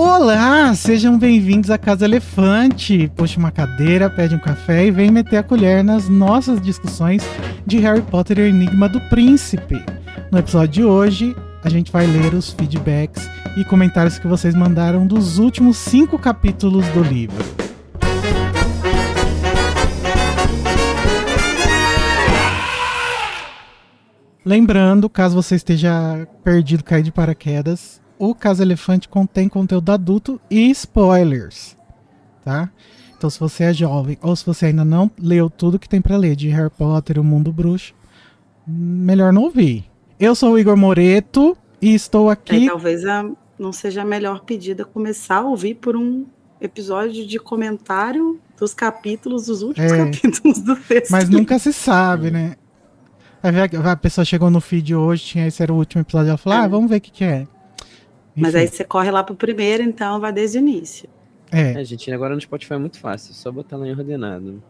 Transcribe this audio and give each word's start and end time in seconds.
Olá, 0.00 0.72
sejam 0.76 1.18
bem-vindos 1.18 1.70
à 1.70 1.76
Casa 1.76 2.04
Elefante. 2.04 3.10
Puxa 3.16 3.36
uma 3.36 3.50
cadeira, 3.50 4.08
pede 4.08 4.32
um 4.32 4.38
café 4.38 4.86
e 4.86 4.92
vem 4.92 5.10
meter 5.10 5.38
a 5.38 5.42
colher 5.42 5.82
nas 5.82 6.08
nossas 6.08 6.60
discussões 6.60 7.20
de 7.66 7.78
Harry 7.78 8.02
Potter 8.02 8.38
e 8.38 8.42
o 8.42 8.46
Enigma 8.46 8.88
do 8.88 9.00
Príncipe. 9.08 9.84
No 10.30 10.38
episódio 10.38 10.68
de 10.68 10.84
hoje, 10.84 11.36
a 11.64 11.68
gente 11.68 11.90
vai 11.90 12.06
ler 12.06 12.32
os 12.32 12.52
feedbacks 12.52 13.28
e 13.56 13.64
comentários 13.64 14.20
que 14.20 14.28
vocês 14.28 14.54
mandaram 14.54 15.04
dos 15.04 15.40
últimos 15.40 15.76
cinco 15.76 16.16
capítulos 16.16 16.86
do 16.90 17.02
livro. 17.02 17.44
Lembrando, 24.44 25.10
caso 25.10 25.34
você 25.34 25.56
esteja 25.56 26.24
perdido, 26.44 26.84
cair 26.84 27.02
de 27.02 27.10
paraquedas, 27.10 28.00
o 28.18 28.34
Casa 28.34 28.62
Elefante 28.62 29.08
contém 29.08 29.48
conteúdo 29.48 29.90
adulto 29.90 30.40
e 30.50 30.70
spoilers, 30.70 31.76
tá? 32.44 32.70
Então, 33.16 33.28
se 33.28 33.38
você 33.38 33.64
é 33.64 33.72
jovem 33.72 34.16
ou 34.22 34.34
se 34.36 34.46
você 34.46 34.66
ainda 34.66 34.84
não 34.84 35.10
leu 35.18 35.50
tudo 35.50 35.78
que 35.78 35.88
tem 35.88 36.00
para 36.00 36.16
ler 36.16 36.36
de 36.36 36.48
Harry 36.48 36.70
Potter, 36.70 37.18
o 37.18 37.24
Mundo 37.24 37.52
Bruxo, 37.52 37.94
melhor 38.66 39.32
não 39.32 39.42
ouvir. 39.42 39.84
Eu 40.20 40.34
sou 40.34 40.52
o 40.52 40.58
Igor 40.58 40.76
Moreto 40.76 41.56
e 41.82 41.94
estou 41.94 42.30
aqui. 42.30 42.66
É, 42.66 42.68
talvez 42.68 43.04
a, 43.04 43.28
não 43.58 43.72
seja 43.72 44.02
a 44.02 44.04
melhor 44.04 44.44
pedida 44.44 44.84
começar 44.84 45.38
a 45.38 45.44
ouvir 45.44 45.74
por 45.74 45.96
um 45.96 46.26
episódio 46.60 47.26
de 47.26 47.38
comentário 47.38 48.38
dos 48.58 48.74
capítulos, 48.74 49.46
dos 49.46 49.62
últimos 49.62 49.92
é, 49.92 49.96
capítulos 49.96 50.58
do 50.60 50.76
texto. 50.76 51.10
Mas 51.10 51.28
nunca 51.28 51.58
se 51.58 51.72
sabe, 51.72 52.30
né? 52.30 52.56
A 53.42 53.96
pessoa 53.96 54.24
chegou 54.24 54.50
no 54.50 54.60
feed 54.60 54.94
hoje, 54.94 55.24
tinha 55.24 55.46
esse 55.46 55.62
era 55.62 55.72
o 55.72 55.76
último 55.76 56.02
episódio, 56.02 56.30
ela 56.30 56.38
falou: 56.38 56.58
ah, 56.58 56.62
é. 56.62 56.64
ah, 56.64 56.68
vamos 56.68 56.90
ver 56.90 56.96
o 56.96 57.00
que, 57.00 57.10
que 57.10 57.24
é. 57.24 57.46
Enfim. 58.38 58.42
Mas 58.42 58.54
aí 58.54 58.68
você 58.68 58.84
corre 58.84 59.10
lá 59.10 59.24
pro 59.24 59.34
primeiro, 59.34 59.82
então 59.82 60.20
vai 60.20 60.32
desde 60.32 60.58
o 60.58 60.60
início. 60.60 61.08
É. 61.50 61.80
é 61.80 61.84
gente, 61.84 62.10
agora 62.12 62.36
no 62.36 62.40
Spotify 62.40 62.74
é 62.74 62.78
muito 62.78 63.00
fácil, 63.00 63.34
só 63.34 63.50
botar 63.50 63.76
lá 63.76 63.86
em 63.86 63.90
ordenado. 63.90 64.62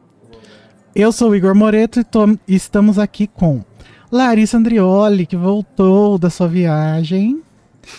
Eu 0.95 1.13
sou 1.13 1.31
o 1.31 1.37
Igor 1.37 1.55
Moreto 1.55 2.01
e 2.01 2.05
tô, 2.05 2.37
estamos 2.47 2.99
aqui 2.99 3.27
com 3.27 3.63
Larissa 4.11 4.57
Andrioli, 4.57 5.27
que 5.27 5.37
voltou 5.37 6.17
da 6.17 6.31
sua 6.31 6.49
viagem. 6.49 7.43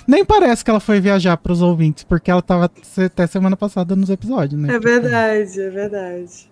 Nem 0.07 0.25
parece 0.25 0.65
que 0.65 0.71
ela 0.71 0.79
foi 0.79 0.99
viajar 0.99 1.37
para 1.37 1.51
os 1.51 1.61
ouvintes, 1.61 2.03
porque 2.03 2.31
ela 2.31 2.39
estava 2.39 2.65
até 3.05 3.27
semana 3.27 3.55
passada 3.55 3.95
nos 3.95 4.09
episódios, 4.09 4.59
né? 4.59 4.73
É 4.73 4.79
verdade, 4.79 5.61
é 5.61 5.69
verdade. 5.69 6.49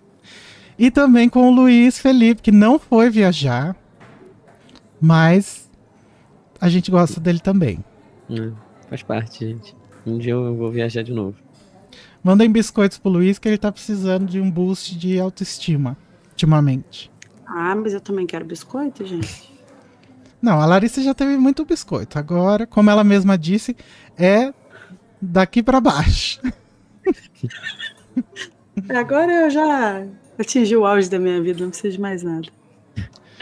E 0.78 0.92
também 0.92 1.28
com 1.28 1.48
o 1.48 1.50
Luiz 1.50 1.98
Felipe, 1.98 2.40
que 2.40 2.52
não 2.52 2.78
foi 2.78 3.10
viajar, 3.10 3.76
mas 5.00 5.68
a 6.60 6.68
gente 6.68 6.88
gosta 6.88 7.18
dele 7.18 7.40
também. 7.40 7.84
É, 8.30 8.67
faz 8.88 9.02
parte, 9.02 9.46
gente. 9.46 9.76
Um 10.06 10.18
dia 10.18 10.32
eu 10.32 10.54
vou 10.56 10.70
viajar 10.70 11.02
de 11.02 11.12
novo. 11.12 11.36
Mandem 12.22 12.50
biscoitos 12.50 12.98
pro 12.98 13.10
Luiz, 13.10 13.38
que 13.38 13.48
ele 13.48 13.58
tá 13.58 13.70
precisando 13.70 14.26
de 14.26 14.40
um 14.40 14.50
boost 14.50 14.98
de 14.98 15.18
autoestima, 15.20 15.96
ultimamente. 16.30 17.10
Ah, 17.46 17.74
mas 17.74 17.94
eu 17.94 18.00
também 18.00 18.26
quero 18.26 18.44
biscoito, 18.44 19.06
gente. 19.06 19.52
Não, 20.40 20.60
a 20.60 20.66
Larissa 20.66 21.02
já 21.02 21.14
teve 21.14 21.36
muito 21.36 21.64
biscoito. 21.64 22.18
Agora, 22.18 22.66
como 22.66 22.90
ela 22.90 23.02
mesma 23.02 23.36
disse, 23.36 23.76
é 24.16 24.52
daqui 25.20 25.62
para 25.62 25.80
baixo. 25.80 26.40
Agora 28.88 29.32
eu 29.32 29.50
já 29.50 30.06
atingi 30.38 30.76
o 30.76 30.86
auge 30.86 31.10
da 31.10 31.18
minha 31.18 31.42
vida, 31.42 31.62
não 31.62 31.70
preciso 31.70 31.96
de 31.96 32.00
mais 32.00 32.22
nada. 32.22 32.48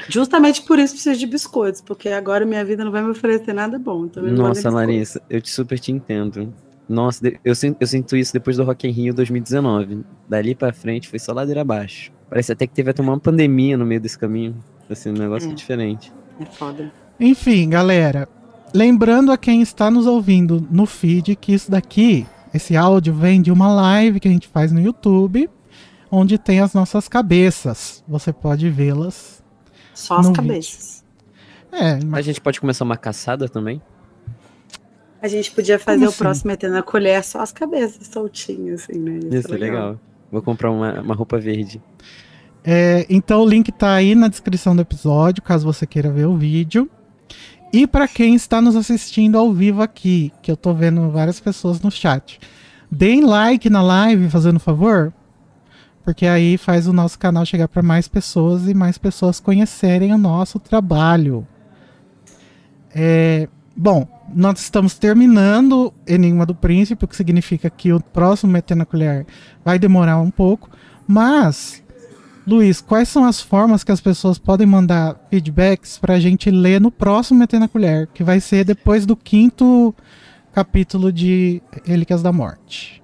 Justamente 0.08 0.62
por 0.62 0.78
isso 0.78 0.94
preciso 0.94 1.18
de 1.18 1.26
biscoitos, 1.26 1.80
porque 1.80 2.08
agora 2.08 2.44
minha 2.44 2.64
vida 2.64 2.84
não 2.84 2.92
vai 2.92 3.02
me 3.02 3.10
oferecer 3.10 3.52
nada 3.52 3.78
bom. 3.78 4.06
Então 4.06 4.22
Nossa, 4.22 4.70
Larissa, 4.70 5.20
eu 5.28 5.40
te 5.40 5.50
super 5.50 5.78
te 5.78 5.90
entendo. 5.90 6.52
Nossa, 6.88 7.32
eu 7.44 7.54
sinto, 7.54 7.76
eu 7.80 7.86
sinto 7.86 8.16
isso 8.16 8.32
depois 8.32 8.56
do 8.56 8.64
Rock 8.64 8.86
in 8.86 8.90
Rio 8.90 9.14
2019. 9.14 10.04
Dali 10.28 10.54
pra 10.54 10.72
frente 10.72 11.08
foi 11.08 11.18
só 11.18 11.32
ladeira 11.32 11.62
abaixo. 11.62 12.12
Parece 12.28 12.52
até 12.52 12.66
que 12.66 12.74
teve 12.74 12.90
até 12.90 13.02
uma 13.02 13.18
pandemia 13.18 13.76
no 13.76 13.84
meio 13.84 14.00
desse 14.00 14.18
caminho. 14.18 14.56
Assim, 14.88 15.10
um 15.10 15.14
negócio 15.14 15.50
é. 15.50 15.54
diferente. 15.54 16.12
É 16.40 16.44
foda. 16.44 16.92
Enfim, 17.18 17.68
galera. 17.70 18.28
Lembrando 18.74 19.32
a 19.32 19.38
quem 19.38 19.62
está 19.62 19.90
nos 19.90 20.06
ouvindo 20.06 20.66
no 20.70 20.86
feed 20.86 21.34
que 21.36 21.54
isso 21.54 21.70
daqui, 21.70 22.26
esse 22.52 22.76
áudio 22.76 23.14
vem 23.14 23.40
de 23.40 23.50
uma 23.50 23.72
live 23.72 24.20
que 24.20 24.28
a 24.28 24.30
gente 24.30 24.48
faz 24.48 24.70
no 24.70 24.80
YouTube, 24.80 25.48
onde 26.10 26.38
tem 26.38 26.60
as 26.60 26.74
nossas 26.74 27.08
cabeças. 27.08 28.04
Você 28.06 28.32
pode 28.32 28.68
vê-las. 28.68 29.35
Só 29.96 30.18
as 30.18 30.30
cabeças. 30.30 31.04
É, 31.72 31.98
mas... 32.04 32.20
A 32.20 32.22
gente 32.22 32.40
pode 32.40 32.60
começar 32.60 32.84
uma 32.84 32.96
caçada 32.96 33.48
também? 33.48 33.80
A 35.20 35.28
gente 35.28 35.50
podia 35.50 35.78
fazer 35.78 35.98
Como 35.98 36.06
o 36.06 36.10
assim? 36.10 36.18
próximo 36.18 36.48
metendo 36.48 36.76
a 36.76 36.82
colher 36.82 37.24
só 37.24 37.40
as 37.40 37.50
cabeças 37.50 38.06
soltinhas, 38.06 38.82
assim, 38.82 38.98
né? 38.98 39.18
Isso, 39.18 39.36
Isso 39.36 39.54
é 39.54 39.58
legal. 39.58 39.86
legal. 39.86 40.00
Vou 40.30 40.42
comprar 40.42 40.70
uma, 40.70 41.00
uma 41.00 41.14
roupa 41.14 41.38
verde. 41.38 41.82
É, 42.62 43.06
então 43.08 43.42
o 43.42 43.48
link 43.48 43.72
tá 43.72 43.94
aí 43.94 44.14
na 44.14 44.28
descrição 44.28 44.76
do 44.76 44.82
episódio, 44.82 45.42
caso 45.42 45.64
você 45.64 45.86
queira 45.86 46.10
ver 46.10 46.26
o 46.26 46.36
vídeo. 46.36 46.90
E 47.72 47.86
para 47.86 48.06
quem 48.06 48.34
está 48.34 48.60
nos 48.60 48.76
assistindo 48.76 49.38
ao 49.38 49.52
vivo 49.52 49.82
aqui, 49.82 50.32
que 50.42 50.50
eu 50.50 50.56
tô 50.56 50.74
vendo 50.74 51.10
várias 51.10 51.40
pessoas 51.40 51.80
no 51.80 51.90
chat, 51.90 52.38
deem 52.90 53.24
like 53.24 53.70
na 53.70 53.82
live, 53.82 54.28
fazendo 54.28 54.60
favor, 54.60 55.12
porque 56.06 56.24
aí 56.24 56.56
faz 56.56 56.86
o 56.86 56.92
nosso 56.92 57.18
canal 57.18 57.44
chegar 57.44 57.66
para 57.66 57.82
mais 57.82 58.06
pessoas 58.06 58.68
e 58.68 58.72
mais 58.72 58.96
pessoas 58.96 59.40
conhecerem 59.40 60.14
o 60.14 60.18
nosso 60.18 60.60
trabalho. 60.60 61.44
É, 62.94 63.48
bom, 63.76 64.06
nós 64.32 64.60
estamos 64.60 64.96
terminando 64.96 65.92
Enigma 66.06 66.46
do 66.46 66.54
Príncipe, 66.54 67.04
o 67.04 67.08
que 67.08 67.16
significa 67.16 67.68
que 67.68 67.92
o 67.92 68.00
próximo 68.00 68.52
Metendo 68.52 68.84
a 68.84 68.86
Colher 68.86 69.26
vai 69.64 69.80
demorar 69.80 70.20
um 70.20 70.30
pouco, 70.30 70.70
mas 71.08 71.82
Luiz, 72.46 72.80
quais 72.80 73.08
são 73.08 73.24
as 73.24 73.40
formas 73.40 73.82
que 73.82 73.90
as 73.90 74.00
pessoas 74.00 74.38
podem 74.38 74.64
mandar 74.64 75.16
feedbacks 75.28 75.98
para 75.98 76.14
a 76.14 76.20
gente 76.20 76.52
ler 76.52 76.80
no 76.80 76.92
próximo 76.92 77.40
Metendo 77.40 77.64
a 77.64 77.68
Colher, 77.68 78.06
que 78.14 78.22
vai 78.22 78.38
ser 78.38 78.64
depois 78.64 79.04
do 79.04 79.16
quinto 79.16 79.92
capítulo 80.52 81.12
de 81.12 81.60
Relíquias 81.84 82.22
da 82.22 82.32
Morte? 82.32 83.02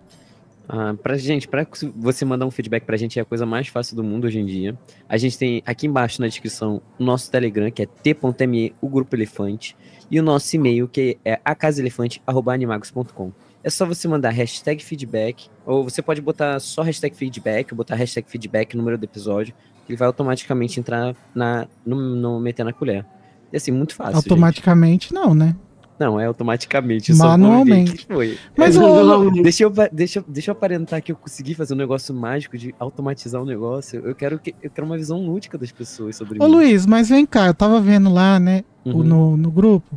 Ah, 0.68 0.94
pra 1.00 1.16
gente, 1.16 1.48
para 1.48 1.66
você 1.96 2.24
mandar 2.24 2.46
um 2.46 2.50
feedback 2.50 2.84
pra 2.84 2.96
gente 2.96 3.18
é 3.18 3.22
a 3.22 3.24
coisa 3.24 3.44
mais 3.44 3.68
fácil 3.68 3.96
do 3.96 4.04
mundo 4.04 4.26
hoje 4.26 4.38
em 4.38 4.46
dia. 4.46 4.78
A 5.08 5.16
gente 5.16 5.36
tem 5.36 5.62
aqui 5.66 5.86
embaixo 5.86 6.20
na 6.20 6.28
descrição 6.28 6.80
o 6.98 7.04
nosso 7.04 7.30
Telegram, 7.30 7.70
que 7.70 7.82
é 7.82 7.86
t.me, 7.86 8.74
o 8.80 8.88
Grupo 8.88 9.14
Elefante, 9.16 9.76
e 10.10 10.20
o 10.20 10.22
nosso 10.22 10.54
e-mail, 10.54 10.88
que 10.88 11.18
é 11.24 11.40
acasaelefante.animagos.com. 11.44 13.32
É 13.64 13.70
só 13.70 13.86
você 13.86 14.08
mandar 14.08 14.30
hashtag 14.30 14.82
feedback, 14.82 15.48
ou 15.64 15.84
você 15.84 16.02
pode 16.02 16.20
botar 16.20 16.58
só 16.60 16.82
hashtag 16.82 17.16
feedback, 17.16 17.72
ou 17.72 17.76
botar 17.76 17.94
hashtag 17.94 18.28
feedback, 18.28 18.76
número 18.76 18.98
do 18.98 19.04
episódio, 19.04 19.54
ele 19.88 19.96
vai 19.96 20.06
automaticamente 20.06 20.78
entrar 20.78 21.14
na, 21.34 21.66
no, 21.84 21.96
no 21.96 22.40
Meter 22.40 22.64
na 22.64 22.72
Colher. 22.72 23.04
É 23.52 23.56
assim, 23.56 23.70
muito 23.70 23.94
fácil. 23.94 24.16
Automaticamente 24.16 25.08
gente. 25.08 25.14
não, 25.14 25.34
né? 25.34 25.54
Não, 26.02 26.18
é 26.18 26.26
automaticamente. 26.26 27.14
Manualmente. 27.14 28.06
foi. 28.10 28.36
Mas 28.56 28.76
é, 28.76 28.80
eu... 28.80 29.30
deixa, 29.30 29.62
eu, 29.62 29.72
deixa, 29.92 30.24
deixa 30.26 30.50
eu 30.50 30.52
aparentar 30.52 31.00
que 31.00 31.12
eu 31.12 31.16
consegui 31.16 31.54
fazer 31.54 31.74
um 31.74 31.76
negócio 31.76 32.12
mágico 32.12 32.58
de 32.58 32.74
automatizar 32.76 33.40
o 33.40 33.44
um 33.44 33.46
negócio. 33.46 34.00
Eu 34.04 34.12
quero, 34.12 34.36
que, 34.40 34.52
eu 34.60 34.68
quero 34.68 34.84
uma 34.84 34.98
visão 34.98 35.24
lúdica 35.24 35.56
das 35.56 35.70
pessoas 35.70 36.16
sobre 36.16 36.38
isso. 36.38 36.44
Ô 36.44 36.48
mim. 36.48 36.54
Luiz, 36.56 36.86
mas 36.86 37.08
vem 37.08 37.24
cá, 37.24 37.46
eu 37.46 37.54
tava 37.54 37.80
vendo 37.80 38.12
lá, 38.12 38.40
né, 38.40 38.64
uhum. 38.84 39.04
no, 39.04 39.36
no 39.36 39.50
grupo. 39.50 39.96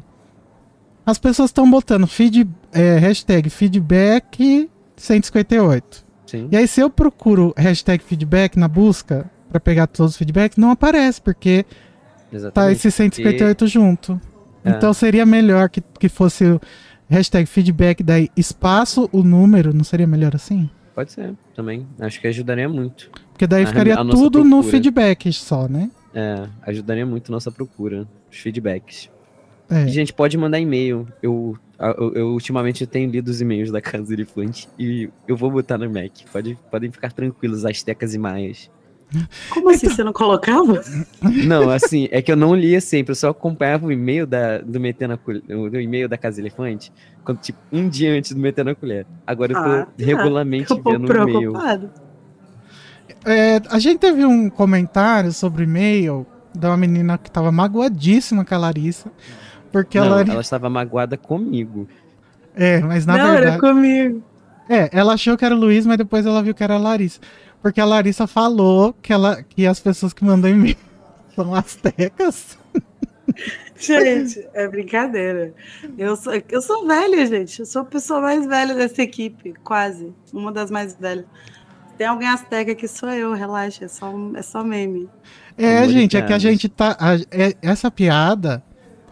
As 1.04 1.18
pessoas 1.18 1.50
estão 1.50 1.70
botando 1.70 2.06
feed, 2.06 2.48
é, 2.72 2.98
hashtag 2.98 3.50
feedback 3.50 4.70
158. 4.96 6.06
Sim. 6.28 6.48
E 6.52 6.58
aí, 6.58 6.68
se 6.68 6.82
eu 6.82 6.90
procuro 6.90 7.52
hashtag 7.58 8.04
feedback 8.04 8.58
na 8.58 8.68
busca 8.68 9.30
para 9.50 9.60
pegar 9.60 9.88
todos 9.88 10.14
os 10.14 10.18
feedbacks, 10.18 10.58
não 10.58 10.70
aparece, 10.70 11.20
porque 11.20 11.64
tá 11.64 11.76
Exatamente. 12.32 12.54
tá 12.54 12.72
esse 12.72 12.92
158 12.92 13.66
e... 13.66 13.68
junto. 13.68 14.22
É. 14.66 14.72
Então 14.72 14.94
seria 14.94 15.26
melhor 15.26 15.70
que, 15.70 15.82
que 16.00 16.10
fosse 16.10 16.44
o 16.44 16.60
hashtag 17.08 17.46
feedback, 17.46 18.04
daí 18.04 18.30
espaço, 18.36 19.08
o 19.12 19.22
número, 19.24 19.74
não 19.74 19.84
seria 19.84 20.08
melhor 20.08 20.36
assim? 20.36 20.70
Pode 20.94 21.12
ser, 21.12 21.34
também. 21.54 21.86
Acho 22.00 22.20
que 22.20 22.28
ajudaria 22.28 22.68
muito. 22.68 23.12
Porque 23.32 23.46
daí 23.46 23.64
a, 23.64 23.68
ficaria 23.68 23.96
a 23.96 24.06
tudo 24.06 24.44
no 24.44 24.64
feedback 24.64 25.32
só, 25.32 25.68
né? 25.68 25.92
É, 26.14 26.48
ajudaria 26.64 27.06
muito 27.06 27.30
a 27.30 27.34
nossa 27.34 27.52
procura, 27.52 28.08
os 28.32 28.38
feedbacks. 28.38 29.10
É. 29.70 29.84
a 29.84 29.88
gente 29.88 30.14
pode 30.14 30.38
mandar 30.38 30.60
e-mail. 30.60 31.08
Eu, 31.22 31.58
eu, 31.80 32.14
eu, 32.14 32.28
ultimamente 32.28 32.86
tenho 32.86 33.10
lido 33.10 33.28
os 33.30 33.42
e-mails 33.42 33.72
da 33.72 33.82
Casa 33.82 34.14
Elefante 34.14 34.70
e 34.80 35.10
eu 35.28 35.36
vou 35.36 35.52
botar 35.52 35.78
no 35.78 35.90
Mac. 35.90 36.12
Pode, 36.32 36.58
podem 36.72 36.92
ficar 36.92 37.12
tranquilos, 37.12 37.66
astecas 37.66 38.14
e 38.14 38.18
maias. 38.18 38.70
Como 39.50 39.70
assim? 39.70 39.86
Então... 39.86 39.96
Você 39.96 40.04
não 40.04 40.14
colocava? 40.14 40.82
Não, 41.22 41.70
assim, 41.70 42.08
é 42.12 42.22
que 42.22 42.32
eu 42.32 42.36
não 42.36 42.56
lia 42.56 42.82
sempre, 42.82 43.12
eu 43.12 43.16
só 43.16 43.30
acompanhava 43.30 43.86
o 43.88 43.92
e-mail 43.92 44.26
da, 44.26 44.60
do 44.60 44.80
Metendo 44.80 45.20
o 45.28 45.80
e-mail 45.80 46.10
da 46.10 46.18
Casa 46.18 46.42
Elefante, 46.42 46.92
quando, 47.24 47.40
tipo, 47.40 47.60
um 47.72 47.88
dia 47.88 48.12
antes 48.12 48.32
do 48.32 48.40
Metendo 48.40 48.72
a 48.72 48.76
Colher. 48.76 49.06
Agora 49.26 49.52
eu 49.52 49.56
tô 49.56 49.70
ah, 49.70 49.88
regularmente 49.98 50.72
eu 50.72 50.82
vendo 50.82 51.10
o 51.10 51.30
e-mail. 51.30 51.54
É, 53.26 53.62
a 53.70 53.80
gente 53.80 54.00
teve 54.00 54.26
um 54.26 54.50
comentário 54.50 55.32
sobre 55.32 55.64
o 55.64 55.66
e-mail 55.66 56.26
de 56.54 56.66
uma 56.66 56.78
menina 56.78 57.18
que 57.18 57.30
tava 57.30 57.52
magoadíssima 57.52 58.46
com 58.46 58.56
a 58.56 58.58
Larissa. 58.58 59.12
Porque 59.72 60.00
não, 60.00 60.08
a 60.08 60.10
Larissa... 60.10 60.32
ela 60.34 60.42
estava 60.42 60.70
magoada 60.70 61.18
comigo. 61.18 61.88
É, 62.56 62.80
mas 62.80 63.06
na 63.06 63.18
não, 63.18 63.32
verdade. 63.32 63.48
era 63.48 63.60
comigo. 63.60 64.24
É, 64.70 64.90
ela 64.92 65.14
achou 65.14 65.38
que 65.38 65.46
era 65.46 65.54
o 65.54 65.58
Luiz, 65.58 65.86
mas 65.86 65.98
depois 65.98 66.26
ela 66.26 66.42
viu 66.42 66.54
que 66.54 66.64
era 66.64 66.76
a 66.76 66.80
Larissa. 66.80 67.20
Porque 67.66 67.82
a 67.82 67.86
Larissa 67.86 68.28
falou 68.28 68.94
que, 68.94 69.12
ela, 69.12 69.42
que 69.42 69.66
as 69.66 69.80
pessoas 69.80 70.14
que 70.14 70.24
mandam 70.24 70.52
e-mail 70.52 70.78
são 71.34 71.56
astecas. 71.56 72.60
Gente, 73.76 74.48
é 74.54 74.68
brincadeira. 74.68 75.52
Eu 75.98 76.16
sou, 76.16 76.34
eu 76.48 76.62
sou 76.62 76.86
velha, 76.86 77.26
gente. 77.26 77.62
Eu 77.62 77.66
sou 77.66 77.82
a 77.82 77.86
pessoa 77.86 78.22
mais 78.22 78.46
velha 78.46 78.76
dessa 78.76 79.02
equipe, 79.02 79.56
quase. 79.64 80.14
Uma 80.32 80.52
das 80.52 80.70
mais 80.70 80.94
velhas. 80.94 81.26
Tem 81.98 82.06
alguém 82.06 82.28
asteca 82.28 82.76
que 82.76 82.88
sou 82.88 83.10
eu, 83.10 83.34
relaxa, 83.34 83.86
é 83.86 83.88
só, 83.88 84.14
é 84.36 84.44
só 84.44 84.64
meme. 84.64 85.10
É, 85.58 85.80
Amor 85.80 85.90
gente, 85.90 86.16
é 86.16 86.22
que 86.22 86.34
a 86.34 86.38
gente 86.38 86.70
tá. 86.70 86.96
a- 87.00 87.16
é- 87.32 87.56
essa 87.64 87.90
piada. 87.90 88.64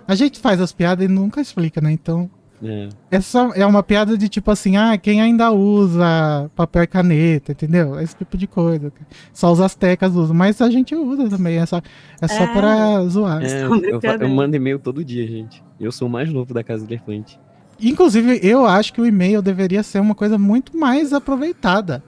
A 0.07 0.13
gente 0.13 0.39
faz 0.39 0.61
as 0.61 0.71
piadas 0.71 1.03
e 1.03 1.07
nunca 1.07 1.41
explica, 1.41 1.81
né? 1.81 1.91
Então. 1.91 2.29
É. 2.63 2.89
É, 3.11 3.19
só, 3.21 3.51
é 3.53 3.65
uma 3.65 3.83
piada 3.83 4.17
de 4.17 4.29
tipo 4.29 4.49
assim, 4.49 4.77
ah, 4.77 4.97
quem 4.97 5.21
ainda 5.21 5.51
usa 5.51 6.49
papel 6.55 6.83
e 6.83 6.87
caneta, 6.87 7.51
entendeu? 7.51 7.99
Esse 7.99 8.15
tipo 8.15 8.37
de 8.37 8.47
coisa. 8.47 8.91
Só 9.33 9.51
os 9.51 9.59
astecas 9.59 10.15
usam, 10.15 10.35
mas 10.35 10.61
a 10.61 10.69
gente 10.69 10.95
usa 10.95 11.29
também, 11.29 11.57
é 11.57 11.65
só, 11.65 11.81
é 12.21 12.27
só 12.27 12.43
É. 12.43 12.47
pra 12.53 13.05
zoar. 13.07 13.43
É, 13.43 13.63
eu, 13.63 13.75
eu 13.75 13.79
brincadeira. 13.99 14.27
mando 14.33 14.55
e-mail 14.55 14.79
todo 14.79 15.03
dia, 15.03 15.27
gente. 15.27 15.63
Eu 15.79 15.91
sou 15.91 16.07
o 16.07 16.11
mais 16.11 16.31
novo 16.31 16.53
da 16.53 16.63
Casa 16.63 16.85
do 16.85 16.89
Elefante. 16.93 17.39
Inclusive, 17.81 18.39
eu 18.41 18.65
acho 18.65 18.93
que 18.93 19.01
o 19.01 19.05
e-mail 19.05 19.41
deveria 19.41 19.83
ser 19.83 19.99
uma 19.99 20.15
coisa 20.15 20.37
muito 20.37 20.77
mais 20.77 21.11
aproveitada. 21.11 22.01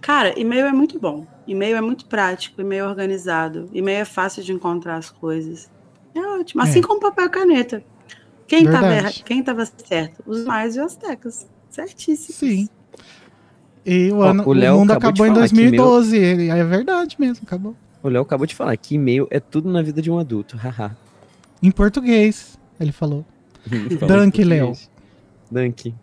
Cara, 0.00 0.38
e-mail 0.38 0.66
é 0.66 0.72
muito 0.72 0.98
bom. 0.98 1.26
E-mail 1.46 1.76
é 1.76 1.80
muito 1.80 2.06
prático, 2.06 2.60
e-mail 2.60 2.84
é 2.84 2.88
organizado. 2.88 3.68
E-mail 3.72 3.98
é 4.00 4.04
fácil 4.04 4.42
de 4.42 4.52
encontrar 4.52 4.96
as 4.96 5.10
coisas. 5.10 5.70
É 6.14 6.20
ótimo. 6.20 6.62
Assim 6.62 6.78
É. 6.78 6.82
como 6.82 7.00
papel 7.00 7.26
e 7.26 7.28
caneta. 7.28 7.82
Quem 8.46 8.64
tava, 8.64 8.80
Verdade. 8.88 9.16
erra- 9.16 9.24
quem 9.24 9.42
tava 9.42 9.66
certo? 9.66 10.22
Os 10.26 10.44
mais 10.44 10.76
e 10.76 10.80
os 10.80 10.94
tecas. 10.96 11.46
Certíssimo. 11.70 12.36
Sim. 12.38 12.68
E 13.86 14.10
o, 14.12 14.18
Ó, 14.18 14.24
ano, 14.30 14.42
o 14.46 14.50
o, 14.50 14.54
mundo 14.78 14.92
acabou 14.92 15.26
em 15.26 15.30
falar 15.34 15.48
que 15.48 15.54
2012. 15.54 16.16
ele- 16.16 16.48
é 16.48 16.64
verdade 16.64 17.16
mesmo, 17.18 17.44
acabou. 17.46 17.74
O 18.02 18.08
Léo 18.08 18.22
acabou 18.22 18.46
de 18.46 18.54
falar 18.54 18.76
que 18.76 18.94
e-mail 18.94 19.26
é 19.30 19.40
tudo 19.40 19.70
na 19.70 19.82
vida 19.82 20.00
de 20.02 20.10
um 20.10 20.18
adulto. 20.18 20.56
Haha. 20.56 20.96
Em 21.62 21.70
português, 21.70 22.58
ele 22.78 22.92
falou. 22.92 23.24
Dunk, 24.06 24.44
Léo. 24.44 24.72
Dunk. 25.50 25.94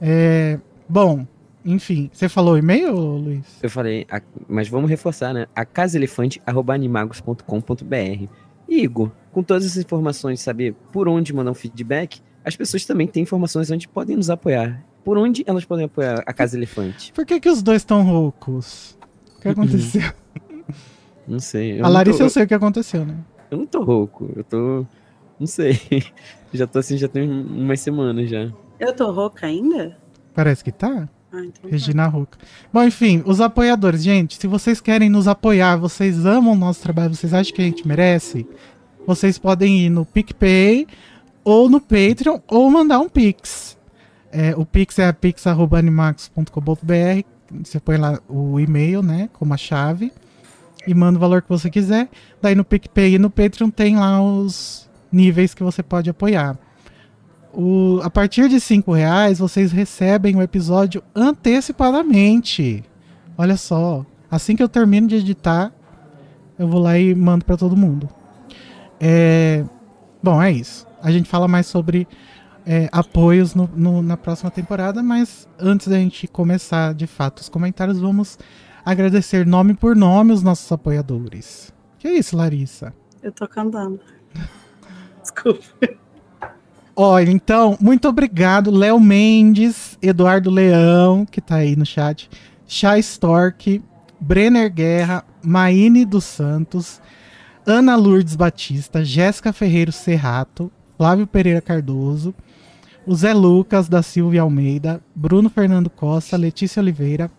É, 0.00 0.58
bom, 0.88 1.26
enfim. 1.64 2.08
Você 2.12 2.26
falou 2.28 2.56
e-mail, 2.56 2.94
Luiz? 2.94 3.44
Eu 3.62 3.68
falei, 3.68 4.06
mas 4.48 4.66
vamos 4.68 4.88
reforçar, 4.88 5.34
né? 5.34 5.46
A 5.54 5.64
casaelefante.animagos.com.br. 5.66 8.28
Igor, 8.68 9.10
com 9.32 9.42
todas 9.42 9.64
essas 9.64 9.82
informações, 9.84 10.40
saber 10.40 10.74
por 10.92 11.08
onde 11.08 11.32
mandar 11.32 11.50
um 11.50 11.54
feedback, 11.54 12.20
as 12.44 12.56
pessoas 12.56 12.84
também 12.84 13.06
têm 13.06 13.22
informações 13.22 13.70
onde 13.70 13.86
podem 13.88 14.16
nos 14.16 14.30
apoiar. 14.30 14.82
Por 15.04 15.16
onde 15.16 15.44
elas 15.46 15.64
podem 15.64 15.86
apoiar 15.86 16.22
a 16.26 16.32
Casa 16.32 16.56
Elefante? 16.56 17.12
Por 17.12 17.24
que, 17.24 17.40
que 17.40 17.48
os 17.48 17.62
dois 17.62 17.82
estão 17.82 18.02
roucos? 18.02 18.98
O 19.36 19.40
que 19.40 19.48
aconteceu? 19.48 20.12
Não 21.26 21.38
sei. 21.38 21.80
Eu 21.80 21.84
A 21.84 21.88
não 21.88 21.94
Larissa 21.94 22.18
tô, 22.18 22.24
eu 22.24 22.30
sei 22.30 22.42
o 22.44 22.46
que 22.46 22.54
aconteceu, 22.54 23.04
né? 23.06 23.16
eu 23.50 23.58
não 23.58 23.66
tô 23.66 23.82
rouco. 23.82 24.30
Eu 24.36 24.44
tô. 24.44 24.86
Não 25.38 25.46
sei. 25.46 25.80
já 26.52 26.66
tô 26.66 26.78
assim, 26.78 26.96
já 26.96 27.08
tem 27.08 27.28
umas 27.30 27.80
semanas 27.80 28.28
já. 28.28 28.50
Eu 28.78 28.94
tô 28.94 29.10
rouca 29.10 29.46
ainda? 29.46 29.96
Parece 30.34 30.62
que 30.64 30.72
tá. 30.72 31.08
Ah, 31.32 31.44
então 31.44 31.62
tá. 31.62 31.68
Regina 31.68 32.06
Roca. 32.06 32.38
Bom, 32.72 32.82
enfim, 32.82 33.22
os 33.24 33.40
apoiadores, 33.40 34.02
gente, 34.02 34.36
se 34.36 34.46
vocês 34.46 34.80
querem 34.80 35.08
nos 35.08 35.28
apoiar, 35.28 35.76
vocês 35.76 36.26
amam 36.26 36.54
o 36.54 36.56
nosso 36.56 36.82
trabalho, 36.82 37.14
vocês 37.14 37.32
acham 37.32 37.54
que 37.54 37.62
a 37.62 37.64
gente 37.64 37.86
merece, 37.86 38.46
vocês 39.06 39.38
podem 39.38 39.86
ir 39.86 39.90
no 39.90 40.04
PicPay 40.04 40.86
ou 41.44 41.68
no 41.68 41.80
Patreon 41.80 42.38
ou 42.46 42.70
mandar 42.70 43.00
um 43.00 43.08
Pix. 43.08 43.78
É, 44.32 44.54
o 44.56 44.64
Pix 44.64 44.98
é 44.98 45.10
pix.animax.com.br. 45.12 47.24
Você 47.64 47.80
põe 47.80 47.96
lá 47.96 48.20
o 48.28 48.60
e-mail, 48.60 49.02
né, 49.02 49.28
como 49.32 49.52
a 49.52 49.56
chave 49.56 50.12
e 50.86 50.94
manda 50.94 51.18
o 51.18 51.20
valor 51.20 51.42
que 51.42 51.48
você 51.48 51.68
quiser. 51.68 52.08
Daí 52.40 52.54
no 52.54 52.64
PicPay 52.64 53.14
e 53.14 53.18
no 53.18 53.28
Patreon 53.28 53.70
tem 53.70 53.96
lá 53.96 54.22
os 54.22 54.88
níveis 55.10 55.52
que 55.52 55.62
você 55.62 55.82
pode 55.82 56.08
apoiar. 56.08 56.56
O- 57.52 57.98
a 58.04 58.08
partir 58.08 58.48
de 58.48 58.60
5 58.60 58.92
reais, 58.92 59.40
vocês 59.40 59.72
recebem 59.72 60.36
o 60.36 60.42
episódio 60.42 61.02
antecipadamente. 61.14 62.84
Olha 63.36 63.56
só. 63.56 64.06
Assim 64.30 64.54
que 64.54 64.62
eu 64.62 64.68
termino 64.68 65.08
de 65.08 65.16
editar, 65.16 65.72
eu 66.56 66.68
vou 66.68 66.80
lá 66.80 66.96
e 66.96 67.12
mando 67.14 67.44
para 67.44 67.56
todo 67.56 67.76
mundo. 67.76 68.08
É, 69.00 69.64
bom, 70.22 70.40
é 70.42 70.52
isso. 70.52 70.86
A 71.02 71.10
gente 71.10 71.28
fala 71.28 71.48
mais 71.48 71.66
sobre 71.66 72.06
é, 72.66 72.88
apoios 72.92 73.54
no- 73.54 73.70
no- 73.74 74.02
na 74.02 74.16
próxima 74.18 74.50
temporada, 74.50 75.02
mas 75.02 75.48
antes 75.58 75.88
da 75.88 75.96
gente 75.96 76.28
começar 76.28 76.92
de 76.94 77.06
fato 77.06 77.38
os 77.38 77.48
comentários, 77.48 77.98
vamos 77.98 78.38
agradecer 78.84 79.46
nome 79.46 79.72
por 79.74 79.96
nome 79.96 80.32
os 80.32 80.42
nossos 80.42 80.70
apoiadores. 80.70 81.72
Que 81.98 82.06
é 82.08 82.12
isso, 82.18 82.36
Larissa? 82.36 82.92
Eu 83.22 83.32
tô 83.32 83.48
cantando. 83.48 83.98
Desculpa. 85.22 85.64
Olha, 86.94 87.30
então, 87.30 87.78
muito 87.80 88.06
obrigado, 88.08 88.70
Léo 88.70 89.00
Mendes, 89.00 89.96
Eduardo 90.02 90.50
Leão, 90.50 91.24
que 91.24 91.40
tá 91.40 91.56
aí 91.56 91.74
no 91.74 91.86
chat, 91.86 92.28
Chá 92.66 92.98
Stork, 92.98 93.82
Brenner 94.20 94.70
Guerra, 94.72 95.24
Maine 95.42 96.04
dos 96.04 96.24
Santos, 96.24 97.00
Ana 97.70 97.94
Lourdes 97.96 98.34
Batista, 98.34 99.04
Jéssica 99.04 99.52
Ferreiro 99.52 99.92
Serrato, 99.92 100.70
Flávio 100.96 101.26
Pereira 101.26 101.60
Cardoso, 101.60 102.34
o 103.06 103.14
Zé 103.14 103.32
Lucas 103.32 103.88
da 103.88 104.02
Silvia 104.02 104.42
Almeida, 104.42 105.00
Bruno 105.14 105.48
Fernando 105.48 105.88
Costa, 105.88 106.36
Letícia 106.36 106.80
Oliveira, 106.82 107.30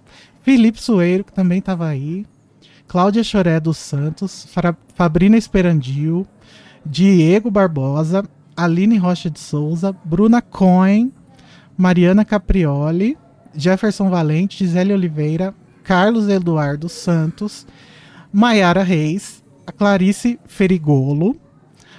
Felipe 0.41 0.81
Sueiro, 0.81 1.23
que 1.25 1.33
também 1.33 1.59
estava 1.59 1.85
aí, 1.87 2.25
Cláudia 2.87 3.23
Choré 3.23 3.59
dos 3.59 3.77
Santos, 3.77 4.45
Fra- 4.51 4.75
Fabrina 4.95 5.37
Esperandil, 5.37 6.25
Diego 6.85 7.51
Barbosa, 7.51 8.23
Aline 8.55 8.97
Rocha 8.97 9.29
de 9.29 9.39
Souza, 9.39 9.95
Bruna 10.03 10.41
Cohen, 10.41 11.11
Mariana 11.77 12.23
Caprioli, 12.25 13.17
Jefferson 13.55 14.09
Valente, 14.09 14.59
Gisele 14.65 14.93
Oliveira, 14.93 15.53
Carlos 15.83 16.27
Eduardo 16.29 16.87
Santos, 16.89 17.67
Maiara 18.31 18.81
Reis, 18.83 19.40
a 19.71 19.73
Clarice 19.73 20.37
Ferigolo, 20.45 21.35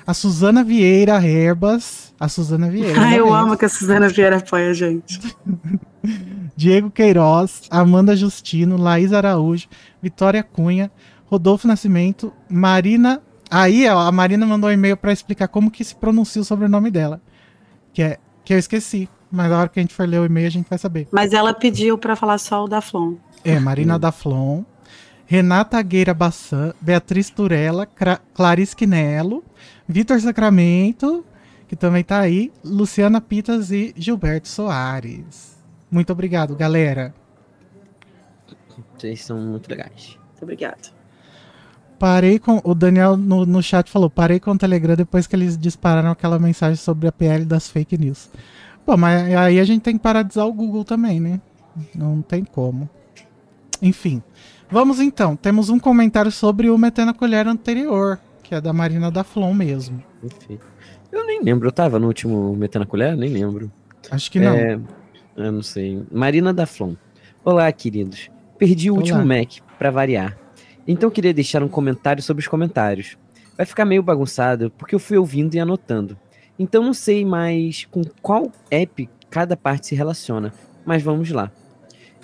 a 0.06 0.12
Suzana 0.12 0.62
Vieira 0.62 1.24
Herbas, 1.24 2.14
a 2.20 2.28
Suzana 2.28 2.68
Vieira. 2.68 3.16
Eu 3.16 3.32
amo 3.32 3.56
que 3.56 3.64
a 3.64 3.68
Suzana 3.68 4.08
Vieira 4.08 4.36
apoia 4.36 4.70
a 4.70 4.74
gente. 4.74 5.18
Diego 6.54 6.90
Queiroz, 6.90 7.62
Amanda 7.70 8.14
Justino, 8.14 8.76
Laís 8.76 9.12
Araújo, 9.12 9.68
Vitória 10.02 10.42
Cunha, 10.42 10.90
Rodolfo 11.24 11.66
Nascimento, 11.66 12.32
Marina. 12.48 13.22
Aí, 13.50 13.88
ó, 13.88 14.00
a 14.00 14.12
Marina 14.12 14.44
mandou 14.44 14.68
um 14.68 14.72
e-mail 14.72 14.96
pra 14.96 15.12
explicar 15.12 15.48
como 15.48 15.70
que 15.70 15.82
se 15.82 15.94
pronuncia 15.94 16.42
o 16.42 16.44
sobrenome 16.44 16.90
dela. 16.90 17.22
Que 17.92 18.02
é 18.02 18.18
que 18.44 18.52
eu 18.52 18.58
esqueci. 18.58 19.08
Mas 19.30 19.50
na 19.50 19.60
hora 19.60 19.68
que 19.68 19.80
a 19.80 19.82
gente 19.82 19.94
for 19.94 20.06
ler 20.06 20.20
o 20.20 20.26
e-mail, 20.26 20.46
a 20.46 20.50
gente 20.50 20.68
vai 20.68 20.78
saber. 20.78 21.08
Mas 21.10 21.32
ela 21.32 21.54
pediu 21.54 21.96
pra 21.96 22.14
falar 22.14 22.36
só 22.36 22.64
o 22.64 22.68
da 22.68 22.82
Flon. 22.82 23.14
É, 23.42 23.58
Marina 23.58 23.98
Daflon, 23.98 24.62
Renata 25.26 25.80
Gueira 25.82 26.12
Bassan, 26.12 26.74
Beatriz 26.80 27.30
Turella, 27.30 27.86
Cra- 27.86 28.20
Clarice 28.34 28.76
Quinello, 28.76 29.42
Vitor 29.88 30.20
Sacramento, 30.20 31.24
que 31.66 31.74
também 31.76 32.04
tá 32.04 32.18
aí, 32.20 32.52
Luciana 32.64 33.20
Pitas 33.20 33.70
e 33.70 33.94
Gilberto 33.96 34.48
Soares. 34.48 35.56
Muito 35.90 36.12
obrigado, 36.12 36.54
galera. 36.54 37.14
Vocês 38.96 39.24
são 39.24 39.38
muito 39.40 39.68
legais. 39.70 40.18
Muito 40.30 40.42
obrigada. 40.42 41.02
Parei 41.98 42.38
com. 42.38 42.60
O 42.64 42.74
Daniel 42.74 43.16
no, 43.16 43.46
no 43.46 43.62
chat 43.62 43.90
falou: 43.90 44.10
parei 44.10 44.40
com 44.40 44.50
o 44.52 44.58
Telegram 44.58 44.96
depois 44.96 45.26
que 45.26 45.36
eles 45.36 45.56
dispararam 45.56 46.10
aquela 46.10 46.38
mensagem 46.38 46.76
sobre 46.76 47.06
a 47.08 47.12
PL 47.12 47.44
das 47.44 47.68
fake 47.68 47.96
news. 47.96 48.28
Bom, 48.86 48.96
mas 48.96 49.34
aí 49.36 49.60
a 49.60 49.64
gente 49.64 49.82
tem 49.82 49.96
que 49.96 50.02
parar 50.02 50.22
de 50.22 50.30
usar 50.30 50.44
o 50.44 50.52
Google 50.52 50.84
também, 50.84 51.20
né? 51.20 51.40
Não 51.94 52.20
tem 52.20 52.44
como. 52.44 52.88
Enfim. 53.80 54.22
Vamos 54.72 55.00
então. 55.00 55.36
Temos 55.36 55.68
um 55.68 55.78
comentário 55.78 56.32
sobre 56.32 56.70
o 56.70 56.78
Metendo 56.78 57.10
a 57.10 57.14
Colher 57.14 57.46
anterior, 57.46 58.18
que 58.42 58.54
é 58.54 58.60
da 58.60 58.72
Marina 58.72 59.10
da 59.10 59.22
Flon 59.22 59.52
mesmo. 59.52 60.02
Eu 61.12 61.26
nem 61.26 61.42
lembro, 61.42 61.68
eu 61.68 61.72
tava 61.72 61.98
no 61.98 62.06
último 62.06 62.56
Metendo 62.56 62.84
a 62.84 62.86
Colher? 62.86 63.14
Nem 63.14 63.28
lembro. 63.28 63.70
Acho 64.10 64.32
que 64.32 64.40
não. 64.40 64.54
É, 64.54 64.80
eu 65.36 65.52
não 65.52 65.62
sei. 65.62 66.02
Marina 66.10 66.54
da 66.54 66.64
Flon. 66.64 66.94
Olá, 67.44 67.70
queridos. 67.70 68.30
Perdi 68.56 68.90
o 68.90 68.94
Olá. 68.94 69.02
último 69.02 69.26
Mac, 69.26 69.58
pra 69.78 69.90
variar. 69.90 70.38
Então 70.88 71.10
queria 71.10 71.34
deixar 71.34 71.62
um 71.62 71.68
comentário 71.68 72.22
sobre 72.22 72.40
os 72.40 72.48
comentários. 72.48 73.18
Vai 73.54 73.66
ficar 73.66 73.84
meio 73.84 74.02
bagunçado, 74.02 74.70
porque 74.70 74.94
eu 74.94 74.98
fui 74.98 75.18
ouvindo 75.18 75.54
e 75.54 75.60
anotando. 75.60 76.16
Então 76.58 76.82
não 76.82 76.94
sei 76.94 77.26
mais 77.26 77.84
com 77.90 78.02
qual 78.22 78.50
app 78.70 79.06
cada 79.28 79.54
parte 79.54 79.88
se 79.88 79.94
relaciona, 79.94 80.50
mas 80.82 81.02
vamos 81.02 81.30
lá. 81.30 81.52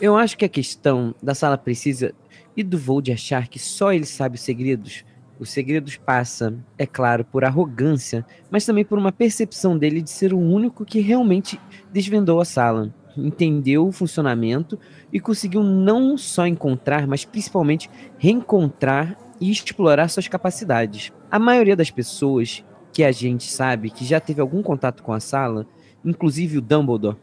Eu 0.01 0.17
acho 0.17 0.39
que 0.39 0.47
a 0.47 0.49
questão 0.49 1.15
da 1.23 1.35
sala 1.35 1.59
precisa 1.59 2.15
e 2.59 2.63
do 2.65 2.77
voo 2.77 3.01
de 3.01 3.13
achar 3.13 3.47
que 3.47 3.59
só 3.59 3.93
ele 3.93 4.05
sabe 4.05 4.35
os 4.35 4.43
segredos 4.43 5.05
Os 5.39 5.51
segredos 5.51 5.97
passa, 5.97 6.53
é 6.77 6.85
claro, 6.85 7.25
por 7.25 7.45
arrogância, 7.45 8.27
mas 8.51 8.67
também 8.67 8.85
por 8.85 8.99
uma 8.99 9.13
percepção 9.13 9.79
dele 9.79 10.03
de 10.03 10.11
ser 10.11 10.35
o 10.35 10.39
único 10.39 10.85
que 10.85 10.99
realmente 10.99 11.61
desvendou 11.93 12.41
a 12.41 12.45
sala, 12.45 12.93
entendeu 13.17 13.87
o 13.87 13.93
funcionamento 13.93 14.77
e 15.13 15.21
conseguiu 15.21 15.63
não 15.63 16.19
só 16.19 16.45
encontrar, 16.45 17.07
mas 17.07 17.25
principalmente 17.25 17.89
reencontrar 18.19 19.17
e 19.41 19.49
explorar 19.49 20.09
suas 20.09 20.27
capacidades. 20.27 21.13
A 21.31 21.39
maioria 21.39 21.77
das 21.77 21.93
pessoas 21.93 22.65
que 22.93 23.05
a 23.05 23.13
gente 23.13 23.45
sabe 23.45 23.91
que 23.91 24.05
já 24.05 24.19
teve 24.19 24.41
algum 24.41 24.61
contato 24.61 25.05
com 25.05 25.13
a 25.13 25.21
sala, 25.21 25.69
inclusive 26.05 26.59
o 26.59 26.61
Dumbledore, 26.61 27.17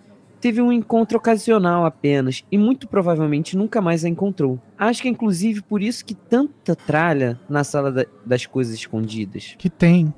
teve 0.45 0.61
um 0.61 0.71
encontro 0.71 1.17
ocasional 1.17 1.87
apenas 1.87 2.43
e 2.51 2.55
muito 2.55 2.87
provavelmente 2.87 3.57
nunca 3.57 3.81
mais 3.81 4.05
a 4.05 4.09
encontrou. 4.09 4.59
Acho 4.77 5.01
que 5.01 5.07
é 5.07 5.11
inclusive 5.11 5.63
por 5.63 5.81
isso 5.81 6.05
que 6.05 6.13
tanta 6.13 6.75
tralha 6.75 7.39
na 7.49 7.63
sala 7.63 7.91
da, 7.91 8.05
das 8.23 8.45
coisas 8.45 8.75
escondidas. 8.75 9.55
Que 9.57 9.71
tem. 9.71 10.13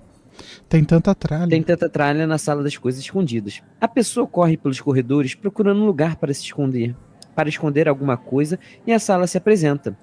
Tem 0.68 0.84
tanta 0.84 1.16
tralha. 1.16 1.48
Tem 1.48 1.64
tanta 1.64 1.88
tralha 1.88 2.28
na 2.28 2.38
sala 2.38 2.62
das 2.62 2.76
coisas 2.76 3.00
escondidas. 3.00 3.64
A 3.80 3.88
pessoa 3.88 4.28
corre 4.28 4.58
pelos 4.58 4.82
corredores 4.82 5.34
procurando 5.34 5.82
um 5.82 5.86
lugar 5.86 6.18
para 6.18 6.34
se 6.34 6.42
esconder, 6.42 6.94
para 7.34 7.48
esconder 7.48 7.88
alguma 7.88 8.18
coisa, 8.18 8.60
e 8.86 8.92
a 8.92 9.00
sala 9.00 9.28
se 9.28 9.38
apresenta. 9.38 9.98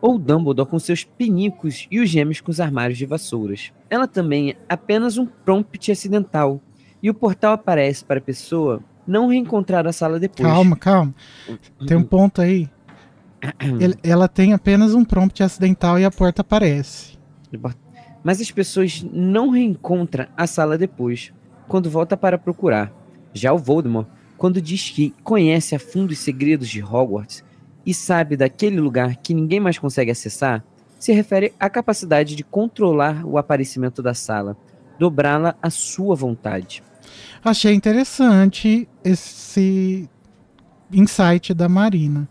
Ou 0.00 0.16
Dumbledore 0.16 0.70
com 0.70 0.78
seus 0.78 1.02
pinicos 1.02 1.88
e 1.90 1.98
os 1.98 2.08
gêmeos 2.08 2.40
com 2.40 2.52
os 2.52 2.60
armários 2.60 2.98
de 2.98 3.04
vassouras. 3.04 3.72
Ela 3.90 4.06
também 4.06 4.50
é 4.50 4.56
apenas 4.68 5.18
um 5.18 5.26
prompt 5.26 5.90
acidental, 5.90 6.62
e 7.02 7.10
o 7.10 7.14
portal 7.14 7.54
aparece 7.54 8.04
para 8.04 8.20
a 8.20 8.22
pessoa 8.22 8.80
não 9.06 9.28
reencontrar 9.28 9.86
a 9.86 9.92
sala 9.92 10.18
depois. 10.18 10.48
Calma, 10.48 10.76
calma. 10.76 11.14
Tem 11.86 11.96
um 11.96 12.02
ponto 12.02 12.40
aí. 12.40 12.68
Ele- 13.60 13.96
ela 14.02 14.28
tem 14.28 14.52
apenas 14.52 14.94
um 14.94 15.04
prompt 15.04 15.42
acidental 15.42 15.98
e 15.98 16.04
a 16.04 16.10
porta 16.10 16.40
aparece. 16.42 17.16
Mas 18.24 18.40
as 18.40 18.50
pessoas 18.50 19.06
não 19.12 19.50
reencontram 19.50 20.26
a 20.36 20.46
sala 20.46 20.76
depois, 20.76 21.32
quando 21.68 21.88
volta 21.88 22.16
para 22.16 22.36
procurar. 22.38 22.92
Já 23.32 23.52
o 23.52 23.58
Voldemort, 23.58 24.08
quando 24.36 24.60
diz 24.60 24.90
que 24.90 25.14
conhece 25.22 25.74
a 25.74 25.78
fundo 25.78 26.10
os 26.10 26.18
segredos 26.18 26.68
de 26.68 26.82
Hogwarts 26.82 27.44
e 27.84 27.94
sabe 27.94 28.36
daquele 28.36 28.80
lugar 28.80 29.16
que 29.16 29.32
ninguém 29.32 29.60
mais 29.60 29.78
consegue 29.78 30.10
acessar, 30.10 30.64
se 30.98 31.12
refere 31.12 31.52
à 31.60 31.70
capacidade 31.70 32.34
de 32.34 32.42
controlar 32.42 33.24
o 33.24 33.38
aparecimento 33.38 34.02
da 34.02 34.14
sala, 34.14 34.56
dobrá-la 34.98 35.54
à 35.62 35.70
sua 35.70 36.16
vontade. 36.16 36.82
Achei 37.44 37.74
interessante 37.74 38.88
esse 39.04 40.08
insight 40.92 41.54
da 41.54 41.68
Marina. 41.68 42.28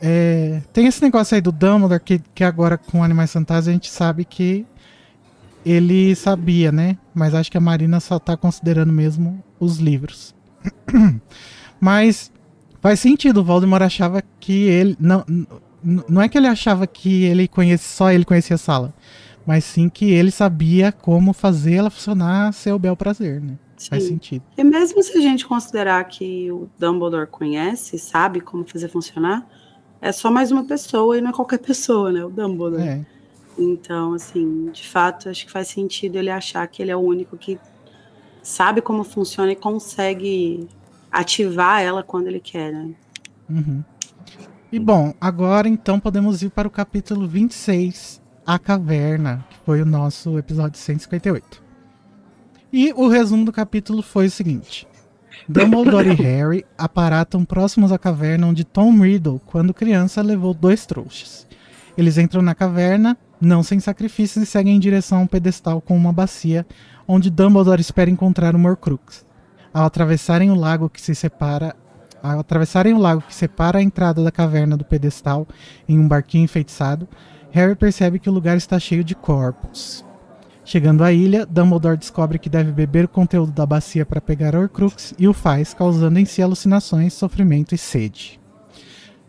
É, 0.00 0.62
tem 0.72 0.86
esse 0.86 1.02
negócio 1.02 1.34
aí 1.34 1.40
do 1.40 1.52
Dumbledore 1.52 2.00
que, 2.00 2.20
que 2.34 2.42
agora 2.42 2.78
com 2.78 3.04
Animais 3.04 3.32
Fantásticos 3.32 3.68
a 3.68 3.72
gente 3.72 3.90
sabe 3.90 4.24
que 4.24 4.66
ele 5.64 6.14
sabia, 6.14 6.72
né? 6.72 6.96
Mas 7.14 7.34
acho 7.34 7.50
que 7.50 7.58
a 7.58 7.60
Marina 7.60 8.00
só 8.00 8.18
tá 8.18 8.36
considerando 8.36 8.92
mesmo 8.92 9.42
os 9.58 9.76
livros. 9.76 10.34
Mas 11.78 12.32
faz 12.80 13.00
sentido, 13.00 13.40
o 13.40 13.44
Voldemort 13.44 13.82
achava 13.82 14.22
que 14.38 14.64
ele. 14.64 14.96
Não, 14.98 15.24
não 15.82 16.20
é 16.20 16.28
que 16.28 16.36
ele 16.36 16.46
achava 16.46 16.86
que 16.86 17.24
ele 17.24 17.48
conhecia, 17.48 17.88
só 17.88 18.10
ele 18.10 18.24
conhecia 18.24 18.56
a 18.56 18.58
sala, 18.58 18.94
mas 19.46 19.64
sim 19.64 19.88
que 19.88 20.10
ele 20.10 20.30
sabia 20.30 20.92
como 20.92 21.32
fazer 21.32 21.74
ela 21.74 21.90
funcionar 21.90 22.48
a 22.48 22.52
seu 22.52 22.78
bel 22.78 22.94
prazer, 22.94 23.40
né? 23.40 23.54
Faz 23.88 24.04
sentido. 24.04 24.44
E 24.56 24.62
mesmo 24.62 25.02
se 25.02 25.16
a 25.16 25.20
gente 25.20 25.46
considerar 25.46 26.04
que 26.04 26.50
o 26.50 26.68
Dumbledore 26.78 27.26
conhece, 27.26 27.98
sabe 27.98 28.40
como 28.40 28.64
fazer 28.64 28.88
funcionar, 28.88 29.46
é 30.00 30.12
só 30.12 30.30
mais 30.30 30.50
uma 30.50 30.64
pessoa 30.64 31.16
e 31.16 31.20
não 31.20 31.30
é 31.30 31.32
qualquer 31.32 31.58
pessoa, 31.58 32.12
né? 32.12 32.24
O 32.24 32.30
Dumbledore. 32.30 32.82
É. 32.82 33.06
Então, 33.58 34.14
assim, 34.14 34.70
de 34.72 34.86
fato, 34.86 35.28
acho 35.28 35.44
que 35.44 35.52
faz 35.52 35.68
sentido 35.68 36.16
ele 36.16 36.30
achar 36.30 36.66
que 36.66 36.82
ele 36.82 36.90
é 36.90 36.96
o 36.96 37.00
único 37.00 37.36
que 37.36 37.58
sabe 38.42 38.80
como 38.80 39.04
funciona 39.04 39.52
e 39.52 39.56
consegue 39.56 40.68
ativar 41.10 41.82
ela 41.82 42.02
quando 42.02 42.28
ele 42.28 42.40
quer, 42.40 42.72
né? 42.72 42.94
Uhum. 43.48 43.84
E 44.72 44.78
bom, 44.78 45.12
agora 45.20 45.68
então 45.68 45.98
podemos 45.98 46.42
ir 46.42 46.50
para 46.50 46.68
o 46.68 46.70
capítulo 46.70 47.26
26, 47.26 48.22
A 48.46 48.58
Caverna, 48.58 49.44
que 49.50 49.56
foi 49.66 49.82
o 49.82 49.86
nosso 49.86 50.38
episódio 50.38 50.78
158. 50.78 51.69
E 52.72 52.92
o 52.96 53.08
resumo 53.08 53.44
do 53.44 53.52
capítulo 53.52 54.02
foi 54.02 54.26
o 54.26 54.30
seguinte: 54.30 54.86
Dumbledore 55.48 56.10
e 56.10 56.14
Harry 56.14 56.64
aparatam 56.78 57.44
próximos 57.44 57.90
à 57.90 57.98
caverna 57.98 58.46
onde 58.46 58.64
Tom 58.64 58.96
Riddle, 59.00 59.40
quando 59.46 59.74
criança, 59.74 60.22
levou 60.22 60.54
dois 60.54 60.86
trouxas. 60.86 61.48
Eles 61.98 62.16
entram 62.16 62.40
na 62.40 62.54
caverna, 62.54 63.18
não 63.40 63.62
sem 63.62 63.80
sacrifícios, 63.80 64.44
e 64.44 64.46
seguem 64.46 64.76
em 64.76 64.80
direção 64.80 65.18
a 65.18 65.22
um 65.22 65.26
pedestal 65.26 65.80
com 65.80 65.96
uma 65.96 66.12
bacia, 66.12 66.64
onde 67.08 67.30
Dumbledore 67.30 67.80
espera 67.80 68.08
encontrar 68.08 68.54
o 68.54 68.62
Horcrux. 68.64 69.26
Ao 69.74 69.84
atravessarem 69.84 70.50
o 70.50 70.54
lago 70.54 70.88
que 70.88 71.00
se 71.00 71.14
separa 71.14 71.74
ao 72.22 72.40
atravessarem 72.40 72.92
o 72.92 72.98
lago 72.98 73.22
que 73.22 73.34
separa 73.34 73.78
a 73.78 73.82
entrada 73.82 74.22
da 74.22 74.30
caverna 74.30 74.76
do 74.76 74.84
pedestal 74.84 75.48
em 75.88 75.98
um 75.98 76.06
barquinho 76.06 76.44
enfeitiçado, 76.44 77.08
Harry 77.50 77.74
percebe 77.74 78.18
que 78.18 78.28
o 78.28 78.32
lugar 78.32 78.58
está 78.58 78.78
cheio 78.78 79.02
de 79.02 79.14
corpos. 79.14 80.04
Chegando 80.70 81.02
à 81.02 81.12
ilha, 81.12 81.44
Dumbledore 81.44 81.96
descobre 81.96 82.38
que 82.38 82.48
deve 82.48 82.70
beber 82.70 83.06
o 83.06 83.08
conteúdo 83.08 83.50
da 83.50 83.66
bacia 83.66 84.06
para 84.06 84.20
pegar 84.20 84.54
Horcrux 84.54 85.12
e 85.18 85.26
o 85.26 85.32
faz, 85.32 85.74
causando 85.74 86.16
em 86.16 86.24
si 86.24 86.40
alucinações, 86.40 87.12
sofrimento 87.12 87.74
e 87.74 87.78
sede. 87.78 88.38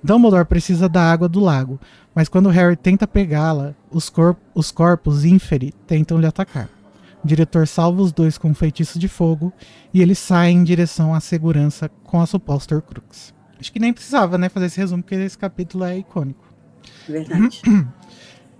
Dumbledore 0.03 0.45
precisa 0.45 0.87
da 0.87 1.01
água 1.01 1.27
do 1.27 1.39
lago, 1.39 1.79
mas 2.13 2.29
quando 2.29 2.47
Harry 2.49 2.75
tenta 2.75 3.07
pegá-la, 3.07 3.73
os, 3.89 4.07
cor- 4.07 4.37
os 4.53 4.69
corpos 4.69 5.25
Inferi 5.25 5.73
tentam 5.87 6.19
lhe 6.19 6.27
atacar. 6.27 6.69
O 7.23 7.27
diretor 7.27 7.67
salva 7.67 8.03
os 8.03 8.11
dois 8.11 8.37
com 8.37 8.49
um 8.49 8.53
feitiço 8.53 8.99
de 8.99 9.07
fogo 9.07 9.51
e 9.91 9.99
eles 9.99 10.19
saem 10.19 10.59
em 10.59 10.63
direção 10.63 11.11
à 11.11 11.19
segurança 11.19 11.89
com 12.03 12.21
a 12.21 12.27
suposta 12.27 12.75
Horcrux. 12.75 13.33
Acho 13.59 13.73
que 13.73 13.79
nem 13.79 13.91
precisava, 13.91 14.37
né, 14.37 14.47
fazer 14.47 14.67
esse 14.67 14.77
resumo, 14.79 15.01
porque 15.01 15.15
esse 15.15 15.39
capítulo 15.39 15.85
é 15.85 15.97
icônico. 15.97 16.45
Verdade. 17.09 17.63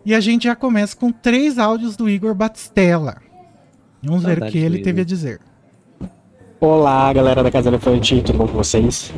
E 0.04 0.16
a 0.16 0.20
gente 0.20 0.46
já 0.46 0.56
começa 0.56 0.96
com 0.96 1.12
três 1.12 1.60
áudios 1.60 1.96
do 1.96 2.10
Igor 2.10 2.34
Batistella. 2.34 3.18
Vamos 4.04 4.24
ver 4.24 4.42
o 4.42 4.48
que 4.48 4.58
ele 4.58 4.80
teve 4.80 5.02
a 5.02 5.06
dizer. 5.06 5.40
Olá, 6.60 7.12
galera 7.14 7.44
da 7.44 7.52
Casa 7.52 7.70
Elefante, 7.70 8.22
tudo 8.24 8.40
bom 8.40 8.48
com 8.48 8.54
vocês? 8.54 9.14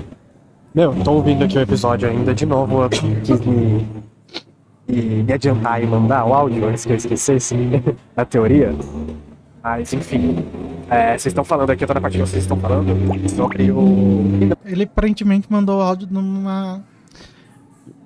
Meu, 0.76 0.94
tô 1.04 1.14
ouvindo 1.14 1.46
aqui 1.46 1.58
o 1.58 1.62
episódio 1.62 2.10
ainda 2.10 2.34
de 2.34 2.46
novo, 2.46 2.84
eu 2.84 2.90
quis 2.90 3.40
me, 3.42 3.88
me, 4.88 5.24
me 5.24 5.34
adiantar 5.34 5.82
e 5.82 5.86
mandar 5.86 6.26
o 6.26 6.34
áudio 6.34 6.68
antes 6.68 6.86
que 6.86 6.92
eu 6.92 6.98
esquecesse 6.98 7.56
a 8.18 8.26
teoria. 8.26 8.76
Mas, 9.64 9.94
enfim, 9.94 10.44
é, 10.90 11.12
vocês 11.12 11.28
estão 11.28 11.46
falando 11.46 11.70
aqui, 11.70 11.84
eu 11.84 11.88
tô 11.88 11.94
na 11.94 12.02
parte 12.02 12.18
que 12.18 12.26
vocês 12.26 12.44
estão 12.44 12.58
falando 12.58 12.94
sobre 13.30 13.72
o... 13.72 14.24
Ele 14.66 14.84
aparentemente 14.84 15.48
mandou 15.50 15.82
áudio 15.82 16.10
numa. 16.12 16.84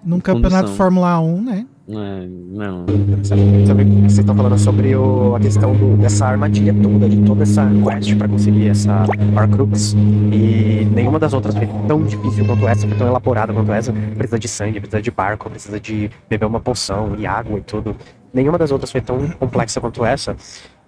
num 0.03 0.19
campeonato 0.19 0.65
Condução. 0.65 0.75
Fórmula 0.77 1.19
1, 1.19 1.41
né? 1.41 1.65
É, 1.89 2.27
não. 2.27 2.85
Sabe, 3.23 3.65
sabe 3.65 3.83
vocês 3.85 4.19
estão 4.19 4.35
falando 4.35 4.57
sobre 4.57 4.93
o, 4.95 5.35
a 5.35 5.39
questão 5.39 5.73
do- 5.73 5.95
dessa 5.95 6.25
armadilha 6.25 6.73
toda, 6.83 7.07
de 7.07 7.15
toda 7.21 7.43
essa 7.43 7.65
quest 7.85 8.13
pra 8.17 8.27
conseguir 8.27 8.67
essa 8.67 9.05
Horcrux. 9.35 9.93
E 10.33 10.85
nenhuma 10.93 11.17
das 11.17 11.33
outras 11.33 11.55
foi 11.55 11.65
tão 11.87 12.03
difícil 12.03 12.45
quanto 12.45 12.67
essa, 12.67 12.85
foi 12.85 12.97
tão 12.97 13.07
elaborada 13.07 13.53
quanto 13.53 13.71
essa. 13.71 13.93
Precisa 13.93 14.37
de 14.37 14.47
sangue, 14.49 14.79
precisa 14.81 15.01
de 15.01 15.11
barco, 15.11 15.49
precisa 15.49 15.79
de 15.79 16.11
beber 16.29 16.45
uma 16.45 16.59
poção 16.59 17.15
e 17.17 17.25
água 17.25 17.57
e 17.57 17.61
tudo. 17.61 17.95
Nenhuma 18.33 18.57
das 18.57 18.69
outras 18.71 18.91
foi 18.91 18.99
tão 18.99 19.29
complexa 19.39 19.79
quanto 19.79 20.03
essa. 20.03 20.35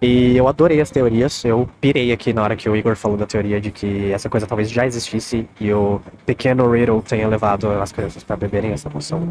E 0.01 0.37
eu 0.37 0.47
adorei 0.47 0.79
as 0.79 0.89
teorias. 0.89 1.43
Eu 1.43 1.67
pirei 1.81 2.11
aqui 2.11 2.31
na 2.31 2.41
hora 2.41 2.55
que 2.55 2.69
o 2.69 2.75
Igor 2.75 2.95
falou 2.95 3.17
da 3.17 3.25
teoria 3.25 3.59
de 3.59 3.69
que 3.69 4.11
essa 4.11 4.29
coisa 4.29 4.47
talvez 4.47 4.71
já 4.71 4.85
existisse 4.85 5.47
e 5.59 5.73
o 5.73 5.99
pequeno 6.25 6.71
Riddle 6.71 7.01
tenha 7.01 7.27
levado 7.27 7.69
as 7.69 7.91
crianças 7.91 8.23
pra 8.23 8.37
beberem 8.37 8.71
essa 8.71 8.89
poção. 8.89 9.27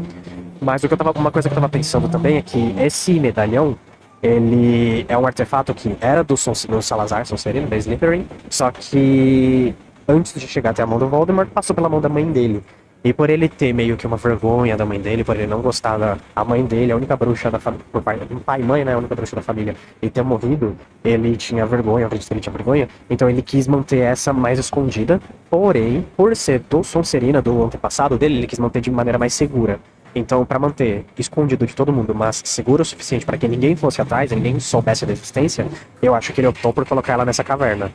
Mas 0.61 0.83
o 0.83 0.87
que 0.87 0.93
eu 0.93 0.97
tava, 0.97 1.11
uma 1.17 1.31
coisa 1.31 1.49
que 1.49 1.53
eu 1.53 1.55
tava 1.55 1.69
pensando 1.69 2.07
também 2.07 2.37
é 2.37 2.41
que 2.41 2.75
esse 2.79 3.19
medalhão, 3.19 3.75
ele 4.21 5.05
é 5.07 5.17
um 5.17 5.25
artefato 5.25 5.73
que 5.73 5.95
era 5.99 6.23
do, 6.23 6.37
Son, 6.37 6.53
do 6.67 6.81
Salazar 6.81 7.25
Sonserino, 7.25 7.67
da 7.67 7.77
Slytherin, 7.77 8.27
só 8.49 8.69
que 8.69 9.73
antes 10.07 10.33
de 10.33 10.47
chegar 10.47 10.71
até 10.71 10.83
a 10.83 10.85
mão 10.85 10.99
do 10.99 11.07
Voldemort, 11.07 11.47
passou 11.49 11.75
pela 11.75 11.89
mão 11.89 12.01
da 12.01 12.09
mãe 12.09 12.29
dele. 12.31 12.61
E 13.01 13.13
por 13.13 13.29
ele 13.29 13.47
ter 13.47 13.71
meio 13.71 13.95
que 13.95 14.05
uma 14.05 14.17
vergonha 14.17 14.75
da 14.75 14.85
mãe 14.85 14.99
dele, 14.99 15.23
por 15.23 15.33
ele 15.35 15.47
não 15.47 15.61
gostar 15.61 15.97
da 15.97 16.17
a 16.35 16.43
mãe 16.43 16.65
dele, 16.65 16.91
a 16.91 16.97
única 16.97 17.15
bruxa 17.15 17.49
da 17.49 17.57
família, 17.57 17.85
pai, 18.03 18.19
pai 18.45 18.59
e 18.59 18.63
mãe, 18.63 18.83
né, 18.83 18.93
a 18.93 18.97
única 18.97 19.15
bruxa 19.15 19.37
da 19.37 19.41
família, 19.41 19.73
e 20.01 20.09
ter 20.09 20.21
morrido, 20.21 20.75
ele 21.01 21.37
tinha 21.37 21.65
vergonha, 21.65 22.03
eu 22.03 22.07
acredito 22.07 22.27
que 22.27 22.33
ele 22.33 22.41
tinha 22.41 22.51
vergonha, 22.51 22.89
então 23.09 23.29
ele 23.29 23.41
quis 23.41 23.67
manter 23.69 23.99
essa 23.99 24.33
mais 24.33 24.59
escondida, 24.59 25.21
porém, 25.49 26.05
por 26.17 26.35
ser 26.35 26.59
do 26.69 26.83
Sonserina, 26.83 27.41
do 27.41 27.63
antepassado 27.63 28.17
dele, 28.17 28.39
ele 28.39 28.47
quis 28.47 28.59
manter 28.59 28.81
de 28.81 28.91
maneira 28.91 29.17
mais 29.17 29.33
segura. 29.33 29.79
Então, 30.13 30.43
para 30.43 30.59
manter 30.59 31.05
escondido 31.17 31.65
de 31.65 31.73
todo 31.73 31.93
mundo, 31.93 32.13
mas 32.13 32.41
seguro 32.43 32.81
o 32.81 32.85
suficiente 32.85 33.25
para 33.25 33.37
que 33.37 33.47
ninguém 33.47 33.77
fosse 33.77 34.01
atrás, 34.01 34.29
ninguém 34.31 34.59
soubesse 34.59 35.05
da 35.05 35.13
existência, 35.13 35.65
eu 36.01 36.15
acho 36.15 36.33
que 36.33 36.41
ele 36.41 36.47
optou 36.47 36.73
por 36.73 36.85
colocar 36.85 37.13
ela 37.13 37.23
nessa 37.23 37.43
caverna. 37.45 37.91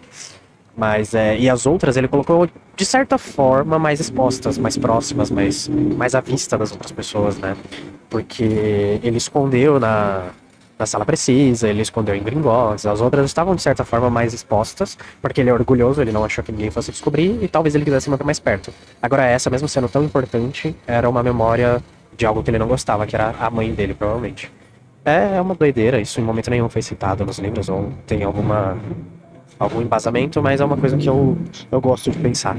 Mas, 0.77 1.15
é, 1.15 1.39
e 1.39 1.49
as 1.49 1.67
outras 1.67 1.97
ele 1.97 2.09
colocou 2.09 2.49
de 2.77 2.85
certa 2.85 3.17
forma 3.17 3.79
mais 3.79 4.01
expostas, 4.01 4.59
mais 4.59 4.77
próximas, 4.77 5.31
mais, 5.31 5.69
mais 5.69 6.15
à 6.15 6.21
vista 6.21 6.59
das 6.59 6.73
outras 6.73 6.91
pessoas, 6.91 7.39
né? 7.39 7.57
Porque 8.11 9.01
ele 9.03 9.17
escondeu 9.17 9.79
na, 9.79 10.31
na 10.77 10.85
sala 10.85 11.05
precisa, 11.05 11.69
ele 11.69 11.83
escondeu 11.83 12.15
em 12.15 12.23
Gringotts, 12.23 12.87
as 12.87 13.01
outras 13.01 13.25
estavam 13.27 13.55
de 13.55 13.63
certa 13.63 13.85
forma 13.85 14.11
mais 14.11 14.35
expostas, 14.35 14.99
porque 15.23 15.41
ele 15.41 15.51
é 15.51 15.55
orgulhoso, 15.55 16.03
ele 16.03 16.11
não 16.11 16.25
achou 16.25 16.43
que 16.43 16.51
ninguém 16.51 16.71
fosse 16.71 16.91
descobrir 16.91 17.39
e 17.41 17.47
talvez 17.47 17.75
ele 17.77 17.85
quisesse 17.85 18.11
manter 18.11 18.25
mais 18.25 18.41
perto. 18.41 18.73
Agora 19.01 19.25
essa, 19.25 19.49
mesmo 19.49 19.69
sendo 19.69 19.89
tão 19.89 20.03
importante, 20.03 20.75
era 20.87 21.09
uma 21.09 21.23
memória 21.23 21.81
de 22.17 22.27
algo 22.27 22.43
que 22.43 22.51
ele 22.51 22.59
não 22.59 22.67
gostava, 22.67 23.07
que 23.07 23.15
era 23.15 23.35
a 23.39 23.51
mãe 23.51 23.73
dele, 23.73 23.95
provavelmente. 23.95 24.51
É 25.05 25.41
uma 25.41 25.55
doideira, 25.55 26.01
isso 26.01 26.21
em 26.21 26.25
momento 26.25 26.51
nenhum 26.51 26.69
foi 26.69 26.83
citado 26.83 27.25
nos 27.25 27.39
livros 27.39 27.69
ou 27.69 27.93
tem 28.07 28.25
alguma 28.25 28.77
algum 29.59 29.81
embasamento, 29.81 30.43
mas 30.43 30.61
é 30.61 30.65
uma 30.65 30.77
coisa 30.77 30.97
que 30.97 31.09
eu, 31.09 31.37
eu 31.71 31.81
gosto 31.81 32.11
de 32.11 32.19
pensar. 32.19 32.57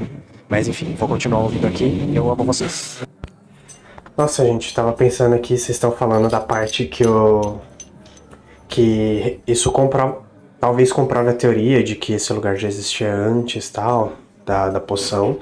Mas 0.48 0.68
enfim, 0.68 0.94
vou 0.98 1.08
continuar 1.08 1.40
ouvindo 1.40 1.66
aqui. 1.66 2.12
Eu 2.14 2.30
amo 2.30 2.44
vocês. 2.44 3.02
Nossa, 4.16 4.44
gente, 4.44 4.74
tava 4.74 4.92
pensando 4.92 5.34
aqui, 5.34 5.58
vocês 5.58 5.76
estão 5.76 5.92
falando 5.92 6.28
da 6.30 6.40
parte 6.40 6.86
que 6.86 7.06
o. 7.06 7.58
que 8.68 9.40
isso 9.46 9.70
comprova. 9.70 10.24
Talvez 10.58 10.90
comprove 10.90 11.28
a 11.28 11.34
teoria 11.34 11.84
de 11.84 11.94
que 11.94 12.14
esse 12.14 12.32
lugar 12.32 12.56
já 12.56 12.66
existia 12.66 13.12
antes 13.14 13.68
tal, 13.68 14.14
da, 14.44 14.70
da 14.70 14.80
poção. 14.80 15.38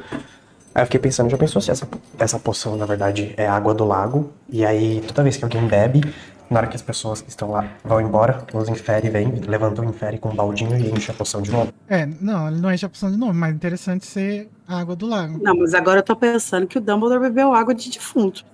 Aí 0.74 0.82
eu 0.82 0.86
fiquei 0.86 0.98
pensando, 0.98 1.30
já 1.30 1.38
pensou 1.38 1.62
se 1.62 1.70
essa, 1.70 1.86
essa 2.18 2.36
poção, 2.36 2.74
na 2.76 2.84
verdade, 2.84 3.32
é 3.36 3.46
água 3.46 3.72
do 3.72 3.84
lago? 3.84 4.32
E 4.48 4.66
aí, 4.66 5.00
toda 5.06 5.22
vez 5.22 5.36
que 5.36 5.44
alguém 5.44 5.64
bebe, 5.68 6.02
na 6.50 6.60
hora 6.60 6.66
que 6.68 6.76
as 6.76 6.82
pessoas 6.82 7.20
que 7.20 7.28
estão 7.28 7.50
lá 7.50 7.68
vão 7.84 8.00
embora, 8.00 8.44
os 8.52 8.68
infere 8.68 9.08
vem, 9.08 9.30
levanta 9.46 9.82
o 9.82 9.84
infere 9.84 10.18
com 10.18 10.30
um 10.30 10.34
baldinho 10.34 10.76
e 10.76 10.90
enche 10.90 11.10
a 11.10 11.14
poção 11.14 11.42
de 11.42 11.50
novo. 11.50 11.72
É, 11.88 12.06
não, 12.20 12.48
ele 12.48 12.60
não 12.60 12.72
enche 12.72 12.86
a 12.86 12.88
poção 12.88 13.10
de 13.10 13.16
novo, 13.16 13.34
mas 13.34 13.54
interessante 13.54 14.06
ser 14.06 14.50
a 14.66 14.78
água 14.78 14.94
do 14.94 15.06
lago. 15.06 15.42
Não, 15.42 15.56
mas 15.56 15.74
agora 15.74 16.00
eu 16.00 16.02
tô 16.02 16.14
pensando 16.14 16.66
que 16.66 16.78
o 16.78 16.80
Dumbledore 16.80 17.20
bebeu 17.20 17.52
água 17.52 17.74
de 17.74 17.90
defunto. 17.90 18.44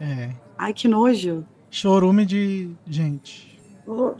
É. 0.00 0.30
Ai, 0.56 0.72
que 0.72 0.88
nojo. 0.88 1.44
Chorume 1.70 2.24
de 2.24 2.70
gente. 2.86 3.60
Oh, 3.86 4.14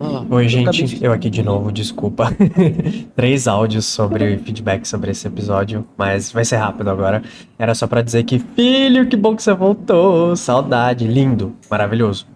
Ah, 0.00 0.24
Oi, 0.30 0.48
gente, 0.48 0.84
de- 0.84 1.04
eu 1.04 1.12
aqui 1.12 1.28
de 1.28 1.42
novo, 1.42 1.72
desculpa. 1.72 2.28
Três 3.16 3.48
áudios 3.48 3.84
sobre 3.86 4.38
feedback 4.38 4.86
sobre 4.86 5.10
esse 5.10 5.26
episódio, 5.26 5.84
mas 5.96 6.30
vai 6.30 6.44
ser 6.44 6.56
rápido 6.56 6.88
agora. 6.88 7.22
Era 7.58 7.74
só 7.74 7.86
pra 7.86 8.00
dizer 8.00 8.22
que, 8.22 8.38
filho, 8.38 9.08
que 9.08 9.16
bom 9.16 9.34
que 9.34 9.42
você 9.42 9.52
voltou. 9.52 10.36
Saudade, 10.36 11.06
lindo, 11.06 11.52
maravilhoso. 11.68 12.26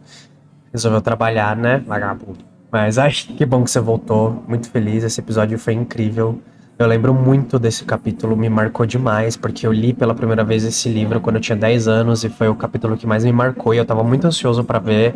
Resolveu 0.73 1.00
trabalhar, 1.00 1.54
né, 1.57 1.83
vagabundo? 1.87 2.38
Mas 2.71 2.99
ai, 2.99 3.12
que 3.12 3.47
bom 3.47 3.62
que 3.62 3.71
você 3.71 3.78
voltou. 3.81 4.42
Muito 4.49 4.69
feliz, 4.69 5.04
esse 5.04 5.21
episódio 5.21 5.57
foi 5.59 5.75
incrível. 5.75 6.40
Eu 6.78 6.87
lembro 6.88 7.14
muito 7.14 7.61
desse 7.61 7.85
capítulo, 7.85 8.37
me 8.37 8.49
marcou 8.49 8.85
demais, 8.87 9.37
porque 9.37 9.64
eu 9.64 9.73
li 9.73 9.92
pela 9.92 10.14
primeira 10.14 10.42
vez 10.42 10.64
esse 10.64 10.88
livro 10.88 11.21
quando 11.21 11.37
eu 11.37 11.40
tinha 11.42 11.54
10 11.54 11.87
anos 11.87 12.25
e 12.25 12.28
foi 12.28 12.49
o 12.49 12.57
capítulo 12.57 12.97
que 12.97 13.07
mais 13.07 13.25
me 13.25 13.31
marcou 13.31 13.73
e 13.73 13.76
eu 13.76 13.85
tava 13.85 14.02
muito 14.02 14.26
ansioso 14.26 14.64
pra 14.64 14.81
ver. 14.81 15.14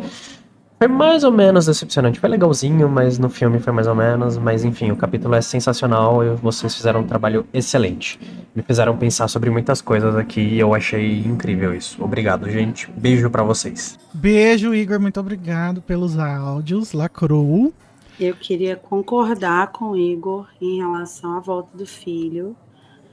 Foi 0.79 0.87
mais 0.87 1.23
ou 1.23 1.31
menos 1.31 1.65
decepcionante. 1.65 2.19
Foi 2.19 2.29
legalzinho, 2.29 2.87
mas 2.87 3.17
no 3.17 3.29
filme 3.29 3.59
foi 3.59 3.73
mais 3.73 3.87
ou 3.87 3.95
menos. 3.95 4.37
Mas 4.37 4.63
enfim, 4.63 4.91
o 4.91 4.95
capítulo 4.95 5.33
é 5.33 5.41
sensacional 5.41 6.23
e 6.23 6.35
vocês 6.35 6.75
fizeram 6.75 6.99
um 6.99 7.07
trabalho 7.07 7.47
excelente. 7.51 8.19
Me 8.55 8.61
fizeram 8.61 8.95
pensar 8.95 9.27
sobre 9.27 9.49
muitas 9.49 9.81
coisas 9.81 10.15
aqui 10.15 10.39
e 10.39 10.59
eu 10.59 10.75
achei 10.75 11.17
incrível 11.21 11.73
isso. 11.73 12.03
Obrigado, 12.03 12.47
gente. 12.47 12.91
Beijo 12.91 13.27
pra 13.27 13.41
vocês. 13.41 13.97
Beijo, 14.13 14.71
Igor. 14.71 14.99
Muito 14.99 15.19
obrigado 15.19 15.81
pelos 15.81 16.15
áudios. 16.19 16.93
Lacrou. 16.93 17.73
Eu 18.19 18.35
queria 18.35 18.75
concordar 18.75 19.71
com 19.71 19.91
o 19.91 19.97
Igor 19.97 20.47
em 20.61 20.77
relação 20.77 21.37
à 21.37 21.39
volta 21.39 21.75
do 21.75 21.87
filho. 21.87 22.55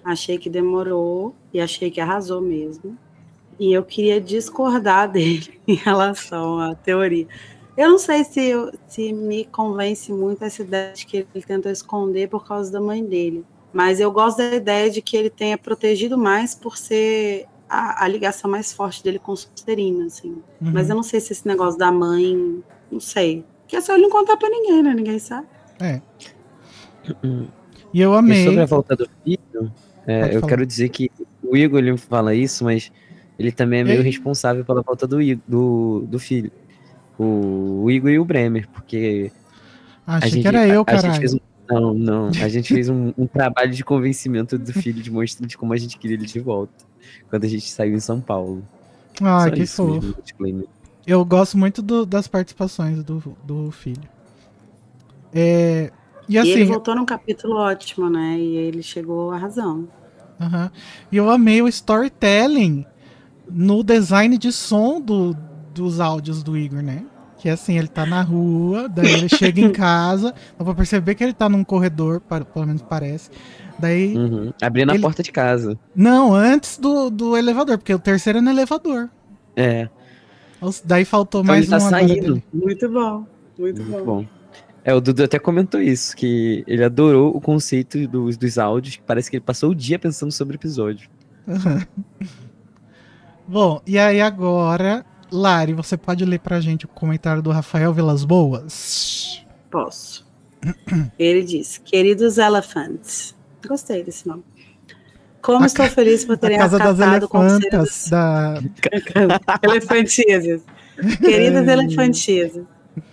Achei 0.05 0.37
que 0.37 0.51
demorou 0.51 1.35
e 1.53 1.63
achei 1.63 1.91
que 1.91 1.99
arrasou 1.99 2.43
mesmo. 2.43 2.95
E 3.59 3.73
eu 3.73 3.83
queria 3.83 4.21
discordar 4.21 5.09
dele 5.13 5.59
em 5.67 5.77
relação 5.77 6.59
à 6.59 6.75
teoria. 6.75 7.27
Eu 7.77 7.91
não 7.91 7.99
sei 7.99 8.23
se, 8.25 8.53
se 8.87 9.13
me 9.13 9.45
convence 9.47 10.13
muito 10.13 10.45
essa 10.45 10.63
ideia 10.63 10.93
de 10.93 11.05
que 11.07 11.17
ele 11.19 11.45
tentou 11.45 11.71
esconder 11.73 12.29
por 12.29 12.47
causa 12.47 12.71
da 12.71 12.81
mãe 12.81 13.05
dele. 13.05 13.45
Mas 13.73 13.99
eu 13.99 14.13
gosto 14.13 14.39
da 14.39 14.55
ideia 14.55 14.89
de 14.89 15.03
que 15.03 15.17
ele 15.17 15.29
tenha 15.29 15.59
protegido 15.59 16.17
mais 16.17 16.55
por 16.55 16.77
ser 16.79 17.47
a, 17.69 18.05
a 18.05 18.09
ligação 18.09 18.49
mais 18.49 18.73
forte 18.73 19.03
dele 19.03 19.19
com 19.19 19.33
o 19.33 19.35
assim. 19.35 20.31
Uhum. 20.31 20.71
Mas 20.73 20.89
eu 20.89 20.95
não 20.95 21.03
sei 21.03 21.21
se 21.21 21.33
esse 21.33 21.47
negócio 21.47 21.77
da 21.79 21.91
mãe, 21.91 22.63
não 22.91 23.01
sei. 23.01 23.45
Porque 23.63 23.75
é 23.77 23.81
só 23.81 23.95
ele 23.95 24.03
não 24.05 24.11
contar 24.11 24.37
pra 24.37 24.49
ninguém, 24.49 24.83
né? 24.83 24.95
Ninguém 24.95 25.19
sabe. 25.19 25.49
É. 25.81 26.01
E 27.93 28.01
eu 28.01 28.13
E 28.13 28.17
amei. 28.17 28.45
sobre 28.45 28.61
a 28.61 28.67
volta 28.67 28.95
do 28.95 29.09
filho, 29.25 29.73
é, 30.07 30.29
eu 30.29 30.41
falar. 30.41 30.49
quero 30.49 30.67
dizer 30.67 30.89
que 30.91 31.11
o 31.43 31.57
Igor 31.57 31.81
ele 31.81 31.97
fala 31.97 32.35
isso, 32.35 32.63
mas 32.65 32.93
ele 33.39 33.51
também 33.51 33.81
é 33.81 33.85
meio 33.85 33.99
Ei. 33.99 34.05
responsável 34.05 34.65
pela 34.65 34.83
volta 34.83 35.07
do, 35.07 35.19
do, 35.49 36.05
do 36.07 36.19
filho. 36.19 36.53
O, 37.19 37.85
o 37.85 37.91
Igor 37.91 38.11
e 38.11 38.19
o 38.19 38.25
Bremer, 38.25 38.69
porque 38.71 39.33
a 40.07 40.17
Achei 40.17 40.31
gente, 40.31 40.43
que 40.43 40.49
era 40.49 40.67
eu, 40.69 40.85
a, 40.87 40.93
a 40.95 40.97
gente 40.97 41.03
caralho. 41.03 41.21
fez 41.21 41.35
um, 41.35 41.39
não, 41.71 41.95
não, 41.95 42.29
a 42.29 42.49
gente 42.49 42.73
fez 42.73 42.89
um, 42.89 43.13
um 43.19 43.27
trabalho 43.27 43.71
de 43.73 43.85
convencimento 43.85 44.59
do 44.59 44.73
filho 44.73 45.03
de 45.03 45.11
mostrar 45.11 45.47
de 45.47 45.57
como 45.57 45.73
a 45.73 45.77
gente 45.77 45.99
queria 45.99 46.17
ele 46.17 46.27
de 46.27 46.41
volta. 46.41 46.73
Quando 47.31 47.45
a 47.45 47.49
gente 47.49 47.69
saiu 47.71 47.95
em 47.95 48.01
São 48.01 48.21
Paulo. 48.21 48.63
Ah, 49.23 49.41
Só 49.45 49.51
que 49.51 49.63
isso 49.63 49.77
fofo. 49.77 50.15
Eu 51.07 51.25
gosto 51.25 51.59
muito 51.59 51.83
do- 51.83 52.07
das 52.07 52.27
participações 52.27 53.03
do, 53.05 53.23
do 53.45 53.71
filho. 53.71 54.09
É, 55.33 55.93
e 56.29 56.39
e 56.41 56.51
ele 56.51 56.63
assim, 56.63 56.65
voltou 56.65 56.95
num 56.95 57.05
capítulo 57.05 57.57
ótimo, 57.57 58.09
né? 58.09 58.39
E 58.39 58.57
ele 58.57 58.83
chegou 58.83 59.31
à 59.31 59.37
razão. 59.39 59.89
aham. 60.41 60.71
e 61.13 61.17
eu 61.17 61.31
amei 61.31 61.61
o 61.63 61.69
storytelling 61.69 62.87
no 63.51 63.83
design 63.83 64.37
de 64.39 64.51
som 64.53 65.01
do, 65.01 65.37
dos 65.75 66.01
áudios 66.01 66.43
do 66.43 66.57
Igor, 66.57 66.83
né? 66.83 67.05
Que 67.39 67.49
assim, 67.51 67.77
ele 67.77 67.89
tá 67.89 68.07
na 68.07 68.23
rua, 68.23 68.89
daí 68.89 69.13
ele 69.13 69.29
chega 69.29 69.61
em 69.61 69.71
casa, 69.73 70.33
dá 70.59 70.65
pra 70.65 70.75
perceber 70.75 71.15
que 71.15 71.23
ele 71.25 71.35
tá 71.35 71.49
num 71.49 71.63
corredor, 71.65 72.21
pelo 72.21 72.67
menos 72.67 72.81
parece. 72.83 73.31
Daí. 73.79 74.17
Uhum. 74.17 74.53
Abrindo 74.63 74.91
a 74.91 74.95
Ele- 74.95 75.03
porta 75.03 75.23
de 75.23 75.33
casa. 75.33 75.77
Não, 75.95 76.33
antes 76.33 76.79
do, 76.79 77.11
do 77.11 77.37
elevador, 77.37 77.77
porque 77.77 77.93
o 77.93 77.99
terceiro 77.99 78.39
é 78.39 78.41
no 78.41 78.51
elevador. 78.51 79.11
É. 79.57 79.89
Daí 80.85 81.05
faltou 81.05 81.43
Então 81.43 81.53
mais 81.55 81.65
ele 81.65 81.71
tá 81.71 81.77
agora 81.77 81.91
saindo. 82.07 82.35
dele. 82.35 82.45
Muito 82.53 82.89
bom. 82.89 83.27
Muito, 83.59 83.83
Muito 83.83 84.05
bom. 84.05 84.23
bom. 84.23 84.27
É, 84.83 84.95
o 84.95 85.01
Dudu 85.01 85.25
até 85.25 85.39
comentou 85.39 85.81
isso, 85.81 86.17
que 86.17 86.63
ele 86.67 86.85
adorou 86.85 87.35
o 87.37 87.41
conceito 87.41 88.07
dos, 88.07 88.37
dos 88.37 88.59
áudios, 88.59 88.97
que 88.97 89.03
parece 89.03 89.31
que 89.31 89.37
ele 89.37 89.45
passou 89.45 89.71
o 89.71 89.75
dia 89.75 89.99
pensando 89.99 90.31
sobre 90.33 90.55
o 90.55 90.59
episódio. 90.59 91.09
Bom, 93.47 93.81
e 93.87 93.99
aí 93.99 94.21
agora, 94.21 95.05
Lari, 95.35 95.73
você 95.73 95.97
pode 95.97 96.25
ler 96.25 96.39
pra 96.39 96.61
gente 96.61 96.85
o 96.85 96.89
comentário 96.89 97.43
do 97.43 97.51
Rafael 97.51 97.93
Vilas 97.93 98.25
Boas? 98.25 99.45
Posso. 99.71 100.25
Ele 101.19 101.43
diz: 101.43 101.79
Queridos 101.79 102.39
elephants. 102.39 103.35
Gostei 103.67 104.03
desse 104.05 104.27
nome. 104.27 104.45
Como 105.43 105.63
A 105.63 105.67
estou 105.67 105.87
feliz 105.87 106.25
por 106.25 106.39
terem 106.39 106.59
acatado 106.59 107.25
o 107.25 107.29
conselho 107.29 107.59
Elefantas 107.67 107.89
dos... 108.01 108.09
da. 108.11 108.55
Elefantisas. 109.63 110.63
Queridas 111.21 111.69
É. 111.69 111.73
elefantisas. 111.73 112.65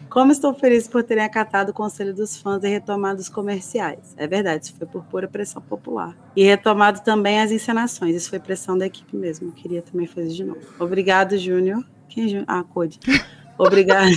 Como 0.09 0.31
estou 0.31 0.53
feliz 0.53 0.87
por 0.87 1.03
terem 1.03 1.23
acatado 1.23 1.69
o 1.69 1.73
conselho 1.73 2.13
dos 2.13 2.37
fãs 2.37 2.63
e 2.63 2.67
retomado 2.67 3.19
os 3.19 3.29
comerciais. 3.29 4.13
É 4.17 4.27
verdade, 4.27 4.65
isso 4.65 4.75
foi 4.77 4.85
por 4.85 5.03
pura 5.05 5.27
pressão 5.27 5.61
popular. 5.61 6.15
E 6.35 6.43
retomado 6.43 7.01
também 7.01 7.39
as 7.41 7.49
encenações. 7.51 8.15
Isso 8.15 8.29
foi 8.29 8.39
pressão 8.39 8.77
da 8.77 8.85
equipe 8.85 9.15
mesmo. 9.15 9.47
Eu 9.47 9.51
queria 9.53 9.81
também 9.81 10.05
fazer 10.07 10.27
de 10.29 10.43
novo. 10.43 10.59
Obrigado, 10.79 11.37
Júnior. 11.37 11.83
Quem 12.11 12.25
é 12.25 12.27
Júnior? 12.29 12.45
Ah, 12.47 12.63
Code. 12.63 12.99
Obrigado. 13.57 14.11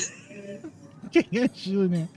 Quem 1.10 1.26
é 1.32 1.50
Júnior? 1.54 2.08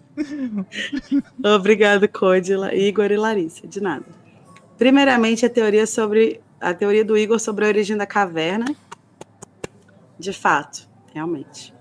Obrigado, 1.55 2.07
Code, 2.09 2.53
Igor 2.73 3.11
e 3.11 3.17
Larissa. 3.17 3.67
De 3.67 3.79
nada. 3.79 4.05
Primeiramente, 4.77 5.45
a 5.45 5.49
teoria 5.49 5.85
sobre 5.85 6.41
a 6.59 6.73
teoria 6.73 7.05
do 7.05 7.15
Igor 7.15 7.39
sobre 7.39 7.65
a 7.65 7.67
origem 7.67 7.95
da 7.95 8.05
caverna. 8.05 8.65
De 10.19 10.33
fato, 10.33 10.89
realmente. 11.13 11.73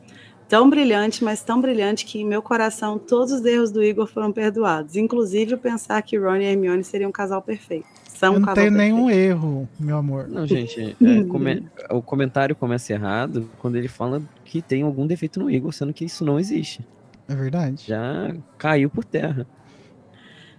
Tão 0.49 0.69
brilhante, 0.71 1.25
mas 1.25 1.43
tão 1.43 1.61
brilhante 1.61 2.05
que 2.05 2.21
em 2.21 2.25
meu 2.25 2.41
coração 2.41 2.99
todos 2.99 3.33
os 3.33 3.45
erros 3.45 3.71
do 3.73 3.83
Igor 3.83 4.07
foram 4.07 4.31
perdoados, 4.31 4.95
inclusive 4.95 5.55
o 5.55 5.59
pensar 5.59 6.01
que 6.03 6.17
Ron 6.17 6.37
e 6.37 6.45
Hermione 6.45 6.85
seriam 6.85 7.09
um 7.09 7.13
casal 7.13 7.43
perfeito. 7.43 7.87
Eu 8.25 8.41
não 8.41 8.47
perfeito. 8.55 8.77
nenhum 8.77 9.11
erro, 9.11 9.69
meu 9.79 9.97
amor. 9.99 10.29
Não, 10.29 10.47
gente, 10.47 10.97
é, 11.03 11.25
come- 11.25 11.65
o 11.91 12.01
comentário 12.03 12.55
começa 12.57 12.93
errado 12.93 13.49
quando 13.59 13.77
ele 13.77 13.89
fala 13.89 14.23
que 14.45 14.63
tem 14.63 14.83
algum 14.83 15.07
defeito 15.07 15.39
no 15.41 15.51
Igor, 15.51 15.73
sendo 15.73 15.93
que 15.93 16.05
isso 16.05 16.25
não 16.25 16.39
existe. 16.39 16.87
É 17.29 17.35
verdade? 17.35 17.85
Já 17.87 18.35
caiu 18.57 18.89
por 18.89 19.05
terra. 19.05 19.47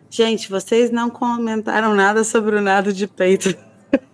Gente, 0.09 0.49
vocês 0.49 0.89
não 0.91 1.09
comentaram 1.09 1.93
nada 1.93 2.23
sobre 2.23 2.55
o 2.55 2.61
nado 2.61 2.93
de 2.93 3.07
peito 3.07 3.49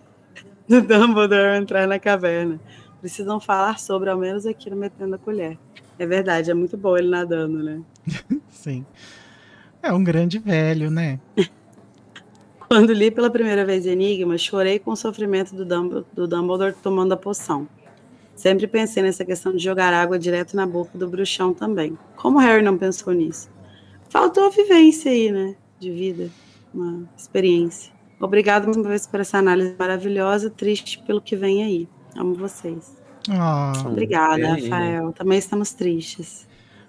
do 0.68 0.80
Dumbledore 0.82 1.56
entrar 1.56 1.86
na 1.86 1.98
caverna. 1.98 2.58
Precisam 3.00 3.38
falar 3.38 3.78
sobre, 3.78 4.08
ao 4.10 4.18
menos 4.18 4.46
aqui 4.46 4.70
no 4.70 4.76
Metendo 4.76 5.14
a 5.14 5.18
Colher. 5.18 5.58
É 5.98 6.06
verdade, 6.06 6.50
é 6.50 6.54
muito 6.54 6.76
bom 6.76 6.96
ele 6.96 7.08
nadando, 7.08 7.62
né? 7.62 7.80
Sim. 8.50 8.84
É 9.82 9.92
um 9.92 10.02
grande 10.02 10.38
velho, 10.38 10.90
né? 10.90 11.20
Quando 12.68 12.92
li 12.92 13.10
pela 13.10 13.30
primeira 13.30 13.64
vez 13.64 13.86
Enigma, 13.86 14.38
chorei 14.38 14.78
com 14.78 14.92
o 14.92 14.96
sofrimento 14.96 15.54
do 15.54 15.64
Dumbledore, 15.64 16.06
do 16.14 16.26
Dumbledore 16.26 16.74
tomando 16.82 17.12
a 17.12 17.16
poção. 17.16 17.68
Sempre 18.34 18.66
pensei 18.66 19.02
nessa 19.02 19.24
questão 19.24 19.54
de 19.54 19.62
jogar 19.62 19.92
água 19.92 20.18
direto 20.18 20.56
na 20.56 20.66
boca 20.66 20.96
do 20.98 21.08
bruxão 21.08 21.54
também. 21.54 21.96
Como 22.16 22.38
Harry 22.38 22.62
não 22.62 22.76
pensou 22.76 23.12
nisso? 23.12 23.48
Faltou 24.08 24.50
vivência 24.50 25.10
aí, 25.10 25.30
né? 25.30 25.54
De 25.78 25.90
vida, 25.90 26.30
uma 26.72 27.08
experiência. 27.16 27.92
Obrigado 28.20 28.64
mais 28.64 28.76
uma 28.76 28.88
vez 28.88 29.06
por 29.06 29.20
essa 29.20 29.38
análise 29.38 29.74
maravilhosa, 29.78 30.50
triste 30.50 31.02
pelo 31.06 31.20
que 31.20 31.36
vem 31.36 31.62
aí. 31.62 31.88
Amo 32.16 32.34
vocês. 32.34 32.96
Ah, 33.28 33.72
Obrigada, 33.86 34.40
é 34.40 34.52
né? 34.52 34.60
Rafael. 34.62 35.12
Também 35.12 35.38
estamos 35.38 35.72
tristes. 35.72 36.46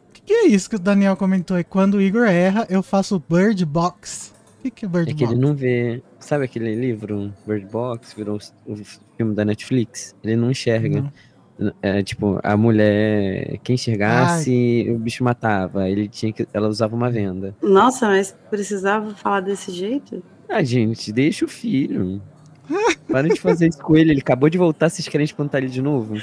o 0.09 0.13
que, 0.13 0.21
que 0.21 0.33
é 0.33 0.47
isso 0.47 0.69
que 0.69 0.75
o 0.75 0.79
Daniel 0.79 1.15
comentou 1.15 1.57
aí? 1.57 1.63
Quando 1.63 1.95
o 1.95 2.01
Igor 2.01 2.27
erra, 2.27 2.65
eu 2.69 2.81
faço 2.81 3.21
Bird 3.29 3.63
Box. 3.65 4.34
Que, 4.65 4.71
que 4.71 4.85
é 4.85 4.87
Bird 4.87 5.11
É 5.11 5.13
que 5.13 5.23
Box? 5.23 5.31
ele 5.31 5.41
não 5.41 5.53
vê. 5.53 6.01
Sabe 6.19 6.45
aquele 6.45 6.73
livro, 6.73 7.31
Bird 7.45 7.67
Box, 7.67 8.15
virou 8.15 8.39
o 8.65 8.75
filme 9.15 9.35
da 9.35 9.45
Netflix? 9.45 10.15
Ele 10.23 10.35
não 10.35 10.49
enxerga. 10.49 11.11
Não. 11.59 11.71
É 11.81 12.01
tipo, 12.01 12.39
a 12.43 12.57
mulher, 12.57 13.59
quem 13.63 13.75
enxergasse, 13.75 14.87
o 14.89 14.97
bicho 14.97 15.23
matava. 15.23 15.87
Ele 15.87 16.07
tinha 16.07 16.33
que. 16.33 16.47
Ela 16.51 16.67
usava 16.67 16.95
uma 16.95 17.11
venda. 17.11 17.55
Nossa, 17.61 18.07
mas 18.07 18.35
precisava 18.49 19.13
falar 19.13 19.41
desse 19.41 19.71
jeito? 19.71 20.23
Ah, 20.49 20.63
gente, 20.63 21.13
deixa 21.13 21.45
o 21.45 21.47
filho. 21.47 22.19
Para 23.07 23.29
de 23.29 23.39
fazer 23.39 23.67
isso 23.67 23.79
com 23.79 23.95
ele. 23.95 24.11
Ele 24.11 24.19
acabou 24.21 24.49
de 24.49 24.57
voltar, 24.57 24.89
vocês 24.89 25.07
querem 25.07 25.25
espantar 25.25 25.61
ele 25.61 25.71
de 25.71 25.81
novo? 25.81 26.15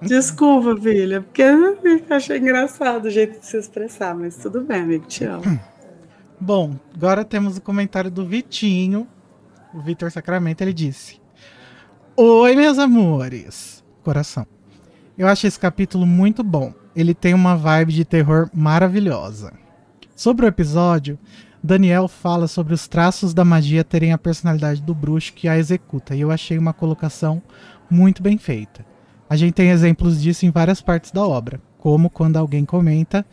Desculpa, 0.00 0.80
filha, 0.80 1.20
porque 1.20 1.42
eu 1.42 1.76
achei 2.10 2.38
engraçado 2.38 3.06
o 3.06 3.10
jeito 3.10 3.40
de 3.40 3.46
se 3.46 3.56
expressar, 3.58 4.14
mas 4.14 4.36
tudo 4.36 4.60
bem, 4.62 4.82
amigo, 4.82 5.04
te 5.06 5.24
amo. 5.24 5.42
Bom, 6.40 6.76
agora 6.94 7.24
temos 7.24 7.56
o 7.56 7.60
comentário 7.60 8.10
do 8.10 8.24
Vitinho. 8.24 9.08
O 9.74 9.80
Vitor 9.80 10.10
Sacramento, 10.10 10.62
ele 10.62 10.72
disse: 10.72 11.20
Oi, 12.16 12.54
meus 12.54 12.78
amores. 12.78 13.82
Coração. 14.04 14.46
Eu 15.16 15.26
acho 15.26 15.48
esse 15.48 15.58
capítulo 15.58 16.06
muito 16.06 16.44
bom. 16.44 16.72
Ele 16.94 17.12
tem 17.12 17.34
uma 17.34 17.56
vibe 17.56 17.92
de 17.92 18.04
terror 18.04 18.48
maravilhosa. 18.54 19.52
Sobre 20.14 20.46
o 20.46 20.48
episódio, 20.48 21.18
Daniel 21.62 22.06
fala 22.06 22.46
sobre 22.46 22.72
os 22.72 22.86
traços 22.86 23.34
da 23.34 23.44
magia 23.44 23.82
terem 23.82 24.12
a 24.12 24.18
personalidade 24.18 24.80
do 24.80 24.94
bruxo 24.94 25.32
que 25.32 25.48
a 25.48 25.58
executa, 25.58 26.14
e 26.14 26.20
eu 26.20 26.30
achei 26.30 26.56
uma 26.56 26.72
colocação 26.72 27.42
muito 27.90 28.22
bem 28.22 28.38
feita. 28.38 28.86
A 29.28 29.36
gente 29.36 29.54
tem 29.54 29.70
exemplos 29.70 30.22
disso 30.22 30.46
em 30.46 30.50
várias 30.50 30.80
partes 30.80 31.10
da 31.10 31.26
obra, 31.26 31.60
como 31.78 32.08
quando 32.08 32.36
alguém 32.36 32.64
comenta 32.64 33.26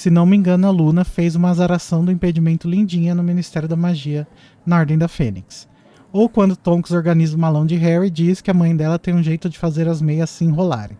se 0.00 0.08
não 0.08 0.24
me 0.24 0.34
engano, 0.34 0.66
a 0.66 0.70
Luna 0.70 1.04
fez 1.04 1.36
uma 1.36 1.50
azaração 1.50 2.02
do 2.02 2.10
impedimento 2.10 2.66
lindinha 2.66 3.14
no 3.14 3.22
Ministério 3.22 3.68
da 3.68 3.76
Magia 3.76 4.26
na 4.64 4.78
Ordem 4.78 4.96
da 4.96 5.08
Fênix. 5.08 5.68
Ou 6.10 6.26
quando 6.26 6.56
Tonks 6.56 6.90
organiza 6.90 7.36
o 7.36 7.38
malão 7.38 7.66
de 7.66 7.76
Harry 7.76 8.06
e 8.06 8.10
diz 8.10 8.40
que 8.40 8.50
a 8.50 8.54
mãe 8.54 8.74
dela 8.74 8.98
tem 8.98 9.12
um 9.12 9.22
jeito 9.22 9.46
de 9.50 9.58
fazer 9.58 9.86
as 9.86 10.00
meias 10.00 10.30
se 10.30 10.42
enrolarem. 10.42 10.96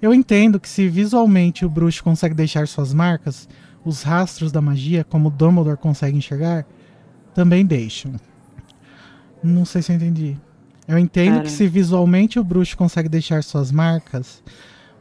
Eu 0.00 0.14
entendo 0.14 0.58
que 0.58 0.66
se 0.66 0.88
visualmente 0.88 1.66
o 1.66 1.68
bruxo 1.68 2.02
consegue 2.02 2.34
deixar 2.34 2.66
suas 2.66 2.94
marcas, 2.94 3.46
os 3.84 4.02
rastros 4.02 4.50
da 4.50 4.62
magia, 4.62 5.04
como 5.04 5.28
Dumbledore 5.28 5.76
consegue 5.76 6.16
enxergar, 6.16 6.64
também 7.34 7.66
deixam. 7.66 8.12
Não 9.44 9.66
sei 9.66 9.82
se 9.82 9.92
eu 9.92 9.96
entendi. 9.96 10.38
Eu 10.88 10.96
entendo 10.96 11.34
Cara. 11.34 11.44
que 11.44 11.50
se 11.50 11.68
visualmente 11.68 12.38
o 12.38 12.44
bruxo 12.44 12.78
consegue 12.78 13.10
deixar 13.10 13.44
suas 13.44 13.70
marcas, 13.70 14.42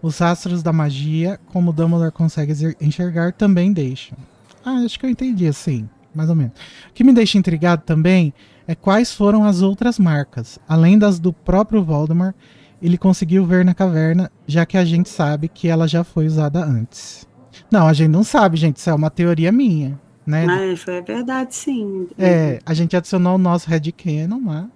os 0.01 0.17
rastros 0.17 0.63
da 0.63 0.71
magia, 0.71 1.39
como 1.51 1.73
Dumbledore 1.73 2.11
consegue 2.11 2.53
enxergar, 2.79 3.33
também 3.33 3.73
deixam. 3.73 4.17
Ah, 4.63 4.83
acho 4.85 4.99
que 4.99 5.05
eu 5.05 5.09
entendi 5.09 5.47
assim, 5.47 5.89
mais 6.13 6.29
ou 6.29 6.35
menos. 6.35 6.53
O 6.89 6.93
que 6.93 7.03
me 7.03 7.13
deixa 7.13 7.37
intrigado 7.37 7.83
também 7.85 8.33
é 8.67 8.75
quais 8.75 9.13
foram 9.13 9.43
as 9.43 9.61
outras 9.61 9.97
marcas, 9.97 10.59
além 10.67 10.97
das 10.97 11.19
do 11.19 11.33
próprio 11.33 11.83
Voldemort, 11.83 12.35
ele 12.81 12.97
conseguiu 12.97 13.45
ver 13.45 13.65
na 13.65 13.73
caverna, 13.73 14.31
já 14.47 14.65
que 14.65 14.77
a 14.77 14.85
gente 14.85 15.09
sabe 15.09 15.49
que 15.49 15.67
ela 15.67 15.87
já 15.87 16.03
foi 16.03 16.25
usada 16.25 16.63
antes. 16.63 17.27
Não, 17.71 17.87
a 17.87 17.93
gente 17.93 18.09
não 18.09 18.23
sabe, 18.23 18.57
gente, 18.57 18.77
isso 18.77 18.89
é 18.89 18.93
uma 18.93 19.09
teoria 19.09 19.51
minha, 19.51 19.99
né? 20.25 20.45
Mas 20.45 20.81
foi 20.81 21.01
verdade, 21.01 21.55
sim. 21.55 22.07
É, 22.17 22.59
a 22.65 22.73
gente 22.73 22.95
adicionou 22.95 23.35
o 23.35 23.39
nosso 23.39 23.69
headcanon 23.69 24.39
lá. 24.45 24.69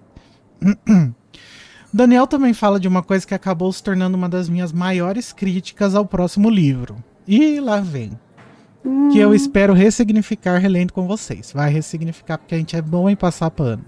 Daniel 1.93 2.25
também 2.25 2.53
fala 2.53 2.79
de 2.79 2.87
uma 2.87 3.03
coisa 3.03 3.27
que 3.27 3.35
acabou 3.35 3.71
se 3.71 3.83
tornando 3.83 4.17
uma 4.17 4.27
das 4.27 4.49
minhas 4.49 4.71
maiores 4.71 5.31
críticas 5.31 5.93
ao 5.93 6.07
próximo 6.07 6.49
livro. 6.49 6.95
E 7.27 7.59
lá 7.59 7.79
vem. 7.81 8.17
Que 9.11 9.19
eu 9.19 9.33
espero 9.33 9.73
ressignificar 9.73 10.57
relendo 10.57 10.91
com 10.91 11.05
vocês. 11.05 11.51
Vai 11.53 11.71
ressignificar 11.71 12.39
porque 12.39 12.55
a 12.55 12.57
gente 12.57 12.75
é 12.75 12.81
bom 12.81 13.07
em 13.07 13.15
passar 13.15 13.51
pano. 13.51 13.85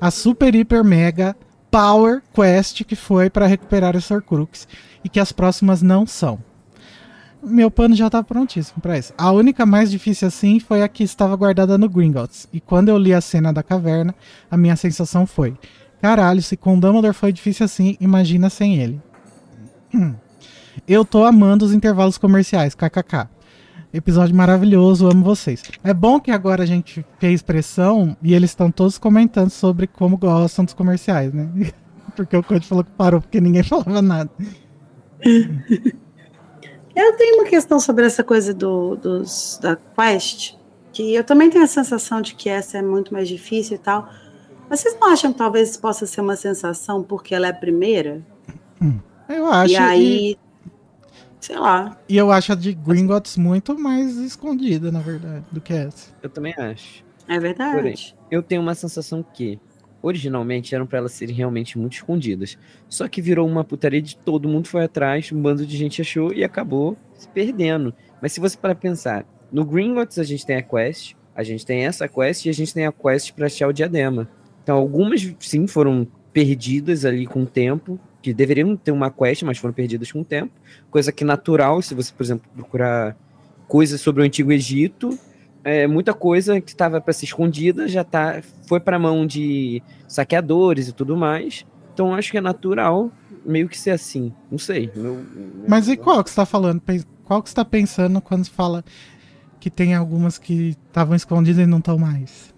A 0.00 0.10
super, 0.10 0.52
hiper, 0.52 0.82
mega 0.82 1.36
power 1.70 2.20
quest 2.34 2.82
que 2.82 2.96
foi 2.96 3.30
para 3.30 3.46
recuperar 3.46 3.94
os 3.94 4.10
Horcrux 4.10 4.66
e 5.04 5.08
que 5.08 5.20
as 5.20 5.30
próximas 5.30 5.82
não 5.82 6.04
são. 6.04 6.40
Meu 7.40 7.70
pano 7.70 7.94
já 7.94 8.10
tá 8.10 8.22
prontíssimo 8.24 8.82
pra 8.82 8.98
isso. 8.98 9.14
A 9.16 9.30
única 9.30 9.64
mais 9.64 9.90
difícil 9.90 10.26
assim 10.26 10.58
foi 10.58 10.82
a 10.82 10.88
que 10.88 11.04
estava 11.04 11.36
guardada 11.36 11.78
no 11.78 11.88
Gringotts. 11.88 12.48
E 12.52 12.58
quando 12.58 12.88
eu 12.88 12.98
li 12.98 13.14
a 13.14 13.20
cena 13.20 13.52
da 13.52 13.62
caverna, 13.62 14.12
a 14.50 14.56
minha 14.56 14.74
sensação 14.74 15.24
foi: 15.24 15.56
caralho, 16.00 16.42
se 16.42 16.56
com 16.56 16.78
Dumbledore 16.78 17.14
foi 17.14 17.32
difícil 17.32 17.64
assim, 17.64 17.96
imagina 18.00 18.50
sem 18.50 18.76
ele. 18.76 19.00
Eu 20.86 21.04
tô 21.04 21.24
amando 21.24 21.64
os 21.64 21.72
intervalos 21.72 22.18
comerciais, 22.18 22.74
kkk. 22.74 23.28
Episódio 23.92 24.36
maravilhoso, 24.36 25.08
amo 25.08 25.24
vocês. 25.24 25.62
É 25.82 25.94
bom 25.94 26.20
que 26.20 26.30
agora 26.30 26.62
a 26.62 26.66
gente 26.66 27.04
fez 27.18 27.40
pressão 27.40 28.14
e 28.22 28.34
eles 28.34 28.50
estão 28.50 28.70
todos 28.70 28.98
comentando 28.98 29.48
sobre 29.48 29.86
como 29.86 30.18
gostam 30.18 30.64
dos 30.64 30.74
comerciais, 30.74 31.32
né? 31.32 31.48
Porque 32.14 32.36
o 32.36 32.42
Code 32.42 32.66
falou 32.66 32.84
que 32.84 32.90
parou 32.90 33.20
porque 33.20 33.40
ninguém 33.40 33.62
falava 33.64 34.02
nada. 34.02 34.28
Eu 36.96 37.16
tenho 37.16 37.36
uma 37.36 37.44
questão 37.48 37.78
sobre 37.78 38.04
essa 38.04 38.24
coisa 38.24 38.52
do, 38.52 38.96
dos, 38.96 39.58
da 39.62 39.76
quest, 39.76 40.56
que 40.92 41.14
eu 41.14 41.22
também 41.22 41.48
tenho 41.48 41.62
a 41.62 41.68
sensação 41.68 42.20
de 42.20 42.34
que 42.34 42.48
essa 42.48 42.78
é 42.78 42.82
muito 42.82 43.12
mais 43.14 43.28
difícil 43.28 43.76
e 43.76 43.78
tal. 43.78 44.08
Mas 44.68 44.80
vocês 44.80 44.98
não 45.00 45.08
acham 45.10 45.32
que 45.32 45.38
talvez 45.38 45.76
possa 45.76 46.06
ser 46.06 46.20
uma 46.20 46.36
sensação 46.36 47.02
porque 47.02 47.34
ela 47.34 47.46
é 47.46 47.50
a 47.50 47.54
primeira? 47.54 48.22
Eu 49.28 49.46
acho. 49.46 49.74
e 49.74 49.76
aí, 49.76 50.36
sei 51.40 51.58
lá. 51.58 51.98
E 52.08 52.16
eu 52.16 52.30
acho 52.30 52.52
a 52.52 52.54
de 52.54 52.72
Gringotts 52.72 53.36
muito 53.36 53.78
mais 53.78 54.16
escondida, 54.16 54.90
na 54.90 55.00
verdade, 55.00 55.44
do 55.50 55.60
que 55.60 55.72
essa. 55.72 56.10
Eu 56.22 56.30
também 56.30 56.54
acho. 56.56 57.04
É 57.26 57.38
verdade. 57.38 57.76
Porém, 57.76 57.94
Eu 58.30 58.42
tenho 58.42 58.62
uma 58.62 58.74
sensação 58.74 59.22
que, 59.22 59.60
originalmente, 60.00 60.74
eram 60.74 60.86
pra 60.86 60.98
elas 60.98 61.12
serem 61.12 61.34
realmente 61.34 61.78
muito 61.78 61.94
escondidas. 61.94 62.56
Só 62.88 63.06
que 63.06 63.20
virou 63.20 63.46
uma 63.46 63.64
putaria 63.64 64.00
de 64.00 64.16
todo 64.16 64.48
mundo 64.48 64.68
foi 64.68 64.84
atrás, 64.84 65.30
um 65.32 65.40
bando 65.40 65.66
de 65.66 65.76
gente 65.76 66.00
achou 66.00 66.32
e 66.32 66.42
acabou 66.42 66.96
se 67.14 67.28
perdendo. 67.28 67.94
Mas 68.22 68.32
se 68.32 68.40
você 68.40 68.56
para 68.56 68.74
pensar, 68.74 69.26
no 69.52 69.64
Gringotts 69.64 70.18
a 70.18 70.24
gente 70.24 70.46
tem 70.46 70.56
a 70.56 70.62
quest, 70.62 71.14
a 71.34 71.42
gente 71.42 71.64
tem 71.64 71.86
essa 71.86 72.08
quest 72.08 72.46
e 72.46 72.48
a 72.48 72.54
gente 72.54 72.72
tem 72.72 72.86
a 72.86 72.92
quest 72.92 73.32
pra 73.32 73.46
achar 73.46 73.68
o 73.68 73.72
diadema. 73.72 74.28
Então 74.68 74.76
algumas 74.76 75.26
sim 75.40 75.66
foram 75.66 76.06
perdidas 76.30 77.06
ali 77.06 77.26
com 77.26 77.44
o 77.44 77.46
tempo, 77.46 77.98
que 78.20 78.34
deveriam 78.34 78.76
ter 78.76 78.92
uma 78.92 79.10
quest, 79.10 79.42
mas 79.42 79.56
foram 79.56 79.72
perdidas 79.72 80.12
com 80.12 80.20
o 80.20 80.24
tempo. 80.26 80.52
Coisa 80.90 81.10
que 81.10 81.24
natural, 81.24 81.80
se 81.80 81.94
você, 81.94 82.12
por 82.12 82.22
exemplo, 82.22 82.46
procurar 82.54 83.16
coisas 83.66 83.98
sobre 83.98 84.20
o 84.20 84.26
Antigo 84.26 84.52
Egito, 84.52 85.18
é, 85.64 85.86
muita 85.86 86.12
coisa 86.12 86.60
que 86.60 86.68
estava 86.70 87.00
para 87.00 87.14
ser 87.14 87.24
escondida 87.24 87.88
já 87.88 88.04
tá, 88.04 88.42
foi 88.66 88.78
para 88.78 88.98
mão 88.98 89.26
de 89.26 89.82
saqueadores 90.06 90.88
e 90.88 90.92
tudo 90.92 91.16
mais. 91.16 91.64
Então 91.94 92.14
acho 92.14 92.30
que 92.30 92.36
é 92.36 92.42
natural 92.42 93.10
meio 93.46 93.70
que 93.70 93.78
ser 93.78 93.92
assim. 93.92 94.34
Não 94.50 94.58
sei. 94.58 94.92
meu- 94.94 95.24
Mas 95.66 95.88
e 95.88 95.96
qual 95.96 96.22
que 96.22 96.28
você 96.28 96.36
tá 96.36 96.44
falando? 96.44 96.82
Qual 97.24 97.42
que 97.42 97.48
você 97.48 97.54
tá 97.54 97.64
pensando 97.64 98.20
quando 98.20 98.44
fala 98.50 98.84
que 99.58 99.70
tem 99.70 99.94
algumas 99.94 100.36
que 100.36 100.76
estavam 100.88 101.16
escondidas 101.16 101.62
e 101.64 101.66
não 101.66 101.78
estão 101.78 101.96
mais? 101.96 102.57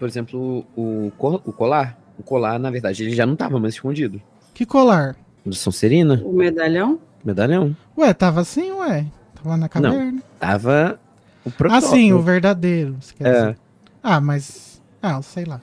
Por 0.00 0.08
exemplo, 0.08 0.66
o, 0.76 1.06
o 1.08 1.12
co- 1.16 1.40
o 1.44 1.52
colar. 1.52 1.96
O 2.18 2.22
colar, 2.24 2.58
na 2.58 2.70
verdade, 2.70 3.04
ele 3.04 3.14
já 3.14 3.24
não 3.24 3.34
estava 3.34 3.60
mais 3.60 3.74
escondido. 3.74 4.20
Que 4.52 4.66
colar? 4.66 5.14
Do 5.46 5.54
Sonserina, 5.54 6.20
O 6.24 6.32
medalhão? 6.32 6.98
medalhão. 7.24 7.76
Ué, 7.96 8.12
tava 8.12 8.40
assim, 8.40 8.72
ué. 8.72 9.06
Tava 9.34 9.56
na 9.56 9.68
caverna. 9.68 10.22
Tava 10.38 10.98
o 11.44 11.48
Ah, 11.48 11.52
protótipo. 11.56 11.92
sim, 11.92 12.12
o 12.12 12.20
verdadeiro. 12.20 12.96
você 13.00 13.14
quer 13.14 13.26
É. 13.28 13.32
dizer. 13.32 13.58
Ah, 14.02 14.20
mas. 14.20 14.82
Ah, 15.02 15.20
sei 15.22 15.44
lá. 15.44 15.60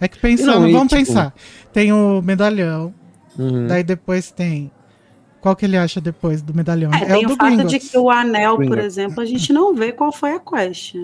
É 0.00 0.08
que 0.08 0.18
pensando, 0.18 0.60
Não, 0.60 0.68
e, 0.68 0.72
vamos 0.72 0.88
tipo- 0.88 1.04
pensar. 1.06 1.34
Tem 1.72 1.92
o 1.92 2.20
medalhão, 2.22 2.92
Uhum. 3.38 3.66
daí 3.66 3.82
depois 3.84 4.30
tem. 4.30 4.70
Qual 5.40 5.54
que 5.54 5.64
ele 5.64 5.76
acha 5.76 6.00
depois 6.00 6.42
do 6.42 6.52
medalhão? 6.52 6.92
É, 6.92 7.04
tem 7.06 7.24
o 7.26 7.32
o 7.32 7.36
fato 7.36 7.50
de 7.50 7.56
Gringotts. 7.56 7.90
que 7.90 7.96
o 7.98 8.10
anel, 8.10 8.52
por 8.56 8.58
Gringotts. 8.66 8.86
exemplo, 8.86 9.20
a 9.22 9.24
gente 9.26 9.52
não 9.52 9.74
vê 9.74 9.92
qual 9.92 10.10
foi 10.12 10.32
a 10.32 10.40
quest. 10.40 10.94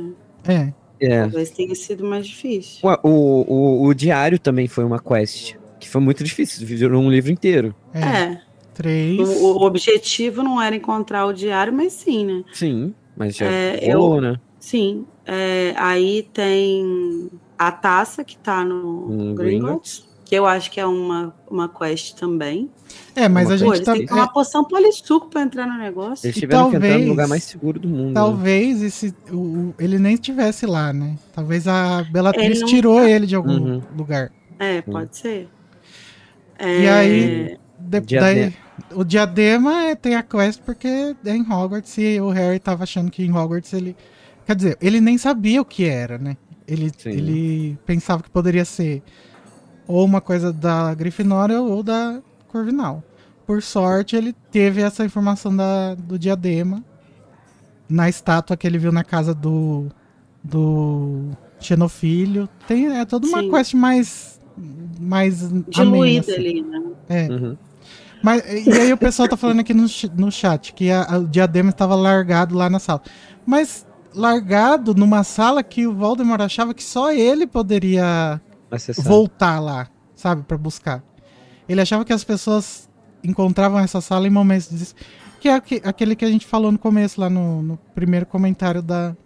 É. 0.44 0.72
É. 1.05 1.23
Talvez 1.23 1.51
tenha 1.51 1.75
sido 1.75 2.05
mais 2.05 2.27
difícil. 2.27 2.81
Ué, 2.87 2.97
O, 3.03 3.09
o, 3.09 3.87
o 3.87 3.95
diário 3.95 4.38
também 4.38 4.69
foi 4.69 4.85
uma 4.85 5.01
quest. 5.01 5.55
Que 5.81 5.88
foi 5.88 6.01
muito 6.01 6.23
difícil, 6.23 6.67
virou 6.67 7.03
um 7.03 7.11
livro 7.11 7.33
inteiro. 7.33 7.75
É. 7.93 8.01
É. 8.01 8.41
Três. 8.75 9.19
O, 9.19 9.59
o 9.59 9.62
objetivo 9.67 10.43
não 10.43 10.61
era 10.61 10.75
encontrar 10.75 11.27
o 11.27 11.33
diário, 11.33 11.73
mas 11.73 11.93
sim, 11.93 12.25
né? 12.25 12.45
Sim, 12.53 12.95
mas 13.17 13.37
já 13.37 13.47
É, 13.47 13.93
rolou, 13.93 14.21
né? 14.21 14.41
Sim. 14.59 15.05
É, 15.27 15.75
aí 15.77 16.29
tem 16.33 17.29
a 17.59 17.71
taça 17.71 18.25
que 18.25 18.37
tá 18.38 18.65
no 18.65 19.09
No 19.09 19.35
Gringotts. 19.35 20.05
Que 20.33 20.37
eu 20.38 20.47
acho 20.47 20.71
que 20.71 20.81
é 20.81 20.87
uma, 20.87 21.35
uma 21.51 21.68
quest 21.68 22.14
também. 22.18 22.71
É, 23.14 23.29
mas 23.29 23.49
Uma 23.49 23.55
a 23.55 23.57
gente 23.77 23.85
tá. 23.85 23.92
que 23.92 24.07
tomar 24.07 24.29
poção 24.29 24.64
polissuco 24.64 25.29
pra 25.29 25.42
entrar 25.42 25.66
no 25.66 25.77
negócio. 25.77 26.25
Eles 26.27 26.38
E 26.38 26.40
tiveram 26.40 26.71
que 26.71 26.77
entrar 26.77 26.88
talvez- 26.88 27.05
no 27.05 27.11
lugar 27.11 27.29
mais 27.29 27.45
seguro 27.45 27.79
do 27.79 27.87
mundo. 27.87 28.07
né? 28.09 28.14
Talvez 28.14 28.81
esse, 28.83 29.14
o, 29.31 29.37
o- 29.37 29.75
ele 29.79 29.99
nem 29.99 30.14
estivesse 30.14 30.64
lá, 30.64 30.90
né? 30.90 31.18
Talvez 31.35 31.68
a 31.68 32.03
Bellatrix 32.11 32.61
Ele 32.61 32.64
tirou 32.64 32.97
tá. 33.01 33.11
ele 33.11 33.27
de 33.27 33.37
algum 33.37 33.53
Uhum. 33.75 33.83
lugar. 33.95 34.33
É, 34.59 34.81
pode 34.81 35.14
ser. 35.18 35.51
E 36.59 36.87
É, 36.87 36.90
aí, 36.90 37.59
de- 37.79 38.01
Diadema. 38.01 38.23
daí, 38.23 38.55
o 38.95 39.05
diadema 39.05 39.83
é- 39.85 39.95
tem 39.95 40.14
a 40.14 40.23
quest 40.23 40.62
porque 40.64 40.88
é 40.88 41.31
em 41.37 41.42
Hogwarts 41.42 41.99
e 41.99 42.18
o 42.23 42.31
Harry 42.31 42.59
tava 42.59 42.85
achando 42.85 43.11
que 43.11 43.23
em 43.23 43.31
Hogwarts 43.37 43.71
ele. 43.75 43.95
Quer 44.47 44.57
dizer, 44.57 44.79
ele 44.81 44.99
nem 44.99 45.18
sabia 45.18 45.61
o 45.61 45.64
que 45.64 45.85
era, 45.85 46.16
né? 46.16 46.38
Ele, 46.66 46.90
Sim. 46.97 47.11
ele 47.11 47.79
pensava 47.85 48.23
que 48.23 48.31
poderia 48.31 48.64
ser 48.64 49.03
ou 49.87 50.05
uma 50.05 50.21
coisa 50.21 50.53
da 50.53 50.95
Grifinória 50.95 51.61
ou 51.61 51.83
da 51.83 52.21
Corvinal. 52.49 53.03
Por 53.47 53.62
sorte, 53.62 54.14
ele 54.16 54.33
teve 54.51 54.81
essa 54.83 55.05
informação 55.05 55.55
da, 55.55 55.95
do 55.95 56.18
diadema 56.18 56.83
na 57.88 58.09
estátua 58.09 58.57
que 58.57 58.66
ele 58.66 58.79
viu 58.79 58.92
na 58.92 59.05
casa 59.05 59.35
do, 59.35 59.87
do 60.42 61.31
Xenofilho. 61.61 62.49
Tem, 62.66 62.87
é 62.99 63.05
toda 63.05 63.27
uma 63.27 63.40
Sim. 63.40 63.51
quest 63.51 63.75
mais, 63.75 64.40
mais 65.01 65.51
diluída 65.68 66.33
assim. 66.33 66.40
ali, 66.40 66.62
né? 66.62 66.83
É. 67.09 67.29
Uhum. 67.29 67.57
Mas, 68.23 68.42
e 68.66 68.71
aí 68.71 68.92
o 68.92 68.97
pessoal 68.97 69.29
tá 69.29 69.37
falando 69.37 69.61
aqui 69.61 69.75
no, 69.75 69.87
no 70.16 70.31
chat 70.31 70.73
que 70.75 70.90
a- 70.90 71.03
a- 71.05 71.18
o 71.18 71.27
diadema 71.27 71.71
estava 71.71 71.97
largado 71.97 72.55
lá 72.55 72.71
na 72.71 72.79
sala. 72.79 73.03
Mas 73.45 73.85
largado 74.14 74.95
numa 74.95 75.25
sala 75.25 75.62
que 75.62 75.87
o 75.88 75.92
Voldemort 75.92 76.40
achava 76.40 76.73
que 76.73 76.85
só 76.85 77.11
ele 77.12 77.47
poderia 77.47 78.40
Acessar. 78.72 79.04
voltar 79.04 79.61
lá, 79.61 79.88
sabe, 80.14 80.42
Pra 80.42 80.56
buscar. 80.58 81.02
Ele 81.68 81.80
achava 81.80 82.04
que 82.04 82.12
as 82.12 82.24
pessoas 82.24 82.88
encontravam 83.22 83.78
essa 83.78 84.00
sala 84.00 84.26
em 84.26 84.30
momentos 84.30 84.68
de 84.70 84.94
que 85.40 85.48
é 85.48 85.54
aque- 85.54 85.80
aquele 85.85 86.16
que 86.16 86.24
a 86.24 86.30
gente 86.30 86.46
falou 86.46 86.72
no 86.72 86.78
começo 86.78 87.20
lá 87.20 87.28
no, 87.30 87.62
no 87.62 87.76
primeiro 87.94 88.26
comentário 88.26 88.82
da 88.82 89.16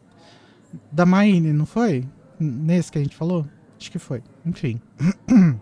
da 0.93 1.07
Maine, 1.07 1.53
não 1.53 1.65
foi? 1.65 2.07
Nesse 2.39 2.93
que 2.93 2.99
a 2.99 3.03
gente 3.03 3.17
falou? 3.17 3.47
Acho 3.81 3.91
que 3.91 3.99
foi. 3.99 4.23
Enfim. 4.45 4.81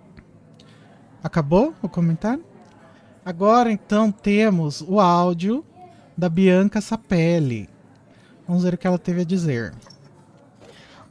Acabou 1.23 1.75
o 1.83 1.89
comentário? 1.89 2.45
Agora 3.25 3.71
então 3.73 4.11
temos 4.13 4.81
o 4.83 5.01
áudio 5.01 5.65
da 6.17 6.29
Bianca 6.29 6.81
Sapelli. 6.81 7.69
Vamos 8.47 8.63
ver 8.65 8.75
o 8.75 8.79
que 8.79 8.87
ela 8.87 8.99
teve 8.99 9.23
a 9.23 9.25
dizer. 9.25 9.73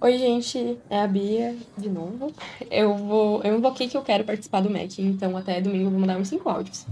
Oi, 0.04 0.18
gente, 0.18 0.78
é 0.90 1.00
a 1.00 1.08
Bia 1.08 1.56
de 1.78 1.88
novo. 1.90 2.34
Eu 2.70 2.94
vou, 2.94 3.42
eu 3.42 3.58
invoquei 3.58 3.88
que 3.88 3.96
eu 3.96 4.02
quero 4.02 4.26
participar 4.26 4.60
do 4.60 4.70
MEC, 4.70 5.02
então 5.02 5.38
até 5.38 5.62
domingo 5.62 5.86
eu 5.86 5.92
vou 5.92 6.00
mandar 6.02 6.18
uns 6.18 6.28
5 6.28 6.50
áudios. 6.50 6.86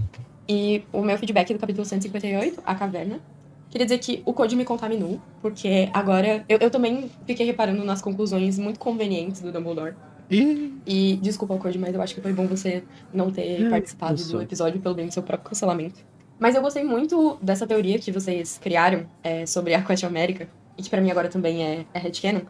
E 0.48 0.82
o 0.90 1.02
meu 1.02 1.18
feedback 1.18 1.52
do 1.52 1.58
capítulo 1.58 1.84
158, 1.84 2.62
A 2.64 2.74
Caverna. 2.74 3.20
Queria 3.68 3.84
dizer 3.84 3.98
que 3.98 4.22
o 4.24 4.32
Code 4.32 4.56
me 4.56 4.64
contaminou, 4.64 5.20
porque 5.42 5.90
agora 5.92 6.42
eu, 6.48 6.56
eu 6.58 6.70
também 6.70 7.10
fiquei 7.26 7.44
reparando 7.44 7.84
nas 7.84 8.00
conclusões 8.00 8.58
muito 8.58 8.80
convenientes 8.80 9.42
do 9.42 9.52
Dumbledore. 9.52 9.94
E 10.30 10.72
E 10.86 11.16
desculpa 11.16 11.58
Code, 11.58 11.78
mas 11.78 11.94
eu 11.94 12.00
acho 12.00 12.14
que 12.14 12.22
foi 12.22 12.32
bom 12.32 12.46
você 12.46 12.82
não 13.12 13.30
ter 13.30 13.66
É, 13.66 13.68
participado 13.68 14.24
do 14.24 14.40
episódio 14.40 14.80
pelo 14.80 14.94
bem 14.94 15.08
do 15.08 15.12
seu 15.12 15.22
próprio 15.22 15.50
cancelamento. 15.50 16.00
Mas 16.38 16.54
eu 16.54 16.62
gostei 16.62 16.82
muito 16.82 17.36
dessa 17.42 17.66
teoria 17.66 17.98
que 17.98 18.10
vocês 18.10 18.56
criaram 18.56 19.04
é, 19.22 19.44
sobre 19.44 19.74
a 19.74 19.82
Quest 19.82 20.02
América, 20.02 20.48
e 20.78 20.82
que 20.82 20.88
pra 20.88 21.00
mim 21.02 21.10
agora 21.10 21.28
também 21.28 21.62
é, 21.62 21.84
é 21.92 21.98
headcanon, 21.98 22.40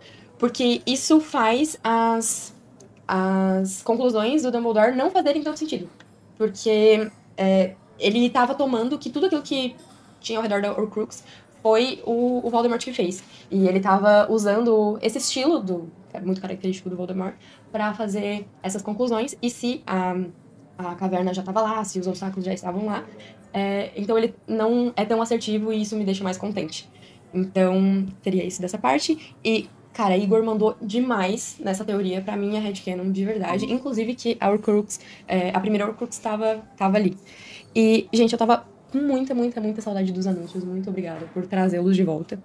porque 0.42 0.82
isso 0.84 1.20
faz 1.20 1.78
as, 1.84 2.52
as 3.06 3.80
conclusões 3.80 4.42
do 4.42 4.50
Dumbledore 4.50 4.90
não 4.96 5.08
fazerem 5.08 5.40
tanto 5.40 5.60
sentido. 5.60 5.88
Porque 6.36 7.08
é, 7.36 7.76
ele 7.96 8.28
tava 8.28 8.52
tomando 8.52 8.98
que 8.98 9.08
tudo 9.08 9.26
aquilo 9.26 9.42
que 9.42 9.76
tinha 10.18 10.40
ao 10.40 10.42
redor 10.42 10.60
da 10.60 10.72
Horcrux 10.72 11.22
foi 11.62 12.02
o, 12.04 12.44
o 12.44 12.50
Voldemort 12.50 12.82
que 12.82 12.92
fez. 12.92 13.22
E 13.52 13.68
ele 13.68 13.78
tava 13.78 14.26
usando 14.32 14.98
esse 15.00 15.18
estilo 15.18 15.60
do 15.60 15.88
é 16.12 16.20
muito 16.20 16.40
característico 16.40 16.90
do 16.90 16.96
Voldemort 16.96 17.36
para 17.70 17.94
fazer 17.94 18.44
essas 18.64 18.82
conclusões. 18.82 19.36
E 19.40 19.48
se 19.48 19.80
a, 19.86 20.16
a 20.76 20.96
caverna 20.96 21.32
já 21.32 21.44
tava 21.44 21.62
lá, 21.62 21.84
se 21.84 22.00
os 22.00 22.08
obstáculos 22.08 22.44
já 22.44 22.52
estavam 22.52 22.86
lá, 22.86 23.04
é, 23.52 23.92
então 23.94 24.18
ele 24.18 24.34
não 24.48 24.92
é 24.96 25.04
tão 25.04 25.22
assertivo 25.22 25.72
e 25.72 25.82
isso 25.82 25.94
me 25.94 26.04
deixa 26.04 26.24
mais 26.24 26.36
contente. 26.36 26.90
Então, 27.32 28.04
teria 28.24 28.44
isso 28.44 28.60
dessa 28.60 28.76
parte. 28.76 29.36
E, 29.44 29.68
cara, 29.92 30.16
Igor 30.16 30.42
mandou 30.42 30.76
demais 30.80 31.56
nessa 31.60 31.84
teoria. 31.84 32.20
Pra 32.20 32.36
mim, 32.36 32.56
é 32.56 32.60
headcanon 32.60 33.10
de 33.10 33.24
verdade. 33.24 33.70
Inclusive 33.70 34.14
que 34.14 34.36
a 34.40 34.50
Horcrux, 34.50 35.00
é, 35.28 35.50
a 35.50 35.60
primeira 35.60 35.86
Horcrux 35.86 36.18
tava, 36.18 36.62
tava 36.76 36.96
ali. 36.96 37.16
E, 37.74 38.08
gente, 38.12 38.32
eu 38.32 38.38
tava 38.38 38.66
com 38.90 38.98
muita, 38.98 39.34
muita, 39.34 39.60
muita 39.60 39.80
saudade 39.80 40.12
dos 40.12 40.26
anúncios. 40.26 40.64
Muito 40.64 40.88
obrigada 40.90 41.26
por 41.32 41.46
trazê-los 41.46 41.96
de 41.96 42.04
volta. 42.04 42.38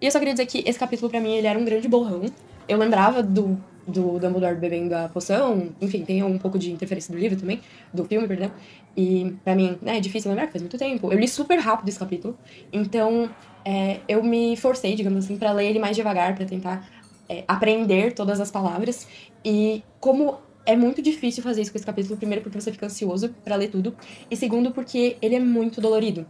E 0.00 0.06
eu 0.06 0.10
só 0.10 0.18
queria 0.18 0.34
dizer 0.34 0.46
que 0.46 0.62
esse 0.66 0.78
capítulo, 0.78 1.10
pra 1.10 1.20
mim, 1.20 1.32
ele 1.34 1.46
era 1.46 1.58
um 1.58 1.64
grande 1.64 1.88
borrão. 1.88 2.22
Eu 2.68 2.78
lembrava 2.78 3.22
do, 3.22 3.58
do 3.86 4.18
Dumbledore 4.18 4.56
bebendo 4.56 4.94
a 4.94 5.08
poção. 5.08 5.70
Enfim, 5.80 6.04
tem 6.04 6.22
um 6.22 6.38
pouco 6.38 6.58
de 6.58 6.70
interferência 6.70 7.12
do 7.12 7.18
livro 7.18 7.38
também. 7.38 7.60
Do 7.92 8.04
filme, 8.04 8.28
perdão. 8.28 8.50
E 8.96 9.34
pra 9.42 9.54
mim, 9.54 9.78
né, 9.82 9.96
é 9.96 10.00
difícil 10.00 10.30
lembrar, 10.30 10.48
faz 10.48 10.62
muito 10.62 10.78
tempo. 10.78 11.12
Eu 11.12 11.18
li 11.18 11.26
super 11.26 11.58
rápido 11.58 11.88
esse 11.88 11.98
capítulo. 11.98 12.36
Então, 12.72 13.28
é, 13.64 14.00
eu 14.06 14.22
me 14.22 14.56
forcei, 14.56 14.94
digamos 14.94 15.24
assim, 15.24 15.36
pra 15.36 15.52
ler 15.52 15.70
ele 15.70 15.78
mais 15.78 15.96
devagar, 15.96 16.34
pra 16.34 16.44
tentar 16.44 16.86
é, 17.28 17.44
aprender 17.46 18.12
todas 18.12 18.40
as 18.40 18.50
palavras. 18.50 19.06
E 19.44 19.82
como 20.00 20.38
é 20.66 20.76
muito 20.76 21.02
difícil 21.02 21.42
fazer 21.42 21.62
isso 21.62 21.70
com 21.70 21.78
esse 21.78 21.86
capítulo, 21.86 22.16
primeiro 22.16 22.42
porque 22.42 22.60
você 22.60 22.72
fica 22.72 22.86
ansioso 22.86 23.34
pra 23.44 23.56
ler 23.56 23.68
tudo, 23.68 23.94
e 24.30 24.36
segundo 24.36 24.70
porque 24.70 25.16
ele 25.20 25.34
é 25.34 25.40
muito 25.40 25.80
dolorido. 25.80 26.26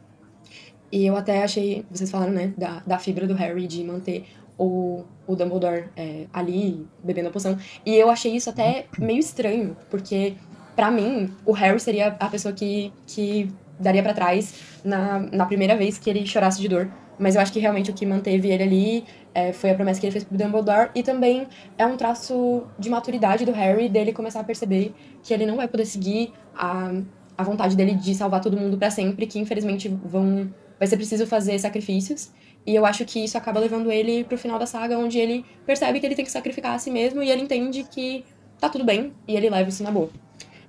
E 0.91 1.07
eu 1.07 1.17
até 1.17 1.43
achei, 1.43 1.85
vocês 1.91 2.11
falaram, 2.11 2.33
né, 2.33 2.53
da, 2.57 2.83
da 2.87 2.99
fibra 2.99 3.27
do 3.27 3.35
Harry 3.35 3.67
de 3.67 3.83
manter 3.83 4.27
o, 4.57 5.05
o 5.27 5.35
Dumbledore 5.35 5.87
é, 5.97 6.27
ali 6.33 6.87
bebendo 7.03 7.29
a 7.29 7.33
poção. 7.33 7.59
E 7.85 7.95
eu 7.95 8.11
achei 8.11 8.35
isso 8.35 8.51
até 8.51 8.87
meio 8.99 9.19
estranho, 9.19 9.77
porque 9.91 10.35
pra 10.77 10.91
mim, 10.91 11.33
o 11.45 11.53
Harry 11.53 11.81
seria 11.81 12.09
a 12.09 12.29
pessoa 12.29 12.53
que, 12.53 12.93
que 13.07 13.49
daria 13.79 14.03
pra 14.03 14.15
trás 14.15 14.55
na, 14.85 15.21
na 15.21 15.47
primeira 15.47 15.77
vez 15.77 15.99
que 15.99 16.09
ele 16.09 16.27
chorasse 16.27 16.61
de 16.61 16.69
dor. 16.69 16.89
Mas 17.19 17.37
eu 17.37 17.41
acho 17.41 17.53
que 17.53 17.61
realmente 17.61 17.91
o 17.91 17.95
que 17.95 18.05
manteve 18.05 18.51
ele 18.51 18.63
ali 18.63 19.05
é, 19.35 19.53
foi 19.53 19.71
a 19.71 19.75
promessa 19.75 20.01
que 20.01 20.07
ele 20.07 20.13
fez 20.13 20.25
pro 20.25 20.39
Dumbledore. 20.39 20.91
E 20.95 21.03
também 21.03 21.47
é 21.77 21.85
um 21.85 21.97
traço 21.97 22.63
de 22.79 22.89
maturidade 22.89 23.45
do 23.45 23.53
Harry, 23.53 23.89
dele 23.89 24.13
começar 24.13 24.41
a 24.41 24.45
perceber 24.45 24.95
que 25.23 25.35
ele 25.35 25.45
não 25.45 25.57
vai 25.57 25.67
poder 25.67 25.85
seguir 25.85 26.33
a, 26.57 26.93
a 27.37 27.43
vontade 27.43 27.77
dele 27.77 27.95
de 27.95 28.15
salvar 28.15 28.41
todo 28.41 28.57
mundo 28.57 28.79
pra 28.79 28.91
sempre, 28.91 29.27
que 29.27 29.39
infelizmente 29.39 29.89
vão 29.89 30.49
vai 30.79 30.89
ser 30.89 30.97
preciso 30.97 31.27
fazer 31.27 31.59
sacrifícios. 31.59 32.31
E 32.67 32.75
eu 32.75 32.87
acho 32.87 33.05
que 33.05 33.23
isso 33.23 33.37
acaba 33.37 33.61
levando 33.61 33.91
ele 33.93 34.25
pro 34.25 34.39
final 34.39 34.59
da 34.59 34.67
saga, 34.67 34.99
onde 34.99 35.19
ele 35.19 35.45
percebe 35.67 36.01
que 36.01 36.07
ele 36.07 36.15
tem 36.15 36.25
que 36.25 36.31
sacrificar 36.31 36.75
a 36.75 36.79
si 36.79 36.91
mesmo 36.91 37.23
e 37.23 37.31
ele 37.31 37.43
entende 37.43 37.85
que 37.85 38.25
tá 38.59 38.69
tudo 38.69 38.85
bem 38.85 39.13
e 39.29 39.37
ele 39.37 39.51
leva 39.51 39.69
isso 39.69 39.83
na 39.83 39.91
boa. 39.91 40.11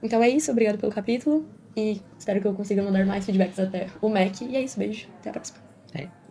Então 0.03 0.21
é 0.21 0.29
isso, 0.29 0.51
obrigado 0.51 0.77
pelo 0.77 0.91
capítulo 0.91 1.45
e 1.75 2.01
espero 2.17 2.41
que 2.41 2.47
eu 2.47 2.53
consiga 2.53 2.83
mandar 2.83 3.05
mais 3.05 3.25
feedbacks 3.25 3.59
até 3.59 3.87
o 4.01 4.09
Mac. 4.09 4.41
E 4.41 4.55
é 4.55 4.61
isso, 4.61 4.77
beijo, 4.77 5.07
até 5.19 5.29
a 5.29 5.33
próxima. 5.33 5.64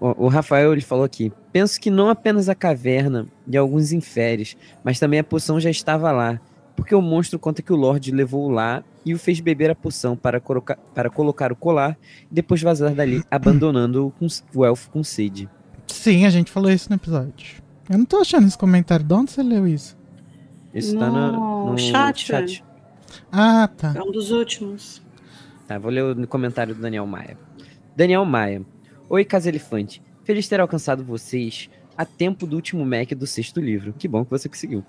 O, 0.00 0.26
o 0.26 0.28
Rafael 0.28 0.72
ele 0.72 0.82
falou 0.82 1.04
aqui: 1.04 1.32
penso 1.52 1.80
que 1.80 1.90
não 1.90 2.08
apenas 2.08 2.48
a 2.48 2.54
caverna 2.54 3.26
e 3.46 3.56
alguns 3.56 3.92
inferes, 3.92 4.56
mas 4.82 4.98
também 4.98 5.20
a 5.20 5.24
poção 5.24 5.58
já 5.58 5.70
estava 5.70 6.12
lá, 6.12 6.40
porque 6.76 6.94
o 6.94 7.00
monstro 7.00 7.38
conta 7.38 7.62
que 7.62 7.72
o 7.72 7.76
Lorde 7.76 8.10
levou-o 8.10 8.50
lá 8.50 8.84
e 9.04 9.14
o 9.14 9.18
fez 9.18 9.40
beber 9.40 9.70
a 9.70 9.74
poção 9.74 10.16
para, 10.16 10.40
colocar, 10.40 10.76
para 10.94 11.08
colocar 11.08 11.52
o 11.52 11.56
colar 11.56 11.96
e 12.30 12.34
depois 12.34 12.60
vazar 12.60 12.94
dali, 12.94 13.22
abandonando-o 13.30 14.10
com 14.10 14.26
o 14.54 14.64
elfo 14.64 14.90
com 14.90 15.02
sede. 15.02 15.48
sim, 15.86 16.26
a 16.26 16.30
gente 16.30 16.50
falou 16.50 16.70
isso 16.70 16.90
no 16.90 16.96
episódio. 16.96 17.62
Eu 17.88 17.98
não 17.98 18.04
tô 18.04 18.18
achando 18.18 18.46
esse 18.46 18.56
comentário. 18.56 19.04
De 19.04 19.12
onde 19.12 19.30
você 19.30 19.42
leu 19.42 19.66
isso? 19.66 19.96
Isso 20.72 20.98
tá 20.98 21.08
no, 21.08 21.32
No 21.66 21.72
no 21.72 21.78
chat, 21.78 22.26
chat. 22.26 22.64
Ah, 23.30 23.68
tá. 23.68 23.92
É 23.94 24.02
um 24.02 24.10
dos 24.10 24.30
últimos. 24.30 25.02
Tá, 25.68 25.78
vou 25.78 25.90
ler 25.90 26.02
o 26.02 26.26
comentário 26.26 26.74
do 26.74 26.80
Daniel 26.80 27.06
Maia. 27.06 27.38
Daniel 27.94 28.24
Maia. 28.24 28.62
Oi, 29.14 29.24
Casa 29.24 29.48
Elefante. 29.48 30.02
Feliz 30.24 30.48
ter 30.48 30.58
alcançado 30.58 31.04
vocês 31.04 31.70
a 31.96 32.04
tempo 32.04 32.48
do 32.48 32.56
último 32.56 32.84
Mac 32.84 33.12
do 33.12 33.28
sexto 33.28 33.60
livro. 33.60 33.94
Que 33.96 34.08
bom 34.08 34.24
que 34.24 34.30
você 34.32 34.48
conseguiu. 34.48 34.84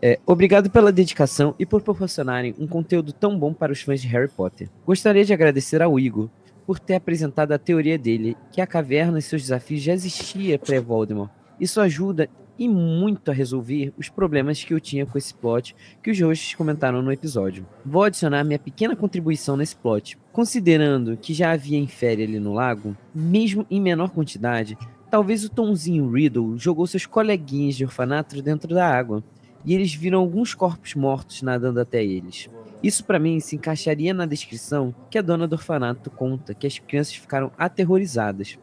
É, 0.00 0.20
obrigado 0.24 0.70
pela 0.70 0.92
dedicação 0.92 1.56
e 1.58 1.66
por 1.66 1.82
proporcionarem 1.82 2.54
um 2.56 2.68
conteúdo 2.68 3.12
tão 3.12 3.36
bom 3.36 3.52
para 3.52 3.72
os 3.72 3.82
fãs 3.82 4.00
de 4.00 4.06
Harry 4.06 4.28
Potter. 4.28 4.70
Gostaria 4.86 5.24
de 5.24 5.32
agradecer 5.32 5.82
ao 5.82 5.98
Igor 5.98 6.30
por 6.64 6.78
ter 6.78 6.94
apresentado 6.94 7.50
a 7.50 7.58
teoria 7.58 7.98
dele, 7.98 8.36
que 8.52 8.60
a 8.60 8.66
caverna 8.66 9.18
e 9.18 9.22
seus 9.22 9.42
desafios 9.42 9.82
já 9.82 9.92
existia 9.92 10.56
pré-Voldemort. 10.56 11.32
Isso 11.58 11.80
ajuda 11.80 12.30
e 12.56 12.68
muito 12.68 13.32
a 13.32 13.34
resolver 13.34 13.92
os 13.98 14.08
problemas 14.08 14.62
que 14.62 14.72
eu 14.72 14.78
tinha 14.78 15.04
com 15.04 15.18
esse 15.18 15.34
plot 15.34 15.74
que 16.00 16.12
os 16.12 16.20
hosts 16.20 16.54
comentaram 16.54 17.02
no 17.02 17.10
episódio. 17.10 17.66
Vou 17.84 18.04
adicionar 18.04 18.44
minha 18.44 18.56
pequena 18.56 18.94
contribuição 18.94 19.56
nesse 19.56 19.74
plot. 19.74 20.16
Considerando 20.34 21.16
que 21.16 21.32
já 21.32 21.52
havia 21.52 21.78
infere 21.78 22.24
ali 22.24 22.40
no 22.40 22.52
lago, 22.52 22.96
mesmo 23.14 23.64
em 23.70 23.80
menor 23.80 24.10
quantidade, 24.10 24.76
talvez 25.08 25.44
o 25.44 25.48
Tomzinho 25.48 26.10
Riddle 26.10 26.58
jogou 26.58 26.88
seus 26.88 27.06
coleguinhas 27.06 27.76
de 27.76 27.84
orfanato 27.84 28.42
dentro 28.42 28.74
da 28.74 28.84
água. 28.84 29.22
e 29.64 29.72
eles 29.72 29.94
viram 29.94 30.18
alguns 30.18 30.52
corpos 30.52 30.94
mortos 30.94 31.40
nadando 31.40 31.80
até 31.80 32.04
eles. 32.04 32.50
Isso 32.82 33.02
para 33.04 33.18
mim 33.18 33.40
se 33.40 33.56
encaixaria 33.56 34.12
na 34.12 34.26
descrição 34.26 34.94
que 35.08 35.16
a 35.16 35.22
dona 35.22 35.46
do 35.46 35.54
orfanato 35.54 36.10
conta 36.10 36.52
que 36.52 36.66
as 36.66 36.78
crianças 36.78 37.14
ficaram 37.14 37.50
aterrorizadas. 37.56 38.58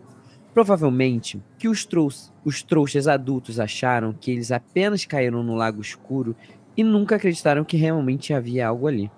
Provavelmente 0.54 1.42
que 1.58 1.68
os, 1.68 1.86
trous 1.86 2.32
os 2.46 2.62
trouxas 2.62 3.08
adultos 3.08 3.60
acharam 3.60 4.14
que 4.14 4.30
eles 4.30 4.52
apenas 4.52 5.06
caíram 5.06 5.42
no 5.42 5.56
lago 5.56 5.82
escuro 5.82 6.36
e 6.76 6.84
nunca 6.84 7.16
acreditaram 7.16 7.64
que 7.64 7.78
realmente 7.78 8.34
havia 8.34 8.68
algo 8.68 8.88
ali. 8.88 9.10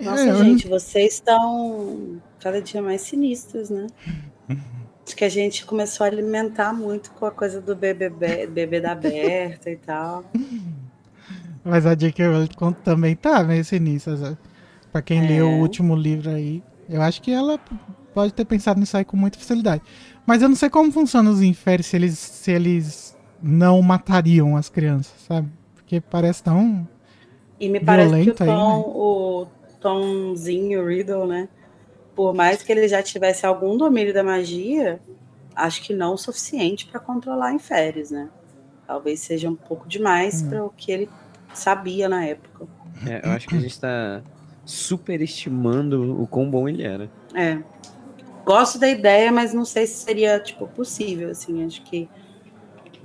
Nossa, 0.00 0.28
é, 0.28 0.34
gente, 0.36 0.66
vocês 0.66 1.14
estão 1.14 2.20
cada 2.40 2.60
dia 2.60 2.80
mais 2.80 3.02
sinistros, 3.02 3.70
né? 3.70 3.86
Acho 5.06 5.16
que 5.16 5.24
a 5.24 5.28
gente 5.28 5.66
começou 5.66 6.04
a 6.04 6.08
alimentar 6.08 6.72
muito 6.72 7.10
com 7.12 7.26
a 7.26 7.30
coisa 7.30 7.60
do 7.60 7.74
bebê, 7.74 8.08
bebê 8.46 8.80
da 8.80 8.92
aberta 8.92 9.70
e 9.70 9.76
tal. 9.76 10.24
Mas 11.64 11.84
a 11.84 11.94
J.K. 11.94 12.26
Rowling 12.26 12.48
também 12.84 13.16
tá 13.16 13.42
meio 13.42 13.64
sinistra. 13.64 14.16
Sabe? 14.16 14.38
Pra 14.92 15.02
quem 15.02 15.24
é. 15.24 15.28
leu 15.28 15.48
o 15.48 15.58
último 15.58 15.94
livro 15.94 16.30
aí, 16.30 16.62
eu 16.88 17.02
acho 17.02 17.20
que 17.20 17.32
ela 17.32 17.58
pode 18.14 18.32
ter 18.32 18.44
pensado 18.44 18.80
nisso 18.80 18.96
aí 18.96 19.04
com 19.04 19.16
muita 19.16 19.38
facilidade. 19.38 19.82
Mas 20.26 20.42
eu 20.42 20.48
não 20.48 20.56
sei 20.56 20.70
como 20.70 20.90
funcionam 20.92 21.32
os 21.32 21.42
inferes 21.42 21.86
se 21.86 21.96
eles, 21.96 22.18
se 22.18 22.50
eles 22.50 23.16
não 23.42 23.80
matariam 23.82 24.56
as 24.56 24.68
crianças, 24.68 25.12
sabe? 25.26 25.48
Porque 25.74 26.00
parece 26.00 26.42
tão. 26.42 26.86
E 27.58 27.68
me 27.68 27.80
parece 27.80 28.22
que 28.22 28.30
o 28.30 28.34
Tom, 28.34 28.44
aí, 28.44 28.48
né? 28.48 28.84
o 28.86 29.46
Tomzinho 29.80 30.86
Riddle, 30.86 31.26
né? 31.26 31.48
Por 32.14 32.34
mais 32.34 32.62
que 32.62 32.70
ele 32.70 32.86
já 32.86 33.02
tivesse 33.02 33.46
algum 33.46 33.76
domínio 33.76 34.12
da 34.12 34.22
magia, 34.22 35.00
acho 35.54 35.82
que 35.82 35.94
não 35.94 36.14
o 36.14 36.18
suficiente 36.18 36.86
para 36.86 37.00
controlar 37.00 37.52
inferes, 37.52 38.10
né? 38.10 38.28
Talvez 38.86 39.20
seja 39.20 39.48
um 39.48 39.56
pouco 39.56 39.88
demais 39.88 40.42
hum. 40.42 40.48
para 40.48 40.64
o 40.64 40.70
que 40.70 40.90
ele 40.92 41.08
sabia 41.54 42.08
na 42.08 42.24
época. 42.24 42.66
É, 43.06 43.26
eu 43.26 43.30
acho 43.32 43.48
que 43.48 43.54
a 43.54 43.60
gente 43.60 43.70
está 43.70 44.22
superestimando 44.64 46.20
o 46.20 46.26
quão 46.26 46.50
bom 46.50 46.68
ele 46.68 46.82
era. 46.82 47.10
É. 47.34 47.58
Gosto 48.44 48.78
da 48.78 48.88
ideia, 48.88 49.30
mas 49.30 49.54
não 49.54 49.64
sei 49.64 49.86
se 49.86 50.04
seria, 50.04 50.38
tipo, 50.40 50.66
possível, 50.66 51.30
assim, 51.30 51.64
acho 51.64 51.82
que 51.82 52.08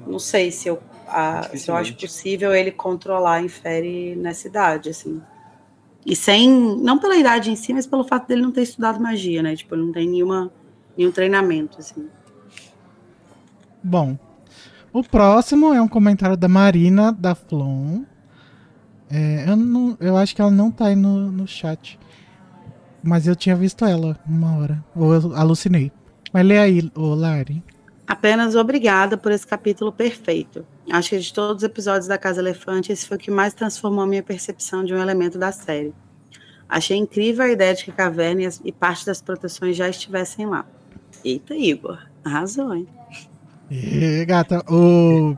não 0.06 0.20
sei 0.20 0.52
se 0.52 0.68
eu, 0.68 0.82
a, 1.08 1.44
se 1.56 1.70
eu 1.70 1.76
acho 1.76 1.96
possível 1.96 2.54
ele 2.54 2.72
controlar 2.72 3.36
a 3.36 3.42
Infere 3.42 4.16
nessa 4.16 4.48
idade, 4.48 4.90
assim. 4.90 5.22
E 6.06 6.16
sem, 6.16 6.50
não 6.78 7.00
pela 7.00 7.18
idade 7.18 7.50
em 7.50 7.56
si, 7.56 7.74
mas 7.74 7.88
pelo 7.88 8.04
fato 8.04 8.28
dele 8.28 8.42
não 8.42 8.52
ter 8.52 8.62
estudado 8.62 9.02
magia, 9.02 9.42
né? 9.42 9.56
Tipo, 9.56 9.74
ele 9.74 9.86
não 9.86 9.92
tem 9.92 10.08
nenhuma, 10.08 10.52
nenhum 10.96 11.12
treinamento, 11.12 11.80
assim. 11.80 12.08
Bom, 13.84 14.18
o 14.94 15.04
próximo 15.04 15.74
é 15.74 15.82
um 15.82 15.88
comentário 15.88 16.38
da 16.38 16.48
Marina 16.48 17.12
da 17.12 17.34
Flon. 17.34 18.04
É, 19.10 19.46
eu, 19.48 19.56
não, 19.56 19.98
eu 20.00 20.16
acho 20.16 20.36
que 20.36 20.42
ela 20.42 20.52
não 20.52 20.72
tá 20.72 20.88
aí 20.88 20.96
no, 20.96 21.32
no 21.32 21.48
chat. 21.48 22.00
Mas 23.04 23.28
eu 23.28 23.36
tinha 23.36 23.56
visto 23.56 23.84
ela 23.86 24.20
uma 24.28 24.58
hora. 24.58 24.84
Ou 24.96 25.14
eu 25.14 25.36
alucinei. 25.36 25.92
Mas 26.32 26.46
lê 26.46 26.58
aí, 26.58 26.92
ô 26.96 27.14
Lari. 27.14 27.64
Apenas 28.08 28.56
obrigada 28.56 29.18
por 29.18 29.32
esse 29.32 29.46
capítulo 29.46 29.92
perfeito. 29.92 30.66
Acho 30.92 31.10
que 31.10 31.20
de 31.20 31.34
todos 31.34 31.58
os 31.58 31.64
episódios 31.64 32.08
da 32.08 32.18
Casa 32.18 32.40
Elefante, 32.40 32.92
esse 32.92 33.08
foi 33.08 33.18
o 33.18 33.20
que 33.20 33.32
mais 33.32 33.54
transformou 33.54 34.04
a 34.04 34.08
minha 34.08 34.22
percepção 34.22 34.84
de 34.84 34.94
um 34.94 35.02
elemento 35.02 35.38
da 35.40 35.52
série. 35.52 35.94
Achei 36.70 36.98
incrível 36.98 37.46
a 37.46 37.50
ideia 37.50 37.74
de 37.74 37.84
que 37.84 37.92
a 37.92 37.94
caverna 37.94 38.44
e, 38.44 38.50
e 38.66 38.72
parte 38.72 39.06
das 39.06 39.22
proteções 39.22 39.76
já 39.76 39.90
estivessem 39.90 40.46
lá. 40.46 40.66
Eita, 41.24 41.56
Igor, 41.56 42.00
arrasou, 42.24 42.76
hein? 42.76 42.88
E, 43.70 44.24
gata, 44.26 44.64
o 44.72 45.36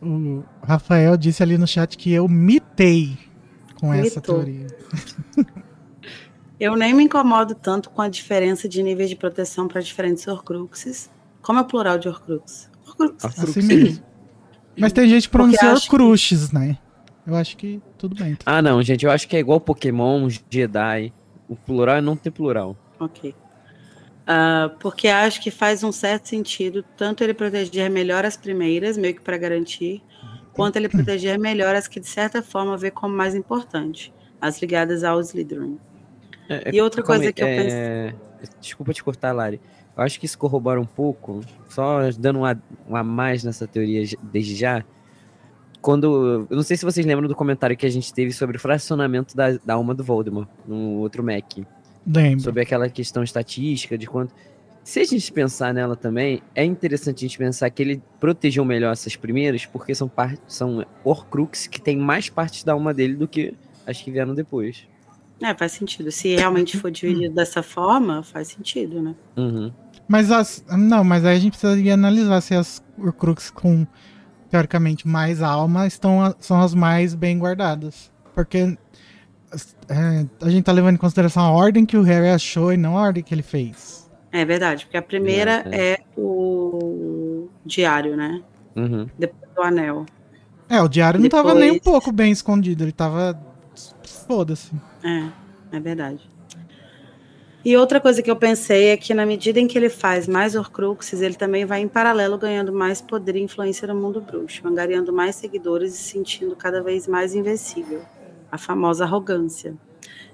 o 0.00 0.44
Rafael 0.62 1.16
disse 1.16 1.42
ali 1.42 1.58
no 1.58 1.66
chat 1.66 1.96
que 1.96 2.12
eu 2.12 2.28
mitei 2.28 3.18
com 3.80 3.90
Mitou. 3.90 4.06
essa 4.06 4.20
teoria. 4.20 4.66
Eu 6.60 6.74
nem 6.74 6.92
me 6.92 7.04
incomodo 7.04 7.54
tanto 7.54 7.88
com 7.88 8.02
a 8.02 8.08
diferença 8.08 8.68
de 8.68 8.82
níveis 8.82 9.08
de 9.08 9.14
proteção 9.14 9.68
para 9.68 9.80
diferentes 9.80 10.26
Horcruxes. 10.26 11.08
Como 11.48 11.60
é 11.60 11.62
o 11.62 11.64
plural 11.64 11.98
de 11.98 12.06
Horcrux? 12.06 12.70
Horcrux. 12.86 13.24
Assim 13.24 13.62
mesmo. 13.62 14.04
Mas 14.76 14.92
tem 14.92 15.08
gente 15.08 15.22
que 15.22 15.32
pronuncia 15.32 15.72
Horcruxes, 15.72 16.48
que... 16.48 16.54
né? 16.54 16.76
Eu 17.26 17.34
acho 17.34 17.56
que 17.56 17.80
tudo 17.96 18.14
bem. 18.14 18.36
Ah, 18.44 18.60
não, 18.60 18.82
gente. 18.82 19.06
Eu 19.06 19.10
acho 19.10 19.26
que 19.26 19.34
é 19.34 19.40
igual 19.40 19.58
Pokémon, 19.58 20.28
Jedi. 20.50 21.10
O 21.48 21.56
plural 21.56 21.96
é 21.96 22.00
não 22.02 22.16
ter 22.16 22.32
plural. 22.32 22.76
Ok. 23.00 23.30
Uh, 23.30 24.76
porque 24.78 25.08
acho 25.08 25.40
que 25.40 25.50
faz 25.50 25.82
um 25.82 25.90
certo 25.90 26.28
sentido 26.28 26.84
tanto 26.98 27.24
ele 27.24 27.32
proteger 27.32 27.90
melhor 27.90 28.26
as 28.26 28.36
primeiras, 28.36 28.98
meio 28.98 29.14
que 29.14 29.22
para 29.22 29.38
garantir, 29.38 30.02
quanto 30.52 30.76
ele 30.76 30.90
proteger 30.90 31.38
melhor 31.38 31.74
as 31.74 31.88
que 31.88 31.98
de 31.98 32.08
certa 32.08 32.42
forma 32.42 32.76
vê 32.76 32.90
como 32.90 33.16
mais 33.16 33.34
importante, 33.34 34.12
as 34.38 34.60
ligadas 34.60 35.02
ao 35.02 35.18
Slytherin. 35.18 35.78
É, 36.46 36.68
é 36.68 36.74
e 36.74 36.80
outra 36.82 37.02
coisa 37.02 37.32
que 37.32 37.42
eu 37.42 37.46
é... 37.46 37.56
pensei... 37.56 38.28
Desculpa 38.60 38.92
te 38.92 39.02
cortar, 39.02 39.32
Lari. 39.32 39.58
Eu 39.98 40.04
acho 40.04 40.20
que 40.20 40.26
isso 40.26 40.38
corrobora 40.38 40.80
um 40.80 40.86
pouco, 40.86 41.40
só 41.68 42.08
dando 42.16 42.38
uma, 42.38 42.62
uma 42.86 43.02
mais 43.02 43.42
nessa 43.42 43.66
teoria 43.66 44.04
desde 44.22 44.54
já. 44.54 44.84
Quando. 45.82 46.46
Eu 46.48 46.56
não 46.56 46.62
sei 46.62 46.76
se 46.76 46.84
vocês 46.84 47.04
lembram 47.04 47.26
do 47.26 47.34
comentário 47.34 47.76
que 47.76 47.84
a 47.84 47.90
gente 47.90 48.14
teve 48.14 48.32
sobre 48.32 48.56
o 48.56 48.60
fracionamento 48.60 49.36
da, 49.36 49.58
da 49.64 49.74
alma 49.74 49.92
do 49.94 50.04
Voldemort 50.04 50.48
no 50.68 50.98
outro 50.98 51.24
Mac. 51.24 51.58
Lembro. 52.06 52.40
Sobre 52.40 52.62
aquela 52.62 52.88
questão 52.88 53.24
estatística 53.24 53.98
de 53.98 54.06
quanto. 54.06 54.32
Se 54.84 55.00
a 55.00 55.04
gente 55.04 55.32
pensar 55.32 55.74
nela 55.74 55.96
também, 55.96 56.40
é 56.54 56.64
interessante 56.64 57.24
a 57.24 57.28
gente 57.28 57.36
pensar 57.36 57.68
que 57.68 57.82
ele 57.82 58.02
protegeu 58.20 58.64
melhor 58.64 58.92
essas 58.92 59.16
primeiras, 59.16 59.66
porque 59.66 59.94
são, 59.96 60.08
part... 60.08 60.40
são 60.46 60.86
Horcrux 61.04 61.66
que 61.66 61.80
tem 61.80 61.96
mais 61.96 62.30
partes 62.30 62.62
da 62.62 62.72
alma 62.72 62.94
dele 62.94 63.14
do 63.16 63.26
que 63.26 63.52
as 63.84 64.00
que 64.00 64.12
vieram 64.12 64.34
depois. 64.34 64.86
É, 65.42 65.54
faz 65.54 65.72
sentido. 65.72 66.10
Se 66.10 66.34
realmente 66.34 66.76
for 66.76 66.90
dividido 66.90 67.34
dessa 67.36 67.62
forma, 67.62 68.22
faz 68.22 68.48
sentido, 68.48 69.02
né? 69.02 69.14
Uhum. 69.36 69.72
Mas 70.08 70.32
as. 70.32 70.64
Não, 70.70 71.04
mas 71.04 71.24
aí 71.24 71.36
a 71.36 71.38
gente 71.38 71.52
precisaria 71.52 71.94
analisar 71.94 72.40
se 72.40 72.54
as 72.54 72.82
Horcrux 72.98 73.50
com, 73.50 73.86
teoricamente, 74.50 75.06
mais 75.06 75.42
alma 75.42 75.86
estão, 75.86 76.34
são 76.40 76.60
as 76.60 76.74
mais 76.74 77.14
bem 77.14 77.38
guardadas. 77.38 78.10
Porque 78.34 78.76
é, 79.88 80.26
a 80.40 80.48
gente 80.48 80.64
tá 80.64 80.72
levando 80.72 80.94
em 80.94 80.98
consideração 80.98 81.42
a 81.44 81.50
ordem 81.50 81.84
que 81.84 81.96
o 81.96 82.02
Harry 82.02 82.28
achou 82.28 82.72
e 82.72 82.76
não 82.76 82.96
a 82.96 83.02
ordem 83.02 83.22
que 83.22 83.34
ele 83.34 83.42
fez. 83.42 84.10
É 84.32 84.44
verdade, 84.44 84.84
porque 84.84 84.96
a 84.96 85.02
primeira 85.02 85.64
é, 85.70 85.92
é 85.92 85.98
o 86.16 87.48
diário, 87.64 88.16
né? 88.16 88.42
Uhum. 88.76 89.08
Depois 89.18 89.52
do 89.54 89.62
anel. 89.62 90.06
É, 90.68 90.80
o 90.82 90.88
diário 90.88 91.20
Depois... 91.20 91.44
não 91.44 91.50
tava 91.50 91.58
nem 91.58 91.72
um 91.72 91.78
pouco 91.78 92.12
bem 92.12 92.30
escondido, 92.30 92.84
ele 92.84 92.92
tava. 92.92 93.38
Foda-se. 94.26 94.72
É, 95.02 95.76
é 95.76 95.80
verdade. 95.80 96.28
E 97.64 97.76
outra 97.76 98.00
coisa 98.00 98.22
que 98.22 98.30
eu 98.30 98.36
pensei 98.36 98.88
é 98.88 98.96
que 98.96 99.12
na 99.12 99.26
medida 99.26 99.58
em 99.58 99.66
que 99.66 99.76
ele 99.76 99.88
faz 99.88 100.28
mais 100.28 100.54
Horcruxes, 100.54 101.20
ele 101.20 101.34
também 101.34 101.64
vai 101.64 101.80
em 101.80 101.88
paralelo 101.88 102.38
ganhando 102.38 102.72
mais 102.72 103.02
poder 103.02 103.36
e 103.36 103.42
influência 103.42 103.88
no 103.88 104.00
mundo 104.00 104.20
bruxo, 104.20 104.66
angariando 104.66 105.12
mais 105.12 105.34
seguidores 105.36 105.92
e 105.92 105.96
se 105.96 106.10
sentindo 106.10 106.54
cada 106.54 106.82
vez 106.82 107.08
mais 107.08 107.34
invencível 107.34 108.02
a 108.50 108.56
famosa 108.56 109.04
arrogância. 109.04 109.74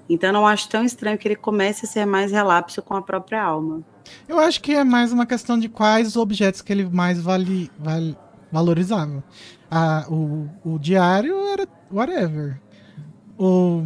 Então 0.07 0.31
não 0.31 0.45
acho 0.45 0.69
tão 0.69 0.85
estranho 0.85 1.17
que 1.17 1.27
ele 1.27 1.35
comece 1.35 1.85
a 1.85 1.89
ser 1.89 2.05
mais 2.05 2.31
relapso 2.31 2.81
com 2.81 2.93
a 2.95 3.01
própria 3.01 3.43
alma. 3.43 3.83
Eu 4.27 4.39
acho 4.39 4.61
que 4.61 4.73
é 4.73 4.83
mais 4.83 5.11
uma 5.11 5.25
questão 5.25 5.59
de 5.59 5.67
quais 5.67 6.15
objetos 6.15 6.61
que 6.61 6.71
ele 6.71 6.85
mais 6.85 7.19
vale, 7.19 7.71
vale 7.77 8.15
valorizava. 8.51 9.23
Ah, 9.69 10.05
o, 10.07 10.47
o 10.63 10.79
diário 10.79 11.35
era 11.47 11.67
whatever. 11.91 12.61
O 13.37 13.83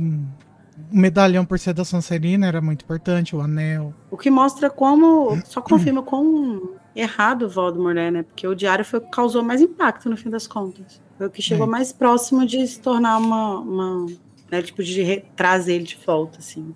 medalhão 0.91 1.45
por 1.45 1.60
ser 1.60 1.73
da 1.73 1.86
Sonserina 1.86 2.47
era 2.47 2.62
muito 2.62 2.84
importante, 2.84 3.36
o 3.36 3.41
anel. 3.41 3.93
O 4.10 4.17
que 4.17 4.30
mostra 4.30 4.69
como, 4.69 5.41
só 5.45 5.62
confirma 5.62 6.02
quão 6.02 6.75
errado 6.95 7.43
o 7.43 7.49
Voldemort 7.49 7.97
é, 7.97 8.12
né? 8.12 8.23
Porque 8.23 8.47
o 8.47 8.56
diário 8.56 8.84
foi 8.84 8.99
o 8.99 9.02
que 9.02 9.12
causou 9.12 9.43
mais 9.43 9.62
impacto 9.62 10.10
no 10.10 10.17
fim 10.17 10.30
das 10.30 10.47
contas. 10.47 11.02
Foi 11.17 11.28
o 11.28 11.30
que 11.30 11.41
chegou 11.41 11.67
é. 11.67 11.69
mais 11.69 11.91
próximo 11.91 12.45
de 12.45 12.65
se 12.67 12.80
tornar 12.80 13.17
uma. 13.17 13.60
uma 13.60 14.06
né, 14.52 14.62
tipo, 14.62 14.84
de 14.84 15.23
trazer 15.36 15.75
ele 15.75 15.84
de 15.84 15.97
volta, 16.06 16.39
assim. 16.39 16.75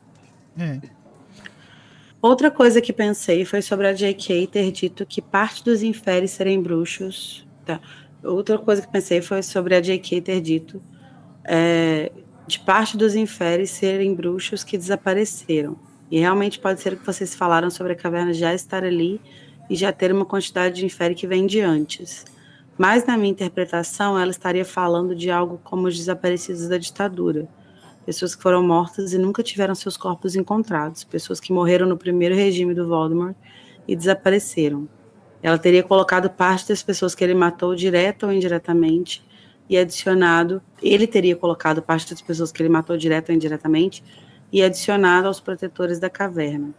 É. 0.58 0.80
Outra 2.22 2.50
coisa 2.50 2.80
que 2.80 2.94
pensei 2.94 3.44
foi 3.44 3.62
sobre 3.62 3.88
a 3.88 3.94
J.K. 3.94 4.48
ter 4.48 4.72
dito 4.72 5.06
que 5.06 5.22
parte 5.22 5.64
dos 5.64 5.84
inferes 5.84 6.32
serem 6.32 6.62
bruxos. 6.62 7.46
Tá. 7.66 7.82
Outra 8.24 8.58
coisa 8.58 8.82
que 8.82 8.92
pensei 8.92 9.22
foi 9.22 9.44
sobre 9.44 9.76
a 9.76 9.82
J.K. 9.82 10.22
ter 10.22 10.40
dito 10.40 10.82
é, 11.44 12.12
de 12.48 12.60
parte 12.60 12.98
dos 12.98 13.16
inferes 13.16 13.70
serem 13.72 14.14
bruxos 14.14 14.64
que 14.64 14.78
desapareceram. 14.78 15.78
E 16.12 16.20
realmente 16.20 16.60
pode 16.60 16.82
ser 16.82 16.98
que 16.98 17.06
vocês 17.06 17.34
falaram 17.34 17.70
sobre 17.70 17.94
a 17.94 17.96
caverna 17.96 18.34
já 18.34 18.54
estar 18.54 18.84
ali 18.84 19.20
e 19.70 19.76
já 19.76 19.92
ter 19.92 20.12
uma 20.12 20.26
quantidade 20.26 20.76
de 20.76 20.86
infere 20.86 21.16
que 21.16 21.26
vem 21.26 21.48
de 21.48 21.62
antes. 21.62 22.26
Mas, 22.78 23.06
na 23.06 23.18
minha 23.18 23.32
interpretação, 23.32 24.20
ela 24.20 24.32
estaria 24.32 24.66
falando 24.66 25.16
de 25.16 25.32
algo 25.32 25.60
como 25.64 25.88
os 25.88 25.98
desaparecidos 25.98 26.68
da 26.68 26.78
ditadura. 26.78 27.48
Pessoas 28.06 28.36
que 28.36 28.44
foram 28.44 28.62
mortas 28.62 29.14
e 29.14 29.18
nunca 29.18 29.42
tiveram 29.42 29.74
seus 29.74 29.96
corpos 29.96 30.36
encontrados. 30.36 31.04
Pessoas 31.04 31.40
que 31.40 31.54
morreram 31.54 31.88
no 31.88 31.98
primeiro 31.98 32.36
regime 32.36 32.74
do 32.74 32.88
Voldemort 32.88 33.36
e 33.88 33.96
desapareceram. 33.96 34.88
Ela 35.42 35.58
teria 35.58 35.84
colocado 35.84 36.30
parte 36.30 36.68
das 36.68 36.84
pessoas 36.84 37.16
que 37.16 37.24
ele 37.24 37.34
matou, 37.34 37.76
direta 37.76 38.26
ou 38.26 38.34
indiretamente, 38.34 39.24
e 39.76 39.78
adicionado. 39.78 40.62
Ele 40.82 41.08
teria 41.08 41.36
colocado 41.36 41.82
parte 41.82 42.10
das 42.10 42.22
pessoas 42.22 42.52
que 42.52 42.62
ele 42.62 42.70
matou 42.70 42.96
direto 42.98 43.30
ou 43.30 43.36
indiretamente 43.36 44.04
e 44.52 44.62
adicionado 44.62 45.28
aos 45.28 45.40
protetores 45.40 46.00
da 46.00 46.10
caverna. 46.10 46.74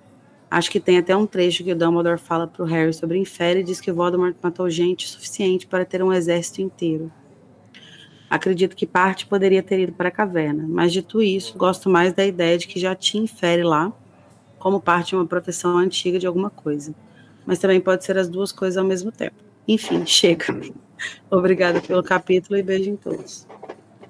Acho 0.51 0.71
que 0.71 0.79
tem 0.79 0.99
até 0.99 1.17
um 1.17 1.27
trecho 1.27 1.65
que 1.65 1.73
o 1.73 1.77
Dumbledore 1.77 2.19
fala 2.19 2.47
para 2.47 2.63
o 2.63 2.67
Harry 2.67 2.93
sobre 2.95 3.19
Infere 3.19 3.61
e 3.61 3.65
diz 3.65 3.81
que 3.81 3.91
Voldemort 3.91 4.37
matou 4.41 4.71
gente 4.71 5.09
suficiente 5.09 5.67
para 5.67 5.85
ter 5.85 6.03
um 6.03 6.13
exército 6.13 6.63
inteiro. 6.63 7.11
Acredito 8.31 8.77
que 8.77 8.87
parte 8.87 9.27
poderia 9.27 9.63
ter 9.63 9.81
ido 9.81 9.93
para 9.93 10.09
a 10.09 10.13
caverna, 10.13 10.65
mas 10.69 10.93
dito 10.93 11.21
isso, 11.21 11.59
gosto 11.59 11.91
mais 11.91 12.13
da 12.13 12.25
ideia 12.25 12.57
de 12.57 12.67
que 12.67 12.79
já 12.79 12.95
tinha 12.95 13.25
Infere 13.25 13.65
lá, 13.65 13.93
como 14.59 14.81
parte 14.81 15.09
de 15.09 15.17
uma 15.17 15.27
proteção 15.27 15.77
antiga 15.77 16.19
de 16.19 16.27
alguma 16.27 16.51
coisa. 16.51 16.95
Mas 17.45 17.59
também 17.59 17.81
pode 17.81 18.05
ser 18.05 18.17
as 18.17 18.29
duas 18.29 18.53
coisas 18.53 18.77
ao 18.77 18.85
mesmo 18.85 19.11
tempo. 19.11 19.37
Enfim, 19.67 20.07
chega. 20.07 20.47
Obrigada 21.31 21.81
pelo 21.81 22.03
capítulo 22.03 22.59
e 22.59 22.63
beijo 22.63 22.91
em 22.91 22.97
todos. 22.97 23.47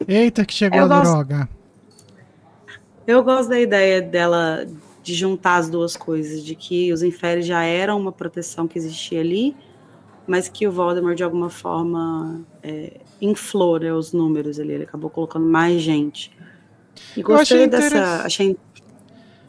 Eita, 0.06 0.44
que 0.44 0.52
chegou 0.54 0.78
Eu 0.78 0.84
a 0.84 0.88
gosto- 0.88 1.10
droga. 1.12 1.48
Eu 3.06 3.22
gosto 3.22 3.48
da 3.50 3.60
ideia 3.60 4.00
dela 4.02 4.66
de 5.02 5.14
juntar 5.14 5.56
as 5.56 5.68
duas 5.68 5.96
coisas, 5.96 6.42
de 6.42 6.54
que 6.54 6.92
os 6.92 7.02
inferes 7.02 7.44
já 7.46 7.62
eram 7.62 8.00
uma 8.00 8.10
proteção 8.12 8.66
que 8.66 8.78
existia 8.78 9.20
ali, 9.20 9.54
mas 10.26 10.48
que 10.48 10.66
o 10.66 10.72
Voldemort 10.72 11.14
de 11.16 11.22
alguma 11.22 11.50
forma 11.50 12.40
é, 12.62 13.00
inflou 13.20 13.78
né, 13.78 13.92
os 13.92 14.12
números 14.14 14.58
ali, 14.58 14.72
ele 14.72 14.84
acabou 14.84 15.10
colocando 15.10 15.46
mais 15.46 15.82
gente. 15.82 16.30
E 17.16 17.20
Eu 17.20 17.34
achei 17.36 17.66
gostei 17.66 17.68
dessa. 17.68 18.22
Achei, 18.24 18.56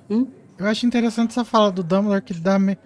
Eu 0.09 0.65
acho 0.67 0.85
interessante 0.85 1.31
essa 1.31 1.45
fala 1.45 1.71
do 1.71 1.81
Dumbledore 1.83 2.21
que 2.21 2.33
dá. 2.33 2.59
me- 2.59 2.77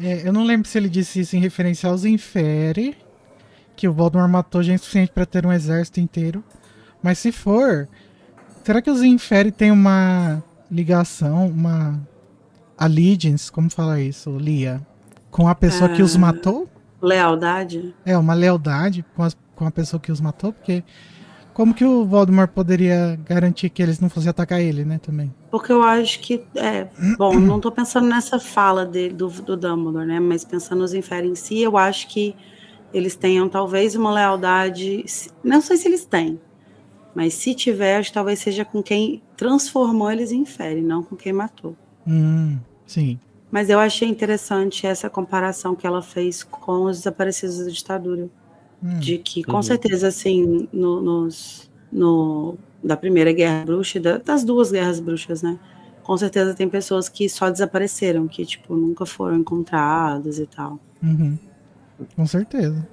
é, 0.00 0.26
eu 0.26 0.32
não 0.32 0.44
lembro 0.44 0.68
se 0.68 0.76
ele 0.78 0.88
disse 0.88 1.20
isso 1.20 1.36
em 1.36 1.40
referência 1.40 1.88
aos 1.88 2.04
Infere, 2.04 2.96
que 3.78 3.86
o 3.88 3.92
Voldemort 3.92 4.28
matou 4.28 4.60
gente 4.62 4.80
suficiente 4.80 5.12
para 5.12 5.24
ter 5.24 5.46
um 5.46 5.52
exército 5.52 6.00
inteiro. 6.00 6.42
Mas 7.00 7.18
se 7.18 7.30
for, 7.30 7.88
será 8.64 8.82
que 8.82 8.90
os 8.90 9.02
Infere 9.02 9.52
têm 9.52 9.70
uma 9.70 10.42
ligação, 10.70 11.46
uma 11.46 12.00
allegiance, 12.76 13.50
como 13.50 13.70
fala 13.70 14.00
isso, 14.00 14.36
Lia, 14.36 14.80
com 15.30 15.48
a 15.48 15.54
pessoa 15.54 15.88
que 15.90 16.02
os 16.02 16.16
Ah. 16.16 16.18
matou? 16.18 16.68
lealdade. 17.00 17.94
É, 18.04 18.18
uma 18.18 18.34
lealdade 18.34 19.04
com, 19.14 19.22
as- 19.22 19.36
com 19.54 19.64
a 19.64 19.70
pessoa 19.70 20.00
que 20.00 20.10
os 20.10 20.20
matou? 20.20 20.52
Porque 20.52 20.82
como 21.54 21.72
que 21.72 21.84
o 21.84 22.04
Voldemort 22.04 22.50
poderia 22.50 23.16
garantir 23.24 23.68
que 23.70 23.80
eles 23.80 24.00
não 24.00 24.10
fossem 24.10 24.28
atacar 24.30 24.60
ele, 24.60 24.84
né, 24.84 24.98
também? 24.98 25.32
Porque 25.48 25.70
eu 25.70 25.80
acho 25.82 26.18
que. 26.18 26.44
É, 26.56 26.88
bom, 27.16 27.34
não 27.38 27.60
tô 27.60 27.70
pensando 27.70 28.08
nessa 28.08 28.40
fala 28.40 28.84
dele, 28.84 29.14
do, 29.14 29.28
do 29.28 29.56
Dumbledore, 29.56 30.06
né? 30.06 30.18
Mas 30.18 30.44
pensando 30.44 30.80
nos 30.80 30.92
infernos 30.92 31.30
em 31.30 31.34
si, 31.40 31.60
eu 31.60 31.76
acho 31.78 32.08
que 32.08 32.34
eles 32.92 33.14
tenham 33.16 33.48
talvez 33.48 33.94
uma 33.94 34.12
lealdade. 34.12 35.04
Não 35.44 35.60
sei 35.60 35.76
se 35.76 35.88
eles 35.88 36.04
têm. 36.04 36.40
Mas 37.14 37.34
se 37.34 37.54
tiver, 37.54 37.96
acho 37.96 38.10
que 38.10 38.14
talvez 38.14 38.38
seja 38.38 38.64
com 38.64 38.82
quem 38.82 39.22
transformou 39.36 40.10
eles 40.10 40.30
em 40.30 40.40
infere, 40.42 40.80
não 40.80 41.02
com 41.02 41.16
quem 41.16 41.32
matou. 41.32 41.74
Hum, 42.06 42.58
sim. 42.86 43.18
Mas 43.50 43.70
eu 43.70 43.78
achei 43.80 44.06
interessante 44.08 44.86
essa 44.86 45.08
comparação 45.10 45.74
que 45.74 45.86
ela 45.86 46.02
fez 46.02 46.42
com 46.44 46.84
os 46.84 46.98
desaparecidos 46.98 47.58
da 47.58 47.70
ditadura. 47.70 48.28
Hum. 48.82 48.98
De 49.00 49.18
que, 49.18 49.42
com 49.42 49.56
Uhum. 49.56 49.62
certeza, 49.62 50.06
assim, 50.08 50.68
no, 50.72 51.00
nos, 51.00 51.68
no, 51.90 52.56
da 52.84 52.96
primeira 52.96 53.32
guerra 53.32 53.64
bruxa 53.64 53.98
e 53.98 54.00
da- 54.00 54.18
das 54.18 54.44
duas 54.44 54.70
guerras 54.70 55.00
bruxas, 55.00 55.42
né? 55.42 55.58
Com 56.04 56.16
certeza 56.16 56.54
tem 56.54 56.68
pessoas 56.68 57.08
que 57.08 57.28
só 57.28 57.50
desapareceram, 57.50 58.28
que, 58.28 58.46
tipo, 58.46 58.76
nunca 58.76 59.04
foram 59.04 59.36
encontradas 59.38 60.38
e 60.38 60.46
tal. 60.46 60.78
Uhum. 61.02 61.36
Com 62.14 62.26
certeza. 62.26 62.86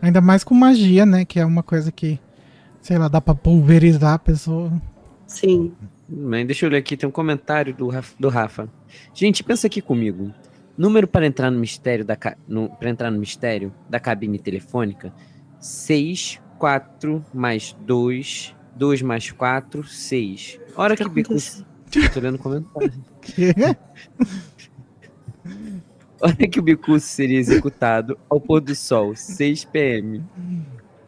Ainda 0.00 0.20
mais 0.20 0.44
com 0.44 0.54
magia, 0.54 1.04
né? 1.04 1.24
Que 1.24 1.40
é 1.40 1.44
uma 1.44 1.62
coisa 1.62 1.90
que, 1.90 2.18
sei 2.80 2.98
lá, 2.98 3.08
dá 3.08 3.20
pra 3.20 3.34
pulverizar 3.34 4.14
a 4.14 4.18
pessoa. 4.18 4.72
Sim. 5.26 5.72
Mas 6.08 6.46
deixa 6.46 6.64
eu 6.64 6.70
ler 6.70 6.78
aqui, 6.78 6.96
tem 6.96 7.08
um 7.08 7.12
comentário 7.12 7.74
do 7.74 7.88
Rafa. 7.88 8.14
Do 8.18 8.28
Rafa. 8.28 8.68
Gente, 9.12 9.44
pensa 9.44 9.66
aqui 9.66 9.82
comigo. 9.82 10.32
Número 10.76 11.06
para 11.06 11.26
entrar 11.26 11.50
no 11.50 11.58
mistério 11.58 12.04
da 12.04 12.16
para 12.16 12.88
entrar 12.88 13.10
no 13.10 13.18
mistério 13.18 13.74
da 13.90 13.98
cabine 13.98 14.38
telefônica: 14.38 15.12
6, 15.58 16.40
4 16.58 17.24
mais 17.34 17.76
2, 17.80 18.54
2 18.76 19.02
mais 19.02 19.30
4, 19.30 19.84
6. 19.84 20.60
Hora 20.76 20.96
que 20.96 21.04
que 21.04 21.10
bico. 21.10 21.34
tô 22.14 22.20
lendo 22.20 22.36
o 22.36 22.38
comentário. 22.38 22.92
Que? 26.18 26.24
Hora 26.24 26.48
que 26.48 26.58
o 26.58 26.62
bicurso 26.62 27.06
seria 27.06 27.38
executado 27.38 28.18
ao 28.28 28.40
pôr 28.40 28.60
do 28.60 28.74
sol, 28.74 29.14
6 29.14 29.64
pm, 29.66 30.20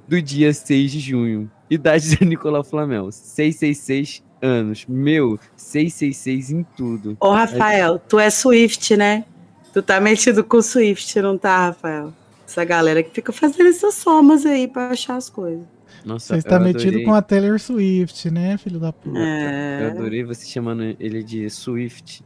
do 0.06 0.20
dia 0.22 0.52
6 0.52 0.92
de 0.92 1.00
junho. 1.00 1.50
Idade 1.68 2.16
de 2.16 2.24
Nicolau 2.24 2.64
Flamel, 2.64 3.11
666 3.12 4.22
anos. 4.42 4.84
Meu, 4.88 5.38
666 5.56 6.50
em 6.50 6.62
tudo. 6.76 7.16
Ô, 7.20 7.30
Rafael, 7.32 7.98
tu 7.98 8.18
é 8.18 8.30
Swift, 8.30 8.96
né? 8.96 9.24
Tu 9.72 9.82
tá 9.82 10.00
metido 10.00 10.42
com 10.42 10.56
o 10.56 10.62
Swift, 10.62 11.20
não 11.20 11.38
tá, 11.38 11.66
Rafael? 11.66 12.12
Essa 12.46 12.64
galera 12.64 13.02
que 13.02 13.11
fica 13.11 13.32
fazendo 13.32 13.68
essas 13.68 13.94
somas 13.94 14.44
aí 14.44 14.66
pra 14.66 14.88
achar 14.90 15.16
as 15.16 15.30
coisas. 15.30 15.64
Nossa, 16.04 16.34
Você 16.34 16.38
está 16.38 16.56
eu 16.56 16.61
metido 16.61 16.88
adorei- 16.88 17.04
com 17.04 17.14
a 17.14 17.22
Taylor 17.22 17.58
Swift, 17.61 18.30
né, 18.30 18.56
filho 18.58 18.80
da 18.80 18.92
puta? 18.92 19.16
Eu 19.18 19.22
É. 19.24 19.90
adorei 19.90 20.24
você 20.24 20.46
chamando 20.46 20.82
ele 20.98 21.22
de 21.22 21.48
Swift. 21.50 22.24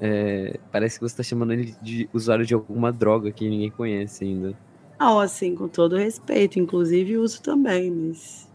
É, 0.00 0.58
parece 0.72 0.98
que 0.98 1.08
você 1.08 1.16
tá 1.16 1.22
chamando 1.22 1.52
ele 1.52 1.74
de 1.80 2.08
usuário 2.12 2.44
de 2.44 2.54
alguma 2.54 2.92
droga 2.92 3.30
que 3.30 3.48
ninguém 3.48 3.70
conhece 3.70 4.24
ainda. 4.24 4.54
Não, 4.98 5.20
assim, 5.20 5.54
com 5.54 5.68
todo 5.68 5.96
respeito, 5.96 6.58
inclusive 6.58 7.16
uso 7.18 7.42
também, 7.42 7.90
mas. 7.90 8.48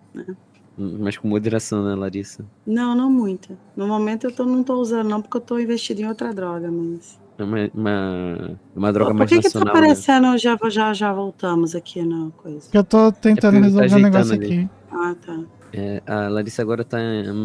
Hum, 0.77 0.97
Mas 0.99 1.17
com 1.17 1.27
moderação, 1.27 1.83
né, 1.83 1.95
Larissa? 1.95 2.45
Não, 2.65 2.95
não 2.95 3.09
muita. 3.11 3.57
No 3.75 3.87
momento 3.87 4.25
eu 4.25 4.31
tô, 4.31 4.45
não 4.45 4.63
tô 4.63 4.75
usando, 4.75 5.09
não, 5.09 5.21
porque 5.21 5.37
eu 5.37 5.41
tô 5.41 5.59
investido 5.59 6.01
em 6.01 6.07
outra 6.07 6.33
droga, 6.33 6.71
mas. 6.71 7.19
É 7.37 7.43
uma, 7.43 7.69
uma, 7.73 8.59
uma 8.75 8.91
droga 8.93 9.11
Por 9.11 9.17
mais 9.17 9.29
que, 9.29 9.37
que 9.37 9.41
tá 9.43 9.47
nacional. 9.59 9.73
né? 9.73 9.79
aparecendo? 9.79 10.37
Já, 10.37 10.57
já, 10.69 10.93
já 10.93 11.13
voltamos 11.13 11.73
aqui 11.75 12.01
na 12.01 12.29
coisa. 12.37 12.67
Eu 12.73 12.83
tô 12.83 13.11
tentando 13.13 13.57
É 13.57 13.59
tá 13.59 13.65
resolver 13.65 13.95
um 13.95 13.99
negócio 13.99 14.33
ajeitando 14.33 14.61
aqui. 14.61 14.69
Ah, 14.91 15.15
tá. 15.25 15.39
É, 15.71 16.01
a 16.07 16.27
Larissa 16.29 16.61
agora 16.61 16.83
tá 16.83 16.97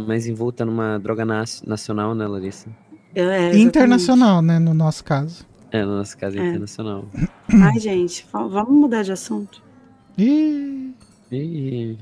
mais 0.07 0.27
envolta 0.27 0.65
numa 0.65 0.99
droga 0.99 1.25
nas- 1.25 1.63
nacional, 1.63 2.15
né, 2.15 2.27
Larissa? 2.27 2.69
É. 3.15 3.57
Internacional, 3.57 4.43
né, 4.43 4.59
no 4.59 4.75
nosso 4.75 5.05
caso. 5.05 5.47
É, 5.71 5.81
na 5.81 5.87
nossa 5.99 6.17
casa 6.17 6.39
É. 6.39 6.47
internacional. 6.49 7.05
Ai, 7.53 7.79
gente, 7.79 8.27
va- 8.33 8.47
vamos 8.47 8.73
mudar 8.73 9.03
de 9.03 9.13
assunto. 9.13 9.63
Ih, 10.17 10.93
E... 11.33 11.97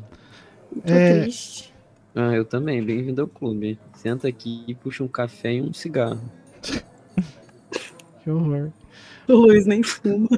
Tô 0.86 0.92
É. 0.92 1.22
triste. 1.22 1.72
Ah, 2.14 2.32
eu 2.34 2.44
também, 2.44 2.82
bem-vindo 2.84 3.22
ao 3.22 3.26
clube. 3.28 3.78
Senta 3.94 4.28
aqui 4.28 4.62
e 4.66 4.74
puxa 4.74 5.02
um 5.02 5.08
café 5.08 5.54
e 5.54 5.62
um 5.62 5.72
cigarro. 5.72 6.20
que 8.22 8.30
horror. 8.30 8.70
O 9.28 9.32
Luiz 9.34 9.64
nem 9.66 9.82
fuma. 9.82 10.28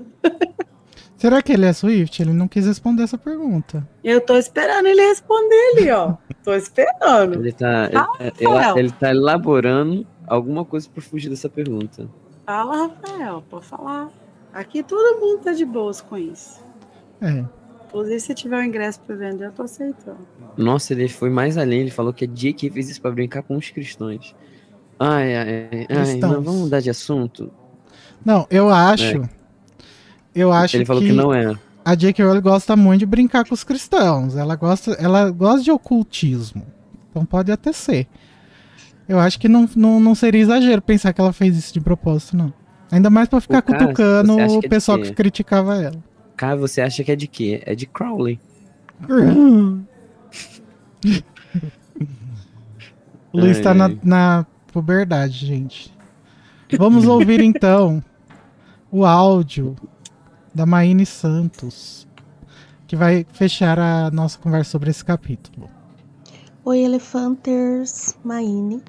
Será 1.16 1.40
que 1.42 1.52
ele 1.52 1.64
é 1.66 1.72
Swift? 1.72 2.20
Ele 2.22 2.32
não 2.32 2.46
quis 2.46 2.66
responder 2.66 3.02
essa 3.02 3.16
pergunta. 3.18 3.88
Eu 4.04 4.20
tô 4.20 4.36
esperando 4.36 4.86
ele 4.86 5.00
responder 5.08 5.72
ali, 5.76 5.90
ó. 5.90 6.14
Tô 6.44 6.52
esperando. 6.54 7.34
Ele 7.40 7.50
tá, 7.52 7.86
ele, 7.86 7.96
é, 8.20 8.32
ela- 8.44 8.54
Rafael. 8.60 8.78
ele 8.78 8.90
tá 8.92 9.10
elaborando 9.10 10.06
alguma 10.26 10.64
coisa 10.64 10.88
pra 10.88 11.02
fugir 11.02 11.28
dessa 11.28 11.48
pergunta. 11.48 12.08
Fala, 12.46 12.88
Rafael, 12.88 13.42
pode 13.48 13.66
falar. 13.66 14.10
Aqui 14.52 14.82
todo 14.82 15.20
mundo 15.20 15.42
tá 15.42 15.52
de 15.52 15.64
boas 15.64 16.00
com 16.00 16.16
isso. 16.16 16.60
É. 17.20 17.44
Inclusive, 17.86 18.20
se 18.20 18.34
tiver 18.34 18.58
o 18.58 18.62
ingresso 18.62 19.00
pra 19.00 19.14
vender, 19.14 19.46
eu 19.46 19.52
tô 19.52 19.62
aceitando. 19.62 20.26
Nossa, 20.56 20.92
ele 20.92 21.08
foi 21.08 21.30
mais 21.30 21.56
além, 21.56 21.82
ele 21.82 21.90
falou 21.90 22.12
que 22.12 22.24
é 22.24 22.28
Jake 22.28 22.68
fez 22.70 22.90
isso 22.90 23.00
pra 23.00 23.10
brincar 23.10 23.42
com 23.42 23.56
os 23.56 23.70
cristãos. 23.70 24.34
Ai, 24.98 25.36
ai, 25.36 25.48
ai, 25.48 25.68
ai 25.72 25.86
Cristãos. 25.86 26.32
não, 26.32 26.42
vamos 26.42 26.60
mudar 26.62 26.80
de 26.80 26.90
assunto. 26.90 27.52
Não, 28.24 28.46
eu 28.50 28.70
acho. 28.70 29.22
Eu 30.34 30.52
acho 30.52 30.76
ele 30.76 30.84
falou 30.84 31.02
que, 31.02 31.08
que 31.08 31.14
não 31.14 31.32
é. 31.32 31.54
a 31.84 31.94
J.K. 31.94 32.24
Rowling 32.24 32.40
gosta 32.40 32.74
muito 32.74 33.00
de 33.00 33.06
brincar 33.06 33.44
com 33.46 33.54
os 33.54 33.62
cristãos. 33.62 34.36
Ela 34.36 34.56
gosta, 34.56 34.92
ela 34.92 35.30
gosta 35.30 35.62
de 35.62 35.70
ocultismo. 35.70 36.66
Então 37.10 37.24
pode 37.24 37.52
até 37.52 37.72
ser. 37.72 38.08
Eu 39.08 39.18
acho 39.18 39.38
que 39.38 39.48
não, 39.48 39.68
não, 39.76 40.00
não 40.00 40.14
seria 40.14 40.40
exagero 40.40 40.80
pensar 40.80 41.12
que 41.12 41.20
ela 41.20 41.32
fez 41.32 41.56
isso 41.56 41.74
de 41.74 41.80
propósito, 41.80 42.36
não. 42.36 42.52
Ainda 42.90 43.10
mais 43.10 43.28
pra 43.28 43.40
ficar 43.40 43.58
Ô, 43.58 43.62
Cássio, 43.62 43.86
cutucando 43.86 44.36
o 44.36 44.60
que 44.60 44.66
é 44.66 44.68
pessoal 44.68 44.98
que 44.98 45.12
criticava 45.12 45.76
ela. 45.76 46.02
Cara, 46.36 46.56
você 46.56 46.80
acha 46.80 47.04
que 47.04 47.12
é 47.12 47.16
de 47.16 47.26
quê? 47.26 47.62
É 47.66 47.74
de 47.74 47.86
Crowley. 47.86 48.40
O 49.08 49.80
Luiz 53.40 53.60
tá 53.60 53.74
na, 53.74 53.90
na 54.02 54.46
puberdade, 54.72 55.46
gente. 55.46 55.92
Vamos 56.78 57.06
ouvir 57.06 57.40
então 57.40 58.02
o 58.90 59.04
áudio 59.04 59.76
da 60.54 60.64
Maine 60.64 61.04
Santos, 61.04 62.06
que 62.86 62.96
vai 62.96 63.26
fechar 63.32 63.78
a 63.78 64.10
nossa 64.10 64.38
conversa 64.38 64.70
sobre 64.70 64.90
esse 64.90 65.04
capítulo. 65.04 65.68
Oi, 66.66 66.78
Elefanters, 66.78 68.16
Maine. 68.24 68.82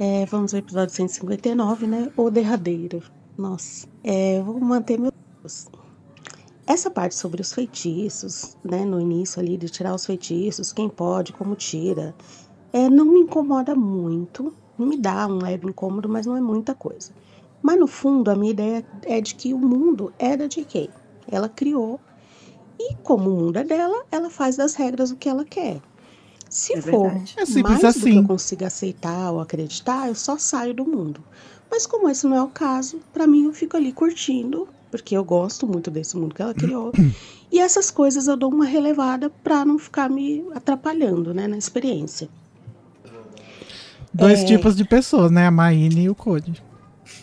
É, 0.00 0.24
vamos 0.24 0.54
ao 0.54 0.60
episódio 0.60 0.94
159, 0.94 1.86
né? 1.86 2.10
O 2.16 2.30
derradeiro. 2.30 3.02
Nossa, 3.36 3.86
é, 4.02 4.40
vou 4.40 4.58
manter 4.58 4.98
meu 4.98 5.12
essa 6.66 6.90
parte 6.90 7.14
sobre 7.14 7.42
os 7.42 7.52
feitiços, 7.52 8.56
né, 8.64 8.82
no 8.82 8.98
início 8.98 9.38
ali 9.38 9.58
de 9.58 9.68
tirar 9.68 9.94
os 9.94 10.06
feitiços, 10.06 10.72
quem 10.72 10.88
pode, 10.88 11.34
como 11.34 11.54
tira, 11.54 12.14
é, 12.72 12.88
não 12.88 13.04
me 13.04 13.20
incomoda 13.20 13.74
muito, 13.74 14.54
me 14.78 14.96
dá 14.96 15.26
um 15.26 15.36
leve 15.36 15.68
incômodo, 15.68 16.08
mas 16.08 16.24
não 16.24 16.34
é 16.34 16.40
muita 16.40 16.74
coisa. 16.74 17.12
Mas 17.60 17.78
no 17.78 17.86
fundo, 17.86 18.30
a 18.30 18.34
minha 18.34 18.52
ideia 18.52 18.86
é 19.02 19.20
de 19.20 19.34
que 19.34 19.52
o 19.52 19.58
mundo 19.58 20.14
é 20.18 20.34
da 20.34 20.46
J.K. 20.46 20.88
Ela 21.30 21.48
criou 21.50 22.00
e 22.80 22.94
como 23.02 23.30
o 23.30 23.36
mundo 23.36 23.58
é 23.58 23.64
dela, 23.64 24.06
ela 24.10 24.30
faz 24.30 24.56
das 24.56 24.74
regras 24.74 25.10
o 25.10 25.16
que 25.16 25.28
ela 25.28 25.44
quer. 25.44 25.82
Se 26.56 26.72
É 26.72 26.80
for. 26.80 27.12
É 27.36 27.44
simples 27.44 27.62
mais 27.62 27.76
do 27.76 27.80
que 27.80 27.86
assim. 27.86 28.16
eu 28.16 28.24
consiga 28.24 28.66
aceitar 28.68 29.30
ou 29.30 29.40
acreditar, 29.40 30.08
eu 30.08 30.14
só 30.14 30.38
saio 30.38 30.72
do 30.72 30.86
mundo. 30.86 31.22
Mas 31.70 31.86
como 31.86 32.08
esse 32.08 32.26
não 32.26 32.34
é 32.34 32.42
o 32.42 32.48
caso, 32.48 32.98
pra 33.12 33.26
mim 33.26 33.44
eu 33.44 33.52
fico 33.52 33.76
ali 33.76 33.92
curtindo, 33.92 34.66
porque 34.90 35.14
eu 35.14 35.22
gosto 35.22 35.66
muito 35.66 35.90
desse 35.90 36.16
mundo 36.16 36.34
que 36.34 36.40
ela 36.40 36.54
criou. 36.54 36.92
e 37.52 37.58
essas 37.58 37.90
coisas 37.90 38.26
eu 38.26 38.38
dou 38.38 38.50
uma 38.50 38.64
relevada 38.64 39.28
pra 39.44 39.66
não 39.66 39.78
ficar 39.78 40.08
me 40.08 40.46
atrapalhando, 40.54 41.34
né, 41.34 41.46
na 41.46 41.58
experiência. 41.58 42.26
Dois 44.14 44.40
É. 44.40 44.44
tipos 44.46 44.74
de 44.74 44.84
pessoas, 44.86 45.30
né? 45.30 45.46
A 45.46 45.50
Maine 45.50 46.04
e 46.04 46.08
o 46.08 46.14
Code. 46.14 46.62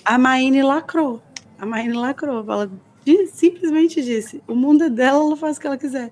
A 0.06 0.16
Maine 0.20 0.62
lacrou. 0.62 1.24
A 1.58 1.66
Maine 1.66 1.94
lacrou. 1.94 2.46
Ela 2.48 2.70
simplesmente 3.34 4.00
disse: 4.04 4.44
o 4.48 4.54
mundo 4.54 4.84
é 4.84 4.90
dela, 4.92 5.24
ela 5.24 5.36
faz 5.36 5.58
o 5.58 5.60
que 5.60 5.66
ela 5.66 5.78
quiser. 5.78 6.12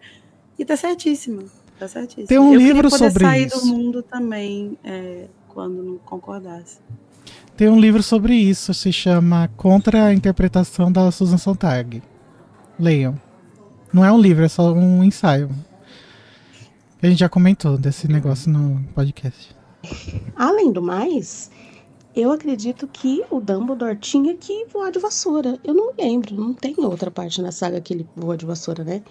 E 0.57 0.65
tá 0.65 0.75
certíssima. 0.75 1.43
Tá 1.81 1.87
certíssima. 1.87 2.27
Tem 2.27 2.37
um 2.37 2.53
eu 2.53 2.59
livro 2.59 2.75
queria 2.83 2.89
poder 2.91 3.11
sobre 3.11 3.25
sair 3.25 3.47
isso. 3.47 3.59
do 3.59 3.65
mundo 3.65 4.03
também 4.03 4.77
é, 4.83 5.25
quando 5.47 5.81
não 5.81 5.97
concordasse. 5.97 6.77
Tem 7.57 7.69
um 7.69 7.79
livro 7.79 8.03
sobre 8.03 8.35
isso, 8.35 8.71
se 8.71 8.93
chama 8.93 9.49
Contra 9.57 10.05
a 10.05 10.13
Interpretação 10.13 10.91
da 10.91 11.09
Susan 11.09 11.39
Sontag. 11.39 12.03
Leiam. 12.79 13.19
Não 13.91 14.05
é 14.05 14.11
um 14.11 14.19
livro, 14.21 14.45
é 14.45 14.47
só 14.47 14.71
um 14.71 15.03
ensaio. 15.03 15.49
A 17.01 17.07
gente 17.07 17.17
já 17.17 17.27
comentou 17.27 17.79
desse 17.79 18.07
negócio 18.07 18.51
no 18.51 18.83
podcast. 18.93 19.55
Além 20.35 20.71
do 20.71 20.83
mais, 20.83 21.49
eu 22.15 22.31
acredito 22.31 22.87
que 22.87 23.23
o 23.31 23.39
Dumbledore 23.39 23.97
tinha 23.97 24.35
que 24.35 24.65
voar 24.65 24.91
de 24.91 24.99
vassoura. 24.99 25.57
Eu 25.63 25.73
não 25.73 25.93
lembro, 25.97 26.35
não 26.35 26.53
tem 26.53 26.75
outra 26.77 27.09
parte 27.09 27.41
na 27.41 27.51
saga 27.51 27.81
que 27.81 27.91
ele 27.91 28.07
voa 28.15 28.37
de 28.37 28.45
vassoura, 28.45 28.83
né? 28.83 29.01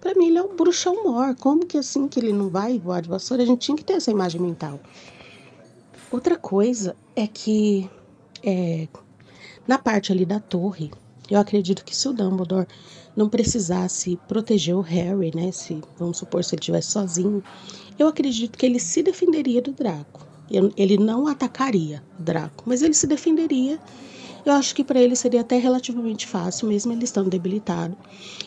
Pra 0.00 0.14
mim, 0.14 0.28
ele 0.28 0.38
é 0.38 0.42
um 0.42 0.54
bruxão 0.54 1.04
mor. 1.04 1.34
Como 1.36 1.66
que 1.66 1.78
assim 1.78 2.08
que 2.08 2.20
ele 2.20 2.32
não 2.32 2.48
vai 2.48 2.78
voar 2.78 3.02
de 3.02 3.08
vassoura? 3.08 3.42
A 3.42 3.46
gente 3.46 3.60
tinha 3.60 3.76
que 3.76 3.84
ter 3.84 3.94
essa 3.94 4.10
imagem 4.10 4.40
mental. 4.40 4.80
Outra 6.10 6.36
coisa 6.36 6.96
é 7.14 7.26
que 7.26 7.90
é, 8.42 8.88
na 9.66 9.78
parte 9.78 10.12
ali 10.12 10.24
da 10.24 10.40
torre, 10.40 10.90
eu 11.30 11.38
acredito 11.38 11.84
que 11.84 11.94
se 11.94 12.08
o 12.08 12.12
Dumbledore 12.12 12.66
não 13.14 13.28
precisasse 13.28 14.18
proteger 14.28 14.76
o 14.76 14.80
Harry, 14.80 15.32
né? 15.34 15.52
Se, 15.52 15.82
vamos 15.98 16.18
supor, 16.18 16.42
se 16.44 16.54
ele 16.54 16.60
estivesse 16.60 16.92
sozinho, 16.92 17.42
eu 17.98 18.06
acredito 18.06 18.56
que 18.56 18.64
ele 18.64 18.78
se 18.78 19.02
defenderia 19.02 19.60
do 19.60 19.72
Draco. 19.72 20.26
Ele 20.50 20.96
não 20.96 21.26
atacaria 21.26 22.02
o 22.18 22.22
Draco, 22.22 22.64
mas 22.64 22.80
ele 22.80 22.94
se 22.94 23.06
defenderia. 23.06 23.78
Eu 24.48 24.54
acho 24.54 24.74
que 24.74 24.82
para 24.82 24.98
ele 24.98 25.14
seria 25.14 25.42
até 25.42 25.58
relativamente 25.58 26.26
fácil, 26.26 26.68
mesmo 26.68 26.90
ele 26.90 27.04
estando 27.04 27.28
debilitado. 27.28 27.94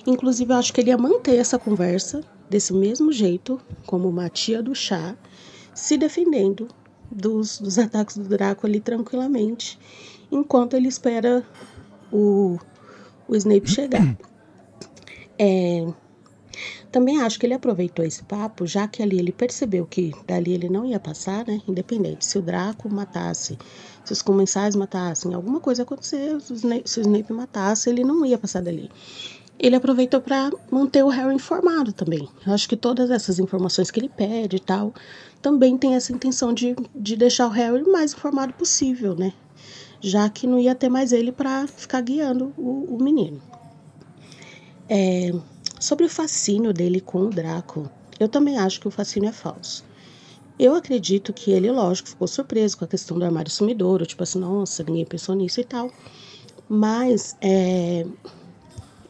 Inclusive, 0.08 0.52
eu 0.52 0.58
acho 0.58 0.74
que 0.74 0.82
ele 0.82 0.89
ia 0.89 0.97
manter 0.97 1.36
essa 1.36 1.60
conversa 1.60 2.24
desse 2.49 2.74
mesmo 2.74 3.12
jeito, 3.12 3.62
como 3.86 4.10
uma 4.10 4.28
tia 4.28 4.64
do 4.64 4.74
chá, 4.74 5.16
se 5.76 5.97
defendendo 5.97 6.68
dos, 7.12 7.60
dos 7.60 7.78
ataques 7.80 8.18
do 8.18 8.28
Draco 8.28 8.66
ali 8.66 8.80
tranquilamente, 8.80 9.78
enquanto 10.32 10.76
ele 10.76 10.88
espera 10.88 11.45
o, 12.12 12.58
o 13.28 13.36
Snape 13.36 13.70
chegar. 13.70 14.18
É, 15.43 15.88
também 16.91 17.21
acho 17.21 17.39
que 17.39 17.45
ele 17.45 17.53
aproveitou 17.53 18.03
esse 18.03 18.21
papo, 18.23 18.67
já 18.67 18.87
que 18.87 19.01
ali 19.01 19.17
ele 19.17 19.31
percebeu 19.31 19.85
que 19.85 20.11
dali 20.27 20.53
ele 20.53 20.69
não 20.69 20.85
ia 20.85 20.99
passar, 20.99 21.45
né? 21.47 21.61
Independente 21.67 22.25
se 22.25 22.37
o 22.37 22.41
Draco 22.41 22.89
matasse, 22.89 23.57
se 24.03 24.11
os 24.11 24.21
comensais 24.21 24.75
matassem, 24.75 25.33
alguma 25.33 25.61
coisa 25.61 25.83
acontecer, 25.83 26.39
se 26.41 26.51
o 26.51 26.55
Snape, 26.55 26.89
se 26.89 26.99
o 26.99 27.01
Snape 27.01 27.31
matasse, 27.31 27.89
ele 27.89 28.03
não 28.03 28.25
ia 28.25 28.37
passar 28.37 28.61
dali. 28.61 28.91
Ele 29.57 29.75
aproveitou 29.75 30.19
para 30.19 30.51
manter 30.69 31.03
o 31.03 31.07
Harry 31.07 31.35
informado 31.35 31.93
também. 31.93 32.27
Eu 32.45 32.51
acho 32.51 32.67
que 32.67 32.75
todas 32.75 33.09
essas 33.09 33.39
informações 33.39 33.89
que 33.89 33.99
ele 33.99 34.09
pede 34.09 34.57
e 34.57 34.59
tal, 34.59 34.93
também 35.41 35.77
tem 35.77 35.95
essa 35.95 36.11
intenção 36.11 36.51
de, 36.51 36.75
de 36.95 37.15
deixar 37.15 37.47
o 37.47 37.51
Harry 37.51 37.83
o 37.83 37.91
mais 37.91 38.13
informado 38.13 38.53
possível, 38.53 39.15
né? 39.15 39.31
Já 40.01 40.27
que 40.29 40.47
não 40.47 40.59
ia 40.59 40.75
ter 40.75 40.89
mais 40.89 41.11
ele 41.11 41.31
para 41.31 41.67
ficar 41.67 42.01
guiando 42.01 42.51
o, 42.57 42.95
o 42.95 43.03
menino. 43.03 43.39
É, 44.89 45.31
Sobre 45.82 46.05
o 46.05 46.09
fascínio 46.09 46.71
dele 46.71 47.01
com 47.01 47.21
o 47.21 47.29
Draco, 47.32 47.89
eu 48.19 48.29
também 48.29 48.55
acho 48.55 48.79
que 48.79 48.88
o 48.88 48.91
fascínio 48.91 49.29
é 49.29 49.32
falso. 49.32 49.84
Eu 50.59 50.75
acredito 50.75 51.34
que 51.34 51.49
ele, 51.49 51.71
lógico, 51.71 52.09
ficou 52.09 52.27
surpreso 52.27 52.77
com 52.77 52.86
a 52.86 52.88
questão 52.88 53.17
do 53.17 53.25
armário 53.25 53.49
sumidouro, 53.49 54.05
tipo 54.05 54.21
assim, 54.21 54.38
nossa, 54.38 54.84
ninguém 54.84 55.03
pensou 55.03 55.34
nisso 55.34 55.59
e 55.59 55.63
tal. 55.63 55.91
Mas 56.69 57.36
é, 57.41 58.05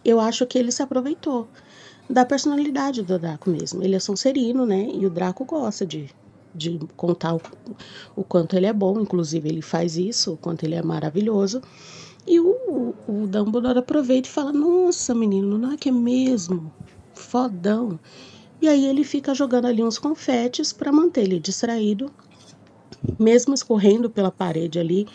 eu 0.05 0.17
acho 0.21 0.45
que 0.45 0.57
ele 0.57 0.71
se 0.71 0.81
aproveitou 0.81 1.45
da 2.09 2.23
personalidade 2.23 3.01
do 3.01 3.19
Draco 3.19 3.49
mesmo. 3.49 3.83
Ele 3.83 3.97
é 3.97 3.99
Sonserino, 3.99 4.65
né? 4.65 4.89
E 4.93 5.05
o 5.05 5.09
Draco 5.09 5.43
gosta 5.43 5.85
de, 5.85 6.09
de 6.55 6.79
contar 6.95 7.35
o, 7.35 7.41
o 8.15 8.23
quanto 8.23 8.55
ele 8.55 8.65
é 8.65 8.71
bom, 8.71 8.97
inclusive 9.01 9.49
ele 9.49 9.61
faz 9.61 9.97
isso, 9.97 10.35
o 10.35 10.37
quanto 10.37 10.63
ele 10.63 10.75
é 10.75 10.81
maravilhoso. 10.81 11.61
E 12.25 12.39
o, 12.39 12.93
o 13.07 13.27
Dumbledore 13.27 13.79
aproveita 13.79 14.27
e 14.27 14.31
fala: 14.31 14.51
Nossa, 14.51 15.13
menino, 15.15 15.57
não 15.57 15.71
é 15.71 15.77
que 15.77 15.89
é 15.89 15.91
mesmo? 15.91 16.71
Fodão. 17.13 17.99
E 18.61 18.67
aí 18.67 18.85
ele 18.85 19.03
fica 19.03 19.33
jogando 19.33 19.65
ali 19.65 19.83
uns 19.83 19.97
confetes 19.97 20.71
para 20.71 20.91
manter 20.91 21.21
ele 21.21 21.39
distraído, 21.39 22.11
mesmo 23.17 23.53
escorrendo 23.53 24.09
pela 24.09 24.31
parede 24.31 24.79
ali. 24.79 25.07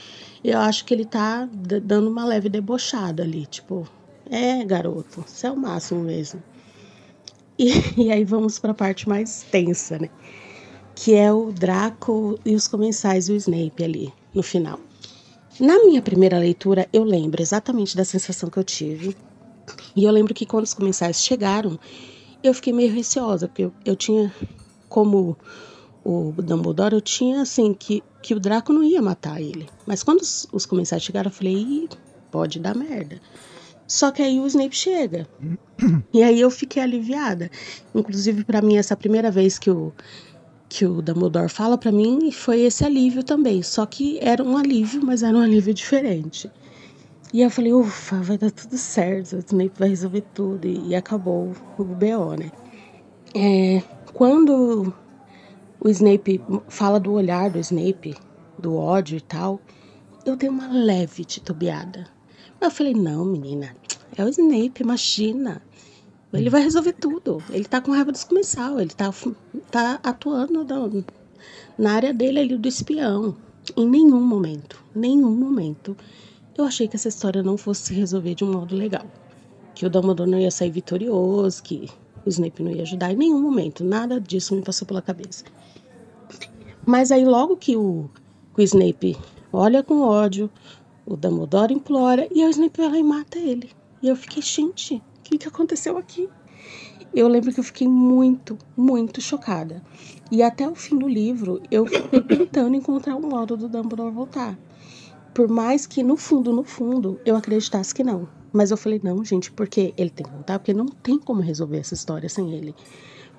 Eu 0.43 0.59
acho 0.59 0.85
que 0.85 0.93
ele 0.93 1.05
tá 1.05 1.49
dando 1.83 2.11
uma 2.11 2.25
leve 2.25 2.49
debochada 2.49 3.23
ali, 3.23 3.47
tipo, 3.47 3.89
é, 4.29 4.65
garoto, 4.65 5.25
você 5.27 5.47
é 5.47 5.51
o 5.51 5.57
máximo 5.57 6.03
mesmo. 6.03 6.43
E, 7.59 7.71
e 7.97 8.11
aí 8.11 8.25
vamos 8.25 8.59
para 8.59 8.73
a 8.73 8.75
parte 8.75 9.09
mais 9.09 9.43
tensa, 9.51 9.99
né? 9.99 10.11
Que 10.95 11.15
é 11.15 11.33
o 11.33 11.53
Draco 11.53 12.39
e 12.45 12.55
os 12.55 12.67
comensais 12.67 13.29
e 13.29 13.33
o 13.33 13.37
Snape 13.37 13.85
ali 13.85 14.13
no 14.35 14.43
final. 14.43 14.81
Na 15.59 15.83
minha 15.85 16.03
primeira 16.03 16.39
leitura, 16.39 16.87
eu 16.93 17.03
lembro 17.03 17.41
exatamente 17.41 17.97
da 17.97 18.05
sensação 18.05 18.51
que 18.51 18.59
eu 18.59 18.65
tive. 18.65 19.17
E 19.95 20.05
eu 20.05 20.13
lembro 20.13 20.35
que 20.35 20.45
quando 20.45 20.65
os 20.65 20.75
comensais 20.75 21.23
chegaram, 21.23 21.79
eu 22.43 22.53
fiquei 22.53 22.73
meio 22.73 22.93
receosa, 22.93 23.49
porque 23.49 23.65
eu, 23.65 23.73
eu 23.85 23.97
tinha, 23.97 24.33
como 24.89 25.37
o 26.05 26.33
Dumbledore, 26.37 26.95
eu 26.95 27.01
tinha 27.01 27.41
assim, 27.41 27.73
que, 27.73 28.05
que 28.23 28.35
o 28.35 28.41
Draco 28.41 28.73
não 28.73 28.85
ia 28.85 29.01
matar 29.01 29.41
ele. 29.41 29.67
Mas 29.87 30.03
quando 30.03 30.21
os, 30.21 30.47
os 30.53 30.67
comensais 30.67 31.03
chegaram, 31.03 31.31
eu 31.31 31.35
falei, 31.35 31.89
pode 32.31 32.61
dar 32.61 32.77
merda. 32.77 33.21
Só 33.89 34.11
que 34.11 34.21
aí 34.21 34.39
o 34.39 34.47
Snape 34.47 34.77
chega. 34.77 35.27
E 36.13 36.23
aí 36.23 36.41
eu 36.41 36.51
fiquei 36.51 36.83
aliviada. 36.83 37.51
Inclusive, 37.95 38.45
pra 38.45 38.63
mim, 38.63 38.77
essa 38.77 38.97
primeira 38.97 39.31
vez 39.31 39.59
que 39.59 39.71
o, 39.71 39.93
que 40.69 40.85
o 40.85 41.01
Dumbledore 41.01 41.49
fala 41.49 41.79
pra 41.79 41.93
mim 41.93 42.31
foi 42.31 42.63
esse 42.63 42.85
alívio 42.85 43.23
também. 43.23 43.63
Só 43.63 43.87
que 43.87 44.19
era 44.21 44.43
um 44.43 44.57
alívio, 44.57 45.05
mas 45.05 45.23
era 45.23 45.37
um 45.37 45.41
alívio 45.41 45.73
diferente. 45.73 46.51
E 47.33 47.43
eu 47.43 47.51
falei, 47.51 47.73
ufa, 47.73 48.17
vai 48.23 48.39
dar 48.39 48.51
tudo 48.51 48.77
certo, 48.79 49.37
o 49.37 49.39
Snape 49.39 49.73
vai 49.79 49.89
resolver 49.89 50.23
tudo. 50.33 50.67
E, 50.67 50.95
acabou 50.95 51.53
o 51.79 51.85
BO, 51.85 52.37
né? 52.39 52.51
É, 53.35 53.83
quando 54.15 54.93
o 55.81 55.89
Snape 55.89 56.41
fala 56.69 56.99
do 56.99 57.13
olhar 57.13 57.51
do 57.51 57.59
Snape, 57.59 58.17
do 58.59 58.77
ódio 58.77 59.19
e 59.19 59.21
tal, 59.21 59.61
eu 60.25 60.37
dei 60.37 60.49
uma 60.49 60.69
leve 60.69 61.25
titubeada. 61.25 62.07
Eu 62.61 62.71
falei, 62.71 62.95
não, 62.95 63.25
menina, 63.25 63.77
é 64.17 64.25
o 64.25 64.29
Snape, 64.29 64.83
imagina. 64.83 65.61
Ele 66.33 66.51
vai 66.51 66.63
resolver 66.63 66.93
tudo. 66.93 67.43
Ele 67.51 67.65
tá 67.65 67.81
com 67.81 67.93
raiva 67.93 68.13
dos 68.13 68.25
comensal, 68.25 68.81
ele 68.81 68.91
tá, 68.91 69.11
tá 69.71 70.01
atuando 70.03 70.65
na, 70.65 71.05
na 71.79 71.93
área 71.93 72.13
dele 72.13 72.41
ali 72.41 72.57
do 72.57 72.69
espião. 72.69 73.37
Em 73.77 73.89
nenhum 73.89 74.21
momento, 74.21 74.83
nenhum 74.95 75.31
momento, 75.31 75.97
eu 76.57 76.65
achei 76.65 76.87
que 76.87 76.97
essa 76.97 77.09
história 77.09 77.43
não 77.43 77.57
fosse 77.57 77.87
se 77.87 77.95
resolver 77.95 78.35
de 78.35 78.45
um 78.45 78.53
modo 78.53 78.77
legal. 78.77 79.05
Que 79.75 79.85
o 79.85 79.91
Dumbledore 79.91 80.31
não 80.31 80.39
ia 80.39 80.51
sair 80.51 80.71
vitorioso, 80.71 81.63
que 81.63 81.91
o 82.25 82.29
Snape 82.29 82.63
não 82.63 82.71
ia 82.71 82.83
ajudar 82.83 83.13
em 83.13 83.17
nenhum 83.17 83.41
momento. 83.41 83.85
Nada 83.85 84.21
disso 84.21 84.55
me 84.55 84.63
passou 84.63 84.87
pela 84.87 85.03
cabeça. 85.03 85.45
Mas 86.87 87.11
aí 87.11 87.25
logo 87.25 87.57
que 87.57 87.77
o, 87.77 88.09
o 88.57 88.63
Snape 88.63 89.17
olha 89.53 89.83
com 89.83 90.01
ódio, 90.01 90.49
o 91.05 91.17
Dumbledore 91.17 91.75
implora 91.75 92.29
e 92.33 92.45
o 92.45 92.49
Snape 92.51 92.81
vai 92.81 92.91
lá 92.91 92.99
e 92.99 93.03
mata 93.03 93.39
ele. 93.39 93.71
E 94.03 94.09
eu 94.09 94.17
fiquei, 94.17 94.43
gente, 94.43 94.95
o 94.95 95.03
que, 95.25 95.39
que 95.39 95.49
aconteceu 95.49 95.99
aqui? 95.99 96.29
Eu 97.17 97.29
lembro 97.29 97.51
que 97.51 97.59
eu 97.59 97.65
fiquei 97.65 97.89
muito, 97.89 98.59
muito 98.77 99.23
chocada. 99.23 99.83
E 100.31 100.43
até 100.43 100.69
o 100.69 100.75
fim 100.75 100.99
do 100.99 101.09
livro, 101.09 101.63
eu 101.71 101.87
fiquei 101.87 102.21
tentando 102.37 102.77
encontrar 102.77 103.17
um 103.17 103.23
modo 103.23 103.57
do 103.57 103.71
Dumbledore 103.71 104.13
voltar. 104.13 104.59
Por 105.33 105.49
mais 105.49 105.87
que 105.87 106.03
no 106.03 106.19
fundo, 106.19 106.53
no 106.53 106.63
fundo, 106.63 107.19
eu 107.25 107.35
acreditasse 107.35 107.95
que 107.95 108.05
não. 108.05 108.29
Mas 108.53 108.71
eu 108.71 108.77
falei, 108.77 109.01
não, 109.03 109.25
gente, 109.25 109.51
porque 109.51 109.95
ele 109.97 110.11
tem 110.11 110.27
que 110.27 110.33
voltar, 110.33 110.59
porque 110.59 110.75
não 110.75 110.85
tem 110.85 111.19
como 111.19 111.41
resolver 111.41 111.79
essa 111.79 111.95
história 111.95 112.29
sem 112.29 112.53
ele. 112.53 112.75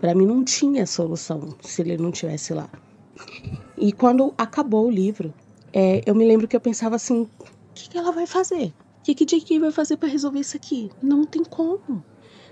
Para 0.02 0.16
mim 0.16 0.26
não 0.26 0.44
tinha 0.44 0.88
solução 0.88 1.56
se 1.62 1.84
ele 1.84 1.98
não 1.98 2.12
tivesse 2.12 2.56
lá. 2.56 2.68
E 3.78 3.92
quando 3.92 4.34
acabou 4.40 4.88
o 4.88 4.92
livro, 4.92 5.32
é, 5.72 6.02
eu 6.04 6.16
me 6.16 6.26
lembro 6.26 6.48
que 6.48 6.56
eu 6.56 6.62
pensava 6.62 6.96
assim: 6.96 7.22
o 7.22 7.30
que, 7.76 7.90
que 7.90 7.98
ela 7.98 8.12
vai 8.12 8.26
fazer? 8.26 8.74
O 9.00 9.04
que, 9.04 9.14
que 9.14 9.26
J.K. 9.26 9.60
vai 9.60 9.72
fazer 9.72 9.98
para 9.98 10.10
resolver 10.10 10.40
isso 10.40 10.58
aqui? 10.58 10.90
Não 11.00 11.26
tem 11.26 11.44
como. 11.44 12.04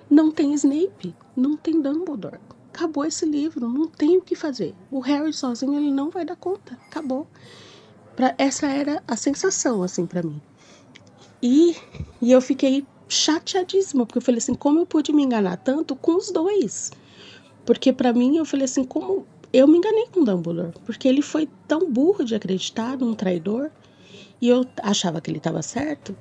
Não 0.09 0.31
tem 0.31 0.53
Snape, 0.53 1.15
não 1.35 1.57
tem 1.57 1.81
Dumbledore. 1.81 2.39
Acabou 2.73 3.05
esse 3.05 3.25
livro, 3.25 3.67
não 3.67 3.87
tem 3.87 4.17
o 4.17 4.21
que 4.21 4.35
fazer. 4.35 4.75
O 4.91 4.99
Harry 4.99 5.33
sozinho 5.33 5.75
ele 5.75 5.91
não 5.91 6.09
vai 6.09 6.25
dar 6.25 6.35
conta. 6.35 6.77
Acabou. 6.87 7.27
Pra, 8.15 8.35
essa 8.37 8.67
era 8.67 9.01
a 9.07 9.15
sensação 9.15 9.81
assim 9.81 10.05
para 10.05 10.21
mim. 10.21 10.41
E, 11.41 11.75
e 12.21 12.31
eu 12.31 12.41
fiquei 12.41 12.85
chateadíssima, 13.07 14.05
porque 14.05 14.17
eu 14.17 14.21
falei 14.21 14.39
assim, 14.39 14.55
como 14.55 14.79
eu 14.79 14.85
pude 14.85 15.13
me 15.13 15.23
enganar 15.23 15.57
tanto 15.57 15.95
com 15.95 16.15
os 16.15 16.31
dois? 16.31 16.91
Porque 17.65 17.91
para 17.93 18.13
mim 18.13 18.37
eu 18.37 18.45
falei 18.45 18.65
assim, 18.65 18.83
como 18.83 19.25
eu 19.51 19.67
me 19.67 19.77
enganei 19.77 20.07
com 20.11 20.23
Dumbledore, 20.23 20.73
porque 20.85 21.07
ele 21.07 21.21
foi 21.21 21.47
tão 21.67 21.89
burro 21.89 22.23
de 22.23 22.35
acreditar 22.35 22.97
num 22.97 23.13
traidor 23.13 23.71
e 24.41 24.49
eu 24.49 24.65
achava 24.81 25.21
que 25.21 25.31
ele 25.31 25.37
estava 25.37 25.61
certo. 25.61 26.15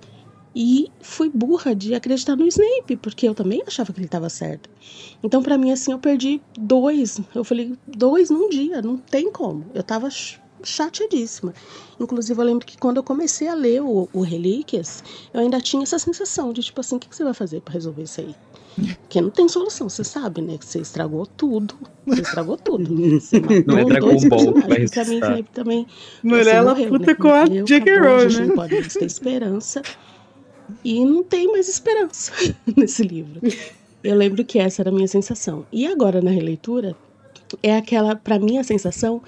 E 0.55 0.89
fui 1.01 1.29
burra 1.29 1.75
de 1.75 1.95
acreditar 1.95 2.37
no 2.37 2.47
Snape, 2.47 2.97
porque 2.97 3.29
eu 3.29 3.35
também 3.35 3.63
achava 3.67 3.93
que 3.93 3.99
ele 3.99 4.07
estava 4.07 4.29
certo. 4.29 4.71
Então, 5.23 5.43
para 5.43 5.59
mim, 5.59 5.73
assim, 5.73 5.91
eu 5.93 5.99
perdi 5.99 6.41
dois. 6.57 7.21
Eu 7.35 7.43
falei, 7.43 7.75
dois 7.87 8.31
num 8.31 8.49
dia, 8.49 8.81
não 8.81 8.97
tem 8.97 9.33
como. 9.33 9.65
Eu 9.75 9.83
tava 9.83 10.09
chateadíssima. 10.63 11.53
Inclusive, 11.99 12.41
eu 12.41 12.45
lembro 12.45 12.67
que 12.67 12.79
quando 12.79 12.99
eu 12.99 13.03
comecei 13.03 13.49
a 13.49 13.55
ler 13.55 13.83
o, 13.83 14.09
o 14.13 14.21
Relíquias, 14.21 15.03
eu 15.33 15.41
ainda 15.41 15.61
tinha 15.61 15.83
essa 15.83 15.99
sensação 15.99 16.53
de 16.53 16.63
tipo 16.63 16.81
assim: 16.81 16.97
o 16.97 16.99
que, 16.99 17.09
que 17.09 17.17
você 17.17 17.25
vai 17.25 17.35
fazer 17.35 17.61
para 17.61 17.75
resolver 17.75 18.03
isso 18.03 18.21
aí? 18.21 18.35
Porque 19.03 19.21
não 19.21 19.31
tem 19.31 19.49
solução, 19.49 19.89
você 19.89 20.03
sabe, 20.03 20.43
né? 20.43 20.59
Que 20.59 20.65
você 20.65 20.81
estragou 20.81 21.27
tudo. 21.27 21.75
Você 22.07 22.23
estragou 22.23 22.57
tudo. 22.57 22.85
Você 23.21 23.41
não 23.67 23.79
é 23.79 23.85
Dragon 23.85 24.29
Ball 24.29 24.53
vai 24.53 24.87
pra 24.89 25.05
mim, 25.05 25.21
Felipe, 25.21 25.51
também. 25.53 25.87
Mulher, 26.23 26.57
ela 26.57 26.75
morreu, 26.75 26.89
puta 26.89 27.07
né? 27.07 27.15
com 27.15 27.29
a 27.29 27.47
J.K. 27.47 27.99
Rowling, 27.99 28.37
né? 28.37 28.47
Não 28.47 28.55
pode 28.57 28.89
ter 28.89 29.05
esperança. 29.05 29.83
E 30.85 31.05
não 31.05 31.23
tem 31.23 31.51
mais 31.51 31.69
esperança 31.69 32.33
nesse 32.77 33.03
livro. 33.03 33.41
Eu 34.03 34.17
lembro 34.17 34.45
que 34.45 34.59
essa 34.59 34.83
era 34.83 34.91
a 34.91 34.93
minha 34.93 35.09
sensação. 35.09 35.67
E 35.73 35.87
agora, 35.87 36.21
na 36.21 36.31
releitura, 36.31 36.97
é 37.63 37.77
aquela, 37.77 38.17
para 38.17 38.39
mim, 38.39 38.59
a 38.59 38.65
sensação 38.65 39.23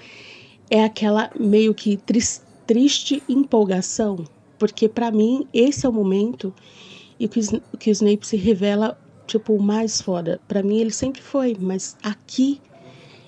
é 0.69 0.83
aquela 0.83 1.31
meio 1.39 1.73
que 1.73 1.97
tris- 1.97 2.41
triste 2.65 3.23
empolgação, 3.29 4.25
porque 4.59 4.89
para 4.89 5.09
mim 5.09 5.47
esse 5.53 5.85
é 5.85 5.89
o 5.89 5.93
momento 5.93 6.53
e 7.19 7.27
que, 7.27 7.39
que 7.79 7.89
o 7.89 7.93
Snape 7.93 8.27
se 8.27 8.35
revela 8.35 8.99
tipo 9.25 9.53
o 9.53 9.61
mais 9.61 10.01
foda. 10.01 10.39
Para 10.47 10.61
mim 10.61 10.79
ele 10.79 10.91
sempre 10.91 11.21
foi, 11.21 11.55
mas 11.59 11.95
aqui 12.03 12.59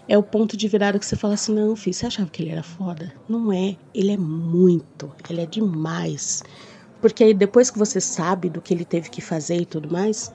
é 0.07 0.17
o 0.17 0.23
ponto 0.23 0.57
de 0.57 0.67
virada 0.67 0.99
que 0.99 1.05
você 1.05 1.15
fala 1.15 1.35
assim: 1.35 1.53
não, 1.53 1.75
filho, 1.75 1.93
você 1.93 2.07
achava 2.07 2.29
que 2.29 2.41
ele 2.41 2.51
era 2.51 2.63
foda? 2.63 3.13
Não 3.27 3.53
é. 3.53 3.77
Ele 3.93 4.11
é 4.11 4.17
muito, 4.17 5.11
ele 5.29 5.41
é 5.41 5.45
demais. 5.45 6.43
Porque 7.01 7.23
aí 7.23 7.33
depois 7.33 7.69
que 7.71 7.79
você 7.79 8.01
sabe 8.01 8.49
do 8.49 8.61
que 8.61 8.73
ele 8.73 8.85
teve 8.85 9.09
que 9.09 9.21
fazer 9.21 9.57
e 9.61 9.65
tudo 9.65 9.91
mais, 9.91 10.31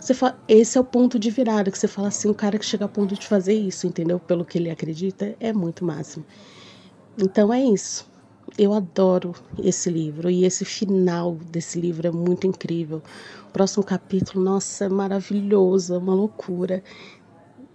você 0.00 0.14
fala, 0.14 0.38
esse 0.48 0.76
é 0.78 0.80
o 0.80 0.84
ponto 0.84 1.18
de 1.18 1.30
virada 1.30 1.70
que 1.70 1.78
você 1.78 1.88
fala 1.88 2.08
assim, 2.08 2.28
o 2.28 2.34
cara 2.34 2.58
que 2.58 2.64
chega 2.64 2.84
a 2.84 2.88
ponto 2.88 3.14
de 3.14 3.26
fazer 3.26 3.54
isso, 3.54 3.86
entendeu? 3.86 4.18
Pelo 4.18 4.44
que 4.44 4.58
ele 4.58 4.70
acredita, 4.70 5.36
é 5.40 5.52
muito 5.52 5.84
máximo. 5.84 6.24
Então 7.16 7.52
é 7.52 7.62
isso. 7.62 8.06
Eu 8.56 8.72
adoro 8.72 9.34
esse 9.62 9.90
livro 9.90 10.30
e 10.30 10.44
esse 10.44 10.64
final 10.64 11.34
desse 11.36 11.80
livro 11.80 12.06
é 12.08 12.10
muito 12.10 12.46
incrível. 12.46 13.02
O 13.48 13.52
próximo 13.52 13.84
capítulo, 13.84 14.42
nossa, 14.42 14.86
é 14.86 14.88
maravilhoso, 14.88 15.94
é 15.94 15.98
uma 15.98 16.14
loucura. 16.14 16.82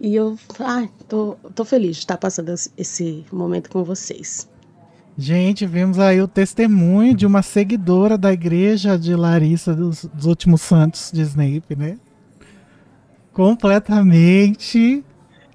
E 0.00 0.14
eu, 0.14 0.38
ai, 0.60 0.90
tô, 1.08 1.36
tô 1.54 1.64
feliz 1.64 1.96
de 1.96 2.02
estar 2.02 2.18
passando 2.18 2.50
esse- 2.50 2.70
esse 2.76 3.26
momento 3.32 3.70
com 3.70 3.84
vocês. 3.84 4.48
Gente, 5.16 5.64
vimos 5.64 5.98
aí 5.98 6.20
o 6.20 6.26
testemunho 6.26 7.14
de 7.14 7.24
uma 7.24 7.40
seguidora 7.42 8.18
da 8.18 8.32
igreja 8.32 8.98
de 8.98 9.14
Larissa 9.14 9.72
dos, 9.74 10.04
dos 10.12 10.26
últimos 10.26 10.60
santos 10.60 11.10
de 11.12 11.22
Snape, 11.22 11.76
né? 11.76 11.96
Completamente 13.32 15.04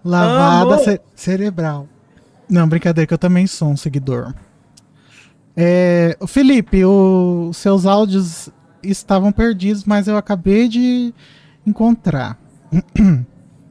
lavada 0.04 0.78
ce- 0.84 1.02
cerebral. 1.16 1.88
Não, 2.50 2.68
brincadeira, 2.68 3.06
que 3.08 3.14
eu 3.14 3.18
também 3.18 3.46
sou 3.48 3.70
um 3.70 3.78
seguidor. 3.78 4.34
É, 5.56 6.16
o 6.20 6.26
Felipe, 6.28 6.84
os 6.86 7.58
seus 7.58 7.86
áudios 7.86 8.50
estavam 8.82 9.32
perdidos, 9.32 9.84
mas 9.84 10.08
eu 10.08 10.16
acabei 10.16 10.68
de 10.70 11.14
encontrar. 11.68 12.40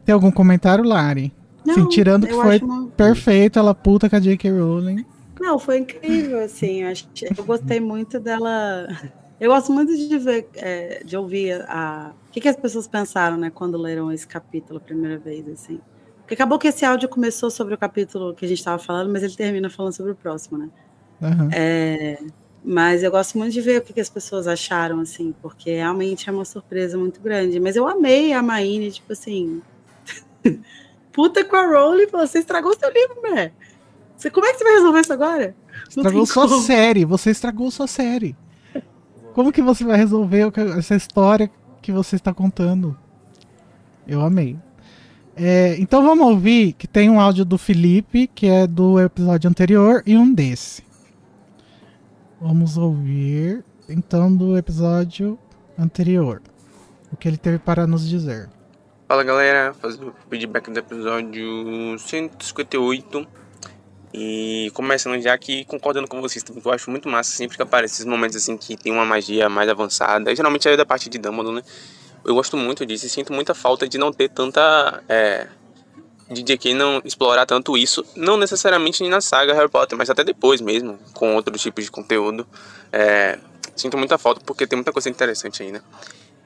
Tem 0.05 0.13
algum 0.13 0.31
comentário, 0.31 0.85
Lari? 0.85 1.33
Sim, 1.65 1.87
tirando 1.89 2.27
que 2.27 2.33
foi 2.35 2.59
uma- 2.59 2.87
perfeito, 2.89 3.59
ela 3.59 3.75
puta 3.75 4.09
com 4.09 4.17
a 4.17 4.21
J.K. 4.21 4.51
Rowling. 4.51 5.05
Não, 5.41 5.59
foi 5.59 5.79
incrível, 5.79 6.41
assim. 6.41 6.83
Eu, 6.83 6.91
acho, 6.91 7.09
eu 7.37 7.45
gostei 7.45 7.81
muito 7.81 8.19
dela. 8.19 8.89
Eu 9.41 9.51
gosto 9.51 9.73
muito 9.73 9.97
de 9.97 10.19
ver, 10.19 10.49
é, 10.57 11.03
de 11.05 11.17
ouvir 11.17 11.65
a. 11.69 12.13
O 12.29 12.33
que, 12.33 12.41
que 12.41 12.49
as 12.49 12.57
pessoas 12.57 12.87
pensaram, 12.87 13.37
né, 13.37 13.51
quando 13.51 13.79
leram 13.79 14.13
esse 14.13 14.27
capítulo 14.27 14.79
a 14.79 14.81
primeira 14.81 15.19
vez, 15.19 15.49
assim. 15.49 15.81
Porque 16.21 16.35
acabou 16.35 16.59
que 16.59 16.69
esse 16.69 16.85
áudio 16.85 17.09
começou 17.09 17.51
sobre 17.51 17.75
o 17.75 17.79
capítulo 17.79 18.35
que 18.35 18.45
a 18.45 18.49
gente 18.49 18.59
estava 18.59 18.79
falando, 18.79 19.11
mas 19.11 19.23
ele 19.23 19.35
termina 19.35 19.71
falando 19.71 19.95
sobre 19.95 20.13
o 20.13 20.15
próximo, 20.15 20.59
né? 20.59 20.69
Aham. 21.23 21.49
É, 21.53 22.19
mas 22.63 23.03
eu 23.03 23.11
gosto 23.11 23.39
muito 23.39 23.53
de 23.53 23.61
ver 23.61 23.79
o 23.81 23.83
que, 23.83 23.93
que 23.93 24.01
as 24.01 24.11
pessoas 24.11 24.47
acharam, 24.47 25.01
assim, 25.01 25.35
porque 25.41 25.71
realmente 25.71 26.29
é 26.29 26.33
uma 26.33 26.45
surpresa 26.45 26.99
muito 26.99 27.21
grande. 27.21 27.59
Mas 27.59 27.77
eu 27.77 27.89
amei 27.89 28.33
a 28.33 28.43
Maine, 28.43 28.91
tipo 28.91 29.13
assim. 29.13 29.63
Puta 31.13 31.45
com 31.45 31.57
a 31.57 31.67
Rowling, 31.67 32.07
você 32.07 32.41
estragou 32.41 32.77
seu 32.79 32.93
livro, 32.93 33.23
mulher. 33.23 33.53
Você, 34.19 34.33
como 34.33 34.45
é 34.47 34.53
que 34.53 34.59
você 34.59 34.65
vai 34.65 34.73
resolver 34.75 35.01
isso 35.01 35.13
agora? 35.13 35.55
Não 35.95 36.03
Estragou 36.03 36.27
sua 36.27 36.49
como. 36.49 36.61
série, 36.61 37.05
você 37.05 37.31
estragou 37.31 37.71
sua 37.71 37.87
série. 37.87 38.37
Como 39.33 39.53
que 39.53 39.63
você 39.63 39.85
vai 39.85 39.97
resolver 39.97 40.53
essa 40.77 40.97
história 40.97 41.49
que 41.81 41.93
você 41.93 42.17
está 42.17 42.35
contando? 42.35 42.99
Eu 44.09 44.21
amei. 44.21 44.59
É, 45.37 45.77
então 45.79 46.03
vamos 46.03 46.27
ouvir 46.27 46.73
que 46.73 46.89
tem 46.89 47.09
um 47.09 47.21
áudio 47.21 47.45
do 47.45 47.57
Felipe, 47.57 48.27
que 48.27 48.49
é 48.49 48.67
do 48.67 48.99
episódio 48.99 49.49
anterior, 49.49 50.03
e 50.05 50.17
um 50.17 50.35
desse. 50.35 50.83
Vamos 52.41 52.77
ouvir 52.77 53.65
então 53.89 54.35
do 54.35 54.59
episódio 54.59 55.39
anterior. 55.79 56.43
O 57.13 57.17
que 57.17 57.29
ele 57.29 57.37
teve 57.37 57.61
para 57.61 57.87
nos 57.87 58.09
dizer. 58.09 58.51
Fala 59.07 59.23
galera, 59.23 59.73
fazendo 59.75 60.09
o 60.09 60.15
feedback 60.29 60.69
do 60.73 60.79
episódio 60.81 61.97
158 61.97 63.39
e 64.21 64.71
começando 64.73 65.21
já 65.23 65.33
aqui 65.33 65.65
concordando 65.65 66.09
com 66.09 66.21
vocês, 66.21 66.45
eu 66.65 66.73
acho 66.73 66.91
muito 66.91 67.09
massa 67.09 67.31
sempre 67.31 67.57
que 67.57 67.63
aparece 67.63 67.95
esses 67.95 68.05
momentos 68.05 68.37
assim 68.37 68.57
que 68.57 68.77
tem 68.77 68.91
uma 68.91 69.05
magia 69.05 69.49
mais 69.49 69.69
avançada, 69.69 70.35
geralmente 70.35 70.69
é 70.69 70.77
da 70.77 70.85
parte 70.85 71.09
de 71.09 71.19
Dumbledore, 71.19 71.55
né? 71.55 71.63
Eu 72.25 72.35
gosto 72.35 72.57
muito 72.57 72.85
disso 72.85 73.07
e 73.07 73.09
sinto 73.09 73.33
muita 73.33 73.55
falta 73.55 73.89
de 73.89 73.97
não 73.97 74.13
ter 74.13 74.29
tanta. 74.29 75.03
É, 75.09 75.47
de 76.29 76.43
JK 76.43 76.75
não 76.75 77.01
explorar 77.05 77.47
tanto 77.47 77.79
isso, 77.79 78.05
não 78.15 78.37
necessariamente 78.37 79.07
na 79.09 79.21
saga 79.21 79.55
Harry 79.55 79.69
Potter, 79.69 79.97
mas 79.97 80.11
até 80.11 80.25
depois 80.25 80.61
mesmo, 80.61 80.99
com 81.15 81.37
outros 81.37 81.63
tipos 81.63 81.85
de 81.85 81.91
conteúdo. 81.91 82.47
É, 82.93 83.39
sinto 83.77 83.97
muita 83.97 84.19
falta 84.19 84.41
porque 84.45 84.67
tem 84.67 84.77
muita 84.77 84.93
coisa 84.93 85.09
interessante 85.09 85.63
aí, 85.63 85.71
né? 85.71 85.81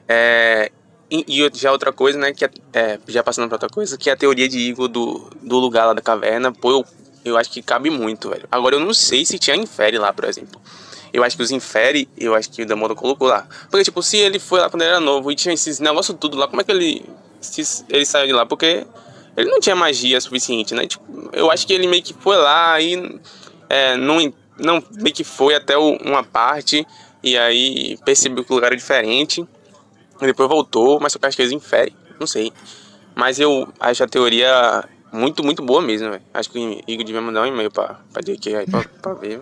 É, 0.07 0.71
e, 1.09 1.25
e 1.27 1.51
já 1.53 1.71
outra 1.71 1.91
coisa, 1.91 2.17
né, 2.17 2.33
que 2.33 2.45
é, 2.45 2.49
é, 2.73 2.99
já 3.07 3.23
passando 3.23 3.47
pra 3.47 3.55
outra 3.55 3.69
coisa, 3.69 3.97
que 3.97 4.09
é 4.09 4.13
a 4.13 4.15
teoria 4.15 4.47
de 4.47 4.57
Igor 4.57 4.87
do, 4.87 5.29
do 5.41 5.57
lugar 5.57 5.85
lá 5.85 5.93
da 5.93 6.01
caverna, 6.01 6.51
pô, 6.51 6.71
eu, 6.71 6.85
eu 7.23 7.37
acho 7.37 7.49
que 7.49 7.61
cabe 7.61 7.89
muito, 7.89 8.29
velho. 8.29 8.47
Agora 8.51 8.75
eu 8.75 8.79
não 8.79 8.93
sei 8.93 9.25
se 9.25 9.37
tinha 9.39 9.55
infere 9.55 9.97
lá, 9.97 10.11
por 10.13 10.25
exemplo. 10.25 10.61
Eu 11.11 11.23
acho 11.23 11.37
que 11.37 11.43
os 11.43 11.51
infere, 11.51 12.09
eu 12.17 12.33
acho 12.33 12.49
que 12.49 12.63
o 12.63 12.65
Dumbledore 12.65 12.99
colocou 12.99 13.27
lá. 13.27 13.47
Porque, 13.69 13.83
tipo, 13.83 14.01
se 14.01 14.17
ele 14.17 14.39
foi 14.39 14.59
lá 14.59 14.69
quando 14.69 14.81
ele 14.81 14.91
era 14.91 14.99
novo 14.99 15.31
e 15.31 15.35
tinha 15.35 15.53
esses 15.53 15.79
negócios 15.79 16.17
tudo 16.19 16.37
lá, 16.37 16.47
como 16.47 16.61
é 16.61 16.63
que 16.63 16.71
ele, 16.71 17.05
se, 17.39 17.85
ele 17.89 18.05
saiu 18.05 18.25
de 18.27 18.33
lá? 18.33 18.45
Porque 18.47 18.85
ele 19.37 19.49
não 19.49 19.59
tinha 19.59 19.75
magia 19.75 20.19
suficiente, 20.19 20.73
né? 20.73 20.87
Tipo, 20.87 21.29
eu 21.33 21.51
acho 21.51 21.67
que 21.67 21.73
ele 21.73 21.87
meio 21.87 22.01
que 22.01 22.13
foi 22.15 22.35
lá 22.37 22.81
e 22.81 23.19
é, 23.69 23.95
não, 23.95 24.33
não 24.57 24.83
meio 24.91 25.13
que 25.15 25.23
foi 25.23 25.53
até 25.55 25.77
o- 25.77 25.97
uma 25.97 26.23
parte 26.23 26.85
e 27.23 27.37
aí 27.37 27.97
percebeu 28.03 28.43
que 28.43 28.51
o 28.51 28.55
lugar 28.55 28.67
era 28.67 28.75
diferente. 28.75 29.47
Depois 30.19 30.49
voltou, 30.49 30.99
mas 30.99 31.13
eu 31.13 31.19
acho 31.21 31.35
que 31.35 31.43
eles 31.43 31.51
inferem, 31.51 31.95
não 32.19 32.25
sei. 32.25 32.51
Mas 33.13 33.39
eu 33.39 33.71
acho 33.79 34.03
a 34.03 34.07
teoria 34.07 34.83
muito, 35.13 35.43
muito 35.43 35.63
boa 35.63 35.81
mesmo, 35.81 36.09
velho. 36.09 36.23
Acho 36.33 36.49
que 36.49 36.59
o 36.59 36.81
Igor 36.91 37.05
devia 37.05 37.21
mandar 37.21 37.43
um 37.43 37.45
e-mail 37.45 37.71
pra, 37.71 37.99
pra 38.11 38.21
JK 38.21 38.55
aí 38.55 38.65
pra, 38.65 38.83
pra 39.01 39.13
ver. 39.13 39.41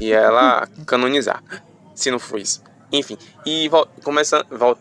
E 0.00 0.12
ela 0.12 0.68
canonizar, 0.84 1.42
se 1.94 2.10
não 2.10 2.18
for 2.18 2.38
isso. 2.38 2.62
Enfim, 2.92 3.16
e 3.44 3.68
vol 3.68 3.86
começando. 4.02 4.46
Vol 4.50 4.76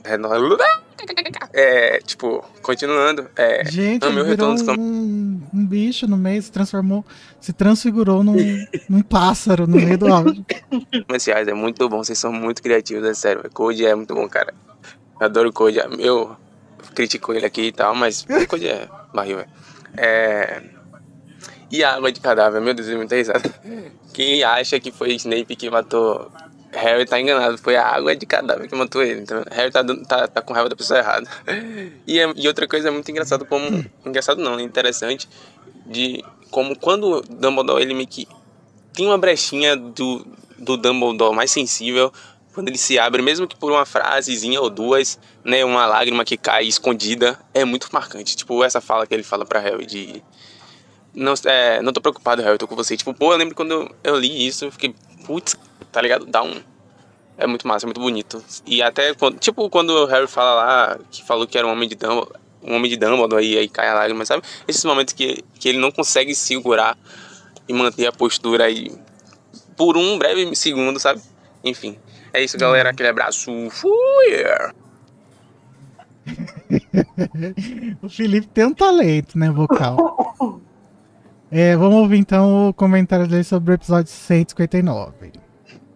É, 1.53 1.99
tipo, 1.99 2.43
continuando. 2.61 3.29
É, 3.35 3.63
Gente, 3.65 4.05
ele 4.05 4.23
virou 4.23 4.53
retorno 4.53 4.81
um, 4.81 5.41
um 5.53 5.65
bicho 5.65 6.07
no 6.07 6.17
meio, 6.17 6.41
se 6.41 6.51
transformou, 6.51 7.05
se 7.39 7.53
transfigurou 7.53 8.23
num, 8.23 8.35
num 8.89 9.01
pássaro 9.01 9.67
no 9.67 9.77
meio 9.77 9.97
do 9.97 10.11
áudio. 10.11 10.45
comerciais. 11.05 11.47
É 11.47 11.53
muito 11.53 11.87
bom, 11.89 12.03
vocês 12.03 12.17
são 12.17 12.31
muito 12.31 12.61
criativos, 12.61 13.07
é 13.07 13.13
sério. 13.13 13.49
Code 13.51 13.85
é 13.85 13.93
muito 13.95 14.13
bom, 14.13 14.27
cara. 14.27 14.53
Eu 15.19 15.25
adoro 15.25 15.49
o 15.49 15.53
Code. 15.53 15.79
Eu 15.99 16.35
critico 16.93 17.33
ele 17.33 17.45
aqui 17.45 17.67
e 17.67 17.71
tal, 17.71 17.95
mas 17.95 18.25
Code 18.47 18.67
é 18.67 18.87
barril, 19.13 19.37
velho. 19.37 19.49
É... 19.97 20.61
E 21.71 21.83
a 21.83 21.95
água 21.95 22.11
de 22.11 22.19
cadáver, 22.19 22.61
meu 22.61 22.73
Deus, 22.73 22.87
muita 22.89 23.15
risada. 23.15 23.53
Quem 24.13 24.43
acha 24.43 24.79
que 24.79 24.91
foi 24.91 25.13
Snape 25.15 25.55
que 25.55 25.69
matou 25.69 26.31
Harry 26.75 27.05
tá 27.05 27.19
enganado, 27.19 27.57
foi 27.57 27.75
a 27.75 27.87
água 27.87 28.15
de 28.15 28.25
cadáver 28.25 28.67
que 28.67 28.75
matou 28.75 29.01
ele. 29.01 29.21
Então, 29.21 29.43
Harry 29.49 29.71
tá, 29.71 29.83
tá, 30.07 30.27
tá 30.27 30.41
com 30.41 30.53
raiva 30.53 30.69
da 30.69 30.75
pessoa 30.75 30.99
errada. 30.99 31.27
E, 32.05 32.19
é- 32.19 32.33
e 32.35 32.47
outra 32.47 32.67
coisa 32.67 32.89
é 32.89 32.91
muito 32.91 33.09
engraçado 33.09 33.45
como. 33.45 33.85
Engraçado 34.05 34.41
não, 34.41 34.59
é 34.59 34.61
interessante. 34.61 35.27
De 35.85 36.23
como 36.51 36.77
quando 36.77 37.21
Dumbledore 37.21 37.81
ele 37.81 37.93
meio 37.93 38.07
que 38.07 38.27
tem 38.93 39.05
uma 39.05 39.17
brechinha 39.17 39.75
do, 39.75 40.25
do 40.57 40.77
Dumbledore 40.77 41.35
mais 41.35 41.51
sensível 41.51 42.11
quando 42.55 42.69
ele 42.69 42.77
se 42.77 42.97
abre, 42.97 43.21
mesmo 43.21 43.47
que 43.47 43.55
por 43.55 43.71
uma 43.71 43.85
frasezinha 43.85 44.59
ou 44.59 44.69
duas, 44.69 45.19
né, 45.43 45.63
uma 45.63 45.85
lágrima 45.85 46.25
que 46.25 46.37
cai 46.37 46.65
escondida, 46.65 47.37
é 47.53 47.63
muito 47.63 47.89
marcante. 47.91 48.35
Tipo, 48.35 48.63
essa 48.63 48.81
fala 48.81 49.05
que 49.05 49.13
ele 49.13 49.23
fala 49.23 49.45
pra 49.45 49.59
Harry 49.59 49.85
de 49.85 50.23
não, 51.13 51.33
é, 51.45 51.81
não 51.81 51.93
tô 51.93 52.01
preocupado, 52.01 52.41
Harry, 52.41 52.57
tô 52.57 52.67
com 52.67 52.75
você. 52.75 52.97
Tipo, 52.97 53.13
pô, 53.13 53.33
eu 53.33 53.37
lembro 53.37 53.53
quando 53.53 53.93
eu 54.03 54.17
li 54.17 54.47
isso, 54.47 54.65
eu 54.65 54.71
fiquei, 54.71 54.95
putz, 55.25 55.55
tá 55.91 56.01
ligado? 56.01 56.25
Dá 56.25 56.41
um 56.41 56.61
é 57.37 57.45
muito 57.45 57.67
massa, 57.67 57.85
é 57.85 57.87
muito 57.87 57.99
bonito. 57.99 58.43
E 58.65 58.81
até 58.81 59.13
quando, 59.13 59.37
tipo, 59.39 59.69
quando 59.69 59.89
o 59.89 60.05
Harry 60.05 60.27
fala 60.27 60.53
lá 60.53 60.99
que 61.11 61.23
falou 61.23 61.45
que 61.45 61.57
era 61.57 61.67
um 61.67 61.71
homem 61.71 61.87
de 61.87 61.95
Dumbledore, 61.95 62.39
um 62.63 62.75
homem 62.75 62.89
de 62.89 62.97
Dumbledore 62.97 63.45
e 63.45 63.57
aí 63.57 63.67
cai 63.67 63.89
a 63.89 63.93
lágrima, 63.93 64.25
sabe? 64.25 64.43
Esses 64.67 64.83
momentos 64.85 65.13
que, 65.13 65.43
que 65.59 65.69
ele 65.69 65.77
não 65.77 65.91
consegue 65.91 66.33
segurar 66.33 66.97
e 67.67 67.73
manter 67.73 68.07
a 68.07 68.11
postura 68.11 68.65
aí 68.65 68.91
por 69.75 69.97
um 69.97 70.17
breve 70.17 70.55
segundo, 70.55 70.99
sabe? 70.99 71.21
Enfim, 71.63 71.97
é 72.35 72.43
isso, 72.43 72.57
galera. 72.57 72.89
Aquele 72.89 73.09
abraço. 73.09 73.51
Fui! 73.69 73.91
O 78.01 78.09
Felipe 78.09 78.47
tem 78.47 78.65
um 78.65 78.73
talento, 78.73 79.37
né, 79.37 79.51
vocal. 79.51 80.61
É, 81.51 81.75
vamos 81.75 81.95
ouvir 81.95 82.17
então 82.17 82.69
o 82.69 82.73
comentário 82.73 83.27
dele 83.27 83.43
sobre 83.43 83.71
o 83.71 83.75
episódio 83.75 84.11
159. 84.11 85.31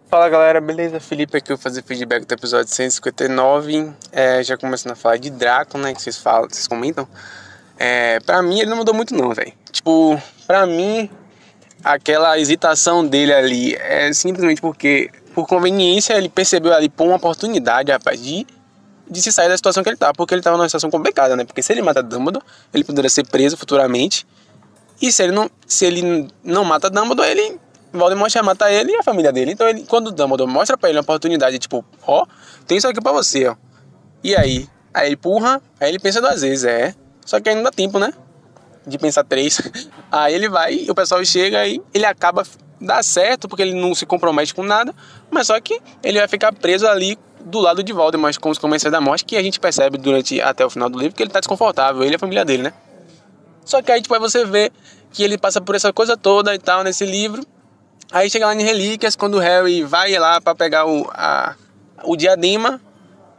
Fala 0.08 0.28
galera, 0.28 0.60
beleza? 0.60 0.98
Felipe 0.98 1.36
aqui, 1.36 1.52
eu 1.52 1.56
vou 1.56 1.62
fazer 1.62 1.82
feedback 1.82 2.24
do 2.24 2.32
episódio 2.32 2.72
159. 2.72 3.92
É, 4.10 4.42
já 4.42 4.56
começando 4.56 4.92
a 4.92 4.96
falar 4.96 5.18
de 5.18 5.30
Draco, 5.30 5.78
né? 5.78 5.94
Que 5.94 6.02
vocês 6.02 6.18
falam, 6.18 6.48
vocês 6.48 6.66
comentam. 6.66 7.06
É, 7.78 8.18
pra 8.20 8.42
mim, 8.42 8.60
ele 8.60 8.70
não 8.70 8.78
mudou 8.78 8.94
muito, 8.94 9.14
não, 9.14 9.32
velho. 9.32 9.52
Tipo, 9.70 10.20
pra 10.46 10.66
mim, 10.66 11.08
aquela 11.84 12.38
hesitação 12.38 13.06
dele 13.06 13.32
ali 13.32 13.74
é 13.76 14.12
simplesmente 14.12 14.60
porque, 14.60 15.10
por 15.34 15.46
conveniência, 15.46 16.14
ele 16.14 16.28
percebeu 16.28 16.72
ali 16.72 16.88
por 16.88 17.06
uma 17.06 17.16
oportunidade, 17.16 17.92
rapaz, 17.92 18.22
de, 18.22 18.46
de 19.08 19.22
se 19.22 19.32
sair 19.32 19.48
da 19.48 19.56
situação 19.56 19.82
que 19.82 19.88
ele 19.88 19.96
tá. 19.96 20.12
Porque 20.12 20.34
ele 20.34 20.42
tava 20.42 20.56
numa 20.56 20.68
situação 20.68 20.90
complicada, 20.90 21.36
né? 21.36 21.44
Porque 21.44 21.62
se 21.62 21.72
ele 21.72 21.82
mata 21.82 22.02
Dumbledore, 22.02 22.44
ele 22.72 22.84
poderia 22.84 23.10
ser 23.10 23.26
preso 23.26 23.56
futuramente. 23.56 24.26
E 25.00 25.10
se 25.10 25.22
ele 25.22 25.32
não, 25.32 25.50
se 25.66 25.86
ele 25.86 26.28
não 26.42 26.64
mata 26.64 26.90
Dumbledore, 26.90 27.28
ele 27.28 27.58
Voldemort 27.92 28.32
ia 28.34 28.42
matar 28.42 28.70
ele 28.70 28.92
e 28.92 28.96
a 28.96 29.02
família 29.02 29.32
dele. 29.32 29.52
Então, 29.52 29.68
ele, 29.68 29.84
quando 29.84 30.08
o 30.08 30.10
Dumbledore 30.12 30.50
mostra 30.50 30.76
pra 30.76 30.88
ele 30.88 30.98
uma 30.98 31.02
oportunidade, 31.02 31.58
tipo, 31.58 31.84
ó, 32.06 32.26
tem 32.66 32.78
isso 32.78 32.88
aqui 32.88 33.00
pra 33.00 33.12
você, 33.12 33.48
ó. 33.48 33.56
E 34.22 34.36
aí? 34.36 34.68
Aí 34.92 35.06
ele 35.06 35.14
empurra, 35.14 35.60
aí 35.78 35.88
ele 35.88 35.98
pensa 35.98 36.20
duas 36.20 36.42
vezes, 36.42 36.64
é. 36.64 36.94
Só 37.24 37.40
que 37.40 37.52
não 37.54 37.62
dá 37.62 37.70
tempo, 37.70 37.98
né? 37.98 38.12
De 38.86 38.98
pensar 38.98 39.24
três. 39.24 39.60
Aí 40.10 40.34
ele 40.34 40.48
vai, 40.48 40.86
o 40.88 40.94
pessoal 40.94 41.24
chega 41.24 41.64
e 41.66 41.80
ele 41.94 42.04
acaba 42.04 42.42
dá 42.80 43.02
certo, 43.02 43.48
porque 43.48 43.62
ele 43.62 43.74
não 43.74 43.94
se 43.94 44.06
compromete 44.06 44.54
com 44.54 44.62
nada, 44.62 44.94
mas 45.30 45.48
só 45.48 45.60
que 45.60 45.80
ele 46.02 46.18
vai 46.18 46.28
ficar 46.28 46.52
preso 46.52 46.86
ali 46.86 47.18
do 47.40 47.58
lado 47.58 47.82
de 47.82 47.92
Voldemort 47.92 48.36
com 48.38 48.50
os 48.50 48.58
comensais 48.58 48.90
da 48.90 49.00
morte, 49.00 49.24
que 49.24 49.36
a 49.36 49.42
gente 49.42 49.60
percebe 49.60 49.98
durante 49.98 50.40
até 50.40 50.64
o 50.64 50.70
final 50.70 50.88
do 50.88 50.98
livro 50.98 51.14
que 51.14 51.22
ele 51.22 51.30
tá 51.30 51.40
desconfortável, 51.40 52.02
ele 52.02 52.14
e 52.14 52.16
a 52.16 52.18
família 52.18 52.44
dele, 52.44 52.64
né? 52.64 52.72
Só 53.64 53.82
que 53.82 53.92
aí 53.92 54.00
tipo, 54.00 54.14
aí 54.14 54.20
você 54.20 54.44
vê 54.44 54.72
que 55.12 55.22
ele 55.22 55.36
passa 55.36 55.60
por 55.60 55.74
essa 55.74 55.92
coisa 55.92 56.16
toda 56.16 56.54
e 56.54 56.58
tal 56.58 56.82
nesse 56.82 57.04
livro. 57.04 57.44
Aí 58.12 58.28
chega 58.28 58.46
lá 58.46 58.54
em 58.54 58.62
Relíquias, 58.62 59.14
quando 59.14 59.34
o 59.34 59.38
Harry 59.38 59.82
vai 59.82 60.12
lá 60.18 60.40
para 60.40 60.54
pegar 60.54 60.86
o, 60.86 61.08
a, 61.12 61.54
o 62.04 62.16
diadema, 62.16 62.80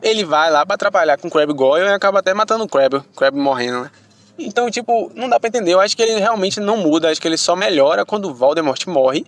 ele 0.02 0.24
vai 0.24 0.50
lá 0.50 0.66
para 0.66 0.76
atrapalhar 0.76 1.18
com 1.18 1.28
o 1.28 1.32
Crabbe 1.32 1.54
Goyle 1.54 1.86
e 1.86 1.89
acaba 1.89 2.20
até 2.20 2.34
matando 2.34 2.64
o 2.64 2.70
Crabbe, 2.70 2.98
o 2.98 3.04
Crabbe 3.16 3.38
morrendo, 3.38 3.82
né? 3.82 3.92
Então, 4.38 4.70
tipo, 4.70 5.12
não 5.16 5.30
dá 5.30 5.40
pra 5.40 5.48
entender. 5.48 5.74
Eu 5.74 5.80
acho 5.80 5.96
que 5.96 6.02
ele 6.02 6.20
realmente 6.20 6.60
não 6.60 6.78
muda, 6.78 7.10
acho 7.10 7.22
que 7.22 7.28
ele 7.28 7.38
só 7.38 7.56
melhora 7.56 8.06
quando 8.06 8.26
o 8.26 8.34
Voldemort 8.34 8.86
morre, 8.88 9.26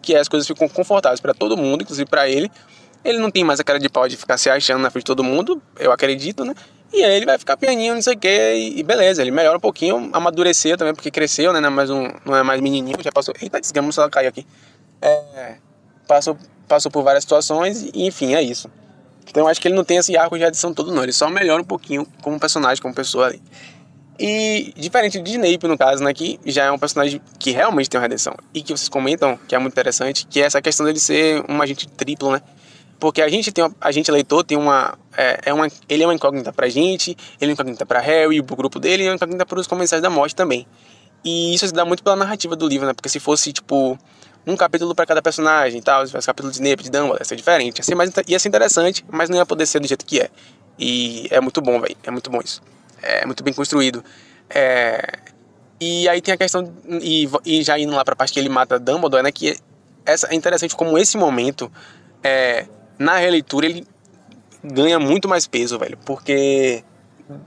que 0.00 0.14
as 0.14 0.28
coisas 0.28 0.46
ficam 0.46 0.68
confortáveis 0.68 1.20
para 1.20 1.34
todo 1.34 1.56
mundo, 1.56 1.82
inclusive 1.82 2.08
para 2.08 2.28
ele. 2.28 2.50
Ele 3.04 3.18
não 3.18 3.30
tem 3.30 3.44
mais 3.44 3.60
a 3.60 3.64
cara 3.64 3.78
de 3.78 3.88
pau 3.88 4.08
de 4.08 4.16
ficar 4.16 4.38
se 4.38 4.48
achando 4.48 4.80
na 4.80 4.90
frente 4.90 5.02
de 5.02 5.08
todo 5.08 5.22
mundo, 5.22 5.60
eu 5.78 5.92
acredito, 5.92 6.44
né? 6.44 6.54
E 6.92 7.02
aí 7.04 7.16
ele 7.16 7.26
vai 7.26 7.36
ficar 7.38 7.56
pianinho, 7.56 7.94
não 7.94 8.00
sei 8.00 8.14
o 8.14 8.18
que, 8.18 8.54
e 8.76 8.82
beleza, 8.82 9.20
ele 9.20 9.30
melhora 9.30 9.58
um 9.58 9.60
pouquinho, 9.60 10.08
amadurecer 10.12 10.76
também, 10.76 10.94
porque 10.94 11.10
cresceu, 11.10 11.52
né? 11.52 11.60
Não 11.60 11.68
é 11.68 11.70
mais, 11.70 11.90
um, 11.90 12.08
não 12.24 12.36
é 12.36 12.42
mais 12.42 12.60
menininho, 12.60 12.96
já 13.02 13.12
passou. 13.12 13.34
Eita, 13.42 13.60
desgrama, 13.60 13.90
ela 13.96 14.08
caiu 14.08 14.28
aqui. 14.28 14.46
É, 15.02 15.56
passou, 16.06 16.38
passou 16.66 16.90
por 16.90 17.02
várias 17.02 17.24
situações, 17.24 17.82
e 17.82 18.06
enfim, 18.06 18.34
é 18.34 18.42
isso. 18.42 18.70
Então 19.28 19.42
eu 19.42 19.48
acho 19.48 19.60
que 19.60 19.68
ele 19.68 19.74
não 19.74 19.84
tem 19.84 19.96
esse 19.96 20.16
arco 20.16 20.38
de 20.38 20.44
adição 20.44 20.72
todo, 20.72 20.92
não. 20.92 21.02
Ele 21.02 21.12
só 21.12 21.28
melhora 21.28 21.60
um 21.60 21.64
pouquinho 21.64 22.06
como 22.22 22.38
personagem, 22.38 22.80
como 22.80 22.94
pessoa 22.94 23.26
ali. 23.26 23.42
E 24.18 24.72
diferente 24.76 25.20
de 25.20 25.30
Snape, 25.32 25.66
no 25.66 25.76
caso, 25.76 26.02
né, 26.04 26.14
que 26.14 26.38
já 26.46 26.64
é 26.64 26.70
um 26.70 26.78
personagem 26.78 27.20
que 27.38 27.50
realmente 27.50 27.90
tem 27.90 27.98
uma 27.98 28.02
redenção. 28.02 28.34
E 28.52 28.62
que 28.62 28.76
vocês 28.76 28.88
comentam, 28.88 29.38
que 29.48 29.54
é 29.54 29.58
muito 29.58 29.72
interessante, 29.72 30.26
que 30.26 30.40
é 30.40 30.44
essa 30.44 30.62
questão 30.62 30.86
dele 30.86 31.00
ser 31.00 31.44
um 31.48 31.60
agente 31.60 31.88
triplo, 31.88 32.30
né? 32.30 32.40
Porque 33.00 33.20
a 33.20 33.28
gente 33.28 33.50
tem 33.50 33.64
uma, 33.64 33.74
a 33.80 33.90
gente 33.90 34.10
leitor 34.10 34.44
tem 34.44 34.56
uma 34.56 34.96
é, 35.16 35.40
é 35.46 35.52
uma 35.52 35.68
ele 35.88 36.02
é 36.02 36.06
uma 36.06 36.14
incógnita 36.14 36.52
pra 36.52 36.68
gente, 36.68 37.10
ele 37.10 37.16
é 37.40 37.46
uma 37.46 37.52
incógnita 37.52 37.84
pra 37.84 38.00
Harry, 38.00 38.40
pro 38.42 38.56
grupo 38.56 38.78
dele, 38.78 39.02
e 39.02 39.06
é 39.06 39.10
uma 39.10 39.16
incógnita 39.16 39.44
pros 39.44 39.66
comensais 39.66 40.00
da 40.00 40.08
morte 40.08 40.34
também. 40.34 40.66
E 41.24 41.54
isso 41.54 41.66
se 41.66 41.72
dá 41.72 41.84
muito 41.84 42.02
pela 42.02 42.16
narrativa 42.16 42.54
do 42.54 42.68
livro, 42.68 42.86
né? 42.86 42.94
Porque 42.94 43.08
se 43.08 43.18
fosse 43.18 43.52
tipo 43.52 43.98
um 44.46 44.56
capítulo 44.56 44.94
para 44.94 45.06
cada 45.06 45.22
personagem 45.22 45.80
e 45.80 45.82
tal, 45.82 46.06
se 46.06 46.12
fosse 46.12 46.26
capítulo 46.26 46.52
de 46.52 46.58
Snape, 46.58 46.82
de 46.82 46.90
Dumbledore, 46.90 47.18
ia 47.20 47.24
ser 47.24 47.36
diferente. 47.36 47.78
Ia 47.78 47.84
ser, 47.84 47.94
mais, 47.94 48.12
ia 48.28 48.38
ser 48.38 48.48
interessante, 48.48 49.04
mas 49.10 49.28
não 49.28 49.38
ia 49.38 49.46
poder 49.46 49.66
ser 49.66 49.80
do 49.80 49.88
jeito 49.88 50.04
que 50.04 50.20
é. 50.20 50.30
E 50.78 51.26
é 51.30 51.40
muito 51.40 51.60
bom, 51.60 51.80
velho. 51.80 51.96
É 52.04 52.10
muito 52.10 52.30
bom 52.30 52.40
isso. 52.44 52.62
É 53.04 53.26
muito 53.26 53.42
bem 53.44 53.52
construído. 53.52 54.02
É... 54.48 55.18
E 55.80 56.08
aí 56.08 56.20
tem 56.22 56.32
a 56.32 56.36
questão, 56.36 56.72
e, 57.02 57.28
e 57.44 57.62
já 57.62 57.78
indo 57.78 57.92
lá 57.92 58.04
pra 58.04 58.16
parte 58.16 58.32
que 58.32 58.38
ele 58.38 58.48
mata 58.48 58.78
Dumbledore, 58.78 59.22
né? 59.22 59.30
Que 59.30 59.56
essa, 60.06 60.28
é 60.28 60.34
interessante 60.34 60.74
como 60.74 60.96
esse 60.96 61.16
momento, 61.16 61.70
é, 62.22 62.66
na 62.98 63.16
releitura, 63.16 63.66
ele 63.66 63.86
ganha 64.62 64.98
muito 64.98 65.28
mais 65.28 65.46
peso, 65.46 65.78
velho. 65.78 65.98
Porque 66.04 66.82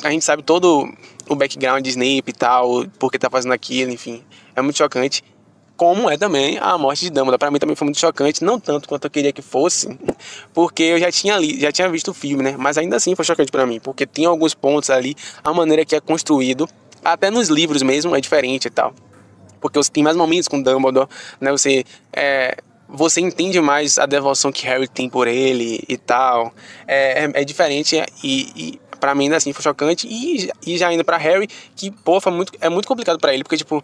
a 0.04 0.10
gente 0.12 0.24
sabe 0.24 0.44
todo 0.44 0.92
o 1.30 1.36
background 1.36 1.84
de 1.84 1.90
Snape 1.90 2.24
e 2.28 2.34
tal, 2.34 2.86
porque 3.00 3.18
tá 3.18 3.30
fazendo 3.30 3.54
aquilo, 3.54 3.92
enfim. 3.92 4.24
É 4.56 4.62
muito 4.62 4.78
chocante. 4.78 5.24
Como 5.78 6.10
é 6.10 6.18
também 6.18 6.58
a 6.58 6.76
morte 6.78 7.02
de 7.02 7.12
Dumbledore. 7.12 7.38
Pra 7.38 7.52
mim 7.52 7.60
também 7.60 7.76
foi 7.76 7.86
muito 7.86 8.00
chocante, 8.00 8.44
não 8.44 8.60
tanto 8.60 8.90
quanto 8.90 9.06
eu 9.06 9.12
queria 9.12 9.32
que 9.32 9.44
fosse, 9.44 9.88
porque 10.52 10.82
eu 10.82 11.00
já 11.00 11.12
tinha 11.12 11.36
ali, 11.36 11.60
já 11.62 11.72
tinha 11.72 11.88
visto 11.88 12.10
o 12.10 12.14
filme, 12.16 12.44
né? 12.44 12.56
Mas 12.58 12.80
ainda 12.80 12.96
assim 12.96 13.16
foi 13.16 13.24
chocante 13.24 13.52
pra 13.52 13.66
mim, 13.66 13.80
porque 13.80 14.06
tem 14.08 14.26
alguns 14.26 14.56
pontos 14.56 14.90
ali, 14.90 15.16
a 15.44 15.54
maneira 15.54 15.86
que 15.86 15.96
é 15.96 16.00
construído, 16.00 16.68
até 17.06 17.30
nos 17.30 17.48
livros 17.48 17.84
mesmo 17.84 18.16
é 18.16 18.20
diferente 18.20 18.66
e 18.66 18.72
tal. 18.72 18.92
Porque 19.62 19.78
você 19.78 19.92
tem 19.92 20.04
mais 20.04 20.18
momentos 20.18 20.48
com 20.48 20.60
Dumbledore, 20.60 21.08
né? 21.40 21.52
Você 21.52 21.86
é, 22.12 22.58
você 22.90 23.22
entende 23.22 23.60
mais 23.62 24.00
a 24.00 24.06
devoção 24.06 24.52
que 24.52 24.66
Harry 24.66 24.88
tem 24.88 25.10
por 25.10 25.28
ele 25.28 25.84
e 25.88 25.98
tal. 25.98 26.54
É, 26.88 27.26
é, 27.26 27.42
é 27.42 27.44
diferente 27.44 28.02
e, 28.24 28.50
e 28.56 28.80
para 29.00 29.14
mim 29.14 29.26
ainda 29.26 29.38
assim 29.38 29.54
foi 29.54 29.62
chocante 29.62 30.08
e, 30.10 30.50
e 30.66 30.78
já 30.78 30.92
indo 30.92 31.06
para 31.06 31.18
Harry 31.18 31.48
que 31.76 31.92
pô 31.92 32.20
foi 32.20 32.32
muito 32.32 32.52
é 32.60 32.68
muito 32.68 32.88
complicado 32.88 33.20
para 33.20 33.32
ele 33.32 33.44
porque 33.44 33.58
tipo 33.58 33.84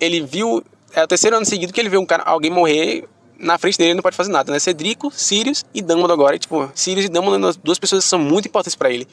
ele 0.00 0.22
viu 0.22 0.64
é 0.94 1.02
o 1.02 1.06
terceiro 1.06 1.36
ano 1.36 1.44
seguido 1.44 1.72
que 1.72 1.80
ele 1.80 1.88
vê 1.88 1.98
um 1.98 2.06
cara 2.06 2.22
alguém 2.24 2.50
morrer 2.50 3.04
na 3.38 3.58
frente 3.58 3.76
dele 3.76 3.90
ele 3.90 3.96
não 3.96 4.02
pode 4.02 4.16
fazer 4.16 4.30
nada 4.30 4.52
né 4.52 4.58
Cedrico 4.58 5.10
Sirius 5.10 5.64
e 5.74 5.82
Dumbledore 5.82 6.12
agora 6.12 6.36
e, 6.36 6.38
tipo 6.38 6.70
Sirius 6.74 7.06
e 7.06 7.08
Dumbledore 7.08 7.56
duas 7.62 7.78
pessoas 7.78 8.04
que 8.04 8.10
são 8.10 8.18
muito 8.18 8.48
importantes 8.48 8.74
para 8.74 8.90
ele 8.90 9.06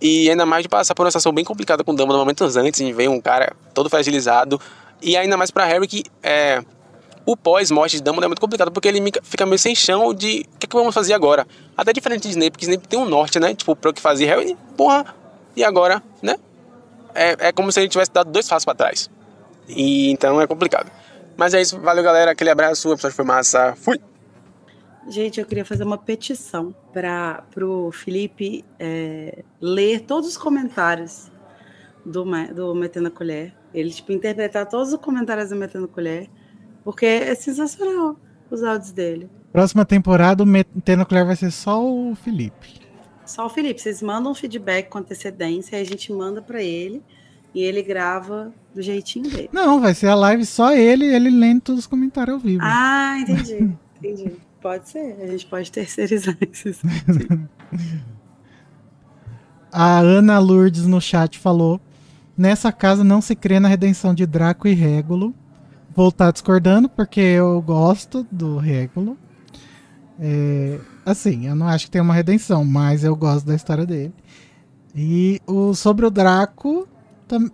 e 0.00 0.30
ainda 0.30 0.46
mais 0.46 0.62
de 0.62 0.68
passar 0.68 0.94
por 0.94 1.04
uma 1.04 1.10
situação 1.10 1.32
bem 1.32 1.44
complicada 1.44 1.84
com 1.84 1.94
Dumbledore 1.94 2.20
momentos 2.20 2.56
antes 2.56 2.84
de 2.84 2.92
ver 2.92 3.08
um 3.08 3.20
cara 3.20 3.54
todo 3.74 3.90
fragilizado 3.90 4.60
e 5.02 5.16
ainda 5.16 5.36
mais 5.36 5.50
para 5.50 5.64
Harry 5.64 5.86
que 5.86 6.04
é 6.22 6.64
o 7.26 7.36
pós-morte 7.36 7.96
de 7.96 8.02
Dumbledore 8.02 8.24
é 8.24 8.28
muito 8.28 8.40
complicado, 8.40 8.72
porque 8.72 8.88
ele 8.88 9.00
fica 9.22 9.46
meio 9.46 9.58
sem 9.58 9.74
chão 9.74 10.12
de 10.12 10.46
o 10.54 10.58
que, 10.58 10.66
é 10.66 10.66
que 10.66 10.74
vamos 10.74 10.94
fazer 10.94 11.12
agora. 11.12 11.46
Até 11.76 11.92
diferente 11.92 12.22
de 12.22 12.30
Snape, 12.30 12.50
porque 12.50 12.64
Snape 12.64 12.88
tem 12.88 12.98
um 12.98 13.04
norte, 13.04 13.38
né? 13.38 13.54
Tipo, 13.54 13.76
pra 13.76 13.90
o 13.90 13.94
que 13.94 14.00
fazer. 14.00 14.26
Harry, 14.26 14.56
porra, 14.76 15.14
e 15.54 15.62
agora, 15.62 16.02
né? 16.22 16.36
É, 17.14 17.48
é 17.48 17.52
como 17.52 17.70
se 17.70 17.80
ele 17.80 17.88
tivesse 17.88 18.10
dado 18.10 18.30
dois 18.30 18.48
passos 18.48 18.64
para 18.64 18.74
trás. 18.74 19.10
E 19.68 20.10
então 20.10 20.40
é 20.40 20.46
complicado. 20.46 20.90
Mas 21.40 21.54
é 21.54 21.62
isso, 21.62 21.80
valeu 21.80 22.04
galera, 22.04 22.32
aquele 22.32 22.50
abraço, 22.50 22.90
o 22.90 22.92
episódio 22.92 23.16
foi 23.16 23.24
massa, 23.24 23.74
fui! 23.74 23.98
Gente, 25.08 25.40
eu 25.40 25.46
queria 25.46 25.64
fazer 25.64 25.84
uma 25.84 25.96
petição 25.96 26.74
para 26.92 27.42
o 27.62 27.90
Felipe 27.90 28.62
é, 28.78 29.42
ler 29.58 30.00
todos 30.02 30.28
os 30.28 30.36
comentários 30.36 31.32
do, 32.04 32.26
do 32.54 32.74
Metendo 32.74 33.08
a 33.08 33.10
Colher. 33.10 33.54
Ele, 33.72 33.88
tipo, 33.88 34.12
interpretar 34.12 34.68
todos 34.68 34.92
os 34.92 35.00
comentários 35.00 35.48
do 35.48 35.56
Metendo 35.56 35.86
a 35.86 35.88
Colher, 35.88 36.28
porque 36.84 37.06
é 37.06 37.34
sensacional 37.34 38.16
os 38.50 38.62
áudios 38.62 38.92
dele. 38.92 39.30
Próxima 39.50 39.86
temporada, 39.86 40.42
o 40.42 40.46
Metendo 40.46 41.04
a 41.04 41.06
Colher 41.06 41.24
vai 41.24 41.36
ser 41.36 41.50
só 41.50 41.82
o 41.82 42.14
Felipe. 42.16 42.82
Só 43.24 43.46
o 43.46 43.48
Felipe. 43.48 43.80
Vocês 43.80 44.02
mandam 44.02 44.34
feedback 44.34 44.90
com 44.90 44.98
antecedência, 44.98 45.78
aí 45.78 45.82
a 45.82 45.86
gente 45.86 46.12
manda 46.12 46.42
para 46.42 46.62
ele 46.62 47.02
e 47.54 47.62
ele 47.62 47.82
grava 47.82 48.52
do 48.74 48.80
jeitinho 48.80 49.28
dele. 49.28 49.50
Não, 49.52 49.80
vai 49.80 49.94
ser 49.94 50.08
a 50.08 50.14
live 50.14 50.44
só 50.46 50.74
ele, 50.74 51.04
ele 51.04 51.30
lendo 51.30 51.60
todos 51.60 51.80
os 51.80 51.86
comentários 51.86 52.34
ao 52.34 52.40
vivo. 52.40 52.62
Ah, 52.62 53.18
entendi. 53.18 53.72
entendi. 53.98 54.32
Pode 54.60 54.88
ser, 54.90 55.16
a 55.22 55.26
gente 55.26 55.46
pode 55.46 55.72
terceirizar 55.72 56.36
isso. 56.64 56.86
a 59.72 59.98
Ana 60.00 60.38
Lourdes 60.38 60.86
no 60.86 61.00
chat 61.00 61.38
falou: 61.38 61.80
Nessa 62.36 62.70
casa 62.70 63.02
não 63.02 63.20
se 63.20 63.34
crê 63.34 63.58
na 63.58 63.68
redenção 63.68 64.14
de 64.14 64.26
Draco 64.26 64.68
e 64.68 64.74
Régulo. 64.74 65.34
Vou 65.94 66.08
estar 66.08 66.30
discordando 66.30 66.88
porque 66.88 67.20
eu 67.20 67.60
gosto 67.60 68.26
do 68.30 68.58
Régulo. 68.58 69.18
É, 70.18 70.78
assim, 71.04 71.46
eu 71.46 71.54
não 71.54 71.66
acho 71.66 71.86
que 71.86 71.90
tem 71.90 72.00
uma 72.00 72.14
redenção, 72.14 72.64
mas 72.64 73.02
eu 73.02 73.16
gosto 73.16 73.46
da 73.46 73.54
história 73.54 73.86
dele. 73.86 74.12
E 74.94 75.40
o, 75.46 75.74
sobre 75.74 76.04
o 76.04 76.10
Draco, 76.10 76.86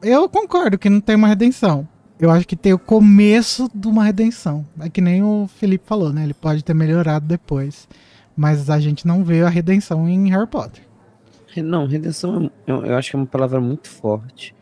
eu 0.03 0.29
concordo 0.29 0.79
que 0.79 0.89
não 0.89 1.01
tem 1.01 1.17
uma 1.17 1.29
redenção. 1.29 1.87
Eu 2.19 2.31
acho 2.31 2.47
que 2.47 2.57
tem 2.57 2.73
o 2.73 2.79
começo 2.79 3.71
de 3.75 3.87
uma 3.89 4.05
redenção. 4.05 4.67
É 4.81 4.89
que 4.89 5.01
nem 5.01 5.23
o 5.23 5.47
Felipe 5.47 5.87
falou, 5.87 6.13
né? 6.13 6.25
Ele 6.25 6.35
pode 6.35 6.65
ter 6.65 6.75
melhorado 6.75 7.27
depois. 7.27 7.87
Mas 8.35 8.71
a 8.71 8.79
gente 8.79 9.07
não 9.07 9.23
vê 9.23 9.43
a 9.43 9.49
redenção 9.49 10.09
em 10.09 10.31
Harry 10.31 10.47
Potter. 10.47 10.83
Não, 11.63 11.87
redenção 11.87 12.51
eu, 12.67 12.85
eu 12.85 12.97
acho 12.97 13.11
que 13.11 13.17
é 13.17 13.19
uma 13.19 13.27
palavra 13.27 13.61
muito 13.61 13.89
forte. 13.89 14.55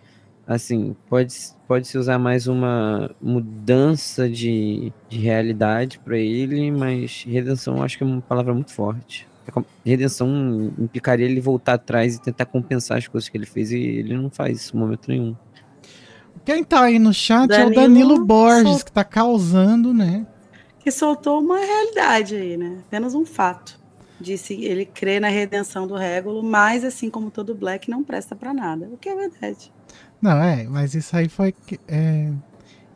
Assim, 0.47 0.95
pode, 1.09 1.35
pode 1.67 1.89
se 1.89 1.97
usar 1.97 2.19
mais 2.19 2.47
uma 2.47 3.11
mudança 3.21 4.29
de, 4.29 4.93
de 5.09 5.19
realidade 5.19 5.99
para 5.99 6.19
ele, 6.19 6.71
mas 6.71 7.25
redenção 7.27 7.79
eu 7.79 7.83
acho 7.83 7.97
que 7.97 8.05
é 8.05 8.07
uma 8.07 8.21
palavra 8.21 8.53
muito 8.53 8.73
forte. 8.73 9.27
É 9.47 9.89
redenção 9.89 10.73
implicaria 10.79 11.27
ele 11.27 11.41
voltar 11.41 11.75
atrás 11.75 12.17
e 12.17 12.21
tentar 12.21 12.47
compensar 12.47 12.99
as 12.99 13.09
coisas 13.09 13.29
que 13.29 13.37
ele 13.37 13.47
fez, 13.47 13.71
e 13.71 13.79
ele 13.79 14.17
não 14.17 14.31
faz 14.31 14.63
isso 14.63 14.77
em 14.77 14.81
momento 14.81 15.09
nenhum. 15.09 15.37
Quem 16.45 16.65
tá 16.65 16.83
aí 16.83 16.99
no 16.99 17.13
chat 17.13 17.49
Danilo 17.49 17.69
é 17.69 17.73
o 17.73 17.75
Danilo 17.75 18.25
Borges, 18.25 18.69
sol... 18.69 18.85
que 18.85 18.93
tá 18.93 19.05
causando, 19.05 19.95
né? 19.95 20.27
Que 20.81 20.91
soltou 20.91 21.41
uma 21.41 21.59
realidade 21.59 22.35
aí, 22.35 22.57
né? 22.57 22.79
Apenas 22.87 23.15
um 23.15 23.25
fato. 23.25 23.79
Disse 24.21 24.55
ele 24.63 24.87
crê 24.87 25.19
na 25.19 25.29
redenção 25.29 25.87
do 25.87 25.95
Régulo, 25.95 26.43
mas 26.43 26.85
assim 26.85 27.11
como 27.11 27.31
todo 27.31 27.55
Black, 27.55 27.91
não 27.91 28.05
presta 28.05 28.37
para 28.37 28.55
nada. 28.55 28.89
O 28.93 28.97
que 28.97 29.09
é 29.09 29.15
verdade. 29.15 29.73
Não, 30.21 30.43
é, 30.43 30.65
mas 30.65 30.95
isso 30.95 31.17
aí 31.17 31.29
foi. 31.29 31.55
É... 31.89 32.31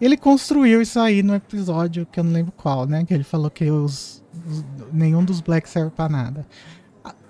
Ele 0.01 0.17
construiu 0.17 0.81
isso 0.81 1.01
aí 1.01 1.23
no 1.23 1.35
episódio 1.35 2.07
que 2.07 2.21
eu 2.21 2.25
não 2.25 2.33
lembro 2.33 2.53
qual, 2.53 2.87
né? 2.87 3.05
Que 3.05 3.13
ele 3.13 3.25
falou 3.25 3.51
que 3.51 3.69
os, 3.71 4.23
os 4.47 4.65
nenhum 4.93 5.25
dos 5.25 5.41
Black 5.41 5.69
serve 5.69 5.91
para 5.91 6.09
nada. 6.09 6.47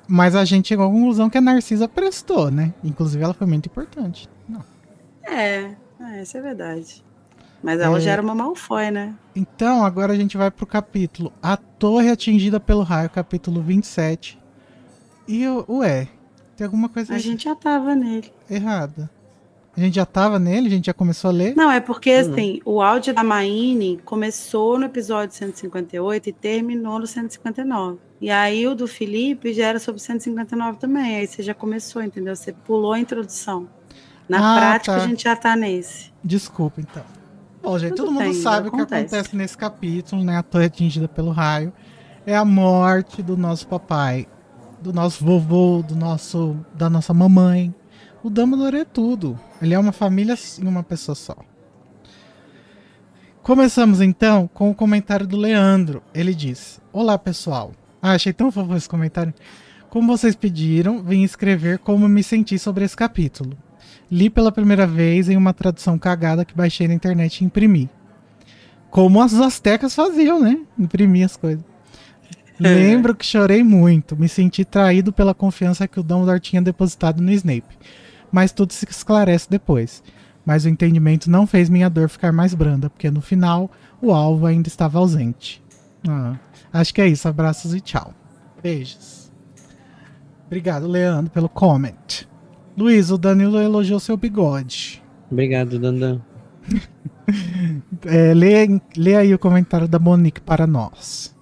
Mas 0.06 0.34
a 0.34 0.44
gente 0.44 0.68
chegou 0.68 0.86
à 0.86 0.90
conclusão 0.90 1.28
que 1.28 1.38
a 1.38 1.40
Narcisa 1.40 1.86
prestou, 1.88 2.50
né? 2.50 2.72
Inclusive 2.82 3.22
ela 3.22 3.34
foi 3.34 3.46
muito 3.46 3.66
importante. 3.66 4.28
Não. 4.48 4.64
É, 5.22 5.74
é, 6.00 6.22
isso 6.22 6.36
é 6.36 6.40
verdade. 6.40 7.04
Mas 7.62 7.80
ela 7.80 7.98
é... 7.98 8.00
já 8.00 8.12
era 8.12 8.22
uma 8.22 8.34
Malfoy, 8.34 8.90
né? 8.90 9.14
Então, 9.34 9.84
agora 9.84 10.12
a 10.12 10.16
gente 10.16 10.36
vai 10.36 10.50
pro 10.50 10.66
capítulo 10.66 11.32
A 11.42 11.56
Torre 11.56 12.10
Atingida 12.10 12.60
pelo 12.60 12.82
Raio, 12.82 13.10
capítulo 13.10 13.60
27. 13.62 14.38
E, 15.26 15.44
ué, 15.68 16.08
tem 16.56 16.64
alguma 16.64 16.88
coisa... 16.88 17.14
A 17.14 17.18
gente 17.18 17.44
já 17.44 17.54
tava 17.54 17.94
nele. 17.94 18.32
Errada. 18.48 19.10
A 19.78 19.80
gente 19.80 19.94
já 19.94 20.04
tava 20.04 20.40
nele? 20.40 20.66
A 20.66 20.70
gente 20.70 20.86
já 20.86 20.92
começou 20.92 21.30
a 21.30 21.32
ler? 21.32 21.54
Não, 21.54 21.70
é 21.70 21.78
porque, 21.78 22.12
uhum. 22.12 22.32
assim, 22.32 22.60
o 22.64 22.82
áudio 22.82 23.14
da 23.14 23.22
Maine 23.22 24.00
começou 24.04 24.76
no 24.76 24.86
episódio 24.86 25.36
158 25.36 26.28
e 26.28 26.32
terminou 26.32 26.98
no 26.98 27.06
159. 27.06 27.98
E 28.20 28.28
aí 28.28 28.66
o 28.66 28.74
do 28.74 28.88
Felipe 28.88 29.52
já 29.52 29.66
era 29.66 29.78
sobre 29.78 30.02
159 30.02 30.78
também. 30.78 31.18
Aí 31.18 31.28
você 31.28 31.44
já 31.44 31.54
começou, 31.54 32.02
entendeu? 32.02 32.34
Você 32.34 32.52
pulou 32.52 32.92
a 32.92 32.98
introdução. 32.98 33.68
Na 34.28 34.38
ah, 34.38 34.58
prática, 34.58 34.96
tá. 34.96 35.04
a 35.04 35.06
gente 35.06 35.22
já 35.22 35.36
tá 35.36 35.54
nesse. 35.54 36.10
Desculpa, 36.24 36.80
então. 36.80 37.04
Bom, 37.62 37.78
gente, 37.78 37.94
Tudo 37.94 38.06
todo 38.06 38.20
mundo 38.20 38.34
sabe 38.34 38.68
o 38.68 38.72
que 38.72 38.80
acontece 38.80 39.36
nesse 39.36 39.56
capítulo, 39.56 40.24
né? 40.24 40.38
A 40.38 40.42
torre 40.42 40.64
atingida 40.64 41.06
pelo 41.06 41.30
raio. 41.30 41.72
É 42.26 42.36
a 42.36 42.44
morte 42.44 43.22
do 43.22 43.36
nosso 43.36 43.68
papai, 43.68 44.26
do 44.82 44.92
nosso 44.92 45.24
vovô, 45.24 45.84
do 45.86 45.94
nosso, 45.94 46.56
da 46.74 46.90
nossa 46.90 47.14
mamãe. 47.14 47.72
O 48.22 48.28
Dumbledore 48.28 48.78
é 48.78 48.84
tudo. 48.84 49.38
Ele 49.62 49.74
é 49.74 49.78
uma 49.78 49.92
família 49.92 50.36
em 50.60 50.66
uma 50.66 50.82
pessoa 50.82 51.14
só. 51.14 51.36
Começamos 53.42 54.00
então 54.00 54.50
com 54.52 54.70
o 54.70 54.74
comentário 54.74 55.26
do 55.26 55.36
Leandro. 55.36 56.02
Ele 56.12 56.34
diz: 56.34 56.80
Olá, 56.92 57.16
pessoal. 57.16 57.72
Ah, 58.02 58.12
achei 58.12 58.32
tão 58.32 58.50
fofo 58.50 58.74
esse 58.74 58.88
comentário. 58.88 59.32
Como 59.88 60.08
vocês 60.08 60.34
pediram, 60.34 61.02
vim 61.02 61.22
escrever 61.22 61.78
como 61.78 62.08
me 62.08 62.22
senti 62.22 62.58
sobre 62.58 62.84
esse 62.84 62.96
capítulo. 62.96 63.56
Li 64.10 64.28
pela 64.28 64.52
primeira 64.52 64.86
vez 64.86 65.28
em 65.28 65.36
uma 65.36 65.54
tradução 65.54 65.98
cagada 65.98 66.44
que 66.44 66.54
baixei 66.54 66.88
na 66.88 66.94
internet 66.94 67.40
e 67.40 67.44
imprimi. 67.44 67.88
Como 68.90 69.22
as 69.22 69.34
astecas 69.34 69.94
faziam, 69.94 70.40
né? 70.40 70.58
Imprimir 70.78 71.24
as 71.24 71.36
coisas. 71.36 71.64
É. 72.60 72.74
Lembro 72.74 73.14
que 73.14 73.24
chorei 73.24 73.62
muito, 73.62 74.16
me 74.16 74.28
senti 74.28 74.64
traído 74.64 75.12
pela 75.12 75.32
confiança 75.32 75.86
que 75.86 76.00
o 76.00 76.02
Dumbledore 76.02 76.40
tinha 76.40 76.60
depositado 76.60 77.22
no 77.22 77.30
Snape. 77.30 77.78
Mas 78.30 78.52
tudo 78.52 78.72
se 78.72 78.86
esclarece 78.88 79.48
depois. 79.50 80.02
Mas 80.44 80.64
o 80.64 80.68
entendimento 80.68 81.30
não 81.30 81.46
fez 81.46 81.68
minha 81.68 81.90
dor 81.90 82.08
ficar 82.08 82.32
mais 82.32 82.54
branda, 82.54 82.88
porque 82.88 83.10
no 83.10 83.20
final 83.20 83.70
o 84.00 84.12
alvo 84.12 84.46
ainda 84.46 84.68
estava 84.68 84.98
ausente. 84.98 85.62
Ah, 86.08 86.36
acho 86.72 86.94
que 86.94 87.00
é 87.00 87.08
isso. 87.08 87.28
Abraços 87.28 87.74
e 87.74 87.80
tchau. 87.80 88.14
Beijos. 88.62 89.30
Obrigado, 90.46 90.86
Leandro, 90.86 91.30
pelo 91.30 91.48
comment. 91.48 92.26
Luiz, 92.76 93.10
o 93.10 93.18
Danilo 93.18 93.60
elogiou 93.60 94.00
seu 94.00 94.16
bigode. 94.16 95.02
Obrigado, 95.30 95.78
Dandan. 95.78 96.20
é, 98.06 98.32
lê, 98.32 98.80
lê 98.96 99.16
aí 99.16 99.34
o 99.34 99.38
comentário 99.38 99.86
da 99.86 99.98
Monique 99.98 100.40
para 100.40 100.66
nós. 100.66 101.36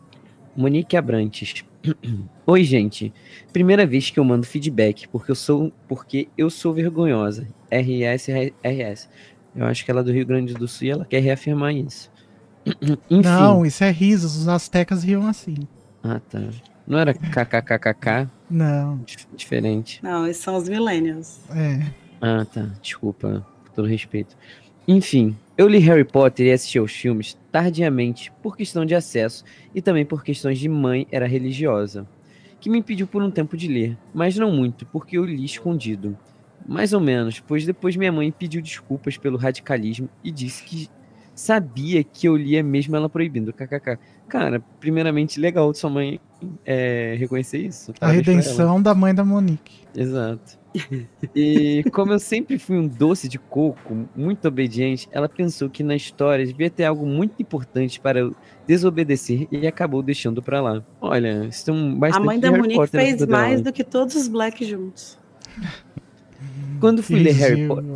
Monique 0.57 0.97
Abrantes. 0.97 1.65
Oi, 2.47 2.65
gente. 2.65 3.13
Primeira 3.53 3.87
vez 3.87 4.11
que 4.11 4.19
eu 4.19 4.25
mando 4.25 4.47
feedback, 4.47 5.09
porque 5.09 5.31
eu 5.31 5.35
sou, 5.35 5.73
porque 5.89 6.29
eu 6.37 6.51
sou 6.51 6.73
vergonhosa. 6.73 7.47
RS, 7.71 8.29
RS. 8.65 9.09
Eu 9.55 9.67
acho 9.67 9.85
que 9.85 9.91
ela 9.91 10.01
é 10.01 10.05
do 10.05 10.13
Rio 10.13 10.27
Grande 10.27 10.55
do 10.55 10.69
Sul 10.69 10.87
e 10.87 10.91
ela 10.91 11.05
quer 11.05 11.21
reafirmar 11.21 11.75
isso. 11.75 12.11
Enfim. 13.11 13.29
Não, 13.29 13.65
isso 13.65 13.85
é 13.85 13.91
risos. 13.91 14.37
Os 14.37 14.49
astecas 14.49 15.03
riam 15.03 15.27
assim. 15.27 15.57
Ah, 16.03 16.21
tá. 16.21 16.41
Não 16.87 16.99
era 16.99 17.13
kkkk? 17.13 18.29
Não. 18.49 19.01
Diferente. 19.35 20.01
Não, 20.03 20.27
esses 20.27 20.43
são 20.43 20.57
os 20.57 20.69
millennials. 20.69 21.41
É. 21.51 21.81
Ah, 22.21 22.45
tá. 22.45 22.69
Desculpa, 22.81 23.45
com 23.67 23.73
todo 23.73 23.89
respeito. 23.89 24.37
Enfim, 24.89 25.37
eu 25.59 25.67
li 25.67 25.79
Harry 25.79 26.05
Potter 26.05 26.47
e 26.47 26.53
assisti 26.53 26.79
aos 26.79 26.93
filmes 26.93 27.37
tardiamente 27.51 28.31
por 28.41 28.57
questão 28.57 28.87
de 28.87 28.95
acesso 28.95 29.43
e 29.75 29.83
também 29.83 30.07
por 30.07 30.23
questões 30.23 30.61
de 30.61 30.69
mãe 30.69 31.09
era 31.11 31.27
religiosa, 31.27 32.07
que 32.61 32.71
me 32.71 32.79
impediu 32.79 33.09
por 33.09 33.21
um 33.21 33.31
tempo 33.31 33.57
de 33.57 33.67
ler, 33.67 33.99
mas 34.15 34.37
não 34.37 34.53
muito, 34.53 34.87
porque 34.87 35.19
eu 35.19 35.25
li 35.25 35.45
escondido. 35.45 36.17
Mais 36.65 36.93
ou 36.93 37.01
menos, 37.01 37.41
pois 37.41 37.67
depois 37.67 37.97
minha 37.97 38.13
mãe 38.13 38.31
pediu 38.31 38.63
desculpas 38.63 39.17
pelo 39.19 39.37
radicalismo 39.37 40.09
e 40.23 40.31
disse 40.31 40.63
que 40.63 40.89
sabia 41.35 42.05
que 42.05 42.29
eu 42.29 42.37
lia 42.37 42.63
mesmo 42.63 42.95
ela 42.95 43.09
proibindo. 43.09 43.53
KKK. 43.53 43.99
Cara, 44.29 44.61
primeiramente, 44.81 45.39
legal 45.39 45.71
de 45.73 45.79
sua 45.79 45.91
mãe 45.91 46.21
é, 46.65 47.15
reconhecer 47.19 47.59
isso. 47.59 47.93
A 48.01 48.09
redenção 48.09 48.83
da 48.83 48.95
mãe 48.95 49.15
da 49.15 49.25
Monique. 49.25 49.87
Exato. 49.95 50.59
E 51.35 51.85
como 51.91 52.13
eu 52.13 52.19
sempre 52.19 52.59
fui 52.59 52.77
um 52.77 52.87
doce 52.87 53.29
de 53.29 53.39
coco, 53.39 54.07
muito 54.15 54.47
obediente, 54.47 55.09
ela 55.11 55.29
pensou 55.29 55.71
que 55.71 55.83
na 55.83 55.97
história 55.97 56.45
devia 56.45 56.69
ter 56.69 56.85
algo 56.85 57.07
muito 57.07 57.41
importante 57.41 57.99
para 57.99 58.21
eu 58.21 58.37
desobedecer 58.67 59.49
e 59.51 59.67
acabou 59.67 60.03
deixando 60.03 60.43
para 60.43 60.61
lá. 60.61 60.85
Olha, 61.01 61.47
estão 61.47 61.95
bastante 61.95 62.23
A 62.23 62.25
mãe 62.27 62.39
da 62.39 62.51
Monique 62.51 62.75
Potter 62.75 63.01
fez 63.01 63.27
mais 63.27 63.61
do 63.63 63.73
que 63.73 63.83
todos 63.83 64.15
os 64.15 64.29
Black 64.29 64.65
juntos. 64.65 65.19
Quando 66.79 67.03
fui 67.03 67.21
ler 67.21 67.33
Harry 67.33 67.67
Potter, 67.67 67.91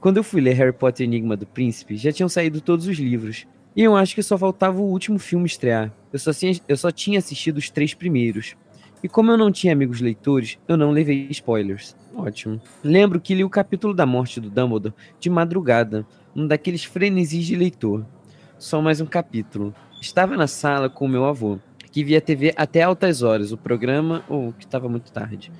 quando 0.00 0.16
eu 0.18 0.24
fui 0.24 0.40
ler 0.40 0.52
Harry 0.54 0.72
Potter 0.72 1.04
Enigma 1.04 1.36
do 1.36 1.46
Príncipe, 1.46 1.96
já 1.96 2.12
tinham 2.12 2.28
saído 2.28 2.60
todos 2.60 2.86
os 2.86 2.98
livros. 2.98 3.46
E 3.74 3.82
eu 3.82 3.96
acho 3.96 4.14
que 4.14 4.22
só 4.22 4.36
faltava 4.36 4.80
o 4.80 4.90
último 4.90 5.18
filme 5.18 5.46
estrear. 5.46 5.92
Eu 6.12 6.18
só, 6.18 6.32
tinha, 6.32 6.54
eu 6.68 6.76
só 6.76 6.90
tinha 6.90 7.18
assistido 7.18 7.56
os 7.56 7.70
três 7.70 7.94
primeiros. 7.94 8.54
E 9.02 9.08
como 9.08 9.30
eu 9.30 9.38
não 9.38 9.50
tinha 9.50 9.72
amigos 9.72 10.00
leitores, 10.00 10.58
eu 10.68 10.76
não 10.76 10.90
levei 10.90 11.26
spoilers. 11.30 11.96
Ótimo. 12.14 12.60
Lembro 12.84 13.20
que 13.20 13.34
li 13.34 13.42
o 13.42 13.50
capítulo 13.50 13.94
da 13.94 14.06
morte 14.06 14.40
do 14.40 14.50
Dumbledore 14.50 14.94
de 15.18 15.30
madrugada, 15.30 16.06
um 16.36 16.46
daqueles 16.46 16.84
frenesis 16.84 17.46
de 17.46 17.56
leitor. 17.56 18.06
Só 18.58 18.80
mais 18.80 19.00
um 19.00 19.06
capítulo. 19.06 19.74
Estava 20.00 20.36
na 20.36 20.46
sala 20.46 20.88
com 20.88 21.08
meu 21.08 21.24
avô, 21.24 21.58
que 21.90 22.04
via 22.04 22.20
TV 22.20 22.52
até 22.56 22.82
altas 22.82 23.22
horas, 23.22 23.52
o 23.52 23.56
programa, 23.56 24.22
ou 24.28 24.52
que 24.52 24.64
estava 24.64 24.88
muito 24.88 25.10
tarde. 25.10 25.50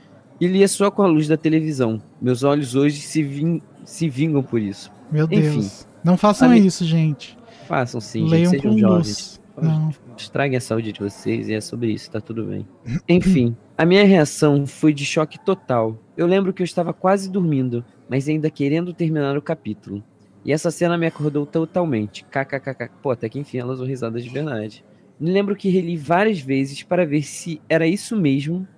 E 0.40 0.46
lia 0.46 0.68
só 0.68 0.90
com 0.90 1.02
a 1.02 1.06
luz 1.06 1.26
da 1.26 1.36
televisão. 1.36 2.00
Meus 2.20 2.42
olhos 2.42 2.74
hoje 2.74 3.00
se, 3.00 3.60
se 3.84 4.08
vingam 4.08 4.42
por 4.42 4.60
isso. 4.60 4.92
Meu 5.10 5.26
Enfim, 5.26 5.60
Deus. 5.60 5.86
Não 6.04 6.16
façam 6.16 6.52
isso, 6.54 6.84
gente. 6.84 7.36
Façam 7.72 8.02
sim, 8.02 8.28
Leiam 8.28 8.52
gente, 8.52 8.60
sejam 8.60 8.78
jovens. 8.78 9.40
Não. 9.56 9.90
Estraguem 10.14 10.58
a 10.58 10.60
saúde 10.60 10.92
de 10.92 11.00
vocês 11.00 11.48
e 11.48 11.54
é 11.54 11.60
sobre 11.62 11.90
isso, 11.90 12.10
tá 12.10 12.20
tudo 12.20 12.44
bem. 12.44 12.68
Enfim, 13.08 13.56
a 13.78 13.86
minha 13.86 14.04
reação 14.04 14.66
foi 14.66 14.92
de 14.92 15.06
choque 15.06 15.42
total. 15.42 15.96
Eu 16.14 16.26
lembro 16.26 16.52
que 16.52 16.60
eu 16.60 16.66
estava 16.66 16.92
quase 16.92 17.30
dormindo, 17.30 17.82
mas 18.10 18.28
ainda 18.28 18.50
querendo 18.50 18.92
terminar 18.92 19.38
o 19.38 19.40
capítulo. 19.40 20.04
E 20.44 20.52
essa 20.52 20.70
cena 20.70 20.98
me 20.98 21.06
acordou 21.06 21.46
totalmente. 21.46 22.24
KKKK. 22.24 22.90
Pô, 23.00 23.10
até 23.10 23.26
que 23.26 23.38
enfim 23.38 23.56
ela 23.56 23.72
usou 23.72 23.86
risadas 23.86 24.22
de 24.22 24.28
verdade. 24.28 24.84
Me 25.18 25.30
lembro 25.30 25.56
que 25.56 25.70
reli 25.70 25.96
várias 25.96 26.40
vezes 26.40 26.82
para 26.82 27.06
ver 27.06 27.22
se 27.22 27.58
era 27.70 27.86
isso 27.86 28.14
mesmo 28.14 28.68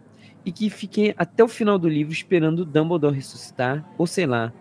e 0.47 0.53
que 0.53 0.71
fiquei 0.71 1.13
até 1.19 1.43
o 1.43 1.49
final 1.49 1.81
do 1.81 1.89
livro 1.89 2.13
esperando 2.13 2.65
Dumbledore 2.65 3.17
ressuscitar, 3.17 3.93
ou 3.99 4.07
sei 4.07 4.27
lá, 4.27 4.53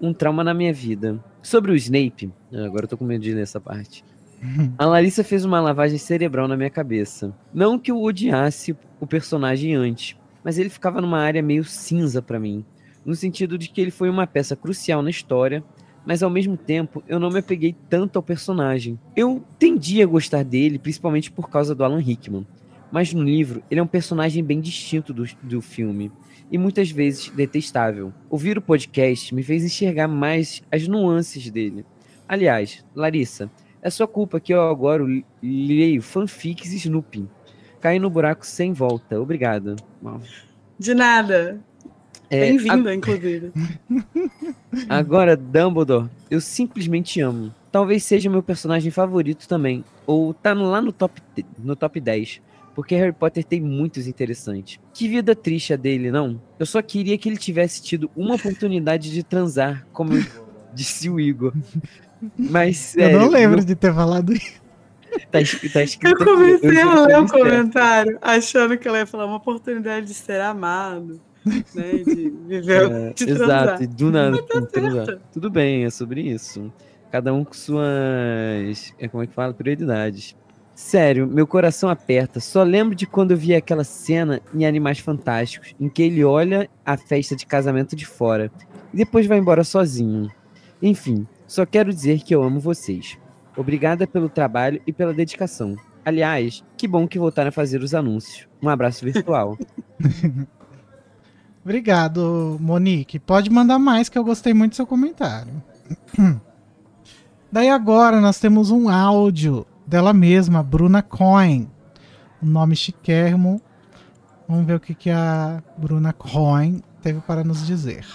um 0.00 0.14
trauma 0.14 0.44
na 0.44 0.54
minha 0.54 0.72
vida. 0.72 1.20
Sobre 1.42 1.72
o 1.72 1.76
Snape, 1.76 2.32
agora 2.52 2.84
eu 2.84 2.88
tô 2.88 2.96
com 2.96 3.04
medo 3.04 3.22
de 3.22 3.34
ler 3.34 3.42
essa 3.42 3.60
parte. 3.60 4.04
A 4.78 4.86
Larissa 4.86 5.24
fez 5.24 5.44
uma 5.44 5.60
lavagem 5.60 5.98
cerebral 5.98 6.46
na 6.46 6.56
minha 6.56 6.70
cabeça. 6.70 7.34
Não 7.52 7.78
que 7.78 7.90
eu 7.90 8.00
odiasse 8.00 8.76
o 9.00 9.06
personagem 9.06 9.74
antes, 9.74 10.16
mas 10.44 10.56
ele 10.56 10.68
ficava 10.68 11.00
numa 11.00 11.18
área 11.18 11.42
meio 11.42 11.64
cinza 11.64 12.22
pra 12.22 12.38
mim, 12.38 12.64
no 13.04 13.14
sentido 13.14 13.58
de 13.58 13.68
que 13.68 13.80
ele 13.80 13.90
foi 13.90 14.08
uma 14.08 14.26
peça 14.26 14.54
crucial 14.54 15.02
na 15.02 15.10
história, 15.10 15.64
mas 16.06 16.22
ao 16.22 16.30
mesmo 16.30 16.56
tempo 16.56 17.02
eu 17.08 17.18
não 17.18 17.30
me 17.30 17.40
apeguei 17.40 17.74
tanto 17.88 18.16
ao 18.16 18.22
personagem. 18.22 18.98
Eu 19.16 19.44
tendia 19.58 20.04
a 20.04 20.08
gostar 20.08 20.44
dele, 20.44 20.78
principalmente 20.78 21.30
por 21.30 21.50
causa 21.50 21.74
do 21.74 21.84
Alan 21.84 22.00
Rickman, 22.00 22.46
mas 22.90 23.12
no 23.12 23.22
livro 23.22 23.62
ele 23.68 23.80
é 23.80 23.82
um 23.82 23.86
personagem 23.86 24.44
bem 24.44 24.60
distinto 24.60 25.12
do, 25.12 25.24
do 25.42 25.60
filme 25.60 26.10
e 26.52 26.58
muitas 26.58 26.90
vezes 26.90 27.30
detestável. 27.30 28.12
Ouvir 28.30 28.58
o 28.58 28.62
podcast 28.62 29.34
me 29.34 29.42
fez 29.42 29.64
enxergar 29.64 30.06
mais 30.06 30.62
as 30.70 30.86
nuances 30.86 31.50
dele. 31.50 31.84
Aliás, 32.28 32.84
Larissa, 32.94 33.50
é 33.80 33.90
sua 33.90 34.06
culpa 34.06 34.38
que 34.38 34.52
eu 34.54 34.60
agora 34.68 35.02
leio 35.42 36.02
fanfics 36.02 36.72
e 36.72 36.76
Snoopy. 36.76 37.26
Caí 37.80 37.98
no 37.98 38.08
buraco 38.10 38.46
sem 38.46 38.72
volta. 38.72 39.18
Obrigada. 39.20 39.74
De 40.78 40.94
nada. 40.94 41.58
É, 42.30 42.40
Bem-vinda, 42.40 42.94
inclusive. 42.94 43.52
Agora, 44.88 45.36
Dumbledore, 45.36 46.08
eu 46.30 46.40
simplesmente 46.40 47.20
amo. 47.20 47.52
Talvez 47.70 48.04
seja 48.04 48.30
meu 48.30 48.42
personagem 48.42 48.90
favorito 48.90 49.46
também. 49.48 49.84
Ou 50.06 50.32
tá 50.32 50.54
no- 50.54 50.70
lá 50.70 50.80
no 50.80 50.92
top, 50.92 51.20
no 51.58 51.76
top 51.76 52.00
10. 52.00 52.40
Porque 52.74 52.94
Harry 52.94 53.12
Potter 53.12 53.44
tem 53.44 53.60
muitos 53.60 54.06
interessantes. 54.06 54.78
Que 54.94 55.06
vida 55.06 55.34
triste 55.36 55.74
a 55.74 55.76
dele, 55.76 56.10
não? 56.10 56.40
Eu 56.58 56.64
só 56.66 56.80
queria 56.80 57.18
que 57.18 57.28
ele 57.28 57.36
tivesse 57.36 57.82
tido 57.82 58.10
uma 58.16 58.34
oportunidade 58.36 59.10
de 59.12 59.22
transar, 59.22 59.86
como 59.92 60.12
disse 60.74 61.10
o 61.10 61.20
Igor. 61.20 61.52
Mas, 62.38 62.76
sério. 62.78 63.16
eu 63.16 63.20
não 63.20 63.28
lembro 63.28 63.56
meu- 63.58 63.66
de 63.66 63.74
ter 63.74 63.92
falado 63.92 64.32
isso. 64.32 64.62
Tá, 65.30 65.40
tá 65.72 66.08
Eu 66.08 66.16
comecei 66.16 66.70
juro 66.74 66.88
a 67.00 67.06
ler 67.06 67.14
eu 67.16 67.22
o 67.24 67.28
certo. 67.28 67.32
comentário 67.32 68.18
achando 68.22 68.78
que 68.78 68.88
ela 68.88 68.98
ia 68.98 69.06
falar 69.06 69.26
uma 69.26 69.36
oportunidade 69.36 70.06
de 70.06 70.14
ser 70.14 70.40
amado, 70.40 71.20
né? 71.44 71.92
De 71.98 72.30
viver, 72.48 72.90
É, 72.90 73.12
de 73.12 73.26
transar. 73.26 73.64
exato, 73.64 73.82
e 73.82 73.86
do 73.86 74.10
nada 74.10 74.42
tá 74.44 74.62
transar. 74.62 75.18
Tudo 75.30 75.50
bem, 75.50 75.84
é 75.84 75.90
sobre 75.90 76.22
isso. 76.22 76.72
Cada 77.10 77.34
um 77.34 77.44
com 77.44 77.52
suas. 77.52 78.94
é, 78.98 79.06
Como 79.08 79.22
é 79.22 79.26
que 79.26 79.34
fala? 79.34 79.52
Prioridades. 79.52 80.34
Sério, 80.82 81.28
meu 81.28 81.46
coração 81.46 81.88
aperta. 81.88 82.40
Só 82.40 82.64
lembro 82.64 82.94
de 82.94 83.06
quando 83.06 83.30
eu 83.30 83.36
vi 83.36 83.54
aquela 83.54 83.84
cena 83.84 84.42
em 84.52 84.66
Animais 84.66 84.98
Fantásticos, 84.98 85.74
em 85.80 85.88
que 85.88 86.02
ele 86.02 86.22
olha 86.22 86.68
a 86.84 86.98
festa 86.98 87.34
de 87.36 87.46
casamento 87.46 87.96
de 87.96 88.04
fora 88.04 88.50
e 88.92 88.96
depois 88.96 89.24
vai 89.26 89.38
embora 89.38 89.64
sozinho. 89.64 90.28
Enfim, 90.82 91.26
só 91.46 91.64
quero 91.64 91.94
dizer 91.94 92.22
que 92.22 92.34
eu 92.34 92.42
amo 92.42 92.60
vocês. 92.60 93.16
Obrigada 93.56 94.06
pelo 94.06 94.28
trabalho 94.28 94.82
e 94.84 94.92
pela 94.92 95.14
dedicação. 95.14 95.76
Aliás, 96.04 96.64
que 96.76 96.88
bom 96.88 97.06
que 97.06 97.18
voltaram 97.18 97.48
a 97.48 97.52
fazer 97.52 97.80
os 97.80 97.94
anúncios. 97.94 98.48
Um 98.60 98.68
abraço 98.68 99.04
virtual. 99.04 99.56
Obrigado, 101.64 102.58
Monique. 102.60 103.20
Pode 103.20 103.48
mandar 103.48 103.78
mais 103.78 104.08
que 104.08 104.18
eu 104.18 104.24
gostei 104.24 104.52
muito 104.52 104.72
do 104.72 104.76
seu 104.76 104.86
comentário. 104.86 105.62
Daí 107.50 107.70
agora 107.70 108.20
nós 108.20 108.40
temos 108.40 108.70
um 108.70 108.88
áudio 108.88 109.64
dela 109.92 110.14
mesma, 110.14 110.62
Bruna 110.62 111.02
Cohen. 111.02 111.70
Um 112.42 112.46
nome 112.46 112.74
chiquérrimo. 112.74 113.60
Vamos 114.48 114.64
ver 114.64 114.76
o 114.76 114.80
que, 114.80 114.94
que 114.94 115.10
a 115.10 115.62
Bruna 115.76 116.14
Cohen 116.14 116.82
teve 117.02 117.20
para 117.20 117.44
nos 117.44 117.66
dizer. 117.66 118.06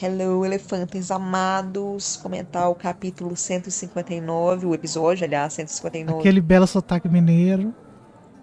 Hello, 0.00 0.44
elefantes 0.44 1.10
amados. 1.10 2.16
Comentar 2.16 2.70
o 2.70 2.76
capítulo 2.76 3.34
159, 3.34 4.66
o 4.66 4.74
episódio, 4.74 5.24
aliás, 5.24 5.54
159, 5.54 6.20
Aquele 6.20 6.40
belo 6.40 6.66
sotaque 6.68 7.08
mineiro. 7.08 7.74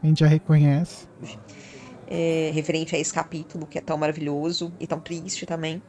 A 0.01 0.05
gente 0.05 0.19
já 0.19 0.27
reconhece. 0.27 1.07
é, 2.05 2.51
referente 2.53 2.93
a 2.97 2.99
esse 2.99 3.13
capítulo 3.13 3.65
que 3.65 3.77
é 3.77 3.81
tão 3.81 3.97
maravilhoso 3.97 4.73
e 4.77 4.85
tão 4.85 4.99
triste 4.99 5.45
também. 5.45 5.81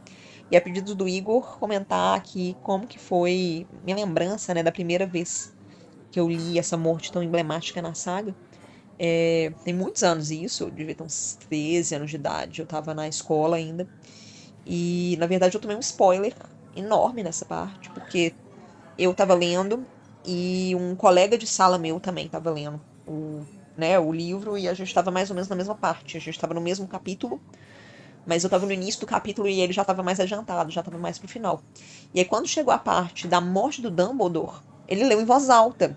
E 0.48 0.56
a 0.56 0.60
pedido 0.60 0.94
do 0.94 1.08
Igor 1.08 1.58
comentar 1.58 2.16
aqui 2.16 2.56
como 2.62 2.86
que 2.86 3.00
foi 3.00 3.66
minha 3.84 3.96
lembrança, 3.96 4.54
né, 4.54 4.62
da 4.62 4.70
primeira 4.70 5.06
vez 5.06 5.53
que 6.14 6.20
eu 6.20 6.28
li 6.28 6.60
essa 6.60 6.76
morte 6.76 7.10
tão 7.10 7.24
emblemática 7.24 7.82
na 7.82 7.92
saga. 7.92 8.32
É, 8.96 9.50
tem 9.64 9.74
muitos 9.74 10.04
anos 10.04 10.30
isso, 10.30 10.62
eu 10.62 10.70
devia 10.70 10.94
ter 10.94 11.02
uns 11.02 11.36
13 11.48 11.96
anos 11.96 12.08
de 12.08 12.14
idade, 12.14 12.60
eu 12.60 12.66
tava 12.66 12.94
na 12.94 13.08
escola 13.08 13.56
ainda. 13.56 13.88
E 14.64 15.16
na 15.18 15.26
verdade 15.26 15.56
eu 15.56 15.60
tomei 15.60 15.76
um 15.76 15.80
spoiler 15.80 16.32
enorme 16.76 17.24
nessa 17.24 17.44
parte, 17.44 17.90
porque 17.90 18.32
eu 18.96 19.12
tava 19.12 19.34
lendo 19.34 19.84
e 20.24 20.72
um 20.76 20.94
colega 20.94 21.36
de 21.36 21.48
sala 21.48 21.78
meu 21.78 21.98
também 21.98 22.28
tava 22.28 22.48
lendo 22.48 22.80
o, 23.08 23.42
né, 23.76 23.98
o 23.98 24.12
livro 24.12 24.56
e 24.56 24.68
a 24.68 24.72
gente 24.72 24.94
tava 24.94 25.10
mais 25.10 25.30
ou 25.30 25.34
menos 25.34 25.48
na 25.48 25.56
mesma 25.56 25.74
parte. 25.74 26.16
A 26.16 26.20
gente 26.20 26.38
tava 26.38 26.54
no 26.54 26.60
mesmo 26.60 26.86
capítulo, 26.86 27.40
mas 28.24 28.44
eu 28.44 28.50
tava 28.50 28.66
no 28.66 28.72
início 28.72 29.00
do 29.00 29.06
capítulo 29.06 29.48
e 29.48 29.60
ele 29.60 29.72
já 29.72 29.84
tava 29.84 30.00
mais 30.00 30.20
adiantado, 30.20 30.70
já 30.70 30.80
tava 30.80 30.96
mais 30.96 31.18
pro 31.18 31.26
final. 31.26 31.60
E 32.14 32.20
aí 32.20 32.24
quando 32.24 32.46
chegou 32.46 32.72
a 32.72 32.78
parte 32.78 33.26
da 33.26 33.40
morte 33.40 33.82
do 33.82 33.90
Dumbledore, 33.90 34.62
ele 34.88 35.04
leu 35.04 35.20
em 35.20 35.24
voz 35.24 35.50
alta. 35.50 35.96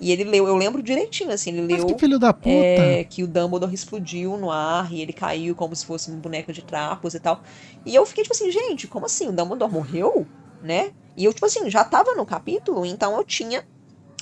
E 0.00 0.10
ele 0.10 0.24
leu, 0.24 0.46
eu 0.46 0.56
lembro 0.56 0.82
direitinho, 0.82 1.30
assim, 1.30 1.50
ele 1.50 1.62
Mas 1.62 1.78
leu 1.78 1.86
que 1.86 1.98
filho 1.98 2.18
da 2.18 2.32
puta. 2.32 2.50
é, 2.50 3.04
que 3.08 3.22
o 3.22 3.28
Dumbledore 3.28 3.72
explodiu 3.72 4.36
no 4.36 4.50
ar 4.50 4.92
e 4.92 5.00
ele 5.00 5.12
caiu 5.12 5.54
como 5.54 5.74
se 5.74 5.86
fosse 5.86 6.10
um 6.10 6.18
boneco 6.18 6.52
de 6.52 6.62
trapos 6.62 7.14
e 7.14 7.20
tal. 7.20 7.40
E 7.86 7.94
eu 7.94 8.04
fiquei 8.04 8.24
tipo 8.24 8.34
assim, 8.34 8.50
gente, 8.50 8.86
como 8.88 9.06
assim? 9.06 9.28
O 9.28 9.32
Dumbledore 9.32 9.72
morreu? 9.72 10.26
Né? 10.62 10.90
E 11.16 11.24
eu, 11.24 11.32
tipo 11.32 11.46
assim, 11.46 11.70
já 11.70 11.84
tava 11.84 12.12
no 12.14 12.26
capítulo, 12.26 12.84
então 12.84 13.16
eu 13.16 13.24
tinha 13.24 13.64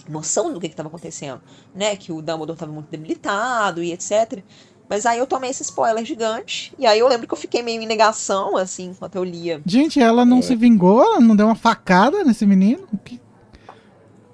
noção 0.08 0.52
do 0.52 0.60
que 0.60 0.66
estava 0.66 0.88
acontecendo, 0.88 1.40
né? 1.74 1.96
Que 1.96 2.12
o 2.12 2.16
Dumbledore 2.20 2.52
estava 2.52 2.72
muito 2.72 2.88
debilitado 2.90 3.82
e 3.82 3.92
etc. 3.92 4.42
Mas 4.88 5.06
aí 5.06 5.18
eu 5.18 5.26
tomei 5.26 5.50
esse 5.50 5.62
spoiler 5.62 6.04
gigante, 6.04 6.74
e 6.78 6.84
aí 6.84 6.98
eu 6.98 7.08
lembro 7.08 7.26
que 7.26 7.32
eu 7.32 7.38
fiquei 7.38 7.62
meio 7.62 7.80
em 7.80 7.86
negação, 7.86 8.56
assim, 8.56 8.90
enquanto 8.90 9.14
eu 9.16 9.24
lia. 9.24 9.62
Gente, 9.64 9.98
ela 10.00 10.24
não 10.24 10.42
se 10.42 10.54
vingou? 10.54 11.02
Ela 11.02 11.20
não 11.20 11.34
deu 11.34 11.46
uma 11.46 11.54
facada 11.54 12.22
nesse 12.24 12.44
menino? 12.44 12.86
Que- 13.04 13.20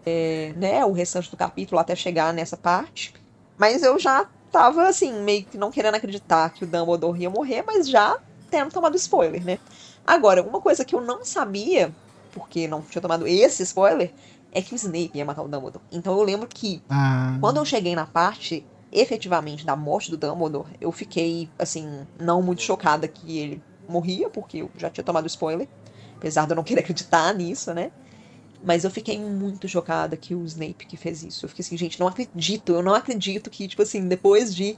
é, 0.09 0.55
né, 0.57 0.85
o 0.85 0.93
restante 0.93 1.31
do 1.31 1.37
capítulo 1.37 1.81
até 1.81 1.95
chegar 1.97 2.33
nessa 2.35 2.57
parte. 2.57 3.13
Mas 3.57 3.83
eu 3.83 3.99
já 3.99 4.31
tava, 4.51 4.89
assim, 4.89 5.13
meio 5.23 5.47
que 5.47 5.59
não 5.59 5.71
querendo 5.71 5.95
acreditar 5.97 6.51
que 6.51 6.65
o 6.65 6.67
Dumbledore 6.67 7.21
ia 7.21 7.31
morrer, 7.31 7.63
mas 7.67 7.89
já 7.89 8.19
tendo 8.51 8.73
tomado 8.73 8.97
spoiler, 8.97 9.45
né? 9.45 9.59
Agora, 10.05 10.43
uma 10.43 10.61
coisa 10.61 10.85
que 10.85 10.95
eu 10.95 11.01
não 11.01 11.25
sabia, 11.25 11.97
porque 12.31 12.67
não 12.69 12.83
tinha 12.83 13.03
tomado 13.03 13.27
esse 13.27 13.63
spoiler, 13.63 14.15
é 14.53 14.63
que 14.63 14.75
o 14.75 14.77
Snape 14.77 15.19
ia 15.19 15.25
matar 15.25 15.43
o 15.43 15.49
Dumbledore. 15.49 15.85
Então 15.91 16.17
eu 16.19 16.23
lembro 16.25 16.49
que 16.49 16.87
Ah, 16.89 17.37
quando 17.41 17.59
eu 17.59 17.65
cheguei 17.65 17.95
na 17.95 18.07
parte, 18.07 18.71
efetivamente, 18.91 19.65
da 19.67 19.77
morte 19.77 20.11
do 20.11 20.17
Dumbledore, 20.19 20.75
eu 20.81 20.91
fiquei, 20.93 21.53
assim, 21.59 22.07
não 22.19 22.43
muito 22.43 22.63
chocada 22.63 23.09
que 23.09 23.39
ele 23.39 23.67
morria, 23.87 24.31
porque 24.31 24.59
eu 24.59 24.71
já 24.77 24.91
tinha 24.91 25.05
tomado 25.05 25.27
spoiler. 25.27 25.69
Apesar 26.17 26.47
de 26.47 26.53
eu 26.53 26.57
não 26.57 26.65
querer 26.65 26.81
acreditar 26.81 27.33
nisso, 27.35 27.73
né? 27.75 27.93
Mas 28.63 28.85
eu 28.85 28.91
fiquei 28.91 29.19
muito 29.19 29.69
chocada 29.69 30.17
que 30.17 30.35
o 30.35 30.45
Snape 30.45 30.87
que 30.87 30.97
fez 30.97 31.23
isso. 31.23 31.45
Eu 31.45 31.49
fiquei 31.49 31.65
assim, 31.65 31.77
gente, 31.77 32.01
não 32.01 32.09
acredito. 32.09 32.73
Eu 32.73 32.83
não 32.83 32.95
acredito 32.95 33.51
que, 33.51 33.69
tipo 33.69 33.83
assim, 33.83 34.09
depois 34.09 34.55
de 34.55 34.77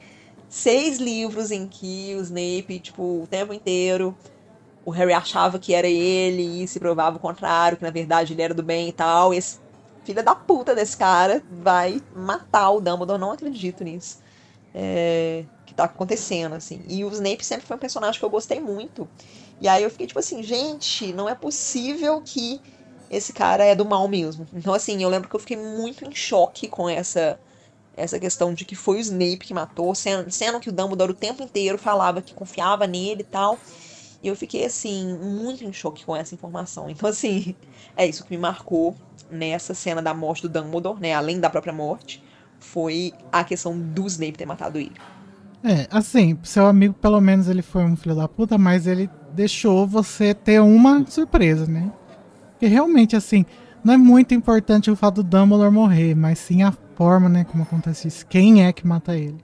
seis 0.48 0.98
livros 0.98 1.50
em 1.50 1.66
que 1.66 2.14
o 2.16 2.22
Snape, 2.22 2.80
tipo, 2.80 3.22
o 3.22 3.26
tempo 3.26 3.54
inteiro, 3.54 4.16
o 4.84 4.90
Harry 4.90 5.12
achava 5.12 5.58
que 5.58 5.72
era 5.72 5.88
ele 5.88 6.62
e 6.62 6.68
se 6.68 6.78
provava 6.78 7.16
o 7.16 7.20
contrário, 7.20 7.78
que 7.78 7.84
na 7.84 7.90
verdade 7.90 8.32
ele 8.32 8.42
era 8.42 8.54
do 8.54 8.62
bem 8.62 8.88
e 8.88 8.92
tal. 8.92 9.32
Esse 9.32 9.58
filho 10.04 10.22
da 10.22 10.34
puta 10.34 10.74
desse 10.74 10.96
cara 10.96 11.42
vai 11.50 12.02
matar 12.14 12.70
o 12.70 12.80
Dumbledore. 12.80 13.20
Não 13.20 13.32
acredito 13.32 13.84
nisso. 13.84 14.18
É, 14.74 15.44
que 15.66 15.74
tá 15.74 15.84
acontecendo, 15.84 16.54
assim. 16.54 16.82
E 16.88 17.04
o 17.04 17.10
Snape 17.10 17.44
sempre 17.44 17.66
foi 17.66 17.76
um 17.76 17.80
personagem 17.80 18.18
que 18.18 18.24
eu 18.24 18.30
gostei 18.30 18.60
muito. 18.60 19.08
E 19.60 19.68
aí 19.68 19.82
eu 19.82 19.90
fiquei 19.90 20.06
tipo 20.06 20.18
assim, 20.18 20.42
gente, 20.42 21.12
não 21.12 21.28
é 21.28 21.34
possível 21.34 22.20
que 22.22 22.60
esse 23.10 23.32
cara 23.32 23.64
é 23.64 23.74
do 23.74 23.84
mal 23.84 24.06
mesmo. 24.06 24.46
Então, 24.54 24.72
assim, 24.72 25.02
eu 25.02 25.08
lembro 25.08 25.28
que 25.28 25.34
eu 25.34 25.40
fiquei 25.40 25.56
muito 25.56 26.04
em 26.04 26.14
choque 26.14 26.68
com 26.68 26.88
essa 26.88 27.38
essa 27.96 28.18
questão 28.18 28.54
de 28.54 28.64
que 28.64 28.74
foi 28.74 28.96
o 28.96 29.00
Snape 29.00 29.38
que 29.38 29.52
matou, 29.52 29.94
sendo, 29.94 30.30
sendo 30.30 30.58
que 30.58 30.70
o 30.70 30.72
Dumbledore 30.72 31.10
o 31.10 31.14
tempo 31.14 31.42
inteiro 31.42 31.76
falava 31.76 32.22
que 32.22 32.32
confiava 32.32 32.86
nele 32.86 33.20
e 33.20 33.24
tal. 33.24 33.58
E 34.22 34.28
eu 34.28 34.36
fiquei, 34.36 34.64
assim, 34.64 35.18
muito 35.18 35.64
em 35.64 35.72
choque 35.72 36.04
com 36.04 36.14
essa 36.14 36.34
informação. 36.34 36.88
Então, 36.88 37.08
assim, 37.08 37.54
é 37.96 38.06
isso 38.06 38.24
que 38.24 38.30
me 38.30 38.38
marcou 38.38 38.94
nessa 39.30 39.74
cena 39.74 40.00
da 40.00 40.14
morte 40.14 40.42
do 40.42 40.48
Dumbledore, 40.48 41.00
né? 41.00 41.14
Além 41.14 41.40
da 41.40 41.50
própria 41.50 41.72
morte, 41.72 42.22
foi 42.58 43.12
a 43.32 43.44
questão 43.44 43.78
do 43.78 44.06
Snape 44.06 44.38
ter 44.38 44.46
matado 44.46 44.78
ele. 44.78 44.96
É, 45.62 45.86
assim, 45.90 46.38
seu 46.42 46.66
amigo, 46.66 46.94
pelo 46.94 47.20
menos, 47.20 47.48
ele 47.48 47.62
foi 47.62 47.84
um 47.84 47.96
filho 47.96 48.14
da 48.14 48.28
puta, 48.28 48.56
mas 48.56 48.86
ele 48.86 49.10
deixou 49.32 49.86
você 49.86 50.32
ter 50.32 50.60
uma 50.60 51.04
surpresa, 51.06 51.66
né? 51.66 51.92
Porque 52.60 52.74
realmente, 52.74 53.16
assim, 53.16 53.46
não 53.82 53.94
é 53.94 53.96
muito 53.96 54.34
importante 54.34 54.90
o 54.90 54.94
fato 54.94 55.22
do 55.22 55.30
Dumbledore 55.30 55.72
morrer, 55.72 56.14
mas 56.14 56.38
sim 56.38 56.62
a 56.62 56.70
forma, 56.94 57.26
né, 57.26 57.42
como 57.42 57.62
acontece 57.62 58.06
isso. 58.06 58.26
Quem 58.26 58.66
é 58.66 58.70
que 58.70 58.86
mata 58.86 59.16
ele? 59.16 59.38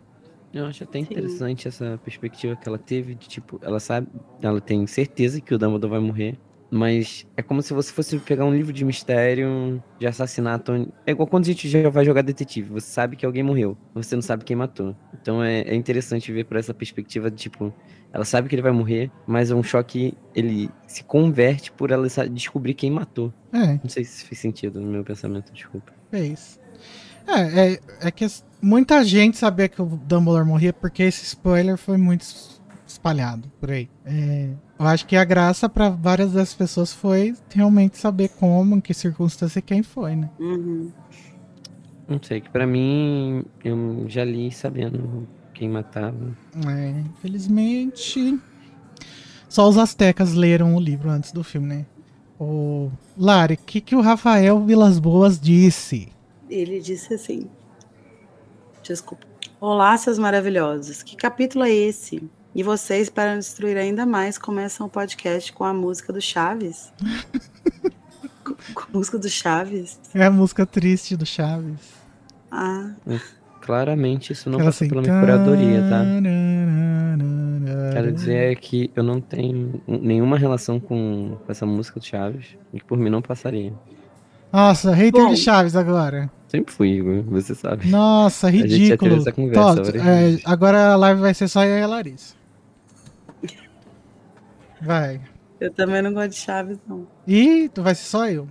Eu 0.52 0.66
acho 0.66 0.84
até 0.84 0.98
interessante 0.98 1.66
essa 1.66 1.98
perspectiva 2.04 2.54
que 2.54 2.68
ela 2.68 2.76
teve 2.76 3.14
de 3.14 3.26
tipo, 3.26 3.58
ela 3.62 3.80
sabe, 3.80 4.06
ela 4.42 4.60
tem 4.60 4.86
certeza 4.86 5.40
que 5.40 5.54
o 5.54 5.56
Dumbledore 5.58 5.92
vai 5.92 6.00
morrer, 6.00 6.38
mas 6.70 7.26
é 7.34 7.40
como 7.42 7.62
se 7.62 7.72
você 7.72 7.90
fosse 7.90 8.18
pegar 8.18 8.44
um 8.44 8.54
livro 8.54 8.70
de 8.70 8.84
mistério, 8.84 9.82
de 9.98 10.06
assassinato. 10.06 10.92
É 11.06 11.12
igual 11.12 11.26
quando 11.26 11.44
a 11.44 11.46
gente 11.46 11.70
já 11.70 11.88
vai 11.88 12.04
jogar 12.04 12.20
detetive. 12.20 12.68
Você 12.68 12.88
sabe 12.88 13.16
que 13.16 13.24
alguém 13.24 13.42
morreu, 13.42 13.78
você 13.94 14.14
não 14.14 14.22
sabe 14.22 14.44
quem 14.44 14.54
matou. 14.56 14.94
Então 15.22 15.42
é, 15.42 15.62
é 15.62 15.74
interessante 15.74 16.30
ver 16.30 16.44
por 16.44 16.58
essa 16.58 16.74
perspectiva 16.74 17.30
de 17.30 17.36
tipo, 17.38 17.72
ela 18.16 18.24
sabe 18.24 18.48
que 18.48 18.54
ele 18.54 18.62
vai 18.62 18.72
morrer, 18.72 19.10
mas 19.26 19.50
é 19.50 19.54
um 19.54 19.62
choque. 19.62 20.14
Ele 20.34 20.70
se 20.86 21.04
converte 21.04 21.70
por 21.70 21.90
ela 21.90 22.06
descobrir 22.30 22.72
quem 22.74 22.90
matou. 22.90 23.32
É, 23.52 23.74
Não 23.82 23.88
sei 23.88 24.04
se 24.04 24.24
fez 24.24 24.38
sentido 24.40 24.80
no 24.80 24.86
meu 24.90 25.04
pensamento, 25.04 25.52
desculpa. 25.52 25.92
é 26.10 26.20
isso. 26.20 26.58
É, 27.28 27.72
é, 27.74 27.80
é 28.02 28.10
que 28.10 28.26
muita 28.62 29.04
gente 29.04 29.36
sabia 29.36 29.68
que 29.68 29.82
o 29.82 29.84
Dumbledore 29.84 30.46
morria 30.46 30.72
porque 30.72 31.02
esse 31.02 31.24
spoiler 31.24 31.76
foi 31.76 31.96
muito 31.96 32.22
es- 32.22 32.60
espalhado 32.86 33.50
por 33.60 33.70
aí. 33.70 33.88
É, 34.04 34.48
eu 34.78 34.86
acho 34.86 35.04
que 35.06 35.16
a 35.16 35.24
graça 35.24 35.68
pra 35.68 35.88
várias 35.90 36.32
das 36.32 36.54
pessoas 36.54 36.92
foi 36.92 37.34
realmente 37.50 37.98
saber 37.98 38.28
como, 38.38 38.76
em 38.76 38.80
que 38.80 38.94
circunstância 38.94 39.58
e 39.58 39.62
quem 39.62 39.82
foi, 39.82 40.14
né? 40.16 40.30
Uhum. 40.38 40.90
Não 42.08 42.20
sei, 42.22 42.40
que 42.40 42.48
pra 42.48 42.66
mim 42.66 43.44
eu 43.64 44.04
já 44.08 44.24
li 44.24 44.52
sabendo 44.52 45.26
quem 45.56 45.70
matava. 45.70 46.36
É, 46.68 46.90
infelizmente. 47.00 48.38
Só 49.48 49.66
os 49.66 49.78
astecas 49.78 50.34
leram 50.34 50.76
o 50.76 50.80
livro 50.80 51.08
antes 51.08 51.32
do 51.32 51.42
filme, 51.42 51.66
né? 51.66 51.86
O 52.38 52.90
Lari, 53.16 53.54
o 53.54 53.58
que, 53.58 53.80
que 53.80 53.96
o 53.96 54.02
Rafael 54.02 54.62
Vilas 54.62 54.98
Boas 54.98 55.40
disse? 55.40 56.12
Ele 56.50 56.78
disse 56.80 57.14
assim: 57.14 57.48
Desculpa. 58.82 59.26
Olá, 59.58 59.96
seus 59.96 60.18
maravilhosos. 60.18 61.02
Que 61.02 61.16
capítulo 61.16 61.64
é 61.64 61.70
esse? 61.70 62.22
E 62.54 62.62
vocês, 62.62 63.08
para 63.08 63.36
destruir 63.36 63.78
ainda 63.78 64.04
mais, 64.04 64.36
começam 64.36 64.86
o 64.86 64.90
podcast 64.90 65.50
com 65.54 65.64
a 65.64 65.72
música 65.72 66.12
do 66.12 66.20
Chaves? 66.20 66.92
com, 68.44 68.54
com 68.74 68.82
a 68.82 68.86
música 68.92 69.18
do 69.18 69.28
Chaves? 69.30 69.98
É 70.12 70.26
a 70.26 70.30
música 70.30 70.66
triste 70.66 71.16
do 71.16 71.24
Chaves. 71.24 71.80
Ah, 72.50 72.90
Claramente 73.66 74.32
isso 74.32 74.48
não 74.48 74.58
Aquela 74.58 74.70
passou 74.70 74.84
assim, 74.84 74.88
pela 74.88 75.02
minha 75.02 75.20
curadoria, 75.20 75.80
tá? 75.90 76.04
Quero 77.92 78.12
dizer 78.12 78.56
que 78.56 78.90
eu 78.94 79.02
não 79.02 79.20
tenho 79.20 79.82
nenhuma 79.88 80.38
relação 80.38 80.78
com 80.78 81.36
essa 81.48 81.66
música 81.66 81.98
do 81.98 82.06
Chaves 82.06 82.56
e 82.72 82.78
que 82.78 82.84
por 82.84 82.96
mim 82.96 83.10
não 83.10 83.20
passaria. 83.20 83.72
Nossa, 84.52 84.94
hater 84.94 85.20
Bom. 85.20 85.34
de 85.34 85.38
Chaves 85.38 85.74
agora. 85.74 86.30
Sempre 86.46 86.72
fui, 86.72 86.90
Igor, 86.90 87.22
você 87.24 87.54
sabe. 87.54 87.88
Nossa, 87.88 88.50
gente 88.52 88.68
já 88.68 88.76
ridículo. 88.76 89.10
teve 89.10 89.20
essa 89.22 89.32
conversa 89.32 89.92
Tó, 89.92 89.98
é, 89.98 90.38
agora 90.44 90.92
a 90.92 90.96
live 90.96 91.20
vai 91.20 91.34
ser 91.34 91.48
só 91.48 91.64
eu 91.64 91.78
e 91.78 91.82
a 91.82 91.86
Larissa. 91.88 92.34
Vai. 94.80 95.20
eu 95.60 95.72
também 95.72 96.02
não 96.02 96.12
gosto 96.12 96.30
de 96.30 96.36
Chaves, 96.36 96.78
não. 96.86 97.06
Ih, 97.26 97.68
tu 97.74 97.82
vai 97.82 97.94
ser 97.94 98.04
só 98.04 98.28
eu. 98.30 98.46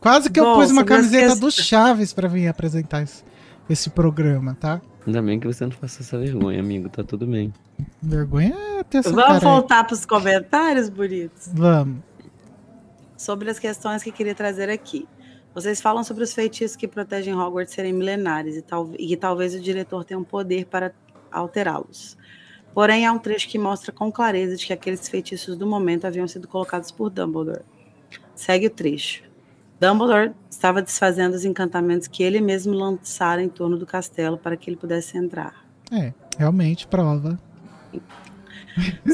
Quase 0.00 0.30
que 0.30 0.38
eu 0.38 0.44
Bom, 0.44 0.60
pus 0.60 0.70
uma 0.70 0.84
camiseta 0.84 1.34
do 1.36 1.50
Chaves 1.50 2.12
pra 2.12 2.28
vir 2.28 2.48
apresentar 2.48 3.02
esse, 3.02 3.24
esse 3.68 3.90
programa, 3.90 4.56
tá? 4.58 4.80
Ainda 5.06 5.22
bem 5.22 5.40
que 5.40 5.46
você 5.46 5.64
não 5.64 5.72
faça 5.72 6.02
essa 6.02 6.18
vergonha, 6.18 6.60
amigo, 6.60 6.88
tá 6.88 7.02
tudo 7.02 7.26
bem. 7.26 7.52
Vergonha 8.02 8.54
é 8.78 8.84
ter 8.84 8.98
essa 8.98 9.10
Vamos 9.10 9.42
voltar 9.42 9.84
para 9.84 9.94
os 9.94 10.04
comentários, 10.04 10.88
bonitos? 10.88 11.50
Vamos. 11.52 11.98
sobre 13.16 13.50
as 13.50 13.58
questões 13.58 14.02
que 14.02 14.12
queria 14.12 14.34
trazer 14.34 14.70
aqui. 14.70 15.08
Vocês 15.54 15.80
falam 15.80 16.04
sobre 16.04 16.22
os 16.22 16.32
feitiços 16.32 16.76
que 16.76 16.86
protegem 16.86 17.34
Hogwarts 17.34 17.74
serem 17.74 17.92
milenares 17.92 18.56
e, 18.56 18.62
tal, 18.62 18.90
e 18.96 19.08
que 19.08 19.16
talvez 19.16 19.54
o 19.54 19.60
diretor 19.60 20.04
tenha 20.04 20.20
um 20.20 20.24
poder 20.24 20.66
para 20.66 20.92
alterá-los. 21.32 22.16
Porém, 22.72 23.06
há 23.06 23.12
um 23.12 23.18
trecho 23.18 23.48
que 23.48 23.58
mostra 23.58 23.90
com 23.90 24.12
clareza 24.12 24.54
de 24.56 24.64
que 24.64 24.72
aqueles 24.72 25.08
feitiços 25.08 25.56
do 25.56 25.66
momento 25.66 26.06
haviam 26.06 26.28
sido 26.28 26.46
colocados 26.46 26.92
por 26.92 27.10
Dumbledore. 27.10 27.62
Segue 28.36 28.68
o 28.68 28.70
trecho. 28.70 29.27
Dumbledore 29.80 30.32
estava 30.50 30.82
desfazendo 30.82 31.34
os 31.34 31.44
encantamentos 31.44 32.08
que 32.08 32.22
ele 32.22 32.40
mesmo 32.40 32.72
lançara 32.72 33.42
em 33.42 33.48
torno 33.48 33.76
do 33.76 33.86
castelo 33.86 34.36
para 34.36 34.56
que 34.56 34.68
ele 34.68 34.76
pudesse 34.76 35.16
entrar. 35.16 35.64
É, 35.92 36.12
realmente 36.36 36.86
prova. 36.86 37.38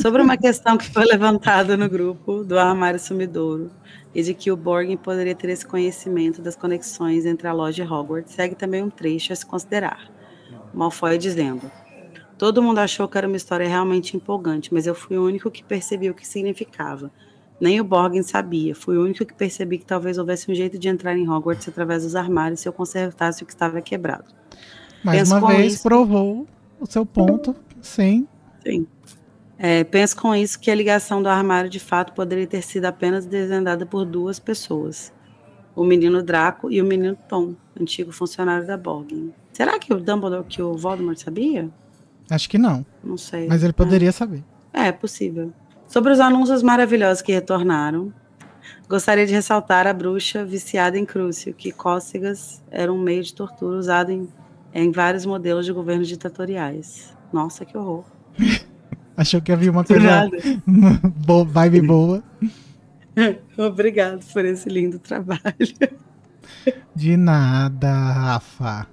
Sobre 0.01 0.23
uma 0.23 0.37
questão 0.37 0.77
que 0.77 0.91
foi 0.91 1.05
levantada 1.05 1.77
no 1.77 1.89
grupo 1.89 2.45
do 2.45 2.59
armário 2.59 2.99
sumidouro 2.99 3.71
e 4.15 4.23
de 4.23 4.35
que 4.35 4.51
o 4.51 4.57
Borgin 4.57 4.97
poderia 4.97 5.35
ter 5.35 5.51
esse 5.51 5.67
conhecimento 5.67 6.41
das 6.41 6.57
conexões 6.57 7.27
entre 7.27 7.49
a 7.49 7.53
loja 7.53 7.83
e 7.83 7.87
Hogwarts, 7.87 8.35
segue 8.35 8.55
também 8.55 8.83
um 8.83 8.91
trecho 8.91 9.33
a 9.33 9.37
se 9.37 9.45
considerar. 9.45 10.11
Malfoy 10.73 11.17
dizendo: 11.19 11.71
Todo 12.37 12.63
mundo 12.63 12.79
achou 12.79 13.09
que 13.09 13.17
era 13.17 13.27
uma 13.27 13.37
história 13.37 13.69
realmente 13.69 14.17
empolgante, 14.17 14.73
mas 14.73 14.87
eu 14.87 14.95
fui 14.95 15.17
o 15.17 15.25
único 15.25 15.51
que 15.51 15.65
percebi 15.65 16.11
o 16.11 16.15
que 16.15 16.27
significava. 16.27 17.11
Nem 17.61 17.81
o 17.81 17.85
Borgin 17.85 18.23
sabia. 18.23 18.75
Fui 18.75 18.97
o 18.97 19.05
único 19.05 19.25
que 19.25 19.35
percebi 19.35 19.79
que 19.79 19.87
talvez 19.87 20.19
houvesse 20.19 20.51
um 20.51 20.55
jeito 20.55 20.79
de 20.79 20.89
entrar 20.89 21.17
em 21.17 21.29
Hogwarts 21.29 21.69
através 21.69 22.03
dos 22.03 22.17
armários 22.17 22.61
se 22.61 22.69
eu 22.69 22.73
consertasse 22.73 23.43
o 23.43 23.47
que 23.47 23.53
estava 23.53 23.81
quebrado. 23.81 24.25
Mais 25.05 25.21
Penso 25.21 25.37
uma 25.37 25.49
vez 25.49 25.75
isso. 25.75 25.83
provou 25.83 26.47
o 26.81 26.87
seu 26.87 27.07
ponto, 27.07 27.55
sim. 27.81 28.27
Sim. 28.65 28.87
É, 29.59 29.85
penso 29.85 30.17
com 30.17 30.35
isso 30.35 30.59
que 30.59 30.71
a 30.71 30.75
ligação 30.75 31.23
do 31.23 31.29
armário 31.29 31.71
de 31.71 31.79
fato 31.79 32.13
poderia 32.13 32.47
ter 32.47 32.63
sido 32.63 32.87
apenas 32.87 33.25
desvendada 33.25 33.87
por 33.87 34.05
duas 34.05 34.39
pessoas: 34.39 35.13
o 35.77 35.85
menino 35.85 36.23
Draco 36.23 36.71
e 36.71 36.83
o 36.83 36.85
menino 36.85 37.17
Tom, 37.29 37.55
antigo 37.79 38.11
funcionário 38.11 38.67
da 38.67 38.77
Borgin. 38.77 39.33
Será 39.53 39.79
que 39.79 39.93
o 39.95 40.01
Dumbledore, 40.01 40.45
que 40.45 40.61
o 40.61 40.77
Voldemort 40.77 41.17
sabia? 41.17 41.71
Acho 42.29 42.49
que 42.49 42.59
não. 42.59 42.85
Não 43.03 43.17
sei. 43.17 43.47
Mas 43.47 43.63
ele 43.63 43.73
poderia 43.73 44.11
saber. 44.11 44.43
É, 44.73 44.89
é 44.89 44.93
possível. 44.93 45.53
Sobre 45.89 46.13
os 46.13 46.21
anúncios 46.21 46.63
maravilhosos 46.63 47.23
que 47.23 47.33
retornaram, 47.33 48.13
gostaria 48.89 49.27
de 49.27 49.33
ressaltar 49.33 49.87
a 49.87 49.93
bruxa 49.93 50.45
viciada 50.45 50.99
em 50.99 51.05
Crucio, 51.05 51.55
que 51.55 51.71
cócegas 51.71 52.63
era 52.71 52.93
um 52.93 52.99
meio 53.01 53.23
de 53.23 53.33
tortura 53.35 53.77
usado 53.77 54.11
em, 54.11 54.29
em 54.73 54.91
vários 54.91 55.25
modelos 55.25 55.65
de 55.65 55.73
governos 55.73 56.09
ditatoriais. 56.09 57.15
Nossa, 57.33 57.65
que 57.65 57.77
horror. 57.77 58.05
Achou 59.17 59.41
que 59.41 59.53
havia 59.53 59.71
uma 59.71 59.85
coisa 59.85 60.03
nada. 60.03 60.37
bo- 61.25 61.45
vibe 61.45 61.83
boa. 61.83 62.23
Obrigado 63.57 64.25
por 64.33 64.45
esse 64.45 64.69
lindo 64.69 64.99
trabalho. 64.99 65.41
De 66.95 67.17
nada, 67.17 67.93
Rafa. 68.13 68.89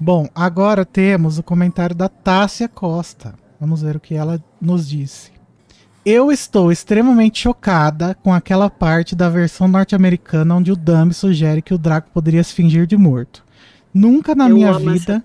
Bom, 0.00 0.28
agora 0.34 0.84
temos 0.84 1.38
o 1.38 1.42
comentário 1.44 1.94
da 1.94 2.08
Tássia 2.08 2.68
Costa. 2.68 3.34
Vamos 3.60 3.82
ver 3.82 3.94
o 3.94 4.00
que 4.00 4.16
ela 4.16 4.42
nos 4.60 4.88
disse. 4.88 5.30
Eu 6.04 6.30
estou 6.30 6.70
extremamente 6.70 7.40
chocada 7.40 8.14
com 8.22 8.34
aquela 8.34 8.68
parte 8.68 9.16
da 9.16 9.30
versão 9.30 9.66
norte-americana 9.66 10.54
onde 10.54 10.70
o 10.70 10.76
Dumb 10.76 11.14
sugere 11.14 11.62
que 11.62 11.72
o 11.72 11.78
Draco 11.78 12.10
poderia 12.10 12.44
se 12.44 12.52
fingir 12.52 12.86
de 12.86 12.94
morto. 12.94 13.42
Nunca 13.92 14.34
na 14.34 14.46
Eu 14.46 14.54
minha 14.54 14.78
vida 14.78 15.24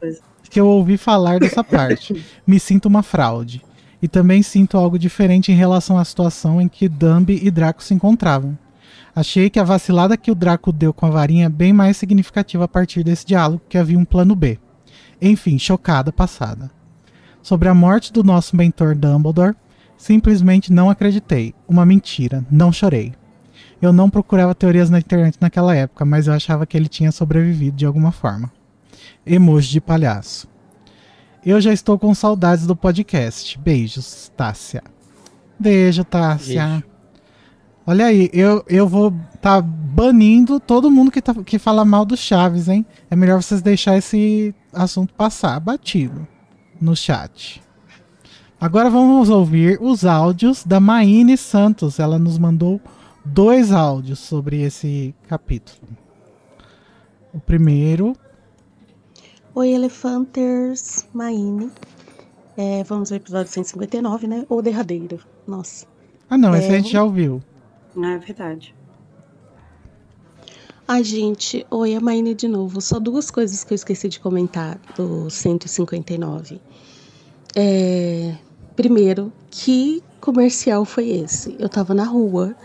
que 0.49 0.57
eu 0.57 0.65
ouvi 0.65 0.95
falar 0.95 1.37
dessa 1.37 1.65
parte. 1.65 2.25
Me 2.47 2.61
sinto 2.61 2.85
uma 2.85 3.03
fraude. 3.03 3.61
E 4.01 4.07
também 4.07 4.41
sinto 4.41 4.77
algo 4.77 4.97
diferente 4.97 5.51
em 5.51 5.55
relação 5.55 5.97
à 5.97 6.05
situação 6.05 6.61
em 6.61 6.69
que 6.69 6.87
Dumb 6.87 7.29
e 7.29 7.51
Draco 7.51 7.83
se 7.83 7.93
encontravam. 7.93 8.57
Achei 9.13 9.49
que 9.49 9.59
a 9.59 9.65
vacilada 9.65 10.15
que 10.15 10.31
o 10.31 10.35
Draco 10.35 10.71
deu 10.71 10.93
com 10.93 11.05
a 11.05 11.09
varinha 11.09 11.47
é 11.47 11.49
bem 11.49 11.73
mais 11.73 11.97
significativa 11.97 12.63
a 12.63 12.69
partir 12.69 13.03
desse 13.03 13.25
diálogo 13.25 13.61
que 13.67 13.77
havia 13.77 13.99
um 13.99 14.05
plano 14.05 14.33
B. 14.33 14.57
Enfim, 15.21 15.59
chocada, 15.59 16.13
passada. 16.13 16.71
Sobre 17.41 17.67
a 17.67 17.73
morte 17.73 18.13
do 18.13 18.23
nosso 18.23 18.55
mentor 18.55 18.95
Dumbledore, 18.95 19.55
simplesmente 19.99 20.71
não 20.71 20.89
acreditei. 20.89 21.53
Uma 21.67 21.85
mentira, 21.85 22.43
não 22.49 22.71
chorei. 22.71 23.13
Eu 23.81 23.93
não 23.93 24.09
procurava 24.09 24.55
teorias 24.55 24.89
na 24.89 24.97
internet 24.97 25.37
naquela 25.39 25.75
época, 25.75 26.05
mas 26.05 26.25
eu 26.25 26.33
achava 26.33 26.65
que 26.65 26.75
ele 26.75 26.87
tinha 26.87 27.11
sobrevivido 27.11 27.77
de 27.77 27.85
alguma 27.85 28.11
forma. 28.11 28.51
Emoji 29.25 29.69
de 29.69 29.81
palhaço. 29.81 30.47
Eu 31.45 31.61
já 31.61 31.71
estou 31.71 31.99
com 31.99 32.13
saudades 32.15 32.65
do 32.65 32.75
podcast. 32.75 33.59
Beijos, 33.59 34.31
Tássia. 34.35 34.81
Beijo, 35.59 36.03
Tássia. 36.03 36.65
Beijo. 36.67 36.83
Olha 37.85 38.05
aí, 38.05 38.29
eu, 38.33 38.63
eu 38.67 38.87
vou 38.87 39.13
tá 39.41 39.61
banindo 39.61 40.59
todo 40.59 40.91
mundo 40.91 41.11
que, 41.11 41.21
tá, 41.21 41.33
que 41.33 41.57
fala 41.57 41.83
mal 41.83 42.05
do 42.05 42.15
Chaves, 42.15 42.67
hein? 42.67 42.85
É 43.09 43.15
melhor 43.15 43.41
vocês 43.41 43.61
deixar 43.61 43.97
esse 43.97 44.53
assunto 44.71 45.13
passar 45.13 45.59
batido 45.59 46.27
no 46.79 46.95
chat. 46.95 47.61
Agora 48.61 48.89
vamos 48.89 49.29
ouvir 49.29 49.79
os 49.81 50.03
áudios 50.03 50.65
da 50.65 50.81
Maine 50.81 51.37
Santos. 51.37 51.97
Ela 51.97 52.19
nos 52.19 52.37
mandou 52.37 52.81
dois 53.23 53.71
áudios 53.71 54.19
sobre 54.19 54.61
esse 54.61 55.15
capítulo. 55.29 55.87
O 57.33 57.39
primeiro. 57.39 58.13
Oi, 59.55 59.69
Elefanters, 59.69 61.07
Maine. 61.13 61.71
É, 62.57 62.83
vamos 62.83 63.13
ao 63.13 63.15
episódio 63.15 63.49
159, 63.49 64.27
né? 64.27 64.45
O 64.49 64.61
derradeiro. 64.61 65.19
Nossa. 65.47 65.87
Ah, 66.29 66.37
não, 66.37 66.53
esse 66.53 66.67
É, 66.67 66.71
a 66.71 66.77
gente 66.79 66.91
já 66.91 67.01
ouviu. 67.01 67.41
É 67.95 68.17
verdade. 68.17 68.75
Ai, 70.85 71.05
gente, 71.05 71.65
oi, 71.71 71.95
a 71.95 72.01
Maine 72.01 72.35
de 72.35 72.49
novo. 72.49 72.81
Só 72.81 72.99
duas 72.99 73.31
coisas 73.31 73.63
que 73.63 73.71
eu 73.71 73.75
esqueci 73.75 74.09
de 74.09 74.19
comentar 74.19 74.77
do 74.97 75.29
159. 75.29 76.59
É, 77.55 78.35
primeiro, 78.79 79.29
que 79.51 80.01
comercial 80.21 80.85
foi 80.85 81.09
esse? 81.09 81.53
Eu 81.59 81.67
tava 81.67 81.93
na 81.93 82.05
rua, 82.05 82.55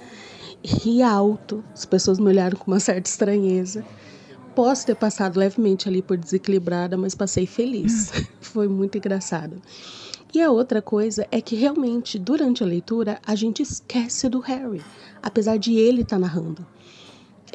ri 0.63 1.03
alto, 1.03 1.65
as 1.75 1.85
pessoas 1.85 2.21
me 2.21 2.29
olharam 2.29 2.57
com 2.57 2.71
uma 2.71 2.79
certa 2.79 3.11
estranheza. 3.11 3.85
Posso 4.55 4.87
ter 4.87 4.95
passado 4.95 5.37
levemente 5.37 5.89
ali 5.89 6.01
por 6.01 6.17
desequilibrada, 6.17 6.97
mas 6.97 7.17
passei 7.17 7.47
feliz. 7.47 8.13
foi 8.41 8.69
muito 8.69 8.97
engraçado. 8.97 9.61
E 10.33 10.41
a 10.41 10.53
outra 10.53 10.81
coisa 10.81 11.27
é 11.33 11.41
que 11.41 11.57
realmente, 11.57 12.17
durante 12.17 12.63
a 12.63 12.67
leitura, 12.67 13.19
a 13.27 13.35
gente 13.35 13.61
esquece 13.61 14.29
do 14.29 14.39
Harry, 14.39 14.83
apesar 15.21 15.57
de 15.57 15.75
ele 15.75 16.03
estar 16.03 16.21
narrando 16.21 16.65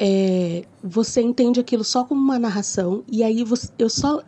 é, 0.02 0.64
você 0.82 1.20
entende 1.20 1.60
aquilo 1.60 1.84
só 1.84 2.04
como 2.04 2.18
uma 2.18 2.38
narração 2.38 3.04
e 3.06 3.22
aí 3.22 3.44
você, 3.44 3.68
eu 3.78 3.90
só, 3.90 4.22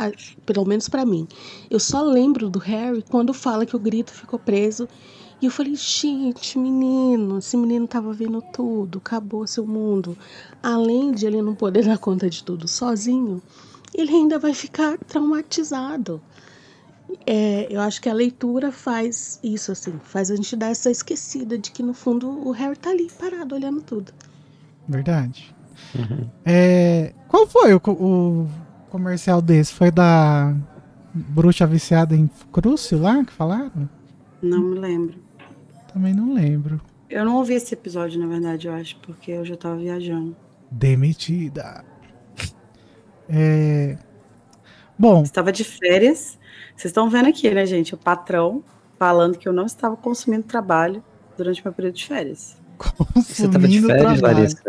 pelo 0.45 0.67
menos 0.67 0.87
pra 0.87 1.07
mim, 1.07 1.27
eu 1.71 1.81
só 1.81 2.03
lembro 2.03 2.51
do 2.51 2.59
Harry 2.59 3.03
quando 3.09 3.33
fala 3.33 3.65
que 3.65 3.75
o 3.75 3.79
grito 3.79 4.13
ficou 4.13 4.39
preso 4.39 4.87
e 5.41 5.47
eu 5.47 5.51
falei, 5.51 5.75
gente, 5.75 6.59
menino, 6.59 7.39
esse 7.39 7.57
menino 7.57 7.89
tava 7.89 8.13
vendo 8.13 8.43
tudo, 8.53 8.99
acabou 8.99 9.47
seu 9.47 9.67
mundo. 9.67 10.17
Além 10.63 11.11
de 11.11 11.27
ele 11.27 11.41
não 11.41 11.55
poder 11.55 11.83
dar 11.89 11.97
conta 11.97 12.29
de 12.29 12.45
tudo 12.45 12.69
sozinho, 12.69 13.43
ele 13.95 14.13
ainda 14.13 14.39
vai 14.39 14.53
ficar 14.53 14.99
traumatizado. 14.99 16.21
É, 17.27 17.67
eu 17.71 17.81
acho 17.81 18.01
que 18.01 18.11
a 18.11 18.15
leitura 18.15 18.71
faz 18.71 19.41
isso, 19.43 19.73
assim, 19.73 19.99
faz 20.05 20.31
a 20.31 20.37
gente 20.37 20.55
dar 20.55 20.69
essa 20.69 20.91
esquecida 20.91 21.57
de 21.57 21.71
que 21.71 21.83
no 21.83 21.95
fundo 21.95 22.29
o 22.47 22.51
Harry 22.51 22.77
tá 22.77 22.91
ali 22.91 23.11
parado 23.19 23.55
olhando 23.55 23.81
tudo. 23.81 24.13
Verdade. 24.87 25.55
É, 26.45 27.13
qual 27.29 27.47
foi 27.47 27.75
o, 27.75 27.81
o 27.87 28.49
comercial 28.91 29.41
desse? 29.43 29.73
Foi 29.73 29.91
da 29.91 30.55
bruxa 31.13 31.67
viciada 31.67 32.15
em 32.17 32.29
Crucio 32.51 33.01
lá 33.01 33.25
que 33.25 33.33
falaram? 33.33 33.89
Não 34.41 34.61
me 34.63 34.79
lembro. 34.79 35.19
Também 35.93 36.15
não 36.15 36.33
lembro. 36.33 36.81
Eu 37.09 37.25
não 37.25 37.37
ouvi 37.37 37.55
esse 37.55 37.75
episódio, 37.75 38.19
na 38.19 38.27
verdade, 38.27 38.67
eu 38.67 38.75
acho, 38.75 38.97
porque 39.01 39.33
eu 39.33 39.45
já 39.45 39.57
tava 39.57 39.77
viajando. 39.77 40.35
Demitida. 40.71 41.85
É, 43.29 43.99
Bom, 44.99 45.23
Estava 45.23 45.51
de 45.51 45.65
férias. 45.65 46.39
Vocês 46.77 46.91
estão 46.91 47.11
vendo 47.11 47.29
aqui, 47.29 47.51
né, 47.51 47.67
gente? 47.67 47.93
O 47.93 47.99
patrão 47.99 48.63
falando 48.99 49.37
que 49.37 49.49
eu 49.49 49.53
não 49.53 49.67
estava 49.67 49.97
consumindo 49.97 50.45
trabalho 50.45 51.03
durante 51.37 51.63
meu 51.65 51.73
período 51.73 51.97
de 51.97 52.07
férias. 52.07 52.57
Você 53.17 53.49
tava 53.49 53.67
de 53.67 53.81
consumindo 53.81 53.87
férias, 53.89 54.21
trabalho. 54.21 54.39
Larissa? 54.39 54.63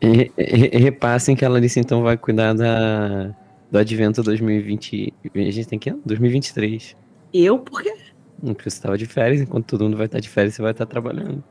E, 0.00 0.30
e- 0.36 0.78
repassem 0.78 1.34
que 1.34 1.44
a 1.44 1.48
Larissa 1.48 1.80
então 1.80 2.02
vai 2.02 2.16
cuidar 2.16 2.52
da, 2.54 3.34
do 3.70 3.78
advento 3.78 4.22
2020. 4.22 5.12
A 5.34 5.38
gente 5.38 5.66
tem 5.68 5.78
que 5.78 5.90
ano? 5.90 6.02
2023. 6.04 6.96
Eu, 7.32 7.58
por 7.58 7.82
quê? 7.82 7.94
Hum, 8.42 8.54
Porque 8.54 8.68
você 8.70 8.80
tava 8.80 8.98
de 8.98 9.06
férias, 9.06 9.40
enquanto 9.40 9.66
todo 9.66 9.84
mundo 9.84 9.96
vai 9.96 10.06
estar 10.06 10.20
de 10.20 10.28
férias, 10.28 10.54
você 10.54 10.62
vai 10.62 10.72
estar 10.72 10.86
trabalhando. 10.86 11.42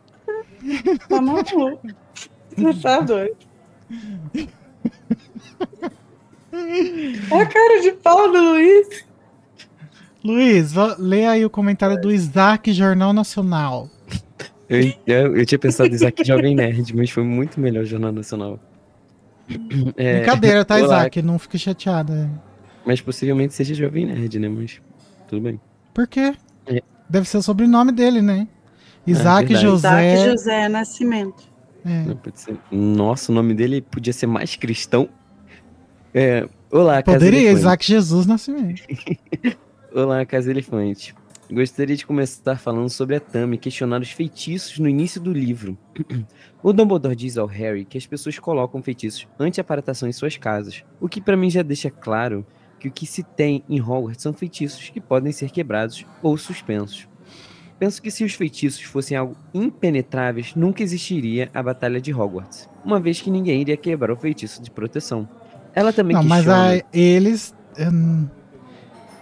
Tá 1.07 1.21
maluco. 1.21 1.79
Você 2.57 2.81
tá 2.81 2.99
doido. 3.01 3.35
Olha 7.31 7.43
a 7.43 7.45
cara 7.45 7.81
de 7.81 7.91
pau 7.91 8.31
do 8.31 8.41
Luiz. 8.51 9.05
Luiz, 10.23 10.73
lê 10.97 11.25
aí 11.27 11.45
o 11.45 11.49
comentário 11.49 11.99
do 12.01 12.11
Isaac 12.11 12.71
Jornal 12.73 13.13
Nacional. 13.13 13.89
Eu, 14.69 14.93
eu, 15.05 15.37
eu 15.37 15.45
tinha 15.45 15.59
pensado 15.59 15.89
em 15.89 15.93
Isaac 15.93 16.23
Jovem 16.25 16.55
Nerd, 16.55 16.95
mas 16.95 17.09
foi 17.09 17.23
muito 17.23 17.59
melhor 17.59 17.83
o 17.83 17.85
Jornal 17.85 18.11
Nacional. 18.11 18.59
É, 19.95 20.17
Brincadeira, 20.21 20.65
tá, 20.65 20.75
olá, 20.77 20.85
Isaac? 20.85 21.21
Não 21.21 21.37
fique 21.37 21.57
chateado. 21.59 22.13
é. 22.13 22.27
Mas 22.83 22.99
possivelmente 22.99 23.53
seja 23.53 23.75
Jovem 23.75 24.05
Nerd, 24.07 24.39
né? 24.39 24.49
Mas 24.49 24.81
tudo 25.27 25.41
bem. 25.41 25.59
Por 25.93 26.07
quê? 26.07 26.33
É. 26.65 26.81
Deve 27.07 27.27
ser 27.27 27.37
o 27.37 27.41
sobrenome 27.43 27.91
dele, 27.91 28.21
né? 28.21 28.47
Isaac 29.05 29.47
verdade. 29.49 29.67
José. 29.67 30.13
Isaac 30.15 30.29
José 30.31 30.67
Nascimento. 30.69 31.43
é. 31.85 32.03
Não 32.05 32.15
pode 32.15 32.39
ser. 32.39 32.57
Nossa, 32.71 33.31
o 33.31 33.35
nome 33.35 33.53
dele 33.53 33.81
podia 33.81 34.11
ser 34.13 34.25
mais 34.25 34.55
cristão. 34.55 35.07
É, 36.13 36.47
olá, 36.71 37.03
Casa 37.03 37.17
Poderia, 37.17 37.39
Elefante. 37.41 37.59
Isaac 37.59 37.85
Jesus 37.87 38.25
Nascimento. 38.25 38.81
Olá, 39.93 40.25
Casa 40.25 40.49
Elefante. 40.49 41.13
Gostaria 41.51 41.95
de 41.95 42.05
começar 42.05 42.57
falando 42.57 42.89
sobre 42.89 43.15
a 43.15 43.19
Tami 43.19 43.57
questionar 43.57 44.01
os 44.01 44.11
feitiços 44.11 44.79
no 44.79 44.89
início 44.89 45.21
do 45.21 45.31
livro. 45.31 45.77
O 46.63 46.73
Dumbledore 46.73 47.15
diz 47.15 47.37
ao 47.37 47.45
Harry 47.45 47.85
que 47.85 47.97
as 47.97 48.07
pessoas 48.07 48.39
colocam 48.39 48.81
feitiços 48.81 49.27
anti-aparatação 49.39 50.09
em 50.09 50.11
suas 50.11 50.37
casas, 50.37 50.83
o 50.99 51.07
que 51.07 51.21
pra 51.21 51.37
mim 51.37 51.49
já 51.49 51.61
deixa 51.61 51.91
claro 51.91 52.45
que 52.79 52.87
o 52.87 52.91
que 52.91 53.05
se 53.05 53.21
tem 53.21 53.63
em 53.69 53.79
Hogwarts 53.79 54.23
são 54.23 54.33
feitiços 54.33 54.89
que 54.89 54.99
podem 54.99 55.31
ser 55.31 55.51
quebrados 55.51 56.03
ou 56.23 56.35
suspensos. 56.35 57.07
Penso 57.77 58.01
que 58.01 58.09
se 58.09 58.23
os 58.23 58.33
feitiços 58.33 58.81
fossem 58.81 59.15
algo 59.15 59.35
impenetráveis, 59.53 60.55
nunca 60.55 60.81
existiria 60.81 61.51
a 61.53 61.61
Batalha 61.61 62.01
de 62.01 62.13
Hogwarts, 62.13 62.67
uma 62.83 62.99
vez 62.99 63.21
que 63.21 63.29
ninguém 63.29 63.61
iria 63.61 63.77
quebrar 63.77 64.11
o 64.11 64.17
feitiço 64.17 64.63
de 64.63 64.71
proteção. 64.71 65.29
Ela 65.73 65.93
também 65.93 66.15
Não, 66.15 66.23
mas 66.23 66.45
questiona... 66.45 66.69
aí 66.69 66.83
eles. 66.91 67.53
hum, 67.77 68.27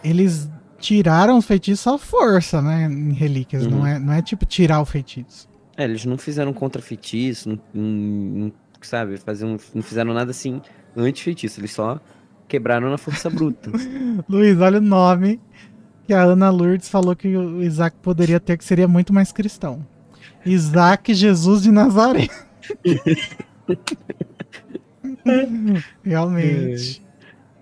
eles 0.04 0.50
tiraram 0.84 1.38
os 1.38 1.46
feitiços 1.46 1.88
à 1.88 1.98
força, 1.98 2.62
né? 2.62 2.86
Em 2.92 3.14
relíquias. 3.14 3.66
Não, 3.66 3.80
Uhum. 3.80 3.88
é, 3.88 3.98
não 4.00 4.14
é 4.14 4.22
tipo 4.22 4.46
tirar 4.46 4.82
o 4.82 4.86
feitiço. 4.86 5.48
É, 5.78 5.86
eles 5.86 6.06
não 6.06 6.18
fizeram 6.18 6.52
contra 6.54 6.82
feitiço, 6.82 7.50
não, 7.50 7.60
não- 7.74 8.40
não- 8.46 8.52
sabe, 8.82 9.18
fazer 9.18 9.46
um- 9.46 9.58
não 9.74 9.82
fizeram 9.82 10.14
nada 10.14 10.32
assim 10.32 10.62
anti-feitiço, 10.96 11.60
eles 11.62 11.72
só 11.72 12.00
quebraram 12.48 12.90
na 12.90 12.98
força 12.98 13.30
bruta. 13.30 13.72
Luiz, 14.30 14.60
olha 14.60 14.80
o 14.80 14.82
nome 14.82 15.40
que 16.06 16.14
a 16.14 16.22
Ana 16.24 16.50
Lourdes 16.50 16.90
falou 16.90 17.16
que 17.16 17.36
o 17.36 17.64
Isaac 17.64 17.96
poderia 18.02 18.40
ter, 18.40 18.58
que 18.58 18.66
seria 18.66 18.88
muito 18.88 19.14
mais 19.14 19.32
cristão. 19.32 19.86
Isaac 20.46 21.14
Jesus 21.16 21.64
de 21.64 21.72
Nazaré. 21.72 22.28
Realmente. 26.04 27.02
É, 27.10 27.13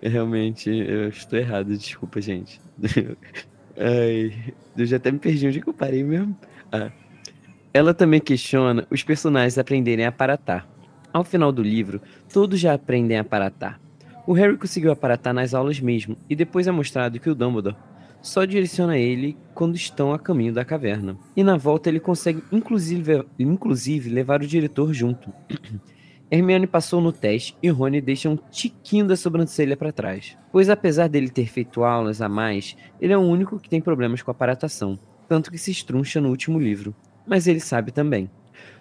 Realmente, 0.10 0.70
eu 0.70 1.10
estou 1.10 1.38
errado, 1.38 1.78
desculpa, 1.78 2.20
gente. 2.20 2.60
Ai, 3.78 4.54
eu 4.78 4.86
já 4.86 4.98
até 4.98 5.12
me 5.12 5.20
perdi 5.20 5.48
onde 5.48 5.62
que 5.62 5.70
eu 5.70 5.74
parei 5.74 6.04
mesmo. 6.04 6.36
Ah. 6.72 6.92
Ela 7.74 7.94
também 7.94 8.20
questiona 8.20 8.86
os 8.90 9.04
personagens 9.04 9.58
aprenderem 9.58 10.06
a 10.06 10.10
aparatar. 10.10 10.68
Ao 11.14 11.24
final 11.24 11.52
do 11.52 11.62
livro, 11.62 12.02
todos 12.32 12.60
já 12.60 12.74
aprendem 12.74 13.18
a 13.18 13.22
aparatar. 13.22 13.80
O 14.26 14.34
Harry 14.34 14.58
conseguiu 14.58 14.92
aparatar 14.92 15.34
nas 15.34 15.54
aulas 15.54 15.80
mesmo, 15.80 16.18
e 16.30 16.36
depois 16.36 16.68
é 16.68 16.72
mostrado 16.72 17.20
que 17.20 17.30
o 17.30 17.36
Dumbledore 17.36 17.76
só 18.22 18.46
direciona 18.46 18.98
ele 18.98 19.36
quando 19.54 19.76
estão 19.76 20.14
a 20.14 20.20
caminho 20.20 20.54
da 20.54 20.64
caverna. 20.64 21.18
E 21.36 21.44
na 21.44 21.58
volta 21.58 21.90
ele 21.90 22.00
consegue 22.00 22.44
inclusive, 22.52 23.26
inclusive 23.38 24.10
levar 24.10 24.42
o 24.42 24.48
diretor 24.48 24.94
junto. 24.94 25.34
Hermione 26.34 26.66
passou 26.66 27.02
no 27.02 27.12
teste 27.12 27.58
e 27.62 27.70
Rony 27.70 28.00
deixa 28.00 28.30
um 28.30 28.38
tiquinho 28.38 29.06
da 29.06 29.18
sobrancelha 29.18 29.76
para 29.76 29.92
trás. 29.92 30.38
Pois 30.50 30.70
apesar 30.70 31.10
dele 31.10 31.30
ter 31.30 31.48
feito 31.48 31.84
aulas 31.84 32.22
a 32.22 32.30
mais, 32.30 32.78
ele 33.02 33.12
é 33.12 33.18
o 33.18 33.22
único 33.22 33.60
que 33.60 33.68
tem 33.68 33.82
problemas 33.82 34.22
com 34.22 34.32
a 34.32 34.34
aparatação, 34.34 34.98
tanto 35.28 35.52
que 35.52 35.58
se 35.58 35.72
estruncha 35.72 36.22
no 36.22 36.30
último 36.30 36.58
livro. 36.58 36.96
Mas 37.28 37.48
ele 37.48 37.60
sabe 37.60 37.92
também. 37.92 38.32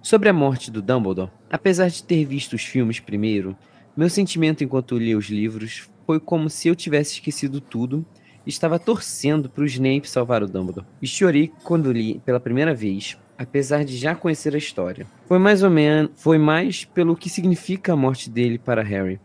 Sobre 0.01 0.29
a 0.29 0.33
morte 0.33 0.71
do 0.71 0.81
Dumbledore, 0.81 1.33
apesar 1.51 1.89
de 1.89 2.05
ter 2.05 2.25
visto 2.25 2.53
os 2.53 2.63
filmes 2.63 3.01
primeiro, 3.01 3.57
meu 3.97 4.09
sentimento 4.09 4.63
enquanto 4.63 4.97
li 4.97 5.17
os 5.17 5.29
livros 5.29 5.91
foi 6.07 6.21
como 6.21 6.49
se 6.49 6.69
eu 6.69 6.77
tivesse 6.77 7.15
esquecido 7.15 7.61
tudo 7.61 8.07
e 8.47 8.51
estava 8.51 8.79
torcendo 8.79 9.51
para 9.51 9.65
o 9.65 9.67
Snape 9.67 10.09
salvar 10.09 10.45
o 10.45 10.47
Dumbledore. 10.47 10.87
E 11.03 11.07
chorei 11.07 11.53
quando 11.65 11.91
li 11.91 12.21
pela 12.25 12.39
primeira 12.39 12.73
vez, 12.73 13.19
apesar 13.41 13.87
de 13.87 13.97
já 13.97 14.15
conhecer 14.15 14.55
a 14.55 14.59
história. 14.59 15.07
Foi 15.25 15.39
mais 15.39 15.63
ou 15.63 15.71
menos, 15.71 16.11
foi 16.15 16.37
mais 16.37 16.85
pelo 16.85 17.17
que 17.17 17.31
significa 17.31 17.95
a 17.95 17.97
morte 17.97 18.29
dele 18.29 18.59
para 18.59 18.83
Harry. 18.83 19.19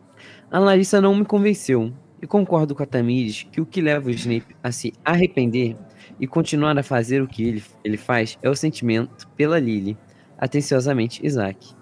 A 0.50 0.58
Larissa 0.58 1.02
não 1.02 1.14
me 1.14 1.26
convenceu, 1.26 1.92
e 2.22 2.26
concordo 2.26 2.74
com 2.74 2.82
a 2.82 2.86
Tamires 2.86 3.46
que 3.52 3.60
o 3.60 3.66
que 3.66 3.82
leva 3.82 4.08
o 4.08 4.12
Snape 4.12 4.56
a 4.64 4.72
se 4.72 4.94
arrepender 5.04 5.76
e 6.18 6.26
continuar 6.26 6.78
a 6.78 6.84
fazer 6.84 7.22
o 7.22 7.28
que 7.28 7.44
ele, 7.44 7.64
ele 7.84 7.98
faz 7.98 8.40
é 8.42 8.50
o 8.50 8.56
sentimento 8.56 9.28
pela 9.36 9.60
Lily. 9.60 9.98
Atenciosamente, 10.38 11.26
Isaac. 11.26 11.76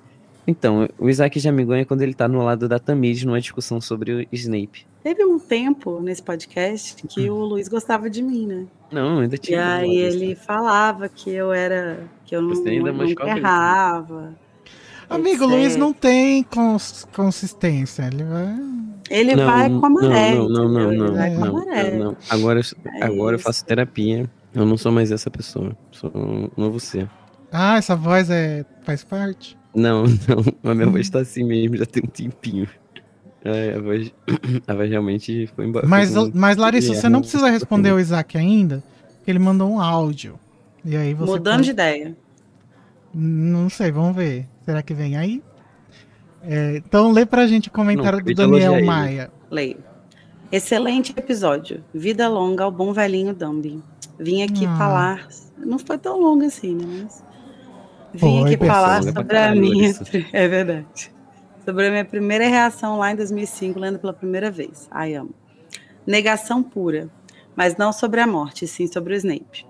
Então, 0.45 0.89
o 0.99 1.09
Isaac 1.09 1.39
já 1.39 1.51
me 1.51 1.63
ganha 1.63 1.85
quando 1.85 2.01
ele 2.01 2.13
tá 2.13 2.27
no 2.27 2.43
lado 2.43 2.67
da 2.67 2.77
Tamires 2.77 3.23
numa 3.23 3.39
discussão 3.39 3.79
sobre 3.79 4.11
o 4.23 4.27
Snape. 4.33 4.85
Teve 5.01 5.23
um 5.23 5.39
tempo 5.39 6.01
nesse 6.01 6.21
podcast 6.21 7.01
que 7.07 7.29
o 7.29 7.35
Luiz 7.45 7.67
gostava 7.69 8.09
de 8.09 8.21
mim, 8.21 8.45
né? 8.45 8.65
Não, 8.91 9.19
ainda 9.19 9.35
E 9.35 9.39
tinha. 9.39 9.75
aí 9.75 9.95
ele 9.97 10.35
falava 10.35 11.07
que 11.07 11.29
eu 11.29 11.53
era. 11.53 11.99
que 12.25 12.35
eu 12.35 12.41
não, 12.41 12.49
Você 12.49 12.69
ainda 12.69 12.91
não 12.91 12.97
machucava 12.99 13.29
ele. 13.31 13.39
errava. 13.39 14.35
Amigo, 15.09 15.43
o. 15.45 15.47
Luiz 15.47 15.75
não 15.75 15.93
tem 15.93 16.43
cons- 16.43 17.07
consistência. 17.15 18.03
Ele 18.03 18.23
vai. 18.23 18.55
Ele 19.09 19.35
não, 19.35 19.45
vai 19.45 19.69
com 19.69 19.85
a 19.85 19.89
maré. 19.89 20.33
Não, 20.35 20.49
não, 20.49 20.67
não, 20.69 20.91
não, 20.91 21.07
Ele 21.07 21.11
vai 21.15 21.35
com 21.35 21.43
a 21.43 21.45
não, 21.47 21.53
maré. 21.53 21.91
não, 21.91 22.05
não. 22.05 22.17
Agora, 22.29 22.59
eu- 22.59 22.91
É 23.01 23.03
agora 23.05 23.35
eu 23.35 23.39
faço 23.39 23.65
terapia. 23.65 24.29
Eu 24.55 24.65
não 24.65 24.77
sou 24.77 24.91
mais 24.91 25.11
essa 25.11 25.29
pessoa. 25.29 25.75
Sou 25.91 26.11
um 26.15 26.49
novo 26.57 26.79
ser. 26.79 27.09
Ah, 27.51 27.77
essa 27.77 27.95
voz 27.95 28.29
é 28.29 28.65
faz 28.83 29.03
parte? 29.03 29.57
Não, 29.75 30.03
não. 30.03 30.53
A 30.71 30.75
minha 30.75 30.87
voz 30.89 31.09
tá 31.09 31.19
assim 31.19 31.43
mesmo, 31.43 31.77
já 31.77 31.85
tem 31.85 32.03
um 32.03 32.07
tempinho. 32.09 32.67
É, 33.45 33.75
a 33.75 33.81
voz, 33.81 34.13
a 34.67 34.73
voz 34.73 34.89
realmente 34.89 35.47
foi 35.55 35.65
embora. 35.65 35.85
Mas, 35.85 36.13
foi 36.13 36.31
com- 36.31 36.37
mas 36.37 36.55
Larissa, 36.57 36.93
você 36.95 37.09
não 37.09 37.19
precisa 37.19 37.49
responder 37.49 37.91
o 37.91 37.99
Isaac 37.99 38.37
ainda, 38.37 38.81
porque 39.17 39.29
ele 39.31 39.39
mandou 39.39 39.69
um 39.69 39.81
áudio. 39.81 40.39
E 40.85 40.95
aí 40.95 41.13
você. 41.13 41.31
Mudando 41.31 41.55
pode- 41.55 41.63
de 41.65 41.71
ideia. 41.71 42.15
Não 43.13 43.69
sei, 43.69 43.91
vamos 43.91 44.15
ver. 44.15 44.47
Será 44.65 44.81
que 44.81 44.93
vem 44.93 45.17
aí? 45.17 45.43
É, 46.41 46.77
então 46.77 47.11
lê 47.11 47.25
pra 47.25 47.45
gente 47.47 47.67
o 47.67 47.71
comentário 47.71 48.19
Não, 48.19 48.25
do 48.25 48.33
Daniel. 48.33 48.83
Maia. 48.85 49.31
Leio. 49.51 49.77
Excelente 50.51 51.13
episódio. 51.17 51.83
Vida 51.93 52.27
longa 52.29 52.63
ao 52.63 52.71
bom 52.71 52.93
velhinho 52.93 53.33
Dumbi. 53.33 53.81
Vim 54.19 54.43
aqui 54.43 54.65
Ah. 54.65 54.77
falar. 54.77 55.27
Não 55.57 55.77
foi 55.79 55.97
tão 55.97 56.19
longo 56.19 56.43
assim, 56.45 56.75
né? 56.75 57.01
Mas... 57.03 57.23
Vim 58.13 58.43
aqui 58.45 58.57
falar 58.67 59.01
sobre 59.13 59.37
a 59.37 59.55
minha. 59.55 59.93
É 60.33 60.47
verdade. 60.47 61.11
Sobre 61.65 61.87
a 61.87 61.91
minha 61.91 62.05
primeira 62.05 62.45
reação 62.47 62.97
lá 62.99 63.11
em 63.11 63.15
2005, 63.15 63.79
lendo 63.79 63.97
pela 63.99 64.13
primeira 64.13 64.51
vez. 64.51 64.87
Ai, 64.91 65.15
amo. 65.15 65.33
Negação 66.05 66.61
pura. 66.61 67.09
Mas 67.55 67.77
não 67.77 67.93
sobre 67.93 68.19
a 68.19 68.27
morte, 68.27 68.67
sim 68.67 68.87
sobre 68.87 69.13
o 69.13 69.17
Snape. 69.17 69.65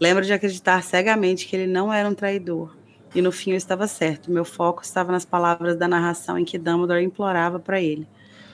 Lembro 0.00 0.24
de 0.24 0.32
acreditar 0.32 0.82
cegamente 0.82 1.46
que 1.46 1.56
ele 1.56 1.66
não 1.66 1.92
era 1.92 2.08
um 2.08 2.14
traidor. 2.14 2.74
E 3.14 3.20
no 3.20 3.32
fim 3.32 3.50
eu 3.50 3.56
estava 3.56 3.86
certo. 3.86 4.30
Meu 4.30 4.44
foco 4.44 4.82
estava 4.82 5.10
nas 5.12 5.24
palavras 5.24 5.76
da 5.76 5.88
narração 5.88 6.38
em 6.38 6.44
que 6.44 6.56
Dumbledore 6.58 7.02
implorava 7.04 7.58
para 7.58 7.80
ele. 7.80 8.06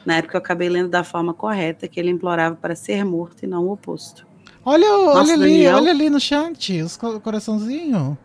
Na 0.04 0.16
época 0.16 0.36
eu 0.36 0.38
acabei 0.38 0.68
lendo 0.68 0.88
da 0.88 1.04
forma 1.04 1.32
correta, 1.34 1.86
que 1.88 1.98
ele 2.00 2.10
implorava 2.10 2.56
para 2.56 2.74
ser 2.74 3.04
morto 3.04 3.42
e 3.42 3.46
não 3.46 3.66
o 3.66 3.72
oposto. 3.72 4.26
Olha, 4.64 4.88
Nossa, 4.88 5.18
olha 5.18 5.34
ali, 5.34 5.50
Daniel. 5.50 5.76
olha 5.76 5.90
ali 5.90 6.10
no 6.10 6.20
chat, 6.20 6.80
os 6.82 6.96
co- 6.96 7.20
coraçãozinho. 7.20 8.16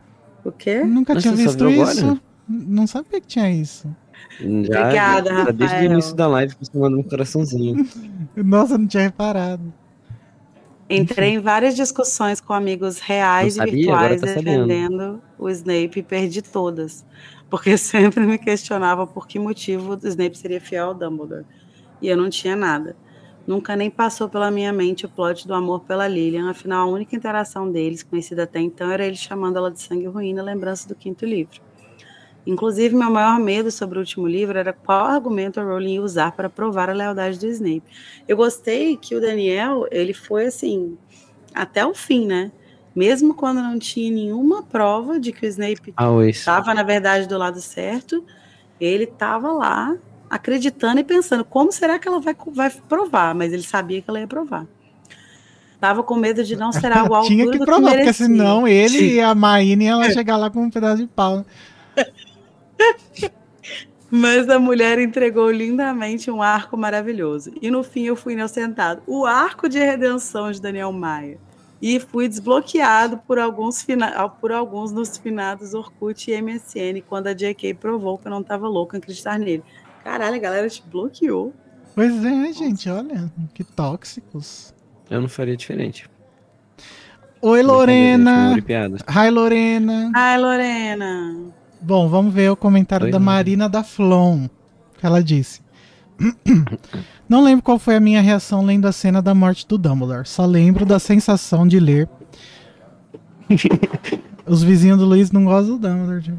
O 0.44 0.52
quê? 0.52 0.84
Nunca 0.84 1.14
Mas 1.14 1.24
tinha 1.24 1.36
visto 1.36 1.70
isso. 1.70 2.06
agora? 2.06 2.22
Não 2.48 2.88
sabia 2.88 3.22
que 3.22 3.28
tinha 3.28 3.52
isso. 3.52 3.88
Já, 4.40 4.46
Obrigada, 4.46 5.30
já 5.30 5.52
desde 5.52 5.76
o 5.78 5.84
início 5.84 6.16
da 6.16 6.28
live 6.28 6.56
você 6.60 6.78
manda 6.78 6.98
um 6.98 7.04
coraçãozinho. 7.04 7.86
Nossa, 8.36 8.74
eu 8.74 8.80
não 8.80 8.88
tinha 8.88 9.04
reparado. 9.04 9.74
Entrei 10.90 11.36
em 11.36 11.40
várias 11.40 11.76
discussões 11.76 12.42
com 12.42 12.52
amigos 12.52 13.00
reais 13.00 13.58
e 13.58 13.64
virtuais 13.64 14.22
tá 14.22 14.28
sabendo. 14.28 14.68
defendendo 14.68 15.22
o 15.38 15.48
Snape 15.50 16.00
e 16.00 16.04
perdi 16.04 16.42
todas. 16.42 17.06
Porque 17.50 17.78
sempre 17.78 18.26
me 18.26 18.38
questionava 18.40 19.06
por 19.06 19.28
que 19.28 19.38
motivo 19.38 19.94
o 19.94 20.08
Snape 20.08 20.38
seria 20.38 20.60
fiel 20.60 20.88
ao 20.88 20.94
Dumbledore. 20.96 21.46
E 22.02 22.08
eu 22.08 22.18
não 22.18 22.30
tinha 22.30 22.56
nada. 22.56 22.96
Nunca 23.48 23.76
nem 23.76 23.90
passou 23.90 24.30
pela 24.30 24.52
minha 24.52 24.72
mente 24.72 25.06
o 25.06 25.10
plot 25.10 25.48
do 25.48 25.54
amor 25.54 25.82
pela 25.82 26.08
Lilian, 26.08 26.50
afinal 26.50 26.88
a 26.88 26.92
única 26.92 27.16
interação 27.16 27.72
deles, 27.72 28.04
conhecida 28.04 28.44
até 28.44 28.60
então, 28.60 28.92
era 28.92 29.06
ele 29.06 29.16
chamando 29.16 29.58
ela 29.58 29.72
de 29.72 29.82
sangue 29.82 30.06
ruim 30.06 30.34
na 30.34 30.44
lembrança 30.44 30.88
do 30.88 30.94
quinto 30.94 31.26
livro. 31.26 31.60
Inclusive, 32.46 32.96
meu 32.96 33.10
maior 33.12 33.40
medo 33.40 33.70
sobre 33.70 33.98
o 33.98 34.02
último 34.02 34.28
livro 34.28 34.58
era 34.58 34.74
qual 34.74 35.06
argumento 35.06 35.60
a 35.60 35.64
Rowling 35.64 35.96
ia 35.96 36.02
usar 36.02 36.32
para 36.32 36.50
provar 36.50 36.90
a 36.90 36.94
lealdade 36.94 37.38
do 37.38 37.46
Snape. 37.48 37.84
Eu 38.28 38.38
gostei 38.38 38.98
que 38.98 39.16
o 39.16 39.22
Daniel, 39.22 39.86
ele 39.92 40.14
foi 40.14 40.46
assim, 40.46 40.98
até 41.54 41.86
o 41.86 41.94
fim, 41.94 42.26
né? 42.26 42.52
Mesmo 42.96 43.34
quando 43.34 43.62
não 43.62 43.78
tinha 43.78 44.12
nenhuma 44.12 44.64
prova 44.64 45.20
de 45.20 45.32
que 45.32 45.46
o 45.46 45.50
Snape 45.50 45.94
estava, 46.30 46.74
na 46.74 46.84
verdade, 46.84 47.28
do 47.28 47.38
lado 47.38 47.62
certo, 47.62 48.26
ele 48.80 49.04
estava 49.04 49.52
lá 49.52 49.98
acreditando 50.30 51.00
e 51.00 51.04
pensando 51.04 51.44
como 51.44 51.72
será 51.72 51.98
que 51.98 52.08
ela 52.08 52.20
vai, 52.20 52.36
vai 52.54 52.70
provar, 52.70 53.34
mas 53.34 53.52
ele 53.52 53.64
sabia 53.64 54.02
que 54.02 54.10
ela 54.10 54.20
ia 54.20 54.28
provar. 54.28 54.66
Tava 55.80 56.04
com 56.04 56.16
medo 56.16 56.44
de 56.44 56.56
não 56.56 56.72
ser 56.72 56.92
algo 56.92 57.22
Tinha 57.24 57.50
que 57.50 57.58
provar, 57.58 57.92
porque 57.92 57.98
merecia. 57.98 58.26
senão 58.26 58.68
ele 58.68 59.00
Sim. 59.00 59.06
e 59.14 59.22
a 59.22 59.34
Maíne 59.34 59.86
iam 59.86 60.04
chegar 60.12 60.38
lá 60.38 60.50
com 60.50 60.64
um 60.64 60.70
pedaço 60.70 60.98
de 60.98 61.08
pau. 61.08 61.46
Mas 64.12 64.50
a 64.50 64.58
mulher 64.58 65.00
entregou 65.00 65.52
lindamente 65.52 66.32
um 66.32 66.42
arco 66.42 66.76
maravilhoso. 66.76 67.52
E 67.62 67.70
no 67.70 67.84
fim 67.84 68.06
eu 68.06 68.16
fui 68.16 68.34
inocentado. 68.34 69.04
O 69.06 69.26
arco 69.26 69.70
de 69.70 69.78
redenção 69.78 70.52
de 70.52 70.60
Daniel 70.60 70.92
Maia. 70.92 71.38
E 71.82 72.00
fui 72.00 72.28
desbloqueado 72.28 73.20
por 73.20 73.40
alguns, 73.40 73.84
fina... 73.84 74.28
por 74.28 74.52
alguns 74.52 74.92
nos 74.92 75.18
finados 75.18 75.74
Orkut 75.74 76.30
e 76.30 76.42
MSN, 76.42 77.02
quando 77.08 77.28
a 77.28 77.34
JK 77.34 77.76
provou 77.76 78.18
que 78.18 78.28
eu 78.28 78.32
não 78.32 78.42
estava 78.42 78.68
louca 78.68 78.98
em 78.98 79.00
acreditar 79.00 79.40
nele. 79.40 79.64
Caralho, 80.10 80.38
a 80.38 80.40
galera 80.40 80.68
te 80.68 80.84
bloqueou. 80.90 81.54
Pois 81.94 82.26
é, 82.26 82.52
gente, 82.52 82.90
olha, 82.90 83.32
que 83.54 83.64
tóxicos. 83.64 84.74
Eu 85.08 85.22
não 85.22 85.30
faria 85.30 85.56
diferente. 85.56 86.10
Oi, 87.40 87.62
Lorena. 87.62 88.56
Hi, 89.08 89.30
Lorena. 89.30 90.12
Ai, 90.16 90.40
Lorena. 90.40 91.36
Bom, 91.80 92.10
vamos 92.10 92.34
ver 92.34 92.50
o 92.50 92.56
comentário 92.56 93.06
Oi, 93.06 93.12
da. 93.12 93.20
Marina 93.20 93.70
da 93.70 93.84
Flon. 93.84 94.48
Que 94.98 95.06
ela 95.06 95.24
disse. 95.24 95.62
Não 97.30 97.44
lembro 97.44 97.64
qual 97.64 97.78
foi 97.78 97.96
a 97.96 98.00
minha 98.00 98.20
reação 98.20 98.66
lendo 98.66 98.88
a 98.88 98.92
cena 98.92 99.22
da 99.22 99.36
morte 99.36 99.66
do 99.68 99.78
Dumbledore. 99.78 100.28
Só 100.28 100.44
lembro 100.46 100.88
da 100.88 100.98
sensação 100.98 101.68
de 101.68 101.80
ler. 101.80 102.10
Os 104.46 104.64
vizinhos 104.64 104.98
do 104.98 105.06
Luiz 105.06 105.32
não 105.32 105.46
gostam 105.46 105.78
do 105.78 105.88
Dumbledore. 105.88 106.34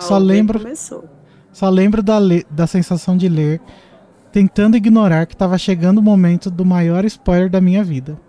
Só 0.00 0.18
lembro- 0.18 0.58
Começou. 0.58 1.15
Só 1.56 1.70
lembro 1.70 2.02
da, 2.02 2.18
da 2.50 2.66
sensação 2.66 3.16
de 3.16 3.30
ler, 3.30 3.62
tentando 4.30 4.76
ignorar 4.76 5.24
que 5.24 5.32
estava 5.32 5.56
chegando 5.56 5.96
o 5.96 6.02
momento 6.02 6.50
do 6.50 6.66
maior 6.66 7.02
spoiler 7.06 7.48
da 7.48 7.62
minha 7.62 7.82
vida. 7.82 8.20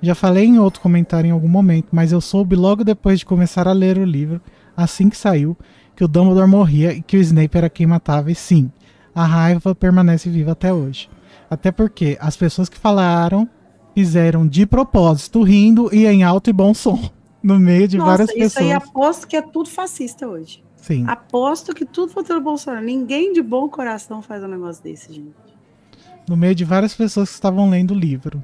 Já 0.00 0.14
falei 0.14 0.44
em 0.44 0.60
outro 0.60 0.80
comentário 0.80 1.26
em 1.26 1.32
algum 1.32 1.48
momento, 1.48 1.88
mas 1.90 2.12
eu 2.12 2.20
soube 2.20 2.54
logo 2.54 2.84
depois 2.84 3.18
de 3.18 3.26
começar 3.26 3.66
a 3.66 3.72
ler 3.72 3.98
o 3.98 4.04
livro, 4.04 4.40
assim 4.76 5.08
que 5.08 5.16
saiu, 5.16 5.56
que 5.96 6.04
o 6.04 6.06
Dumbledore 6.06 6.48
morria 6.48 6.92
e 6.92 7.02
que 7.02 7.16
o 7.16 7.20
Snape 7.20 7.58
era 7.58 7.68
quem 7.68 7.84
matava, 7.84 8.30
e 8.30 8.34
sim, 8.36 8.70
a 9.12 9.24
raiva 9.24 9.74
permanece 9.74 10.30
viva 10.30 10.52
até 10.52 10.72
hoje. 10.72 11.10
Até 11.50 11.72
porque 11.72 12.16
as 12.20 12.36
pessoas 12.36 12.68
que 12.68 12.78
falaram 12.78 13.48
fizeram 13.92 14.46
de 14.46 14.64
propósito, 14.64 15.42
rindo 15.42 15.92
e 15.92 16.06
em 16.06 16.22
alto 16.22 16.48
e 16.48 16.52
bom 16.52 16.72
som, 16.72 17.10
no 17.42 17.58
meio 17.58 17.88
de 17.88 17.98
Nossa, 17.98 18.10
várias 18.10 18.30
isso 18.30 18.38
pessoas. 18.38 18.66
aí 18.66 18.72
aposto 18.72 19.26
que 19.26 19.34
é 19.34 19.42
tudo 19.42 19.68
fascista 19.68 20.28
hoje. 20.28 20.67
Sim. 20.88 21.04
Aposto 21.06 21.74
que 21.74 21.84
tudo 21.84 22.10
foi 22.10 22.24
do 22.24 22.40
Bolsonaro. 22.40 22.82
Ninguém 22.82 23.34
de 23.34 23.42
bom 23.42 23.68
coração 23.68 24.22
faz 24.22 24.42
um 24.42 24.48
negócio 24.48 24.82
desse, 24.82 25.12
gente. 25.12 25.34
no 26.26 26.34
meio 26.34 26.54
de 26.54 26.64
várias 26.64 26.94
pessoas 26.94 27.28
que 27.28 27.34
estavam 27.34 27.68
lendo 27.68 27.90
o 27.90 27.98
livro. 27.98 28.42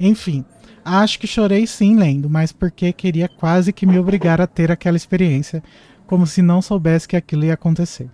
Enfim, 0.00 0.44
acho 0.84 1.20
que 1.20 1.26
chorei 1.26 1.68
sim 1.68 1.94
lendo, 1.94 2.28
mas 2.28 2.50
porque 2.50 2.92
queria 2.92 3.28
quase 3.28 3.72
que 3.72 3.86
me 3.86 3.96
obrigar 3.96 4.40
a 4.40 4.46
ter 4.46 4.72
aquela 4.72 4.96
experiência, 4.96 5.62
como 6.04 6.26
se 6.26 6.42
não 6.42 6.60
soubesse 6.60 7.06
que 7.06 7.16
aquilo 7.16 7.44
ia 7.44 7.54
acontecer. 7.54 8.10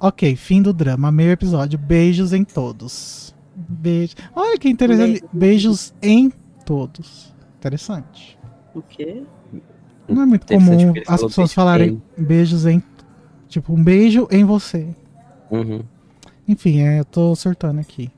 Ok, 0.00 0.34
fim 0.34 0.62
do 0.62 0.72
drama, 0.72 1.12
meio 1.12 1.32
episódio. 1.32 1.78
Beijos 1.78 2.32
em 2.32 2.44
todos. 2.44 3.34
Beijo. 3.54 4.14
Olha 4.34 4.58
que 4.58 4.70
interessante. 4.70 5.20
Beijo. 5.20 5.28
Beijos 5.32 5.94
em 6.00 6.32
todos. 6.64 7.34
Interessante. 7.58 8.38
O 8.74 8.80
quê? 8.80 9.22
Não 10.08 10.22
é 10.22 10.26
muito 10.26 10.46
comum 10.46 10.92
as 11.06 11.22
pessoas 11.22 11.52
falarem 11.52 12.00
beijos 12.16 12.66
em. 12.66 12.82
Tipo, 13.48 13.72
um 13.72 13.82
beijo 13.82 14.26
em 14.30 14.44
você. 14.44 14.86
Uhum. 15.50 15.82
Enfim, 16.46 16.80
é, 16.82 17.00
eu 17.00 17.04
tô 17.04 17.34
surtando 17.34 17.78
aqui. 17.80 18.10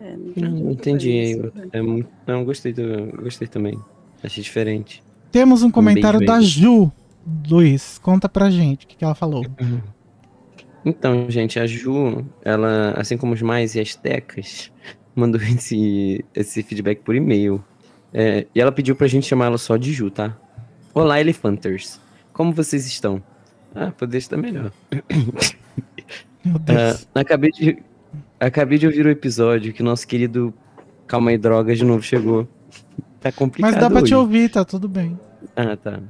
É, 0.00 0.14
Não, 0.36 0.70
entendi. 0.70 1.10
isso, 1.10 1.40
Eu- 1.40 1.52
né? 1.54 1.68
É 1.72 1.82
não, 2.32 2.44
gostei, 2.44 2.72
do, 2.72 2.82
gostei 3.22 3.48
também. 3.48 3.78
Achei 4.22 4.42
diferente. 4.42 5.02
Temos 5.32 5.62
um 5.62 5.70
comentário 5.70 6.18
beijo 6.20 6.32
da. 6.32 6.40
Ju. 6.40 6.92
Luiz, 7.48 7.98
conta 7.98 8.28
pra 8.28 8.50
gente 8.50 8.84
o 8.84 8.88
que, 8.88 8.96
que 8.96 9.04
ela 9.04 9.14
falou. 9.14 9.44
Então, 10.84 11.28
gente, 11.28 11.58
a 11.58 11.66
Ju, 11.66 12.24
ela, 12.44 12.94
assim 12.96 13.16
como 13.16 13.34
os 13.34 13.42
mais 13.42 13.74
e 13.74 13.80
as 13.80 13.94
tecas, 13.96 14.70
mandou 15.14 15.40
esse, 15.42 16.24
esse 16.34 16.62
feedback 16.62 17.02
por 17.02 17.14
e-mail. 17.16 17.62
É, 18.14 18.46
e 18.54 18.60
ela 18.60 18.70
pediu 18.70 18.94
pra 18.94 19.06
gente 19.08 19.26
chamar 19.26 19.46
ela 19.46 19.58
só 19.58 19.76
de 19.76 19.92
Ju, 19.92 20.10
tá? 20.10 20.36
Olá, 20.96 21.20
Elefanters. 21.20 22.00
Como 22.32 22.54
vocês 22.54 22.86
estão? 22.86 23.22
Ah, 23.74 23.90
poderia 23.90 24.16
estar 24.16 24.38
melhor. 24.38 24.72
Ah, 26.66 26.98
acabei, 27.20 27.50
de, 27.50 27.82
acabei 28.40 28.78
de 28.78 28.86
ouvir 28.86 29.04
o 29.04 29.10
episódio 29.10 29.74
que 29.74 29.82
nosso 29.82 30.08
querido 30.08 30.54
Calma 31.06 31.32
aí, 31.32 31.36
Drogas 31.36 31.76
de 31.76 31.84
novo 31.84 32.02
chegou. 32.02 32.48
Tá 33.20 33.30
complicado 33.30 33.72
Mas 33.72 33.80
dá 33.80 33.90
pra 33.90 33.98
te 34.00 34.04
hoje. 34.04 34.14
ouvir, 34.14 34.48
tá 34.50 34.64
tudo 34.64 34.88
bem. 34.88 35.18
Ah, 35.54 35.76
tá. 35.76 36.00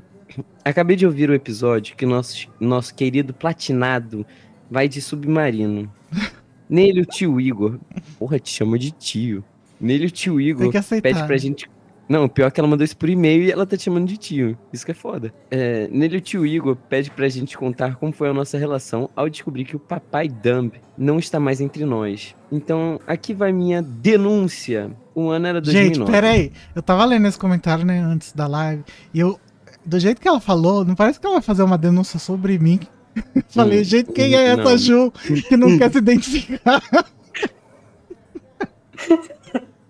acabei 0.64 0.94
de 0.94 1.04
ouvir 1.04 1.30
o 1.30 1.34
episódio 1.34 1.96
que 1.96 2.06
nosso, 2.06 2.48
nosso 2.60 2.94
querido 2.94 3.34
Platinado 3.34 4.24
vai 4.70 4.86
de 4.88 5.00
submarino. 5.00 5.90
Nele 6.70 7.00
o 7.00 7.06
tio 7.06 7.40
Igor. 7.40 7.80
Porra, 8.20 8.38
te 8.38 8.50
chama 8.50 8.78
de 8.78 8.92
tio. 8.92 9.42
Nele 9.80 10.06
o 10.06 10.10
tio 10.10 10.40
Igor 10.40 10.62
Tem 10.62 10.70
que 10.70 10.78
aceitar. 10.78 11.08
pede 11.12 11.26
pra 11.26 11.36
gente. 11.36 11.68
Não, 12.08 12.28
pior 12.28 12.50
que 12.52 12.60
ela 12.60 12.68
mandou 12.68 12.84
isso 12.84 12.96
por 12.96 13.08
e-mail 13.08 13.42
e 13.42 13.50
ela 13.50 13.66
tá 13.66 13.76
te 13.76 13.84
chamando 13.84 14.06
de 14.06 14.16
tio. 14.16 14.56
Isso 14.72 14.84
que 14.84 14.92
é 14.92 14.94
foda. 14.94 15.34
É, 15.50 15.88
nele 15.90 16.18
o 16.18 16.20
tio 16.20 16.46
Igor 16.46 16.76
pede 16.76 17.10
pra 17.10 17.28
gente 17.28 17.58
contar 17.58 17.96
como 17.96 18.12
foi 18.12 18.28
a 18.28 18.32
nossa 18.32 18.56
relação 18.56 19.10
ao 19.16 19.28
descobrir 19.28 19.64
que 19.64 19.74
o 19.74 19.80
papai 19.80 20.28
Dumb 20.28 20.72
não 20.96 21.18
está 21.18 21.40
mais 21.40 21.60
entre 21.60 21.84
nós. 21.84 22.34
Então, 22.50 23.00
aqui 23.06 23.34
vai 23.34 23.52
minha 23.52 23.82
denúncia. 23.82 24.90
O 25.14 25.28
ano 25.30 25.46
era 25.48 25.60
2009. 25.60 25.94
Gente, 25.94 26.10
peraí. 26.10 26.52
Eu 26.74 26.82
tava 26.82 27.04
lendo 27.04 27.26
esse 27.26 27.38
comentário, 27.38 27.84
né, 27.84 27.98
antes 27.98 28.32
da 28.32 28.46
live. 28.46 28.84
E 29.12 29.18
eu, 29.18 29.40
do 29.84 29.98
jeito 29.98 30.20
que 30.20 30.28
ela 30.28 30.40
falou, 30.40 30.84
não 30.84 30.94
parece 30.94 31.18
que 31.18 31.26
ela 31.26 31.36
vai 31.36 31.42
fazer 31.42 31.64
uma 31.64 31.76
denúncia 31.76 32.20
sobre 32.20 32.56
mim. 32.58 32.78
Falei, 33.48 33.80
Hum, 33.80 33.84
gente, 33.84 34.12
quem 34.12 34.34
é 34.34 34.48
essa 34.48 34.62
não. 34.62 34.76
Ju 34.76 35.12
que 35.48 35.56
não 35.56 35.76
quer 35.76 35.90
se 35.90 35.98
identificar? 35.98 36.82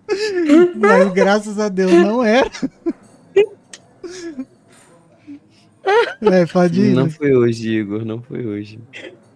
Mas 0.75 1.11
graças 1.13 1.59
a 1.59 1.67
Deus 1.69 1.91
não 1.91 2.23
era. 2.23 2.49
É, 6.21 6.45
pode 6.51 6.81
ir. 6.81 6.93
Não 6.95 7.09
foi 7.09 7.33
hoje, 7.35 7.69
Igor. 7.79 8.05
Não 8.05 8.21
foi 8.21 8.45
hoje. 8.45 8.79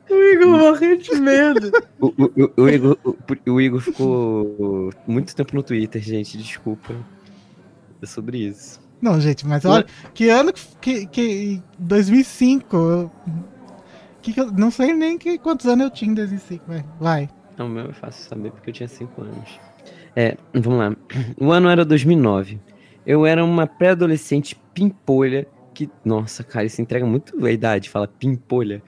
O 0.09 0.13
Igor 0.15 0.47
morreu 0.47 0.97
de 0.97 1.15
medo. 1.15 1.71
O, 1.99 2.07
o, 2.07 2.11
o- 2.25 2.61
o 2.63 2.69
Igor, 2.69 2.97
o, 3.03 3.15
o 3.51 3.61
Igor 3.61 3.79
ficou 3.79 4.91
muito 5.07 5.35
tempo 5.35 5.55
no 5.55 5.63
Twitter, 5.63 6.01
gente. 6.01 6.37
Desculpa. 6.37 6.93
É 8.01 8.05
sobre 8.05 8.37
isso. 8.39 8.79
Não, 9.01 9.19
gente, 9.19 9.47
mas 9.47 9.63
olha, 9.65 9.85
que 10.13 10.29
ano 10.29 10.51
que. 10.79 11.05
que 11.07 11.61
2005. 11.79 12.75
eu- 12.77 13.11
que, 14.21 14.33
que 14.33 14.39
eu 14.39 14.51
não 14.51 14.69
sei 14.69 14.93
nem 14.93 15.17
que, 15.17 15.39
quantos 15.39 15.65
anos 15.65 15.85
eu 15.85 15.89
tinha 15.89 16.11
em 16.11 16.13
2005, 16.13 16.63
vai. 16.67 16.85
Vai. 16.99 17.29
Não, 17.57 17.65
o 17.65 17.69
meu 17.69 17.89
é 17.89 17.93
fácil 17.93 18.27
saber 18.29 18.51
porque 18.51 18.69
eu 18.69 18.73
tinha 18.73 18.87
5 18.87 19.21
anos. 19.21 19.59
É, 20.15 20.35
vamos 20.53 20.79
lá. 20.79 20.95
O 21.39 21.51
ano 21.51 21.69
era 21.69 21.85
2009. 21.85 22.59
Eu 23.05 23.25
era 23.25 23.43
uma 23.43 23.65
pré-adolescente 23.65 24.55
pimpolha 24.73 25.47
que. 25.73 25.89
Nossa, 26.03 26.43
cara, 26.43 26.65
isso 26.65 26.81
entrega 26.81 27.05
muito 27.05 27.45
a 27.45 27.51
idade, 27.51 27.89
fala 27.89 28.07
pimpolha. 28.07 28.81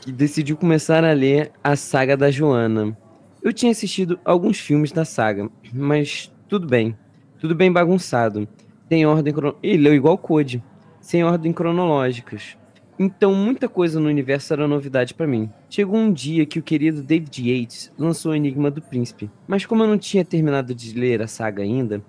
Que 0.00 0.12
decidiu 0.12 0.56
começar 0.56 1.04
a 1.04 1.12
ler 1.12 1.50
a 1.62 1.76
saga 1.76 2.16
da 2.16 2.30
Joana. 2.30 2.96
Eu 3.42 3.52
tinha 3.52 3.72
assistido 3.72 4.18
alguns 4.24 4.58
filmes 4.58 4.92
da 4.92 5.04
saga, 5.04 5.50
mas 5.72 6.32
tudo 6.48 6.66
bem. 6.66 6.96
Tudo 7.38 7.54
bem 7.54 7.70
bagunçado. 7.70 8.48
Tem 8.88 9.04
ordem. 9.04 9.32
Crono... 9.32 9.56
Ih, 9.62 9.76
leu 9.76 9.94
igual 9.94 10.16
Code. 10.16 10.62
Sem 11.00 11.22
ordem 11.24 11.52
cronológicas. 11.52 12.56
Então, 12.98 13.34
muita 13.34 13.68
coisa 13.68 13.98
no 13.98 14.08
universo 14.08 14.52
era 14.52 14.68
novidade 14.68 15.14
pra 15.14 15.26
mim. 15.26 15.50
Chegou 15.68 15.96
um 15.98 16.12
dia 16.12 16.46
que 16.46 16.58
o 16.58 16.62
querido 16.62 17.02
David 17.02 17.42
Yates 17.50 17.92
lançou 17.98 18.32
o 18.32 18.34
Enigma 18.34 18.70
do 18.70 18.80
Príncipe, 18.80 19.28
mas 19.48 19.66
como 19.66 19.82
eu 19.82 19.88
não 19.88 19.98
tinha 19.98 20.24
terminado 20.24 20.72
de 20.74 20.96
ler 20.98 21.20
a 21.20 21.26
saga 21.26 21.62
ainda, 21.64 22.00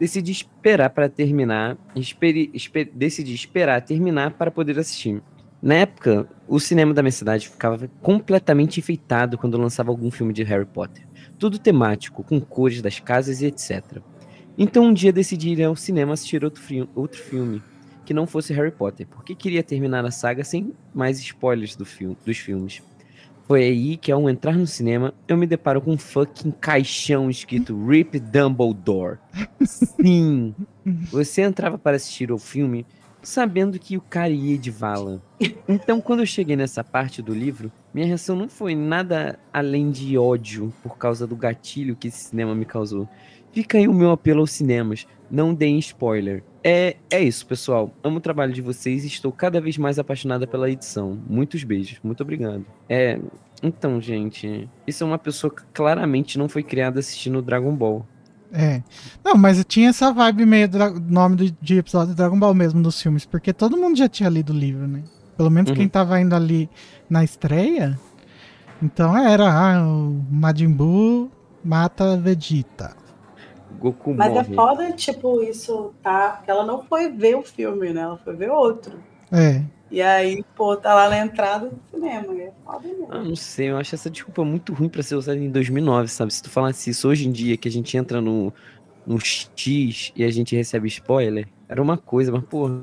decidi 0.00 0.32
esperar 0.32 0.90
para 0.90 1.08
terminar, 1.08 1.76
esperi- 1.94 2.50
espe- 2.52 2.90
decidi 2.92 3.32
esperar 3.34 3.82
terminar 3.82 4.32
para 4.32 4.50
poder 4.50 4.78
assistir. 4.80 5.22
Na 5.62 5.74
época, 5.74 6.28
o 6.48 6.58
cinema 6.58 6.92
da 6.92 7.02
minha 7.02 7.12
cidade 7.12 7.48
ficava 7.48 7.88
completamente 8.00 8.80
enfeitado 8.80 9.38
quando 9.38 9.56
lançava 9.56 9.90
algum 9.90 10.10
filme 10.10 10.32
de 10.32 10.42
Harry 10.42 10.66
Potter. 10.66 11.06
Tudo 11.38 11.56
temático, 11.56 12.24
com 12.24 12.40
cores 12.40 12.82
das 12.82 12.98
casas 12.98 13.40
e 13.40 13.46
etc. 13.46 13.98
Então 14.58 14.86
um 14.86 14.92
dia 14.92 15.12
decidi 15.12 15.50
ir 15.50 15.62
ao 15.62 15.76
cinema 15.76 16.14
assistir 16.14 16.42
outro, 16.44 16.62
outro 16.96 17.20
filme, 17.20 17.62
que 18.04 18.14
não 18.14 18.26
fosse 18.26 18.52
Harry 18.52 18.70
Potter, 18.70 19.06
porque 19.06 19.34
queria 19.34 19.62
terminar 19.62 20.04
a 20.04 20.10
saga 20.10 20.44
sem 20.44 20.72
mais 20.94 21.18
spoilers 21.18 21.76
do 21.76 21.84
filme, 21.84 22.16
dos 22.24 22.38
filmes. 22.38 22.82
Foi 23.46 23.64
aí 23.64 23.96
que, 23.96 24.12
ao 24.12 24.30
entrar 24.30 24.56
no 24.56 24.66
cinema, 24.66 25.12
eu 25.26 25.36
me 25.36 25.46
deparo 25.46 25.80
com 25.80 25.92
um 25.92 25.98
fucking 25.98 26.52
caixão 26.52 27.28
escrito 27.28 27.86
Rip 27.86 28.18
Dumbledore. 28.18 29.18
Sim! 29.64 30.54
Você 31.10 31.42
entrava 31.42 31.76
para 31.76 31.96
assistir 31.96 32.30
ao 32.30 32.38
filme 32.38 32.86
sabendo 33.22 33.78
que 33.78 33.96
o 33.96 34.00
cara 34.00 34.30
ia 34.30 34.58
de 34.58 34.70
vala. 34.70 35.22
Então, 35.68 36.00
quando 36.00 36.20
eu 36.20 36.26
cheguei 36.26 36.56
nessa 36.56 36.82
parte 36.82 37.22
do 37.22 37.32
livro, 37.32 37.70
minha 37.94 38.06
reação 38.06 38.34
não 38.34 38.48
foi 38.48 38.74
nada 38.74 39.38
além 39.52 39.90
de 39.90 40.18
ódio 40.18 40.72
por 40.82 40.98
causa 40.98 41.26
do 41.26 41.36
gatilho 41.36 41.96
que 41.96 42.08
esse 42.08 42.30
cinema 42.30 42.54
me 42.54 42.64
causou. 42.64 43.08
Fica 43.52 43.78
aí 43.78 43.86
o 43.86 43.92
meu 43.94 44.10
apelo 44.10 44.40
aos 44.40 44.50
cinemas. 44.50 45.06
Não 45.30 45.54
deem 45.54 45.78
spoiler. 45.78 46.42
É, 46.64 46.96
é 47.10 47.20
isso, 47.22 47.46
pessoal. 47.46 47.92
Amo 48.04 48.18
o 48.18 48.20
trabalho 48.20 48.52
de 48.52 48.60
vocês 48.62 49.04
e 49.04 49.06
estou 49.08 49.32
cada 49.32 49.60
vez 49.60 49.76
mais 49.78 49.98
apaixonada 49.98 50.46
pela 50.46 50.70
edição. 50.70 51.18
Muitos 51.28 51.64
beijos. 51.64 51.98
Muito 52.02 52.22
obrigado. 52.22 52.64
É. 52.88 53.18
Então, 53.62 54.00
gente. 54.00 54.68
Isso 54.86 55.02
é 55.04 55.06
uma 55.06 55.18
pessoa 55.18 55.52
que 55.54 55.62
claramente 55.72 56.38
não 56.38 56.48
foi 56.48 56.62
criada 56.62 57.00
assistindo 57.00 57.40
Dragon 57.42 57.74
Ball. 57.74 58.06
É. 58.52 58.82
Não, 59.24 59.34
mas 59.34 59.64
tinha 59.64 59.88
essa 59.88 60.12
vibe 60.12 60.44
meio 60.44 60.68
dra- 60.68 60.90
nome 60.90 61.36
do, 61.36 61.50
de 61.60 61.78
episódio 61.78 62.10
de 62.10 62.16
Dragon 62.16 62.38
Ball 62.38 62.52
mesmo 62.52 62.82
dos 62.82 63.00
filmes, 63.00 63.24
porque 63.24 63.52
todo 63.52 63.76
mundo 63.78 63.96
já 63.96 64.08
tinha 64.08 64.28
lido 64.28 64.52
o 64.52 64.56
livro, 64.56 64.86
né? 64.86 65.02
Pelo 65.38 65.50
menos 65.50 65.70
Uhum. 65.70 65.76
quem 65.76 65.88
tava 65.88 66.20
indo 66.20 66.34
ali 66.34 66.68
na 67.08 67.24
estreia. 67.24 67.98
Então 68.82 69.16
era, 69.16 69.50
ah, 69.50 69.86
o 69.88 70.22
Majin 70.30 70.70
Buu 70.70 71.30
mata 71.64 72.16
Vegeta. 72.18 72.94
Goku 73.82 74.14
Mas 74.14 74.30
é 74.30 74.34
morre. 74.34 74.54
foda, 74.54 74.92
tipo, 74.92 75.42
isso 75.42 75.92
tá. 76.02 76.30
Porque 76.36 76.50
ela 76.50 76.64
não 76.64 76.82
foi 76.84 77.10
ver 77.10 77.36
o 77.36 77.42
filme, 77.42 77.92
né? 77.92 78.02
Ela 78.02 78.16
foi 78.18 78.34
ver 78.36 78.50
outro. 78.50 78.94
É. 79.30 79.62
E 79.90 80.00
aí, 80.00 80.42
pô, 80.56 80.74
tá 80.76 80.94
lá 80.94 81.10
na 81.10 81.18
entrada 81.18 81.68
do 81.68 81.78
cinema. 81.90 82.32
É 82.34 82.50
foda 82.64 82.88
mesmo. 82.88 83.08
Ah, 83.10 83.22
não 83.22 83.36
sei, 83.36 83.70
eu 83.70 83.76
acho 83.76 83.94
essa 83.94 84.08
desculpa 84.08 84.42
muito 84.44 84.72
ruim 84.72 84.88
pra 84.88 85.02
ser 85.02 85.16
usada 85.16 85.38
em 85.38 85.50
2009, 85.50 86.08
sabe? 86.08 86.32
Se 86.32 86.42
tu 86.42 86.48
falasse 86.48 86.88
isso 86.88 87.08
hoje 87.08 87.28
em 87.28 87.32
dia, 87.32 87.56
que 87.58 87.68
a 87.68 87.70
gente 87.70 87.94
entra 87.96 88.20
no, 88.20 88.52
no 89.06 89.18
X 89.20 90.12
e 90.16 90.24
a 90.24 90.30
gente 90.30 90.56
recebe 90.56 90.88
spoiler, 90.88 91.46
era 91.68 91.82
uma 91.82 91.98
coisa, 91.98 92.32
mas 92.32 92.42
porra, 92.44 92.80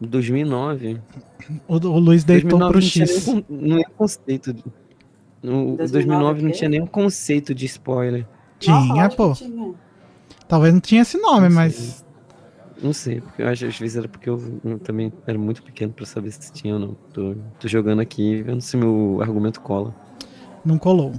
2009. 0.00 1.00
O, 1.66 1.74
o 1.76 1.98
Luiz 1.98 2.24
deitou 2.24 2.58
2009 2.58 2.72
pro 2.72 2.80
não 2.80 2.88
tinha 2.88 3.06
X. 3.06 3.26
nem 3.26 3.42
con- 3.42 3.46
não 3.48 3.78
é 3.78 3.84
conceito. 3.96 4.52
De, 4.52 4.64
no, 5.42 5.76
2009 5.76 5.92
2009 5.92 6.42
não 6.42 6.48
o 6.48 6.52
quê? 6.52 6.58
tinha 6.58 6.68
nenhum 6.70 6.86
conceito 6.86 7.54
de 7.54 7.64
spoiler. 7.66 8.26
Tinha, 8.58 8.76
lógico 8.78 9.16
pô. 9.16 9.32
que 9.32 9.44
tinha. 9.44 9.74
Talvez 10.46 10.72
não 10.72 10.80
tinha 10.80 11.02
esse 11.02 11.18
nome, 11.18 11.48
Não 11.48 11.54
mas. 11.54 12.04
Não 12.82 12.92
sei, 12.92 13.20
porque 13.20 13.42
eu 13.42 13.48
acho 13.48 13.66
às 13.66 13.78
vezes 13.78 13.96
era 13.96 14.08
porque 14.08 14.30
eu, 14.30 14.40
eu 14.64 14.78
também 14.78 15.12
era 15.26 15.36
muito 15.36 15.62
pequeno 15.62 15.92
pra 15.92 16.06
saber 16.06 16.30
se 16.30 16.52
tinha 16.52 16.74
ou 16.74 16.80
não. 16.80 16.96
Tô, 17.12 17.34
tô 17.58 17.66
jogando 17.68 18.00
aqui, 18.00 18.40
vendo 18.42 18.60
se 18.60 18.76
meu 18.76 19.18
argumento 19.20 19.60
cola. 19.60 19.94
Não 20.64 20.78
colou. 20.78 21.12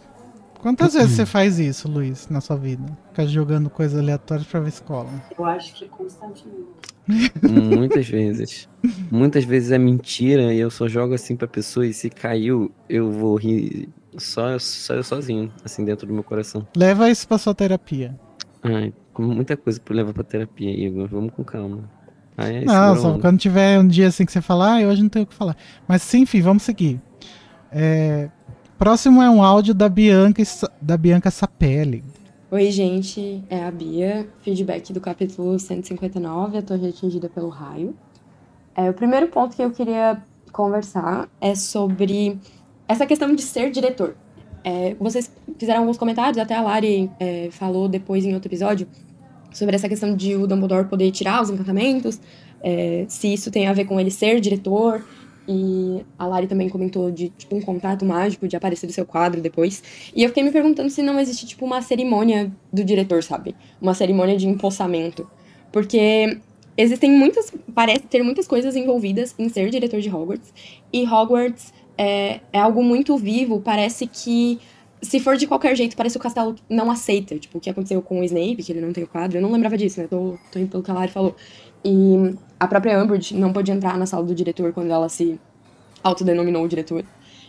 Quantas 0.62 0.94
vezes 0.96 1.12
você 1.12 1.26
faz 1.26 1.60
isso, 1.60 1.90
Luiz, 1.90 2.30
na 2.30 2.40
sua 2.40 2.56
vida? 2.56 2.86
Fica 3.10 3.28
jogando 3.28 3.70
coisas 3.70 4.00
aleatórias 4.00 4.48
pra 4.48 4.62
ver 4.62 4.72
se 4.72 4.82
cola. 4.82 5.10
Eu 5.38 5.46
acho 5.46 5.74
que 5.74 5.88
constantemente. 5.90 6.80
Muitas 7.44 8.08
vezes. 8.08 8.70
Muitas 9.12 9.44
vezes 9.44 9.72
é 9.72 9.78
mentira 9.78 10.54
e 10.54 10.60
eu 10.60 10.70
só 10.70 10.88
jogo 10.88 11.14
assim 11.14 11.36
pra 11.36 11.48
pessoa 11.48 11.86
e 11.86 11.94
se 11.94 12.10
caiu, 12.10 12.72
eu 12.88 13.12
vou 13.12 13.36
rir 13.36 13.90
só, 14.18 14.58
só 14.60 14.94
eu 14.94 15.04
sozinho, 15.04 15.52
assim, 15.64 15.84
dentro 15.86 16.08
do 16.08 16.14
meu 16.14 16.24
coração. 16.24 16.68
Leva 16.76 17.10
isso 17.10 17.28
pra 17.28 17.38
sua 17.38 17.54
terapia. 17.54 18.18
Ai, 18.64 18.94
com 19.14 19.24
muita 19.24 19.56
coisa 19.56 19.80
pra 19.80 19.96
levar 19.96 20.14
pra 20.14 20.24
terapia, 20.24 20.72
Igor. 20.72 21.08
Vamos 21.08 21.34
com 21.34 21.44
calma. 21.44 21.90
Ai, 22.38 22.58
ai, 22.58 22.66
Não, 22.66 22.96
só 22.96 23.20
quando 23.20 23.38
tiver 23.38 23.80
um 23.80 23.88
dia 23.88 24.08
assim 24.08 24.26
que 24.26 24.32
você 24.32 24.42
falar, 24.42 24.82
ah, 24.82 24.88
hoje 24.88 25.02
não 25.02 25.10
tenho 25.10 25.24
o 25.24 25.28
que 25.28 25.34
falar. 25.36 25.56
Mas 25.88 26.02
sim, 26.02 26.22
enfim, 26.22 26.42
vamos 26.42 26.64
seguir. 26.64 27.02
É, 27.72 28.30
Próximo 28.80 29.22
é 29.22 29.30
um 29.30 29.44
áudio 29.44 29.74
da 29.74 29.90
Bianca, 29.90 30.42
da 30.82 30.96
Bianca 30.96 31.30
Sapelli. 31.30 32.02
Oi, 32.50 32.72
gente, 32.72 33.44
é 33.50 33.66
a 33.66 33.70
Bia. 33.70 34.26
Feedback 34.42 34.94
do 34.94 35.02
capítulo 35.02 35.60
159, 35.60 36.58
a 36.58 36.62
torre 36.62 36.88
atingida 36.88 37.28
pelo 37.28 37.50
raio. 37.50 37.94
É, 38.74 38.90
o 38.90 38.94
primeiro 38.94 39.28
ponto 39.28 39.54
que 39.54 39.62
eu 39.62 39.70
queria 39.72 40.24
conversar 40.54 41.28
é 41.42 41.56
sobre 41.56 42.40
essa 42.90 43.06
questão 43.06 43.34
de 43.36 43.44
ser 43.44 43.70
diretor. 43.70 44.16
É, 44.64 44.96
vocês 45.00 45.32
fizeram 45.58 45.82
alguns 45.82 45.98
comentários, 45.98 46.38
até 46.40 46.56
a 46.56 46.62
Lari 46.62 47.10
é, 47.20 47.50
falou 47.52 47.88
depois 47.88 48.26
em 48.26 48.34
outro 48.34 48.50
episódio, 48.50 48.88
sobre 49.54 49.76
essa 49.76 49.88
questão 49.88 50.16
de 50.16 50.36
o 50.36 50.48
Dumbledore 50.48 50.88
poder 50.88 51.12
tirar 51.12 51.42
os 51.42 51.50
encantamentos, 51.52 52.20
é, 52.62 53.06
se 53.08 53.32
isso 53.32 53.52
tem 53.52 53.68
a 53.68 53.74
ver 53.74 53.86
com 53.86 54.00
ele 54.00 54.12
ser 54.12 54.40
diretor. 54.40 55.06
E 55.52 56.06
a 56.18 56.28
Lari 56.28 56.46
também 56.46 56.70
comentou 56.70 57.10
de 57.10 57.30
tipo, 57.30 57.56
um 57.56 57.62
contrato 57.62 58.06
mágico 58.06 58.48
de 58.48 58.56
aparecer 58.56 58.86
do 58.86 58.94
seu 58.94 59.04
quadro 59.04 59.42
depois. 59.42 59.82
E 60.16 60.22
eu 60.22 60.30
fiquei 60.30 60.44
me 60.44 60.52
perguntando 60.52 60.92
se 60.92 61.02
não 61.02 61.20
existe, 61.20 61.48
tipo, 61.48 61.66
uma 61.66 61.82
cerimônia 61.82 62.52
do 62.72 62.84
diretor, 62.84 63.24
sabe? 63.24 63.56
Uma 63.82 63.96
cerimônia 63.96 64.38
de 64.38 64.48
empossamento. 64.48 65.28
Porque 65.72 66.38
existem 66.78 67.12
muitas. 67.12 67.52
Parece 67.74 68.02
ter 68.02 68.22
muitas 68.22 68.48
coisas 68.48 68.76
envolvidas 68.76 69.34
em 69.40 69.50
ser 69.50 69.72
diretor 69.72 70.00
de 70.00 70.10
Hogwarts. 70.10 70.54
E 70.94 71.04
Hogwarts 71.04 71.74
é, 72.00 72.40
é 72.54 72.60
algo 72.60 72.82
muito 72.82 73.18
vivo. 73.18 73.60
Parece 73.60 74.08
que. 74.08 74.58
Se 75.02 75.20
for 75.20 75.38
de 75.38 75.48
qualquer 75.48 75.76
jeito, 75.76 75.96
parece 75.96 76.14
que 76.14 76.20
o 76.20 76.24
castelo 76.24 76.56
não 76.70 76.90
aceita. 76.92 77.38
Tipo, 77.38 77.58
o 77.58 77.62
que 77.62 77.70
aconteceu 77.70 78.02
com 78.02 78.20
o 78.20 78.24
Snape, 78.24 78.64
que 78.64 78.72
ele 78.72 78.82
não 78.82 78.92
tem 78.92 79.04
o 79.04 79.08
quadro. 79.08 79.38
Eu 79.38 79.42
não 79.42 79.52
lembrava 79.52 79.78
disso, 79.78 80.00
né? 80.00 80.08
Tô, 80.08 80.38
tô 80.52 80.60
indo 80.60 80.70
pelo 80.70 80.84
que 80.84 80.92
a 80.92 80.94
Lari 80.94 81.12
falou. 81.12 81.36
E 81.84 82.36
a 82.60 82.68
própria 82.68 83.02
Umbridge 83.02 83.34
não 83.36 83.54
pôde 83.54 83.72
entrar 83.72 83.98
na 83.98 84.06
sala 84.06 84.26
do 84.26 84.36
diretor 84.36 84.74
quando 84.74 84.92
ela 84.92 85.08
se 85.08 85.40
autodenominou 86.04 86.68
diretor. 86.68 87.06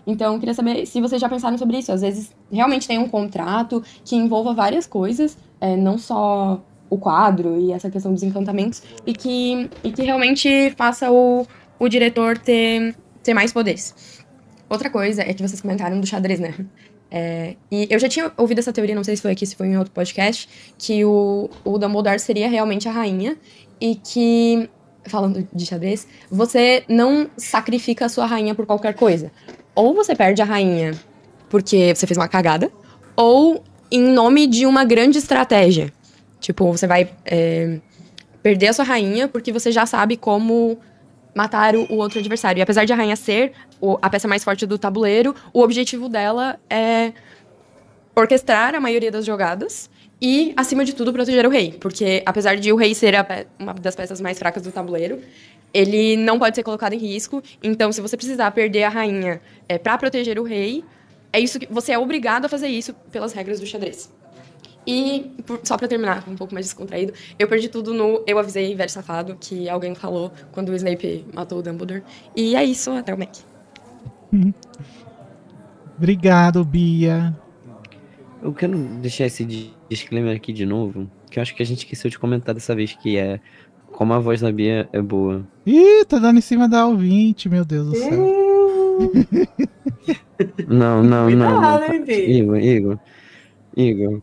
Então, 0.06 0.38
queria 0.38 0.54
saber 0.54 0.86
se 0.86 1.00
vocês 1.00 1.20
já 1.20 1.28
pensaram 1.28 1.58
sobre 1.58 1.78
isso. 1.78 1.90
Às 1.92 2.02
vezes, 2.02 2.32
realmente 2.50 2.86
tem 2.86 2.98
um 2.98 3.08
contrato 3.08 3.82
que 4.04 4.14
envolva 4.14 4.54
várias 4.54 4.86
coisas, 4.86 5.36
é, 5.60 5.76
não 5.76 5.98
só 5.98 6.62
o 6.88 6.98
quadro 6.98 7.60
e 7.60 7.72
essa 7.72 7.90
questão 7.90 8.12
dos 8.12 8.22
encantamentos, 8.22 8.82
e 9.06 9.12
que, 9.12 9.68
e 9.82 9.92
que 9.92 10.02
realmente 10.02 10.72
faça 10.76 11.10
o, 11.10 11.46
o 11.80 11.88
diretor 11.88 12.38
ter, 12.38 12.94
ter 13.22 13.34
mais 13.34 13.52
poderes. 13.52 14.19
Outra 14.70 14.88
coisa 14.88 15.22
é 15.22 15.34
que 15.34 15.42
vocês 15.42 15.60
comentaram 15.60 16.00
do 16.00 16.06
xadrez, 16.06 16.38
né? 16.38 16.54
É, 17.10 17.56
e 17.72 17.88
eu 17.90 17.98
já 17.98 18.08
tinha 18.08 18.30
ouvido 18.36 18.60
essa 18.60 18.72
teoria, 18.72 18.94
não 18.94 19.02
sei 19.02 19.16
se 19.16 19.22
foi 19.22 19.32
aqui, 19.32 19.44
se 19.44 19.56
foi 19.56 19.66
em 19.66 19.76
outro 19.76 19.92
podcast, 19.92 20.48
que 20.78 21.04
o, 21.04 21.50
o 21.64 21.76
Dumbledore 21.76 22.20
seria 22.20 22.48
realmente 22.48 22.88
a 22.88 22.92
rainha 22.92 23.36
e 23.80 23.96
que, 23.96 24.70
falando 25.06 25.44
de 25.52 25.66
xadrez, 25.66 26.06
você 26.30 26.84
não 26.88 27.28
sacrifica 27.36 28.06
a 28.06 28.08
sua 28.08 28.26
rainha 28.26 28.54
por 28.54 28.64
qualquer 28.64 28.94
coisa. 28.94 29.32
Ou 29.74 29.92
você 29.92 30.14
perde 30.14 30.40
a 30.40 30.44
rainha 30.44 30.92
porque 31.48 31.92
você 31.92 32.06
fez 32.06 32.16
uma 32.16 32.28
cagada, 32.28 32.70
ou 33.16 33.64
em 33.90 34.00
nome 34.00 34.46
de 34.46 34.66
uma 34.66 34.84
grande 34.84 35.18
estratégia. 35.18 35.92
Tipo, 36.38 36.70
você 36.70 36.86
vai 36.86 37.10
é, 37.26 37.80
perder 38.40 38.68
a 38.68 38.72
sua 38.72 38.84
rainha 38.84 39.26
porque 39.26 39.50
você 39.50 39.72
já 39.72 39.84
sabe 39.84 40.16
como 40.16 40.78
matar 41.34 41.74
o, 41.76 41.94
outro 41.96 42.18
adversário. 42.18 42.60
E 42.60 42.62
apesar 42.62 42.84
de 42.84 42.92
a 42.92 42.96
rainha 42.96 43.16
ser 43.16 43.52
o, 43.80 43.98
a 44.00 44.10
peça 44.10 44.26
mais 44.26 44.44
forte 44.44 44.66
do 44.66 44.78
tabuleiro, 44.78 45.34
o 45.52 45.60
objetivo 45.60 46.08
dela 46.08 46.58
é 46.68 47.12
orquestrar 48.14 48.74
a 48.74 48.80
maioria 48.80 49.10
das 49.10 49.24
jogadas 49.24 49.88
e, 50.20 50.52
acima 50.56 50.84
de 50.84 50.94
tudo, 50.94 51.12
proteger 51.12 51.46
o 51.46 51.50
rei. 51.50 51.72
Porque, 51.80 52.22
apesar 52.26 52.56
de 52.56 52.72
o 52.72 52.76
rei 52.76 52.94
ser 52.94 53.14
uma 53.58 53.72
das 53.74 53.94
peças 53.94 54.20
mais 54.20 54.38
fracas 54.38 54.62
do 54.62 54.70
tabuleiro, 54.70 55.20
ele 55.72 56.16
não 56.16 56.38
pode 56.38 56.56
ser 56.56 56.62
colocado 56.62 56.92
em 56.92 56.98
risco. 56.98 57.42
Então, 57.62 57.90
se 57.92 58.00
você 58.00 58.16
precisar 58.16 58.50
perder 58.50 58.84
a 58.84 58.88
rainha 58.88 59.40
é, 59.68 59.78
para 59.78 59.96
proteger 59.96 60.38
o 60.38 60.42
rei, 60.42 60.84
é 61.32 61.40
isso 61.40 61.58
que 61.58 61.66
você 61.70 61.92
é 61.92 61.98
obrigado 61.98 62.44
a 62.44 62.48
fazer 62.48 62.68
isso 62.68 62.92
pelas 63.10 63.32
regras 63.32 63.60
do 63.60 63.66
xadrez. 63.66 64.10
E, 64.90 65.30
por, 65.46 65.60
só 65.62 65.78
pra 65.78 65.86
terminar, 65.86 66.24
um 66.28 66.34
pouco 66.34 66.52
mais 66.52 66.66
descontraído, 66.66 67.12
eu 67.38 67.46
perdi 67.46 67.68
tudo 67.68 67.94
no 67.94 68.24
Eu 68.26 68.40
Avisei, 68.40 68.74
Velho 68.74 68.90
Safado, 68.90 69.36
que 69.38 69.68
alguém 69.68 69.94
falou 69.94 70.32
quando 70.50 70.70
o 70.70 70.74
Snape 70.74 71.24
matou 71.32 71.60
o 71.60 71.62
Dumbledore. 71.62 72.02
E 72.34 72.56
é 72.56 72.64
isso, 72.64 72.90
até 72.90 73.14
o 73.14 73.18
Mac. 73.18 73.36
Obrigado, 75.96 76.64
Bia. 76.64 77.32
Eu 78.42 78.52
quero 78.52 78.76
deixar 78.76 79.26
esse 79.26 79.72
disclaimer 79.88 80.34
aqui 80.34 80.52
de 80.52 80.66
novo, 80.66 81.08
que 81.30 81.38
eu 81.38 81.42
acho 81.42 81.54
que 81.54 81.62
a 81.62 81.66
gente 81.66 81.78
esqueceu 81.78 82.10
de 82.10 82.18
comentar 82.18 82.52
dessa 82.52 82.74
vez, 82.74 82.94
que 82.94 83.16
é 83.16 83.38
como 83.92 84.12
a 84.12 84.18
voz 84.18 84.40
da 84.40 84.50
Bia 84.50 84.88
é 84.92 85.00
boa. 85.00 85.46
Ih, 85.64 86.04
tá 86.08 86.18
dando 86.18 86.38
em 86.38 86.42
cima 86.42 86.68
da 86.68 86.84
ouvinte, 86.84 87.48
meu 87.48 87.64
Deus 87.64 87.86
do 87.90 87.96
céu. 87.96 88.10
Não, 90.66 91.00
não, 91.00 91.02
não. 91.02 91.26
Cuidado, 91.26 91.92
não. 91.92 92.10
Igor, 92.10 92.56
Igor. 92.56 92.98
Igor. 93.76 94.22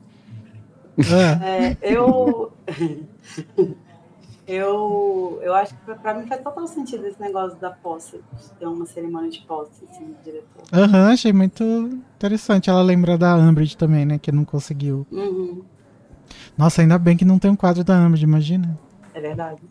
É, 1.41 1.77
eu. 1.81 2.51
eu. 4.47 5.39
Eu 5.43 5.53
acho 5.53 5.73
que 5.75 5.81
pra- 5.85 5.95
pra 5.95 6.13
mim 6.13 6.27
faz 6.27 6.41
total 6.41 6.67
sentido 6.67 7.05
esse 7.05 7.19
negócio 7.21 7.57
da 7.59 7.69
posse, 7.71 8.17
de 8.17 8.49
ter 8.59 8.65
uma 8.65 8.85
cerimônia 8.85 9.29
de 9.29 9.41
posse, 9.41 9.83
assim, 9.89 10.05
do 10.05 10.15
diretor. 10.23 10.63
Aham, 10.73 11.11
achei 11.11 11.31
muito 11.33 11.63
interessante. 12.15 12.69
Ela 12.69 12.81
lembra 12.81 13.17
da 13.17 13.35
Umbridge 13.35 13.77
também, 13.77 14.05
né? 14.05 14.17
Que 14.17 14.31
não 14.31 14.43
conseguiu. 14.45 15.05
Uhum, 15.11 15.61
Nossa, 16.57 16.81
ainda 16.81 16.97
bem 16.97 17.15
que 17.15 17.25
não 17.25 17.37
tem 17.39 17.51
um 17.51 17.55
quadro 17.55 17.83
da 17.83 17.95
Umbridge, 17.99 18.23
imagina. 18.23 18.77
é 19.13 19.19
verdade. 19.21 19.61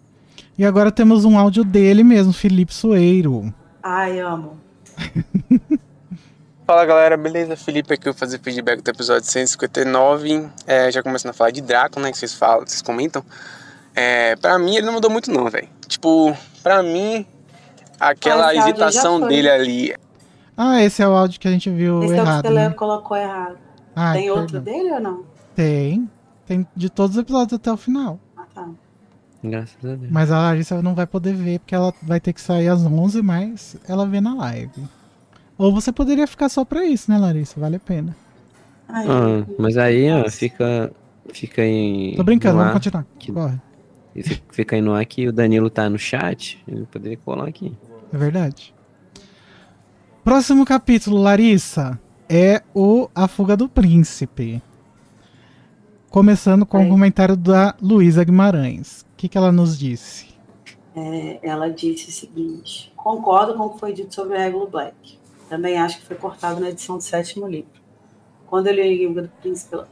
E 0.59 0.65
agora 0.65 0.91
temos 0.91 1.25
um 1.25 1.39
áudio 1.39 1.65
dele 1.65 2.03
mesmo, 2.03 2.33
Felipe 2.33 2.73
Soeiro. 2.73 3.53
Ai, 3.83 4.21
amo. 4.21 4.57
Fala 6.67 6.85
galera, 6.85 7.17
beleza? 7.17 7.57
Felipe 7.57 7.95
aqui, 7.95 8.09
eu 8.09 8.13
vou 8.13 8.19
fazer 8.19 8.41
feedback 8.41 8.83
do 8.83 8.91
episódio 8.91 9.25
159. 9.31 10.49
É, 10.67 10.91
já 10.91 11.01
começando 11.03 11.31
a 11.31 11.33
falar 11.33 11.51
de 11.51 11.61
Draco, 11.61 12.01
né? 12.01 12.11
Que 12.11 12.19
vocês 12.19 12.35
falam, 12.35 12.67
vocês 12.67 12.83
comentam. 12.83 13.25
É, 13.95 14.35
pra 14.37 14.59
mim, 14.59 14.75
ele 14.77 14.87
não 14.87 14.95
mudou 14.95 15.09
muito, 15.11 15.31
não, 15.31 15.49
velho. 15.49 15.69
Tipo, 15.87 16.37
pra 16.65 16.83
mim, 16.83 17.25
aquela 18.01 18.49
Ah, 18.49 18.55
esse 18.55 18.69
hesitação 18.69 19.21
dele 19.29 19.49
ali. 19.49 19.95
Ah, 20.57 20.83
esse 20.83 21.03
é 21.03 21.09
o 21.09 21.13
áudio 21.13 21.39
que 21.39 21.47
a 21.47 21.51
gente 21.53 21.71
viu 21.71 22.03
Esse 22.03 22.15
é 22.15 22.21
o 22.21 22.25
que 22.25 22.29
errado, 22.29 22.49
você 22.49 22.55
né? 22.55 22.71
colocou 22.71 23.17
errado. 23.17 23.57
Ah, 23.95 24.13
Tem 24.13 24.25
perdão. 24.25 24.43
outro 24.43 24.61
dele 24.61 24.91
ou 24.93 25.01
não? 25.01 25.25
Tem. 25.55 26.11
Tem 26.47 26.67
de 26.75 26.91
todos 26.91 27.17
os 27.17 27.23
episódios 27.23 27.53
até 27.53 27.71
o 27.71 27.77
final. 27.77 28.19
Ah, 28.37 28.43
tá. 28.53 28.69
Graças 29.45 29.77
a 29.85 29.95
Deus. 29.95 30.11
Mas 30.11 30.33
a 30.33 30.39
Larissa 30.39 30.83
não 30.83 30.95
vai 30.97 31.07
poder 31.07 31.33
ver, 31.35 31.61
porque 31.61 31.75
ela 31.75 31.95
vai 32.03 32.19
ter 32.19 32.33
que 32.33 32.41
sair 32.41 32.69
às 32.69 32.85
11, 32.85 33.23
mas 33.23 33.77
ela 33.89 34.05
vê 34.07 34.21
na 34.21 34.35
live. 34.35 34.83
Ou 35.59 35.73
você 35.73 35.91
poderia 35.93 36.27
ficar 36.27 36.49
só 36.49 36.65
pra 36.65 36.85
isso, 36.85 37.11
né, 37.11 37.19
Larissa? 37.19 37.59
Vale 37.59 37.77
a 37.77 37.81
pena. 37.81 38.17
Ai, 38.89 39.07
Ah, 39.09 39.45
mas 39.59 39.77
aí, 39.77 40.11
ó, 40.13 40.29
fica, 40.31 40.93
fica 41.33 41.63
aí. 41.63 42.15
Tô 42.17 42.23
brincando, 42.25 42.57
vamos 42.57 42.69
ar, 42.71 42.75
continuar. 42.75 43.07
que- 43.19 43.33
Corre. 43.33 43.59
fi- 44.23 44.43
Fica 44.51 44.77
aí 44.77 44.83
no 44.83 44.95
ar 44.95 45.05
que 45.05 45.27
o 45.29 45.33
Danilo 45.33 45.69
tá 45.71 45.89
no 45.91 45.99
chat. 45.99 46.63
Ele 46.69 46.87
poderia 46.87 47.17
colar 47.17 47.49
aqui. 47.49 47.77
É 48.13 48.17
verdade. 48.17 48.75
Próximo 50.23 50.65
capítulo, 50.65 51.17
Larissa, 51.21 51.99
é 52.29 52.63
o 52.75 53.09
A 53.15 53.27
Fuga 53.29 53.57
do 53.57 53.69
Príncipe. 53.69 54.63
Começando 56.11 56.65
com 56.65 56.79
o 56.79 56.81
Aí. 56.83 56.89
comentário 56.89 57.37
da 57.37 57.75
Luísa 57.81 58.25
Guimarães. 58.25 59.03
O 59.03 59.17
que, 59.17 59.29
que 59.29 59.37
ela 59.39 59.53
nos 59.53 59.79
disse? 59.79 60.27
É, 60.95 61.39
ela 61.43 61.69
disse 61.69 62.09
o 62.09 62.13
seguinte: 62.13 62.93
concordo 62.97 63.55
com 63.55 63.65
o 63.65 63.71
que 63.71 63.81
foi 63.81 63.93
dito 63.93 64.15
sobre 64.15 64.35
o 64.37 64.39
Regulo 64.39 64.69
Black. 64.69 65.16
Também 65.49 65.79
acho 65.79 66.01
que 66.01 66.07
foi 66.07 66.17
cortado 66.17 66.61
na 66.61 66.71
edição 66.71 66.97
do 66.97 67.03
sétimo 67.03 67.47
livro. 67.47 67.71
Quando 68.47 68.67
eu 68.69 68.75
li 68.75 68.81
o 68.81 68.85
Enigma 68.85 69.23
do 69.23 69.29
Príncipe. 69.41 69.71
pela- 69.71 69.89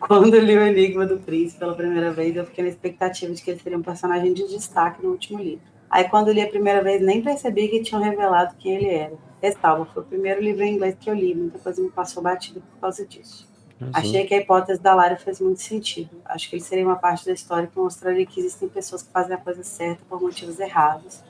Quando 0.00 0.34
eu 0.34 0.42
li 0.42 0.56
o 0.56 0.62
Enigma 0.66 1.06
do 1.06 1.18
Príncipe 1.18 1.58
pela 1.60 1.74
primeira 1.74 2.12
vez, 2.12 2.34
eu 2.36 2.44
fiquei 2.44 2.64
na 2.64 2.70
expectativa 2.70 3.32
de 3.32 3.42
que 3.42 3.50
ele 3.50 3.60
seria 3.60 3.78
um 3.78 3.82
personagem 3.82 4.32
de 4.32 4.46
destaque 4.48 5.02
no 5.02 5.10
último 5.10 5.38
livro. 5.38 5.64
Aí, 5.88 6.08
quando 6.08 6.28
eu 6.28 6.34
li 6.34 6.40
a 6.40 6.48
primeira 6.48 6.82
vez, 6.82 7.02
nem 7.02 7.22
percebi 7.22 7.68
que 7.68 7.82
tinham 7.82 8.02
revelado 8.02 8.54
quem 8.58 8.76
ele 8.76 8.88
era. 8.88 9.14
Ressalva, 9.42 9.84
foi 9.92 10.02
o 10.02 10.06
primeiro 10.06 10.40
livro 10.40 10.62
em 10.64 10.74
inglês 10.74 10.96
que 10.98 11.08
eu 11.10 11.14
li, 11.14 11.34
muita 11.34 11.58
coisa 11.58 11.82
me 11.82 11.90
passou 11.90 12.22
batida 12.22 12.60
por 12.60 12.80
causa 12.80 13.04
disso. 13.06 13.46
Achei 13.92 14.24
que 14.24 14.34
a 14.34 14.38
hipótese 14.38 14.80
da 14.80 14.94
Lara 14.94 15.16
fez 15.16 15.40
muito 15.40 15.60
sentido. 15.60 16.10
Acho 16.24 16.48
que 16.48 16.54
ele 16.56 16.62
seria 16.62 16.84
uma 16.86 16.96
parte 16.96 17.26
da 17.26 17.32
história 17.32 17.66
que 17.66 17.76
mostraria 17.78 18.24
que 18.24 18.38
existem 18.38 18.68
pessoas 18.68 19.02
que 19.02 19.10
fazem 19.12 19.34
a 19.34 19.38
coisa 19.38 19.62
certa 19.64 20.02
por 20.08 20.20
motivos 20.22 20.60
errados. 20.60 21.20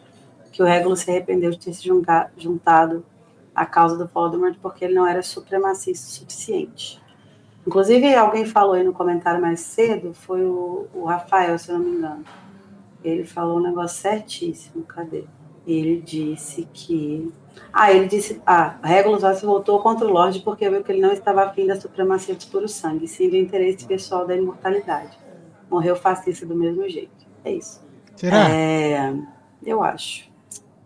Que 0.53 0.63
o 0.63 0.67
Regulus 0.67 1.01
se 1.01 1.11
arrependeu 1.11 1.51
de 1.51 1.59
ter 1.59 1.73
se 1.73 1.89
juntado 2.37 3.05
à 3.55 3.67
causa 3.67 3.97
do 3.97 4.07
Voldemort 4.07 4.57
porque 4.61 4.85
ele 4.85 4.95
não 4.95 5.07
era 5.07 5.23
supremacista 5.23 6.07
o 6.07 6.11
suficiente. 6.11 7.03
Inclusive, 7.67 8.15
alguém 8.15 8.45
falou 8.45 8.75
aí 8.75 8.85
no 8.85 8.93
comentário 8.93 9.41
mais 9.41 9.61
cedo, 9.61 10.13
foi 10.13 10.45
o, 10.45 10.87
o 10.93 11.05
Rafael, 11.05 11.59
se 11.59 11.71
eu 11.71 11.79
não 11.79 11.85
me 11.85 11.97
engano. 11.97 12.25
Ele 13.03 13.25
falou 13.25 13.59
um 13.59 13.63
negócio 13.63 14.01
certíssimo, 14.01 14.85
cadê? 14.85 15.25
Ele 15.67 16.01
disse 16.01 16.69
que 16.73 17.33
ah, 17.73 17.93
ele 17.93 18.07
disse. 18.07 18.41
Ah, 18.47 18.77
Regulus 18.83 19.21
só 19.21 19.33
se 19.35 19.45
voltou 19.45 19.81
contra 19.81 20.07
o 20.07 20.11
Lorde 20.11 20.41
porque 20.41 20.69
viu 20.69 20.83
que 20.83 20.93
ele 20.93 21.01
não 21.01 21.13
estava 21.13 21.45
afim 21.45 21.67
da 21.67 21.81
supremacia 21.81 22.35
dos 22.35 22.45
puros 22.45 22.73
sangue, 22.73 23.07
sim 23.09 23.29
do 23.29 23.37
interesse 23.37 23.87
pessoal 23.87 24.27
da 24.27 24.37
imortalidade. 24.37 25.19
Morreu 25.71 25.97
fascista 25.97 26.45
do 26.45 26.55
mesmo 26.55 26.89
jeito. 26.89 27.27
É 27.45 27.53
isso. 27.53 27.83
Será? 28.17 28.51
É, 28.51 29.15
eu 29.65 29.83
acho. 29.83 30.31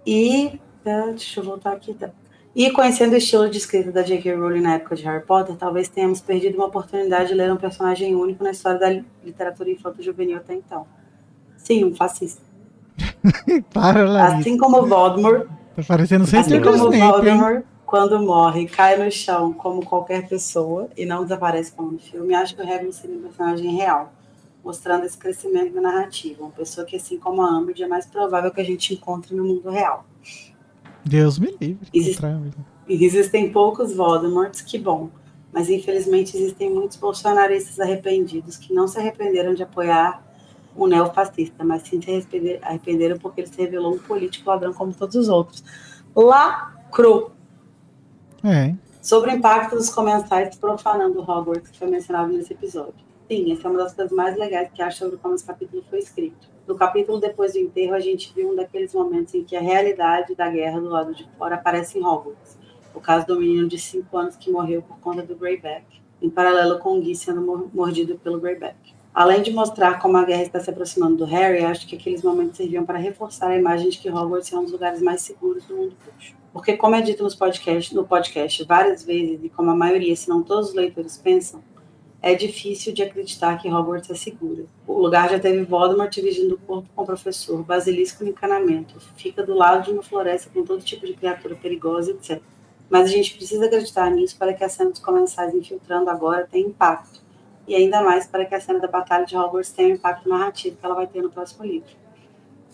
E. 0.06 0.60
é, 0.84 1.06
Deixa 1.08 1.40
eu 1.40 1.44
voltar 1.44 1.72
aqui. 1.72 1.94
Tá. 1.94 2.10
E 2.54 2.70
conhecendo 2.70 3.12
o 3.12 3.16
estilo 3.16 3.50
de 3.50 3.58
escrita 3.58 3.92
da 3.92 4.02
J.K. 4.02 4.34
Rowling 4.34 4.62
na 4.62 4.74
época 4.74 4.96
de 4.96 5.02
Harry 5.04 5.24
Potter, 5.24 5.56
talvez 5.56 5.88
tenhamos 5.88 6.20
perdido 6.20 6.54
uma 6.56 6.66
oportunidade 6.66 7.28
de 7.28 7.34
ler 7.34 7.52
um 7.52 7.56
personagem 7.56 8.14
único 8.14 8.42
na 8.42 8.50
história 8.50 8.78
da 8.78 9.02
literatura 9.22 9.70
infanto-juvenil 9.70 10.38
até 10.38 10.54
então. 10.54 10.86
Sim, 11.58 11.84
um 11.84 11.94
fascista. 11.94 12.40
Para, 13.74 14.08
Larissa. 14.08 14.38
Assim 14.38 14.56
como 14.56 14.78
o 14.78 14.86
Voldemort, 14.86 15.46
Tá 15.76 15.82
parecendo 15.86 16.24
Assim 16.24 16.60
como 16.62 16.88
o 16.88 16.94
Snape? 16.94 17.12
Voldemort, 17.12 17.64
quando 17.84 18.18
morre, 18.18 18.66
cai 18.66 18.96
no 18.96 19.10
chão 19.10 19.52
como 19.52 19.84
qualquer 19.84 20.26
pessoa 20.26 20.88
e 20.96 21.04
não 21.04 21.22
desaparece 21.22 21.70
como 21.72 21.92
no 21.92 21.98
filme, 21.98 22.34
acho 22.34 22.56
que 22.56 22.62
o 22.62 22.64
Regulus 22.64 22.96
seria 22.96 23.16
um 23.16 23.20
personagem 23.20 23.76
real, 23.76 24.10
mostrando 24.66 25.04
esse 25.06 25.16
crescimento 25.16 25.72
na 25.76 25.80
narrativa. 25.80 26.42
Uma 26.42 26.50
pessoa 26.50 26.84
que, 26.84 26.96
assim 26.96 27.18
como 27.18 27.40
a 27.40 27.56
Umbridge, 27.56 27.84
é 27.84 27.86
mais 27.86 28.04
provável 28.04 28.50
que 28.50 28.60
a 28.60 28.64
gente 28.64 28.92
encontre 28.92 29.32
no 29.34 29.44
mundo 29.44 29.70
real. 29.70 30.04
Deus 31.04 31.38
me 31.38 31.56
livre. 31.60 31.88
Existe- 31.94 32.20
Contra- 32.20 32.52
E 32.88 33.04
existem 33.04 33.52
poucos 33.52 33.94
Voldemorts, 33.94 34.60
que 34.60 34.76
bom. 34.76 35.08
Mas 35.52 35.70
infelizmente 35.70 36.36
existem 36.36 36.68
muitos 36.68 36.96
bolsonaristas 36.96 37.78
arrependidos 37.78 38.56
que 38.56 38.74
não 38.74 38.88
se 38.88 38.98
arrependeram 38.98 39.54
de 39.54 39.62
apoiar 39.62 40.22
o 40.74 40.86
neofascista, 40.88 41.64
mas 41.64 41.82
sim 41.82 42.02
se 42.02 42.10
arrepender- 42.10 42.58
arrependeram 42.62 43.18
porque 43.18 43.40
ele 43.42 43.48
se 43.48 43.56
revelou 43.58 43.94
um 43.94 43.98
político 43.98 44.50
ladrão 44.50 44.72
como 44.74 44.92
todos 44.92 45.14
os 45.14 45.28
outros. 45.28 45.62
Lacrou. 46.14 47.30
É. 48.44 48.74
Sobre 49.00 49.30
o 49.30 49.34
impacto 49.36 49.76
dos 49.76 49.88
comensais 49.88 50.56
profanando 50.56 51.20
Hogwarts, 51.20 51.70
que 51.70 51.78
foi 51.78 51.88
mencionado 51.88 52.32
nesse 52.32 52.52
episódio. 52.52 53.05
Sim, 53.28 53.52
essa 53.52 53.66
é 53.66 53.70
uma 53.70 53.78
das 53.78 53.92
coisas 53.92 54.12
mais 54.12 54.36
legais 54.36 54.70
que 54.72 54.80
acho 54.80 54.98
sobre 54.98 55.16
como 55.16 55.34
esse 55.34 55.44
capítulo 55.44 55.82
foi 55.90 55.98
escrito. 55.98 56.48
No 56.64 56.76
capítulo 56.76 57.18
depois 57.18 57.54
do 57.54 57.58
enterro, 57.58 57.94
a 57.94 58.00
gente 58.00 58.32
viu 58.32 58.50
um 58.50 58.54
daqueles 58.54 58.94
momentos 58.94 59.34
em 59.34 59.42
que 59.42 59.56
a 59.56 59.60
realidade 59.60 60.36
da 60.36 60.48
guerra 60.48 60.80
do 60.80 60.88
lado 60.88 61.12
de 61.12 61.28
fora 61.36 61.56
aparece 61.56 61.98
em 61.98 62.04
Hogwarts. 62.04 62.56
O 62.94 63.00
caso 63.00 63.26
do 63.26 63.38
menino 63.38 63.66
de 63.66 63.78
5 63.78 64.16
anos 64.16 64.36
que 64.36 64.50
morreu 64.50 64.80
por 64.80 64.98
conta 65.00 65.22
do 65.22 65.34
Greyback, 65.34 65.84
em 66.22 66.30
paralelo 66.30 66.78
com 66.78 67.00
Gui 67.00 67.16
sendo 67.16 67.70
mordido 67.74 68.16
pelo 68.18 68.40
Greyback. 68.40 68.94
Além 69.12 69.42
de 69.42 69.52
mostrar 69.52 69.98
como 70.00 70.16
a 70.16 70.24
guerra 70.24 70.42
está 70.42 70.60
se 70.60 70.70
aproximando 70.70 71.16
do 71.16 71.24
Harry, 71.24 71.64
acho 71.64 71.86
que 71.86 71.96
aqueles 71.96 72.22
momentos 72.22 72.56
serviam 72.56 72.84
para 72.84 72.98
reforçar 72.98 73.48
a 73.48 73.56
imagem 73.56 73.90
de 73.90 73.98
que 73.98 74.08
Hogwarts 74.08 74.52
é 74.52 74.56
um 74.56 74.62
dos 74.62 74.72
lugares 74.72 75.02
mais 75.02 75.22
seguros 75.22 75.64
do 75.64 75.76
mundo 75.76 75.96
bruxo. 76.04 76.34
Porque, 76.52 76.76
como 76.76 76.94
é 76.94 77.02
dito 77.02 77.24
nos 77.24 77.34
podcast, 77.34 77.94
no 77.94 78.06
podcast 78.06 78.64
várias 78.64 79.04
vezes, 79.04 79.40
e 79.42 79.48
como 79.48 79.70
a 79.70 79.76
maioria, 79.76 80.14
se 80.14 80.28
não 80.28 80.42
todos 80.42 80.70
os 80.70 80.74
leitores 80.74 81.16
pensam, 81.18 81.62
é 82.26 82.34
difícil 82.34 82.92
de 82.92 83.04
acreditar 83.04 83.56
que 83.56 83.68
Hogwarts 83.72 84.10
é 84.10 84.14
segura. 84.16 84.64
O 84.84 85.00
lugar 85.00 85.30
já 85.30 85.38
teve 85.38 85.62
Voldemort 85.62 86.10
dividindo 86.12 86.56
o 86.56 86.58
corpo 86.58 86.88
com 86.92 87.02
o 87.02 87.06
professor, 87.06 87.62
basilisco 87.62 88.24
no 88.24 88.30
encanamento, 88.30 88.98
fica 89.16 89.44
do 89.44 89.54
lado 89.54 89.84
de 89.84 89.92
uma 89.92 90.02
floresta 90.02 90.50
com 90.52 90.64
todo 90.64 90.82
tipo 90.82 91.06
de 91.06 91.14
criatura 91.14 91.54
perigosa, 91.54 92.10
etc. 92.10 92.42
Mas 92.90 93.04
a 93.04 93.12
gente 93.12 93.36
precisa 93.36 93.66
acreditar 93.66 94.10
nisso 94.10 94.36
para 94.36 94.52
que 94.52 94.64
a 94.64 94.68
cena 94.68 94.90
dos 94.90 94.98
comensais 94.98 95.54
infiltrando 95.54 96.10
agora 96.10 96.48
tenha 96.50 96.66
impacto. 96.66 97.22
E 97.68 97.76
ainda 97.76 98.02
mais 98.02 98.26
para 98.26 98.44
que 98.44 98.56
a 98.56 98.60
cena 98.60 98.80
da 98.80 98.88
Batalha 98.88 99.24
de 99.24 99.36
Hogwarts 99.36 99.70
tenha 99.70 99.90
o 99.90 99.92
impacto 99.92 100.28
narrativo 100.28 100.76
que 100.76 100.84
ela 100.84 100.96
vai 100.96 101.06
ter 101.06 101.22
no 101.22 101.30
próximo 101.30 101.64
livro. 101.64 101.90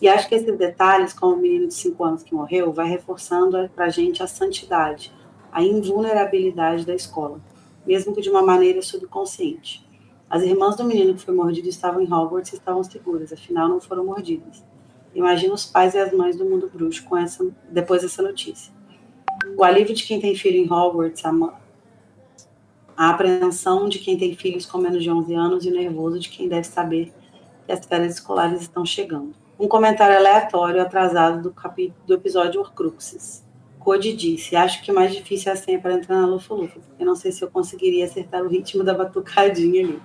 E 0.01 0.07
acho 0.07 0.27
que 0.27 0.33
esses 0.33 0.57
detalhes, 0.57 1.13
como 1.13 1.35
o 1.35 1.37
menino 1.39 1.67
de 1.67 1.75
5 1.75 2.03
anos 2.03 2.23
que 2.23 2.33
morreu, 2.33 2.73
vai 2.73 2.89
reforçando 2.89 3.69
para 3.75 3.85
a 3.85 3.89
gente 3.89 4.23
a 4.23 4.27
santidade, 4.27 5.13
a 5.51 5.61
invulnerabilidade 5.61 6.87
da 6.87 6.95
escola, 6.95 7.39
mesmo 7.85 8.13
que 8.13 8.21
de 8.21 8.29
uma 8.29 8.41
maneira 8.41 8.81
subconsciente. 8.81 9.85
As 10.29 10.41
irmãs 10.41 10.75
do 10.75 10.83
menino 10.83 11.13
que 11.13 11.21
foi 11.21 11.33
mordido 11.33 11.69
estavam 11.69 12.01
em 12.01 12.11
Hogwarts 12.11 12.53
e 12.53 12.55
estavam 12.55 12.83
seguras, 12.83 13.31
afinal 13.31 13.69
não 13.69 13.79
foram 13.79 14.05
mordidas. 14.05 14.63
Imagina 15.13 15.53
os 15.53 15.65
pais 15.65 15.93
e 15.93 15.99
as 15.99 16.11
mães 16.11 16.35
do 16.35 16.45
mundo 16.45 16.69
bruxo 16.73 17.03
com 17.05 17.15
essa, 17.15 17.45
depois 17.69 18.01
dessa 18.01 18.21
notícia. 18.23 18.73
O 19.55 19.63
alívio 19.63 19.93
de 19.93 20.03
quem 20.03 20.19
tem 20.19 20.35
filho 20.35 20.57
em 20.57 20.71
Hogwarts, 20.71 21.23
a, 21.23 21.31
a 22.97 23.09
apreensão 23.11 23.87
de 23.87 23.99
quem 23.99 24.17
tem 24.17 24.35
filhos 24.35 24.65
com 24.65 24.79
menos 24.79 25.03
de 25.03 25.09
11 25.09 25.33
anos 25.35 25.65
e 25.65 25.69
o 25.69 25.73
nervoso 25.73 26.19
de 26.19 26.29
quem 26.29 26.47
deve 26.47 26.65
saber 26.65 27.13
que 27.65 27.71
as 27.71 27.85
férias 27.85 28.15
escolares 28.15 28.61
estão 28.61 28.85
chegando. 28.85 29.35
Um 29.59 29.67
comentário 29.67 30.17
aleatório 30.17 30.81
atrasado 30.81 31.43
do, 31.43 31.51
capítulo, 31.51 31.95
do 32.07 32.15
episódio 32.15 32.59
Horcruxes. 32.59 33.42
Code 33.83 34.13
disse: 34.13 34.55
Acho 34.55 34.81
que 34.81 34.91
o 34.91 34.95
mais 34.95 35.13
difícil 35.13 35.51
é 35.51 35.53
a 35.53 35.57
senha 35.57 35.79
para 35.79 35.93
entrar 35.93 36.21
na 36.21 36.25
Lufa-Lufa, 36.25 36.79
porque 36.79 37.03
não 37.03 37.15
sei 37.15 37.31
se 37.31 37.43
eu 37.43 37.51
conseguiria 37.51 38.05
acertar 38.05 38.41
o 38.41 38.47
ritmo 38.47 38.83
da 38.83 38.93
batucadinha 38.93 39.83
ali. 39.83 40.01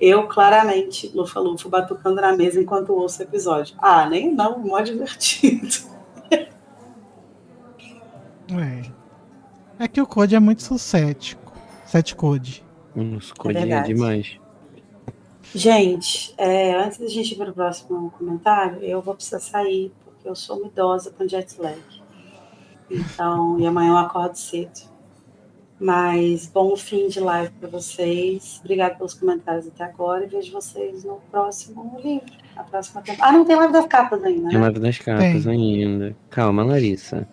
Eu, 0.00 0.26
claramente, 0.26 1.10
Lufa-Lufa, 1.14 1.68
batucando 1.68 2.20
na 2.20 2.36
mesa 2.36 2.60
enquanto 2.60 2.92
ouço 2.92 3.20
o 3.20 3.22
episódio. 3.22 3.74
Ah, 3.78 4.08
nem 4.08 4.34
não, 4.34 4.58
mó 4.58 4.80
divertido. 4.80 5.68
É. 8.48 9.84
É 9.84 9.88
que 9.88 10.00
o 10.00 10.06
Code 10.06 10.36
é 10.36 10.38
muito 10.38 10.62
sucético. 10.62 11.52
Sete 11.84 12.14
Code. 12.14 12.64
Uns 12.94 13.32
Code 13.32 13.58
é, 13.58 13.82
demais. 13.82 14.38
Gente, 15.54 16.34
é, 16.38 16.74
antes 16.74 16.98
da 16.98 17.08
gente 17.08 17.32
ir 17.32 17.36
para 17.36 17.50
o 17.50 17.54
próximo 17.54 18.10
comentário, 18.12 18.82
eu 18.82 19.02
vou 19.02 19.14
precisar 19.14 19.40
sair, 19.40 19.92
porque 20.04 20.28
eu 20.28 20.34
sou 20.34 20.58
uma 20.58 20.68
idosa 20.68 21.10
com 21.10 21.26
jet 21.26 21.60
lag. 21.60 21.80
Então, 22.90 23.58
e 23.58 23.66
amanhã 23.66 23.90
eu 23.90 23.96
acordo 23.98 24.36
cedo. 24.36 24.94
Mas 25.78 26.46
bom 26.46 26.74
fim 26.76 27.08
de 27.08 27.20
live 27.20 27.50
para 27.60 27.68
vocês. 27.68 28.58
Obrigada 28.64 28.94
pelos 28.94 29.12
comentários 29.12 29.66
até 29.66 29.84
agora 29.84 30.24
e 30.24 30.26
vejo 30.26 30.50
vocês 30.52 31.04
no 31.04 31.16
próximo 31.30 32.00
livro. 32.02 32.32
A 32.56 32.62
próxima 32.62 33.02
temporada. 33.02 33.28
Ah, 33.34 33.38
não 33.38 33.44
tem 33.44 33.56
live 33.56 33.72
das 33.72 33.86
capas 33.86 34.24
ainda. 34.24 34.48
Tem 34.48 34.56
Né? 34.58 34.64
live 34.64 34.78
das 34.80 34.98
capas 34.98 35.44
Tem. 35.44 35.52
ainda. 35.52 36.16
Calma, 36.30 36.64
Larissa. 36.64 37.28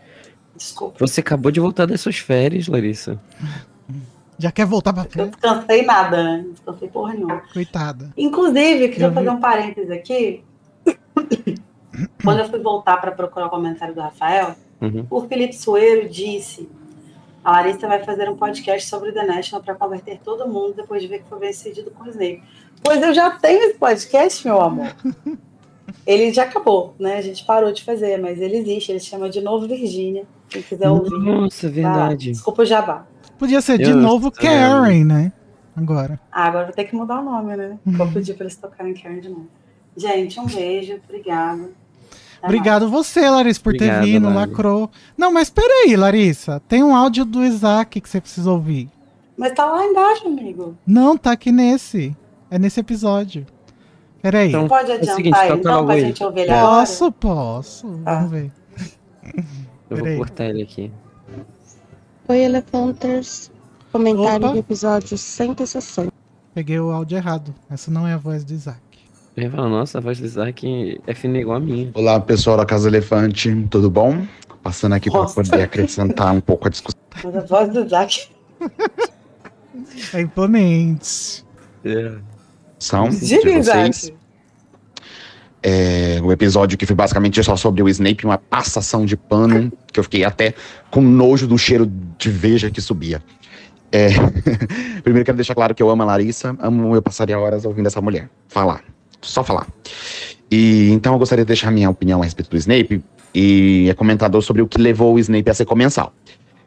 Desculpa. 0.58 0.98
Você 1.00 1.22
acabou 1.22 1.52
de 1.52 1.62
voltar 1.62 1.86
das 1.86 2.02
suas 2.02 2.18
férias, 2.18 2.68
Larissa. 2.68 3.18
Já 4.38 4.52
quer 4.52 4.66
voltar 4.66 4.92
pra 4.92 5.04
Eu 5.04 5.10
frente? 5.10 5.32
descansei 5.32 5.86
nada, 5.86 6.22
né? 6.24 6.44
Não 6.46 6.52
descansei 6.52 6.90
porra 6.90 7.14
nenhuma. 7.14 7.42
Coitada. 7.54 8.12
Inclusive, 8.18 8.84
eu 8.86 8.90
queria 8.90 9.06
Eu 9.06 9.10
vi- 9.10 9.16
fazer 9.16 9.30
um 9.30 9.40
parênteses 9.40 9.90
aqui. 9.92 10.44
Quando 12.24 12.40
eu 12.40 12.50
fui 12.50 12.60
voltar 12.60 12.98
para 12.98 13.12
procurar 13.12 13.48
o 13.48 13.50
comentário 13.50 13.94
do 13.96 14.02
Rafael, 14.02 14.56
Uhum. 14.84 15.08
o 15.10 15.22
Felipe 15.22 15.56
Soeiro 15.56 16.10
disse: 16.10 16.70
a 17.44 17.52
Larissa 17.52 17.88
vai 17.88 18.04
fazer 18.04 18.30
um 18.30 18.38
podcast 18.38 18.88
sobre 18.88 19.12
The 19.12 19.26
National 19.26 19.62
para 19.64 19.76
converter 19.76 20.20
todo 20.24 20.48
mundo 20.48 20.76
depois 20.76 21.02
de 21.02 21.08
ver 21.08 21.20
que 21.20 21.30
foi 21.30 21.40
bem 21.40 21.52
sucedido 21.52 21.92
com 21.92 22.04
o 22.04 22.10
Snape. 22.10 22.42
Pois 22.82 23.02
eu 23.02 23.14
já 23.14 23.32
tenho 23.32 23.64
esse 23.64 23.78
podcast, 23.78 24.46
meu 24.48 24.62
amor. 24.62 24.96
Ele 26.08 26.34
já 26.34 26.44
acabou, 26.44 26.96
né? 27.00 27.18
A 27.18 27.22
gente 27.22 27.46
parou 27.46 27.72
de 27.72 27.84
fazer, 27.84 28.18
mas 28.20 28.40
ele 28.40 28.58
existe. 28.58 28.92
Ele 28.92 29.00
se 29.00 29.06
chama 29.06 29.30
de 29.30 29.40
Novo 29.42 29.68
Virgínia. 29.68 30.26
Quem 30.50 30.62
quiser 30.62 30.90
ouvir. 30.90 31.12
Nossa, 31.12 31.68
tá? 31.68 31.74
verdade. 31.74 32.32
Desculpa 32.32 32.62
o 32.64 32.66
jabá. 32.66 33.06
Podia 33.38 33.62
ser 33.62 33.78
de 33.78 33.92
Eu 33.92 33.98
novo 33.98 34.30
vendo. 34.30 34.42
Karen, 34.42 35.04
né? 35.06 35.34
Agora. 35.76 36.20
Ah, 36.32 36.46
agora 36.46 36.66
vou 36.66 36.74
ter 36.74 36.86
que 36.86 36.96
mudar 36.96 37.22
o 37.22 37.24
nome, 37.24 37.56
né? 37.56 37.78
Vou 37.86 38.12
pedir 38.12 38.34
para 38.34 38.46
eles 38.46 38.56
tocarem 38.56 38.94
Karen 38.94 39.20
de 39.20 39.30
novo. 39.30 39.48
Gente, 39.96 40.40
um 40.40 40.46
beijo. 40.46 41.00
Obrigada. 41.08 41.70
Até 42.44 42.48
Obrigado 42.48 42.90
você, 42.90 43.30
Larissa, 43.30 43.62
por 43.62 43.72
ter 43.72 43.86
Obrigado, 43.86 44.04
vindo, 44.04 44.26
Lari. 44.26 44.36
lacrou. 44.52 44.92
Não, 45.18 45.32
mas 45.32 45.50
peraí, 45.50 45.96
Larissa. 45.96 46.60
Tem 46.68 46.84
um 46.84 46.94
áudio 46.94 47.24
do 47.24 47.42
Isaac 47.44 48.02
que 48.02 48.10
você 48.10 48.20
precisa 48.20 48.52
ouvir. 48.52 48.90
Mas 49.38 49.54
tá 49.54 49.66
lá 49.66 49.86
embaixo, 49.86 50.28
amigo. 50.28 50.78
Não, 50.86 51.18
tá 51.18 51.32
aqui 51.32 51.54
nesse. 51.54 52.14
É 52.52 52.60
nesse 52.60 52.82
episódio. 52.82 53.46
Peraí. 54.22 54.50
Então, 54.50 54.68
Pode 54.68 54.92
é 54.92 54.96
o 54.96 54.98
adiantar 54.98 55.16
seguinte, 55.16 55.38
então, 55.60 55.74
logo 55.76 55.86
pra 55.86 55.96
aí. 55.96 56.02
gente 56.02 56.22
ouvir 56.24 56.42
ele 56.42 56.52
agora? 56.52 56.76
Posso, 56.80 57.12
posso. 57.14 58.02
Ah. 58.06 58.16
Vamos 58.16 58.32
ver. 58.32 58.52
Eu 59.90 59.98
vou 59.98 59.98
Peraí. 60.00 60.18
cortar 60.18 60.46
ele 60.46 60.64
aqui. 60.64 60.92
Oi, 62.28 62.38
Elefanters. 62.40 63.52
Comentário 63.92 64.46
Opa. 64.48 64.54
do 64.54 64.60
episódio 64.60 65.18
160. 65.18 66.12
Peguei 66.54 66.80
o 66.80 66.92
áudio 66.92 67.18
errado. 67.18 67.56
Essa 67.70 67.90
não 67.90 68.06
é 68.06 68.14
a 68.14 68.18
voz 68.18 68.44
do 68.44 68.54
Isaac. 68.54 68.80
Eu 69.36 69.44
ia 69.44 69.50
falar, 69.50 69.68
nossa, 69.68 69.98
a 69.98 70.02
voz 70.02 70.20
do 70.20 70.26
Isaac 70.26 71.02
é 71.08 71.14
fina 71.16 71.40
igual 71.40 71.58
a 71.58 71.60
minha. 71.60 71.90
Olá, 71.96 72.20
pessoal 72.20 72.56
da 72.56 72.66
Casa 72.68 72.88
Elefante, 72.88 73.52
tudo 73.68 73.90
bom? 73.90 74.28
Passando 74.62 74.94
aqui 74.94 75.10
para 75.10 75.26
poder 75.26 75.64
acrescentar 75.64 76.32
um 76.32 76.40
pouco 76.40 76.68
a 76.68 76.70
discussão. 76.70 77.02
Mas 77.24 77.36
a 77.36 77.42
voz 77.42 77.70
do 77.70 77.84
Isaac. 77.84 78.30
É 80.14 80.22
imponente. 80.22 81.44
É. 81.84 82.12
de 83.10 83.26
Diga, 83.26 83.42
vocês. 83.42 83.68
Isaac. 83.68 84.14
É, 85.64 86.20
o 86.22 86.32
episódio 86.32 86.78
que 86.78 86.86
foi 86.86 86.96
basicamente 86.96 87.42
só 87.44 87.56
sobre 87.56 87.82
o 87.82 87.90
Snape, 87.90 88.26
uma 88.26 88.38
passação 88.38 89.04
de 89.04 89.18
pano, 89.18 89.72
que 89.92 90.00
eu 90.00 90.04
fiquei 90.04 90.24
até 90.24 90.54
com 90.92 91.02
nojo 91.02 91.48
do 91.48 91.58
cheiro 91.58 91.92
de 92.20 92.30
veja 92.30 92.70
que 92.70 92.82
subia. 92.82 93.24
É, 93.92 94.10
primeiro 95.02 95.26
quero 95.26 95.38
deixar 95.38 95.56
claro 95.56 95.74
que 95.74 95.82
eu 95.82 95.90
amo 95.90 96.04
a 96.04 96.06
Larissa, 96.06 96.56
amo, 96.60 96.96
eu 96.96 97.02
passaria 97.02 97.40
horas 97.40 97.66
ouvindo 97.66 97.88
essa 97.88 98.02
mulher 98.02 98.30
falar, 98.48 98.84
só 99.24 99.44
falar. 99.44 99.68
E 100.52 100.92
então 100.92 101.14
eu 101.14 101.20
gostaria 101.20 101.44
de 101.44 101.48
deixar 101.48 101.72
minha 101.72 101.90
opinião 101.90 102.22
a 102.22 102.26
respeito 102.26 102.50
do 102.50 102.58
Snape 102.58 103.04
e 103.34 103.88
é 103.90 103.94
comentador 103.94 104.42
sobre 104.42 104.62
o 104.62 104.68
que 104.68 104.80
levou 104.80 105.16
o 105.16 105.20
Snape 105.20 105.50
a 105.50 105.54
ser 105.54 105.66
comensal. 105.66 106.14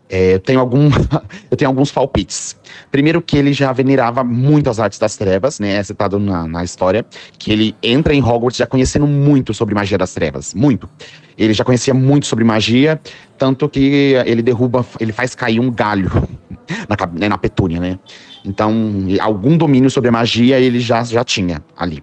É, 0.08 0.34
eu, 0.34 0.40
tenho 0.40 0.60
algum, 0.60 0.88
eu 1.50 1.56
tenho 1.56 1.68
alguns 1.68 1.90
palpites. 1.90 2.56
Primeiro 2.90 3.20
que 3.20 3.36
ele 3.36 3.52
já 3.52 3.72
venerava 3.72 4.22
muito 4.22 4.70
as 4.70 4.78
artes 4.78 4.98
das 4.98 5.16
trevas, 5.16 5.58
né? 5.58 5.74
É 5.74 5.82
citado 5.82 6.18
na, 6.18 6.46
na 6.46 6.64
história, 6.64 7.04
que 7.38 7.50
ele 7.50 7.74
entra 7.82 8.14
em 8.14 8.22
Hogwarts 8.22 8.56
já 8.56 8.66
conhecendo 8.66 9.06
muito 9.06 9.52
sobre 9.52 9.74
magia 9.74 9.98
das 9.98 10.14
trevas, 10.14 10.54
muito. 10.54 10.88
Ele 11.36 11.52
já 11.52 11.64
conhecia 11.64 11.92
muito 11.92 12.26
sobre 12.26 12.44
magia, 12.44 13.00
tanto 13.36 13.68
que 13.68 14.14
ele 14.24 14.42
derruba, 14.42 14.86
ele 15.00 15.12
faz 15.12 15.34
cair 15.34 15.60
um 15.60 15.70
galho 15.70 16.10
na, 16.88 17.28
na 17.28 17.38
petúnia, 17.38 17.80
né? 17.80 17.98
Então, 18.46 18.72
algum 19.20 19.58
domínio 19.58 19.90
sobre 19.90 20.08
magia 20.10 20.60
ele 20.60 20.78
já, 20.78 21.02
já 21.02 21.24
tinha 21.24 21.62
ali. 21.76 22.02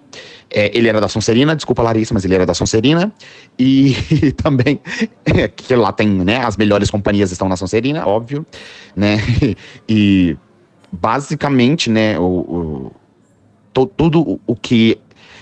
É, 0.50 0.70
ele 0.76 0.88
era 0.88 1.00
da 1.00 1.08
Sonserina, 1.08 1.56
desculpa 1.56 1.82
Larissa, 1.82 2.12
mas 2.12 2.24
ele 2.24 2.34
era 2.34 2.44
da 2.44 2.52
Sonserina. 2.52 3.10
E, 3.58 3.96
também, 4.36 4.78
é, 5.24 5.48
que 5.48 5.74
lá 5.74 5.90
tem, 5.90 6.06
né, 6.08 6.44
as 6.44 6.56
melhores 6.56 6.90
companhias 6.90 7.32
estão 7.32 7.48
na 7.48 7.56
Sonserina, 7.56 8.06
óbvio, 8.06 8.44
né? 8.94 9.16
E 9.88 10.36
basicamente, 10.92 11.90
né, 11.90 12.18
o, 12.18 12.22
o- 12.22 12.92
to- 13.72 13.86
tudo 13.96 14.38
o 14.46 14.54
que 14.54 14.98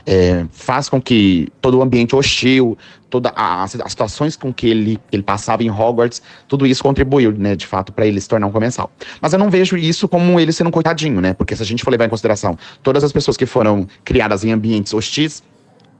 é, 0.06 0.44
faz 0.50 0.88
com 0.88 1.00
que 1.00 1.48
todo 1.60 1.78
o 1.78 1.82
ambiente 1.82 2.14
hostil, 2.14 2.76
todas 3.08 3.32
as, 3.36 3.72
situações 3.72 4.36
com 4.36 4.52
que 4.52 4.66
ele, 4.66 4.98
ele 5.12 5.22
passava 5.22 5.62
em 5.62 5.70
Hogwarts, 5.70 6.22
tudo 6.48 6.66
isso 6.66 6.82
contribuiu, 6.82 7.32
né, 7.32 7.54
de 7.54 7.66
fato, 7.66 7.92
para 7.92 8.06
ele 8.06 8.20
se 8.20 8.28
tornar 8.28 8.46
um 8.46 8.52
comensal. 8.52 8.90
Mas 9.20 9.32
eu 9.32 9.38
não 9.38 9.50
vejo 9.50 9.76
isso 9.76 10.08
como 10.08 10.40
ele 10.40 10.52
sendo 10.52 10.68
um 10.68 10.70
coitadinho, 10.70 11.20
né? 11.20 11.34
Porque 11.34 11.54
se 11.54 11.62
a 11.62 11.66
gente 11.66 11.84
for 11.84 11.90
levar 11.90 12.06
em 12.06 12.08
consideração 12.08 12.58
todas 12.82 13.04
as 13.04 13.12
pessoas 13.12 13.36
que 13.36 13.46
foram 13.46 13.86
criadas 14.04 14.44
em 14.44 14.52
ambientes 14.52 14.92
hostis, 14.94 15.42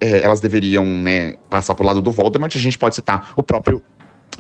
é, 0.01 0.25
elas 0.25 0.41
deveriam, 0.41 0.85
né, 0.85 1.35
passar 1.49 1.77
pro 1.77 1.87
lado 1.87 2.03
do 2.03 2.11
Voldemort. 2.11 2.53
A 2.57 2.59
gente 2.59 2.77
pode 2.77 2.97
citar 2.97 3.33
o 3.37 3.43
próprio 3.43 3.81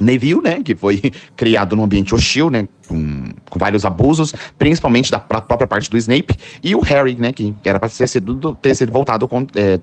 Neville, 0.00 0.40
né, 0.42 0.62
que 0.62 0.74
foi 0.74 1.00
criado 1.36 1.76
num 1.76 1.84
ambiente 1.84 2.14
hostil, 2.14 2.50
né, 2.50 2.66
com, 2.88 3.24
com 3.48 3.58
vários 3.58 3.84
abusos, 3.84 4.34
principalmente 4.58 5.10
da 5.10 5.18
própria 5.18 5.66
parte 5.66 5.90
do 5.90 5.96
Snape, 5.98 6.34
e 6.62 6.74
o 6.74 6.80
Harry, 6.80 7.14
né, 7.14 7.32
que 7.32 7.54
era 7.64 7.78
para 7.78 7.88
ter 7.88 8.08
sido, 8.08 8.34
do- 8.34 8.54
ter 8.54 8.74
sido 8.74 8.90
voltado, 8.92 9.28
com, 9.28 9.46
é, 9.54 9.78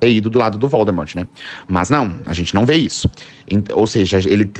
ter 0.00 0.10
ido 0.10 0.28
do 0.30 0.38
lado 0.38 0.58
do 0.58 0.68
Voldemort, 0.68 1.14
né. 1.14 1.26
Mas 1.68 1.90
não, 1.90 2.16
a 2.26 2.32
gente 2.32 2.54
não 2.54 2.64
vê 2.66 2.76
isso. 2.76 3.10
Ou 3.72 3.86
seja, 3.86 4.18
ele, 4.18 4.50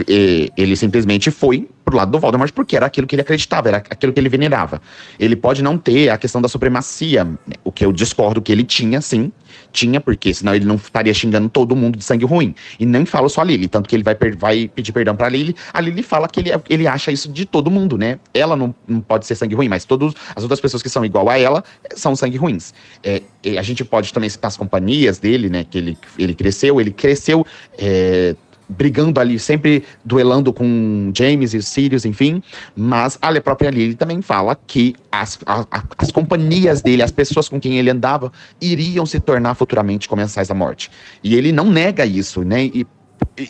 ele 0.56 0.76
simplesmente 0.76 1.30
foi 1.30 1.68
pro 1.84 1.96
lado 1.96 2.10
do 2.10 2.18
Voldemort 2.18 2.52
porque 2.52 2.76
era 2.76 2.86
aquilo 2.86 3.06
que 3.06 3.14
ele 3.14 3.22
acreditava, 3.22 3.68
era 3.68 3.78
aquilo 3.78 4.12
que 4.12 4.20
ele 4.20 4.28
venerava. 4.28 4.80
Ele 5.18 5.36
pode 5.36 5.62
não 5.62 5.76
ter 5.76 6.08
a 6.08 6.18
questão 6.18 6.40
da 6.40 6.48
supremacia, 6.48 7.26
o 7.64 7.72
que 7.72 7.84
eu 7.84 7.92
discordo 7.92 8.40
que 8.40 8.50
ele 8.50 8.64
tinha, 8.64 9.00
sim, 9.00 9.32
tinha, 9.72 10.00
porque 10.00 10.32
senão 10.32 10.54
ele 10.54 10.64
não 10.64 10.76
estaria 10.76 11.12
xingando 11.12 11.48
todo 11.48 11.74
mundo 11.76 11.98
de 11.98 12.04
sangue 12.04 12.24
ruim. 12.24 12.54
E 12.78 12.86
nem 12.86 13.04
fala 13.04 13.28
só 13.28 13.40
a 13.40 13.44
Lily, 13.44 13.68
tanto 13.68 13.88
que 13.88 13.96
ele 13.96 14.02
vai, 14.02 14.16
vai 14.38 14.68
pedir 14.68 14.92
perdão 14.92 15.14
pra 15.16 15.28
Lily. 15.28 15.54
A 15.72 15.80
Lily 15.80 16.02
fala 16.02 16.28
que 16.28 16.40
ele, 16.40 16.50
ele 16.68 16.86
acha 16.86 17.10
isso 17.10 17.30
de 17.30 17.44
todo 17.44 17.70
mundo, 17.70 17.98
né? 17.98 18.18
Ela 18.32 18.56
não, 18.56 18.74
não 18.86 19.00
pode 19.00 19.26
ser 19.26 19.34
sangue 19.34 19.54
ruim, 19.54 19.68
mas 19.68 19.84
todas 19.84 20.14
as 20.34 20.42
outras 20.42 20.60
pessoas 20.60 20.82
que 20.82 20.88
são 20.88 21.04
igual 21.04 21.28
a 21.28 21.38
ela 21.38 21.64
eh, 21.84 21.94
são 21.96 22.14
sangue 22.14 22.36
ruins. 22.36 22.72
É, 23.02 23.22
a 23.58 23.62
gente 23.62 23.84
pode 23.84 24.12
também 24.12 24.30
citar 24.30 24.48
as 24.48 24.56
companhias 24.56 25.18
dele, 25.18 25.48
né? 25.48 25.64
Que 25.64 25.78
ele, 25.78 25.98
ele 26.18 26.34
cresceu, 26.34 26.80
ele 26.80 26.90
cresceu. 26.90 27.46
é, 27.78 28.34
brigando 28.68 29.20
ali, 29.20 29.38
sempre 29.38 29.84
duelando 30.04 30.52
com 30.52 31.10
James 31.14 31.54
e 31.54 31.62
Sirius, 31.62 32.04
enfim. 32.04 32.42
Mas 32.76 33.18
a 33.20 33.40
própria 33.40 33.70
Lily 33.70 33.94
também 33.94 34.22
fala 34.22 34.56
que 34.66 34.94
as, 35.10 35.38
a- 35.46 35.66
a- 35.70 35.84
as 35.98 36.10
companhias 36.10 36.82
dele, 36.82 37.02
as 37.02 37.10
pessoas 37.12 37.48
com 37.48 37.60
quem 37.60 37.78
ele 37.78 37.90
andava, 37.90 38.32
iriam 38.60 39.04
se 39.06 39.20
tornar 39.20 39.54
futuramente 39.54 40.08
comensais 40.08 40.48
da 40.48 40.54
morte. 40.54 40.90
E 41.22 41.34
ele 41.34 41.52
não 41.52 41.70
nega 41.70 42.04
isso, 42.06 42.42
né? 42.44 42.64
E, 42.64 42.86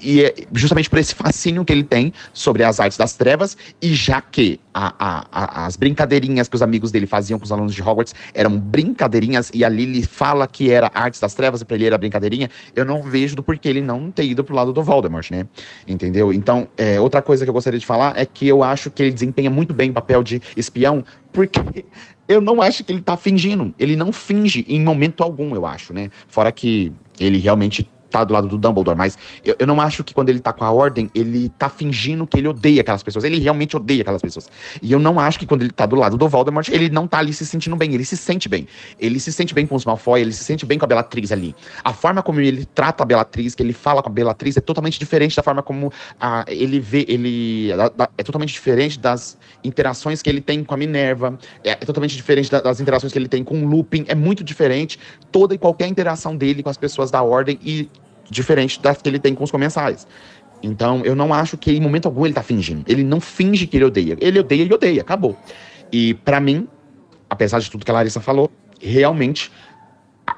e 0.02 0.22
é 0.22 0.34
justamente 0.52 0.88
por 0.88 0.98
esse 0.98 1.14
fascínio 1.14 1.64
que 1.64 1.72
ele 1.72 1.84
tem 1.84 2.12
sobre 2.32 2.64
as 2.64 2.80
artes 2.80 2.96
das 2.96 3.14
trevas, 3.14 3.56
e 3.80 3.94
já 3.94 4.20
que 4.20 4.60
a- 4.72 4.94
a- 4.98 5.26
a- 5.30 5.66
as 5.66 5.76
brincadeirinhas 5.76 6.48
que 6.48 6.56
os 6.56 6.62
amigos 6.62 6.90
dele 6.90 7.06
faziam 7.06 7.38
com 7.38 7.44
os 7.44 7.52
alunos 7.52 7.74
de 7.74 7.82
Hogwarts 7.82 8.14
eram 8.32 8.58
brincadeirinhas, 8.58 9.50
e 9.52 9.64
a 9.64 9.68
Lily 9.68 10.02
fala 10.02 10.46
que 10.46 10.70
era 10.70 10.90
artes 10.94 11.20
das 11.20 11.34
trevas, 11.34 11.60
e 11.60 11.64
pra 11.64 11.76
ele 11.76 11.86
era 11.86 11.98
brincadeirinha, 11.98 12.50
eu 12.74 12.84
não 12.84 13.02
vejo 13.02 13.36
do 13.36 13.42
porquê 13.42 13.68
ele 13.68 13.80
não 13.80 14.10
ter 14.10 14.24
ido 14.24 14.42
pro 14.44 14.54
lado 14.54 14.72
do 14.72 14.82
Voldemort, 14.82 15.30
né? 15.30 15.46
Entendeu? 15.86 16.32
Então, 16.32 16.68
é, 16.76 17.00
outra 17.00 17.20
coisa 17.20 17.44
que 17.44 17.50
eu 17.50 17.54
gostaria 17.54 17.78
de 17.78 17.86
falar 17.86 18.18
é 18.18 18.24
que 18.24 18.46
eu 18.46 18.62
acho 18.62 18.90
que 18.90 19.02
ele 19.02 19.12
desempenha 19.12 19.50
muito 19.50 19.74
bem 19.74 19.90
o 19.90 19.92
papel 19.92 20.22
de 20.22 20.40
espião, 20.56 21.04
porque 21.32 21.60
eu 22.28 22.40
não 22.40 22.62
acho 22.62 22.84
que 22.84 22.92
ele 22.92 23.02
tá 23.02 23.16
fingindo. 23.16 23.74
Ele 23.78 23.96
não 23.96 24.12
finge 24.12 24.64
em 24.68 24.82
momento 24.82 25.22
algum, 25.22 25.54
eu 25.54 25.66
acho, 25.66 25.92
né? 25.92 26.10
Fora 26.28 26.50
que 26.52 26.92
ele 27.18 27.38
realmente 27.38 27.88
tá 28.12 28.22
do 28.24 28.32
lado 28.32 28.46
do 28.48 28.58
Dumbledore, 28.58 28.96
mas 28.96 29.18
eu, 29.44 29.56
eu 29.58 29.66
não 29.66 29.80
acho 29.80 30.04
que 30.04 30.14
quando 30.14 30.28
ele 30.28 30.38
tá 30.40 30.52
com 30.52 30.64
a 30.64 30.70
ordem, 30.70 31.10
ele 31.14 31.48
tá 31.58 31.68
fingindo 31.68 32.26
que 32.26 32.38
ele 32.38 32.48
odeia 32.48 32.82
aquelas 32.82 33.02
pessoas. 33.02 33.24
Ele 33.24 33.38
realmente 33.38 33.76
odeia 33.76 34.02
aquelas 34.02 34.22
pessoas. 34.22 34.48
E 34.80 34.92
eu 34.92 34.98
não 34.98 35.18
acho 35.18 35.38
que 35.38 35.46
quando 35.46 35.62
ele 35.62 35.70
tá 35.72 35.86
do 35.86 35.96
lado 35.96 36.16
do 36.16 36.28
Voldemort, 36.28 36.68
ele 36.68 36.88
não 36.90 37.06
tá 37.08 37.18
ali 37.18 37.32
se 37.32 37.44
sentindo 37.46 37.74
bem. 37.74 37.92
Ele 37.94 38.04
se 38.04 38.16
sente 38.16 38.48
bem. 38.48 38.68
Ele 39.00 39.18
se 39.18 39.32
sente 39.32 39.54
bem 39.54 39.66
com 39.66 39.74
os 39.74 39.84
Malfoy, 39.84 40.20
ele 40.20 40.32
se 40.32 40.44
sente 40.44 40.64
bem 40.66 40.78
com 40.78 40.84
a 40.84 40.88
Bellatrix 40.88 41.32
ali. 41.32 41.54
A 41.82 41.92
forma 41.92 42.22
como 42.22 42.40
ele 42.40 42.64
trata 42.66 43.02
a 43.02 43.06
Bellatrix, 43.06 43.54
que 43.54 43.62
ele 43.62 43.72
fala 43.72 44.02
com 44.02 44.08
a 44.08 44.12
Bellatrix, 44.12 44.56
é 44.56 44.60
totalmente 44.60 44.98
diferente 44.98 45.34
da 45.34 45.42
forma 45.42 45.62
como 45.62 45.92
ah, 46.20 46.44
ele 46.46 46.78
vê, 46.78 47.04
ele 47.08 47.72
da- 47.76 47.88
da- 47.88 48.08
é 48.18 48.22
totalmente 48.22 48.52
diferente 48.52 48.98
das 48.98 49.38
interações 49.64 50.20
que 50.22 50.28
ele 50.28 50.40
tem 50.40 50.62
com 50.62 50.74
a 50.74 50.76
Minerva, 50.76 51.38
é, 51.64 51.70
é 51.70 51.74
totalmente 51.76 52.14
diferente 52.14 52.50
da- 52.50 52.60
das 52.60 52.80
interações 52.80 53.12
que 53.12 53.18
ele 53.18 53.28
tem 53.28 53.42
com 53.42 53.62
o 53.62 53.66
Lupin, 53.66 54.04
é 54.08 54.14
muito 54.14 54.44
diferente 54.44 54.98
toda 55.30 55.54
e 55.54 55.58
qualquer 55.58 55.88
interação 55.88 56.36
dele 56.36 56.62
com 56.62 56.68
as 56.68 56.76
pessoas 56.76 57.10
da 57.10 57.22
Ordem 57.22 57.58
e 57.62 57.88
diferente 58.32 58.80
das 58.80 59.00
que 59.00 59.08
ele 59.08 59.18
tem 59.18 59.34
com 59.34 59.44
os 59.44 59.50
comensais. 59.50 60.06
Então, 60.62 61.02
eu 61.04 61.14
não 61.14 61.34
acho 61.34 61.56
que 61.58 61.72
em 61.72 61.80
momento 61.80 62.06
algum 62.06 62.24
ele 62.24 62.34
tá 62.34 62.42
fingindo. 62.42 62.84
Ele 62.88 63.02
não 63.02 63.20
finge 63.20 63.66
que 63.66 63.76
ele 63.76 63.84
odeia. 63.84 64.16
Ele 64.20 64.38
odeia 64.38 64.64
e 64.64 64.72
odeia, 64.72 65.02
acabou. 65.02 65.36
E 65.90 66.14
pra 66.14 66.40
mim, 66.40 66.68
apesar 67.28 67.58
de 67.58 67.70
tudo 67.70 67.84
que 67.84 67.90
a 67.90 67.94
Larissa 67.94 68.20
falou, 68.20 68.50
realmente 68.80 69.50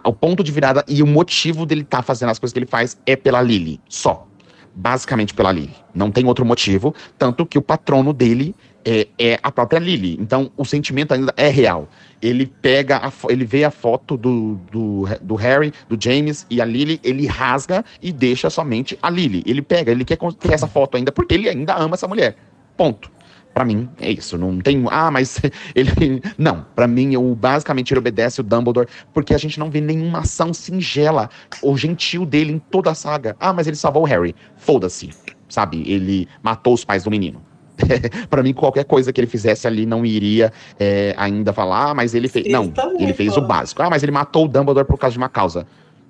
o 0.05 0.13
ponto 0.13 0.43
de 0.43 0.51
virada 0.51 0.85
e 0.89 1.03
o 1.03 1.07
motivo 1.07 1.67
dele 1.67 1.83
estar 1.83 2.03
fazendo 2.03 2.31
as 2.31 2.39
coisas 2.39 2.53
que 2.53 2.59
ele 2.59 2.67
faz 2.67 2.99
é 3.07 3.15
pela 3.17 3.41
Lily, 3.43 3.81
só. 3.89 4.27
Basicamente 4.75 5.35
pela 5.35 5.53
Lily. 5.53 5.75
Não 5.95 6.11
tem 6.11 6.27
outro 6.27 6.45
motivo, 6.45 6.95
tanto 7.19 7.47
que 7.47 7.59
o 7.59 7.63
patrono 7.63 8.13
dele 8.13 8.55
é, 8.85 9.09
é 9.19 9.39
a 9.43 9.51
própria 9.51 9.79
Lily. 9.79 10.17
Então, 10.21 10.51
o 10.57 10.65
sentimento 10.65 11.13
ainda 11.13 11.33
é 11.37 11.49
real. 11.49 11.89
Ele 12.21 12.47
pega, 12.47 12.99
a 12.99 13.13
ele 13.29 13.45
vê 13.45 13.65
a 13.65 13.71
foto 13.71 14.17
do, 14.17 14.61
do, 14.71 15.05
do 15.21 15.35
Harry, 15.35 15.73
do 15.89 15.97
James 16.01 16.47
e 16.51 16.61
a 16.61 16.65
Lily, 16.65 17.01
ele 17.03 17.27
rasga 17.27 17.85
e 18.03 18.13
deixa 18.13 18.51
somente 18.51 18.99
a 19.03 19.11
Lily. 19.11 19.43
Ele 19.47 19.63
pega, 19.63 19.91
ele 19.91 20.05
quer 20.05 20.19
ter 20.39 20.53
essa 20.53 20.67
foto 20.67 20.97
ainda 20.97 21.11
porque 21.11 21.35
ele 21.35 21.49
ainda 21.49 21.75
ama 21.75 21.95
essa 21.95 22.09
mulher. 22.09 22.37
Ponto. 22.77 23.11
Pra 23.55 23.65
mim, 23.65 23.89
é 24.01 24.11
isso. 24.11 24.37
Não 24.37 24.59
tem. 24.59 24.85
Ah, 24.91 25.13
mas 25.13 25.41
ele. 25.77 26.21
Não. 26.37 26.67
Pra 26.75 26.89
mim, 26.89 27.15
eu, 27.15 27.23
basicamente, 27.37 27.93
ele 27.93 28.01
obedece 28.01 28.41
o 28.41 28.45
Dumbledore 28.45 28.89
porque 29.13 29.33
a 29.33 29.39
gente 29.39 29.61
não 29.61 29.71
vê 29.71 29.81
nenhuma 29.81 30.21
ação 30.21 30.53
singela 30.53 31.31
ou 31.63 31.77
gentil 31.77 32.27
dele 32.27 32.53
em 32.53 32.59
toda 32.59 32.91
a 32.91 32.95
saga. 32.95 33.37
Ah, 33.39 33.53
mas 33.53 33.69
ele 33.69 33.77
salvou 33.77 34.03
o 34.03 34.07
Harry. 34.07 34.35
Foda-se. 34.57 35.11
Sabe? 35.49 35.89
Ele 35.89 36.27
matou 36.43 36.75
os 36.75 36.85
pais 36.85 37.05
do 37.05 37.11
menino. 37.13 37.41
Pra 38.31 38.43
mim, 38.43 38.53
qualquer 38.53 38.85
coisa 38.85 39.13
que 39.13 39.21
ele 39.21 39.27
fizesse 39.27 39.67
ali 39.67 39.85
não 39.87 40.05
iria 40.07 40.53
é, 40.79 41.15
ainda 41.17 41.53
falar, 41.53 41.91
ah, 41.91 41.95
mas 41.95 42.15
ele 42.15 42.29
fez. 42.29 42.47
Não, 42.49 42.73
ele 42.99 43.13
fez 43.13 43.37
o 43.37 43.41
básico. 43.41 43.83
Ah, 43.83 43.91
mas 43.91 44.03
ele 44.03 44.13
matou 44.13 44.45
o 44.45 44.49
Dumbledore 44.49 44.87
por 44.87 44.99
causa 44.99 45.13
de 45.13 45.19
uma 45.19 45.29
causa. 45.29 45.67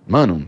Mano, 0.07 0.47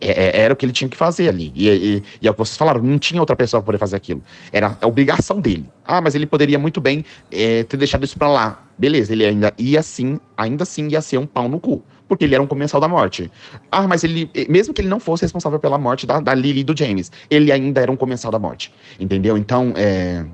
é- 0.00 0.38
é- 0.38 0.40
era 0.42 0.52
o 0.52 0.56
que 0.56 0.66
ele 0.66 0.72
tinha 0.72 0.88
que 0.88 0.96
fazer 0.96 1.28
ali. 1.28 1.52
E, 1.54 1.68
e, 1.68 2.02
e 2.20 2.28
é 2.28 2.30
o 2.30 2.34
que 2.34 2.38
vocês 2.38 2.56
falaram, 2.56 2.82
não 2.82 2.98
tinha 2.98 3.20
outra 3.20 3.36
pessoa 3.36 3.60
pra 3.60 3.66
poder 3.66 3.78
fazer 3.78 3.96
aquilo. 3.96 4.22
Era 4.52 4.76
a 4.80 4.86
obrigação 4.86 5.40
dele. 5.40 5.66
Ah, 5.84 6.00
mas 6.00 6.14
ele 6.14 6.26
poderia 6.26 6.58
muito 6.58 6.80
bem 6.80 7.04
é, 7.30 7.62
ter 7.64 7.76
deixado 7.76 8.04
isso 8.04 8.18
pra 8.18 8.28
lá. 8.28 8.62
Beleza, 8.78 9.12
ele 9.12 9.24
ainda 9.24 9.52
ia 9.56 9.80
assim, 9.80 10.18
ainda 10.36 10.64
assim 10.64 10.88
ia 10.88 11.00
ser 11.00 11.18
um 11.18 11.26
pau 11.26 11.48
no 11.48 11.58
cu. 11.58 11.82
Porque 12.08 12.24
ele 12.24 12.34
era 12.34 12.42
um 12.42 12.46
comensal 12.46 12.80
da 12.80 12.86
morte. 12.88 13.30
Ah, 13.70 13.86
mas 13.88 14.04
ele, 14.04 14.30
mesmo 14.48 14.72
que 14.72 14.80
ele 14.80 14.88
não 14.88 15.00
fosse 15.00 15.22
responsável 15.24 15.58
pela 15.58 15.76
morte 15.78 16.06
da, 16.06 16.20
da 16.20 16.34
Lily 16.34 16.60
e 16.60 16.64
do 16.64 16.76
James, 16.76 17.10
ele 17.28 17.50
ainda 17.50 17.80
era 17.80 17.90
um 17.90 17.96
comensal 17.96 18.30
da 18.30 18.38
morte. 18.38 18.72
Entendeu? 19.00 19.36
Então, 19.36 19.72
é. 19.76 20.24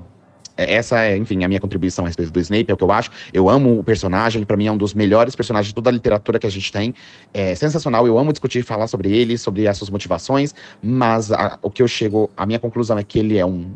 é- 0.55 0.73
Essa 0.75 1.01
é, 1.03 1.17
enfim, 1.17 1.43
a 1.43 1.47
minha 1.47 1.59
contribuição 1.59 2.05
a 2.05 2.07
respeito 2.07 2.31
do 2.31 2.39
Snape, 2.39 2.69
é 2.69 2.73
o 2.75 2.77
que 2.77 2.83
eu 2.83 2.91
acho. 2.91 3.09
Eu 3.33 3.49
amo 3.49 3.79
o 3.79 3.83
personagem, 3.83 4.43
pra 4.43 4.55
mim 4.55 4.67
é 4.67 4.71
um 4.71 4.77
dos 4.77 4.93
melhores 4.93 5.35
personagens 5.35 5.69
de 5.69 5.73
toda 5.73 5.89
a 5.89 5.93
literatura 5.93 6.37
que 6.37 6.45
a 6.45 6.49
gente 6.51 6.71
tem. 6.71 6.93
É 7.33 7.55
sensacional, 7.55 8.05
eu 8.05 8.19
amo 8.19 8.31
discutir 8.31 8.59
e 8.59 8.63
falar 8.63 8.85
sobre 8.85 9.11
ele, 9.11 9.35
sobre 9.35 9.67
as 9.67 9.75
suas 9.75 9.89
motivações, 9.89 10.53
mas 10.81 11.31
a- 11.31 11.57
o 11.61 11.71
que 11.71 11.81
eu 11.81 11.87
chego, 11.87 12.29
a 12.37 12.45
minha 12.45 12.59
conclusão 12.59 12.99
é 12.99 13.03
que 13.03 13.17
ele 13.17 13.37
é 13.37 13.45
um 13.45 13.71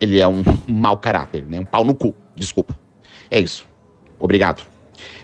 ele 0.00 0.18
é 0.18 0.26
um 0.26 0.42
mau 0.66 0.96
caráter, 0.96 1.44
né? 1.46 1.60
Um 1.60 1.66
pau 1.66 1.84
no 1.84 1.94
cu, 1.94 2.14
desculpa. 2.34 2.74
É 3.30 3.38
isso. 3.38 3.66
Obrigado. 4.18 4.62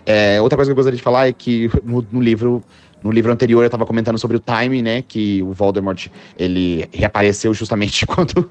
É, 0.05 0.41
outra 0.41 0.55
coisa 0.55 0.69
que 0.69 0.73
eu 0.73 0.75
gostaria 0.75 0.97
de 0.97 1.03
falar 1.03 1.27
é 1.27 1.33
que 1.33 1.69
no, 1.83 2.05
no 2.11 2.21
livro 2.21 2.63
no 3.03 3.11
livro 3.11 3.31
anterior 3.31 3.61
eu 3.61 3.67
estava 3.67 3.85
comentando 3.85 4.17
sobre 4.17 4.37
o 4.37 4.39
time, 4.39 4.81
né? 4.81 5.01
Que 5.01 5.41
o 5.43 5.53
Voldemort 5.53 6.07
ele 6.37 6.87
reapareceu 6.91 7.53
justamente 7.53 8.05
quando 8.07 8.47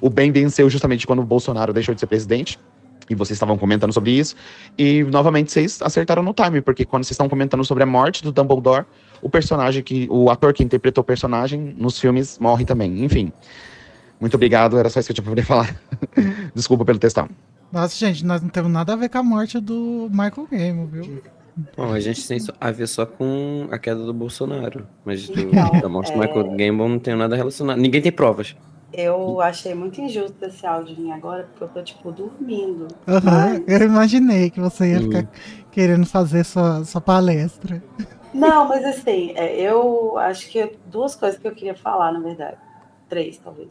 o 0.00 0.08
bem 0.08 0.32
venceu 0.32 0.68
justamente 0.70 1.06
quando 1.06 1.20
o 1.20 1.24
Bolsonaro 1.24 1.72
deixou 1.72 1.94
de 1.94 2.00
ser 2.00 2.06
presidente. 2.06 2.58
E 3.08 3.14
vocês 3.14 3.36
estavam 3.36 3.56
comentando 3.56 3.92
sobre 3.92 4.10
isso. 4.10 4.34
E 4.76 5.04
novamente 5.04 5.52
vocês 5.52 5.80
acertaram 5.80 6.24
no 6.24 6.34
time, 6.34 6.60
porque 6.60 6.84
quando 6.84 7.04
vocês 7.04 7.12
estão 7.12 7.28
comentando 7.28 7.64
sobre 7.64 7.84
a 7.84 7.86
morte 7.86 8.22
do 8.22 8.32
Dumbledore, 8.32 8.84
o 9.22 9.30
personagem 9.30 9.82
que. 9.82 10.08
O 10.10 10.28
ator 10.28 10.52
que 10.52 10.64
interpretou 10.64 11.02
o 11.02 11.04
personagem 11.04 11.74
nos 11.78 12.00
filmes 12.00 12.38
morre 12.38 12.64
também. 12.64 13.04
Enfim. 13.04 13.32
Muito 14.18 14.34
obrigado, 14.34 14.78
era 14.78 14.88
só 14.88 14.98
isso 14.98 15.08
que 15.08 15.12
eu 15.12 15.14
tinha 15.14 15.24
pra 15.24 15.30
poder 15.30 15.42
falar. 15.42 15.76
Desculpa 16.54 16.84
pelo 16.84 16.98
textão. 16.98 17.28
Nossa, 17.76 17.94
gente, 17.94 18.24
nós 18.24 18.40
não 18.40 18.48
temos 18.48 18.72
nada 18.72 18.94
a 18.94 18.96
ver 18.96 19.10
com 19.10 19.18
a 19.18 19.22
morte 19.22 19.60
do 19.60 20.08
Michael 20.10 20.46
Game, 20.50 20.86
viu? 20.86 21.22
Bom, 21.76 21.92
a 21.92 22.00
gente 22.00 22.26
tem 22.26 22.38
a 22.58 22.70
ver 22.70 22.86
só 22.86 23.04
com 23.04 23.68
a 23.70 23.78
queda 23.78 24.02
do 24.02 24.14
Bolsonaro. 24.14 24.88
Mas 25.04 25.28
do, 25.28 25.40
Então, 25.42 25.78
da 25.82 25.86
morte 25.86 26.10
do 26.10 26.22
é- 26.22 26.26
Michael 26.26 26.56
Gambon 26.56 26.88
não 26.88 26.98
tem 26.98 27.14
nada 27.14 27.36
relacionado. 27.36 27.76
Ninguém 27.78 28.00
tem 28.00 28.10
provas. 28.10 28.56
Eu 28.94 29.42
achei 29.42 29.74
muito 29.74 30.00
injusto 30.00 30.42
esse 30.42 30.66
áudio 30.66 30.96
vir 30.96 31.12
agora, 31.12 31.42
porque 31.50 31.64
eu 31.64 31.68
tô, 31.68 31.82
tipo, 31.82 32.10
dormindo. 32.10 32.88
Aham, 33.06 33.62
Eu 33.66 33.82
imaginei 33.82 34.48
que 34.48 34.58
você 34.58 34.92
ia 34.92 35.02
ficar 35.02 35.26
querendo 35.70 36.06
fazer 36.06 36.44
sua, 36.44 36.82
sua 36.82 37.02
palestra. 37.02 37.82
Não, 38.32 38.66
mas 38.66 38.82
assim, 38.86 39.32
é, 39.36 39.60
eu 39.60 40.16
acho 40.16 40.48
que 40.48 40.78
duas 40.86 41.14
coisas 41.14 41.38
que 41.38 41.46
eu 41.46 41.52
queria 41.52 41.74
falar, 41.74 42.10
na 42.10 42.20
verdade. 42.20 42.56
Três, 43.06 43.36
talvez. 43.36 43.68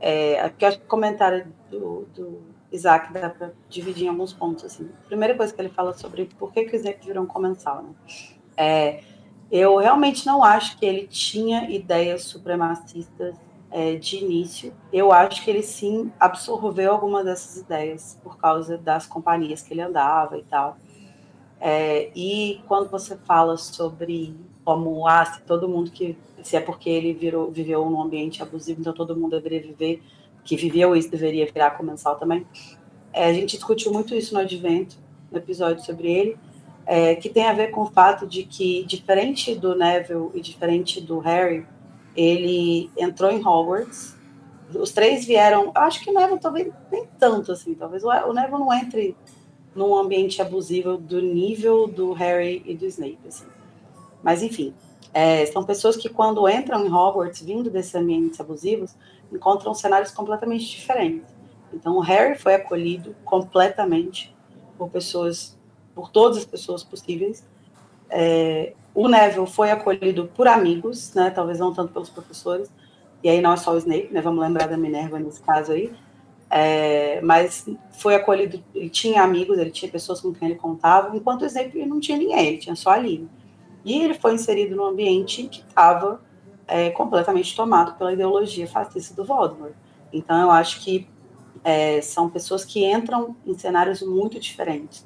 É, 0.00 0.48
porque 0.48 0.64
eu 0.64 0.68
acho 0.68 0.78
que 0.78 0.84
o 0.84 0.88
comentário 0.88 1.46
do, 1.68 2.06
do 2.14 2.55
Isaac 2.76 3.12
dá 3.12 3.30
para 3.30 3.52
dividir 3.68 4.06
em 4.06 4.08
alguns 4.08 4.32
pontos. 4.32 4.64
Assim. 4.64 4.88
Primeira 5.06 5.34
coisa 5.34 5.52
que 5.52 5.60
ele 5.60 5.68
fala 5.68 5.92
sobre 5.94 6.26
por 6.38 6.52
que, 6.52 6.64
que 6.64 6.74
o 6.74 6.76
Snape 6.76 7.06
virou 7.06 7.24
um 7.24 7.26
comensal. 7.26 7.82
Né? 7.82 7.90
É, 8.56 9.00
eu 9.50 9.76
realmente 9.76 10.26
não 10.26 10.42
acho 10.42 10.78
que 10.78 10.86
ele 10.86 11.06
tinha 11.06 11.70
ideias 11.70 12.24
supremacistas 12.24 13.36
é, 13.70 13.96
de 13.96 14.16
início. 14.16 14.72
Eu 14.92 15.12
acho 15.12 15.42
que 15.44 15.50
ele 15.50 15.62
sim 15.62 16.12
absorveu 16.18 16.92
algumas 16.92 17.24
dessas 17.24 17.56
ideias 17.56 18.18
por 18.22 18.36
causa 18.38 18.78
das 18.78 19.06
companhias 19.06 19.62
que 19.62 19.74
ele 19.74 19.82
andava 19.82 20.38
e 20.38 20.42
tal. 20.44 20.76
É, 21.60 22.10
e 22.14 22.60
quando 22.68 22.90
você 22.90 23.16
fala 23.16 23.56
sobre 23.56 24.36
como 24.64 25.06
ah, 25.06 25.24
todo 25.46 25.68
mundo 25.68 25.90
que 25.90 26.18
se 26.42 26.56
é 26.56 26.60
porque 26.60 26.88
ele 26.90 27.12
virou, 27.12 27.50
viveu 27.50 27.88
num 27.88 28.00
ambiente 28.00 28.42
abusivo, 28.42 28.80
então 28.80 28.92
todo 28.92 29.16
mundo 29.16 29.32
deveria 29.32 29.60
viver, 29.60 30.02
que 30.46 30.56
viveu 30.56 30.94
isso 30.96 31.10
deveria 31.10 31.44
virar 31.44 31.72
comensal 31.72 32.16
também. 32.16 32.46
É, 33.12 33.26
a 33.26 33.32
gente 33.32 33.56
discutiu 33.56 33.92
muito 33.92 34.14
isso 34.14 34.32
no 34.32 34.40
Advento, 34.40 34.96
no 35.30 35.38
episódio 35.38 35.84
sobre 35.84 36.10
ele, 36.10 36.38
é, 36.86 37.16
que 37.16 37.28
tem 37.28 37.46
a 37.46 37.52
ver 37.52 37.72
com 37.72 37.82
o 37.82 37.86
fato 37.86 38.26
de 38.26 38.44
que, 38.44 38.84
diferente 38.84 39.54
do 39.54 39.74
Neville 39.74 40.30
e 40.34 40.40
diferente 40.40 41.00
do 41.00 41.18
Harry, 41.18 41.66
ele 42.14 42.88
entrou 42.96 43.30
em 43.30 43.44
Hogwarts. 43.44 44.16
Os 44.72 44.92
três 44.92 45.26
vieram. 45.26 45.72
Acho 45.74 46.00
que 46.00 46.10
o 46.10 46.14
Neville 46.14 46.38
talvez 46.38 46.72
nem 46.90 47.06
tanto 47.18 47.52
assim. 47.52 47.74
Talvez 47.74 48.04
o 48.04 48.32
Neville 48.32 48.58
não 48.58 48.72
entre 48.72 49.16
num 49.74 49.94
ambiente 49.96 50.40
abusivo 50.40 50.96
do 50.96 51.20
nível 51.20 51.86
do 51.86 52.12
Harry 52.12 52.62
e 52.64 52.74
do 52.74 52.86
Snape. 52.86 53.18
Assim. 53.26 53.46
Mas 54.22 54.42
enfim, 54.42 54.72
é, 55.12 55.44
são 55.46 55.64
pessoas 55.64 55.96
que 55.96 56.08
quando 56.08 56.48
entram 56.48 56.84
em 56.86 56.92
Hogwarts, 56.92 57.42
vindo 57.42 57.70
desses 57.70 57.94
ambientes 57.94 58.38
abusivos, 58.38 58.94
encontram 59.32 59.74
cenários 59.74 60.10
completamente 60.10 60.66
diferentes. 60.66 61.34
Então 61.72 61.96
o 61.96 62.00
Harry 62.00 62.38
foi 62.38 62.54
acolhido 62.54 63.14
completamente 63.24 64.34
por 64.78 64.88
pessoas, 64.88 65.58
por 65.94 66.10
todas 66.10 66.38
as 66.38 66.44
pessoas 66.44 66.82
possíveis. 66.82 67.44
É, 68.08 68.72
o 68.94 69.08
Neville 69.08 69.46
foi 69.46 69.70
acolhido 69.70 70.30
por 70.34 70.48
amigos, 70.48 71.12
né? 71.14 71.30
Talvez 71.30 71.58
não 71.58 71.74
tanto 71.74 71.92
pelos 71.92 72.08
professores. 72.08 72.70
E 73.22 73.28
aí 73.28 73.40
não 73.40 73.52
é 73.52 73.56
só 73.56 73.72
o 73.72 73.78
Snape, 73.78 74.08
né? 74.12 74.20
Vamos 74.20 74.40
lembrar 74.40 74.68
da 74.68 74.76
Minerva 74.76 75.18
nesse 75.18 75.42
caso 75.42 75.72
aí. 75.72 75.92
É, 76.48 77.20
mas 77.22 77.66
foi 77.90 78.14
acolhido, 78.14 78.62
ele 78.74 78.88
tinha 78.88 79.22
amigos, 79.22 79.58
ele 79.58 79.70
tinha 79.70 79.90
pessoas 79.90 80.20
com 80.20 80.32
quem 80.32 80.50
ele 80.50 80.58
contava, 80.58 81.16
enquanto 81.16 81.42
o 81.42 81.46
Snape 81.46 81.84
não 81.84 81.98
tinha 81.98 82.16
ninguém, 82.16 82.46
ele 82.46 82.58
tinha 82.58 82.76
só 82.76 82.90
a 82.90 82.96
Lily. 82.96 83.28
E 83.84 84.00
ele 84.00 84.14
foi 84.14 84.34
inserido 84.34 84.76
num 84.76 84.84
ambiente 84.84 85.48
que 85.48 85.60
estava 85.60 86.20
é, 86.66 86.90
completamente 86.90 87.54
tomado 87.54 87.94
pela 87.96 88.12
ideologia 88.12 88.66
fascista 88.66 89.14
do 89.14 89.24
Voldemort. 89.24 89.72
Então 90.12 90.40
eu 90.40 90.50
acho 90.50 90.80
que 90.80 91.08
é, 91.62 92.00
são 92.00 92.28
pessoas 92.28 92.64
que 92.64 92.84
entram 92.84 93.36
em 93.46 93.56
cenários 93.56 94.02
muito 94.02 94.38
diferentes. 94.38 95.04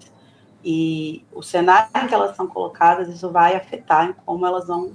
E 0.62 1.24
o 1.32 1.42
cenário 1.42 1.88
em 1.96 2.06
que 2.06 2.14
elas 2.14 2.36
são 2.36 2.46
colocadas, 2.46 3.08
isso 3.08 3.30
vai 3.30 3.56
afetar 3.56 4.10
em 4.10 4.12
como 4.24 4.46
elas 4.46 4.66
vão 4.66 4.92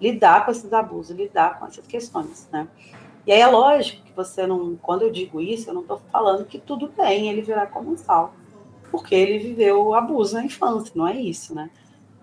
lidar 0.00 0.44
com 0.44 0.52
esses 0.52 0.72
abusos, 0.72 1.16
lidar 1.16 1.58
com 1.58 1.66
essas 1.66 1.86
questões, 1.86 2.48
né? 2.52 2.68
E 3.26 3.32
aí 3.32 3.40
é 3.40 3.46
lógico 3.46 4.04
que 4.04 4.12
você 4.12 4.46
não, 4.46 4.76
quando 4.76 5.02
eu 5.02 5.10
digo 5.10 5.40
isso, 5.40 5.68
eu 5.68 5.74
não 5.74 5.82
estou 5.82 6.00
falando 6.10 6.44
que 6.44 6.58
tudo 6.58 6.88
bem 6.96 7.28
ele 7.28 7.42
virar 7.42 7.66
comensal, 7.66 8.32
porque 8.90 9.14
ele 9.14 9.38
viveu 9.38 9.92
abuso 9.92 10.34
na 10.34 10.44
infância, 10.44 10.92
não 10.94 11.06
é 11.06 11.16
isso, 11.16 11.54
né? 11.54 11.68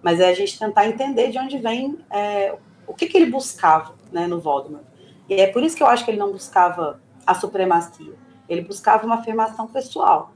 Mas 0.01 0.19
é 0.19 0.29
a 0.29 0.33
gente 0.33 0.57
tentar 0.57 0.87
entender 0.87 1.31
de 1.31 1.37
onde 1.37 1.57
vem 1.57 1.99
é, 2.09 2.57
o 2.87 2.93
que, 2.93 3.07
que 3.07 3.17
ele 3.17 3.31
buscava, 3.31 3.93
né, 4.11 4.27
no 4.27 4.39
Voldemort. 4.39 4.83
E 5.27 5.35
é 5.35 5.47
por 5.47 5.63
isso 5.63 5.75
que 5.75 5.83
eu 5.83 5.87
acho 5.87 6.05
que 6.05 6.11
ele 6.11 6.17
não 6.17 6.31
buscava 6.31 7.01
a 7.25 7.33
supremacia. 7.33 8.13
Ele 8.47 8.61
buscava 8.61 9.05
uma 9.05 9.15
afirmação 9.15 9.67
pessoal 9.67 10.35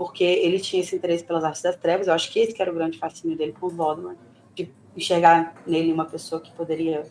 porque 0.00 0.24
ele 0.24 0.58
tinha 0.58 0.80
esse 0.80 0.96
interesse 0.96 1.22
pelas 1.22 1.44
artes 1.44 1.60
das 1.60 1.76
trevas. 1.76 2.06
Eu 2.06 2.14
acho 2.14 2.32
que 2.32 2.38
esse 2.38 2.54
que 2.54 2.62
era 2.62 2.70
o 2.70 2.74
grande 2.74 2.96
fascínio 2.96 3.36
dele 3.36 3.52
com 3.52 3.66
o 3.66 3.68
Voldemort, 3.68 4.16
de 4.54 4.72
enxergar 4.96 5.54
nele 5.66 5.92
uma 5.92 6.06
pessoa 6.06 6.40
que 6.40 6.50
poderia 6.52 7.06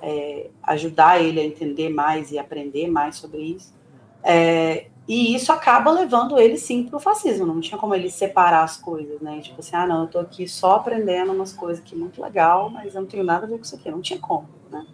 é, 0.00 0.48
ajudar 0.62 1.22
ele 1.22 1.38
a 1.38 1.44
entender 1.44 1.90
mais 1.90 2.32
e 2.32 2.38
aprender 2.38 2.88
mais 2.88 3.16
sobre 3.16 3.42
isso. 3.42 3.74
É, 4.22 4.86
e 5.10 5.34
isso 5.34 5.52
acaba 5.52 5.90
levando 5.90 6.38
ele 6.38 6.56
sim 6.56 6.84
para 6.84 6.96
o 6.96 7.00
fascismo. 7.00 7.46
Não 7.46 7.60
tinha 7.60 7.78
como 7.78 7.94
ele 7.94 8.10
separar 8.10 8.62
as 8.62 8.76
coisas, 8.76 9.20
né? 9.20 9.40
Tipo 9.40 9.60
assim, 9.60 9.74
ah, 9.74 9.86
não, 9.86 10.02
eu 10.02 10.08
tô 10.08 10.18
aqui 10.18 10.46
só 10.46 10.76
aprendendo 10.76 11.32
umas 11.32 11.52
coisas 11.52 11.82
aqui 11.82 11.96
muito 11.96 12.22
legal, 12.22 12.70
mas 12.70 12.94
eu 12.94 13.00
não 13.00 13.08
tenho 13.08 13.24
nada 13.24 13.46
a 13.46 13.48
ver 13.48 13.56
com 13.56 13.64
isso 13.64 13.74
aqui. 13.74 13.90
Não 13.90 14.00
tinha 14.00 14.18
como, 14.18 14.48
né? 14.70 14.86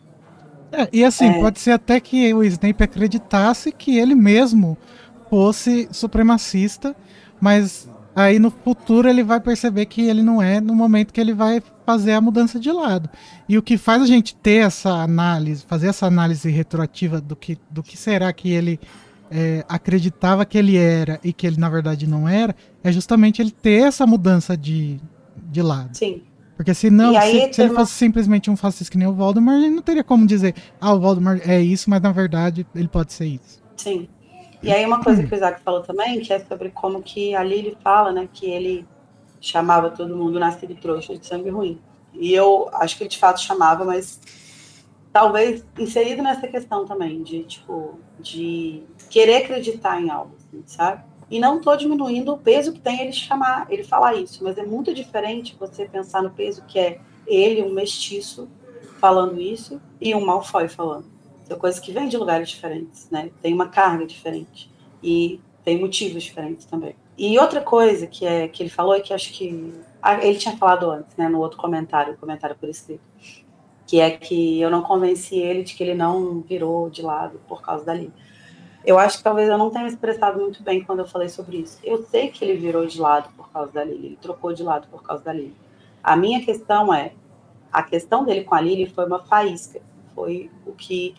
É, 0.73 0.89
e 0.93 1.05
assim, 1.05 1.27
é... 1.27 1.41
pode 1.41 1.61
ser 1.61 1.73
até 1.73 2.01
que 2.01 2.33
o 2.33 2.43
Snape 2.43 2.83
acreditasse 2.83 3.71
que 3.71 3.99
ele 3.99 4.15
mesmo 4.15 4.77
fosse 5.29 5.89
supremacista 5.93 6.95
mas 7.41 7.89
aí 8.15 8.39
no 8.39 8.51
futuro 8.51 9.09
ele 9.09 9.23
vai 9.23 9.41
perceber 9.41 9.87
que 9.87 10.03
ele 10.03 10.23
não 10.23 10.41
é 10.41 10.61
no 10.61 10.75
momento 10.75 11.13
que 11.13 11.21
ele 11.21 11.35
vai 11.35 11.63
fazer 11.85 12.13
a 12.13 12.21
mudança 12.21 12.59
de 12.59 12.71
lado. 12.73 13.09
E 13.49 13.57
o 13.57 13.63
que 13.63 13.77
faz 13.77 14.03
a 14.03 14.07
gente 14.07 14.35
ter 14.35 14.67
essa 14.67 14.91
análise, 14.91 15.65
fazer 15.67 15.89
essa 15.89 16.07
análise 16.07 16.51
retroativa 16.51 17.21
do 17.21 17.37
que, 17.37 17.59
do 17.71 17.83
que 17.83 17.97
será 17.97 18.33
que 18.33 18.51
ele 18.51 18.81
é, 19.31 19.65
acreditava 19.69 20.45
que 20.45 20.57
ele 20.57 20.77
era 20.77 21.21
e 21.23 21.33
que 21.33 21.47
ele 21.47 21.59
na 21.59 21.69
verdade 21.69 22.07
não 22.07 22.29
era, 22.29 22.55
é 22.83 22.93
justamente 22.93 23.41
ele 23.41 23.51
ter 23.51 23.83
essa 23.83 24.07
mudança 24.07 24.57
de, 24.57 25.01
de 25.37 25.63
lado. 25.63 25.97
Sim. 25.97 26.23
Porque 26.57 26.73
senão, 26.73 27.13
se, 27.21 27.53
se 27.53 27.63
ele 27.63 27.75
fosse 27.75 27.93
simplesmente 27.93 28.51
um 28.51 28.57
fascista 28.57 28.91
que 28.91 28.97
nem 28.97 29.07
o 29.07 29.13
Voldemort, 29.13 29.57
ele 29.57 29.71
não 29.71 29.83
teria 29.83 30.03
como 30.03 30.27
dizer, 30.27 30.55
ah, 30.81 30.95
o 30.95 31.01
Voldemort 31.01 31.41
é 31.47 31.61
isso, 31.61 31.91
mas 31.91 32.01
na 32.01 32.13
verdade 32.13 32.67
ele 32.75 32.89
pode 32.89 33.13
ser 33.13 33.27
isso. 33.27 33.63
Sim. 33.77 34.09
E 34.63 34.73
aí 34.73 34.85
uma 34.87 35.03
coisa 35.03 35.23
que 35.23 35.33
o 35.33 35.37
Isaac 35.37 35.61
falou 35.63 35.83
também, 35.83 36.21
que 36.21 36.33
é 36.33 36.39
sobre 36.39 36.71
como 36.71 37.03
que 37.03 37.35
a 37.35 37.43
Lily 37.43 37.77
fala, 37.85 38.11
né, 38.11 38.27
que 38.33 38.47
ele 38.47 38.87
chamava 39.39 39.91
todo 39.91 40.17
mundo 40.17 40.41
nascido 40.41 40.75
trouxa 40.75 41.17
de 41.17 41.27
sangue 41.27 41.51
ruim. 41.51 41.79
E 42.15 42.33
eu 42.33 42.71
acho 42.73 42.97
que 42.97 43.03
ele 43.03 43.11
de 43.11 43.19
fato 43.19 43.41
chamava, 43.41 43.85
mas 43.85 44.19
talvez 45.17 45.65
inserido 45.79 46.23
nessa 46.23 46.47
questão 46.47 46.85
também 46.85 47.23
de 47.23 47.43
tipo 47.45 47.99
de 48.21 48.83
querer 49.09 49.45
acreditar 49.45 49.99
em 49.99 50.11
algo, 50.11 50.35
assim, 50.37 50.63
sabe? 50.67 51.05
E 51.31 51.41
não 51.41 51.57
estou 51.57 51.75
diminuindo 51.75 52.35
o 52.35 52.39
peso 52.39 52.71
que 52.71 52.81
tem 52.81 53.01
ele 53.01 53.15
chamar, 53.15 53.67
ele 53.71 53.83
falar 53.83 54.15
isso, 54.15 54.45
mas 54.45 54.59
é 54.59 54.63
muito 54.63 54.93
diferente 54.93 55.57
você 55.59 55.87
pensar 55.87 56.23
no 56.23 56.29
peso 56.29 56.63
que 56.69 56.79
é 56.79 57.01
ele, 57.27 57.63
um 57.63 57.73
mestiço, 57.73 58.47
falando 59.01 59.41
isso, 59.41 59.81
e 59.99 60.15
um 60.15 60.23
Malfoy 60.23 60.69
falando. 60.69 61.07
São 61.45 61.59
coisas 61.59 61.81
que 61.81 61.93
vêm 61.93 62.09
de 62.09 62.19
lugares 62.19 62.51
diferentes, 62.51 63.09
né? 63.11 63.31
Tem 63.41 63.55
uma 63.55 63.69
carga 63.69 64.05
diferente 64.05 64.71
e 65.03 65.41
tem 65.65 65.81
motivos 65.81 66.25
diferentes 66.25 66.67
também. 66.67 66.95
E 67.17 67.39
outra 67.39 67.63
coisa 67.63 68.07
que 68.07 68.27
é 68.27 68.49
que 68.49 68.63
ele 68.63 68.69
falou 68.69 68.95
é 68.95 69.01
que 69.01 69.15
acho 69.15 69.33
que 69.33 69.73
ah, 70.03 70.23
ele 70.23 70.37
tinha 70.37 70.55
falado 70.59 70.91
antes, 70.91 71.17
né, 71.17 71.27
no 71.27 71.41
outro 71.41 71.57
comentário, 71.57 72.19
comentário 72.19 72.55
por 72.55 72.69
escrito, 72.69 73.01
que 73.87 74.01
é 74.01 74.11
que 74.11 74.61
eu 74.61 74.71
não 74.71 74.83
convenci 74.83 75.37
ele 75.37 75.63
de 75.63 75.75
que 75.75 75.83
ele 75.83 75.95
não 75.95 76.41
virou 76.41 76.91
de 76.91 77.03
lado 77.03 77.41
por 77.49 77.63
causa 77.63 77.85
dali. 77.85 78.13
Eu 78.85 78.99
acho 78.99 79.19
que 79.19 79.25
talvez 79.25 79.49
eu 79.49 79.59
não 79.59 79.71
tenha 79.71 79.85
me 79.85 79.91
expressado 79.91 80.41
muito 80.41 80.63
bem 80.63 80.83
quando 80.85 81.01
eu 81.01 81.07
falei 81.07 81.29
sobre 81.29 81.59
isso. 81.59 81.79
Eu 81.83 82.05
sei 82.05 82.29
que 82.29 82.45
ele 82.45 82.57
virou 82.57 82.87
de 82.87 83.01
lado 83.01 83.29
por 83.37 83.51
causa 83.51 83.73
da 83.73 83.85
Lily, 83.85 84.07
ele 84.07 84.19
trocou 84.21 84.53
de 84.53 84.63
lado 84.63 84.87
por 84.89 85.03
causa 85.03 85.25
da 85.25 85.33
Lily. 85.33 85.55
A 86.03 86.17
minha 86.17 86.45
questão 86.45 86.95
é, 86.95 87.13
a 87.73 87.83
questão 87.83 88.25
dele 88.25 88.45
com 88.45 88.55
a 88.55 88.61
Lily 88.61 88.87
foi 88.87 89.07
uma 89.07 89.19
faísca, 89.19 89.81
foi 90.15 90.51
o 90.65 90.73
que 90.73 91.17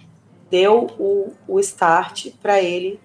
deu 0.50 0.88
o, 0.98 1.34
o 1.46 1.60
start 1.60 2.32
para 2.42 2.62
ele 2.62 3.00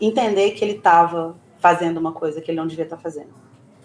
entender 0.00 0.52
que 0.52 0.64
ele 0.64 0.76
estava 0.76 1.36
fazendo 1.58 1.98
uma 1.98 2.12
coisa 2.12 2.40
que 2.40 2.50
ele 2.50 2.58
não 2.58 2.66
devia 2.66 2.84
estar 2.84 2.96
tá 2.96 3.02
fazendo. 3.02 3.34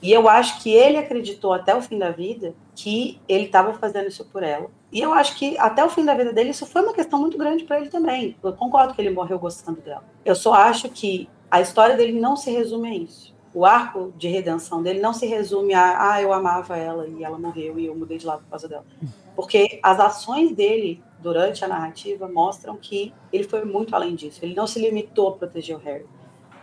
E 0.01 0.11
eu 0.11 0.29
acho 0.29 0.61
que 0.61 0.71
ele 0.71 0.97
acreditou 0.97 1.53
até 1.53 1.75
o 1.75 1.81
fim 1.81 1.97
da 1.97 2.11
vida 2.11 2.53
que 2.75 3.19
ele 3.27 3.45
estava 3.45 3.73
fazendo 3.73 4.07
isso 4.07 4.25
por 4.25 4.43
ela. 4.43 4.69
E 4.91 5.01
eu 5.01 5.13
acho 5.13 5.37
que 5.37 5.57
até 5.57 5.83
o 5.83 5.89
fim 5.89 6.05
da 6.05 6.13
vida 6.13 6.31
dele 6.31 6.51
isso 6.51 6.65
foi 6.65 6.81
uma 6.81 6.93
questão 6.93 7.19
muito 7.19 7.37
grande 7.37 7.63
para 7.63 7.79
ele 7.79 7.89
também. 7.89 8.35
Eu 8.43 8.53
concordo 8.53 8.93
que 8.93 9.01
ele 9.01 9.09
morreu 9.09 9.39
gostando 9.39 9.81
dela. 9.81 10.03
Eu 10.23 10.35
só 10.35 10.53
acho 10.53 10.89
que 10.89 11.29
a 11.49 11.61
história 11.61 11.95
dele 11.95 12.19
não 12.19 12.35
se 12.35 12.51
resume 12.51 12.89
a 12.89 12.95
isso. 12.95 13.33
O 13.53 13.65
arco 13.65 14.13
de 14.17 14.27
redenção 14.27 14.83
dele 14.83 14.99
não 14.99 15.13
se 15.13 15.25
resume 15.25 15.73
a 15.73 16.11
ah, 16.11 16.21
eu 16.21 16.33
amava 16.33 16.77
ela 16.77 17.07
e 17.07 17.23
ela 17.23 17.39
morreu 17.39 17.79
e 17.79 17.85
eu 17.85 17.95
mudei 17.95 18.17
de 18.17 18.25
lado 18.25 18.43
por 18.43 18.49
causa 18.49 18.67
dela. 18.67 18.85
Porque 19.35 19.79
as 19.81 19.99
ações 19.99 20.51
dele 20.51 21.01
durante 21.19 21.63
a 21.63 21.67
narrativa 21.67 22.27
mostram 22.27 22.77
que 22.77 23.13
ele 23.31 23.45
foi 23.45 23.63
muito 23.63 23.95
além 23.95 24.13
disso. 24.13 24.39
Ele 24.43 24.53
não 24.53 24.67
se 24.67 24.79
limitou 24.79 25.29
a 25.29 25.31
proteger 25.33 25.75
o 25.75 25.79
Harry. 25.79 26.05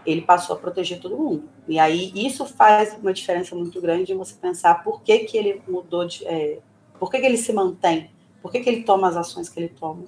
Ele 0.05 0.23
passou 0.23 0.57
a 0.57 0.59
proteger 0.59 1.01
todo 1.01 1.16
mundo. 1.16 1.49
E 1.69 1.79
aí 1.79 2.12
isso 2.15 2.45
faz 2.45 2.97
uma 3.01 3.12
diferença 3.12 3.55
muito 3.55 3.81
grande 3.81 4.12
em 4.12 4.16
você 4.16 4.35
pensar 4.35 4.83
por 4.83 5.03
que, 5.03 5.20
que 5.20 5.37
ele 5.37 5.62
mudou 5.69 6.05
de. 6.05 6.27
É, 6.27 6.59
por 6.99 7.11
que, 7.11 7.20
que 7.20 7.27
ele 7.27 7.37
se 7.37 7.53
mantém? 7.53 8.11
Por 8.41 8.51
que, 8.51 8.61
que 8.61 8.69
ele 8.69 8.83
toma 8.83 9.09
as 9.09 9.16
ações 9.16 9.49
que 9.49 9.61
ele 9.61 9.69
toma? 9.69 10.05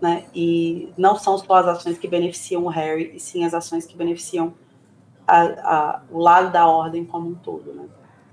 Né? 0.00 0.26
E 0.34 0.92
não 0.96 1.16
são 1.16 1.38
só 1.38 1.54
as 1.54 1.66
ações 1.66 1.98
que 1.98 2.08
beneficiam 2.08 2.64
o 2.64 2.68
Harry, 2.68 3.12
e 3.14 3.20
sim 3.20 3.44
as 3.44 3.54
ações 3.54 3.86
que 3.86 3.96
beneficiam 3.96 4.54
a, 5.26 5.42
a, 5.42 6.02
o 6.10 6.18
lado 6.18 6.52
da 6.52 6.66
ordem 6.66 7.04
como 7.04 7.28
um 7.28 7.34
todo. 7.34 7.72
Né? 7.72 7.86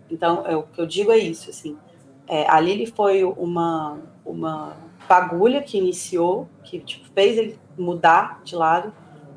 Então, 0.10 0.44
é, 0.46 0.56
o 0.56 0.64
que 0.64 0.80
eu 0.80 0.86
digo 0.86 1.12
é 1.12 1.18
isso. 1.18 1.50
Assim, 1.50 1.78
é, 2.28 2.50
a 2.50 2.60
Lily 2.60 2.88
foi 2.88 3.24
uma, 3.24 4.00
uma 4.26 4.76
fagulha 5.08 5.62
que 5.62 5.78
iniciou, 5.78 6.48
que 6.64 6.80
tipo, 6.80 7.08
fez 7.14 7.38
ele 7.38 7.60
mudar 7.78 8.42
de 8.44 8.56
lado, 8.56 8.94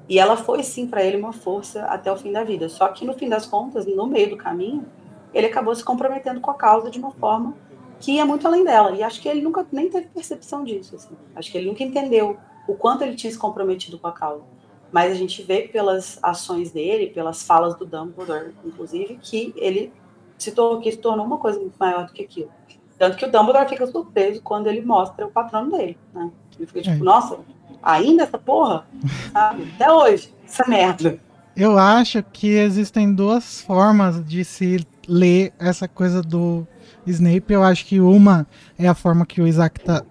e 0.08 0.18
ela 0.18 0.36
foi 0.36 0.62
sim 0.62 0.86
para 0.86 1.02
ele 1.02 1.16
uma 1.16 1.32
força 1.32 1.84
até 1.86 2.12
o 2.12 2.16
fim 2.16 2.32
da 2.32 2.44
vida. 2.44 2.68
Só 2.68 2.88
que 2.88 3.04
no 3.04 3.14
fim 3.14 3.28
das 3.28 3.46
contas, 3.46 3.86
no 3.86 4.06
meio 4.06 4.30
do 4.30 4.36
caminho, 4.36 4.86
ele 5.34 5.46
acabou 5.46 5.74
se 5.74 5.84
comprometendo 5.84 6.40
com 6.40 6.50
a 6.50 6.54
causa 6.54 6.90
de 6.90 6.98
uma 6.98 7.10
forma 7.12 7.54
que 7.98 8.12
ia 8.12 8.24
muito 8.24 8.46
além 8.46 8.64
dela. 8.64 8.92
E 8.92 9.02
acho 9.02 9.20
que 9.20 9.28
ele 9.28 9.42
nunca 9.42 9.66
nem 9.72 9.90
teve 9.90 10.06
percepção 10.08 10.62
disso. 10.64 10.96
Assim. 10.96 11.14
Acho 11.34 11.50
que 11.50 11.58
ele 11.58 11.66
nunca 11.66 11.82
entendeu 11.82 12.36
o 12.68 12.74
quanto 12.74 13.02
ele 13.02 13.16
tinha 13.16 13.32
se 13.32 13.38
comprometido 13.38 13.98
com 13.98 14.06
a 14.06 14.12
causa. 14.12 14.44
Mas 14.92 15.10
a 15.10 15.14
gente 15.14 15.42
vê 15.42 15.62
pelas 15.62 16.18
ações 16.22 16.70
dele, 16.70 17.08
pelas 17.08 17.42
falas 17.42 17.74
do 17.74 17.84
Dumbledore, 17.84 18.54
inclusive, 18.64 19.18
que 19.20 19.52
ele 19.56 19.92
se, 20.38 20.52
tor 20.52 20.80
que 20.80 20.92
se 20.92 20.98
tornou 20.98 21.26
uma 21.26 21.38
coisa 21.38 21.58
muito 21.58 21.76
maior 21.78 22.06
do 22.06 22.12
que 22.12 22.22
aquilo. 22.22 22.50
Tanto 22.98 23.16
que 23.16 23.24
o 23.24 23.30
Dumbledore 23.30 23.68
fica 23.68 23.86
surpreso 23.86 24.40
quando 24.42 24.68
ele 24.68 24.80
mostra 24.80 25.26
o 25.26 25.30
patrono 25.30 25.70
dele, 25.76 25.98
né? 26.14 26.30
Ele 26.56 26.66
fica 26.66 26.80
tipo, 26.80 26.96
É. 26.96 26.98
nossa, 26.98 27.38
ainda 27.86 28.24
essa 28.24 28.36
porra? 28.36 28.84
Até 29.32 29.90
hoje, 29.90 30.34
essa 30.46 30.68
merda. 30.68 31.18
Eu 31.56 31.78
acho 31.78 32.22
que 32.32 32.48
existem 32.48 33.14
duas 33.14 33.62
formas 33.62 34.22
de 34.24 34.44
se 34.44 34.84
ler 35.08 35.52
essa 35.58 35.86
coisa 35.88 36.20
do 36.20 36.66
Snape. 37.06 37.52
Eu 37.52 37.62
acho 37.62 37.86
que 37.86 38.00
uma 38.00 38.46
é 38.78 38.86
a 38.88 38.94
forma 38.94 39.24
que 39.24 39.40
o 39.40 39.46
Isaac 39.46 39.80
tá. 39.80 40.02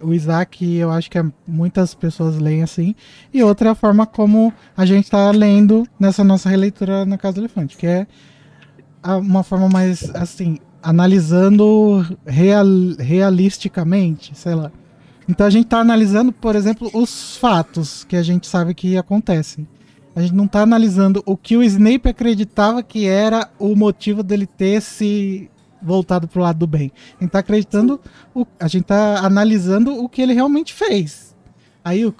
O 0.00 0.14
Isaac, 0.14 0.64
eu 0.74 0.90
acho 0.90 1.10
que 1.10 1.18
é- 1.18 1.24
muitas 1.46 1.94
pessoas 1.94 2.38
leem 2.38 2.62
assim. 2.62 2.94
E 3.34 3.42
outra 3.42 3.68
é 3.68 3.72
a 3.72 3.74
forma 3.74 4.06
como 4.06 4.50
a 4.74 4.86
gente 4.86 5.10
tá 5.10 5.30
lendo 5.32 5.86
nessa 6.00 6.24
nossa 6.24 6.48
releitura 6.48 7.04
na 7.04 7.18
Casa 7.18 7.34
do 7.34 7.40
Elefante, 7.42 7.76
que 7.76 7.86
é 7.86 8.06
uma 9.04 9.42
forma 9.42 9.68
mais 9.68 10.08
assim, 10.14 10.56
analisando 10.82 12.06
real, 12.24 12.64
realisticamente, 12.98 14.32
sei 14.34 14.54
lá. 14.54 14.72
Então 15.28 15.46
a 15.46 15.50
gente 15.50 15.66
tá 15.66 15.78
analisando, 15.78 16.32
por 16.32 16.54
exemplo, 16.54 16.90
os 16.94 17.36
fatos 17.36 18.04
que 18.04 18.16
a 18.16 18.22
gente 18.22 18.46
sabe 18.46 18.74
que 18.74 18.96
acontecem. 18.96 19.66
A 20.14 20.20
gente 20.22 20.34
não 20.34 20.46
tá 20.46 20.62
analisando 20.62 21.22
o 21.26 21.36
que 21.36 21.56
o 21.56 21.62
Snape 21.62 22.08
acreditava 22.08 22.82
que 22.82 23.06
era 23.06 23.50
o 23.58 23.74
motivo 23.76 24.22
dele 24.22 24.46
ter 24.46 24.80
se 24.80 25.50
voltado 25.82 26.26
pro 26.26 26.40
lado 26.40 26.58
do 26.60 26.66
bem. 26.66 26.90
A 27.18 27.24
gente 27.24 27.30
tá 27.32 27.40
acreditando, 27.40 28.00
o, 28.34 28.46
a 28.58 28.66
gente 28.66 28.84
tá 28.84 29.18
analisando 29.24 30.02
o 30.02 30.08
que 30.08 30.22
ele 30.22 30.32
realmente 30.32 30.72
fez. 30.72 31.34
Aí 31.84 32.06
o, 32.06 32.14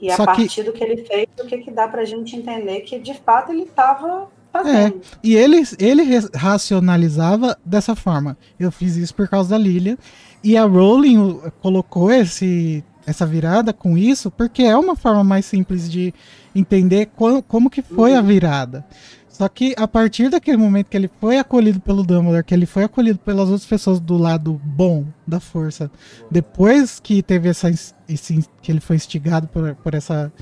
E 0.00 0.10
a 0.10 0.16
Só 0.16 0.26
que- 0.26 0.36
partir 0.42 0.62
do 0.62 0.72
que 0.72 0.82
ele 0.82 1.04
fez, 1.04 1.26
o 1.42 1.46
que, 1.46 1.58
que 1.58 1.70
dá 1.70 1.88
pra 1.88 2.04
gente 2.04 2.36
entender 2.36 2.80
que 2.80 2.98
de 2.98 3.12
fato 3.14 3.52
ele 3.52 3.62
estava 3.62 4.28
É, 4.54 4.58
fazendo. 4.62 5.00
e 5.22 5.34
ele, 5.36 5.62
ele 5.78 6.02
racionalizava 6.34 7.56
dessa 7.64 7.94
forma. 7.94 8.36
Eu 8.58 8.72
fiz 8.72 8.96
isso 8.96 9.14
por 9.14 9.28
causa 9.28 9.50
da 9.50 9.58
Lilia. 9.58 9.98
E 10.46 10.56
a 10.56 10.64
Rowling 10.64 11.40
colocou 11.60 12.10
esse, 12.10 12.84
essa 13.06 13.26
virada 13.26 13.72
com 13.72 13.98
isso 13.98 14.30
porque 14.30 14.62
é 14.62 14.76
uma 14.76 14.94
forma 14.94 15.24
mais 15.24 15.44
simples 15.44 15.90
de 15.90 16.14
entender 16.54 17.06
co- 17.16 17.42
como 17.42 17.68
que 17.68 17.82
foi 17.82 18.14
a 18.14 18.20
virada. 18.20 18.84
Só 19.28 19.48
que 19.48 19.74
a 19.76 19.86
partir 19.88 20.30
daquele 20.30 20.56
momento 20.56 20.86
que 20.86 20.96
ele 20.96 21.10
foi 21.20 21.36
acolhido 21.38 21.80
pelo 21.80 22.02
Dumbledore, 22.02 22.44
que 22.44 22.54
ele 22.54 22.64
foi 22.64 22.84
acolhido 22.84 23.18
pelas 23.18 23.48
outras 23.50 23.66
pessoas 23.66 23.98
do 24.00 24.16
lado 24.16 24.58
bom 24.64 25.04
da 25.26 25.40
força, 25.40 25.90
depois 26.30 26.98
que 27.00 27.22
teve 27.22 27.48
essa 27.48 27.68
esse, 28.08 28.44
que 28.62 28.70
ele 28.72 28.80
foi 28.80 28.96
instigado 28.96 29.46
por, 29.48 29.74
por 29.74 29.94
essa 29.94 30.32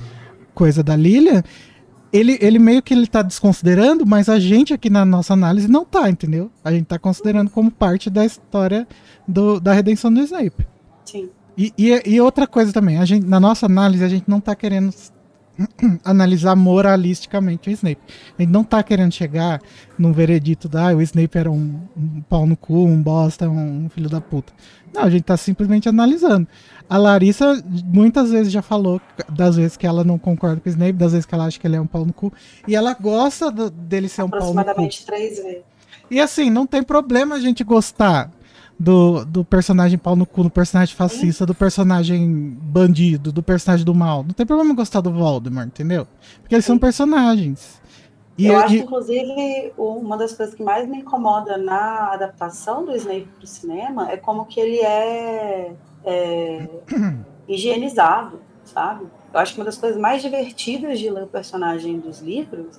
coisa 0.53 0.81
da 0.81 0.95
Lilia, 0.95 1.43
ele, 2.15 2.37
ele 2.41 2.59
meio 2.59 2.81
que 2.81 2.93
ele 2.93 3.07
tá 3.07 3.21
desconsiderando, 3.21 4.05
mas 4.05 4.29
a 4.29 4.39
gente 4.39 4.73
aqui 4.73 4.89
na 4.89 5.03
nossa 5.03 5.33
análise 5.33 5.67
não 5.67 5.83
tá, 5.83 6.09
entendeu? 6.09 6.49
A 6.63 6.71
gente 6.71 6.85
tá 6.85 6.97
considerando 6.97 7.49
como 7.49 7.69
parte 7.69 8.09
da 8.09 8.25
história 8.25 8.87
do, 9.27 9.59
da 9.59 9.73
redenção 9.73 10.13
do 10.13 10.21
Snape. 10.21 10.65
Sim. 11.03 11.29
E, 11.57 11.73
e, 11.77 12.01
e 12.05 12.21
outra 12.21 12.47
coisa 12.47 12.71
também, 12.71 12.97
a 12.97 13.05
gente, 13.05 13.25
na 13.25 13.39
nossa 13.39 13.65
análise, 13.65 14.03
a 14.03 14.07
gente 14.07 14.29
não 14.29 14.39
tá 14.39 14.55
querendo 14.55 14.93
analisar 16.03 16.55
moralisticamente 16.55 17.69
o 17.69 17.71
Snape. 17.71 18.01
A 18.37 18.41
gente 18.41 18.51
não 18.51 18.63
tá 18.63 18.83
querendo 18.83 19.11
chegar 19.11 19.61
num 19.97 20.11
veredito 20.11 20.67
da 20.67 20.89
ah, 20.89 20.95
o 20.95 21.01
Snape 21.01 21.37
era 21.37 21.51
um, 21.51 21.79
um 21.95 22.21
pau 22.21 22.45
no 22.45 22.57
cu, 22.57 22.85
um 22.85 23.01
bosta, 23.01 23.49
um, 23.49 23.89
filho 23.89 24.09
da 24.09 24.19
puta. 24.19 24.53
Não, 24.93 25.03
a 25.03 25.09
gente 25.09 25.23
tá 25.23 25.35
simplesmente 25.37 25.89
analisando. 25.89 26.47
A 26.89 26.97
Larissa 26.97 27.63
muitas 27.85 28.31
vezes 28.31 28.51
já 28.51 28.61
falou 28.61 29.01
das 29.29 29.55
vezes 29.55 29.75
que 29.75 29.87
ela 29.87 30.03
não 30.03 30.17
concorda 30.17 30.61
com 30.61 30.69
o 30.69 30.71
Snape, 30.71 30.93
das 30.93 31.11
vezes 31.13 31.25
que 31.25 31.33
ela 31.33 31.45
acha 31.45 31.59
que 31.59 31.65
ele 31.65 31.75
é 31.75 31.81
um 31.81 31.87
pau 31.87 32.05
no 32.05 32.13
cu, 32.13 32.31
e 32.67 32.75
ela 32.75 32.93
gosta 32.93 33.51
do- 33.51 33.69
dele 33.69 34.07
ser 34.07 34.23
um 34.23 34.29
pau 34.29 34.39
no 34.39 34.45
cu. 34.45 34.51
Aproximadamente 34.59 35.05
três 35.05 35.37
vezes. 35.37 35.63
E 36.09 36.19
assim, 36.19 36.49
não 36.49 36.67
tem 36.67 36.83
problema 36.83 37.35
a 37.35 37.39
gente 37.39 37.63
gostar 37.63 38.29
do, 38.77 39.23
do 39.25 39.43
personagem 39.43 39.97
pau 39.97 40.15
no 40.15 40.25
cu, 40.25 40.43
do 40.43 40.49
personagem 40.49 40.95
fascista, 40.95 41.45
do 41.45 41.55
personagem 41.55 42.57
bandido, 42.61 43.31
do 43.31 43.41
personagem 43.41 43.85
do 43.85 43.95
mal. 43.95 44.23
Não 44.23 44.31
tem 44.31 44.45
problema 44.45 44.73
gostar 44.73 45.01
do 45.01 45.11
Voldemort, 45.11 45.67
entendeu? 45.67 46.07
Porque 46.41 46.55
eles 46.55 46.65
são 46.65 46.77
personagens. 46.77 47.81
E, 48.37 48.47
eu 48.47 48.57
acho 48.57 48.67
que, 48.67 48.75
e- 48.75 48.79
inclusive, 48.79 49.73
uma 49.77 50.17
das 50.17 50.33
coisas 50.33 50.53
que 50.53 50.63
mais 50.63 50.87
me 50.89 50.99
incomoda 50.99 51.57
na 51.57 52.13
adaptação 52.13 52.85
do 52.85 52.93
Snape 52.95 53.27
para 53.35 53.43
o 53.43 53.47
cinema 53.47 54.11
é 54.11 54.17
como 54.17 54.45
que 54.45 54.59
ele 54.59 54.79
é, 54.79 55.73
é, 56.03 56.69
higienizado, 57.47 58.41
sabe? 58.65 59.05
Eu 59.33 59.39
acho 59.39 59.53
que 59.53 59.59
uma 59.59 59.65
das 59.65 59.77
coisas 59.77 59.99
mais 59.99 60.21
divertidas 60.21 60.99
de 60.99 61.09
ler 61.09 61.23
o 61.23 61.27
personagem 61.27 61.97
dos 61.99 62.19
livros 62.19 62.77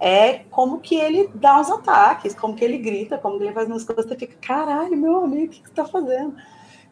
é 0.00 0.40
como 0.50 0.80
que 0.80 0.94
ele 0.94 1.30
dá 1.34 1.58
uns 1.58 1.70
ataques, 1.70 2.34
como 2.34 2.54
que 2.54 2.64
ele 2.64 2.78
grita, 2.78 3.18
como 3.18 3.38
que 3.38 3.44
ele 3.44 3.52
faz 3.52 3.66
umas 3.66 3.84
coisas, 3.84 4.04
você 4.06 4.16
fica, 4.16 4.36
caralho, 4.40 4.96
meu 4.96 5.24
amigo, 5.24 5.46
o 5.46 5.48
que 5.48 5.62
que 5.62 5.68
você 5.68 5.74
tá 5.74 5.84
fazendo? 5.84 6.36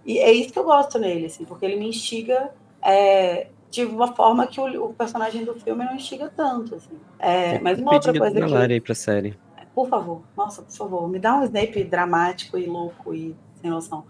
E 0.04 0.18
é 0.18 0.32
isso 0.32 0.52
que 0.52 0.58
eu 0.58 0.64
gosto 0.64 0.98
nele, 0.98 1.26
assim, 1.26 1.44
porque 1.44 1.64
ele 1.64 1.76
me 1.76 1.88
instiga 1.88 2.50
é, 2.82 3.48
de 3.70 3.84
uma 3.84 4.14
forma 4.14 4.46
que 4.46 4.60
o, 4.60 4.86
o 4.86 4.94
personagem 4.94 5.44
do 5.44 5.54
filme 5.54 5.84
não 5.84 5.94
instiga 5.94 6.32
tanto, 6.34 6.74
assim. 6.76 6.98
É, 7.18 7.58
mas 7.60 7.78
uma 7.78 7.94
outra 7.94 8.16
coisa 8.16 8.40
que... 8.40 8.52
Lari 8.52 8.74
aí 8.74 8.80
pra 8.80 8.94
série. 8.94 9.38
Por 9.74 9.88
favor, 9.88 10.22
nossa, 10.36 10.62
por 10.62 10.72
favor, 10.72 11.08
me 11.08 11.18
dá 11.18 11.34
um 11.34 11.44
Snape 11.44 11.84
dramático 11.84 12.56
e 12.56 12.66
louco 12.66 13.12
e 13.12 13.34
sem 13.60 13.70
noção. 13.70 14.04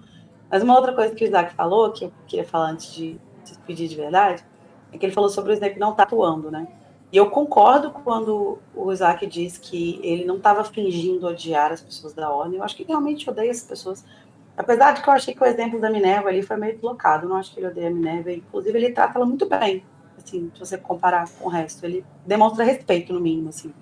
Mas 0.50 0.62
uma 0.62 0.76
outra 0.76 0.92
coisa 0.92 1.14
que 1.14 1.24
o 1.24 1.26
Isaac 1.26 1.54
falou, 1.54 1.90
que 1.90 2.04
eu 2.04 2.12
queria 2.26 2.44
falar 2.44 2.70
antes 2.70 2.92
de 2.94 3.18
se 3.44 3.58
pedir 3.60 3.88
de 3.88 3.96
verdade, 3.96 4.44
é 4.92 4.98
que 4.98 5.06
ele 5.06 5.12
falou 5.12 5.30
sobre 5.30 5.52
o 5.52 5.54
Snape 5.54 5.78
não 5.78 5.92
estar 5.92 6.04
atuando, 6.04 6.50
né? 6.50 6.68
E 7.14 7.16
eu 7.16 7.30
concordo 7.30 7.92
quando 7.92 8.58
o 8.74 8.90
Isaac 8.90 9.24
diz 9.28 9.56
que 9.56 10.00
ele 10.02 10.24
não 10.24 10.38
estava 10.38 10.64
fingindo 10.64 11.28
odiar 11.28 11.70
as 11.70 11.80
pessoas 11.80 12.12
da 12.12 12.28
ordem. 12.28 12.58
Eu 12.58 12.64
acho 12.64 12.74
que 12.74 12.82
realmente 12.82 13.30
odeia 13.30 13.52
as 13.52 13.60
pessoas. 13.60 14.04
Apesar 14.56 14.90
de 14.94 15.00
que 15.00 15.08
eu 15.08 15.12
achei 15.12 15.32
que 15.32 15.40
o 15.40 15.46
exemplo 15.46 15.80
da 15.80 15.88
Minerva 15.88 16.28
ali 16.28 16.42
foi 16.42 16.56
meio 16.56 16.72
deslocado. 16.72 17.26
Eu 17.26 17.28
não 17.28 17.36
acho 17.36 17.54
que 17.54 17.60
ele 17.60 17.68
odeia 17.68 17.86
a 17.86 17.90
Minerva. 17.92 18.32
Inclusive, 18.32 18.76
ele 18.76 18.90
trata 18.90 19.16
ela 19.16 19.26
muito 19.26 19.48
bem. 19.48 19.84
Assim, 20.18 20.50
se 20.54 20.58
você 20.58 20.76
comparar 20.76 21.28
com 21.38 21.44
o 21.46 21.48
resto. 21.48 21.86
Ele 21.86 22.04
demonstra 22.26 22.64
respeito, 22.64 23.12
no 23.12 23.20
mínimo, 23.20 23.50
assim. 23.50 23.72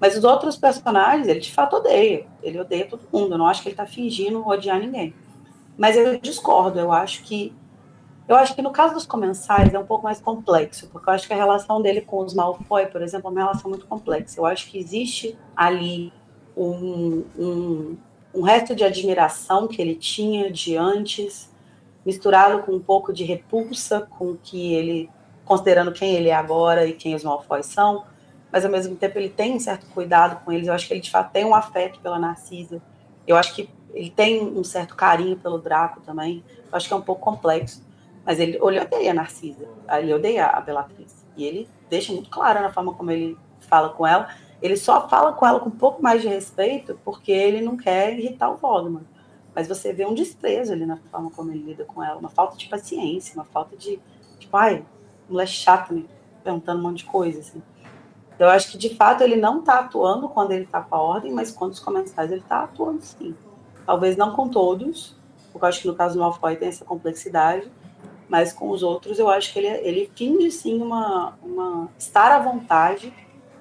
Mas 0.00 0.16
os 0.16 0.24
outros 0.24 0.56
personagens, 0.56 1.28
ele 1.28 1.40
de 1.40 1.52
fato 1.52 1.76
odeia. 1.76 2.26
Ele 2.42 2.58
odeia 2.58 2.86
todo 2.86 3.06
mundo. 3.12 3.34
Eu 3.34 3.38
não 3.38 3.46
acho 3.46 3.60
que 3.60 3.68
ele 3.68 3.74
está 3.74 3.84
fingindo 3.84 4.48
odiar 4.48 4.80
ninguém. 4.80 5.12
Mas 5.76 5.98
eu 5.98 6.18
discordo. 6.18 6.80
Eu 6.80 6.92
acho 6.92 7.24
que 7.24 7.54
eu 8.28 8.36
acho 8.36 8.54
que 8.54 8.60
no 8.60 8.70
caso 8.70 8.92
dos 8.92 9.06
comensais 9.06 9.72
é 9.72 9.78
um 9.78 9.86
pouco 9.86 10.04
mais 10.04 10.20
complexo, 10.20 10.88
porque 10.88 11.08
eu 11.08 11.14
acho 11.14 11.26
que 11.26 11.32
a 11.32 11.36
relação 11.36 11.80
dele 11.80 12.02
com 12.02 12.18
os 12.18 12.34
Malfoy, 12.34 12.86
por 12.86 13.00
exemplo, 13.00 13.28
é 13.28 13.30
uma 13.30 13.40
relação 13.40 13.70
muito 13.70 13.86
complexa. 13.86 14.38
Eu 14.38 14.44
acho 14.44 14.70
que 14.70 14.78
existe 14.78 15.36
ali 15.56 16.12
um, 16.54 17.24
um, 17.38 17.96
um 18.34 18.42
resto 18.42 18.74
de 18.74 18.84
admiração 18.84 19.66
que 19.66 19.80
ele 19.80 19.94
tinha 19.94 20.52
de 20.52 20.76
antes, 20.76 21.50
misturado 22.04 22.62
com 22.64 22.72
um 22.72 22.80
pouco 22.80 23.14
de 23.14 23.24
repulsa 23.24 24.06
com 24.18 24.36
que 24.36 24.74
ele, 24.74 25.10
considerando 25.46 25.90
quem 25.90 26.14
ele 26.14 26.28
é 26.28 26.34
agora 26.34 26.86
e 26.86 26.92
quem 26.92 27.14
os 27.14 27.24
Malfoy 27.24 27.62
são, 27.62 28.04
mas 28.52 28.62
ao 28.62 28.70
mesmo 28.70 28.94
tempo 28.94 29.18
ele 29.18 29.30
tem 29.30 29.54
um 29.54 29.60
certo 29.60 29.86
cuidado 29.86 30.44
com 30.44 30.52
eles. 30.52 30.68
Eu 30.68 30.74
acho 30.74 30.86
que 30.86 30.92
ele 30.92 31.00
de 31.00 31.10
fato 31.10 31.32
tem 31.32 31.46
um 31.46 31.54
afeto 31.54 31.98
pela 32.00 32.18
Narcisa. 32.18 32.82
Eu 33.26 33.36
acho 33.36 33.54
que 33.54 33.70
ele 33.94 34.10
tem 34.10 34.42
um 34.42 34.64
certo 34.64 34.94
carinho 34.94 35.36
pelo 35.36 35.58
Draco 35.58 36.00
também. 36.00 36.44
Eu 36.70 36.76
acho 36.76 36.86
que 36.86 36.92
é 36.92 36.96
um 36.96 37.02
pouco 37.02 37.22
complexo. 37.22 37.87
Mas 38.28 38.38
ele, 38.38 38.60
odeia 38.60 39.12
a 39.12 39.14
Narcisa, 39.14 39.66
ele 39.90 40.12
odeia 40.12 40.48
a 40.48 40.60
Bellatrix. 40.60 41.24
E 41.34 41.46
ele 41.46 41.66
deixa 41.88 42.12
muito 42.12 42.28
claro 42.28 42.60
na 42.60 42.70
forma 42.70 42.92
como 42.92 43.10
ele 43.10 43.38
fala 43.60 43.88
com 43.88 44.06
ela. 44.06 44.28
Ele 44.60 44.76
só 44.76 45.08
fala 45.08 45.32
com 45.32 45.46
ela 45.46 45.58
com 45.58 45.70
um 45.70 45.78
pouco 45.78 46.02
mais 46.02 46.20
de 46.20 46.28
respeito 46.28 47.00
porque 47.06 47.32
ele 47.32 47.62
não 47.62 47.74
quer 47.74 48.12
irritar 48.12 48.50
o 48.50 48.56
Voldemort. 48.58 49.06
Mas 49.54 49.66
você 49.66 49.94
vê 49.94 50.04
um 50.04 50.12
desprezo 50.12 50.74
ali 50.74 50.84
na 50.84 50.98
forma 51.10 51.30
como 51.30 51.50
ele 51.50 51.62
lida 51.62 51.86
com 51.86 52.04
ela, 52.04 52.18
uma 52.18 52.28
falta 52.28 52.54
de 52.54 52.68
paciência, 52.68 53.32
uma 53.34 53.46
falta 53.46 53.74
de, 53.78 53.98
tipo, 54.38 54.54
ai, 54.58 54.84
mulher 55.26 55.48
chata 55.48 55.94
me 55.94 56.06
perguntando 56.44 56.80
um 56.80 56.82
monte 56.82 56.98
de 56.98 57.04
coisa, 57.06 57.40
assim. 57.40 57.62
Então, 58.34 58.46
eu 58.46 58.52
acho 58.52 58.70
que, 58.70 58.76
de 58.76 58.94
fato, 58.94 59.22
ele 59.22 59.36
não 59.36 59.60
está 59.60 59.78
atuando 59.78 60.28
quando 60.28 60.50
ele 60.50 60.64
está 60.64 60.82
com 60.82 60.94
a 60.94 61.00
ordem, 61.00 61.32
mas 61.32 61.50
quando 61.50 61.72
os 61.72 61.80
comensais 61.80 62.30
ele 62.30 62.42
está 62.42 62.64
atuando, 62.64 63.00
sim. 63.00 63.34
Talvez 63.86 64.18
não 64.18 64.34
com 64.34 64.50
todos, 64.50 65.16
porque 65.50 65.64
eu 65.64 65.68
acho 65.70 65.80
que 65.80 65.88
no 65.88 65.94
caso 65.94 66.16
do 66.16 66.20
Malfoy 66.20 66.56
tem 66.56 66.68
essa 66.68 66.84
complexidade, 66.84 67.72
mas 68.28 68.52
com 68.52 68.70
os 68.70 68.82
outros 68.82 69.18
eu 69.18 69.28
acho 69.28 69.52
que 69.52 69.58
ele, 69.58 69.68
ele 69.88 70.10
finge 70.14 70.50
sim 70.50 70.80
uma, 70.80 71.36
uma 71.42 71.88
estar 71.98 72.30
à 72.30 72.38
vontade 72.38 73.12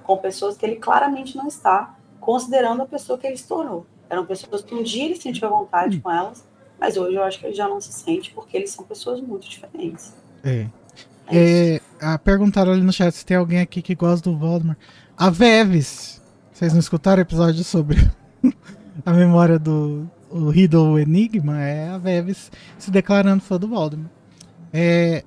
com 0.03 0.17
pessoas 0.17 0.57
que 0.57 0.65
ele 0.65 0.77
claramente 0.77 1.35
não 1.35 1.47
está, 1.47 1.95
considerando 2.19 2.81
a 2.81 2.85
pessoa 2.85 3.17
que 3.17 3.27
ele 3.27 3.37
se 3.37 3.47
tornou. 3.47 3.85
Eram 4.09 4.25
pessoas 4.25 4.61
que 4.61 4.73
um 4.73 4.83
dia 4.83 5.05
ele 5.05 5.15
sentiu 5.15 5.47
à 5.47 5.51
vontade 5.51 5.99
com 5.99 6.09
elas, 6.11 6.45
mas 6.79 6.95
hoje 6.95 7.15
eu 7.15 7.23
acho 7.23 7.39
que 7.39 7.45
ele 7.45 7.55
já 7.55 7.67
não 7.67 7.81
se 7.81 7.91
sente 7.91 8.31
porque 8.31 8.55
eles 8.55 8.69
são 8.71 8.85
pessoas 8.85 9.19
muito 9.19 9.49
diferentes. 9.49 10.13
É. 10.43 10.67
É, 11.29 11.81
ah, 11.99 12.17
perguntaram 12.17 12.71
ali 12.71 12.81
no 12.81 12.93
chat 12.93 13.13
se 13.13 13.25
tem 13.25 13.35
alguém 13.35 13.59
aqui 13.59 13.81
que 13.81 13.95
gosta 13.95 14.29
do 14.29 14.37
Voldemort. 14.37 14.77
A 15.17 15.29
Veves. 15.29 16.21
Vocês 16.53 16.71
não 16.71 16.79
escutaram 16.79 17.19
o 17.19 17.21
episódio 17.21 17.63
sobre 17.63 17.97
a 19.05 19.11
memória 19.11 19.59
do 19.59 20.09
o 20.29 20.49
Riddle 20.49 20.99
Enigma? 20.99 21.61
É 21.61 21.89
a 21.89 21.97
Veves 21.97 22.49
se 22.77 22.89
declarando 22.89 23.43
fã 23.43 23.57
do 23.57 23.67
Voldemort. 23.67 24.16
É, 24.79 25.23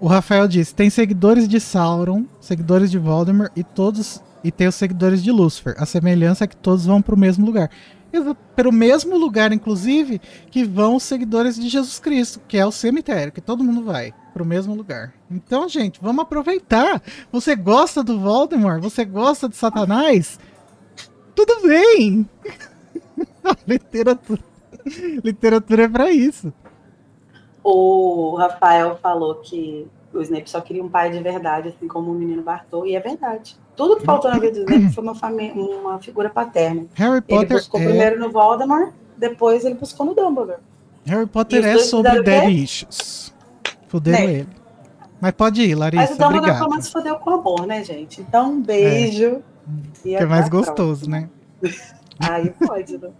o 0.00 0.06
Rafael 0.06 0.48
disse: 0.48 0.74
tem 0.74 0.88
seguidores 0.88 1.46
de 1.46 1.60
Sauron, 1.60 2.24
seguidores 2.40 2.90
de 2.90 2.98
Voldemort 2.98 3.52
e 3.54 3.62
todos 3.62 4.22
e 4.42 4.50
tem 4.50 4.66
os 4.66 4.74
seguidores 4.74 5.22
de 5.22 5.30
Lúcifer. 5.30 5.74
A 5.76 5.84
semelhança 5.84 6.44
é 6.44 6.46
que 6.46 6.56
todos 6.56 6.86
vão 6.86 7.02
para 7.02 7.14
o 7.14 7.18
mesmo 7.18 7.44
lugar. 7.44 7.70
Pelo 8.56 8.72
mesmo 8.72 9.18
lugar, 9.18 9.52
inclusive, 9.52 10.18
que 10.50 10.64
vão 10.64 10.96
os 10.96 11.02
seguidores 11.02 11.56
de 11.56 11.68
Jesus 11.68 11.98
Cristo, 11.98 12.40
que 12.48 12.56
é 12.56 12.64
o 12.64 12.72
cemitério, 12.72 13.30
que 13.30 13.42
todo 13.42 13.62
mundo 13.62 13.84
vai 13.84 14.14
para 14.32 14.42
o 14.42 14.46
mesmo 14.46 14.74
lugar. 14.74 15.12
Então, 15.30 15.68
gente, 15.68 16.00
vamos 16.00 16.22
aproveitar. 16.22 17.02
Você 17.30 17.54
gosta 17.54 18.02
do 18.02 18.18
Voldemort? 18.18 18.80
Você 18.80 19.04
gosta 19.04 19.46
de 19.46 19.56
Satanás? 19.56 20.40
Tudo 21.34 21.68
bem. 21.68 22.26
Literatura, 23.68 24.42
literatura 25.22 25.82
é 25.82 25.88
para 25.88 26.10
isso. 26.10 26.50
O 27.62 28.34
Rafael 28.36 28.96
falou 28.96 29.36
que 29.36 29.86
o 30.12 30.20
Snape 30.22 30.50
só 30.50 30.60
queria 30.60 30.82
um 30.82 30.88
pai 30.88 31.10
de 31.10 31.20
verdade, 31.20 31.68
assim 31.68 31.86
como 31.86 32.10
o 32.10 32.14
menino 32.14 32.42
Bartol, 32.42 32.86
e 32.86 32.96
é 32.96 33.00
verdade. 33.00 33.56
Tudo 33.76 33.96
que 33.96 34.04
faltou 34.04 34.30
na 34.30 34.38
vida 34.38 34.64
do 34.64 34.70
Snape 34.70 34.94
foi 34.94 35.04
uma, 35.04 35.14
uma 35.80 35.98
figura 35.98 36.28
paterna. 36.28 36.86
Harry 36.94 37.16
Ele 37.16 37.22
Potter 37.22 37.56
buscou 37.56 37.80
é, 37.80 37.84
primeiro 37.84 38.18
no 38.20 38.30
Voldemort, 38.30 38.92
depois 39.16 39.64
ele 39.64 39.74
buscou 39.74 40.06
no 40.06 40.14
Dumbledore. 40.14 40.58
Harry 41.06 41.26
Potter 41.26 41.64
é 41.64 41.78
sobre 41.78 42.22
daddy 42.22 42.62
issues. 42.64 43.32
Fuderam 43.88 44.26
Né? 44.26 44.32
ele. 44.34 44.48
Mas 45.20 45.32
pode 45.32 45.62
ir, 45.62 45.76
Mas 45.76 45.76
o 45.76 45.80
Larissa, 45.80 46.16
Dumbledore 46.16 46.58
pelo 46.58 46.70
menos 46.70 46.90
fodeu 46.90 47.16
com 47.16 47.30
amor, 47.30 47.66
né, 47.66 47.84
gente? 47.84 48.20
Então, 48.22 48.52
um 48.52 48.62
beijo. 48.62 49.42
E 50.04 50.08
Que 50.10 50.14
é 50.16 50.24
mais 50.24 50.48
gostoso, 50.48 51.08
próxima. 51.08 51.20
né? 51.62 51.70
Aí 52.20 52.50
pode, 52.50 52.98
né? 52.98 53.10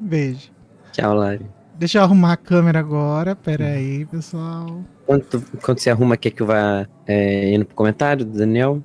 Beijo. 0.00 0.50
Tchau, 0.92 1.14
Lari. 1.14 1.46
Deixa 1.76 1.98
eu 1.98 2.02
arrumar 2.02 2.32
a 2.32 2.36
câmera 2.36 2.78
agora. 2.78 3.34
Pera 3.34 3.66
aí, 3.66 4.06
pessoal. 4.06 4.82
Enquanto, 5.02 5.44
enquanto 5.54 5.78
você 5.80 5.90
arruma, 5.90 6.16
quer 6.16 6.30
que 6.30 6.40
eu 6.42 6.46
vá 6.46 6.86
é, 7.06 7.52
indo 7.54 7.64
pro 7.64 7.74
comentário 7.74 8.24
do 8.24 8.38
Daniel? 8.38 8.82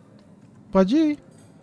Pode 0.72 0.96
ir. 0.96 1.18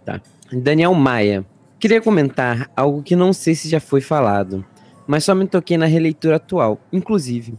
Tá. 0.05 0.21
Daniel 0.53 0.95
Maia. 0.95 1.45
Queria 1.79 2.01
comentar 2.01 2.71
algo 2.77 3.03
que 3.03 3.15
não 3.17 3.33
sei 3.33 3.55
se 3.55 3.69
já 3.69 3.79
foi 3.81 4.01
falado, 4.01 4.65
mas 5.07 5.25
só 5.25 5.35
me 5.35 5.47
toquei 5.47 5.77
na 5.77 5.85
releitura 5.87 6.37
atual. 6.37 6.81
Inclusive, 6.93 7.55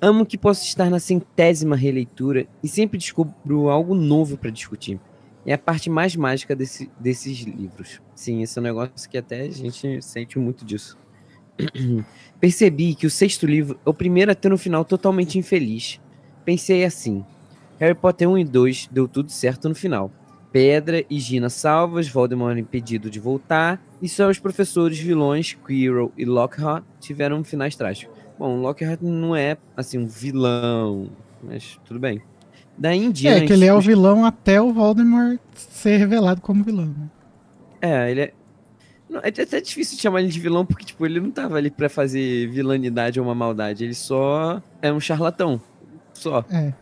amo 0.00 0.26
que 0.26 0.36
posso 0.36 0.64
estar 0.64 0.90
na 0.90 0.98
centésima 0.98 1.76
releitura 1.76 2.46
e 2.62 2.66
sempre 2.68 2.98
descubro 2.98 3.68
algo 3.68 3.94
novo 3.94 4.36
para 4.36 4.50
discutir. 4.50 4.98
É 5.46 5.52
a 5.54 5.58
parte 5.58 5.88
mais 5.90 6.16
mágica 6.16 6.56
desse- 6.56 6.90
desses 6.98 7.38
livros. 7.40 8.00
Sim, 8.14 8.42
esse 8.42 8.58
é 8.58 8.60
um 8.60 8.64
negócio 8.64 9.08
que 9.08 9.18
até 9.18 9.42
a 9.42 9.50
gente 9.50 10.00
sente 10.02 10.38
muito 10.38 10.64
disso. 10.64 10.96
Percebi 12.40 12.94
que 12.94 13.06
o 13.06 13.10
sexto 13.10 13.46
livro 13.46 13.78
é 13.84 13.88
o 13.88 13.94
primeiro 13.94 14.32
a 14.32 14.34
ter 14.34 14.52
um 14.52 14.58
final 14.58 14.84
totalmente 14.84 15.38
infeliz. 15.38 16.00
Pensei 16.44 16.84
assim: 16.84 17.24
Harry 17.78 17.94
Potter 17.94 18.28
1 18.28 18.38
e 18.38 18.44
2 18.44 18.88
deu 18.90 19.06
tudo 19.06 19.30
certo 19.30 19.68
no 19.68 19.74
final. 19.74 20.10
Pedra 20.52 21.02
e 21.08 21.18
Gina 21.18 21.48
salvas, 21.48 22.08
Voldemort 22.08 22.58
impedido 22.58 23.08
de 23.08 23.18
voltar, 23.18 23.82
e 24.02 24.08
só 24.08 24.28
os 24.28 24.38
professores 24.38 24.98
vilões, 24.98 25.54
Quirrell 25.66 26.12
e 26.16 26.26
Lockhart, 26.26 26.84
tiveram 27.00 27.42
finais 27.42 27.74
trágicos. 27.74 28.14
Bom, 28.38 28.60
Lockhart 28.60 29.00
não 29.00 29.34
é, 29.34 29.56
assim, 29.74 29.98
um 29.98 30.06
vilão, 30.06 31.08
mas 31.42 31.80
tudo 31.84 31.98
bem. 31.98 32.20
Daí 32.76 32.98
em 32.98 33.10
diante... 33.10 33.44
É, 33.44 33.46
que 33.46 33.52
ele 33.52 33.64
é 33.64 33.72
o 33.72 33.80
vilão 33.80 34.24
até 34.24 34.60
o 34.60 34.72
Voldemort 34.72 35.40
ser 35.54 35.96
revelado 35.96 36.40
como 36.40 36.62
vilão. 36.62 36.86
Né? 36.86 37.10
É, 37.80 38.10
ele 38.10 38.20
é... 38.20 38.34
Não, 39.12 39.20
é 39.20 39.28
até 39.28 39.60
difícil 39.60 39.98
chamar 39.98 40.20
ele 40.22 40.30
de 40.30 40.40
vilão, 40.40 40.64
porque, 40.64 40.86
tipo, 40.86 41.04
ele 41.04 41.20
não 41.20 41.30
tava 41.30 41.56
ali 41.58 41.70
pra 41.70 41.88
fazer 41.90 42.48
vilanidade 42.48 43.20
ou 43.20 43.26
uma 43.26 43.34
maldade, 43.34 43.84
ele 43.84 43.94
só 43.94 44.62
é 44.80 44.90
um 44.90 44.98
charlatão, 44.98 45.60
só. 46.14 46.42
É. 46.50 46.72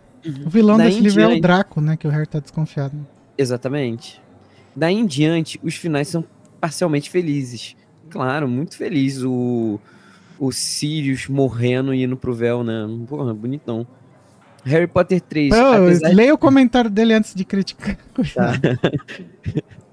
O 0.46 0.48
vilão 0.48 0.76
Daí 0.76 0.88
desse 0.90 1.00
livro 1.00 1.20
é 1.22 1.24
o 1.24 1.28
diante- 1.30 1.42
Draco, 1.42 1.80
né? 1.80 1.96
Que 1.96 2.06
o 2.06 2.10
Harry 2.10 2.26
tá 2.26 2.38
desconfiado. 2.38 2.94
Exatamente. 3.36 4.22
Daí 4.76 4.94
em 4.94 5.06
diante, 5.06 5.58
os 5.62 5.74
finais 5.74 6.06
são 6.08 6.24
parcialmente 6.60 7.10
felizes. 7.10 7.74
Claro, 8.10 8.46
muito 8.46 8.76
feliz. 8.76 9.22
O, 9.24 9.80
o 10.38 10.52
Sirius 10.52 11.26
morrendo 11.26 11.92
e 11.94 12.04
indo 12.04 12.16
pro 12.16 12.34
véu, 12.34 12.62
né? 12.62 12.86
Porra, 13.08 13.32
bonitão. 13.34 13.86
Harry 14.62 14.86
Potter 14.86 15.20
3. 15.22 15.48
Pô, 15.54 15.90
de- 16.08 16.14
leia 16.14 16.34
o 16.34 16.38
comentário 16.38 16.90
dele 16.90 17.14
antes 17.14 17.34
de 17.34 17.44
criticar. 17.44 17.96
Tá. 18.34 18.52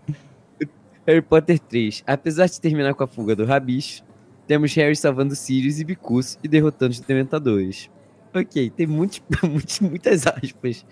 Harry 1.08 1.22
Potter 1.22 1.58
3. 1.58 2.04
Apesar 2.06 2.48
de 2.48 2.60
terminar 2.60 2.94
com 2.94 3.04
a 3.04 3.08
fuga 3.08 3.34
do 3.34 3.46
Rabicho, 3.46 4.04
temos 4.46 4.74
Harry 4.76 4.96
salvando 4.96 5.36
Sirius 5.36 5.80
e 5.80 5.86
Bicus 5.86 6.38
e 6.44 6.48
derrotando 6.48 6.92
os 6.92 7.00
Dementadores. 7.00 7.90
Ok, 8.36 8.70
tem 8.72 8.86
muitos, 8.86 9.22
muitos, 9.42 9.80
muitas 9.80 10.28
aspas. 10.28 10.86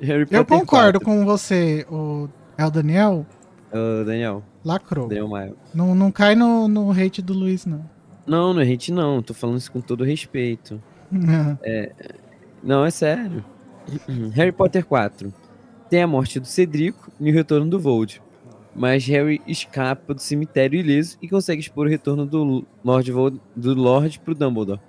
Harry 0.00 0.22
Eu 0.30 0.44
Potter 0.44 0.46
concordo 0.46 1.00
4. 1.00 1.00
com 1.00 1.24
você, 1.24 1.86
o, 1.90 2.28
é 2.58 2.64
o 2.64 2.70
Daniel. 2.70 3.26
Ô, 3.72 4.04
Daniel, 4.04 4.44
Lacrou. 4.64 5.08
Daniel 5.08 5.28
Maia. 5.28 5.54
Não, 5.74 5.94
não 5.94 6.12
cai 6.12 6.34
no, 6.34 6.68
no 6.68 6.90
hate 6.92 7.22
do 7.22 7.32
Luiz, 7.32 7.64
não. 7.64 7.88
Não, 8.26 8.52
não 8.52 8.60
é 8.60 8.70
hate 8.70 8.92
não, 8.92 9.22
tô 9.22 9.32
falando 9.32 9.56
isso 9.56 9.72
com 9.72 9.80
todo 9.80 10.04
respeito. 10.04 10.80
Não, 12.62 12.84
é 12.84 12.90
sério. 12.90 13.44
Harry 14.34 14.50
Potter 14.52 14.84
4. 14.84 15.32
Tem 15.88 16.02
a 16.02 16.06
morte 16.06 16.40
do 16.40 16.46
Cedrico 16.46 17.10
e 17.20 17.30
o 17.30 17.34
retorno 17.34 17.70
do 17.70 17.78
Vold. 17.78 18.20
Mas 18.78 19.04
Harry 19.06 19.40
escapa 19.46 20.14
do 20.14 20.20
cemitério 20.20 20.78
ileso 20.78 21.18
e 21.20 21.28
consegue 21.28 21.60
expor 21.60 21.86
o 21.86 21.90
retorno 21.90 22.24
do 22.24 22.64
Lord, 22.84 23.12
do 23.56 23.74
Lord 23.74 24.20
pro 24.20 24.34
Dumbledore. 24.34 24.80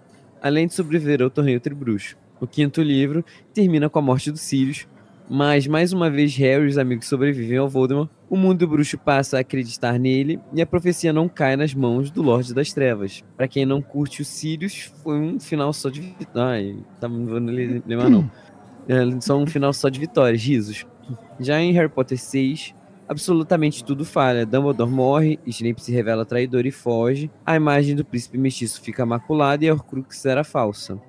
Além 0.42 0.68
de 0.68 0.74
sobreviver 0.74 1.22
ao 1.22 1.30
torneio 1.30 1.60
Tribruxo. 1.60 2.16
O 2.40 2.48
quinto 2.48 2.82
livro 2.82 3.26
termina 3.54 3.90
com 3.90 4.00
a 4.00 4.02
morte 4.02 4.32
do 4.32 4.38
Sirius, 4.38 4.88
mas 5.30 5.68
mais 5.68 5.92
uma 5.92 6.10
vez 6.10 6.36
Harry 6.38 6.64
e 6.66 6.68
os 6.68 6.78
amigos 6.78 7.08
sobrevivem 7.08 7.58
ao 7.58 7.68
Voldemort, 7.68 8.10
o 8.30 8.38
mundo 8.38 8.66
bruxo 8.68 8.98
passa 8.98 9.38
a 9.38 9.42
acreditar 9.42 10.00
nele 10.00 10.40
e 10.54 10.62
a 10.62 10.66
profecia 10.66 11.12
não 11.12 11.28
cai 11.28 11.56
nas 11.58 11.74
mãos 11.74 12.10
do 12.10 12.22
Lorde 12.22 12.54
das 12.54 12.72
Trevas. 12.72 13.24
Pra 13.36 13.48
quem 13.48 13.66
não 13.66 13.82
curte 13.82 14.22
o 14.22 14.26
Sirius, 14.26 14.92
foi 15.04 15.20
um 15.20 15.40
final 15.40 15.74
só 15.74 15.90
de 15.90 16.00
vitória. 16.02 16.34
Ai, 16.36 16.78
tá, 17.02 17.10
não 17.10 17.26
vou 17.26 17.40
le- 17.40 17.84
lembrar 17.86 18.10
não. 18.10 18.30
É 18.88 19.20
só 19.22 19.38
um 19.38 19.46
final 19.46 19.74
só 19.74 19.90
de 19.90 20.00
vitórias, 20.00 20.42
risos. 20.42 20.86
Já 21.40 21.60
em 21.60 21.74
Harry 21.74 21.90
Potter 21.90 22.18
6, 22.18 22.74
absolutamente 23.10 23.84
tudo 23.84 24.06
falha. 24.06 24.46
Dumbledore 24.46 24.90
morre, 24.90 25.40
Snape 25.48 25.82
se 25.84 25.92
revela 25.92 26.24
traidor 26.24 26.68
e 26.68 26.72
foge, 26.72 27.30
a 27.44 27.56
imagem 27.56 27.96
do 27.96 28.06
príncipe 28.06 28.38
mestiço 28.38 28.80
fica 28.82 29.06
maculada 29.06 29.66
e 29.66 29.70
a 29.70 29.74
Horcrux 29.74 30.26
era 30.26 30.44
falsa. 30.44 31.02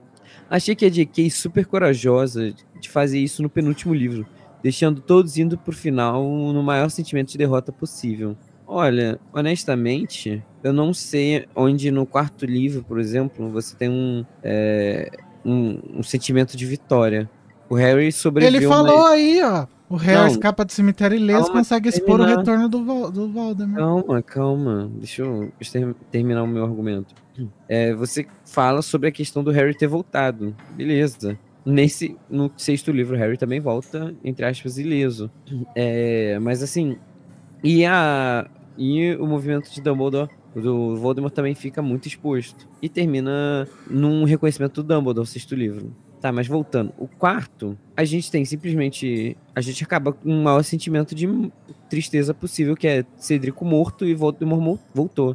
Achei 0.49 0.75
que 0.75 0.87
a 0.87 0.89
J.K. 0.89 1.31
super 1.31 1.67
corajosa 1.67 2.53
de 2.81 2.89
fazer 2.89 3.21
isso 3.21 3.43
no 3.43 3.51
penúltimo 3.51 3.95
livro, 3.95 4.27
deixando 4.63 5.01
todos 5.01 5.37
indo 5.37 5.57
pro 5.59 5.77
final 5.77 6.25
no 6.25 6.63
maior 6.63 6.91
sentimento 6.91 7.31
de 7.31 7.39
derrota 7.39 7.71
possível. 7.71 8.37
Olha, 8.67 9.21
honestamente, 9.33 10.43
eu 10.63 10.73
não 10.73 10.95
sei 10.95 11.47
onde 11.55 11.91
no 11.91 12.07
quarto 12.07 12.47
livro, 12.47 12.83
por 12.83 12.99
exemplo, 12.99 13.51
você 13.51 13.77
tem 13.77 13.89
um, 13.89 14.25
é, 14.43 15.11
um, 15.45 15.99
um 15.99 16.03
sentimento 16.03 16.57
de 16.57 16.67
vitória. 16.67 17.29
O 17.69 17.75
Harry 17.75 18.11
sobreviveu. 18.11 18.61
Ele 18.61 18.69
falou 18.69 19.07
aí, 19.07 19.41
ó. 19.43 19.67
O 19.91 19.97
Harry 19.97 20.31
escapa 20.31 20.65
do 20.65 20.71
cemitério 20.71 21.17
ileso 21.17 21.47
Calma, 21.47 21.59
consegue 21.59 21.89
expor 21.89 22.15
o 22.15 22.19
terminar. 22.25 22.39
retorno 22.39 22.69
do, 22.69 22.85
Val- 22.85 23.11
do 23.11 23.29
Voldemort. 23.29 23.77
Calma, 23.77 24.23
calma. 24.23 24.91
Deixa 24.95 25.23
eu, 25.23 25.53
terminar 26.13 26.45
o 26.45 26.47
meu 26.47 26.63
argumento. 26.65 27.13
É, 27.69 27.93
você 27.95 28.25
fala 28.45 28.83
sobre 28.83 29.09
a 29.09 29.13
questão 29.13 29.43
do 29.43 29.51
Harry 29.51 29.77
ter 29.77 29.89
voltado. 29.89 30.55
Beleza. 30.77 31.37
Nesse, 31.67 32.17
no 32.31 32.51
sexto 32.57 32.93
livro, 32.93 33.17
o 33.17 33.19
Harry 33.19 33.37
também 33.37 33.59
volta, 33.61 34.15
entre 34.25 34.45
aspas, 34.47 34.79
ileso. 34.79 35.29
É, 35.75 36.39
mas 36.39 36.63
assim, 36.63 36.97
e, 37.63 37.85
a, 37.85 38.49
e 38.79 39.15
o 39.17 39.27
movimento 39.27 39.71
de 39.73 39.81
Dumbledore, 39.83 40.31
do 40.55 40.97
Voldemort, 40.97 41.33
também 41.35 41.55
fica 41.55 41.83
muito 41.83 42.07
exposto. 42.07 42.69
E 42.81 42.89
termina 42.89 43.67
num 43.91 44.23
reconhecimento 44.25 44.83
do 44.83 44.95
Dumbledore, 44.95 45.25
o 45.25 45.27
sexto 45.31 45.55
livro. 45.55 45.93
Tá, 46.21 46.31
mas 46.31 46.47
voltando. 46.47 46.93
O 46.99 47.07
quarto, 47.09 47.79
a 47.97 48.05
gente 48.05 48.31
tem 48.31 48.45
simplesmente. 48.45 49.37
A 49.55 49.61
gente 49.61 49.83
acaba 49.83 50.13
com 50.13 50.29
o 50.29 50.43
maior 50.45 50.63
sentimento 50.63 51.15
de 51.15 51.27
tristeza 51.89 52.35
possível, 52.35 52.77
que 52.77 52.87
é 52.87 53.05
Cedrico 53.17 53.65
morto 53.65 54.05
e 54.05 54.15
Voldemort 54.15 54.61
mo- 54.61 54.79
voltou. 54.95 55.35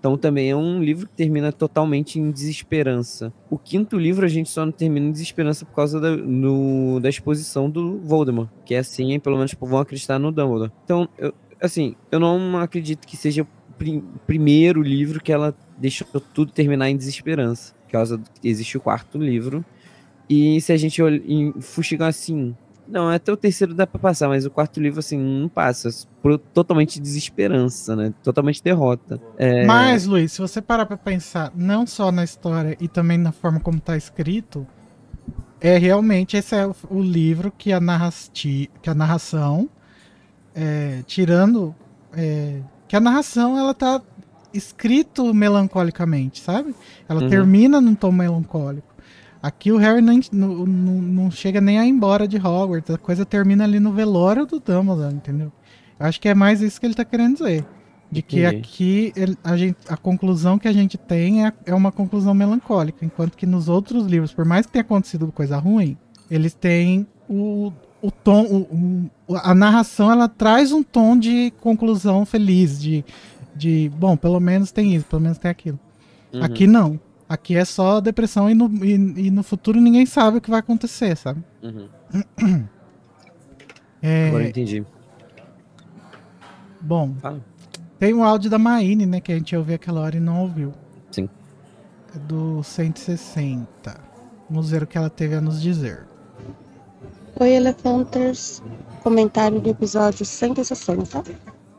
Então 0.00 0.16
também 0.16 0.50
é 0.50 0.56
um 0.56 0.82
livro 0.82 1.06
que 1.06 1.14
termina 1.14 1.52
totalmente 1.52 2.18
em 2.18 2.30
desesperança. 2.32 3.32
O 3.50 3.56
quinto 3.58 3.96
livro 3.98 4.24
a 4.24 4.28
gente 4.28 4.48
só 4.48 4.64
não 4.64 4.72
termina 4.72 5.06
em 5.06 5.12
desesperança 5.12 5.64
por 5.64 5.74
causa 5.74 6.00
da, 6.00 6.16
no- 6.16 6.98
da 6.98 7.08
exposição 7.08 7.68
do 7.70 7.98
Voldemort. 7.98 8.48
Que 8.64 8.74
é 8.74 8.78
assim, 8.78 9.20
pelo 9.20 9.36
menos 9.36 9.54
vão 9.60 9.78
acreditar 9.78 10.18
no 10.18 10.32
Dumbledore. 10.32 10.72
Então, 10.84 11.08
eu- 11.18 11.32
assim, 11.60 11.94
eu 12.10 12.18
não 12.18 12.56
acredito 12.58 13.06
que 13.06 13.16
seja 13.16 13.42
o 13.42 13.46
prim- 13.78 14.02
primeiro 14.26 14.82
livro 14.82 15.22
que 15.22 15.30
ela 15.30 15.54
deixou 15.78 16.06
tudo 16.34 16.50
terminar 16.52 16.88
em 16.88 16.96
desesperança. 16.96 17.74
Por 17.84 17.92
causa 17.92 18.16
do 18.16 18.24
existe 18.42 18.76
o 18.76 18.80
quarto 18.80 19.18
livro. 19.18 19.62
E 20.28 20.60
se 20.60 20.72
a 20.72 20.76
gente 20.76 21.00
fuxigar 21.60 22.08
assim. 22.08 22.54
Não, 22.88 23.08
até 23.08 23.32
o 23.32 23.36
terceiro 23.36 23.74
dá 23.74 23.86
pra 23.86 23.98
passar, 23.98 24.28
mas 24.28 24.44
o 24.44 24.50
quarto 24.50 24.80
livro, 24.80 24.98
assim, 24.98 25.16
não 25.16 25.48
passa. 25.48 25.88
Por 26.20 26.36
totalmente 26.36 27.00
desesperança, 27.00 27.94
né? 27.94 28.12
Totalmente 28.22 28.62
derrota. 28.62 29.20
É, 29.38 29.64
Mas, 29.66 30.04
Luiz, 30.04 30.32
se 30.32 30.40
você 30.40 30.60
parar 30.60 30.84
pra 30.84 30.96
pensar, 30.96 31.52
não 31.54 31.86
só 31.86 32.10
na 32.10 32.24
história 32.24 32.76
e 32.80 32.88
também 32.88 33.16
na 33.18 33.30
forma 33.32 33.60
como 33.60 33.80
tá 33.80 33.96
escrito, 33.96 34.66
é 35.60 35.78
realmente 35.78 36.36
esse 36.36 36.56
é 36.56 36.66
o, 36.66 36.74
o 36.90 37.00
livro 37.00 37.52
que 37.56 37.72
a, 37.72 37.80
narrati 37.80 38.68
que 38.82 38.90
a 38.90 38.94
narração 38.94 39.70
é, 40.54 41.02
tirando 41.06 41.74
é, 42.14 42.60
que 42.88 42.96
a 42.96 43.00
narração 43.00 43.56
ela 43.56 43.72
tá 43.72 44.02
escrito 44.52 45.32
melancolicamente, 45.32 46.40
sabe? 46.40 46.74
Ela 47.08 47.22
Uhum. 47.22 47.28
termina 47.28 47.80
num 47.80 47.94
tom 47.94 48.12
melancólico. 48.12 48.91
Aqui 49.42 49.72
o 49.72 49.76
Harry 49.76 50.00
nem, 50.00 50.20
não, 50.30 50.64
não, 50.64 50.94
não 51.02 51.30
chega 51.30 51.60
nem 51.60 51.78
a 51.78 51.84
ir 51.84 51.88
embora 51.90 52.28
de 52.28 52.36
Hogwarts, 52.36 52.90
a 52.94 52.98
coisa 52.98 53.26
termina 53.26 53.64
ali 53.64 53.80
no 53.80 53.92
velório 53.92 54.46
do 54.46 54.60
Dumbledore, 54.60 55.14
entendeu? 55.14 55.50
Eu 55.98 56.06
acho 56.06 56.20
que 56.20 56.28
é 56.28 56.34
mais 56.34 56.60
isso 56.62 56.78
que 56.80 56.86
ele 56.86 56.94
tá 56.94 57.04
querendo 57.04 57.38
dizer. 57.38 57.64
De 58.10 58.20
que 58.22 58.40
Entendi. 58.44 58.56
aqui 58.56 59.12
ele- 59.16 59.38
a, 59.42 59.56
gente, 59.56 59.78
a 59.88 59.96
conclusão 59.96 60.58
que 60.58 60.68
a 60.68 60.72
gente 60.72 60.96
tem 60.98 61.46
é, 61.46 61.52
é 61.66 61.74
uma 61.74 61.90
conclusão 61.90 62.34
melancólica, 62.34 63.04
enquanto 63.04 63.36
que 63.36 63.46
nos 63.46 63.68
outros 63.68 64.06
livros, 64.06 64.32
por 64.34 64.44
mais 64.44 64.66
que 64.66 64.72
tenha 64.72 64.82
acontecido 64.82 65.32
coisa 65.32 65.56
ruim, 65.56 65.96
eles 66.30 66.52
têm 66.54 67.06
o, 67.28 67.72
o 68.02 68.10
tom, 68.10 68.44
o- 68.44 69.10
o- 69.32 69.36
a 69.36 69.54
narração 69.54 70.10
ela 70.12 70.28
traz 70.28 70.70
um 70.72 70.82
tom 70.82 71.18
de 71.18 71.52
conclusão 71.60 72.26
feliz, 72.26 72.78
de, 72.80 73.02
de 73.56 73.90
bom, 73.96 74.14
pelo 74.16 74.38
menos 74.38 74.70
tem 74.70 74.94
isso, 74.94 75.06
pelo 75.06 75.22
menos 75.22 75.38
tem 75.38 75.50
aquilo. 75.50 75.80
Uhum. 76.34 76.44
Aqui 76.44 76.66
não. 76.66 77.00
Aqui 77.32 77.56
é 77.56 77.64
só 77.64 77.98
depressão 77.98 78.50
e 78.50 78.54
no, 78.54 78.68
e, 78.84 78.92
e 78.92 79.30
no 79.30 79.42
futuro 79.42 79.80
ninguém 79.80 80.04
sabe 80.04 80.36
o 80.36 80.40
que 80.40 80.50
vai 80.50 80.60
acontecer, 80.60 81.16
sabe? 81.16 81.42
Uhum. 81.62 81.88
É, 84.04 84.26
Agora 84.28 84.42
eu 84.42 84.48
entendi. 84.48 84.84
bom, 86.80 87.14
Fala. 87.22 87.40
tem 88.00 88.12
um 88.12 88.24
áudio 88.24 88.50
da 88.50 88.58
Maine, 88.58 89.06
né, 89.06 89.20
que 89.20 89.30
a 89.30 89.36
gente 89.36 89.54
ouviu 89.56 89.76
aquela 89.76 90.00
hora 90.00 90.16
e 90.16 90.20
não 90.20 90.40
ouviu. 90.42 90.72
Sim. 91.12 91.28
É 92.14 92.18
do 92.18 92.62
160. 92.64 94.00
Vamos 94.50 94.70
ver 94.70 94.82
o 94.82 94.86
que 94.88 94.98
ela 94.98 95.08
teve 95.08 95.36
a 95.36 95.40
nos 95.40 95.62
dizer. 95.62 96.04
Oi, 97.38 97.50
Elefanters. 97.50 98.60
Comentário 99.04 99.60
do 99.60 99.70
episódio 99.70 100.26
160. 100.26 101.22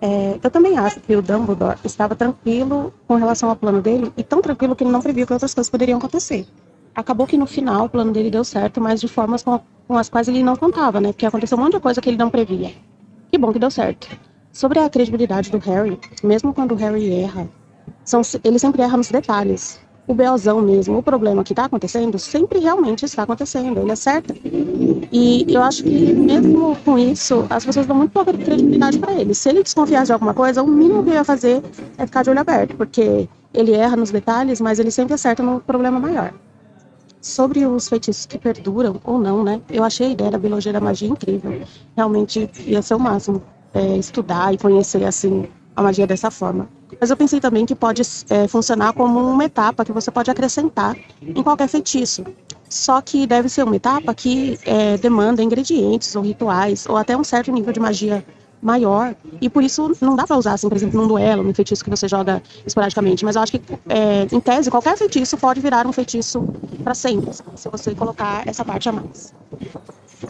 É, 0.05 0.37
eu 0.43 0.51
também 0.51 0.77
acho 0.77 0.99
que 0.99 1.15
o 1.15 1.21
Dumbledore 1.21 1.77
estava 1.85 2.13
tranquilo 2.13 2.93
com 3.07 3.15
relação 3.15 3.47
ao 3.49 3.55
plano 3.55 3.81
dele, 3.81 4.11
e 4.17 4.21
tão 4.21 4.41
tranquilo 4.41 4.75
que 4.75 4.83
ele 4.83 4.91
não 4.91 5.01
previu 5.01 5.25
que 5.25 5.31
outras 5.31 5.53
coisas 5.53 5.69
poderiam 5.69 5.97
acontecer. 5.97 6.45
Acabou 6.93 7.25
que 7.25 7.37
no 7.37 7.45
final 7.45 7.85
o 7.85 7.89
plano 7.89 8.11
dele 8.11 8.29
deu 8.29 8.43
certo, 8.43 8.81
mas 8.81 8.99
de 8.99 9.07
formas 9.07 9.43
com, 9.43 9.61
com 9.87 9.97
as 9.97 10.09
quais 10.09 10.27
ele 10.27 10.43
não 10.43 10.57
contava, 10.57 10.99
né? 10.99 11.13
Porque 11.13 11.25
aconteceu 11.25 11.57
um 11.57 11.61
monte 11.61 11.75
de 11.75 11.79
coisa 11.79 12.01
que 12.01 12.09
ele 12.09 12.17
não 12.17 12.29
previa. 12.29 12.73
Que 13.31 13.37
bom 13.37 13.53
que 13.53 13.59
deu 13.59 13.71
certo. 13.71 14.09
Sobre 14.51 14.79
a 14.79 14.89
credibilidade 14.89 15.49
do 15.49 15.57
Harry, 15.59 15.97
mesmo 16.21 16.53
quando 16.53 16.73
o 16.73 16.75
Harry 16.75 17.21
erra, 17.21 17.47
são, 18.03 18.21
ele 18.43 18.59
sempre 18.59 18.81
erra 18.81 18.97
nos 18.97 19.09
detalhes. 19.09 19.79
O 20.05 20.13
Belzão 20.13 20.61
mesmo, 20.61 20.97
o 20.97 21.03
problema 21.03 21.43
que 21.43 21.53
está 21.53 21.65
acontecendo, 21.65 22.19
sempre 22.19 22.59
realmente 22.59 23.05
está 23.05 23.23
acontecendo. 23.23 23.79
Ele 23.79 23.91
acerta. 23.91 24.35
E 25.11 25.45
eu 25.47 25.61
acho 25.61 25.83
que, 25.83 26.13
mesmo 26.13 26.75
com 26.83 26.99
isso, 26.99 27.45
as 27.49 27.65
pessoas 27.65 27.85
dão 27.85 27.95
muito 27.95 28.11
pouca 28.11 28.33
credibilidade 28.33 28.99
para 28.99 29.13
ele. 29.13 29.33
Se 29.33 29.47
ele 29.49 29.63
desconfiar 29.63 30.05
de 30.05 30.11
alguma 30.11 30.33
coisa, 30.33 30.61
o 30.61 30.67
mínimo 30.67 31.03
que 31.03 31.09
ele 31.09 31.17
ia 31.17 31.23
fazer 31.23 31.63
é 31.97 32.05
ficar 32.05 32.23
de 32.23 32.29
olho 32.29 32.39
aberto, 32.39 32.75
porque 32.75 33.29
ele 33.53 33.71
erra 33.71 33.95
nos 33.95 34.11
detalhes, 34.11 34.59
mas 34.59 34.77
ele 34.77 34.91
sempre 34.91 35.13
acerta 35.13 35.41
no 35.41 35.61
problema 35.61 35.99
maior. 35.99 36.33
Sobre 37.21 37.65
os 37.65 37.87
feitiços 37.87 38.25
que 38.25 38.37
perduram 38.37 38.99
ou 39.05 39.17
não, 39.17 39.41
né? 39.41 39.61
Eu 39.69 39.85
achei 39.85 40.07
a 40.07 40.09
ideia 40.09 40.31
da 40.31 40.37
biologia 40.37 40.73
da 40.73 40.81
magia 40.81 41.07
incrível. 41.07 41.61
Realmente 41.95 42.49
ia 42.65 42.81
ser 42.81 42.95
o 42.95 42.99
máximo 42.99 43.41
é, 43.73 43.97
estudar 43.97 44.53
e 44.53 44.57
conhecer 44.57 45.05
assim 45.05 45.47
a 45.75 45.81
magia 45.81 46.07
dessa 46.07 46.29
forma. 46.29 46.67
Mas 46.99 47.09
eu 47.09 47.17
pensei 47.17 47.39
também 47.39 47.65
que 47.65 47.75
pode 47.75 48.01
é, 48.29 48.47
funcionar 48.47 48.93
como 48.93 49.19
uma 49.19 49.45
etapa 49.45 49.83
que 49.83 49.91
você 49.91 50.11
pode 50.11 50.29
acrescentar 50.29 50.95
em 51.21 51.41
qualquer 51.41 51.67
feitiço. 51.67 52.23
Só 52.69 53.01
que 53.01 53.27
deve 53.27 53.49
ser 53.49 53.63
uma 53.63 53.75
etapa 53.75 54.13
que 54.13 54.59
é, 54.65 54.97
demanda 54.97 55.43
ingredientes 55.43 56.15
ou 56.15 56.23
rituais, 56.23 56.87
ou 56.87 56.97
até 56.97 57.15
um 57.15 57.23
certo 57.23 57.51
nível 57.51 57.71
de 57.71 57.79
magia 57.79 58.25
maior. 58.63 59.15
E 59.41 59.49
por 59.49 59.63
isso 59.63 59.95
não 60.01 60.15
dá 60.15 60.25
pra 60.25 60.37
usar, 60.37 60.53
assim, 60.53 60.69
por 60.69 60.75
exemplo, 60.75 60.99
num 60.99 61.07
duelo, 61.07 61.43
num 61.43 61.53
feitiço 61.53 61.83
que 61.83 61.89
você 61.89 62.07
joga 62.07 62.41
esporadicamente. 62.65 63.25
Mas 63.25 63.35
eu 63.35 63.41
acho 63.41 63.51
que, 63.51 63.61
é, 63.89 64.27
em 64.31 64.39
tese, 64.39 64.71
qualquer 64.71 64.97
feitiço 64.97 65.37
pode 65.37 65.59
virar 65.59 65.85
um 65.85 65.91
feitiço 65.91 66.41
para 66.83 66.95
sempre, 66.95 67.33
se 67.33 67.69
você 67.69 67.93
colocar 67.93 68.47
essa 68.47 68.63
parte 68.63 68.89
a 68.89 68.91
mais. 68.91 69.33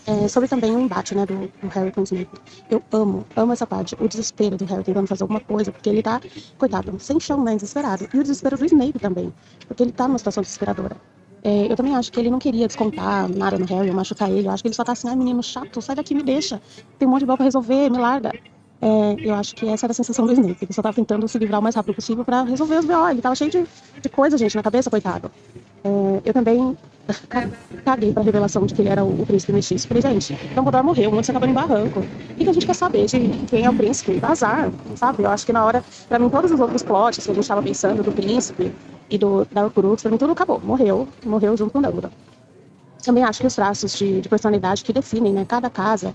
É, 0.07 0.27
sobre 0.27 0.49
também 0.49 0.75
o 0.75 0.79
embate, 0.79 1.13
né, 1.13 1.25
do, 1.25 1.35
do 1.61 1.67
Harry 1.69 1.91
com 1.91 2.01
o 2.01 2.03
Snape. 2.03 2.29
Eu 2.69 2.81
amo, 2.91 3.25
amo 3.35 3.53
essa 3.53 3.67
parte. 3.67 3.95
O 3.99 4.07
desespero 4.07 4.57
do 4.57 4.65
Harry 4.65 4.83
tentando 4.83 5.07
fazer 5.07 5.23
alguma 5.23 5.39
coisa, 5.39 5.71
porque 5.71 5.87
ele 5.87 6.01
tá, 6.01 6.19
coitado, 6.57 6.95
sem 6.99 7.19
chão, 7.19 7.43
né, 7.43 7.55
desesperado. 7.55 8.07
E 8.11 8.17
o 8.17 8.23
desespero 8.23 8.57
do 8.57 8.65
Snape 8.65 8.97
também, 8.99 9.31
porque 9.67 9.83
ele 9.83 9.91
tá 9.91 10.07
numa 10.07 10.17
situação 10.17 10.41
desesperadora. 10.41 10.97
É, 11.45 11.71
eu 11.71 11.75
também 11.75 11.93
acho 11.95 12.11
que 12.11 12.19
ele 12.19 12.29
não 12.29 12.39
queria 12.39 12.67
descontar 12.67 13.27
nada 13.27 13.57
no 13.59 13.65
Harry, 13.65 13.89
ou 13.89 13.95
machucar 13.95 14.31
ele. 14.31 14.47
Eu 14.47 14.51
acho 14.51 14.63
que 14.63 14.67
ele 14.69 14.75
só 14.75 14.83
tá 14.83 14.93
assim, 14.93 15.09
ai 15.09 15.15
menino 15.15 15.43
chato, 15.43 15.81
sai 15.81 15.95
daqui, 15.95 16.15
me 16.15 16.23
deixa. 16.23 16.61
Tem 16.97 17.07
um 17.07 17.11
monte 17.11 17.21
de 17.21 17.25
bola 17.25 17.37
pra 17.37 17.43
resolver, 17.45 17.89
me 17.89 17.97
larga. 17.97 18.31
É, 18.81 19.17
eu 19.23 19.33
acho 19.35 19.53
que 19.55 19.67
essa 19.67 19.85
era 19.85 19.91
a 19.91 19.93
sensação 19.95 20.25
do 20.25 20.33
Snape. 20.33 20.57
Ele 20.61 20.73
só 20.73 20.81
tava 20.81 20.95
tentando 20.95 21.27
se 21.27 21.37
livrar 21.37 21.59
o 21.59 21.63
mais 21.63 21.75
rápido 21.75 21.93
possível 21.95 22.23
pra 22.23 22.43
resolver 22.43 22.77
os 22.79 22.85
B.O. 22.85 23.09
Ele 23.09 23.21
tava 23.21 23.35
cheio 23.35 23.49
de, 23.51 23.63
de 24.01 24.09
coisa, 24.09 24.37
gente, 24.37 24.55
na 24.55 24.63
cabeça, 24.63 24.89
coitado. 24.89 25.29
É, 25.83 26.21
eu 26.29 26.33
também 26.33 26.77
ca- 27.29 27.49
caguei 27.83 28.11
pra 28.13 28.23
revelação 28.23 28.65
de 28.65 28.73
que 28.73 28.81
ele 28.81 28.89
era 28.89 29.03
o, 29.03 29.21
o 29.21 29.25
príncipe 29.25 29.51
mestiço. 29.53 29.87
Falei, 29.87 30.01
gente, 30.01 30.33
Dumbledore 30.55 30.83
morreu, 30.85 31.09
o 31.09 31.13
mundo 31.13 31.23
se 31.25 31.31
acabou 31.31 31.47
em 31.49 31.53
barranco. 31.53 31.99
O 31.99 32.43
que, 32.43 32.49
a 32.49 32.53
gente 32.53 32.65
quer 32.65 32.75
saber 32.75 33.05
de 33.05 33.19
quem 33.49 33.65
é 33.65 33.69
o 33.69 33.73
príncipe? 33.73 34.19
Azar, 34.21 34.71
sabe? 34.95 35.23
Eu 35.23 35.29
acho 35.29 35.45
que 35.45 35.53
na 35.53 35.65
hora, 35.65 35.83
pra 36.07 36.19
mim, 36.19 36.29
todos 36.29 36.51
os 36.51 36.59
outros 36.59 36.83
plots 36.83 37.25
que 37.25 37.31
a 37.31 37.33
gente 37.33 37.47
tava 37.47 37.61
pensando 37.61 38.01
do 38.03 38.11
príncipe 38.11 38.71
e 39.13 39.17
do, 39.17 39.45
da 39.51 39.63
Horcrux, 39.63 40.01
pra 40.01 40.11
mim 40.11 40.17
tudo 40.17 40.33
acabou. 40.33 40.59
Morreu, 40.59 41.07
morreu 41.23 41.55
junto 41.55 41.71
com 41.71 41.79
o 41.79 41.81
Dumbledore. 41.81 42.11
Também 43.03 43.23
acho 43.23 43.41
que 43.41 43.47
os 43.47 43.53
traços 43.53 43.95
de, 43.95 44.21
de 44.21 44.27
personalidade 44.27 44.83
que 44.83 44.91
definem, 44.91 45.31
né, 45.31 45.45
cada 45.47 45.69
casa, 45.69 46.13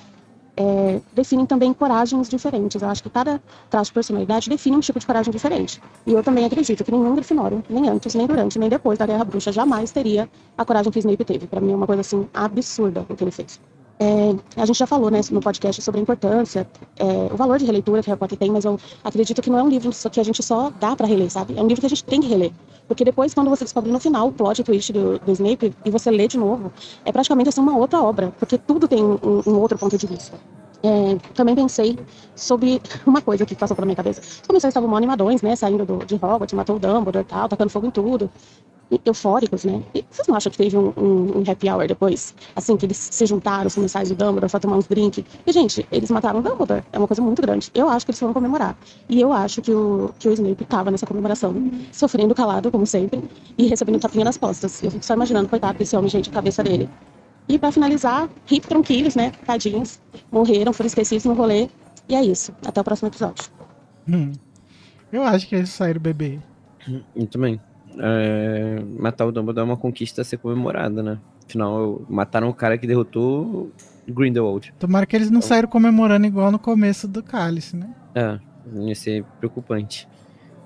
é, 0.57 1.01
definem 1.13 1.47
também 1.47 1.73
coragens 1.73 2.29
diferentes. 2.29 2.83
Eu 2.83 2.89
acho 2.89 3.03
que 3.03 3.11
cada 3.11 3.41
traço 3.71 3.91
de 3.91 3.95
personalidade 3.95 4.51
define 4.51 4.77
um 4.77 4.81
tipo 4.81 4.99
de 4.99 5.07
coragem 5.07 5.31
diferente. 5.31 5.81
E 6.05 6.13
eu 6.13 6.25
também 6.25 6.45
acredito 6.45 6.83
que 6.83 6.91
nenhum 6.91 7.15
Grifinório, 7.15 7.63
nem 7.71 7.89
antes, 7.89 8.13
nem 8.17 8.27
durante, 8.27 8.59
nem 8.59 8.69
depois 8.69 8.99
da 8.99 9.07
Guerra 9.07 9.25
Bruxa, 9.25 9.53
jamais 9.53 9.93
teria 9.93 10.29
a 10.57 10.65
coragem 10.65 10.91
que 10.91 10.99
Snape 10.99 11.25
teve. 11.25 11.47
Pra 11.47 11.61
mim 11.61 11.73
é 11.73 11.77
uma 11.77 11.87
coisa 11.87 12.01
assim 12.01 12.29
absurda 12.35 13.07
o 13.09 13.15
que 13.15 13.23
ele 13.23 13.31
fez. 13.31 13.61
É, 14.01 14.61
a 14.61 14.65
gente 14.65 14.79
já 14.79 14.87
falou 14.87 15.11
né, 15.11 15.21
no 15.31 15.41
podcast 15.41 15.83
sobre 15.83 15.99
a 15.99 16.03
importância, 16.03 16.69
é, 16.97 17.33
o 17.33 17.37
valor 17.37 17.59
de 17.59 17.65
releitura 17.65 18.01
que 18.01 18.09
Harry 18.09 18.19
Potter 18.19 18.39
tem, 18.39 18.51
mas 18.51 18.65
eu 18.65 18.79
acredito 19.03 19.43
que 19.43 19.51
não 19.51 19.59
é 19.59 19.63
um 19.63 19.69
livro 19.69 19.91
que 20.11 20.21
a 20.21 20.23
gente 20.23 20.41
só 20.43 20.71
dá 20.71 20.95
pra 20.95 21.07
reler, 21.07 21.29
sabe? 21.31 21.59
É 21.59 21.63
um 21.63 21.67
livro 21.67 21.81
que 21.81 21.87
a 21.87 21.89
gente 21.89 22.05
tem 22.05 22.21
que 22.21 22.29
reler. 22.29 22.53
Porque 22.87 23.05
depois, 23.05 23.35
quando 23.35 23.51
você 23.51 23.65
descobre 23.65 23.91
no 23.91 23.99
final 23.99 24.29
o 24.29 24.33
plot 24.33 24.63
twist 24.63 24.93
do, 24.93 25.19
do 25.19 25.33
Snape 25.33 25.75
e 25.85 25.91
você 25.91 26.11
lê 26.11 26.29
de 26.29 26.39
novo, 26.39 26.73
é 27.05 27.11
praticamente 27.11 27.49
assim 27.49 27.61
uma 27.61 27.77
outra 27.77 28.01
obra, 28.01 28.33
porque 28.39 28.57
tudo 28.57 28.87
tem 28.87 29.03
um, 29.03 29.19
um 29.47 29.59
outro 29.59 29.77
ponto 29.77 29.99
de 29.99 30.07
vista. 30.07 30.39
É, 30.83 31.17
também 31.35 31.57
pensei 31.57 31.99
sobre 32.37 32.81
uma 33.05 33.21
coisa 33.21 33.45
que 33.45 33.55
passou 33.55 33.75
pela 33.75 33.85
minha 33.85 33.97
cabeça. 33.97 34.21
Os 34.21 34.47
comerciais 34.47 34.71
estavam 34.71 34.89
mó 34.89 34.97
animadões, 34.97 35.43
né? 35.43 35.57
Saindo 35.57 35.85
do, 35.85 35.99
de 36.05 36.15
Hogwarts, 36.15 36.53
matou 36.53 36.77
o 36.77 36.79
Dumbledore 36.79 37.25
e 37.25 37.29
tal, 37.29 37.49
tacando 37.49 37.71
fogo 37.71 37.89
em 37.89 37.91
tudo. 37.91 38.31
Eufóricos, 39.05 39.65
né? 39.65 39.83
E 39.95 40.05
vocês 40.11 40.27
não 40.27 40.37
acham 40.37 40.51
que 40.51 40.59
teve 40.59 40.77
um, 40.77 40.93
um, 40.97 41.39
um 41.39 41.45
happy 41.47 41.69
hour 41.69 41.87
depois? 41.87 42.35
Assim, 42.57 42.77
que 42.77 42.87
eles 42.87 42.97
se 42.97 43.27
juntaram, 43.27 43.67
os 43.67 43.75
comerciais 43.75 44.09
do 44.09 44.15
Dumbledore, 44.15 44.51
pra 44.51 44.61
tomar 44.61 44.77
uns 44.77 44.87
drinks. 44.87 45.25
E, 45.47 45.53
gente, 45.53 45.87
eles 45.93 46.11
mataram 46.11 46.41
o 46.41 46.43
Dumbledore. 46.43 46.83
É 46.93 46.99
uma 46.99 47.07
coisa 47.07 47.21
muito 47.21 47.43
grande. 47.43 47.71
Eu 47.75 47.89
acho 47.89 48.07
que 48.07 48.11
eles 48.11 48.19
foram 48.19 48.33
comemorar. 48.33 48.77
E 49.09 49.21
eu 49.21 49.33
acho 49.33 49.61
que 49.61 49.71
o, 49.71 50.11
que 50.19 50.29
o 50.29 50.33
Snape 50.33 50.65
tava 50.65 50.91
nessa 50.91 51.07
comemoração, 51.07 51.55
sofrendo 51.93 52.35
calado, 52.35 52.71
como 52.71 52.87
sempre, 52.87 53.23
e 53.59 53.67
recebendo 53.67 54.01
tapinha 54.01 54.25
nas 54.25 54.37
costas. 54.37 54.83
Eu 54.83 54.91
fico 54.91 55.05
só 55.05 55.15
imaginando, 55.15 55.49
coitado 55.49 55.79
desse 55.79 55.97
homem, 55.97 56.09
gente, 56.09 56.31
a 56.31 56.33
cabeça 56.33 56.63
dele. 56.63 56.89
E 57.49 57.59
pra 57.59 57.73
finalizar, 57.73 58.29
hip 58.51 58.67
tranquilos, 58.67 59.15
né? 59.15 59.33
Tadinhos. 59.47 60.01
Morreram, 60.31 60.73
foram 60.73 60.87
esquecidos 60.87 61.25
no 61.25 61.35
rolê. 61.35 61.69
E 62.09 62.15
é 62.15 62.23
isso. 62.23 62.53
Até 62.67 62.81
o 62.81 62.85
próximo 62.85 63.09
episódio. 63.09 63.45
Hum. 64.09 64.33
Eu 65.11 65.23
acho 65.23 65.49
que 65.49 65.55
eles 65.55 65.71
saíram 65.71 66.01
bebê. 66.01 66.39
Eu 67.17 67.27
também. 67.27 67.61
É, 67.99 68.79
matar 68.99 69.27
o 69.27 69.33
Dumbledore 69.33 69.67
é 69.67 69.71
uma 69.71 69.77
conquista 69.77 70.23
a 70.23 70.25
ser 70.25 70.37
comemorada, 70.39 71.03
né? 71.03 71.19
Afinal, 71.47 72.03
mataram 72.09 72.49
o 72.49 72.55
cara 72.55 72.77
que 72.79 72.87
derrotou 72.87 73.73
Grindelwald. 74.07 74.73
Tomara 74.79 75.07
que 75.07 75.17
eles 75.17 75.31
não 75.31 75.41
saíram 75.41 75.69
comemorando 75.69 76.27
igual 76.27 76.51
no 76.53 76.59
começo 76.59 77.09
do 77.09 77.23
Cálice, 77.23 77.77
né? 77.77 77.89
É, 78.15 78.39
ia 78.81 78.95
ser 78.95 79.25
preocupante. 79.39 80.09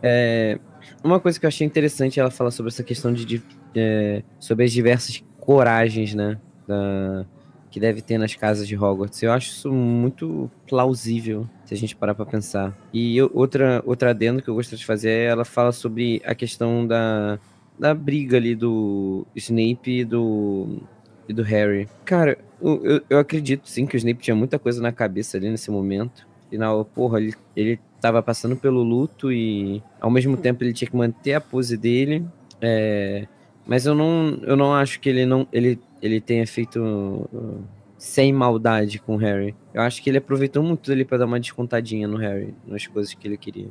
É, 0.03 0.59
uma 1.05 1.21
coisa 1.21 1.39
que 1.39 1.47
eu 1.47 1.49
achei 1.49 1.67
interessante, 1.67 2.19
ela 2.19 2.31
fala 2.31 2.51
sobre 2.51 2.71
essa 2.71 2.83
questão 2.83 3.13
de, 3.13 3.25
de- 3.25 3.43
é, 3.75 4.23
sobre 4.41 4.65
as 4.65 4.73
diversas 4.73 5.23
coragens, 5.39 6.15
né, 6.15 6.39
da- 6.67 7.25
que 7.73 7.81
deve 7.81 8.03
ter 8.03 8.19
nas 8.19 8.35
casas 8.35 8.69
de 8.69 8.77
Hogwarts. 8.77 9.23
Eu 9.23 9.33
acho 9.33 9.49
isso 9.51 9.73
muito 9.73 10.49
plausível, 10.69 11.49
se 11.65 11.73
a 11.73 11.77
gente 11.77 11.97
parar 11.97 12.15
pra 12.15 12.27
pensar. 12.27 12.77
E 12.93 13.17
eu- 13.17 13.31
outra, 13.33 13.83
outra 13.87 14.11
adendo 14.11 14.43
que 14.43 14.49
eu 14.49 14.55
gostaria 14.55 14.79
de 14.79 14.85
fazer, 14.85 15.09
é 15.09 15.25
ela 15.25 15.45
fala 15.45 15.73
sobre 15.73 16.21
a 16.25 16.35
questão 16.35 16.87
da, 16.87 17.39
da 17.79 17.95
briga 17.95 18.37
ali 18.37 18.55
do 18.55 19.27
Snape 19.35 20.01
e 20.01 20.05
do, 20.05 20.83
e 21.27 21.33
do 21.33 21.43
Harry. 21.43 21.89
Cara, 22.05 22.37
eu, 22.61 23.03
eu, 23.09 23.19
acredito 23.19 23.67
sim 23.69 23.87
que 23.87 23.97
o 23.97 23.99
Snape 23.99 24.21
tinha 24.23 24.37
muita 24.37 24.59
coisa 24.59 24.83
na 24.83 24.93
cabeça 24.93 25.39
ali 25.39 25.49
nesse 25.49 25.71
momento. 25.71 26.27
Afinal, 26.47 26.85
porra, 26.85 27.21
ele, 27.21 27.35
ele 27.57 27.81
tava 28.03 28.23
passando 28.23 28.55
pelo 28.55 28.83
luto 28.83 29.33
e 29.33 29.83
ao 29.99 30.11
mesmo 30.11 30.37
tempo 30.37 30.63
ele 30.63 30.75
tinha 30.75 30.91
que 30.91 30.97
manter 30.97 31.33
a 31.33 31.41
pose 31.41 31.79
dele. 31.79 32.23
É, 32.61 33.27
mas 33.67 33.87
eu 33.87 33.95
não, 33.95 34.39
eu 34.43 34.57
não 34.57 34.75
acho 34.75 35.01
que 35.01 35.09
ele 35.09 35.25
não 35.25 35.47
ele, 35.51 35.81
ele 36.03 36.21
tenha 36.21 36.47
feito, 36.47 36.79
uh, 36.83 37.63
sem 37.97 38.33
maldade 38.33 38.99
com 38.99 39.15
o 39.15 39.19
Harry. 39.19 39.55
Eu 39.73 39.83
acho 39.83 40.03
que 40.03 40.11
ele 40.11 40.19
aproveitou 40.19 40.63
muito 40.63 40.91
ali 40.91 41.05
pra 41.05 41.17
dar 41.17 41.27
uma 41.27 41.39
descontadinha 41.39 42.09
no 42.09 42.17
Harry, 42.17 42.53
nas 42.67 42.87
coisas 42.87 43.15
que 43.15 43.27
ele 43.29 43.37
queria. 43.37 43.69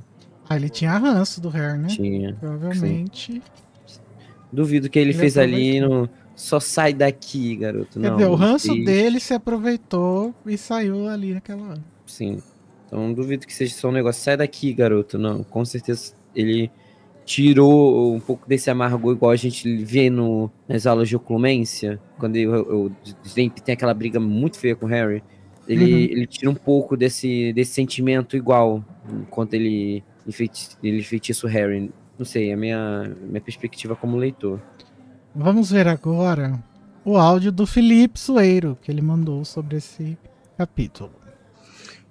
Ah, 0.50 0.56
ele 0.56 0.70
tinha 0.70 0.98
ranço 0.98 1.42
do 1.42 1.50
Harry, 1.50 1.78
né? 1.78 1.88
Tinha. 1.90 2.34
Provavelmente. 2.40 3.42
Duvido 4.52 4.90
que 4.90 5.00
ele, 5.00 5.12
Ele 5.12 5.18
fez 5.18 5.38
ali 5.38 5.80
no. 5.80 6.10
Só 6.36 6.60
sai 6.60 6.94
daqui, 6.94 7.56
garoto. 7.56 8.00
Quer 8.00 8.10
Não, 8.10 8.18
dizer, 8.18 8.30
o 8.30 8.36
ranço 8.36 8.74
fez. 8.74 8.86
dele 8.86 9.20
se 9.20 9.34
aproveitou 9.34 10.34
e 10.46 10.58
saiu 10.58 11.08
ali 11.08 11.34
naquela 11.34 11.70
hora. 11.70 11.84
Sim. 12.06 12.42
Então 12.88 13.14
duvido 13.14 13.46
que 13.46 13.54
seja 13.54 13.74
só 13.76 13.90
um 13.90 13.92
negócio. 13.92 14.24
Sai 14.24 14.36
daqui, 14.36 14.74
garoto. 14.74 15.18
Não, 15.18 15.44
com 15.44 15.64
certeza 15.64 16.14
ele 16.36 16.72
tirou 17.36 18.14
um 18.14 18.20
pouco 18.20 18.48
desse 18.48 18.70
amargor, 18.70 19.14
igual 19.14 19.32
a 19.32 19.36
gente 19.38 19.78
vê 19.84 20.10
no, 20.10 20.52
nas 20.68 20.86
aulas 20.86 21.08
de 21.08 21.16
oclumência, 21.16 22.00
quando 22.20 22.36
ele- 22.36 22.48
o, 22.48 22.88
o 22.88 22.92
Snape 23.24 23.62
tem 23.62 23.74
aquela 23.74 23.94
briga 23.94 24.20
muito 24.20 24.60
feia 24.60 24.76
com 24.76 24.86
o 24.86 24.90
Harry. 24.90 25.24
Ele, 25.68 25.86
Uhum. 25.86 26.00
ele 26.00 26.28
tira 26.28 26.50
um 26.52 26.56
pouco 26.56 26.98
desse, 26.98 27.54
desse 27.54 27.72
sentimento 27.74 28.36
igual 28.36 28.84
enquanto 29.22 29.54
ele, 29.54 30.04
enfeiti, 30.28 30.70
ele 30.84 31.00
enfeitiça 31.00 31.48
o 31.48 31.50
Harry. 31.50 31.90
Não 32.20 32.26
sei, 32.26 32.50
é 32.50 32.54
a 32.54 32.58
minha, 32.58 33.16
minha 33.22 33.42
perspectiva 33.42 33.96
como 33.96 34.18
leitor. 34.18 34.60
Vamos 35.34 35.72
ver 35.72 35.88
agora 35.88 36.60
o 37.06 37.16
áudio 37.18 37.52
do 37.52 37.66
Felipe 37.66 38.20
Sueiro, 38.20 38.78
que 38.82 38.92
ele 38.92 39.02
mandou 39.02 39.46
sobre 39.46 39.78
esse 39.78 40.18
capítulo. 40.58 41.12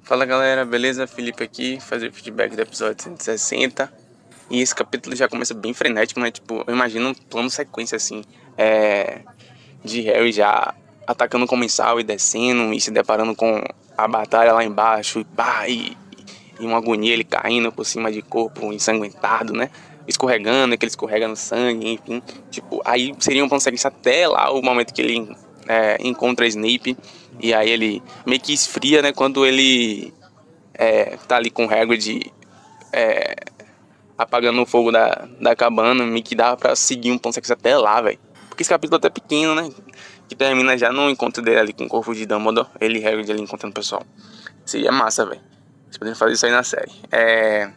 Fala 0.02 0.24
galera, 0.24 0.64
beleza? 0.64 1.06
Felipe 1.06 1.44
aqui, 1.44 1.78
fazer 1.80 2.08
o 2.08 2.12
feedback 2.12 2.56
do 2.56 2.62
episódio 2.62 3.02
160. 3.02 3.92
E 4.50 4.60
esse 4.60 4.74
capítulo 4.74 5.14
já 5.14 5.28
começa 5.28 5.54
bem 5.54 5.72
frenético, 5.72 6.18
né? 6.18 6.30
Tipo, 6.30 6.64
eu 6.66 6.74
imagino 6.74 7.10
um 7.10 7.14
plano 7.14 7.48
sequência 7.48 7.96
assim. 7.96 8.22
É. 8.58 9.20
De 9.84 10.00
Harry 10.02 10.32
já 10.32 10.74
atacando 11.06 11.44
o 11.44 11.48
comensal 11.48 11.98
e 11.98 12.04
descendo 12.04 12.72
e 12.74 12.80
se 12.80 12.90
deparando 12.90 13.34
com 13.34 13.62
a 13.96 14.08
batalha 14.08 14.52
lá 14.52 14.64
embaixo. 14.64 15.20
E, 15.20 15.24
pá, 15.24 15.68
e, 15.68 15.96
e 16.58 16.66
uma 16.66 16.78
agonia, 16.78 17.12
ele 17.12 17.24
caindo 17.24 17.70
por 17.70 17.86
cima 17.86 18.10
de 18.10 18.22
corpo 18.22 18.72
ensanguentado, 18.72 19.52
né? 19.52 19.70
Escorregando, 20.06 20.76
que 20.76 20.84
ele 20.84 20.90
escorrega 20.90 21.28
no 21.28 21.36
sangue, 21.36 21.92
enfim. 21.92 22.20
Tipo, 22.50 22.82
aí 22.84 23.14
seria 23.20 23.44
um 23.44 23.48
plano 23.48 23.60
sequência 23.60 23.88
até 23.88 24.26
lá 24.26 24.50
o 24.50 24.60
momento 24.60 24.92
que 24.92 25.00
ele 25.00 25.34
é, 25.68 25.96
encontra 26.00 26.46
Snape. 26.46 26.96
E 27.40 27.54
aí 27.54 27.70
ele 27.70 28.02
meio 28.26 28.40
que 28.40 28.52
esfria, 28.52 29.00
né? 29.00 29.12
Quando 29.12 29.46
ele 29.46 30.12
é, 30.74 31.16
tá 31.28 31.36
ali 31.36 31.50
com 31.50 31.66
o 31.66 31.72
Hagrid 31.72 32.32
é, 32.92 33.36
apagando 34.22 34.60
o 34.60 34.66
fogo 34.66 34.92
da, 34.92 35.26
da 35.40 35.56
cabana, 35.56 36.04
meio 36.04 36.22
que 36.22 36.34
dá 36.34 36.54
pra 36.56 36.76
seguir 36.76 37.10
um 37.10 37.18
plano 37.18 37.32
sequência 37.32 37.54
até 37.54 37.76
lá, 37.76 38.00
velho. 38.02 38.18
Porque 38.48 38.62
esse 38.62 38.68
capítulo 38.68 38.96
é 38.96 38.98
até 38.98 39.08
pequeno, 39.08 39.54
né? 39.54 39.70
Que 40.28 40.36
termina 40.36 40.76
já 40.76 40.92
no 40.92 41.08
encontro 41.08 41.42
dele 41.42 41.58
ali 41.58 41.72
com 41.72 41.84
o 41.84 41.88
corpo 41.88 42.14
de 42.14 42.26
Dumbledore. 42.26 42.68
Ele 42.80 42.98
e 42.98 43.06
Hagrid 43.06 43.30
ali 43.32 43.40
encontrando 43.40 43.70
o 43.70 43.74
pessoal. 43.74 44.02
Seria 44.66 44.92
massa, 44.92 45.24
velho. 45.24 45.40
Eles 45.86 45.96
poderiam 45.96 46.16
fazer 46.16 46.34
isso 46.34 46.46
aí 46.46 46.52
na 46.52 46.62
série. 46.62 46.92
É... 47.10 47.70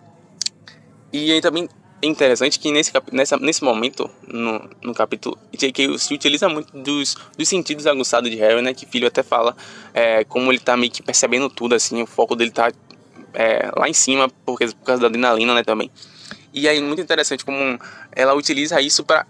E 1.13 1.31
aí 1.31 1.39
também 1.39 1.69
é 2.01 2.07
interessante 2.07 2.59
que 2.59 2.71
nesse, 2.71 2.91
capi- 2.91 3.15
nessa, 3.15 3.37
nesse 3.37 3.63
momento, 3.63 4.09
no, 4.27 4.69
no 4.81 4.93
capítulo, 4.93 5.37
J.K. 5.57 5.97
se 5.97 6.13
utiliza 6.13 6.49
muito 6.49 6.77
dos, 6.77 7.15
dos 7.37 7.47
sentidos 7.47 7.87
aguçados 7.87 8.29
de 8.29 8.35
Harry, 8.35 8.61
né? 8.61 8.73
Que 8.73 8.85
filho 8.85 9.07
até 9.07 9.23
fala 9.23 9.55
é, 9.93 10.25
como 10.25 10.51
ele 10.51 10.59
tá 10.59 10.75
meio 10.75 10.91
que 10.91 11.01
percebendo 11.01 11.49
tudo, 11.49 11.73
assim, 11.73 12.01
o 12.01 12.05
foco 12.05 12.35
dele 12.35 12.51
tá 12.51 12.69
é, 13.33 13.71
lá 13.77 13.87
em 13.87 13.93
cima, 13.93 14.29
porque, 14.45 14.67
por 14.67 14.85
causa 14.85 15.01
da 15.01 15.07
adrenalina, 15.07 15.53
né, 15.53 15.63
também. 15.63 15.89
E 16.53 16.67
aí, 16.67 16.79
muito 16.79 17.01
interessante 17.01 17.43
como 17.43 17.79
ela 18.11 18.33
utiliza 18.35 18.79
isso 18.79 19.03
para 19.03 19.25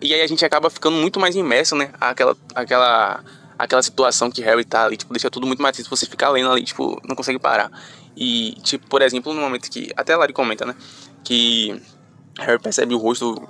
E 0.00 0.12
aí 0.12 0.20
a 0.20 0.26
gente 0.26 0.44
acaba 0.44 0.68
ficando 0.68 0.96
muito 0.96 1.18
mais 1.18 1.34
imerso, 1.34 1.74
né? 1.74 1.90
Aquela, 2.00 2.36
aquela, 2.54 3.24
aquela 3.58 3.82
situação 3.82 4.30
que 4.30 4.42
Harry 4.42 4.64
tá 4.64 4.84
ali, 4.84 4.96
tipo, 4.96 5.12
deixa 5.14 5.30
tudo 5.30 5.46
muito 5.46 5.62
mais 5.62 5.74
difícil 5.74 5.96
você 5.96 6.06
ficar 6.06 6.28
lendo 6.30 6.50
ali, 6.50 6.62
tipo, 6.62 7.00
não 7.08 7.16
consegue 7.16 7.38
parar. 7.38 7.70
E, 8.16 8.52
tipo, 8.62 8.86
por 8.88 9.00
exemplo, 9.00 9.32
no 9.32 9.40
momento 9.40 9.70
que. 9.70 9.90
Até 9.96 10.12
a 10.12 10.18
Lari 10.18 10.32
comenta, 10.32 10.66
né? 10.66 10.74
Que 11.24 11.80
Harry 12.38 12.60
percebe 12.60 12.94
o 12.94 12.98
rosto 12.98 13.48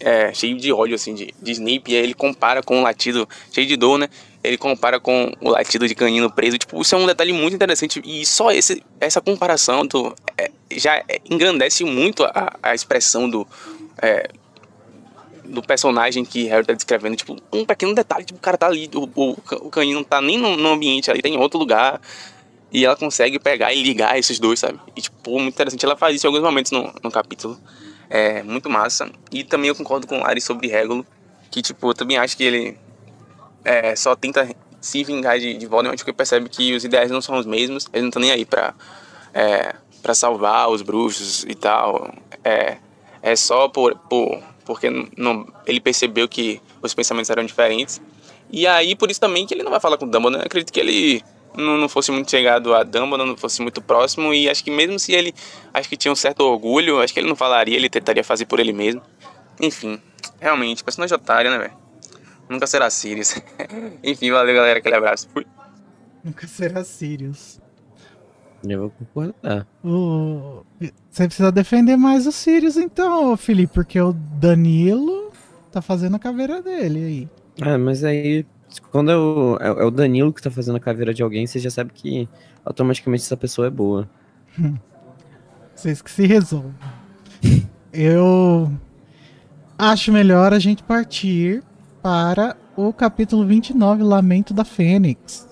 é, 0.00 0.32
cheio 0.32 0.56
de 0.56 0.72
ódio, 0.72 0.94
assim, 0.94 1.14
de, 1.14 1.34
de 1.40 1.52
Snape, 1.52 1.92
e 1.92 1.96
aí 1.96 2.02
ele 2.02 2.14
compara 2.14 2.62
com 2.62 2.80
o 2.80 2.82
latido 2.82 3.28
cheio 3.52 3.66
de 3.66 3.76
dor, 3.76 3.98
né? 3.98 4.08
Ele 4.42 4.56
compara 4.56 4.98
com 4.98 5.32
o 5.40 5.50
latido 5.50 5.86
de 5.86 5.94
canino 5.94 6.30
preso. 6.30 6.56
Tipo, 6.56 6.80
isso 6.80 6.94
é 6.94 6.98
um 6.98 7.06
detalhe 7.06 7.32
muito 7.32 7.54
interessante. 7.54 8.00
E 8.04 8.24
só 8.24 8.50
esse, 8.50 8.82
essa 8.98 9.20
comparação 9.20 9.86
do, 9.86 10.14
é, 10.36 10.50
já 10.72 11.02
engrandece 11.28 11.84
muito 11.84 12.24
a, 12.24 12.56
a 12.62 12.74
expressão 12.74 13.28
do. 13.28 13.46
é, 14.00 14.30
do 15.50 15.62
personagem 15.62 16.24
que 16.24 16.44
Harry 16.44 16.64
tá 16.64 16.72
descrevendo, 16.72 17.16
tipo, 17.16 17.36
um 17.52 17.64
pequeno 17.64 17.94
detalhe, 17.94 18.24
tipo, 18.24 18.38
o 18.38 18.40
cara 18.42 18.56
tá 18.56 18.66
ali, 18.66 18.88
o, 18.94 19.10
o, 19.14 19.30
o 19.32 19.70
canino 19.70 19.98
não 19.98 20.04
tá 20.04 20.20
nem 20.20 20.38
no, 20.38 20.56
no 20.56 20.68
ambiente 20.68 21.10
ali, 21.10 21.20
tá 21.20 21.28
em 21.28 21.36
outro 21.36 21.58
lugar, 21.58 22.00
e 22.72 22.84
ela 22.84 22.94
consegue 22.94 23.38
pegar 23.38 23.74
e 23.74 23.82
ligar 23.82 24.16
esses 24.16 24.38
dois, 24.38 24.60
sabe? 24.60 24.78
E, 24.94 25.02
tipo, 25.02 25.40
muito 25.40 25.54
interessante, 25.54 25.84
ela 25.84 25.96
faz 25.96 26.14
isso 26.14 26.26
em 26.26 26.28
alguns 26.28 26.42
momentos 26.42 26.70
no, 26.70 26.92
no 27.02 27.10
capítulo, 27.10 27.58
é 28.08 28.42
muito 28.44 28.70
massa, 28.70 29.10
e 29.32 29.42
também 29.42 29.68
eu 29.68 29.74
concordo 29.74 30.06
com 30.06 30.18
o 30.18 30.22
Larry 30.22 30.40
sobre 30.40 30.68
Regulo, 30.68 31.04
que, 31.50 31.60
tipo, 31.60 31.90
eu 31.90 31.94
também 31.94 32.16
acho 32.16 32.36
que 32.36 32.44
ele 32.44 32.78
é, 33.64 33.94
só 33.96 34.14
tenta 34.14 34.48
se 34.80 35.04
vingar 35.04 35.38
de, 35.38 35.54
de 35.54 35.66
Voldemort 35.66 35.98
porque 35.98 36.12
percebe 36.12 36.48
que 36.48 36.74
os 36.74 36.84
ideais 36.84 37.10
não 37.10 37.20
são 37.20 37.36
os 37.38 37.46
mesmos, 37.46 37.86
ele 37.92 38.04
não 38.04 38.10
tá 38.10 38.20
nem 38.20 38.30
aí 38.30 38.44
pra, 38.44 38.74
é, 39.34 39.74
pra 40.02 40.14
salvar 40.14 40.70
os 40.70 40.82
bruxos 40.82 41.44
e 41.44 41.54
tal, 41.54 42.12
é, 42.44 42.78
é 43.22 43.36
só 43.36 43.68
por, 43.68 43.96
por 44.08 44.42
porque 44.70 44.88
não, 45.16 45.46
ele 45.66 45.80
percebeu 45.80 46.28
que 46.28 46.60
os 46.80 46.94
pensamentos 46.94 47.28
eram 47.28 47.44
diferentes. 47.44 48.00
E 48.52 48.68
aí, 48.68 48.94
por 48.94 49.10
isso 49.10 49.20
também 49.20 49.44
que 49.44 49.52
ele 49.52 49.64
não 49.64 49.70
vai 49.70 49.80
falar 49.80 49.96
com 49.96 50.04
o 50.04 50.08
Dumbledore. 50.08 50.38
né? 50.38 50.42
Eu 50.44 50.46
acredito 50.46 50.72
que 50.72 50.78
ele 50.78 51.24
não, 51.56 51.76
não 51.76 51.88
fosse 51.88 52.12
muito 52.12 52.30
chegado 52.30 52.72
a 52.72 52.84
Dumbledore, 52.84 53.28
não 53.28 53.36
fosse 53.36 53.60
muito 53.62 53.82
próximo. 53.82 54.32
E 54.32 54.48
acho 54.48 54.62
que 54.62 54.70
mesmo 54.70 54.96
se 54.96 55.12
ele 55.12 55.34
acho 55.74 55.88
que 55.88 55.96
tinha 55.96 56.12
um 56.12 56.14
certo 56.16 56.40
orgulho, 56.42 57.00
acho 57.00 57.12
que 57.12 57.18
ele 57.18 57.28
não 57.28 57.34
falaria, 57.34 57.76
ele 57.76 57.88
tentaria 57.88 58.22
fazer 58.22 58.46
por 58.46 58.60
ele 58.60 58.72
mesmo. 58.72 59.02
Enfim, 59.60 60.00
realmente, 60.38 60.84
personagem 60.84 61.16
otário, 61.16 61.50
né, 61.50 61.58
velho? 61.58 61.79
Nunca 62.50 62.66
será 62.66 62.90
Sirius. 62.90 63.40
Enfim, 64.02 64.32
valeu, 64.32 64.56
galera. 64.56 64.80
Aquele 64.80 64.96
abraço. 64.96 65.28
Fui. 65.32 65.46
Nunca 66.24 66.48
será 66.48 66.82
Sirius. 66.82 67.60
Eu 68.68 68.80
vou 68.80 68.90
concordar. 68.90 69.66
O... 69.84 70.64
Você 71.08 71.26
precisa 71.26 71.52
defender 71.52 71.96
mais 71.96 72.26
o 72.26 72.32
Sirius, 72.32 72.76
então, 72.76 73.36
Felipe, 73.36 73.72
porque 73.72 74.00
o 74.00 74.12
Danilo 74.12 75.32
tá 75.70 75.80
fazendo 75.80 76.16
a 76.16 76.18
caveira 76.18 76.60
dele 76.60 76.98
aí. 76.98 77.28
Ah, 77.62 77.78
mas 77.78 78.02
aí, 78.02 78.44
quando 78.90 79.12
é 79.12 79.16
o, 79.16 79.56
é, 79.60 79.68
é 79.68 79.84
o 79.84 79.90
Danilo 79.90 80.32
que 80.32 80.42
tá 80.42 80.50
fazendo 80.50 80.76
a 80.76 80.80
caveira 80.80 81.14
de 81.14 81.22
alguém, 81.22 81.46
você 81.46 81.60
já 81.60 81.70
sabe 81.70 81.92
que 81.94 82.28
automaticamente 82.64 83.22
essa 83.22 83.36
pessoa 83.36 83.68
é 83.68 83.70
boa. 83.70 84.10
Vocês 85.72 86.02
que 86.02 86.10
se 86.10 86.26
resolvam. 86.26 86.74
Eu 87.92 88.72
acho 89.78 90.12
melhor 90.12 90.52
a 90.52 90.58
gente 90.58 90.82
partir 90.82 91.62
para 92.02 92.56
o 92.76 92.92
capítulo 92.92 93.44
29, 93.46 94.02
Lamento 94.02 94.52
da 94.54 94.64
Fênix. 94.64 95.48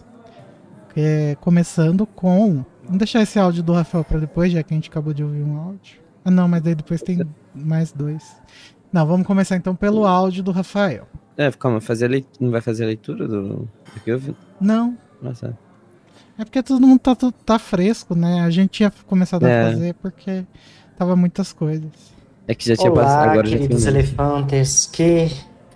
É 0.97 1.37
começando 1.41 2.05
com. 2.07 2.65
Vamos 2.83 2.99
deixar 2.99 3.23
esse 3.23 3.39
áudio 3.39 3.63
do 3.63 3.73
Rafael 3.73 4.03
para 4.03 4.19
depois, 4.19 4.51
já 4.51 4.63
que 4.65 4.75
a 4.75 4.77
gente 4.77 4.89
acabou 4.91 5.15
de 5.15 5.23
ouvir 5.23 5.43
um 5.45 5.57
áudio. 5.57 6.01
Ah, 6.25 6.31
não, 6.31 6.49
mas 6.49 6.61
daí 6.63 6.75
depois 6.75 7.01
tem 7.03 7.21
mais 7.55 7.93
dois. 7.93 8.25
Não, 8.93 9.07
vamos 9.07 9.25
começar 9.27 9.55
então 9.57 9.77
pelo 9.77 10.05
áudio 10.07 10.43
do 10.43 10.51
Rafael. 10.51 11.07
É, 11.37 11.53
calma, 11.53 11.81
fazer 11.81 12.09
leit- 12.09 12.27
não 12.41 12.51
vai 12.51 12.61
fazer 12.61 12.83
a 12.83 12.87
leitura 12.89 13.29
do, 13.29 13.59
do 13.59 14.01
que 14.03 14.11
eu 14.11 14.19
vi? 14.19 14.35
Não, 14.61 14.97
Nossa, 15.23 15.57
é 16.37 16.45
porque 16.45 16.63
todo 16.65 16.85
mundo 16.85 16.99
tá, 16.99 17.15
tá 17.47 17.59
fresco, 17.61 18.17
né? 18.17 18.41
A 18.41 18.51
gente 18.51 18.71
tinha 18.71 18.93
começado 19.07 19.47
É. 19.47 19.69
a 19.69 19.71
fazer 19.71 19.95
porque 19.95 20.45
tava 20.97 21.15
muitas 21.15 21.53
coisas. 21.53 21.93
é 22.49 22.55
que 22.57 22.67
já 22.67 22.75
tinha 22.77 22.91
Olá, 22.91 23.05
passado, 23.05 23.29
agora 23.31 23.47
já 23.47 23.57
queridos 23.57 23.85
terminou. 23.85 24.05
elefantes, 24.09 24.87
que, 24.87 25.29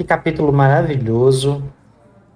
que 0.03 0.09
capítulo 0.09 0.53
maravilhoso. 0.53 1.63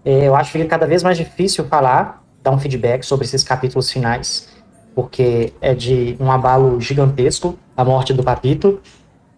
É, 0.04 0.28
eu 0.28 0.36
acho 0.36 0.52
que 0.52 0.58
fica 0.58 0.70
cada 0.70 0.86
vez 0.86 1.02
mais 1.02 1.18
difícil 1.18 1.64
falar, 1.64 2.22
dar 2.42 2.52
um 2.52 2.58
feedback 2.58 3.02
sobre 3.02 3.26
esses 3.26 3.42
capítulos 3.42 3.90
finais, 3.90 4.48
porque 4.94 5.52
é 5.60 5.74
de 5.74 6.16
um 6.20 6.30
abalo 6.30 6.80
gigantesco 6.80 7.58
a 7.76 7.84
morte 7.84 8.12
do 8.14 8.22
Papito. 8.22 8.80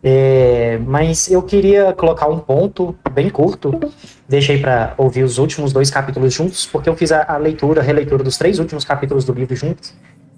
É, 0.01 0.79
mas 0.87 1.29
eu 1.29 1.43
queria 1.43 1.93
colocar 1.93 2.29
um 2.29 2.39
ponto 2.39 2.95
bem 3.11 3.29
curto, 3.29 3.81
deixei 4.29 4.61
para 4.61 4.95
ouvir 4.97 5.25
os 5.25 5.39
últimos 5.39 5.73
dois 5.73 5.91
capítulos 5.91 6.33
juntos, 6.33 6.67
porque 6.67 6.89
eu 6.89 6.95
fiz 6.95 7.11
a, 7.11 7.25
a 7.25 7.37
leitura, 7.37 7.81
a 7.81 7.85
releitura 7.85 8.23
dos 8.23 8.39
três 8.39 8.61
últimos 8.61 8.85
capítulos 8.85 9.25
do 9.25 9.33
livro 9.33 9.57
juntos, 9.57 9.93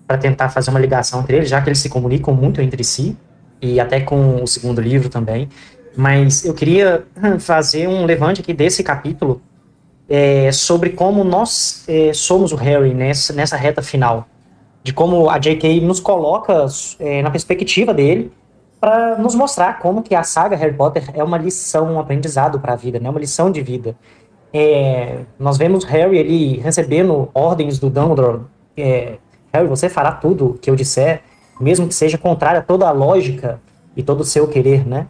para 0.06 0.16
tentar 0.16 0.48
fazer 0.48 0.70
uma 0.70 0.80
ligação 0.80 1.20
entre 1.20 1.36
eles, 1.36 1.50
já 1.50 1.60
que 1.60 1.68
eles 1.68 1.78
se 1.78 1.90
comunicam 1.90 2.32
muito 2.32 2.62
entre 2.62 2.82
si 2.82 3.16
e 3.60 3.78
até 3.78 4.00
com 4.00 4.42
o 4.42 4.46
segundo 4.46 4.80
livro 4.80 5.10
também. 5.10 5.48
Mas 5.96 6.44
eu 6.44 6.54
queria 6.54 7.04
fazer 7.40 7.88
um 7.88 8.04
levante 8.04 8.40
aqui 8.40 8.52
desse 8.52 8.82
capítulo 8.82 9.42
é, 10.08 10.50
sobre 10.50 10.90
como 10.90 11.22
nós 11.22 11.84
é, 11.88 12.12
somos 12.12 12.52
o 12.52 12.56
Harry 12.56 12.92
nessa, 12.92 13.32
nessa 13.32 13.56
reta 13.56 13.82
final. 13.82 14.26
De 14.82 14.92
como 14.92 15.28
a 15.28 15.38
J.K. 15.38 15.80
nos 15.82 16.00
coloca 16.00 16.66
é, 16.98 17.22
na 17.22 17.30
perspectiva 17.30 17.92
dele 17.92 18.32
para 18.80 19.18
nos 19.18 19.34
mostrar 19.34 19.78
como 19.78 20.02
que 20.02 20.14
a 20.14 20.22
saga 20.22 20.56
Harry 20.56 20.74
Potter 20.74 21.10
é 21.12 21.22
uma 21.22 21.36
lição, 21.36 21.92
um 21.92 22.00
aprendizado 22.00 22.58
para 22.58 22.72
a 22.72 22.76
vida, 22.76 22.98
né? 22.98 23.10
uma 23.10 23.20
lição 23.20 23.50
de 23.50 23.60
vida. 23.60 23.94
é, 24.52 25.20
nós 25.38 25.58
vemos 25.58 25.84
Harry 25.84 26.18
ele 26.18 26.58
recebendo 26.60 27.28
ordens 27.34 27.78
do 27.78 27.90
Dumbledore. 27.90 28.40
É, 28.76 29.18
Harry, 29.52 29.68
você 29.68 29.88
fará 29.88 30.12
tudo 30.12 30.58
que 30.60 30.70
eu 30.70 30.74
disser, 30.74 31.22
mesmo 31.60 31.86
que 31.86 31.94
seja 31.94 32.16
contrário 32.16 32.60
a 32.60 32.62
toda 32.62 32.88
a 32.88 32.90
lógica 32.90 33.60
e 33.94 34.02
todo 34.02 34.20
o 34.20 34.24
seu 34.24 34.48
querer, 34.48 34.86
né? 34.86 35.06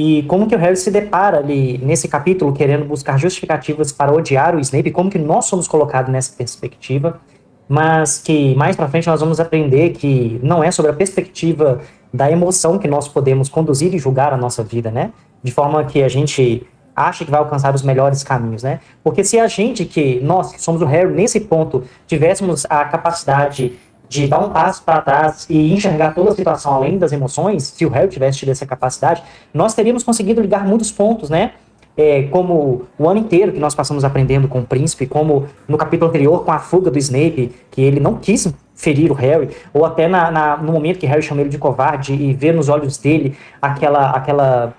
E 0.00 0.22
como 0.28 0.46
que 0.46 0.54
o 0.54 0.58
Harry 0.60 0.76
se 0.76 0.92
depara 0.92 1.38
ali 1.38 1.76
nesse 1.78 2.06
capítulo 2.06 2.52
querendo 2.52 2.84
buscar 2.84 3.18
justificativas 3.18 3.90
para 3.90 4.12
odiar 4.12 4.54
o 4.54 4.60
Snape, 4.60 4.92
como 4.92 5.10
que 5.10 5.18
nós 5.18 5.46
somos 5.46 5.66
colocados 5.66 6.08
nessa 6.08 6.36
perspectiva, 6.36 7.20
mas 7.68 8.22
que 8.22 8.54
mais 8.54 8.76
para 8.76 8.86
frente 8.86 9.08
nós 9.08 9.18
vamos 9.18 9.40
aprender 9.40 9.90
que 9.90 10.38
não 10.40 10.62
é 10.62 10.70
sobre 10.70 10.92
a 10.92 10.94
perspectiva 10.94 11.80
da 12.14 12.30
emoção 12.30 12.78
que 12.78 12.86
nós 12.86 13.08
podemos 13.08 13.48
conduzir 13.48 13.92
e 13.92 13.98
julgar 13.98 14.32
a 14.32 14.36
nossa 14.36 14.62
vida, 14.62 14.88
né? 14.88 15.10
De 15.42 15.50
forma 15.50 15.84
que 15.84 16.00
a 16.00 16.08
gente 16.08 16.64
acha 16.94 17.24
que 17.24 17.30
vai 17.32 17.40
alcançar 17.40 17.74
os 17.74 17.82
melhores 17.82 18.22
caminhos, 18.22 18.62
né? 18.62 18.78
Porque 19.02 19.24
se 19.24 19.36
a 19.40 19.48
gente, 19.48 19.84
que 19.84 20.20
nós 20.20 20.52
que 20.52 20.62
somos 20.62 20.80
o 20.80 20.84
Harry, 20.84 21.12
nesse 21.12 21.40
ponto, 21.40 21.82
tivéssemos 22.06 22.64
a 22.70 22.84
capacidade 22.84 23.72
de 24.08 24.26
dar 24.26 24.40
um 24.40 24.50
passo 24.50 24.82
para 24.82 25.02
trás 25.02 25.46
e 25.50 25.72
enxergar 25.72 26.14
toda 26.14 26.30
a 26.30 26.34
situação 26.34 26.74
além 26.74 26.98
das 26.98 27.12
emoções, 27.12 27.64
se 27.64 27.84
o 27.84 27.90
Harry 27.90 28.08
tivesse 28.08 28.38
tido 28.38 28.50
essa 28.50 28.64
capacidade, 28.64 29.22
nós 29.52 29.74
teríamos 29.74 30.02
conseguido 30.02 30.40
ligar 30.40 30.66
muitos 30.66 30.90
pontos, 30.90 31.28
né? 31.28 31.52
É, 31.96 32.22
como 32.24 32.86
o 32.96 33.08
ano 33.08 33.18
inteiro 33.18 33.52
que 33.52 33.58
nós 33.58 33.74
passamos 33.74 34.04
aprendendo 34.04 34.46
com 34.46 34.60
o 34.60 34.64
príncipe, 34.64 35.04
como 35.04 35.46
no 35.66 35.76
capítulo 35.76 36.08
anterior 36.08 36.44
com 36.44 36.52
a 36.52 36.58
fuga 36.60 36.92
do 36.92 36.98
Snape, 36.98 37.52
que 37.72 37.82
ele 37.82 37.98
não 37.98 38.14
quis 38.14 38.54
ferir 38.74 39.10
o 39.10 39.14
Harry, 39.14 39.50
ou 39.74 39.84
até 39.84 40.06
na, 40.06 40.30
na, 40.30 40.56
no 40.56 40.72
momento 40.72 40.98
que 41.00 41.06
Harry 41.06 41.22
chama 41.22 41.40
ele 41.40 41.50
de 41.50 41.58
covarde 41.58 42.14
e 42.14 42.32
vê 42.32 42.52
nos 42.52 42.68
olhos 42.68 42.96
dele 42.96 43.36
aquela, 43.60 44.10
aquela 44.10 44.72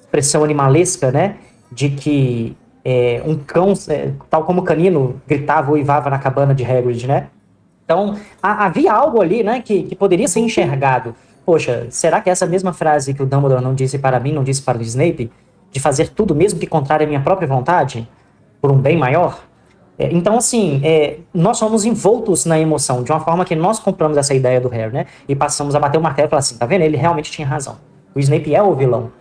expressão 0.00 0.42
animalesca, 0.42 1.12
né? 1.12 1.36
De 1.70 1.90
que 1.90 2.56
é, 2.84 3.22
um 3.24 3.36
cão, 3.36 3.72
é, 3.88 4.10
tal 4.28 4.42
como 4.44 4.60
o 4.60 4.64
canino, 4.64 5.20
gritava 5.28 5.70
ou 5.70 5.76
uivava 5.76 6.10
na 6.10 6.18
cabana 6.18 6.52
de 6.52 6.64
Hagrid, 6.64 7.06
né? 7.06 7.28
Então, 7.84 8.16
havia 8.42 8.92
algo 8.92 9.20
ali, 9.20 9.42
né, 9.42 9.60
que, 9.60 9.82
que 9.82 9.94
poderia 9.94 10.26
ser 10.26 10.40
enxergado. 10.40 11.14
Poxa, 11.44 11.86
será 11.90 12.20
que 12.20 12.30
essa 12.30 12.46
mesma 12.46 12.72
frase 12.72 13.12
que 13.12 13.22
o 13.22 13.26
Dumbledore 13.26 13.62
não 13.62 13.74
disse 13.74 13.98
para 13.98 14.18
mim, 14.18 14.32
não 14.32 14.42
disse 14.42 14.62
para 14.62 14.78
o 14.78 14.82
Snape, 14.82 15.30
de 15.70 15.80
fazer 15.80 16.08
tudo 16.08 16.34
mesmo 16.34 16.58
que 16.58 16.66
contrário 16.66 17.04
à 17.04 17.08
minha 17.08 17.20
própria 17.20 17.46
vontade, 17.46 18.08
por 18.60 18.72
um 18.72 18.78
bem 18.78 18.96
maior? 18.96 19.40
É, 19.98 20.12
então, 20.12 20.36
assim, 20.36 20.80
é, 20.82 21.18
nós 21.32 21.58
somos 21.58 21.84
envoltos 21.84 22.46
na 22.46 22.58
emoção, 22.58 23.02
de 23.02 23.12
uma 23.12 23.20
forma 23.20 23.44
que 23.44 23.54
nós 23.54 23.78
compramos 23.78 24.16
essa 24.16 24.34
ideia 24.34 24.60
do 24.60 24.68
Harry, 24.68 24.92
né? 24.92 25.06
E 25.28 25.36
passamos 25.36 25.74
a 25.74 25.78
bater 25.78 25.98
o 25.98 26.00
martelo 26.00 26.28
e 26.28 26.30
falar 26.30 26.40
assim, 26.40 26.56
tá 26.56 26.66
vendo? 26.66 26.82
Ele 26.82 26.96
realmente 26.96 27.30
tinha 27.30 27.46
razão. 27.46 27.76
O 28.14 28.18
Snape 28.18 28.54
é 28.54 28.62
o 28.62 28.74
vilão. 28.74 29.12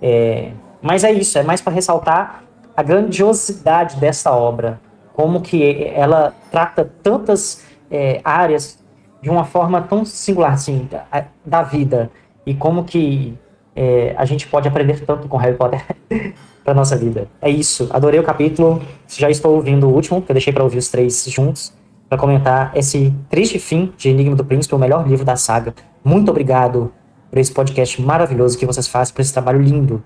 É, 0.00 0.52
mas 0.80 1.04
é 1.04 1.12
isso, 1.12 1.38
é 1.38 1.42
mais 1.42 1.60
para 1.60 1.72
ressaltar 1.72 2.44
a 2.76 2.82
grandiosidade 2.82 3.96
dessa 3.96 4.32
obra, 4.32 4.80
como 5.12 5.40
que 5.42 5.92
ela 5.94 6.34
trata 6.50 6.90
tantas 7.02 7.62
é, 7.92 8.20
áreas 8.24 8.82
de 9.20 9.28
uma 9.30 9.44
forma 9.44 9.82
tão 9.82 10.04
singular 10.04 10.54
assim 10.54 10.88
da, 10.90 11.26
da 11.44 11.62
vida 11.62 12.10
e 12.44 12.54
como 12.54 12.84
que 12.84 13.38
é, 13.76 14.14
a 14.16 14.24
gente 14.24 14.46
pode 14.46 14.66
aprender 14.66 15.00
tanto 15.04 15.28
com 15.28 15.36
Harry 15.36 15.56
Potter 15.56 15.84
para 16.64 16.74
nossa 16.74 16.96
vida. 16.96 17.28
É 17.40 17.50
isso. 17.50 17.88
Adorei 17.92 18.18
o 18.18 18.22
capítulo. 18.22 18.82
Já 19.08 19.30
estou 19.30 19.54
ouvindo 19.54 19.88
o 19.88 19.92
último, 19.92 20.22
que 20.22 20.30
eu 20.30 20.34
deixei 20.34 20.52
para 20.52 20.64
ouvir 20.64 20.78
os 20.78 20.88
três 20.88 21.24
juntos, 21.28 21.72
para 22.08 22.18
comentar 22.18 22.72
esse 22.74 23.12
triste 23.28 23.58
fim 23.58 23.92
de 23.96 24.08
Enigma 24.08 24.34
do 24.34 24.44
Príncipe, 24.44 24.74
o 24.74 24.78
melhor 24.78 25.06
livro 25.06 25.24
da 25.24 25.36
saga. 25.36 25.74
Muito 26.04 26.30
obrigado 26.30 26.92
por 27.30 27.38
esse 27.38 27.52
podcast 27.52 28.00
maravilhoso 28.02 28.58
que 28.58 28.66
vocês 28.66 28.88
fazem, 28.88 29.14
por 29.14 29.20
esse 29.20 29.32
trabalho 29.32 29.60
lindo. 29.60 30.02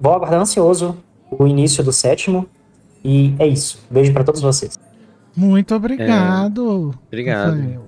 Vou 0.00 0.12
aguardar 0.12 0.40
ansioso 0.40 0.96
o 1.30 1.46
início 1.46 1.82
do 1.82 1.92
sétimo. 1.92 2.46
E 3.04 3.34
é 3.38 3.46
isso. 3.46 3.84
Beijo 3.90 4.12
para 4.12 4.24
todos 4.24 4.40
vocês. 4.40 4.87
Muito 5.38 5.72
obrigado. 5.72 6.98
É, 7.04 7.06
obrigado. 7.06 7.82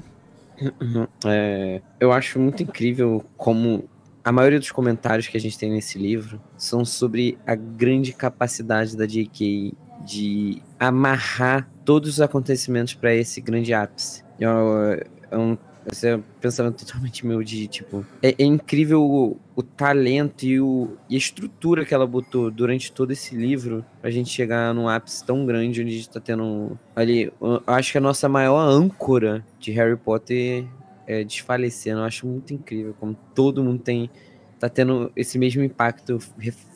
É, 1.27 1.82
eu 1.98 2.12
acho 2.12 2.39
muito 2.39 2.62
incrível 2.62 3.24
como 3.36 3.89
a 4.22 4.31
maioria 4.31 4.60
dos 4.60 4.70
comentários 4.70 5.27
que 5.27 5.36
a 5.36 5.40
gente 5.40 5.59
tem 5.59 5.70
nesse 5.70 5.98
livro 5.98 6.40
são 6.56 6.85
sobre 6.85 7.36
a 7.44 7.56
grande 7.56 8.12
capacidade 8.12 8.97
da 8.97 9.05
J.K. 9.05 9.72
de 10.06 10.62
amarrar 10.78 11.68
todos 11.85 12.10
os 12.10 12.20
acontecimentos 12.20 12.94
para 12.94 13.12
esse 13.14 13.40
grande 13.40 13.74
ápice. 13.74 14.22
É, 14.39 15.06
é 15.32 15.36
um 15.36 15.59
esse 15.86 16.09
é 16.09 16.16
um 16.16 16.23
pensamento 16.40 16.85
totalmente 16.85 17.27
meu 17.27 17.43
de, 17.43 17.66
tipo... 17.66 18.05
É, 18.23 18.35
é 18.39 18.44
incrível 18.44 19.02
o, 19.02 19.36
o 19.57 19.62
talento 19.62 20.44
e, 20.44 20.61
o, 20.61 20.97
e 21.09 21.15
a 21.15 21.19
estrutura 21.19 21.85
que 21.85 21.94
ela 21.94 22.07
botou 22.07 22.51
durante 22.51 22.93
todo 22.93 23.12
esse 23.12 23.35
livro 23.35 23.85
pra 24.01 24.11
gente 24.11 24.31
chegar 24.31 24.74
num 24.74 24.89
ápice 24.89 25.24
tão 25.24 25.47
grande 25.47 25.81
onde 25.81 25.90
a 25.90 25.94
gente 25.94 26.11
tá 26.11 26.20
tendo... 26.20 26.78
Ali, 26.94 27.32
eu 27.40 27.62
acho 27.66 27.93
que 27.93 27.98
a 27.98 28.01
nossa 28.01 28.28
maior 28.28 28.61
âncora 28.61 29.44
de 29.59 29.73
Harry 29.73 29.97
Potter 29.97 30.66
é 31.07 31.24
desfalecendo. 31.24 32.01
Eu 32.01 32.05
acho 32.05 32.27
muito 32.27 32.52
incrível 32.52 32.94
como 32.98 33.16
todo 33.35 33.65
mundo 33.65 33.82
tem 33.82 34.11
tá 34.59 34.69
tendo 34.69 35.11
esse 35.16 35.39
mesmo 35.39 35.62
impacto, 35.62 36.19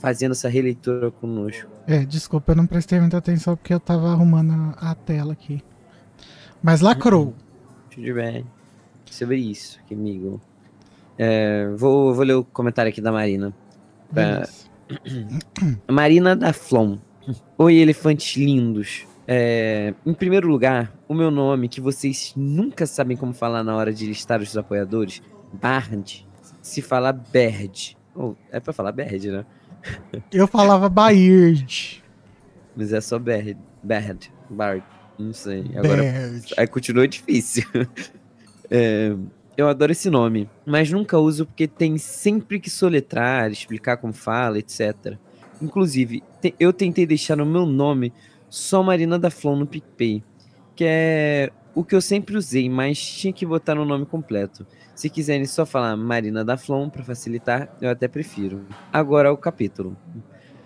fazendo 0.00 0.32
essa 0.32 0.48
releitura 0.48 1.10
conosco. 1.10 1.70
É, 1.86 2.02
desculpa, 2.02 2.52
eu 2.52 2.56
não 2.56 2.66
prestei 2.66 2.98
muita 2.98 3.18
atenção 3.18 3.54
porque 3.54 3.74
eu 3.74 3.78
tava 3.78 4.10
arrumando 4.10 4.74
a, 4.78 4.92
a 4.92 4.94
tela 4.94 5.34
aqui. 5.34 5.62
Mas 6.62 6.80
lacrou. 6.80 7.34
Tudo 7.90 8.14
bem 8.14 8.46
sobre 9.14 9.36
isso, 9.36 9.78
amigo. 9.90 10.40
É, 11.18 11.68
vou, 11.76 12.14
vou 12.14 12.24
ler 12.24 12.34
o 12.34 12.44
comentário 12.44 12.90
aqui 12.90 13.00
da 13.00 13.12
Marina. 13.12 13.54
É, 14.14 14.46
Marina 15.90 16.34
da 16.34 16.52
Flom. 16.52 16.98
Oi, 17.56 17.76
elefantes 17.76 18.36
lindos. 18.36 19.06
É, 19.26 19.94
em 20.04 20.12
primeiro 20.12 20.48
lugar, 20.48 20.92
o 21.08 21.14
meu 21.14 21.30
nome, 21.30 21.68
que 21.68 21.80
vocês 21.80 22.34
nunca 22.36 22.86
sabem 22.86 23.16
como 23.16 23.32
falar 23.32 23.64
na 23.64 23.74
hora 23.74 23.92
de 23.92 24.06
listar 24.06 24.40
os 24.40 24.56
apoiadores, 24.56 25.22
Bard, 25.52 26.26
se 26.60 26.82
fala 26.82 27.12
Berd. 27.12 27.96
Oh, 28.14 28.34
é 28.50 28.60
pra 28.60 28.72
falar 28.72 28.92
Berd, 28.92 29.30
né? 29.30 29.46
Eu 30.32 30.46
falava 30.46 30.88
Baird. 30.88 32.02
Mas 32.76 32.92
é 32.92 33.00
só 33.00 33.18
Berd. 33.18 33.56
Berd. 33.82 34.32
Bard. 34.50 34.84
Não 35.18 35.32
sei. 35.32 35.70
Agora 35.76 36.02
aí 36.56 36.66
continua 36.66 37.06
difícil. 37.06 37.64
É, 38.70 39.14
eu 39.56 39.68
adoro 39.68 39.92
esse 39.92 40.10
nome, 40.10 40.48
mas 40.66 40.90
nunca 40.90 41.18
uso 41.18 41.46
porque 41.46 41.68
tem 41.68 41.96
sempre 41.96 42.58
que 42.58 42.68
soletrar, 42.68 43.50
explicar 43.50 43.96
como 43.96 44.12
fala, 44.12 44.58
etc. 44.58 45.16
Inclusive, 45.62 46.22
te, 46.40 46.54
eu 46.58 46.72
tentei 46.72 47.06
deixar 47.06 47.36
no 47.36 47.46
meu 47.46 47.64
nome 47.64 48.12
só 48.50 48.82
Marina 48.82 49.18
da 49.18 49.30
Flon 49.30 49.56
no 49.56 49.66
PicPay, 49.66 50.22
que 50.74 50.84
é 50.86 51.52
o 51.74 51.84
que 51.84 51.94
eu 51.94 52.00
sempre 52.00 52.36
usei, 52.36 52.68
mas 52.68 52.98
tinha 52.98 53.32
que 53.32 53.44
botar 53.44 53.74
no 53.74 53.84
nome 53.84 54.06
completo. 54.06 54.66
Se 54.94 55.10
quiserem 55.10 55.44
só 55.44 55.66
falar 55.66 55.96
Marina 55.96 56.44
da 56.44 56.56
Flon 56.56 56.88
para 56.88 57.02
facilitar, 57.02 57.76
eu 57.80 57.90
até 57.90 58.06
prefiro. 58.06 58.64
Agora 58.92 59.32
o 59.32 59.36
capítulo. 59.36 59.96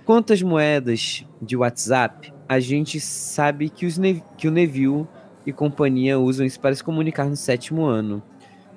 Quantas 0.05 0.43
moedas 0.43 1.27
de 1.41 1.57
WhatsApp 1.57 2.33
a 2.49 2.61
gente 2.61 2.99
sabe 3.01 3.69
que, 3.69 3.85
os 3.85 3.99
que 4.37 4.49
o 4.49 4.51
Neville 4.51 5.07
e 5.49 5.53
companhia 5.53 6.19
usam 6.19 6.45
isso 6.45 6.61
para 6.61 6.75
se 6.75 6.85
comunicar 6.85 7.25
no 7.25 7.35
sétimo 7.35 7.87
ano. 7.87 8.23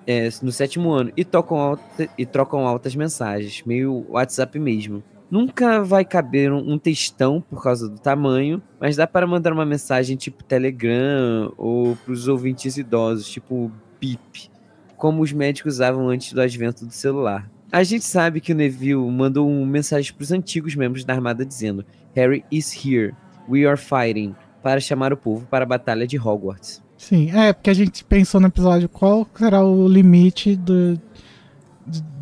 É, 0.07 0.29
no 0.41 0.53
sétimo 0.53 0.93
ano. 0.93 1.11
E, 1.17 1.25
tocam 1.25 1.57
alta, 1.57 2.09
e 2.17 2.25
trocam 2.25 2.65
altas 2.65 2.95
mensagens, 2.95 3.61
meio 3.65 4.05
WhatsApp 4.09 4.57
mesmo. 4.57 5.03
Nunca 5.29 5.83
vai 5.83 6.05
caber 6.05 6.51
um, 6.51 6.77
textão 6.77 7.41
por 7.41 7.61
causa 7.61 7.89
do 7.89 7.99
tamanho, 7.99 8.61
mas 8.79 8.95
dá 8.95 9.05
para 9.05 9.27
mandar 9.27 9.51
uma 9.51 9.65
mensagem 9.65 10.15
tipo 10.15 10.45
Telegram 10.45 11.53
ou 11.57 11.97
para 11.97 12.13
os 12.13 12.29
ouvintes 12.29 12.77
idosos, 12.77 13.29
tipo 13.29 13.69
BIP, 13.99 14.49
como 14.95 15.21
os 15.21 15.33
médicos 15.33 15.75
usavam 15.75 16.07
antes 16.07 16.31
do 16.31 16.41
advento 16.41 16.85
do 16.85 16.93
celular. 16.93 17.49
A 17.69 17.83
gente 17.83 18.05
sabe 18.05 18.39
que 18.39 18.53
o 18.53 18.55
Neville 18.55 19.09
mandou 19.11 19.49
uma 19.49 19.65
mensagem 19.65 20.13
para 20.13 20.23
os 20.23 20.31
antigos 20.31 20.75
membros 20.75 21.03
da 21.03 21.13
armada 21.13 21.45
dizendo: 21.45 21.85
Harry 22.13 22.45
is 22.51 22.73
here, 22.73 23.13
we 23.47 23.65
are 23.65 23.77
fighting 23.77 24.35
para 24.61 24.79
chamar 24.79 25.11
o 25.13 25.17
povo 25.17 25.45
para 25.49 25.63
a 25.63 25.67
Batalha 25.67 26.05
de 26.05 26.19
Hogwarts. 26.19 26.81
Sim, 26.97 27.31
é, 27.31 27.51
porque 27.51 27.69
a 27.69 27.73
gente 27.73 28.03
pensou 28.03 28.39
no 28.39 28.47
episódio 28.47 28.87
qual 28.87 29.27
será 29.35 29.63
o 29.63 29.87
limite 29.87 30.55
do, 30.55 30.99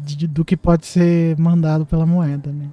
de, 0.05 0.27
do 0.27 0.45
que 0.45 0.55
pode 0.55 0.85
ser 0.85 1.37
mandado 1.37 1.85
pela 1.85 2.05
moeda, 2.05 2.51
né? 2.51 2.69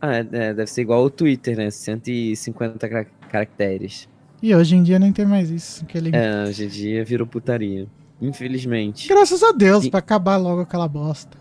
Ah, 0.00 0.14
é, 0.16 0.54
deve 0.54 0.66
ser 0.66 0.82
igual 0.82 1.04
o 1.04 1.10
Twitter, 1.10 1.56
né? 1.56 1.70
150 1.70 2.88
caracteres. 3.28 4.08
E 4.42 4.54
hoje 4.54 4.76
em 4.76 4.82
dia 4.82 4.98
nem 4.98 5.12
tem 5.12 5.26
mais 5.26 5.50
isso. 5.50 5.84
Aquele... 5.84 6.14
É, 6.14 6.44
hoje 6.44 6.64
em 6.64 6.68
dia 6.68 7.04
virou 7.04 7.26
putaria. 7.26 7.86
Infelizmente. 8.22 9.08
Graças 9.08 9.42
a 9.42 9.52
Deus, 9.52 9.88
para 9.88 9.98
acabar 9.98 10.36
logo 10.36 10.60
aquela 10.62 10.86
bosta. 10.86 11.38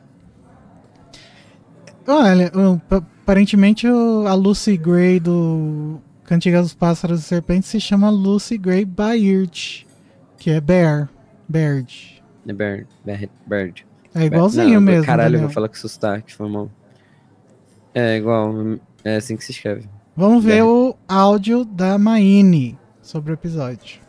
Olha, 2.08 2.52
aparentemente 2.90 3.86
a 3.86 4.34
Lucy 4.34 4.76
Gray 4.76 5.20
do 5.20 6.02
Cantiga 6.30 6.62
dos 6.62 6.76
Pássaros 6.76 7.22
e 7.22 7.24
Serpentes 7.24 7.70
se 7.70 7.82
chama 7.82 8.08
Lucy 8.12 8.56
Gray 8.56 8.86
Baird, 8.86 9.88
que 10.38 10.52
é 10.52 10.62
Bear. 10.62 11.10
Bird. 11.48 12.24
É 12.48 12.54
Bird. 12.54 12.88
Bird. 13.48 13.88
É 14.14 14.26
igualzinho 14.26 14.76
Não, 14.76 14.82
mesmo. 14.82 15.08
Caralho, 15.08 15.38
eu 15.38 15.42
vou 15.42 15.50
falar 15.50 15.68
com 15.68 15.74
sotaque, 15.74 16.32
foi 16.32 16.48
mal. 16.48 16.70
É 17.96 18.18
igual. 18.18 18.54
É 19.04 19.16
assim 19.16 19.36
que 19.36 19.44
se 19.44 19.54
escreve. 19.54 19.90
Vamos 20.16 20.44
ver 20.44 20.64
o, 20.64 20.96
áudio 21.08 21.66
da 21.66 21.98
Maine 21.98 22.78
sobre 23.02 23.32
o 23.32 23.34
episódio. 23.34 24.00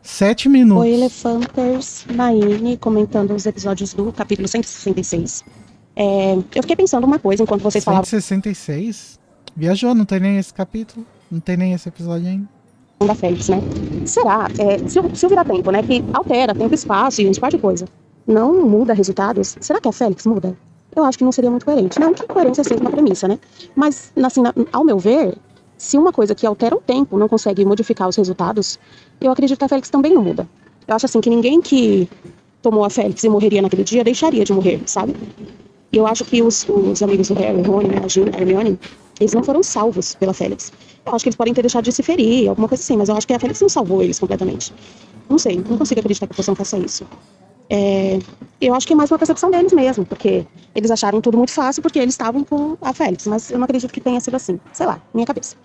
Sete 0.00 0.48
minutos. 0.48 0.84
Oi, 0.84 0.94
Elefanters, 0.94 2.06
Naine, 2.08 2.78
comentando 2.78 3.34
os 3.34 3.44
episódios 3.44 3.92
do 3.92 4.10
capítulo 4.14 4.48
166. 4.48 5.44
É, 5.94 6.36
eu 6.54 6.62
fiquei 6.62 6.74
pensando 6.74 7.04
uma 7.04 7.18
coisa 7.18 7.42
enquanto 7.42 7.60
vocês 7.60 7.84
falavam 7.84 8.06
166? 8.06 9.20
Viajou, 9.54 9.94
não 9.94 10.06
tem 10.06 10.18
nem 10.18 10.38
esse 10.38 10.52
capítulo, 10.52 11.06
não 11.30 11.40
tem 11.40 11.56
nem 11.56 11.72
esse 11.72 11.88
episódio 11.88 12.26
ainda. 12.28 12.48
da 13.04 13.14
Félix, 13.14 13.48
né? 13.48 13.62
Será, 14.04 14.50
é, 14.58 14.78
se, 14.86 14.98
o- 15.00 15.10
se 15.12 15.26
o 15.26 15.28
virar-tempo, 15.28 15.70
né, 15.70 15.82
que 15.82 16.02
altera 16.12 16.54
tempo 16.54 16.74
espaço 16.74 17.20
e 17.20 17.26
um 17.28 17.32
par 17.32 17.50
de 17.50 17.58
coisa, 17.58 17.86
não 18.26 18.66
muda 18.66 18.94
resultados, 18.94 19.56
será 19.60 19.80
que 19.80 19.88
a 19.88 19.92
Félix 19.92 20.24
muda? 20.26 20.56
Eu 20.94 21.04
acho 21.04 21.18
que 21.18 21.24
não 21.24 21.32
seria 21.32 21.50
muito 21.50 21.66
coerente. 21.66 21.98
Não 21.98 22.14
que 22.14 22.26
coerência 22.26 22.62
seja 22.64 22.80
uma 22.80 22.90
premissa, 22.90 23.26
né? 23.28 23.38
Mas, 23.74 24.12
assim, 24.22 24.40
na- 24.42 24.54
ao 24.72 24.84
meu 24.84 24.98
ver, 24.98 25.36
se 25.76 25.98
uma 25.98 26.12
coisa 26.12 26.34
que 26.34 26.46
altera 26.46 26.74
o 26.76 26.80
tempo 26.80 27.18
não 27.18 27.28
consegue 27.28 27.64
modificar 27.64 28.08
os 28.08 28.16
resultados, 28.16 28.78
eu 29.20 29.30
acredito 29.30 29.58
que 29.58 29.64
a 29.64 29.68
Félix 29.68 29.90
também 29.90 30.14
não 30.14 30.22
muda. 30.22 30.48
Eu 30.86 30.94
acho 30.94 31.06
assim 31.06 31.20
que 31.20 31.28
ninguém 31.28 31.60
que 31.60 32.08
tomou 32.62 32.84
a 32.84 32.90
Félix 32.90 33.24
e 33.24 33.28
morreria 33.28 33.60
naquele 33.60 33.84
dia 33.84 34.04
deixaria 34.04 34.44
de 34.44 34.52
morrer, 34.52 34.80
sabe? 34.86 35.14
Eu 35.92 36.06
acho 36.06 36.24
que 36.24 36.42
os, 36.42 36.66
os 36.68 37.02
amigos 37.02 37.28
do 37.28 37.34
Harry, 37.34 37.60
Rony, 37.62 37.88
né, 37.88 38.00
a 38.04 38.08
Gina, 38.08 38.30
a 38.34 38.40
Hermione, 38.40 38.78
eles 39.20 39.32
não 39.34 39.42
foram 39.42 39.62
salvos 39.62 40.14
pela 40.14 40.32
Félix. 40.32 40.72
Eu 41.06 41.14
acho 41.14 41.24
que 41.24 41.28
eles 41.28 41.36
podem 41.36 41.52
ter 41.52 41.62
deixado 41.62 41.84
de 41.84 41.92
se 41.92 42.02
ferir, 42.02 42.48
alguma 42.48 42.68
coisa 42.68 42.82
assim, 42.82 42.96
mas 42.96 43.08
eu 43.08 43.16
acho 43.16 43.26
que 43.26 43.32
a 43.32 43.38
Félix 43.38 43.60
não 43.60 43.68
salvou 43.68 44.02
eles 44.02 44.18
completamente. 44.18 44.72
Não 45.28 45.38
sei, 45.38 45.56
não 45.68 45.76
consigo 45.76 46.00
acreditar 46.00 46.26
que 46.26 46.32
a 46.32 46.36
poção 46.36 46.54
faça 46.54 46.78
isso. 46.78 47.06
É, 47.68 48.18
eu 48.60 48.74
acho 48.74 48.86
que 48.86 48.92
é 48.92 48.96
mais 48.96 49.10
uma 49.10 49.18
percepção 49.18 49.50
deles 49.50 49.72
mesmo, 49.72 50.04
porque 50.04 50.46
eles 50.74 50.90
acharam 50.90 51.20
tudo 51.20 51.36
muito 51.36 51.52
fácil 51.52 51.82
porque 51.82 51.98
eles 51.98 52.14
estavam 52.14 52.44
com 52.44 52.76
a 52.80 52.92
Félix, 52.92 53.26
mas 53.26 53.50
eu 53.50 53.58
não 53.58 53.64
acredito 53.64 53.92
que 53.92 54.00
tenha 54.00 54.20
sido 54.20 54.34
assim. 54.34 54.58
Sei 54.72 54.86
lá, 54.86 55.00
minha 55.12 55.26
cabeça. 55.26 55.56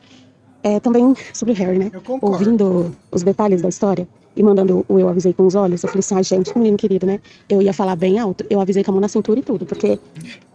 É, 0.62 0.80
também 0.80 1.16
sobre 1.34 1.54
o 1.54 1.58
Harry, 1.58 1.80
né? 1.80 1.92
Ouvindo 2.22 2.96
os 3.12 3.24
detalhes 3.24 3.62
da 3.62 3.70
história 3.70 4.08
e 4.36 4.44
mandando 4.44 4.86
o 4.88 5.00
eu 5.00 5.10
avisei 5.10 5.34
com 5.34 5.46
os 5.46 5.56
olhos, 5.56 5.84
eu 5.84 5.90
falei 5.90 6.00
assim, 6.00 6.16
ai 6.16 6.24
gente, 6.24 6.58
menino 6.58 6.78
querido, 6.78 7.06
né? 7.06 7.20
Eu 7.48 7.62
ia 7.62 7.74
falar 7.74 7.96
bem 7.96 8.20
alto, 8.20 8.46
eu 8.50 8.60
avisei 8.60 8.84
com 8.84 8.92
a 8.92 8.94
mão 8.94 9.02
na 9.02 9.08
cintura 9.08 9.40
e 9.40 9.44
tudo, 9.44 9.66
porque 9.66 10.00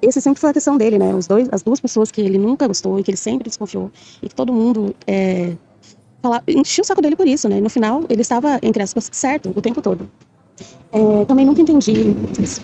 esse 0.00 0.20
sempre 0.20 0.40
foi 0.40 0.50
a 0.50 0.52
questão 0.52 0.76
dele, 0.76 0.98
né? 0.98 1.14
Os 1.14 1.26
dois, 1.26 1.48
as 1.52 1.62
duas 1.62 1.80
pessoas 1.80 2.10
que 2.10 2.20
ele 2.20 2.38
nunca 2.38 2.66
gostou 2.66 2.98
e 2.98 3.02
que 3.02 3.10
ele 3.10 3.18
sempre 3.18 3.48
desconfiou 3.48 3.90
e 4.22 4.28
que 4.28 4.34
todo 4.34 4.52
mundo 4.52 4.94
é, 5.06 5.54
fala, 6.22 6.42
enchia 6.48 6.82
o 6.82 6.86
saco 6.86 7.02
dele 7.02 7.16
por 7.16 7.26
isso, 7.26 7.48
né? 7.48 7.60
No 7.60 7.68
final, 7.68 8.04
ele 8.08 8.22
estava, 8.22 8.58
entre 8.62 8.82
aspas, 8.82 9.10
certo 9.12 9.52
o 9.54 9.60
tempo 9.60 9.82
todo. 9.82 10.08
É, 10.92 11.24
também 11.24 11.44
nunca 11.44 11.60
entendi 11.60 12.14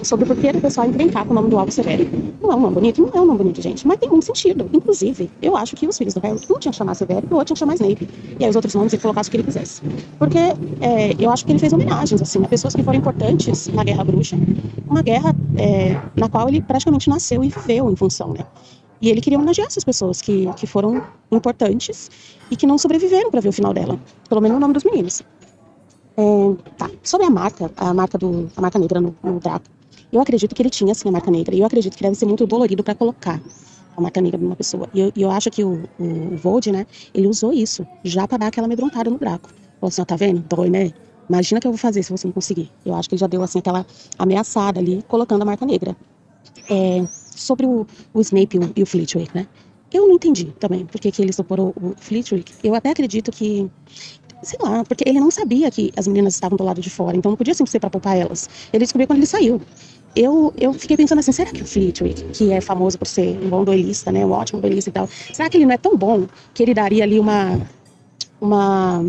sobre 0.04 0.24
por 0.24 0.36
que 0.36 0.46
o 0.46 0.60
pessoal 0.60 0.86
encrencar 0.86 1.24
com 1.24 1.32
o 1.32 1.34
nome 1.34 1.50
do 1.50 1.58
Alvo 1.58 1.72
Severo. 1.72 2.08
Não 2.40 2.52
é 2.52 2.54
um 2.54 2.60
nome 2.60 2.74
bonito? 2.74 3.02
Não 3.02 3.10
é 3.12 3.20
um 3.20 3.24
nome 3.24 3.38
bonito, 3.38 3.60
gente. 3.60 3.84
Mas 3.84 3.98
tem 3.98 4.08
muito 4.08 4.24
sentido. 4.24 4.70
Inclusive, 4.72 5.28
eu 5.42 5.56
acho 5.56 5.74
que 5.74 5.84
os 5.84 5.98
filhos 5.98 6.14
do 6.14 6.20
Harry, 6.20 6.34
um 6.34 6.58
tinha 6.60 6.70
que 6.70 6.78
chamar 6.78 6.94
Severo 6.94 7.26
e 7.28 7.34
o 7.34 7.36
outro 7.36 7.46
tinha 7.46 7.54
que 7.56 7.58
chamar 7.58 7.74
Snape. 7.74 8.08
E 8.38 8.44
aí 8.44 8.48
os 8.48 8.54
outros 8.54 8.72
nomes 8.72 8.92
ele 8.92 9.02
colocasse 9.02 9.28
o 9.28 9.32
que 9.32 9.36
ele 9.38 9.44
quisesse. 9.44 9.82
Porque 10.16 10.38
é, 10.38 11.16
eu 11.18 11.28
acho 11.28 11.44
que 11.44 11.50
ele 11.50 11.58
fez 11.58 11.72
homenagens, 11.72 12.22
assim, 12.22 12.40
a 12.44 12.46
pessoas 12.46 12.72
que 12.72 12.84
foram 12.84 13.00
importantes 13.00 13.66
na 13.66 13.82
Guerra 13.82 14.04
Bruxa. 14.04 14.38
Uma 14.88 15.02
guerra 15.02 15.34
é, 15.58 16.00
na 16.14 16.28
qual 16.28 16.48
ele 16.48 16.62
praticamente 16.62 17.08
nasceu 17.08 17.42
e 17.42 17.48
viveu 17.48 17.90
em 17.90 17.96
função, 17.96 18.32
né? 18.32 18.46
E 19.02 19.08
ele 19.08 19.20
queria 19.20 19.38
homenagear 19.38 19.66
essas 19.66 19.82
pessoas 19.82 20.20
que, 20.20 20.48
que 20.54 20.66
foram 20.66 21.02
importantes 21.32 22.10
e 22.50 22.56
que 22.56 22.66
não 22.66 22.76
sobreviveram 22.78 23.30
para 23.30 23.40
ver 23.40 23.48
o 23.48 23.52
final 23.52 23.72
dela. 23.72 23.98
Pelo 24.28 24.40
menos 24.40 24.58
o 24.58 24.60
nome 24.60 24.74
dos 24.74 24.84
meninos. 24.84 25.22
É, 26.20 26.72
tá. 26.76 26.90
Sobre 27.02 27.26
a 27.26 27.30
marca, 27.30 27.70
a 27.76 27.94
marca 27.94 28.18
do, 28.18 28.50
a 28.54 28.60
marca 28.60 28.78
negra 28.78 29.00
no, 29.00 29.16
no 29.22 29.40
eu 30.12 30.20
acredito 30.20 30.54
que 30.54 30.60
ele 30.60 30.70
tinha 30.70 30.94
sim 30.94 31.08
a 31.08 31.12
marca 31.12 31.30
negra. 31.30 31.54
E 31.54 31.60
eu 31.60 31.66
acredito 31.66 31.96
que 31.96 32.02
deve 32.02 32.14
ser 32.14 32.26
muito 32.26 32.46
dolorido 32.46 32.82
para 32.82 32.94
colocar 32.94 33.40
a 33.96 34.00
marca 34.00 34.20
negra 34.20 34.38
numa 34.38 34.56
pessoa. 34.56 34.88
E 34.92 35.00
eu, 35.00 35.12
eu 35.16 35.30
acho 35.30 35.50
que 35.50 35.64
o, 35.64 35.84
o, 35.98 36.36
Vold, 36.36 36.70
né, 36.72 36.86
ele 37.14 37.26
usou 37.26 37.52
isso 37.52 37.86
já 38.04 38.26
para 38.28 38.38
dar 38.38 38.46
aquela 38.48 38.66
amedrontada 38.66 39.08
no 39.08 39.18
Draco. 39.18 39.48
Falou 39.80 39.88
assim, 39.88 40.02
ó, 40.02 40.04
tá 40.04 40.16
vendo? 40.16 40.44
Dói, 40.48 40.68
né? 40.68 40.92
Imagina 41.28 41.58
o 41.58 41.60
que 41.60 41.66
eu 41.68 41.72
vou 41.72 41.78
fazer 41.78 42.02
se 42.02 42.10
você 42.10 42.26
não 42.26 42.32
conseguir. 42.32 42.70
Eu 42.84 42.94
acho 42.94 43.08
que 43.08 43.14
ele 43.14 43.20
já 43.20 43.26
deu 43.26 43.42
assim 43.42 43.60
aquela 43.60 43.86
ameaçada 44.18 44.80
ali, 44.80 45.02
colocando 45.08 45.42
a 45.42 45.44
marca 45.44 45.64
negra. 45.64 45.96
É, 46.68 47.06
sobre 47.10 47.64
o, 47.66 47.86
o 48.12 48.20
Snape 48.20 48.56
e 48.56 48.60
o, 48.60 48.72
e 48.76 48.82
o 48.82 48.86
Flitwick, 48.86 49.34
né? 49.34 49.46
Eu 49.92 50.06
não 50.06 50.14
entendi 50.14 50.46
também 50.58 50.86
por 50.86 51.00
que, 51.00 51.12
ele 51.20 51.32
socorou 51.32 51.74
o 51.80 51.94
Flitwick. 51.96 52.52
Eu 52.62 52.74
até 52.74 52.90
acredito 52.90 53.32
que 53.32 53.68
sei 54.42 54.58
lá, 54.62 54.84
porque 54.84 55.04
ele 55.06 55.20
não 55.20 55.30
sabia 55.30 55.70
que 55.70 55.92
as 55.96 56.06
meninas 56.06 56.34
estavam 56.34 56.56
do 56.56 56.64
lado 56.64 56.80
de 56.80 56.88
fora, 56.90 57.16
então 57.16 57.30
não 57.30 57.36
podia 57.36 57.54
sempre 57.54 57.70
ser 57.70 57.80
para 57.80 57.90
poupar 57.90 58.16
elas. 58.16 58.48
Ele 58.72 58.84
descobriu 58.84 59.06
quando 59.06 59.18
ele 59.18 59.26
saiu. 59.26 59.60
Eu, 60.16 60.52
eu 60.58 60.72
fiquei 60.72 60.96
pensando 60.96 61.18
assim, 61.20 61.30
será 61.30 61.50
que 61.52 61.62
o 61.62 61.66
Flitwick, 61.66 62.24
que 62.32 62.50
é 62.52 62.60
famoso 62.60 62.98
por 62.98 63.06
ser 63.06 63.38
um 63.44 63.48
bom 63.48 63.64
duelista, 63.64 64.10
né, 64.10 64.24
um 64.26 64.32
ótimo 64.32 64.60
duelista 64.60 64.90
e 64.90 64.92
tal, 64.92 65.08
será 65.32 65.48
que 65.48 65.56
ele 65.56 65.66
não 65.66 65.72
é 65.72 65.78
tão 65.78 65.96
bom 65.96 66.26
que 66.52 66.62
ele 66.62 66.74
daria 66.74 67.04
ali 67.04 67.20
uma, 67.20 67.60
uma, 68.40 69.04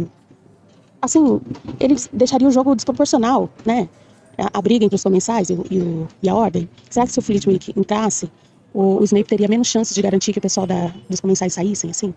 assim, 1.02 1.42
ele 1.80 1.96
deixaria 2.14 2.48
o 2.48 2.52
jogo 2.52 2.76
desproporcional, 2.76 3.50
né, 3.66 3.90
a, 4.38 4.60
a 4.60 4.62
briga 4.62 4.86
entre 4.86 4.96
os 4.96 5.04
comensais 5.04 5.50
e, 5.50 5.54
e, 5.72 5.80
o- 5.80 6.08
e 6.22 6.30
a 6.30 6.36
ordem? 6.36 6.70
Será 6.90 7.06
que 7.08 7.14
se 7.14 7.20
o 7.20 7.22
Flitwick 7.22 7.74
entrasse, 7.76 8.30
o, 8.74 8.98
o 9.00 9.04
Snape 9.04 9.28
teria 9.28 9.48
menos 9.48 9.68
chances 9.68 9.96
de 9.96 10.02
garantir 10.02 10.34
que 10.34 10.40
o 10.40 10.42
pessoal 10.42 10.68
da, 10.68 10.94
dos 11.10 11.20
comensais 11.20 11.54
saíssem, 11.54 11.90
assim? 11.90 12.14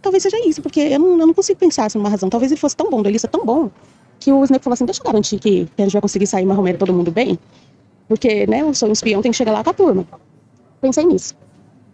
Talvez 0.00 0.22
seja 0.22 0.38
isso, 0.46 0.62
porque 0.62 0.80
eu 0.80 0.98
não, 0.98 1.18
eu 1.18 1.26
não 1.26 1.34
consigo 1.34 1.58
pensar 1.58 1.86
assim, 1.86 1.98
numa 1.98 2.08
razão. 2.08 2.28
Talvez 2.28 2.52
ele 2.52 2.60
fosse 2.60 2.76
tão 2.76 2.90
bom, 2.90 3.02
duelista 3.02 3.26
tão 3.26 3.44
bom, 3.44 3.70
que 4.20 4.32
o 4.32 4.44
Snape 4.44 4.62
falou 4.62 4.74
assim, 4.74 4.84
deixa 4.84 5.00
eu 5.00 5.04
garantir 5.04 5.38
que 5.38 5.68
a 5.76 5.82
gente 5.82 5.92
vai 5.92 6.02
conseguir 6.02 6.26
sair 6.26 6.44
marromeiro 6.44 6.78
todo 6.78 6.92
mundo 6.92 7.10
bem, 7.10 7.38
porque, 8.08 8.46
né, 8.46 8.62
eu 8.62 8.72
sou 8.74 8.88
um 8.88 8.92
espião, 8.92 9.20
tem 9.20 9.30
que 9.30 9.36
chegar 9.36 9.52
lá 9.52 9.62
com 9.62 9.70
a 9.70 9.74
turma. 9.74 10.06
Pensei 10.80 11.04
nisso. 11.04 11.36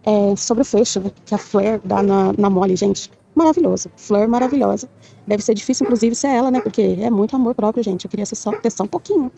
É, 0.05 0.35
sobre 0.35 0.61
o 0.61 0.65
fecho, 0.65 0.99
né, 0.99 1.11
que 1.25 1.35
a 1.35 1.37
Fleur 1.37 1.81
dá 1.83 2.01
na, 2.01 2.33
na 2.37 2.49
mole, 2.49 2.75
gente, 2.75 3.11
maravilhoso. 3.33 3.89
Fleur 3.97 4.27
maravilhosa. 4.27 4.87
Deve 5.27 5.43
ser 5.43 5.53
difícil, 5.53 5.85
inclusive, 5.85 6.15
ser 6.15 6.27
ela, 6.27 6.49
né, 6.49 6.61
porque 6.61 6.97
é 6.99 7.09
muito 7.09 7.35
amor 7.35 7.53
próprio, 7.53 7.83
gente. 7.83 8.05
Eu 8.05 8.09
queria 8.09 8.25
ser 8.25 8.35
só, 8.35 8.51
ter 8.53 8.71
só 8.71 8.83
um 8.83 8.87
pouquinho. 8.87 9.31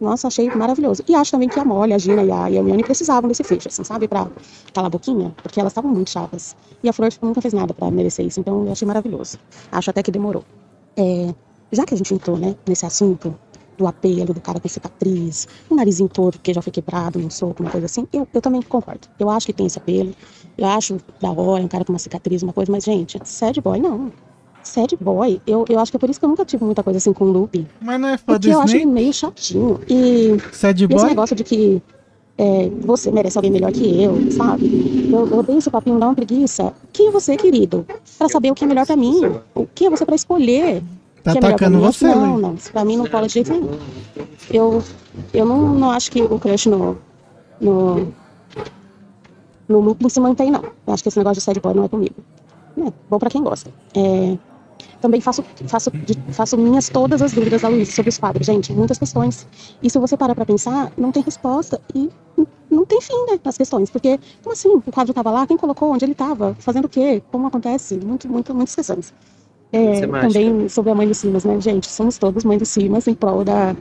Nossa, 0.00 0.28
achei 0.28 0.48
maravilhoso. 0.54 1.02
E 1.06 1.14
acho 1.14 1.30
também 1.30 1.48
que 1.48 1.60
a 1.60 1.64
Molly, 1.64 1.92
a 1.92 1.98
Gina 1.98 2.24
e 2.24 2.32
a 2.32 2.50
Hermione 2.50 2.82
precisavam 2.82 3.28
desse 3.28 3.44
fecho, 3.44 3.68
assim, 3.68 3.84
sabe? 3.84 4.08
Pra 4.08 4.26
calar 4.72 4.86
a 4.86 4.90
boquinha, 4.90 5.34
porque 5.42 5.60
elas 5.60 5.72
estavam 5.72 5.90
muito 5.90 6.08
chatas. 6.10 6.56
E 6.82 6.88
a 6.88 6.92
Flor 6.92 7.10
tipo, 7.10 7.26
nunca 7.26 7.42
fez 7.42 7.52
nada 7.52 7.74
pra 7.74 7.90
merecer 7.90 8.24
isso, 8.24 8.40
então 8.40 8.64
eu 8.64 8.72
achei 8.72 8.88
maravilhoso. 8.88 9.38
Acho 9.70 9.90
até 9.90 10.02
que 10.02 10.10
demorou. 10.10 10.42
É, 10.96 11.34
já 11.70 11.84
que 11.84 11.92
a 11.92 11.96
gente 11.98 12.14
entrou, 12.14 12.38
né, 12.38 12.56
nesse 12.66 12.86
assunto 12.86 13.38
do 13.76 13.86
apelo, 13.86 14.32
do 14.32 14.40
cara 14.40 14.58
com 14.58 14.68
cicatriz, 14.68 15.46
o 15.68 15.74
narizinho 15.74 16.08
todo 16.08 16.32
porque 16.32 16.52
já 16.52 16.62
foi 16.62 16.72
quebrado 16.72 17.18
num 17.18 17.30
soco, 17.30 17.62
uma 17.62 17.70
coisa 17.70 17.86
assim, 17.86 18.06
eu, 18.12 18.26
eu 18.32 18.40
também 18.40 18.62
concordo. 18.62 19.06
Eu 19.18 19.28
acho 19.28 19.46
que 19.46 19.52
tem 19.52 19.66
esse 19.66 19.78
apelo. 19.78 20.14
Eu 20.56 20.66
acho 20.66 20.96
da 21.20 21.30
hora 21.30 21.62
um 21.62 21.68
cara 21.68 21.84
com 21.84 21.92
uma 21.92 21.98
cicatriz, 21.98 22.42
uma 22.42 22.52
coisa, 22.52 22.72
mas, 22.72 22.84
gente, 22.84 23.18
sad 23.24 23.60
boy, 23.60 23.78
não. 23.78 24.10
Sad 24.70 24.96
boy, 25.00 25.40
eu, 25.46 25.64
eu 25.68 25.78
acho 25.80 25.90
que 25.90 25.96
é 25.96 26.00
por 26.00 26.08
isso 26.08 26.18
que 26.20 26.24
eu 26.24 26.28
nunca 26.28 26.44
tive 26.44 26.64
muita 26.64 26.82
coisa 26.82 26.98
assim 26.98 27.12
com 27.12 27.24
o 27.24 27.32
Lupe. 27.32 27.66
Mas 27.80 28.00
não 28.00 28.08
é 28.08 28.16
fã 28.16 28.34
do 28.34 28.38
Porque 28.40 28.54
eu 28.54 28.60
acho 28.60 28.76
ele 28.76 28.86
meio 28.86 29.12
chatinho. 29.12 29.80
E 29.88 30.36
Sad 30.52 30.80
e 30.80 30.84
esse 30.84 30.94
boy? 30.94 31.04
negócio 31.08 31.34
de 31.34 31.42
que 31.42 31.82
é, 32.38 32.70
você 32.80 33.10
merece 33.10 33.36
alguém 33.36 33.50
melhor 33.50 33.72
que 33.72 34.02
eu, 34.02 34.30
sabe? 34.32 35.10
Eu, 35.12 35.26
eu 35.28 35.38
odeio 35.38 35.58
esse 35.58 35.68
papinho, 35.70 35.98
dá 35.98 36.06
uma 36.06 36.14
preguiça. 36.14 36.72
Quem 36.92 37.08
é 37.08 37.10
você, 37.10 37.36
querido? 37.36 37.84
Pra 38.16 38.28
saber 38.28 38.50
o 38.50 38.54
que 38.54 38.64
é 38.64 38.66
melhor 38.66 38.86
pra 38.86 38.96
mim. 38.96 39.20
O 39.54 39.66
que 39.66 39.86
é 39.86 39.90
você 39.90 40.06
pra 40.06 40.14
escolher? 40.14 40.82
Tá 41.24 41.32
é 41.32 41.38
atacando 41.38 41.76
mim? 41.78 41.82
você, 41.82 42.06
Não, 42.06 42.36
Luiz. 42.36 42.42
não. 42.42 42.72
Pra 42.72 42.84
mim 42.84 42.96
não 42.96 43.06
cola 43.06 43.26
de 43.26 43.34
jeito 43.34 43.52
nenhum. 43.52 43.68
Eu, 44.50 44.82
eu 45.34 45.44
não, 45.44 45.74
não 45.74 45.90
acho 45.90 46.10
que 46.10 46.22
o 46.22 46.38
crush 46.38 46.66
no, 46.66 46.96
no, 47.60 48.08
no 49.68 49.80
lúpulo 49.80 50.08
se 50.08 50.20
mantém, 50.20 50.50
não. 50.50 50.62
Eu 50.86 50.94
acho 50.94 51.02
que 51.02 51.08
esse 51.08 51.18
negócio 51.18 51.40
de 51.40 51.44
sad 51.44 51.60
boy 51.60 51.74
não 51.74 51.84
é 51.84 51.88
comigo. 51.88 52.14
É 52.78 52.92
bom 53.10 53.18
pra 53.18 53.28
quem 53.28 53.42
gosta. 53.42 53.70
É, 53.94 54.38
também 55.00 55.20
faço, 55.20 55.44
faço, 55.66 55.90
faço 56.30 56.58
minhas 56.58 56.88
todas 56.88 57.22
as 57.22 57.32
dúvidas 57.32 57.62
da 57.62 57.68
Luísa 57.68 57.92
sobre 57.92 58.10
os 58.10 58.18
quadros. 58.18 58.46
Gente, 58.46 58.72
muitas 58.72 58.98
questões. 58.98 59.46
E 59.82 59.88
se 59.88 59.98
você 59.98 60.16
parar 60.16 60.34
pra 60.34 60.44
pensar, 60.44 60.92
não 60.96 61.10
tem 61.10 61.22
resposta. 61.22 61.80
E 61.94 62.10
não 62.70 62.84
tem 62.84 63.00
fim, 63.00 63.26
né, 63.30 63.38
nas 63.42 63.56
questões. 63.56 63.90
Porque, 63.90 64.18
como 64.42 64.52
assim? 64.52 64.68
O 64.68 64.92
quadro 64.92 65.12
tava 65.12 65.30
lá, 65.30 65.46
quem 65.46 65.56
colocou, 65.56 65.92
onde 65.92 66.04
ele 66.04 66.14
tava, 66.14 66.54
fazendo 66.58 66.84
o 66.84 66.88
quê, 66.88 67.22
como 67.30 67.46
acontece? 67.46 67.98
Muito, 68.04 68.28
muito, 68.28 68.54
muitas 68.54 68.74
questões. 68.74 69.12
É, 69.72 70.00
também 70.00 70.68
sobre 70.68 70.90
a 70.90 70.94
mãe 70.94 71.06
do 71.06 71.14
Simas, 71.14 71.44
né? 71.44 71.60
Gente, 71.60 71.86
somos 71.86 72.18
todos 72.18 72.44
mãe 72.44 72.58
do 72.58 72.66
Simas 72.66 73.06
em 73.06 73.14
prol 73.14 73.44
da, 73.44 73.76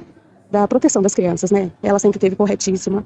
da 0.52 0.68
proteção 0.68 1.02
das 1.02 1.16
crianças, 1.16 1.52
né? 1.52 1.72
Ela 1.82 2.00
sempre 2.00 2.20
teve 2.20 2.36
corretíssima. 2.36 3.06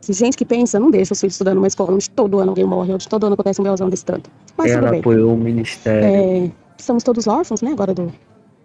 Se 0.00 0.12
gente 0.12 0.36
que 0.36 0.44
pensa, 0.44 0.80
não 0.80 0.90
deixa 0.90 1.12
os 1.12 1.20
filhos 1.20 1.34
estudando 1.34 1.56
numa 1.56 1.66
escola 1.66 1.92
onde 1.92 2.08
todo 2.10 2.38
ano 2.38 2.50
alguém 2.50 2.64
morre, 2.64 2.92
onde 2.92 3.06
todo 3.06 3.24
ano 3.26 3.34
acontece 3.34 3.60
um 3.60 3.64
belzão 3.64 3.88
desse 3.88 4.04
tanto. 4.04 4.30
Mas 4.56 4.72
Ela 4.72 4.96
apoiou 4.96 5.34
o 5.34 5.36
ministério. 5.36 6.04
É, 6.04 6.50
estamos 6.80 7.02
todos 7.02 7.26
órfãos, 7.26 7.62
né, 7.62 7.72
agora 7.72 7.94
do, 7.94 8.12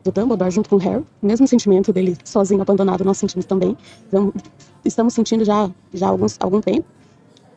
do 0.03 0.11
Dumbledore, 0.11 0.51
junto 0.51 0.69
com 0.69 0.75
o 0.75 0.79
Harry. 0.79 1.03
O 1.21 1.25
mesmo 1.25 1.47
sentimento 1.47 1.91
dele 1.91 2.17
sozinho, 2.23 2.61
abandonado, 2.61 3.03
nós 3.03 3.17
sentimos 3.17 3.45
também. 3.45 3.77
Então, 4.07 4.33
estamos 4.83 5.13
sentindo 5.13 5.43
já, 5.43 5.69
já 5.93 6.07
há 6.07 6.09
alguns, 6.09 6.37
algum 6.39 6.61
tempo. 6.61 6.85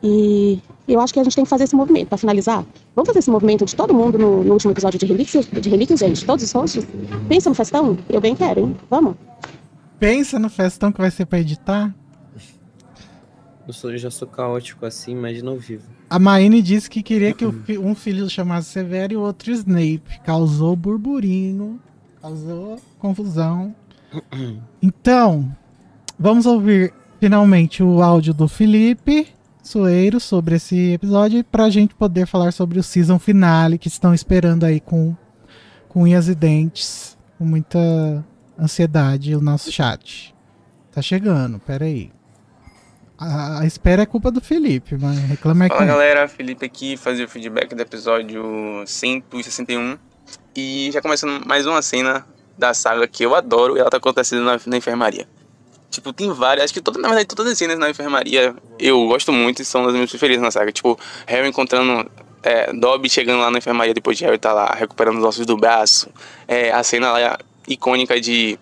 E 0.01 0.61
eu 0.87 0.99
acho 0.99 1.13
que 1.13 1.19
a 1.19 1.23
gente 1.23 1.35
tem 1.35 1.43
que 1.43 1.49
fazer 1.49 1.65
esse 1.65 1.75
movimento. 1.75 2.07
Para 2.07 2.17
finalizar, 2.17 2.65
vamos 2.95 3.07
fazer 3.07 3.19
esse 3.19 3.29
movimento 3.29 3.65
de 3.65 3.75
todo 3.75 3.93
mundo 3.93 4.17
no, 4.17 4.43
no 4.43 4.53
último 4.53 4.71
episódio 4.71 4.97
de 4.97 5.05
Relíquias, 5.05 5.45
de 5.45 5.69
Relíquias, 5.69 5.99
gente? 5.99 6.25
Todos 6.25 6.43
os 6.45 6.51
hosts? 6.51 6.87
Pensa 7.27 7.49
no 7.49 7.55
festão? 7.55 7.97
Eu 8.09 8.21
bem 8.21 8.35
quero, 8.35 8.61
hein? 8.61 8.77
Vamos? 8.89 9.15
Pensa 9.99 10.39
no 10.39 10.49
festão 10.49 10.91
que 10.91 11.01
vai 11.01 11.11
ser 11.11 11.25
pra 11.25 11.39
editar. 11.39 11.93
Eu 13.67 13.73
sou, 13.73 13.95
já 13.97 14.09
sou 14.09 14.27
caótico 14.27 14.85
assim, 14.85 15.11
imagina 15.11 15.51
ao 15.51 15.57
vivo. 15.57 15.98
A 16.09 16.17
Maine 16.17 16.61
disse 16.61 16.89
que 16.89 17.03
queria 17.03 17.33
que 17.33 17.45
um 17.77 17.93
filho 17.93 18.29
chamasse 18.29 18.69
Severo 18.69 19.13
e 19.13 19.17
o 19.17 19.21
outro 19.21 19.51
Snape. 19.51 20.19
Causou 20.23 20.75
burburinho, 20.75 21.79
causou 22.21 22.79
confusão. 22.97 23.75
Então, 24.81 25.55
vamos 26.17 26.45
ouvir 26.45 26.93
finalmente 27.19 27.83
o 27.83 28.01
áudio 28.01 28.33
do 28.33 28.47
Felipe 28.47 29.27
Soeiro 29.61 30.19
sobre 30.19 30.55
esse 30.55 30.93
episódio 30.93 31.43
pra 31.43 31.69
gente 31.69 31.93
poder 31.93 32.25
falar 32.25 32.51
sobre 32.51 32.79
o 32.79 32.83
season 32.83 33.19
finale 33.19 33.77
que 33.77 33.87
estão 33.87 34.13
esperando 34.13 34.63
aí 34.63 34.79
com, 34.79 35.15
com 35.89 36.03
unhas 36.03 36.27
e 36.27 36.33
dentes, 36.33 37.17
com 37.37 37.45
muita 37.45 38.25
ansiedade 38.57 39.35
o 39.35 39.41
nosso 39.41 39.71
chat. 39.71 40.33
Tá 40.91 41.01
chegando, 41.01 41.59
peraí. 41.59 42.09
A, 43.19 43.59
a 43.59 43.65
espera 43.65 44.03
é 44.03 44.05
culpa 44.05 44.31
do 44.31 44.39
Felipe, 44.39 44.95
mas 44.97 45.19
reclama 45.19 45.65
é 45.65 45.67
Fala 45.67 45.85
galera, 45.85 46.27
Felipe 46.29 46.65
aqui, 46.65 46.95
fazer 46.95 47.25
o 47.25 47.27
feedback 47.27 47.75
do 47.75 47.81
episódio 47.81 48.81
161. 48.85 49.97
E 50.55 50.89
já 50.93 51.01
começando 51.01 51.45
mais 51.45 51.67
uma 51.67 51.81
cena 51.81 52.25
da 52.57 52.73
saga 52.73 53.05
que 53.09 53.25
eu 53.25 53.35
adoro 53.35 53.75
e 53.75 53.79
ela 53.81 53.89
tá 53.89 53.97
acontecendo 53.97 54.45
na, 54.45 54.57
na 54.65 54.77
enfermaria. 54.77 55.27
Tipo, 55.89 56.13
tem 56.13 56.31
várias, 56.31 56.65
acho 56.65 56.73
que 56.73 56.79
toda, 56.79 56.97
na 56.97 57.09
verdade 57.09 57.27
todas 57.27 57.51
as 57.51 57.57
cenas 57.57 57.77
na 57.77 57.89
enfermaria 57.89 58.55
eu 58.77 59.07
gosto 59.07 59.33
muito 59.33 59.61
e 59.61 59.65
são 59.65 59.83
das 59.83 59.93
minhas 59.93 60.09
preferidas 60.09 60.41
na 60.41 60.51
saga. 60.51 60.71
Tipo, 60.71 60.97
Harry 61.27 61.49
encontrando 61.49 62.09
é, 62.41 62.71
Dobby 62.71 63.09
chegando 63.09 63.41
lá 63.41 63.51
na 63.51 63.57
enfermaria 63.57 63.93
depois 63.93 64.17
de 64.17 64.23
Harry 64.23 64.37
tá 64.37 64.53
lá 64.53 64.73
recuperando 64.73 65.17
os 65.17 65.23
ossos 65.25 65.45
do 65.45 65.57
braço. 65.57 66.09
É, 66.47 66.71
a 66.71 66.83
cena 66.83 67.11
lá 67.11 67.37
icônica 67.67 68.19
de 68.21 68.57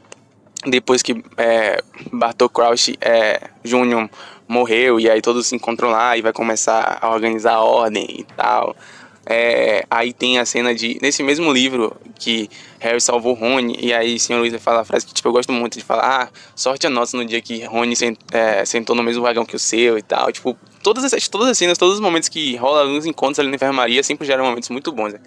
depois 0.65 1.01
que 1.01 1.23
é, 1.37 1.83
Bartol 2.11 2.49
Crouch 2.49 2.97
é, 2.99 3.49
Jr. 3.63 4.09
morreu 4.47 4.99
e 4.99 5.09
aí 5.09 5.21
todos 5.21 5.47
se 5.47 5.55
encontram 5.55 5.89
lá 5.89 6.17
e 6.17 6.21
vai 6.21 6.33
começar 6.33 6.97
a 7.01 7.09
organizar 7.09 7.55
a 7.55 7.61
ordem 7.61 8.05
e 8.09 8.23
tal. 8.35 8.75
É, 9.29 9.85
aí 9.91 10.13
tem 10.13 10.39
a 10.39 10.45
cena 10.45 10.73
de 10.73 10.97
nesse 11.01 11.21
mesmo 11.21 11.51
livro 11.51 11.93
que 12.17 12.49
Harry 12.79 13.01
salvou 13.01 13.33
Rony 13.33 13.75
e 13.77 13.93
aí 13.93 14.15
o 14.15 14.19
Sr. 14.19 14.37
Luiz 14.37 14.55
fala 14.63 14.81
a 14.81 14.85
frase 14.85 15.05
que 15.05 15.13
tipo 15.13 15.27
eu 15.27 15.33
gosto 15.33 15.51
muito 15.51 15.77
de 15.77 15.83
falar 15.83 16.23
ah 16.23 16.29
sorte 16.55 16.87
a 16.87 16.89
nossa 16.89 17.17
no 17.17 17.25
dia 17.25 17.41
que 17.41 17.65
Rony 17.65 17.93
sent, 17.93 18.17
é, 18.31 18.63
sentou 18.63 18.95
no 18.95 19.03
mesmo 19.03 19.21
vagão 19.21 19.45
que 19.45 19.53
o 19.53 19.59
seu 19.59 19.97
e 19.97 20.01
tal 20.01 20.31
tipo 20.31 20.57
todas 20.81 21.13
as 21.13 21.27
todas 21.27 21.49
as 21.49 21.57
cenas 21.57 21.77
todos 21.77 21.95
os 21.95 21.99
momentos 21.99 22.29
que 22.29 22.55
rola 22.55 22.85
nos 22.85 23.05
encontros 23.05 23.39
ali 23.39 23.49
na 23.49 23.57
enfermaria 23.57 24.01
sempre 24.01 24.25
geram 24.25 24.45
momentos 24.45 24.69
muito 24.69 24.93
bons 24.93 25.11
né? 25.11 25.19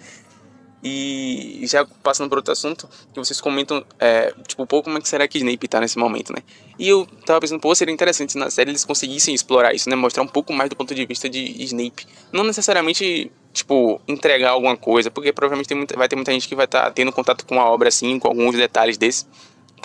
E 0.83 1.61
já 1.67 1.85
passando 2.01 2.27
por 2.27 2.39
outro 2.39 2.51
assunto, 2.51 2.89
que 3.13 3.19
vocês 3.19 3.39
comentam, 3.39 3.85
é, 3.99 4.33
tipo, 4.47 4.65
pô, 4.65 4.81
como 4.81 4.97
é 4.97 5.01
que 5.01 5.07
será 5.07 5.27
que 5.27 5.37
Snape 5.37 5.67
tá 5.67 5.79
nesse 5.79 5.97
momento, 5.97 6.33
né? 6.33 6.39
E 6.79 6.89
eu 6.89 7.07
tava 7.23 7.39
pensando, 7.39 7.59
pô, 7.59 7.73
seria 7.75 7.93
interessante 7.93 8.31
se 8.31 8.37
na 8.37 8.49
série 8.49 8.71
eles 8.71 8.83
conseguissem 8.83 9.35
explorar 9.35 9.75
isso, 9.75 9.87
né? 9.89 9.95
Mostrar 9.95 10.23
um 10.23 10.27
pouco 10.27 10.51
mais 10.51 10.69
do 10.71 10.75
ponto 10.75 10.95
de 10.95 11.05
vista 11.05 11.29
de 11.29 11.63
Snape. 11.65 12.07
Não 12.31 12.43
necessariamente, 12.43 13.31
tipo, 13.53 14.01
entregar 14.07 14.51
alguma 14.51 14.75
coisa, 14.75 15.11
porque 15.11 15.31
provavelmente 15.31 15.67
tem 15.67 15.77
muita, 15.77 15.95
vai 15.95 16.07
ter 16.07 16.15
muita 16.15 16.31
gente 16.31 16.47
que 16.47 16.55
vai 16.55 16.65
estar 16.65 16.85
tá 16.85 16.91
tendo 16.91 17.11
contato 17.11 17.45
com 17.45 17.61
a 17.61 17.69
obra, 17.69 17.89
assim, 17.89 18.17
com 18.17 18.27
alguns 18.27 18.55
detalhes 18.55 18.97
desse. 18.97 19.27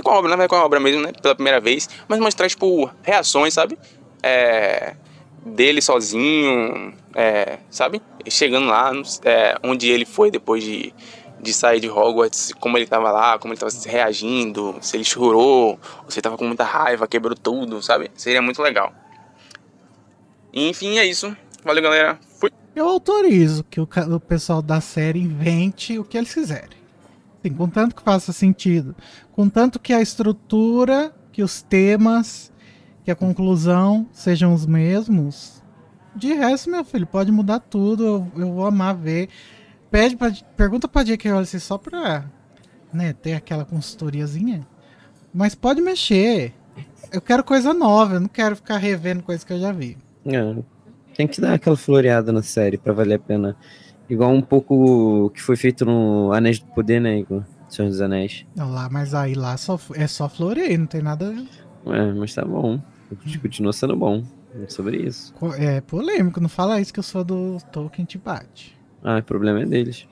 Com 0.03 0.11
a 0.11 0.19
obra, 0.19 0.31
não 0.31 0.39
vai 0.39 0.49
com 0.49 0.57
a 0.57 0.65
obra 0.65 0.81
mesmo, 0.81 1.03
né? 1.03 1.13
Pela 1.21 1.35
primeira 1.35 1.61
vez. 1.61 1.91
Mas 2.09 2.19
mostrar, 2.19 2.49
tipo, 2.49 2.91
reações, 3.03 3.53
sabe? 3.53 3.79
É, 4.23 4.95
dele 5.55 5.81
sozinho, 5.81 6.93
é, 7.15 7.59
sabe? 7.71 8.03
Chegando 8.29 8.67
lá, 8.67 8.93
é, 9.25 9.57
onde 9.63 9.89
ele 9.89 10.05
foi 10.05 10.31
depois 10.31 10.63
de, 10.63 10.93
de 11.41 11.53
sair 11.53 11.81
de 11.81 11.89
Hogwarts, 11.89 12.53
como 12.59 12.77
ele 12.77 12.87
tava 12.87 13.11
lá, 13.13 13.39
como 13.39 13.55
ele 13.55 13.61
tava 13.61 13.73
reagindo, 13.87 14.77
se 14.81 14.97
ele 14.97 15.05
chorou, 15.05 15.79
ou 16.05 16.11
se 16.11 16.19
ele 16.19 16.23
tava 16.23 16.37
com 16.37 16.45
muita 16.45 16.65
raiva, 16.65 17.07
quebrou 17.07 17.37
tudo, 17.37 17.83
sabe? 17.83 18.11
Seria 18.15 18.43
muito 18.43 18.61
legal. 18.61 18.93
Enfim, 20.53 20.99
é 20.99 21.05
isso. 21.05 21.37
Valeu, 21.65 21.83
galera. 21.83 22.19
Fui. 22.41 22.51
Eu 22.75 22.89
autorizo 22.89 23.65
que 23.65 23.81
o, 23.81 23.89
o 24.15 24.21
pessoal 24.21 24.61
da 24.61 24.81
série 24.81 25.21
invente 25.21 25.99
o 25.99 26.05
que 26.05 26.17
eles 26.19 26.33
quiserem. 26.33 26.77
Sim, 27.43 27.55
contanto 27.55 27.95
que 27.95 28.03
faça 28.03 28.33
sentido. 28.33 28.95
Contanto 29.33 29.79
que 29.79 29.93
a 29.93 30.01
estrutura, 30.01 31.15
que 31.33 31.43
os 31.43 31.63
temas, 31.63 32.51
que 33.07 33.11
a 33.13 33.15
conclusão 33.15 34.05
sejam 34.11 34.53
os 34.53 34.67
mesmos. 34.67 35.63
De 36.17 36.33
resto, 36.33 36.69
meu 36.69 36.85
filho, 36.85 37.07
pode 37.07 37.31
mudar 37.31 37.61
tudo. 37.61 38.05
Eu, 38.05 38.33
eu 38.37 38.53
vou 38.53 38.67
amar 38.67 38.97
ver. 38.97 39.29
Pede 39.89 40.17
pra, 40.17 40.33
pergunta 40.57 40.89
pra 40.89 41.05
J.K. 41.05 41.31
Rowling 41.31 41.47
só 41.47 41.79
pra 41.79 42.25
né, 42.93 43.13
ter 43.13 43.35
aquela 43.35 43.65
consultoriazinha. 43.65 44.67
Mas 45.33 45.55
pode 45.55 45.81
mexer. 45.81 46.53
Eu 47.13 47.21
quero 47.21 47.45
coisa 47.45 47.73
nova, 47.73 48.15
eu 48.15 48.21
não 48.21 48.29
quero 48.29 48.57
ficar 48.57 48.77
revendo 48.79 49.23
coisas 49.23 49.45
que 49.45 49.53
eu 49.53 49.61
já 49.61 49.71
vi. 49.71 49.97
É, 50.25 50.57
tem 51.15 51.29
que 51.29 51.41
dar 51.41 51.55
aquela 51.55 51.77
floreada 51.77 52.33
na 52.33 52.43
série 52.43 52.77
pra 52.77 52.93
valer 52.93 53.15
a 53.15 53.21
pena. 53.21 53.57
Igual 54.11 54.33
um 54.33 54.43
pouco 54.43 55.31
que 55.31 55.41
foi 55.41 55.55
feito 55.55 55.85
no 55.85 56.33
Anéis 56.33 56.59
do 56.59 56.67
Poder, 56.73 57.01
né, 57.01 57.21
Igor? 57.21 57.45
Senhor 57.69 57.89
dos 57.89 58.01
Anéis. 58.01 58.45
Não, 58.57 58.69
lá, 58.69 58.89
mas 58.91 59.15
aí 59.15 59.35
lá 59.35 59.57
só, 59.57 59.79
é 59.95 60.09
só 60.09 60.29
floreio, 60.29 60.77
não 60.77 60.87
tem 60.87 61.03
nada. 61.03 61.33
É, 61.87 62.13
mas 62.13 62.35
tá 62.35 62.45
bom. 62.45 62.81
Continua 63.41 63.73
sendo 63.73 63.97
bom. 63.97 64.25
Sobre 64.69 64.97
isso. 64.97 65.35
É 65.59 65.83
polêmico, 65.83 66.41
não 66.41 66.49
fala 66.49 66.81
isso 66.81 66.93
que 66.93 66.99
eu 66.99 67.05
sou 67.05 67.23
do 67.23 67.59
Tolkien 67.71 68.07
te 68.07 68.17
bate. 68.17 68.75
Ah, 69.05 69.19
o 69.19 69.23
problema 69.23 69.61
é 69.61 69.67
deles. 69.67 70.07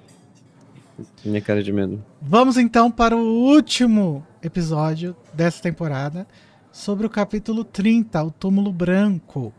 Minha 1.24 1.40
cara 1.40 1.62
de 1.62 1.72
medo. 1.72 2.04
Vamos 2.20 2.56
então 2.56 2.90
para 2.90 3.16
o 3.16 3.20
último 3.20 4.24
episódio 4.42 5.16
dessa 5.32 5.62
temporada 5.62 6.26
sobre 6.70 7.06
o 7.06 7.10
capítulo 7.10 7.64
30, 7.64 8.22
o 8.22 8.30
túmulo 8.30 8.70
branco. 8.70 9.52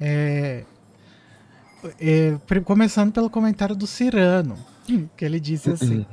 É, 0.00 0.64
é, 2.00 2.38
começando 2.64 3.12
pelo 3.12 3.28
comentário 3.28 3.74
do 3.74 3.86
Cirano, 3.86 4.56
que 5.16 5.24
ele 5.24 5.40
disse 5.40 5.70
assim. 5.70 6.06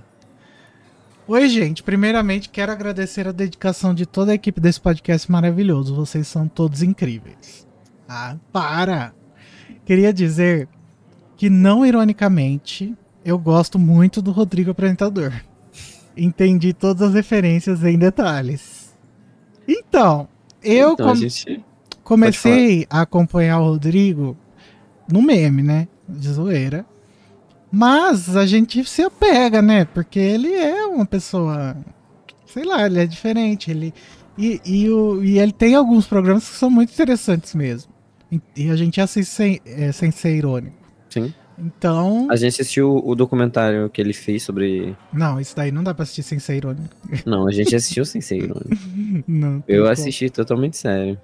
Oi, 1.28 1.50
gente. 1.50 1.82
Primeiramente, 1.82 2.50
quero 2.50 2.72
agradecer 2.72 3.28
a 3.28 3.32
dedicação 3.32 3.94
de 3.94 4.06
toda 4.06 4.32
a 4.32 4.36
equipe 4.36 4.62
desse 4.62 4.80
podcast 4.80 5.32
maravilhoso. 5.32 5.96
Vocês 5.96 6.28
são 6.28 6.48
todos 6.48 6.84
incríveis. 6.84 7.66
Ah, 8.08 8.36
para! 8.52 9.14
Queria 9.84 10.14
dizer 10.14 10.68
que, 11.36 11.50
não 11.50 11.86
ironicamente, 11.86 12.96
eu 13.24 13.40
gosto 13.40 13.80
muito 13.80 14.22
do 14.22 14.32
Rodrigo 14.32 14.72
apresentador. 14.72 15.32
Entendi 16.16 16.74
todas 16.74 17.02
as 17.10 17.14
referências 17.16 17.84
em 17.84 17.98
detalhes. 17.98 18.96
Então, 19.68 20.28
eu 20.64 20.94
Então, 20.94 21.08
com- 21.10 21.16
gente- 21.16 21.64
comecei 22.04 22.86
a 22.90 23.02
acompanhar 23.02 23.60
o 23.60 23.66
Rodrigo 23.72 24.38
no 25.12 25.22
meme, 25.24 25.64
né? 25.64 25.88
De 26.08 26.30
zoeira. 26.32 26.86
Mas 27.76 28.38
a 28.38 28.46
gente 28.46 28.84
se 28.86 29.02
apega, 29.02 29.62
né? 29.62 29.84
Porque 29.84 30.18
ele 30.18 30.54
é 30.54 30.86
uma 30.86 31.06
pessoa. 31.06 31.76
Sei 32.46 32.64
lá, 32.64 32.86
ele 32.86 33.00
é 33.00 33.06
diferente. 33.06 33.70
Ele, 33.70 33.94
e, 34.38 34.62
e, 34.66 34.90
o, 34.90 35.22
e 35.22 35.40
ele 35.40 35.52
tem 35.52 35.76
alguns 35.76 36.08
programas 36.08 36.50
que 36.50 36.56
são 36.56 36.70
muito 36.70 36.94
interessantes 36.94 37.54
mesmo. 37.54 37.92
E, 38.56 38.70
a 38.70 38.78
gente 38.78 39.02
assiste 39.02 39.30
sem, 39.30 39.62
é, 39.66 39.92
sem 39.92 40.10
ser 40.10 40.38
irônico. 40.38 40.78
Sim. 41.10 41.34
Então. 41.60 42.28
A 42.32 42.38
gente 42.38 42.62
assistiu 42.62 43.02
o 43.04 43.14
documentário 43.14 43.90
que 43.90 44.02
ele 44.02 44.14
fez 44.14 44.44
sobre. 44.44 44.96
Não, 45.12 45.38
isso 45.38 45.54
daí 45.54 45.70
não 45.70 45.84
dá 45.84 45.94
pra 45.94 46.04
assistir 46.04 46.24
sem 46.24 46.40
ser 46.40 46.56
irônico. 46.56 46.96
Não, 47.26 47.46
a 47.46 47.52
gente 47.52 47.76
assistiu 47.76 48.06
sem 48.06 48.22
ser 48.22 48.38
irônico. 48.38 48.70
Não, 49.28 49.62
Eu 49.68 49.86
assisti 49.88 50.30
totalmente 50.30 50.78
sério. 50.78 51.20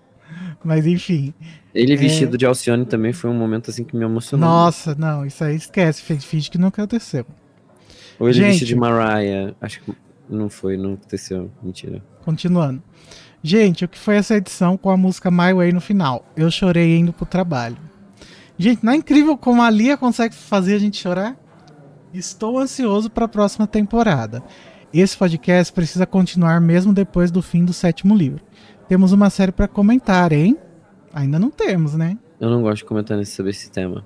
Mas 0.64 0.86
enfim. 0.86 1.34
Ele 1.74 1.94
É. 1.94 1.96
vestido 1.96 2.38
de 2.38 2.46
Alcione 2.46 2.86
também 2.86 3.14
foi 3.14 3.30
um 3.30 3.34
momento 3.34 3.70
assim 3.72 3.84
que 3.84 3.96
me 3.96 4.04
emocionou. 4.04 4.48
Nossa, 4.48 4.94
não, 4.96 5.26
isso 5.26 5.44
aí 5.44 5.56
esquece. 5.56 6.02
Finge 6.02 6.50
que 6.52 6.58
não 6.58 6.68
aconteceu. 6.68 7.26
Ou 8.20 8.28
ele 8.28 8.38
Gente. 8.38 8.48
vestido 8.52 8.68
de 8.68 8.76
Mariah. 8.76 9.56
Acho 9.60 9.82
que 9.82 9.94
não 10.30 10.50
foi, 10.50 10.78
não 10.78 10.94
aconteceu. 10.94 11.50
Mentira. 11.64 12.04
Continuando. 12.24 12.82
Gente, 13.44 13.86
o 13.86 13.88
que 13.88 13.98
foi 13.98 14.18
essa 14.18 14.36
edição 14.36 14.78
com 14.78 14.92
a 14.92 14.98
música 14.98 15.32
My 15.32 15.52
Way 15.54 15.72
no 15.72 15.82
final? 15.82 16.24
Eu 16.36 16.52
chorei 16.52 16.96
indo 16.98 17.12
pro 17.12 17.26
trabalho. 17.26 17.78
Gente, 18.58 18.86
não 18.86 18.94
é 18.94 18.98
incrível 18.98 19.36
como 19.36 19.64
a 19.64 19.70
Lia 19.72 19.98
consegue 19.98 20.36
fazer 20.36 20.76
a 20.76 20.80
gente 20.80 20.98
chorar? 21.02 21.36
Estou 22.14 22.60
ansioso 22.60 23.10
para 23.10 23.26
a 23.26 23.28
próxima 23.28 23.66
temporada. 23.66 24.44
Esse 24.94 25.18
podcast 25.18 25.74
precisa 25.74 26.06
continuar 26.06 26.62
mesmo 26.62 26.94
depois 26.94 27.32
do 27.32 27.42
fim 27.42 27.66
do 27.66 27.74
sétimo 27.74 28.14
livro. 28.14 28.44
Temos 28.92 29.14
uma 29.14 29.30
série 29.30 29.54
para 29.54 29.70
comentar, 29.70 30.34
hein? 30.34 30.58
Ainda 31.14 31.40
não 31.40 31.50
temos, 31.50 31.96
né? 31.96 32.18
Eu 32.42 32.50
não 32.50 32.62
gosto 32.62 32.80
de 32.80 32.84
comentar 32.84 33.26
sobre 33.26 33.52
esse 33.52 33.72
tema. 33.72 34.06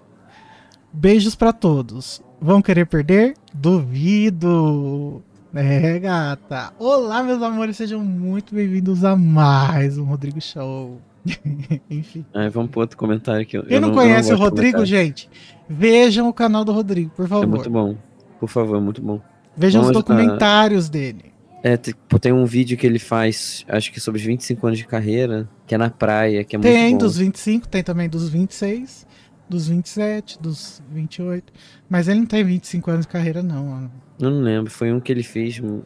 Beijos 0.93 1.33
pra 1.33 1.51
todos. 1.51 2.21
Vão 2.39 2.61
querer 2.61 2.85
perder? 2.85 3.33
Duvido. 3.51 5.23
É, 5.55 5.97
gata. 5.97 6.71
Olá, 6.77 7.23
meus 7.23 7.41
amores, 7.41 7.77
sejam 7.77 7.99
muito 8.01 8.53
bem-vindos 8.53 9.03
a 9.03 9.15
mais 9.15 9.97
um 9.97 10.03
Rodrigo 10.03 10.39
Show. 10.39 11.01
Enfim. 11.89 12.23
Aí 12.31 12.47
vamos 12.49 12.69
pro 12.69 12.81
outro 12.81 12.95
comentário 12.95 13.47
eu. 13.51 13.63
Quem 13.63 13.79
não, 13.79 13.89
eu 13.89 13.95
conhece 13.95 14.31
o 14.31 14.37
gosto 14.37 14.53
de 14.53 14.61
Rodrigo, 14.61 14.85
gente, 14.85 15.27
vejam 15.67 16.29
o 16.29 16.33
canal 16.33 16.63
do 16.63 16.71
Rodrigo, 16.71 17.09
por 17.09 17.27
favor. 17.27 17.43
É 17.43 17.47
muito 17.47 17.71
bom. 17.71 17.97
Por 18.39 18.49
favor, 18.49 18.77
é 18.77 18.79
muito 18.79 19.01
bom. 19.01 19.19
Vejam 19.57 19.81
os 19.81 19.87
Vamos, 19.87 19.97
ah, 19.97 19.99
documentários 19.99 20.89
dele. 20.89 21.33
É, 21.67 21.75
tipo, 21.77 22.19
tem 22.19 22.31
um 22.31 22.45
vídeo 22.45 22.77
que 22.77 22.85
ele 22.85 22.99
faz, 22.99 23.65
acho 23.67 23.91
que 23.91 23.99
sobre 23.99 24.19
os 24.21 24.25
25 24.27 24.67
anos 24.67 24.77
de 24.77 24.85
carreira, 24.85 25.49
que 25.65 25.73
é 25.73 25.77
na 25.79 25.89
praia, 25.89 26.43
que 26.43 26.55
é 26.55 26.59
muito 26.59 26.71
Tem 26.71 26.91
bom. 26.91 26.97
dos 26.99 27.17
25, 27.17 27.67
tem 27.67 27.81
também 27.81 28.07
dos 28.07 28.29
26, 28.29 29.07
dos 29.49 29.67
27, 29.67 30.39
dos 30.39 30.79
28. 30.91 31.51
Mas 31.89 32.07
ele 32.07 32.19
não 32.19 32.27
tem 32.27 32.43
25 32.43 32.91
anos 32.91 33.07
de 33.07 33.11
carreira, 33.11 33.41
não. 33.41 33.89
Eu 34.19 34.29
não 34.29 34.41
lembro, 34.41 34.69
foi 34.69 34.93
um 34.93 34.99
que 34.99 35.11
ele 35.11 35.23
fez. 35.23 35.59
um- 35.59 35.81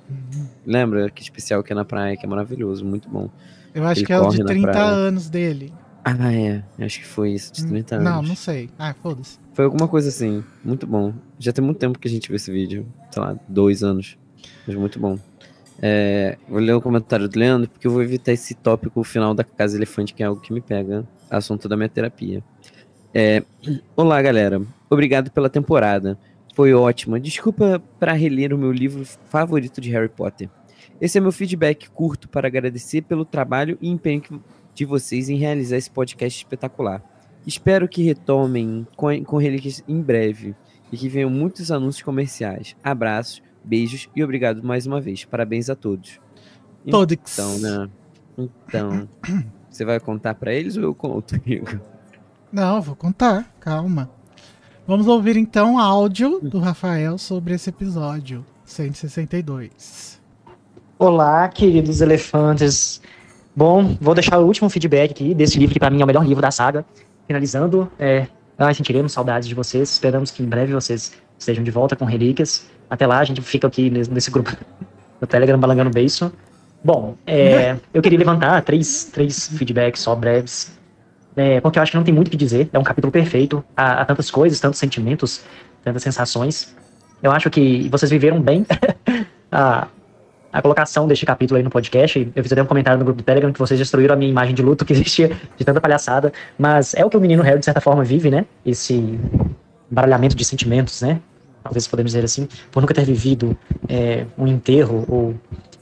Lembra 0.65 1.09
que 1.09 1.21
especial 1.23 1.63
que 1.63 1.71
é 1.71 1.75
na 1.75 1.85
praia, 1.85 2.17
que 2.17 2.25
é 2.25 2.29
maravilhoso, 2.29 2.83
muito 2.83 3.07
bom. 3.09 3.29
Eu 3.73 3.85
acho 3.87 4.01
Ele 4.01 4.07
que 4.07 4.11
é 4.11 4.19
o 4.19 4.29
de 4.29 4.39
na 4.39 4.45
30 4.47 4.71
praia. 4.73 4.85
anos 4.85 5.29
dele. 5.29 5.73
Ah, 6.03 6.33
é. 6.33 6.61
Acho 6.83 6.99
que 6.99 7.05
foi 7.07 7.31
isso, 7.31 7.53
de 7.53 7.65
30 7.65 7.95
anos. 7.95 8.05
Não, 8.05 8.21
não 8.21 8.35
sei. 8.35 8.69
Ah, 8.77 8.93
foda-se. 9.01 9.37
Foi 9.53 9.63
alguma 9.63 9.87
coisa 9.87 10.09
assim, 10.09 10.43
muito 10.61 10.85
bom. 10.85 11.13
Já 11.39 11.53
tem 11.53 11.63
muito 11.63 11.77
tempo 11.77 11.97
que 11.97 12.07
a 12.09 12.11
gente 12.11 12.27
viu 12.27 12.35
esse 12.35 12.51
vídeo, 12.51 12.85
sei 13.11 13.23
lá, 13.23 13.37
dois 13.47 13.81
anos. 13.81 14.17
Mas 14.67 14.75
muito 14.75 14.99
bom. 14.99 15.17
É, 15.81 16.37
vou 16.47 16.59
ler 16.59 16.73
o 16.73 16.81
comentário 16.81 17.27
do 17.27 17.39
Leandro, 17.39 17.69
porque 17.69 17.87
eu 17.87 17.91
vou 17.91 18.03
evitar 18.03 18.33
esse 18.33 18.53
tópico 18.53 19.03
final 19.03 19.33
da 19.33 19.43
Casa 19.43 19.77
Elefante, 19.77 20.13
que 20.13 20.21
é 20.21 20.25
algo 20.25 20.41
que 20.41 20.53
me 20.53 20.61
pega, 20.61 21.07
assunto 21.29 21.69
da 21.69 21.77
minha 21.77 21.89
terapia. 21.89 22.43
É, 23.13 23.43
Olá, 23.95 24.21
galera. 24.21 24.61
Obrigado 24.89 25.31
pela 25.31 25.49
temporada. 25.49 26.17
Foi 26.53 26.73
ótima. 26.73 27.19
Desculpa 27.19 27.81
para 27.99 28.13
reler 28.13 28.53
o 28.53 28.57
meu 28.57 28.71
livro 28.71 29.05
favorito 29.29 29.79
de 29.79 29.89
Harry 29.91 30.09
Potter. 30.09 30.49
Esse 30.99 31.17
é 31.17 31.21
meu 31.21 31.31
feedback 31.31 31.89
curto 31.89 32.27
para 32.27 32.47
agradecer 32.47 33.01
pelo 33.03 33.23
trabalho 33.23 33.77
e 33.81 33.89
empenho 33.89 34.43
de 34.75 34.85
vocês 34.85 35.29
em 35.29 35.37
realizar 35.37 35.77
esse 35.77 35.89
podcast 35.89 36.37
espetacular. 36.39 37.01
Espero 37.47 37.87
que 37.87 38.03
retomem 38.03 38.85
com, 38.95 39.23
com 39.23 39.37
relíquias 39.37 39.83
em 39.87 40.01
breve 40.01 40.53
e 40.91 40.97
que 40.97 41.07
venham 41.07 41.29
muitos 41.29 41.71
anúncios 41.71 42.03
comerciais. 42.03 42.75
Abraços, 42.83 43.41
beijos 43.63 44.09
e 44.15 44.23
obrigado 44.23 44.63
mais 44.63 44.85
uma 44.85 44.99
vez. 44.99 45.25
Parabéns 45.25 45.69
a 45.69 45.75
todos. 45.75 46.19
Todos. 46.89 47.17
Então, 47.33 47.59
né? 47.59 47.89
Então, 48.37 49.09
você 49.69 49.83
vai 49.83 49.99
contar 49.99 50.35
para 50.35 50.53
eles 50.53 50.77
ou 50.77 50.83
eu 50.83 50.95
conto, 50.95 51.35
amigo? 51.35 51.79
Não, 52.51 52.81
vou 52.81 52.95
contar, 52.95 53.53
calma. 53.59 54.09
Vamos 54.87 55.07
ouvir 55.07 55.37
então 55.37 55.75
o 55.75 55.79
áudio 55.79 56.39
do 56.41 56.57
Rafael 56.57 57.17
sobre 57.17 57.53
esse 57.53 57.69
episódio 57.69 58.43
162. 58.65 60.19
Olá, 60.97 61.47
queridos 61.47 62.01
elefantes. 62.01 63.01
Bom, 63.55 63.95
vou 64.01 64.15
deixar 64.15 64.39
o 64.39 64.45
último 64.45 64.69
feedback 64.69 65.11
aqui 65.11 65.35
desse 65.35 65.59
livro 65.59 65.73
que 65.73 65.79
pra 65.79 65.89
mim 65.89 66.01
é 66.01 66.03
o 66.03 66.07
melhor 66.07 66.25
livro 66.25 66.41
da 66.41 66.49
saga. 66.49 66.83
Finalizando, 67.27 67.91
é, 67.99 68.27
ai, 68.57 68.73
sentiremos 68.73 69.11
saudades 69.11 69.47
de 69.47 69.53
vocês. 69.53 69.91
Esperamos 69.91 70.31
que 70.31 70.41
em 70.41 70.45
breve 70.47 70.73
vocês 70.73 71.13
estejam 71.37 71.63
de 71.63 71.69
volta 71.69 71.95
com 71.95 72.05
relíquias. 72.05 72.67
Até 72.89 73.05
lá, 73.05 73.19
a 73.19 73.23
gente 73.23 73.41
fica 73.41 73.67
aqui 73.67 73.89
nesse, 73.89 74.31
grupo 74.31 74.51
do 75.19 75.27
Telegram 75.27 75.59
balangando 75.59 75.89
beiço. 75.89 76.31
Bom, 76.83 77.15
é, 77.27 77.77
eu 77.93 78.01
queria 78.01 78.17
levantar 78.17 78.61
três, 78.63 79.05
três 79.05 79.47
feedbacks 79.49 80.01
só 80.01 80.15
breves. 80.15 80.77
É, 81.35 81.61
porque 81.61 81.77
eu 81.77 81.83
acho 81.83 81.91
que 81.91 81.97
não 81.97 82.03
tem 82.03 82.13
muito 82.13 82.27
o 82.27 82.31
que 82.31 82.37
dizer. 82.37 82.69
É 82.73 82.79
um 82.79 82.83
capítulo 82.83 83.11
perfeito. 83.11 83.63
Há, 83.77 84.01
há 84.01 84.05
tantas 84.05 84.31
coisas, 84.31 84.59
tantos 84.59 84.79
sentimentos, 84.79 85.41
tantas 85.83 86.01
sensações. 86.01 86.75
Eu 87.21 87.31
acho 87.31 87.49
que 87.49 87.87
vocês 87.89 88.09
viveram 88.09 88.41
bem 88.41 88.65
a, 89.51 89.87
a 90.51 90.61
colocação 90.61 91.07
deste 91.07 91.25
capítulo 91.25 91.57
aí 91.57 91.63
no 91.63 91.69
podcast. 91.69 92.31
Eu 92.35 92.43
fiz 92.43 92.51
até 92.51 92.61
um 92.61 92.65
comentário 92.65 92.97
no 92.97 93.05
grupo 93.05 93.21
do 93.21 93.23
Telegram 93.23 93.53
que 93.53 93.59
vocês 93.59 93.79
destruíram 93.79 94.15
a 94.15 94.17
minha 94.17 94.31
imagem 94.31 94.55
de 94.55 94.61
luto 94.61 94.83
que 94.83 94.93
existia 94.93 95.31
de 95.55 95.63
tanta 95.63 95.79
palhaçada. 95.79 96.33
Mas 96.57 96.93
é 96.95 97.05
o 97.05 97.09
que 97.09 97.17
o 97.17 97.21
menino 97.21 97.43
Harry, 97.43 97.59
de 97.59 97.65
certa 97.65 97.81
forma, 97.81 98.03
vive, 98.03 98.31
né? 98.31 98.45
Esse 98.65 99.19
baralhamento 99.89 100.35
de 100.35 100.43
sentimentos, 100.43 101.01
né? 101.01 101.19
Talvez 101.69 101.87
podemos 101.87 102.13
dizer 102.13 102.25
assim, 102.25 102.47
por 102.71 102.81
nunca 102.81 102.95
ter 102.95 103.05
vivido 103.05 103.55
é, 103.87 104.25
um 104.35 104.47
enterro 104.47 105.05
ou 105.07 105.35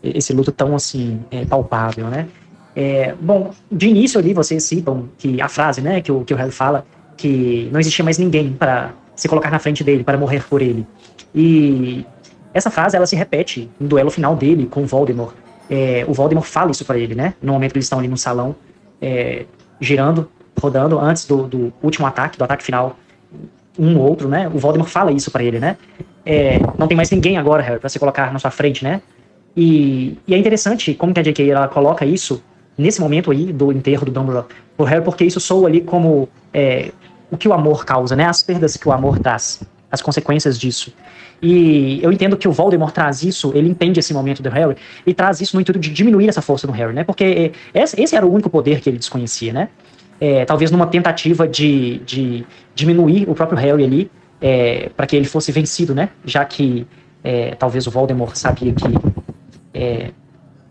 esse 0.03 0.33
luto 0.33 0.51
tão 0.51 0.75
assim 0.75 1.21
é, 1.31 1.45
palpável, 1.45 2.07
né? 2.07 2.27
É, 2.75 3.15
bom, 3.21 3.51
de 3.71 3.87
início 3.87 4.19
ali 4.19 4.33
vocês 4.33 4.63
citam 4.63 5.07
que 5.17 5.41
a 5.41 5.47
frase, 5.47 5.79
né, 5.79 6.01
que 6.01 6.11
o, 6.11 6.25
que 6.25 6.33
o 6.33 6.37
Harry 6.37 6.51
fala, 6.51 6.85
que 7.15 7.69
não 7.71 7.79
existia 7.79 8.03
mais 8.03 8.17
ninguém 8.17 8.51
para 8.51 8.91
se 9.15 9.29
colocar 9.29 9.49
na 9.49 9.59
frente 9.59 9.81
dele, 9.81 10.03
para 10.03 10.17
morrer 10.17 10.43
por 10.43 10.61
ele. 10.61 10.85
E 11.33 12.05
essa 12.53 12.69
frase, 12.69 12.97
ela 12.97 13.05
se 13.05 13.15
repete 13.15 13.69
no 13.79 13.87
duelo 13.87 14.11
final 14.11 14.35
dele 14.35 14.67
com 14.67 14.85
Voldemort. 14.85 15.33
É, 15.69 16.05
o 16.05 16.13
Voldemort 16.13 16.45
fala 16.45 16.69
isso 16.69 16.83
para 16.83 16.97
ele, 16.97 17.15
né, 17.15 17.33
no 17.41 17.53
momento 17.53 17.71
que 17.71 17.77
eles 17.77 17.85
estão 17.85 17.99
ali 17.99 18.09
no 18.09 18.17
salão, 18.17 18.53
é, 19.01 19.45
girando, 19.79 20.29
rodando, 20.61 20.99
antes 20.99 21.25
do, 21.25 21.47
do 21.47 21.73
último 21.81 22.05
ataque, 22.05 22.37
do 22.37 22.43
ataque 22.43 22.63
final, 22.63 22.97
um 23.77 23.97
ou 23.97 24.07
outro, 24.07 24.27
né, 24.27 24.47
o 24.47 24.57
Voldemort 24.57 24.89
fala 24.89 25.11
isso 25.11 25.31
para 25.31 25.43
ele, 25.43 25.59
né, 25.59 25.77
é, 26.25 26.59
não 26.77 26.87
tem 26.87 26.95
mais 26.95 27.09
ninguém 27.11 27.37
agora, 27.37 27.61
Harry, 27.63 27.79
para 27.79 27.89
se 27.89 27.99
colocar 27.99 28.31
na 28.31 28.39
sua 28.39 28.51
frente, 28.51 28.83
né, 28.83 29.01
e, 29.55 30.17
e 30.27 30.35
é 30.35 30.37
interessante 30.37 30.93
como 30.93 31.13
que 31.13 31.19
a 31.19 31.23
J.K. 31.23 31.49
ela 31.49 31.67
coloca 31.67 32.05
isso 32.05 32.43
nesse 32.77 33.01
momento 33.01 33.31
aí 33.31 33.51
do 33.51 33.71
enterro 33.71 34.05
do 34.05 34.11
Dumbledore 34.11 34.45
pro 34.77 34.85
Harry, 34.85 35.03
porque 35.03 35.25
isso 35.25 35.39
soa 35.39 35.67
ali 35.67 35.81
como 35.81 36.29
é, 36.53 36.91
o 37.31 37.37
que 37.37 37.47
o 37.47 37.53
amor 37.53 37.83
causa, 37.83 38.15
né? 38.15 38.25
As 38.25 38.43
perdas 38.43 38.77
que 38.77 38.87
o 38.87 38.91
amor 38.91 39.17
traz, 39.17 39.61
as 39.91 39.99
consequências 39.99 40.59
disso. 40.59 40.93
E 41.41 41.99
eu 42.03 42.11
entendo 42.11 42.37
que 42.37 42.47
o 42.47 42.51
Voldemort 42.51 42.93
traz 42.93 43.23
isso, 43.23 43.51
ele 43.55 43.69
entende 43.69 43.99
esse 43.99 44.13
momento 44.13 44.41
do 44.41 44.49
Harry 44.49 44.75
e 45.05 45.13
traz 45.13 45.41
isso 45.41 45.55
no 45.55 45.61
intuito 45.61 45.79
de 45.79 45.89
diminuir 45.89 46.29
essa 46.29 46.41
força 46.41 46.67
do 46.67 46.73
Harry, 46.73 46.93
né? 46.93 47.03
Porque 47.03 47.51
é, 47.73 47.81
esse 47.83 48.15
era 48.15 48.25
o 48.25 48.31
único 48.31 48.49
poder 48.49 48.79
que 48.79 48.89
ele 48.89 48.97
desconhecia, 48.97 49.53
né? 49.53 49.69
É, 50.19 50.45
talvez 50.45 50.71
numa 50.71 50.87
tentativa 50.87 51.47
de, 51.47 51.99
de 51.99 52.45
diminuir 52.73 53.29
o 53.29 53.35
próprio 53.35 53.57
Harry 53.57 53.83
ali, 53.83 54.11
é, 54.41 54.89
para 54.95 55.05
que 55.05 55.15
ele 55.15 55.25
fosse 55.25 55.51
vencido, 55.51 55.93
né? 55.93 56.09
Já 56.25 56.43
que 56.45 56.87
é, 57.23 57.55
talvez 57.55 57.87
o 57.87 57.91
Voldemort 57.91 58.35
sabia 58.35 58.73
que 58.73 58.85
é, 59.73 60.11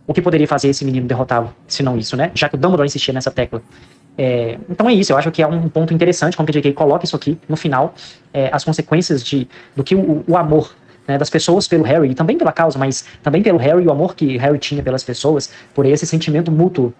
o 0.06 0.14
que 0.14 0.22
poderia 0.22 0.46
fazer 0.46 0.68
esse 0.68 0.84
menino 0.84 1.06
derrotá-lo, 1.06 1.52
se 1.66 1.82
não 1.82 1.96
isso, 1.96 2.16
né? 2.16 2.30
Já 2.34 2.48
que 2.48 2.54
o 2.54 2.58
Dumbledore 2.58 2.86
insistia 2.86 3.12
nessa 3.12 3.30
tecla. 3.30 3.62
É, 4.18 4.58
então 4.70 4.88
é 4.88 4.94
isso, 4.94 5.12
eu 5.12 5.18
acho 5.18 5.30
que 5.30 5.42
é 5.42 5.46
um 5.46 5.68
ponto 5.68 5.92
interessante 5.92 6.36
como 6.36 6.46
que 6.46 6.50
a 6.50 6.60
J.K. 6.60 6.72
coloca 6.72 7.04
isso 7.04 7.14
aqui 7.14 7.38
no 7.48 7.56
final, 7.56 7.94
é, 8.32 8.48
as 8.50 8.64
consequências 8.64 9.22
de, 9.22 9.46
do 9.74 9.84
que 9.84 9.94
o, 9.94 10.24
o 10.26 10.36
amor 10.36 10.74
né, 11.06 11.18
das 11.18 11.28
pessoas 11.28 11.68
pelo 11.68 11.84
Harry, 11.84 12.10
e 12.10 12.14
também 12.14 12.38
pela 12.38 12.52
causa, 12.52 12.78
mas 12.78 13.04
também 13.22 13.42
pelo 13.42 13.58
Harry 13.58 13.86
o 13.86 13.90
amor 13.90 14.14
que 14.14 14.38
Harry 14.38 14.58
tinha 14.58 14.82
pelas 14.82 15.04
pessoas, 15.04 15.52
por 15.74 15.84
esse 15.84 16.06
sentimento 16.06 16.50
mútuo 16.50 16.94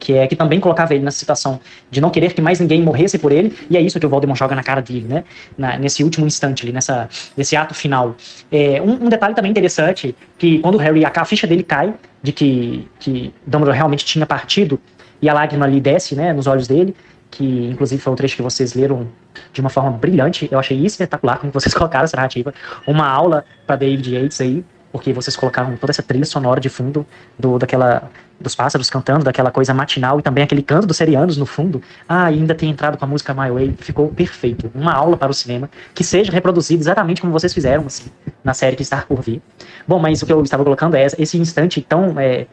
que 0.00 0.14
é 0.14 0.26
que 0.26 0.34
também 0.34 0.58
colocava 0.58 0.94
ele 0.94 1.04
nessa 1.04 1.18
situação 1.18 1.60
de 1.90 2.00
não 2.00 2.10
querer 2.10 2.32
que 2.32 2.40
mais 2.40 2.58
ninguém 2.58 2.82
morresse 2.82 3.18
por 3.18 3.30
ele, 3.30 3.54
e 3.68 3.76
é 3.76 3.80
isso 3.80 4.00
que 4.00 4.06
o 4.06 4.08
Voldemort 4.08 4.38
joga 4.38 4.56
na 4.56 4.62
cara 4.62 4.80
dele, 4.80 5.06
né? 5.06 5.24
Na, 5.56 5.76
nesse 5.76 6.02
último 6.02 6.26
instante 6.26 6.64
ali, 6.64 6.72
nessa, 6.72 7.08
nesse 7.36 7.54
ato 7.54 7.74
final. 7.74 8.16
É, 8.50 8.80
um, 8.80 9.04
um 9.04 9.08
detalhe 9.10 9.34
também 9.34 9.50
interessante, 9.50 10.16
que 10.38 10.58
quando 10.60 10.76
o 10.76 10.78
Harry, 10.78 11.04
a, 11.04 11.12
a 11.14 11.24
ficha 11.24 11.46
dele 11.46 11.62
cai, 11.62 11.94
de 12.22 12.32
que, 12.32 12.88
que 12.98 13.32
Dumbledore 13.46 13.76
realmente 13.76 14.04
tinha 14.04 14.24
partido, 14.24 14.80
e 15.20 15.28
a 15.28 15.34
lágrima 15.34 15.66
ali 15.66 15.80
desce, 15.80 16.16
né, 16.16 16.32
nos 16.32 16.46
olhos 16.46 16.66
dele, 16.66 16.96
que 17.30 17.44
inclusive 17.66 18.00
foi 18.00 18.12
um 18.12 18.16
trecho 18.16 18.36
que 18.36 18.42
vocês 18.42 18.74
leram 18.74 19.06
de 19.52 19.60
uma 19.60 19.70
forma 19.70 19.90
brilhante, 19.90 20.48
eu 20.50 20.58
achei 20.58 20.82
espetacular 20.84 21.38
como 21.38 21.52
vocês 21.52 21.72
colocaram 21.74 22.04
essa 22.04 22.16
narrativa, 22.16 22.54
uma 22.86 23.06
aula 23.06 23.44
para 23.66 23.76
David 23.76 24.14
Yates 24.14 24.40
aí, 24.40 24.64
porque 24.92 25.12
vocês 25.12 25.36
colocaram 25.36 25.76
toda 25.76 25.90
essa 25.90 26.02
trilha 26.02 26.24
sonora 26.24 26.60
de 26.60 26.68
fundo 26.68 27.06
do, 27.38 27.58
daquela 27.58 28.10
dos 28.40 28.54
pássaros 28.54 28.88
cantando, 28.88 29.24
daquela 29.24 29.50
coisa 29.50 29.74
matinal 29.74 30.18
e 30.18 30.22
também 30.22 30.42
aquele 30.42 30.62
canto 30.62 30.86
dos 30.86 30.96
serianos 30.96 31.36
no 31.36 31.44
fundo. 31.44 31.82
Ah, 32.08 32.24
ainda 32.24 32.54
tem 32.54 32.70
entrado 32.70 32.96
com 32.96 33.04
a 33.04 33.08
música 33.08 33.34
My 33.34 33.50
Way, 33.50 33.74
ficou 33.78 34.08
perfeito. 34.08 34.70
Uma 34.74 34.94
aula 34.94 35.16
para 35.16 35.30
o 35.30 35.34
cinema 35.34 35.68
que 35.94 36.02
seja 36.02 36.32
reproduzida 36.32 36.80
exatamente 36.80 37.20
como 37.20 37.32
vocês 37.32 37.52
fizeram 37.52 37.84
assim, 37.86 38.10
na 38.42 38.54
série 38.54 38.76
que 38.76 38.82
está 38.82 39.02
por 39.02 39.20
vir. 39.20 39.42
Bom, 39.86 39.98
mas 39.98 40.22
o 40.22 40.26
que 40.26 40.32
eu 40.32 40.42
estava 40.42 40.64
colocando 40.64 40.94
é 40.94 41.06
esse 41.18 41.36
instante 41.36 41.82
tão 41.82 42.18
é, 42.18 42.46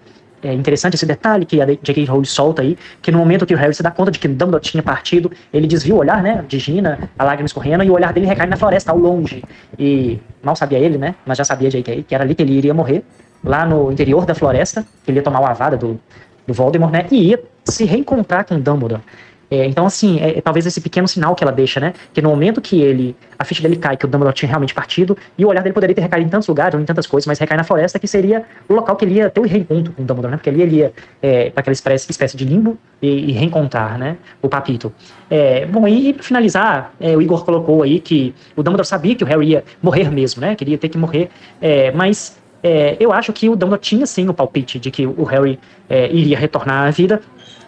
é 0.43 0.53
interessante, 0.53 0.95
esse 0.95 1.05
detalhe 1.05 1.45
que 1.45 1.61
a 1.61 1.65
J.K. 1.65 2.05
Rowling 2.05 2.25
solta 2.25 2.61
aí, 2.61 2.77
que 3.01 3.11
no 3.11 3.17
momento 3.17 3.45
que 3.45 3.53
o 3.53 3.57
Harry 3.57 3.73
se 3.73 3.81
dá 3.81 3.91
conta 3.91 4.11
de 4.11 4.19
que 4.19 4.27
Dumbledore 4.27 4.61
tinha 4.63 4.83
partido, 4.83 5.31
ele 5.51 5.67
desvia 5.67 5.95
o 5.95 5.97
olhar, 5.97 6.21
né, 6.21 6.43
de 6.47 6.59
Gina, 6.59 7.09
a 7.17 7.23
lágrima 7.23 7.47
escorrendo, 7.47 7.83
e 7.83 7.89
o 7.89 7.93
olhar 7.93 8.13
dele 8.13 8.27
recai 8.27 8.47
na 8.47 8.55
floresta, 8.55 8.91
ao 8.91 8.97
longe. 8.97 9.43
E 9.77 10.19
mal 10.43 10.55
sabia 10.55 10.79
ele, 10.79 10.97
né, 10.97 11.15
mas 11.25 11.37
já 11.37 11.43
sabia 11.43 11.69
J.K., 11.69 12.03
que 12.07 12.13
era 12.13 12.23
ali 12.23 12.35
que 12.35 12.43
ele 12.43 12.53
iria 12.53 12.73
morrer, 12.73 13.03
lá 13.43 13.65
no 13.65 13.91
interior 13.91 14.25
da 14.25 14.35
floresta, 14.35 14.85
que 15.03 15.11
ele 15.11 15.19
ia 15.19 15.23
tomar 15.23 15.39
o 15.39 15.45
avada 15.45 15.75
do, 15.75 15.99
do 16.45 16.53
Voldemort, 16.53 16.91
né, 16.91 17.05
e 17.11 17.29
ia 17.29 17.43
se 17.65 17.83
reencontrar 17.83 18.45
com 18.45 18.59
Dumbledore. 18.59 19.01
É, 19.49 19.65
então, 19.65 19.85
assim, 19.85 20.19
é, 20.19 20.37
é 20.37 20.41
talvez 20.41 20.65
esse 20.65 20.81
pequeno 20.81 21.07
sinal 21.07 21.33
que 21.33 21.43
ela 21.43 21.53
deixa, 21.53 21.79
né? 21.79 21.93
Que 22.13 22.21
no 22.21 22.29
momento 22.29 22.59
que 22.61 22.81
ele, 22.81 23.15
a 23.39 23.45
ficha 23.45 23.61
dele 23.61 23.77
cai, 23.77 23.95
que 23.95 24.05
o 24.05 24.07
Dumbledore 24.07 24.35
tinha 24.35 24.49
realmente 24.49 24.73
partido, 24.73 25.17
e 25.37 25.45
o 25.45 25.47
olhar 25.47 25.61
dele 25.61 25.73
poderia 25.73 25.95
ter 25.95 26.01
recaído 26.01 26.27
em 26.27 26.29
tantos 26.29 26.47
lugares, 26.47 26.75
ou 26.75 26.81
em 26.81 26.85
tantas 26.85 27.07
coisas, 27.07 27.25
mas 27.25 27.39
recai 27.39 27.57
na 27.57 27.63
floresta, 27.63 27.97
que 27.97 28.07
seria 28.07 28.43
o 28.67 28.73
local 28.73 28.95
que 28.95 29.05
ele 29.05 29.15
ia 29.15 29.29
ter 29.29 29.39
o 29.39 29.43
reencontro 29.43 29.93
com 29.93 30.01
o 30.01 30.05
Dumbledore, 30.05 30.31
né? 30.31 30.37
Porque 30.37 30.49
ali 30.49 30.61
ele 30.61 30.75
ia 30.77 30.93
é, 31.21 31.49
para 31.49 31.61
aquela 31.61 31.73
espécie, 31.73 32.11
espécie 32.11 32.35
de 32.35 32.43
limbo 32.43 32.77
e, 33.01 33.29
e 33.29 33.31
reencontrar, 33.31 33.97
né? 33.97 34.17
O 34.41 34.49
Papito. 34.49 34.91
É, 35.29 35.65
bom, 35.65 35.87
e, 35.87 36.13
pra 36.13 36.23
finalizar, 36.23 36.93
é, 36.99 37.15
o 37.15 37.21
Igor 37.21 37.45
colocou 37.45 37.83
aí 37.83 37.99
que 37.99 38.35
o 38.55 38.61
Dumbledore 38.61 38.87
sabia 38.87 39.15
que 39.15 39.23
o 39.23 39.27
Harry 39.27 39.51
ia 39.51 39.63
morrer 39.81 40.11
mesmo, 40.11 40.41
né? 40.41 40.55
Que 40.55 40.63
ele 40.63 40.71
ia 40.71 40.77
ter 40.77 40.89
que 40.89 40.97
morrer, 40.97 41.29
é, 41.61 41.91
mas 41.91 42.37
é, 42.63 42.97
eu 42.99 43.13
acho 43.13 43.31
que 43.31 43.47
o 43.47 43.55
Dumbledore 43.55 43.81
tinha 43.81 44.05
sim 44.05 44.27
o 44.27 44.33
palpite 44.33 44.79
de 44.79 44.91
que 44.91 45.05
o 45.05 45.23
Harry 45.23 45.59
é, 45.89 46.11
iria 46.11 46.37
retornar 46.37 46.87
à 46.87 46.91
vida, 46.91 47.21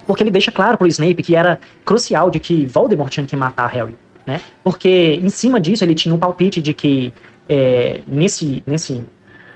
porque 0.09 0.23
ele 0.23 0.31
deixa 0.31 0.51
claro 0.51 0.75
pro 0.75 0.87
Snape 0.87 1.21
que 1.21 1.35
era 1.35 1.59
crucial 1.85 2.31
de 2.31 2.39
que 2.39 2.65
Voldemort 2.65 3.11
tinha 3.11 3.27
que 3.27 3.35
matar 3.35 3.67
Harry, 3.67 3.95
né? 4.25 4.41
Porque 4.63 5.19
em 5.21 5.29
cima 5.29 5.61
disso 5.61 5.83
ele 5.83 5.93
tinha 5.93 6.15
um 6.15 6.17
palpite 6.17 6.63
de 6.63 6.73
que 6.73 7.13
é, 7.47 8.01
nesse, 8.07 8.63
nesse 8.65 9.03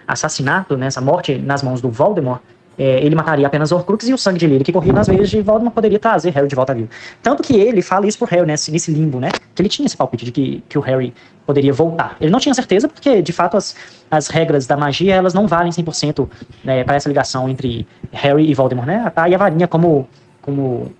assassinato, 0.07 0.77
né, 0.77 0.85
essa 0.85 1.01
morte 1.01 1.39
nas 1.39 1.63
mãos 1.63 1.81
do 1.81 1.89
Voldemort, 1.89 2.39
é, 2.77 3.03
ele 3.03 3.15
mataria 3.15 3.47
apenas 3.47 3.71
Horcrux 3.71 4.07
e 4.07 4.13
o 4.13 4.17
sangue 4.17 4.37
de 4.37 4.45
Lily 4.45 4.63
que 4.63 4.71
corria 4.71 4.93
nas 4.93 5.07
veias 5.07 5.27
de 5.27 5.41
Voldemort 5.41 5.73
poderia 5.73 5.97
trazer 5.97 6.29
Harry 6.29 6.47
de 6.47 6.55
volta 6.55 6.71
à 6.71 6.75
vida. 6.75 6.89
Tanto 7.23 7.41
que 7.41 7.55
ele 7.55 7.81
fala 7.81 8.05
isso 8.05 8.19
pro 8.19 8.27
Harry 8.27 8.45
nesse, 8.45 8.71
nesse 8.71 8.91
limbo, 8.91 9.19
né? 9.19 9.31
Que 9.55 9.61
ele 9.63 9.69
tinha 9.69 9.87
esse 9.87 9.97
palpite 9.97 10.25
de 10.25 10.31
que, 10.31 10.63
que 10.69 10.77
o 10.77 10.81
Harry 10.81 11.15
poderia 11.47 11.73
voltar. 11.73 12.15
Ele 12.21 12.29
não 12.29 12.39
tinha 12.39 12.53
certeza 12.53 12.87
porque, 12.87 13.23
de 13.23 13.33
fato, 13.33 13.57
as, 13.57 13.75
as 14.09 14.27
regras 14.27 14.65
da 14.67 14.77
magia, 14.77 15.15
elas 15.15 15.33
não 15.33 15.47
valem 15.47 15.71
100% 15.71 16.27
né, 16.63 16.83
para 16.83 16.95
essa 16.95 17.09
ligação 17.09 17.49
entre 17.49 17.87
Harry 18.11 18.49
e 18.49 18.53
Voldemort, 18.53 18.87
né? 18.87 19.11
Tá 19.13 19.25
a 19.25 19.37
varinha 19.37 19.67
como, 19.67 20.07
como 20.43 20.91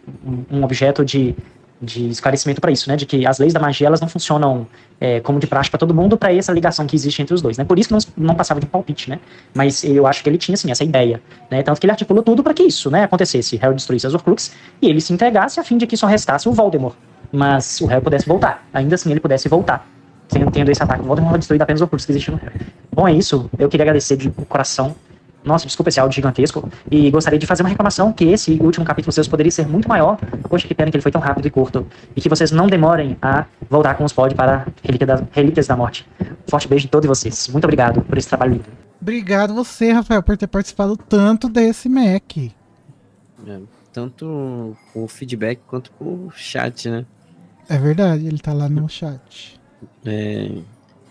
um, 0.50 0.64
objeto 0.64 1.06
de 1.06 1.36
de 1.84 2.08
esclarecimento 2.08 2.62
para 2.62 2.72
isso, 2.72 2.90
né? 2.90 2.96
De 2.96 3.06
que 3.06 3.28
as 3.28 3.40
leis 3.40 3.52
da 3.52 3.60
magia 3.60 3.88
elas 3.88 4.00
não 4.00 4.08
funcionam 4.08 4.66
é, 5.02 5.20
como 5.20 5.38
de 5.38 5.46
praxe 5.46 5.70
para 5.70 5.78
todo 5.78 5.94
mundo 5.94 6.18
para 6.18 6.34
essa 6.34 6.52
ligação 6.54 6.88
que 6.88 6.96
existe 6.96 7.22
entre 7.22 7.34
os 7.34 7.42
dois, 7.42 7.58
né? 7.58 7.66
Por 7.66 7.78
isso 7.78 7.90
que 7.90 7.94
não, 7.94 8.28
não 8.30 8.36
passava 8.36 8.60
de 8.62 8.66
palpite, 8.66 9.10
né? 9.10 9.20
Mas 9.54 9.84
eu 9.84 10.08
acho 10.08 10.24
que 10.24 10.30
ele 10.30 10.38
tinha 10.38 10.54
assim 10.54 10.72
essa 10.72 10.84
ideia, 10.84 11.22
né? 11.52 11.62
Tanto 11.62 11.82
que 11.82 11.86
ele 11.86 11.92
articulou 11.92 12.24
tudo 12.24 12.42
para 12.42 12.54
que 12.54 12.64
isso, 12.64 12.90
né, 12.90 13.04
acontecesse, 13.04 13.58
Harry 13.58 13.76
destruísse 13.76 14.08
as 14.08 14.14
Horcruxes 14.14 14.54
e 14.82 14.88
ele 14.88 15.02
se 15.02 15.12
entregasse 15.12 15.60
a 15.60 15.64
fim 15.64 15.78
de 15.78 15.86
que 15.86 15.98
só 15.98 16.08
restasse 16.08 16.48
o 16.48 16.54
Voldemort, 16.54 16.96
mas 17.32 17.82
o 17.82 17.86
Harry 17.88 18.02
pudesse 18.02 18.28
voltar, 18.28 18.66
ainda 18.74 18.96
assim 18.96 19.12
ele 19.12 19.20
pudesse 19.20 19.50
voltar. 19.50 19.86
Tendo 20.52 20.72
esse 20.72 20.82
ataque, 20.82 21.02
o 21.02 21.06
Voldemort 21.06 21.38
destruído 21.38 21.62
apenas 21.62 21.82
os 21.82 21.84
Horcruxes 21.84 22.06
que 22.06 22.12
existiam 22.14 22.36
no 22.36 22.42
Harry. 22.42 22.66
Bom, 22.92 23.08
é 23.08 23.14
isso. 23.14 23.50
Eu 23.60 23.70
queria 23.70 23.84
agradecer 23.84 24.16
de 24.16 24.30
coração 24.48 24.96
nossa, 25.44 25.66
desculpa 25.66 25.90
esse 25.90 26.00
áudio 26.00 26.16
gigantesco. 26.16 26.70
E 26.90 27.10
gostaria 27.12 27.38
de 27.38 27.46
fazer 27.46 27.64
uma 27.64 27.70
reclamação 27.70 28.12
que 28.14 28.26
esse 28.26 28.52
último 28.62 28.86
capítulo 28.86 29.12
seus 29.12 29.28
poderia 29.28 29.52
ser 29.52 29.68
muito 29.68 29.88
maior. 29.88 30.18
Poxa, 30.50 30.68
que 30.68 30.74
pena 30.74 30.90
que 30.90 30.98
ele 30.98 31.02
foi 31.02 31.12
tão 31.12 31.22
rápido 31.22 31.48
e 31.48 31.52
curto. 31.52 31.86
E 32.16 32.22
que 32.22 32.30
vocês 32.30 32.52
não 32.52 32.68
demorem 32.68 33.18
a 33.22 33.46
voltar 33.70 33.96
com 33.96 34.04
os 34.04 34.14
pod 34.14 34.34
para 34.36 34.68
Relíquia 34.82 35.08
da, 35.08 35.24
Relíquias 35.32 35.68
da 35.68 35.76
Morte. 35.76 36.08
forte 36.48 36.68
beijo 36.68 36.86
de 36.86 36.92
todos 36.92 37.08
vocês. 37.08 37.48
Muito 37.50 37.66
obrigado 37.66 38.02
por 38.02 38.18
esse 38.18 38.28
trabalho 38.28 38.54
lindo. 38.54 38.66
Obrigado 39.02 39.54
você, 39.54 39.92
Rafael, 39.92 40.24
por 40.24 40.38
ter 40.38 40.48
participado 40.48 40.96
tanto 40.96 41.50
desse 41.50 41.90
Mac. 41.90 42.38
É, 43.46 43.60
tanto 43.92 44.78
o 44.96 45.08
feedback 45.08 45.60
quanto 45.68 45.92
o 46.00 46.32
chat, 46.34 46.90
né? 46.90 47.06
É 47.68 47.78
verdade, 47.78 48.26
ele 48.26 48.40
tá 48.40 48.54
lá 48.54 48.70
no 48.70 48.88
chat. 48.88 49.60
É, 50.06 50.50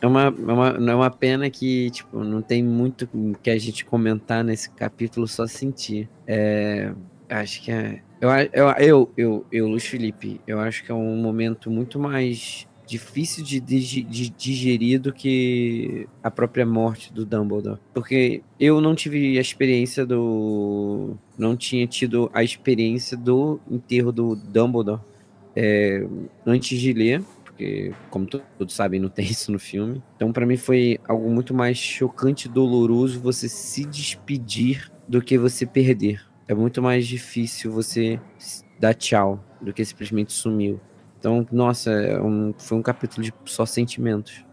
é 0.02 0.06
uma, 0.06 0.22
é 0.24 0.52
uma, 0.52 0.68
é 0.90 0.94
uma 0.96 1.10
pena 1.10 1.48
que, 1.48 1.88
tipo, 1.90 2.24
não 2.24 2.42
tem 2.42 2.60
muito 2.62 3.08
que 3.40 3.48
a 3.48 3.56
gente 3.56 3.84
comentar 3.84 4.42
nesse 4.42 4.68
capítulo, 4.68 5.28
só 5.28 5.46
sentir. 5.46 6.10
É, 6.26 6.92
acho 7.30 7.62
que 7.62 7.70
é. 7.70 8.02
Eu, 8.20 8.30
eu, 8.30 8.70
eu, 8.78 9.12
eu, 9.16 9.46
eu, 9.52 9.68
Luiz 9.68 9.86
Felipe, 9.86 10.40
eu 10.44 10.58
acho 10.58 10.84
que 10.84 10.90
é 10.90 10.94
um 10.94 11.16
momento 11.16 11.70
muito 11.70 12.00
mais 12.00 12.66
difícil 12.84 13.44
de, 13.44 13.60
digerir 13.60 15.00
do 15.00 15.12
que 15.12 16.08
a 16.20 16.30
própria 16.30 16.66
morte 16.66 17.12
do 17.12 17.24
Dumbledore. 17.24 17.78
Porque 17.94 18.42
eu 18.58 18.80
não 18.80 18.96
tive 18.96 19.38
a 19.38 19.40
experiência 19.40 20.04
do. 20.04 21.16
Não 21.38 21.56
tinha 21.56 21.86
tido 21.86 22.28
a 22.34 22.42
experiência 22.42 23.16
do 23.16 23.60
enterro 23.70 24.10
do 24.10 24.34
Dumbledore 24.34 25.00
é, 25.54 26.04
antes 26.44 26.80
de 26.80 26.92
ler 26.92 27.22
porque, 27.52 27.92
como 28.10 28.26
todos 28.26 28.74
sabem, 28.74 28.98
não 28.98 29.08
tem 29.08 29.24
isso 29.30 29.52
no 29.52 29.58
filme. 29.58 30.02
Então, 30.16 30.32
para 30.32 30.46
mim, 30.46 30.56
foi 30.56 30.98
algo 31.06 31.30
muito 31.30 31.54
mais 31.54 31.76
chocante 31.76 32.48
e 32.48 32.50
doloroso 32.50 33.20
você 33.20 33.48
se 33.48 33.84
despedir 33.84 34.90
do 35.06 35.20
que 35.20 35.38
você 35.38 35.66
perder. 35.66 36.20
É 36.48 36.54
muito 36.54 36.82
mais 36.82 37.06
difícil 37.06 37.70
você 37.70 38.18
dar 38.80 38.94
tchau 38.94 39.42
do 39.60 39.72
que 39.72 39.84
simplesmente 39.84 40.32
sumiu. 40.32 40.80
Então, 41.18 41.46
nossa, 41.52 41.90
é 41.90 42.20
um, 42.20 42.52
foi 42.58 42.76
um 42.76 42.82
capítulo 42.82 43.22
de 43.22 43.32
só 43.44 43.64
sentimentos. 43.64 44.44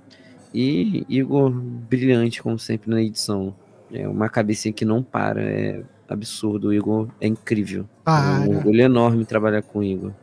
E 0.53 1.05
Igor, 1.09 1.49
brilhante, 1.49 2.43
como 2.43 2.59
sempre, 2.59 2.89
na 2.89 3.01
edição. 3.01 3.55
É 3.91 4.07
uma 4.07 4.29
cabecinha 4.29 4.71
que 4.71 4.85
não 4.85 5.01
para, 5.01 5.41
é 5.41 5.81
absurdo. 6.07 6.67
O 6.67 6.73
Igor 6.73 7.09
é 7.19 7.27
incrível. 7.27 7.87
Para. 8.03 8.45
É 8.45 8.47
um 8.47 8.57
orgulho 8.57 8.81
enorme 8.81 9.25
trabalhar 9.25 9.63
com 9.63 9.79
o 9.79 9.83
Igor. 9.83 10.13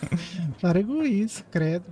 Com 0.86 1.02
isso, 1.02 1.44
credo. 1.50 1.86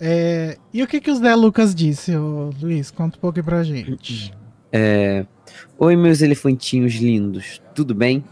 É, 0.00 0.56
e 0.72 0.82
o 0.82 0.86
que, 0.86 1.00
que 1.00 1.10
o 1.10 1.14
Zé 1.14 1.34
Lucas 1.34 1.74
disse, 1.74 2.16
ô, 2.16 2.50
Luiz? 2.60 2.90
Conta 2.90 3.18
um 3.18 3.20
pouco 3.20 3.42
pra 3.42 3.62
gente. 3.62 4.32
É, 4.72 5.26
Oi, 5.78 5.96
meus 5.96 6.20
elefantinhos 6.20 6.94
lindos, 6.94 7.62
tudo 7.74 7.94
bem? 7.94 8.22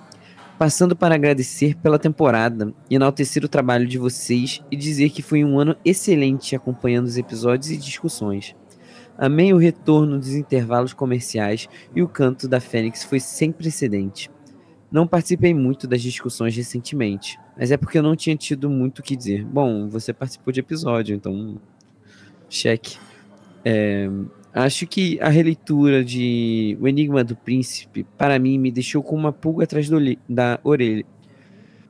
Passando 0.59 0.95
para 0.95 1.15
agradecer 1.15 1.75
pela 1.77 1.99
temporada, 1.99 2.75
enaltecer 2.91 3.45
o 3.45 3.49
trabalho 3.49 3.87
de 3.87 3.97
vocês 3.97 4.63
e 4.71 4.77
dizer 4.77 5.11
que 5.11 5.23
foi 5.23 5.45
um 5.45 5.59
ano 5.59 5.77
excelente 5.85 6.55
acompanhando 6.55 7.07
os 7.07 7.17
episódios 7.17 7.71
e 7.71 7.77
discussões. 7.77 8.55
Amei 9.17 9.53
o 9.53 9.57
retorno 9.57 10.19
dos 10.19 10.35
intervalos 10.35 10.93
comerciais 10.93 11.69
e 11.95 12.03
o 12.03 12.09
canto 12.09 12.47
da 12.47 12.61
Fênix 12.61 13.03
foi 13.03 13.19
sem 13.19 13.51
precedente. 13.51 14.31
Não 14.91 15.07
participei 15.07 15.55
muito 15.55 15.87
das 15.87 16.03
discussões 16.03 16.55
recentemente, 16.57 17.39
mas 17.59 17.73
é 17.73 17.77
porque 17.77 17.99
eu 17.99 18.03
não 18.03 18.15
tinha 18.15 18.37
tido 18.37 18.71
muito 18.71 19.01
o 19.01 19.03
que 19.03 19.17
dizer. 19.17 19.45
Bom, 19.45 19.89
você 19.89 20.13
participou 20.13 20.53
de 20.53 20.61
episódio, 20.61 21.17
então. 21.17 21.61
Cheque. 22.49 22.97
É, 23.65 24.09
acho 24.55 24.87
que 24.87 25.21
a 25.21 25.29
releitura 25.29 26.05
de 26.05 26.79
O 26.81 26.87
Enigma 26.87 27.25
do 27.25 27.35
Príncipe, 27.35 28.07
para 28.17 28.39
mim, 28.39 28.57
me 28.59 28.71
deixou 28.71 29.03
com 29.03 29.17
uma 29.17 29.33
pulga 29.33 29.65
atrás 29.65 29.91
da 30.29 30.61
orelha. 30.63 31.05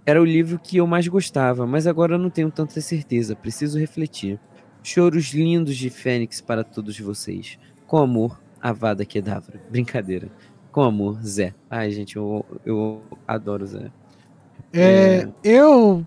Era 0.06 0.22
o 0.22 0.24
livro 0.24 0.58
que 0.58 0.78
eu 0.78 0.86
mais 0.86 1.06
gostava, 1.06 1.66
mas 1.66 1.86
agora 1.86 2.14
eu 2.14 2.18
não 2.18 2.30
tenho 2.30 2.50
tanta 2.50 2.80
certeza, 2.80 3.36
preciso 3.36 3.78
refletir. 3.78 4.40
Choros 4.82 5.34
lindos 5.34 5.76
de 5.76 5.90
Fênix 5.90 6.40
para 6.40 6.64
todos 6.64 6.98
vocês. 6.98 7.58
Com 7.86 7.98
amor, 7.98 8.40
Avada 8.58 9.05
Kedavra. 9.05 9.60
Brincadeira. 9.70 10.30
Com 10.72 10.80
amor, 10.80 11.22
Zé. 11.22 11.55
Ai, 11.68 11.90
gente, 11.90 12.16
eu, 12.16 12.42
eu 12.64 13.02
adoro 13.26 13.66
Zé. 13.66 13.90
É, 14.72 14.80
é... 14.82 15.28
Eu 15.42 16.06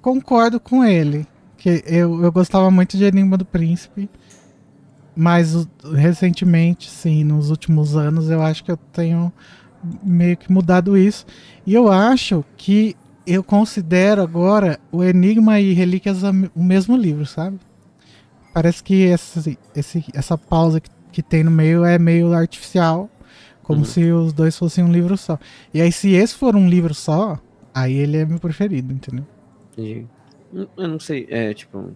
concordo 0.00 0.60
com 0.60 0.84
ele. 0.84 1.26
Que 1.56 1.82
eu, 1.86 2.22
eu 2.22 2.32
gostava 2.32 2.70
muito 2.70 2.96
de 2.96 3.04
Enigma 3.04 3.36
do 3.36 3.44
Príncipe. 3.44 4.08
Mas 5.14 5.68
recentemente, 5.94 6.90
sim, 6.90 7.22
nos 7.22 7.50
últimos 7.50 7.96
anos, 7.96 8.30
eu 8.30 8.42
acho 8.42 8.64
que 8.64 8.72
eu 8.72 8.76
tenho 8.76 9.32
meio 10.02 10.36
que 10.36 10.50
mudado 10.50 10.96
isso. 10.96 11.26
E 11.66 11.74
eu 11.74 11.90
acho 11.90 12.44
que 12.56 12.96
eu 13.26 13.42
considero 13.42 14.22
agora 14.22 14.80
o 14.90 15.02
Enigma 15.02 15.60
e 15.60 15.72
Relíquias 15.72 16.22
o 16.22 16.62
mesmo 16.62 16.96
livro, 16.96 17.26
sabe? 17.26 17.58
Parece 18.52 18.82
que 18.82 19.02
esse, 19.02 19.58
esse, 19.74 20.04
essa 20.14 20.36
pausa 20.36 20.80
que, 20.80 20.90
que 21.10 21.22
tem 21.22 21.44
no 21.44 21.50
meio 21.50 21.84
é 21.84 21.98
meio 21.98 22.32
artificial. 22.32 23.08
Como 23.62 23.80
uhum. 23.80 23.84
se 23.84 24.10
os 24.10 24.32
dois 24.32 24.58
fossem 24.58 24.82
um 24.82 24.90
livro 24.90 25.16
só. 25.16 25.38
E 25.72 25.80
aí, 25.80 25.92
se 25.92 26.10
esse 26.10 26.34
for 26.34 26.56
um 26.56 26.68
livro 26.68 26.94
só, 26.94 27.38
aí 27.74 27.94
ele 27.94 28.16
é 28.16 28.24
meu 28.24 28.38
preferido, 28.38 28.92
entendeu? 28.92 29.26
Entendi. 29.72 30.06
Eu 30.76 30.88
não 30.88 31.00
sei, 31.00 31.26
é 31.30 31.54
tipo. 31.54 31.92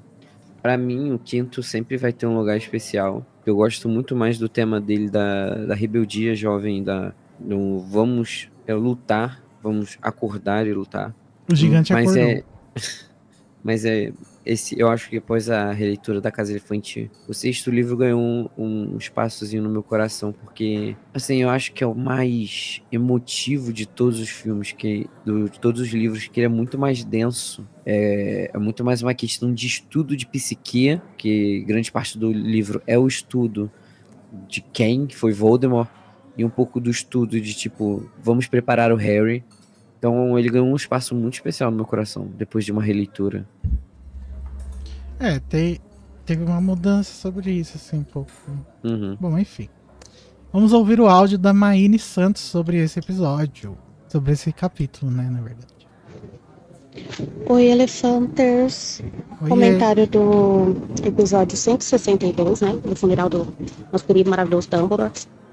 Pra 0.62 0.76
mim, 0.76 1.12
o 1.12 1.18
quinto 1.18 1.62
sempre 1.62 1.96
vai 1.96 2.12
ter 2.12 2.26
um 2.26 2.36
lugar 2.36 2.56
especial. 2.56 3.24
Eu 3.44 3.54
gosto 3.54 3.88
muito 3.88 4.16
mais 4.16 4.38
do 4.38 4.48
tema 4.48 4.80
dele, 4.80 5.08
da, 5.08 5.66
da 5.66 5.74
rebeldia 5.74 6.34
jovem, 6.34 6.82
da, 6.82 7.12
do 7.38 7.80
vamos 7.80 8.48
é, 8.66 8.74
lutar, 8.74 9.42
vamos 9.62 9.96
acordar 10.02 10.66
e 10.66 10.72
lutar. 10.72 11.14
O 11.50 11.54
gigante 11.54 11.92
mas 11.92 12.10
acordou. 12.10 12.30
É, 12.30 12.42
mas 13.62 13.84
é 13.84 14.12
esse, 14.46 14.78
eu 14.78 14.88
acho 14.88 15.10
que 15.10 15.16
após 15.16 15.50
a 15.50 15.72
releitura 15.72 16.20
da 16.20 16.30
Casa 16.30 16.52
Elefante, 16.52 17.10
o 17.28 17.34
sexto 17.34 17.70
livro 17.70 17.96
ganhou 17.96 18.20
um, 18.20 18.48
um 18.56 18.96
espaçozinho 18.96 19.62
no 19.62 19.68
meu 19.68 19.82
coração, 19.82 20.32
porque, 20.32 20.96
assim, 21.12 21.42
eu 21.42 21.50
acho 21.50 21.72
que 21.72 21.82
é 21.82 21.86
o 21.86 21.94
mais 21.94 22.80
emotivo 22.92 23.72
de 23.72 23.86
todos 23.86 24.20
os 24.20 24.28
filmes, 24.28 24.70
que, 24.70 25.08
do, 25.24 25.50
de 25.50 25.58
todos 25.58 25.80
os 25.80 25.88
livros, 25.88 26.28
que 26.28 26.38
ele 26.40 26.46
é 26.46 26.48
muito 26.48 26.78
mais 26.78 27.04
denso. 27.04 27.66
É, 27.84 28.50
é 28.54 28.58
muito 28.58 28.84
mais 28.84 29.02
uma 29.02 29.14
questão 29.14 29.52
de 29.52 29.66
estudo 29.66 30.16
de 30.16 30.26
psique, 30.26 31.00
que 31.18 31.60
grande 31.66 31.90
parte 31.90 32.16
do 32.16 32.32
livro 32.32 32.80
é 32.86 32.96
o 32.96 33.06
estudo 33.06 33.70
de 34.48 34.60
quem 34.60 35.06
que 35.06 35.16
foi 35.16 35.32
Voldemort, 35.32 35.88
e 36.38 36.44
um 36.44 36.50
pouco 36.50 36.78
do 36.78 36.90
estudo 36.90 37.40
de, 37.40 37.54
tipo, 37.54 38.08
vamos 38.22 38.46
preparar 38.46 38.92
o 38.92 38.96
Harry. 38.96 39.42
Então 39.98 40.38
ele 40.38 40.50
ganhou 40.50 40.68
um 40.68 40.76
espaço 40.76 41.14
muito 41.14 41.34
especial 41.34 41.70
no 41.70 41.76
meu 41.76 41.86
coração, 41.86 42.30
depois 42.36 42.64
de 42.64 42.70
uma 42.70 42.82
releitura. 42.82 43.48
É, 45.18 45.38
tem, 45.38 45.78
teve 46.24 46.44
uma 46.44 46.60
mudança 46.60 47.12
sobre 47.12 47.50
isso, 47.50 47.76
assim, 47.76 47.98
um 47.98 48.04
pouco. 48.04 48.30
Uhum. 48.84 49.16
Bom, 49.20 49.38
enfim. 49.38 49.68
Vamos 50.52 50.72
ouvir 50.72 51.00
o 51.00 51.06
áudio 51.06 51.38
da 51.38 51.52
Maine 51.52 51.98
Santos 51.98 52.42
sobre 52.42 52.78
esse 52.78 52.98
episódio. 52.98 53.76
Sobre 54.08 54.32
esse 54.32 54.52
capítulo, 54.52 55.10
né, 55.10 55.28
na 55.30 55.40
verdade. 55.40 55.76
Oi, 57.48 57.66
Elefanters. 57.66 59.02
Oiê. 59.40 59.48
Comentário 59.48 60.06
do 60.06 60.76
episódio 61.04 61.56
162, 61.56 62.60
né? 62.60 62.72
Do 62.82 62.96
funeral 62.96 63.28
do 63.28 63.46
nosso 63.92 64.04
querido 64.04 64.30
maravilhoso 64.30 64.68
Dumbledore. 64.70 65.12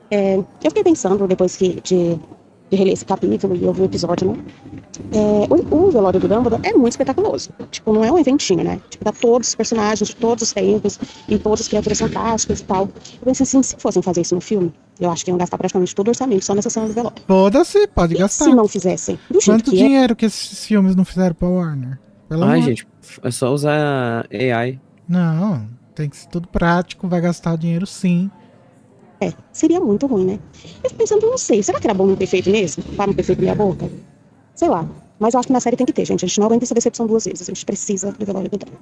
É, 0.10 0.38
eu 0.38 0.46
fiquei 0.62 0.84
pensando, 0.84 1.28
depois 1.28 1.58
que, 1.58 1.82
de 1.82 2.18
de 2.74 2.78
reler 2.78 2.94
esse 2.94 3.06
capítulo 3.06 3.56
e 3.56 3.64
ouvir 3.66 3.82
o 3.84 3.86
episódio, 3.86 4.32
né? 4.32 4.38
É, 5.12 5.54
o, 5.54 5.88
o 5.88 5.92
velório 5.92 6.20
do 6.20 6.28
Dumbledore 6.28 6.62
é 6.66 6.74
muito 6.74 6.94
espetaculoso. 6.94 7.52
Tipo, 7.70 7.94
não 7.94 8.04
é 8.04 8.12
um 8.12 8.18
eventinho, 8.18 8.64
né? 8.64 8.80
Tipo, 8.90 9.06
tá 9.06 9.12
todos 9.12 9.50
os 9.50 9.56
personagens 9.56 10.08
de 10.08 10.16
todos 10.16 10.44
os 10.44 10.54
tempos 10.54 11.00
e 11.30 11.38
todas 11.38 11.62
as 11.62 11.68
criaturas 11.68 12.00
fantásticas 12.00 12.60
e 12.60 12.64
tal. 12.64 12.84
Eu 12.86 13.26
pensei 13.26 13.44
assim, 13.44 13.62
se 13.62 13.76
fossem 13.78 14.02
fazer 14.02 14.22
isso 14.22 14.34
no 14.36 14.42
filme, 14.42 14.74
eu 15.00 15.10
acho 15.12 15.24
que 15.24 15.30
iam 15.32 15.38
gastar 15.38 15.58
praticamente 15.58 15.94
todo 15.94 16.08
o 16.08 16.12
orçamento 16.12 16.44
só 16.44 16.56
nessa 16.56 16.70
cena 16.70 16.88
do 16.88 16.94
velório. 16.94 17.18
Foda-se, 17.28 17.88
pode 17.88 18.16
E 18.16 18.18
gastar. 18.18 18.46
se 18.46 18.56
não 18.56 18.68
fizessem 18.68 19.20
do 19.30 19.40
jeito 19.40 19.46
Quanto 19.46 19.72
que 19.72 19.78
é, 19.82 19.86
dinheiro 19.88 20.16
que 20.16 20.26
esses 20.26 20.66
filmes 20.66 20.96
não 20.96 21.06
fizeram 21.06 21.36
pra 21.36 21.48
Warner? 21.48 22.00
Pelo 22.28 22.44
Ai, 22.44 22.58
amor- 22.60 22.70
gente, 22.70 22.88
é 23.22 23.32
só 23.32 23.54
usar 23.54 24.26
AI. 24.32 24.80
Não, 25.08 25.68
tem 25.94 26.10
que 26.10 26.18
ser 26.18 26.28
tudo 26.30 26.48
prático, 26.48 27.08
vai 27.08 27.22
gastar 27.22 27.56
dinheiro 27.58 27.86
sim. 27.86 28.32
É, 29.28 29.34
seria 29.52 29.80
muito 29.80 30.08
ruim, 30.08 30.26
né? 30.26 30.40
Eu 30.84 30.90
fico 30.90 30.96
pensando, 30.96 31.26
não 31.26 31.38
sei, 31.38 31.62
será 31.64 31.80
que 31.80 31.88
era 31.88 31.94
bom 31.94 32.08
não 32.08 32.16
ter 32.16 32.28
feito 32.28 32.50
mesmo? 32.50 32.84
Para 32.96 33.08
não 33.08 33.14
ter 33.14 33.24
feito 33.24 33.40
meia 33.42 33.56
boca? 33.56 33.90
Sei 34.56 34.68
lá. 34.68 34.88
Mas 35.20 35.34
eu 35.34 35.40
acho 35.40 35.48
que 35.48 35.54
na 35.54 35.60
série 35.60 35.78
tem 35.78 35.86
que 35.86 35.94
ter, 35.94 36.06
gente. 36.06 36.26
A 36.26 36.28
gente 36.28 36.40
não 36.40 36.48
aguenta 36.48 36.66
essa 36.66 36.74
decepção 36.74 37.08
duas 37.08 37.26
vezes. 37.26 37.42
A 37.42 37.54
gente 37.54 37.66
precisa 37.66 38.12
do 38.12 38.26
velório 38.26 38.50
do 38.50 38.58
Dumbledore. 38.58 38.82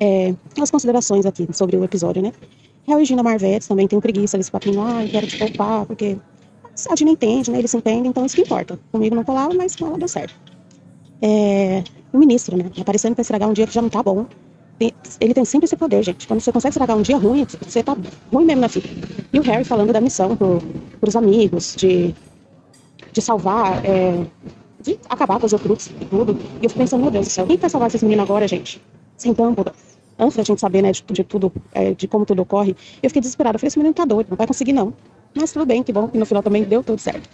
É, 0.00 0.34
as 0.60 0.70
considerações 0.70 1.24
aqui 1.24 1.48
sobre 1.52 1.76
o 1.76 1.84
episódio, 1.84 2.22
né? 2.22 2.32
A 2.88 2.96
Regina 2.96 3.22
Marvettes 3.22 3.68
também 3.68 3.86
tem 3.86 4.00
preguiça 4.00 4.36
desse 4.36 4.50
papinho, 4.50 4.80
eu 4.80 5.08
quero 5.08 5.26
te 5.26 5.38
poupar, 5.38 5.86
porque 5.86 6.16
a 6.88 6.94
Dina 6.94 7.12
entende, 7.12 7.50
né? 7.50 7.58
Eles 7.58 7.70
se 7.70 7.76
entendem, 7.76 8.08
então 8.08 8.26
isso 8.26 8.34
que 8.34 8.42
importa. 8.42 8.78
Comigo 8.90 9.14
não 9.14 9.22
colava, 9.22 9.54
mas 9.54 9.76
com 9.76 9.86
ela 9.86 9.98
deu 9.98 10.08
certo. 10.08 10.34
É, 11.22 11.84
o 12.12 12.18
ministro, 12.18 12.56
né? 12.56 12.64
Aparecendo 12.80 13.14
pra 13.14 13.22
estragar 13.22 13.48
um 13.48 13.52
dia 13.52 13.66
que 13.66 13.72
já 13.72 13.80
não 13.80 13.88
tá 13.88 14.02
bom. 14.02 14.26
Tem- 14.82 14.92
ele 15.20 15.32
tem 15.34 15.44
sempre 15.44 15.66
esse 15.66 15.76
poder, 15.76 16.02
gente. 16.02 16.26
Quando 16.26 16.40
você 16.40 16.50
consegue 16.50 16.72
estragar 16.72 16.96
um 16.96 17.02
dia 17.02 17.16
ruim, 17.16 17.46
você 17.60 17.82
tá 17.84 17.96
ruim 18.32 18.44
mesmo 18.44 18.62
na 18.62 18.68
fita. 18.68 18.88
E 19.32 19.38
o 19.38 19.42
Harry 19.42 19.64
falando 19.64 19.92
da 19.92 20.00
missão 20.00 20.36
pro, 20.36 20.60
pros 21.00 21.14
amigos, 21.14 21.76
de, 21.76 22.12
de 23.12 23.22
salvar, 23.22 23.84
é, 23.84 24.24
de 24.80 24.98
acabar 25.08 25.38
com 25.38 25.46
os 25.46 25.52
Horcruxes 25.52 25.92
e 26.00 26.04
tudo. 26.06 26.36
E 26.60 26.64
eu 26.64 26.68
fico 26.70 26.80
pensando, 26.80 27.02
meu 27.02 27.10
Deus 27.12 27.28
do 27.28 27.30
céu, 27.30 27.46
quem 27.46 27.56
vai 27.56 27.70
salvar 27.70 27.88
esses 27.88 28.02
meninos 28.02 28.24
agora, 28.24 28.48
gente? 28.48 28.82
Sem 29.16 29.32
Dumbledore. 29.32 29.76
Antes 30.18 30.36
da 30.36 30.42
gente 30.42 30.60
saber, 30.60 30.82
né, 30.82 30.90
de, 30.90 31.02
de 31.02 31.22
tudo, 31.24 31.52
é, 31.72 31.94
de 31.94 32.08
como 32.08 32.26
tudo 32.26 32.42
ocorre, 32.42 32.74
eu 33.02 33.08
fiquei 33.08 33.20
desesperada. 33.20 33.54
Eu 33.56 33.60
falei, 33.60 33.68
esse 33.68 33.78
menino 33.78 33.94
tá 33.94 34.04
doido, 34.04 34.30
não 34.30 34.36
vai 34.36 34.46
conseguir 34.48 34.72
não. 34.72 34.92
Mas 35.34 35.52
tudo 35.52 35.64
bem, 35.64 35.82
que 35.82 35.92
bom, 35.92 36.08
que 36.08 36.18
no 36.18 36.26
final 36.26 36.42
também 36.42 36.64
deu 36.64 36.82
tudo 36.82 36.98
certo. 37.00 37.28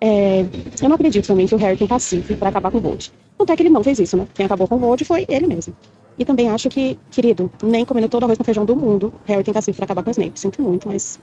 É, 0.00 0.40
eu 0.80 0.88
não 0.88 0.94
acredito 0.94 1.26
também 1.26 1.46
que 1.46 1.54
o 1.54 1.58
Harry 1.58 1.76
tem 1.76 1.86
pacife 1.86 2.34
para 2.34 2.48
acabar 2.48 2.70
com 2.70 2.78
o 2.78 2.80
Vold. 2.80 3.12
Tanto 3.36 3.52
é 3.52 3.56
que 3.56 3.62
ele 3.62 3.70
não 3.70 3.84
fez 3.84 3.98
isso, 3.98 4.16
né? 4.16 4.26
Quem 4.34 4.46
acabou 4.46 4.66
com 4.66 4.76
o 4.76 4.78
Vold 4.78 5.04
foi 5.04 5.26
ele 5.28 5.46
mesmo. 5.46 5.74
E 6.18 6.24
também 6.24 6.48
acho 6.50 6.68
que, 6.68 6.98
querido, 7.10 7.50
nem 7.62 7.84
comendo 7.84 8.08
todo 8.08 8.24
arroz 8.24 8.38
com 8.38 8.44
feijão 8.44 8.64
do 8.64 8.74
mundo, 8.74 9.12
Harry 9.26 9.44
tem 9.44 9.52
cacife 9.52 9.76
para 9.76 9.84
acabar 9.84 10.02
com 10.02 10.10
o 10.10 10.12
Snape. 10.12 10.38
Sinto 10.38 10.62
muito, 10.62 10.88
mas 10.88 11.18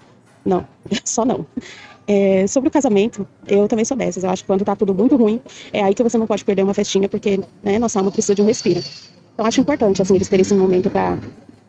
não, 0.46 0.66
só 1.04 1.26
não. 1.26 1.46
É, 2.08 2.48
sobre 2.48 2.70
o 2.70 2.72
casamento, 2.72 3.28
eu 3.48 3.68
também 3.68 3.84
sou 3.84 3.98
dessas. 3.98 4.24
Eu 4.24 4.30
acho 4.30 4.44
que 4.44 4.48
quando 4.48 4.64
tá 4.64 4.76
tudo 4.76 4.94
muito 4.94 5.16
ruim, 5.16 5.42
é 5.74 5.84
aí 5.84 5.94
que 5.94 6.02
você 6.02 6.18
não 6.18 6.28
pode 6.28 6.46
perder 6.46 6.64
uma 6.64 6.74
festinha, 6.74 7.10
porque 7.10 7.40
né, 7.64 7.78
nossa 7.80 8.00
alma 8.00 8.12
precisa 8.12 8.34
de 8.34 8.42
um 8.42 8.46
respiro. 8.46 8.82
Então 9.34 9.46
acho 9.46 9.60
importante, 9.60 10.02
assim, 10.02 10.16
eles 10.16 10.30
terem 10.30 10.42
esse 10.42 10.54
momento 10.54 10.90
para 10.90 11.18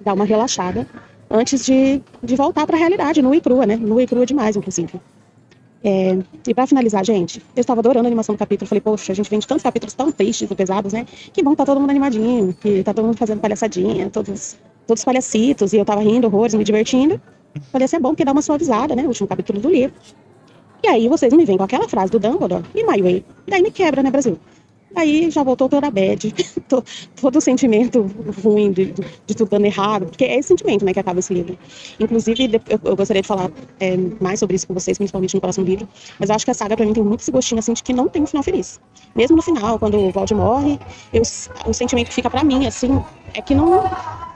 dar 0.01 0.15
uma 0.15 0.25
relaxada 0.25 0.87
antes 1.31 1.65
de, 1.65 2.01
de 2.23 2.37
voltar 2.37 2.67
para 2.67 2.77
a 2.77 2.79
realidade, 2.79 3.21
nua 3.21 3.37
e 3.37 3.41
crua, 3.41 3.67
né? 3.67 3.77
Nua 3.77 4.03
e 4.03 4.07
crua 4.07 4.25
demais, 4.25 4.57
inclusive. 4.57 5.01
É, 5.83 6.19
e 6.47 6.55
para 6.55 6.67
finalizar, 6.67 7.05
gente, 7.05 7.43
eu 7.55 7.61
estava 7.61 7.81
adorando 7.81 8.07
a 8.07 8.09
animação 8.09 8.35
do 8.35 8.39
capítulo. 8.39 8.69
Falei, 8.69 8.81
poxa, 8.81 9.13
a 9.13 9.15
gente 9.15 9.31
vem 9.31 9.39
de 9.39 9.47
tantos 9.47 9.63
capítulos 9.63 9.95
tão 9.95 10.11
tristes 10.11 10.51
e 10.51 10.55
pesados, 10.55 10.93
né? 10.93 11.07
Que 11.33 11.43
bom 11.43 11.51
que 11.53 11.57
tá 11.57 11.67
todo 11.67 11.81
mundo 11.81 11.91
animadinho, 11.91 12.55
que 12.61 12.83
tá 12.83 12.93
todo 12.93 13.07
mundo 13.07 13.17
fazendo 13.17 13.41
palhaçadinha, 13.41 14.11
todos, 14.11 14.57
todos 14.87 15.05
palhacitos, 15.05 15.73
e 15.73 15.77
eu 15.77 15.85
tava 15.85 16.01
rindo 16.01 16.27
horrores, 16.27 16.55
me 16.55 16.65
divertindo. 16.65 17.21
Falei, 17.73 17.85
assim, 17.85 17.97
é 17.97 18.01
bom 18.01 18.11
porque 18.11 18.25
dá 18.25 18.33
uma 18.33 18.43
suavizada, 18.43 18.95
né? 18.97 19.05
O 19.05 19.09
último 19.09 19.29
capítulo 19.29 19.61
do 19.61 19.69
livro. 19.71 19.95
E 20.83 20.89
aí 20.89 21.09
vocês 21.09 21.33
me 21.33 21.45
vêm 21.45 21.57
com 21.57 21.65
aquela 21.65 21.89
frase 21.89 22.11
do 22.11 22.19
Dumbledore 22.19 22.65
e 22.75 22.85
My 22.85 23.03
Way. 23.03 23.25
Daí 23.47 23.63
me 23.63 23.71
quebra, 23.71 24.03
né, 24.03 24.11
Brasil? 24.11 24.39
Aí 24.97 25.31
já 25.31 25.43
voltou 25.43 25.69
toda 25.69 25.87
a 25.87 25.91
bad, 25.91 26.33
to- 26.69 26.85
todo 27.21 27.37
o 27.37 27.41
sentimento 27.41 28.07
ruim 28.43 28.73
de, 28.73 28.87
de, 29.27 29.35
tudo 29.35 29.51
dando 29.51 29.67
errado, 29.67 30.07
porque 30.07 30.25
é 30.25 30.37
esse 30.39 30.49
sentimento 30.49 30.85
né, 30.85 30.93
que 30.93 30.99
acaba 30.99 31.21
esse 31.21 31.33
livro. 31.33 31.59
Inclusive, 32.01 32.61
eu, 32.85 32.97
gostaria 32.97 33.23
de 33.23 33.29
falar 33.29 33.51
é, 33.79 33.97
mais 34.21 34.41
sobre 34.41 34.57
isso 34.57 34.67
com 34.67 34.75
vocês, 34.75 34.97
principalmente 34.97 35.35
no 35.35 35.41
próximo 35.41 35.67
livro, 35.67 35.89
mas 36.19 36.31
eu 36.31 36.37
acho 36.37 36.45
que 36.45 36.51
a 36.51 36.55
saga 36.55 36.77
pra 36.77 36.87
mim 36.87 36.93
tem 36.93 37.03
muito 37.03 37.21
esse 37.21 37.31
gostinho 37.31 37.59
assim 37.59 37.73
de 37.75 37.83
que 37.83 37.93
não 37.93 38.09
tem 38.09 38.23
um 38.23 38.27
final 38.27 38.43
feliz. 38.43 38.81
Mesmo 39.15 39.37
no 39.37 39.43
final, 39.43 39.79
quando 39.79 39.99
o 39.99 40.11
Vold 40.11 40.35
morre, 40.35 40.79
eu, 41.13 41.23
o 41.67 41.73
sentimento 41.73 42.09
que 42.09 42.15
fica 42.15 42.31
pra 42.31 42.43
mim, 42.43 42.67
assim, 42.67 43.03
é 43.35 43.43
que 43.43 43.55
não, 43.55 43.85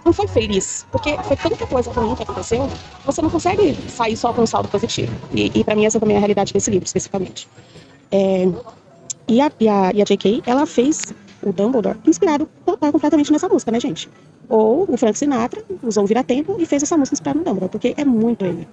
não 0.05 0.13
foi 0.13 0.29
feliz, 0.29 0.87
porque 0.93 1.17
foi 1.25 1.37
tanta 1.37 1.67
coisa 1.67 1.91
ruim 1.93 2.15
que 2.15 2.23
aconteceu, 2.23 2.69
você 3.05 3.23
não 3.23 3.31
consegue 3.31 3.75
sair 3.89 4.17
só 4.17 4.33
com 4.33 4.43
um 4.43 4.47
saldo 4.47 4.69
positivo. 4.69 5.13
E, 5.33 5.51
e 5.55 5.65
para 5.65 5.75
mim 5.75 5.87
essa 5.87 5.99
também 5.99 6.15
é 6.15 6.19
a 6.19 6.21
realidade 6.21 6.53
desse 6.53 6.71
livro, 6.71 6.85
especificamente. 6.87 7.49
É, 8.11 8.47
e 9.29 9.41
a, 9.41 9.51
e, 9.59 9.69
a, 9.69 9.93
e 9.95 10.03
a 10.03 10.05
J.K., 10.05 10.43
ela 10.47 10.67
fez 10.67 11.15
o 11.43 11.53
Dumbledore 11.53 11.99
inspirado 12.07 12.49
total, 12.65 12.93
completamente 12.93 13.33
nessa 13.33 13.49
música, 13.49 13.71
né, 13.73 13.81
gente? 13.81 14.09
Ou 14.49 14.87
o 14.89 14.97
Frank 14.97 15.19
Sinatra 15.19 15.63
usou 15.83 16.05
o 16.05 16.07
Vira-Tempo 16.07 16.57
e 16.59 16.67
fez 16.67 16.83
essa 16.83 16.97
música 16.97 17.15
inspirada 17.15 17.39
no 17.39 17.45
Dumbledore, 17.45 17.71
porque 17.71 17.95
é 17.97 18.05
muito 18.05 18.45
ele. 18.45 18.69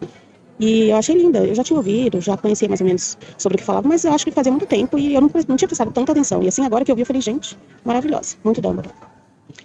E 0.60 0.90
eu 0.90 0.98
achei 0.98 1.16
linda, 1.16 1.40
eu 1.40 1.56
já 1.56 1.64
tinha 1.64 1.78
ouvido, 1.78 2.20
já 2.20 2.36
conhecia 2.36 2.68
mais 2.68 2.82
ou 2.82 2.88
menos 2.88 3.18
sobre 3.38 3.56
o 3.56 3.58
que 3.60 3.64
falava, 3.64 3.88
mas 3.88 4.04
eu 4.04 4.12
acho 4.12 4.26
que 4.26 4.32
fazia 4.32 4.52
muito 4.52 4.66
tempo 4.66 5.00
e 5.00 5.16
eu 5.16 5.22
não, 5.22 5.32
não 5.48 5.56
tinha 5.56 5.68
prestado 5.68 5.92
tanta 5.92 6.12
atenção. 6.12 6.44
E 6.44 6.50
assim, 6.50 6.66
agora 6.66 6.84
que 6.84 6.92
eu 6.92 6.96
vi, 6.96 7.04
eu 7.04 7.06
falei, 7.06 7.22
gente, 7.22 7.58
maravilhosa, 7.86 8.36
muito 8.44 8.60
Dumbledore. 8.60 8.94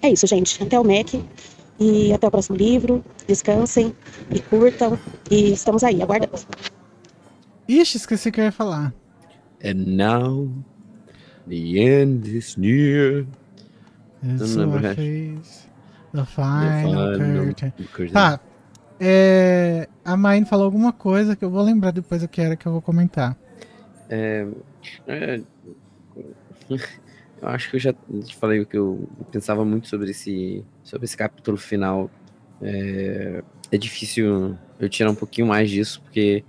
É 0.03 0.11
isso, 0.11 0.27
gente. 0.27 0.63
Até 0.63 0.79
o 0.79 0.85
Mac 0.85 1.15
e 1.81 2.13
até 2.13 2.29
o 2.29 2.31
próximo 2.31 2.57
livro. 2.57 3.05
Descansem 3.27 3.95
e 4.31 4.41
curtam. 4.41 4.99
E 5.31 5.53
estamos 5.53 5.83
aí, 5.83 6.03
aguardando. 6.03 6.39
Ixi, 7.69 7.97
esqueci 7.97 8.29
o 8.29 8.33
que 8.33 8.41
eu 8.41 8.45
ia 8.45 8.53
falar. 8.53 8.95
And 9.65 9.97
now, 9.97 10.49
the 11.49 11.79
end 11.79 12.37
is 12.37 12.57
near. 12.57 13.27
Não 14.23 14.47
lembro 14.47 14.79
o 14.79 14.81
resto. 14.81 14.97
fez 14.97 15.69
The 16.13 16.25
final, 16.25 16.61
The 16.61 16.83
final 17.19 17.45
curtain. 17.47 17.73
curtain. 17.93 18.13
Tá. 18.13 18.41
É, 19.01 19.89
a 20.05 20.17
Mine 20.17 20.47
falou 20.47 20.65
alguma 20.67 20.93
coisa 20.93 21.35
que 21.35 21.45
eu 21.45 21.51
vou 21.51 21.63
lembrar 21.63 21.91
depois 21.91 22.23
o 22.23 22.29
que 22.29 22.41
era 22.41 22.57
que 22.57 22.65
eu 22.67 22.73
vou 22.73 22.81
comentar. 22.81 23.37
É, 24.09 24.47
é, 25.07 25.41
eu 26.71 27.49
acho 27.49 27.71
que 27.71 27.77
eu 27.77 27.81
já 27.81 27.95
falei 28.39 28.61
o 28.61 28.67
que 28.67 28.77
eu 28.77 29.09
pensava 29.31 29.65
muito 29.65 29.89
sobre 29.89 30.11
esse, 30.11 30.65
sobre 30.83 31.05
esse 31.05 31.17
capítulo 31.17 31.57
final. 31.57 32.11
É, 32.63 33.43
é 33.73 33.77
difícil 33.77 34.57
eu 34.79 34.89
tirar 34.89 35.11
um 35.11 35.15
pouquinho 35.15 35.49
mais 35.49 35.69
disso, 35.71 36.01
porque 36.03 36.45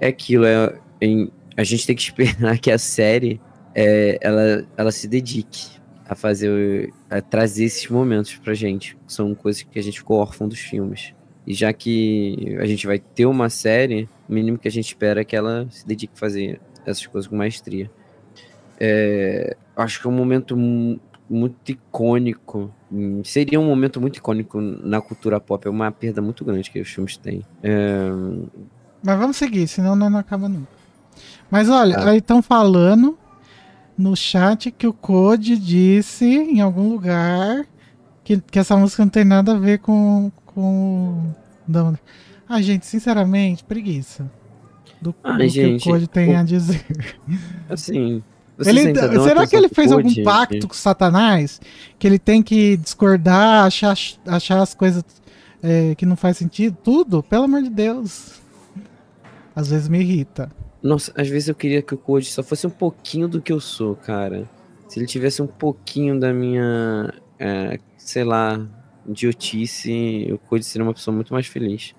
é 0.00 0.08
aquilo, 0.08 0.44
é, 0.44 0.76
em- 1.00 1.30
a 1.56 1.62
gente 1.64 1.86
tem 1.86 1.94
que 1.96 2.02
esperar 2.02 2.58
que 2.58 2.70
a 2.70 2.78
série 2.78 3.40
é, 3.78 4.18
ela, 4.22 4.64
ela 4.76 4.90
se 4.90 5.06
dedique 5.06 5.76
a 6.08 6.14
fazer, 6.14 6.92
a 7.10 7.20
trazer 7.20 7.64
esses 7.64 7.86
momentos 7.90 8.34
pra 8.36 8.54
gente. 8.54 8.96
São 9.06 9.34
coisas 9.34 9.62
que 9.62 9.78
a 9.78 9.82
gente 9.82 9.98
ficou 9.98 10.18
órfão 10.18 10.48
dos 10.48 10.58
filmes. 10.60 11.12
E 11.46 11.52
já 11.54 11.72
que 11.72 12.56
a 12.58 12.64
gente 12.66 12.86
vai 12.86 12.98
ter 12.98 13.26
uma 13.26 13.48
série, 13.50 14.08
o 14.28 14.32
mínimo 14.32 14.56
que 14.58 14.66
a 14.66 14.70
gente 14.70 14.86
espera 14.86 15.20
é 15.20 15.24
que 15.24 15.36
ela 15.36 15.66
se 15.70 15.86
dedique 15.86 16.12
a 16.16 16.18
fazer 16.18 16.60
essas 16.86 17.06
coisas 17.06 17.28
com 17.28 17.36
maestria. 17.36 17.90
É, 18.80 19.56
acho 19.76 20.00
que 20.00 20.06
é 20.06 20.10
um 20.10 20.14
momento 20.14 20.56
mu- 20.56 20.98
muito 21.28 21.70
icônico. 21.72 22.72
Seria 23.24 23.58
um 23.60 23.66
momento 23.66 24.00
muito 24.00 24.16
icônico 24.18 24.60
na 24.60 25.00
cultura 25.00 25.40
pop. 25.40 25.66
É 25.66 25.70
uma 25.70 25.90
perda 25.90 26.22
muito 26.22 26.44
grande 26.44 26.70
que 26.70 26.80
os 26.80 26.88
filmes 26.88 27.16
têm. 27.16 27.44
É, 27.62 28.08
Mas 29.02 29.18
vamos 29.18 29.36
seguir, 29.36 29.66
senão 29.68 29.96
não, 29.96 30.16
acaba 30.16 30.48
nunca. 30.48 30.68
Mas 31.50 31.68
olha, 31.68 31.94
Tá. 31.96 32.10
aí 32.10 32.18
estão 32.18 32.42
falando 32.42 33.18
no 33.96 34.14
chat 34.16 34.70
que 34.70 34.86
o 34.86 34.92
Code 34.92 35.56
disse 35.56 36.24
em 36.24 36.60
algum 36.60 36.88
lugar 36.88 37.64
que, 38.24 38.40
que 38.40 38.58
essa 38.58 38.76
música 38.76 39.02
não 39.04 39.10
tem 39.10 39.24
nada 39.24 39.52
a 39.52 39.58
ver 39.58 39.78
com. 39.78 40.30
com... 40.44 41.32
Dumbledore. 41.66 42.00
Ah, 42.48 42.60
gente, 42.62 42.86
sinceramente, 42.86 43.64
preguiça. 43.64 44.30
Do, 45.00 45.14
Ai, 45.22 45.32
do 45.34 45.38
que 45.42 45.48
gente, 45.48 45.88
o 45.88 45.92
Code 45.92 46.06
tem 46.08 46.34
o- 46.34 46.38
a 46.38 46.42
dizer. 46.42 46.84
assim. 47.68 48.22
Ele, 48.64 48.90
dão 48.92 49.22
será 49.22 49.46
que 49.46 49.54
ele 49.54 49.68
fez 49.68 49.92
algum 49.92 50.08
Code? 50.08 50.22
pacto 50.22 50.68
com 50.68 50.74
Satanás? 50.74 51.60
Que 51.98 52.06
ele 52.06 52.18
tem 52.18 52.42
que 52.42 52.76
discordar, 52.78 53.66
achar, 53.66 53.94
achar 54.26 54.60
as 54.62 54.72
coisas 54.74 55.04
é, 55.62 55.94
que 55.94 56.06
não 56.06 56.16
faz 56.16 56.38
sentido? 56.38 56.76
Tudo? 56.82 57.22
Pelo 57.22 57.44
amor 57.44 57.62
de 57.62 57.68
Deus. 57.68 58.40
Às 59.54 59.68
vezes 59.68 59.88
me 59.88 60.00
irrita. 60.00 60.50
Nossa, 60.86 61.12
às 61.16 61.28
vezes 61.28 61.48
eu 61.48 61.54
queria 61.54 61.82
que 61.82 61.94
o 61.94 61.98
Code 61.98 62.26
só 62.26 62.42
fosse 62.42 62.66
um 62.66 62.70
pouquinho 62.70 63.26
do 63.26 63.40
que 63.42 63.52
eu 63.52 63.60
sou, 63.60 63.96
cara. 63.96 64.48
Se 64.88 64.98
ele 64.98 65.06
tivesse 65.06 65.42
um 65.42 65.46
pouquinho 65.46 66.18
da 66.18 66.32
minha, 66.32 67.12
é, 67.38 67.80
sei 67.98 68.22
lá, 68.22 68.64
idiotice, 69.06 70.28
o 70.32 70.38
Code 70.38 70.64
seria 70.64 70.86
uma 70.86 70.94
pessoa 70.94 71.14
muito 71.14 71.32
mais 71.32 71.46
feliz. 71.46 71.94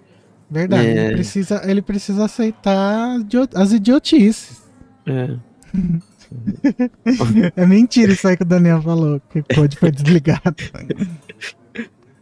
Verdade, 0.49 0.87
É. 0.87 1.05
ele, 1.07 1.15
precisa, 1.15 1.69
ele 1.69 1.81
precisa 1.81 2.23
aceitar 2.25 3.19
as 3.53 3.73
idiotices. 3.73 4.63
É. 5.05 5.35
é 7.55 7.65
mentira 7.65 8.13
isso 8.13 8.27
aí 8.27 8.37
que 8.37 8.43
o 8.43 8.45
Daniel 8.45 8.81
falou, 8.81 9.21
que 9.29 9.39
o 9.39 9.45
Code 9.53 9.77
foi 9.77 9.91
desligado. 9.91 10.55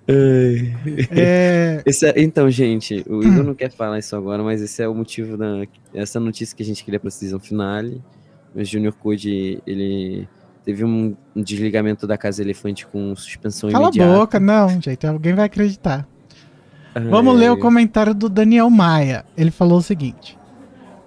É, 0.08 1.82
Esse 1.85 2.08
é- 2.08 2.22
então, 2.22 2.50
gente, 2.50 3.03
o 3.08 3.24
Igor 3.24 3.43
não 3.43 3.56
quer 3.56 3.72
falar 3.72 4.00
isso 4.00 4.16
agora, 4.16 4.43
mas 4.43 4.61
esse 4.61 4.82
é 4.82 4.88
o 4.88 4.93
motivo 4.93 5.35
da 5.38 5.66
essa 5.93 6.19
notícia 6.19 6.56
que 6.56 6.61
a 6.61 6.66
gente 6.66 6.84
queria 6.84 7.00
pra 7.00 7.09
season 7.09 7.40
finale. 7.40 8.01
o 8.53 8.64
Junior 8.64 8.93
Code, 8.93 9.61
ele 9.66 10.27
teve 10.64 10.84
um, 10.84 11.16
desligamento 11.35 12.08
da 12.08 12.17
Casa 12.17 12.42
Elefante 12.42 12.88
com 12.88 13.16
suspensão 13.16 13.69
Cala 13.69 13.85
imediata. 13.85 14.14
a 14.14 14.17
boca, 14.17 14.40
não, 14.40 14.82
gente, 14.82 15.06
alguém 15.06 15.34
vai 15.34 15.45
acreditar. 15.45 16.08
Vamos 17.09 17.38
ler 17.38 17.51
o 17.51 17.59
comentário 17.59 18.14
do 18.14 18.30
Daniel 18.30 18.69
Maia. 18.69 19.25
Ele 19.35 19.51
falou 19.51 19.80
o 19.80 19.84
seguinte: 19.84 20.38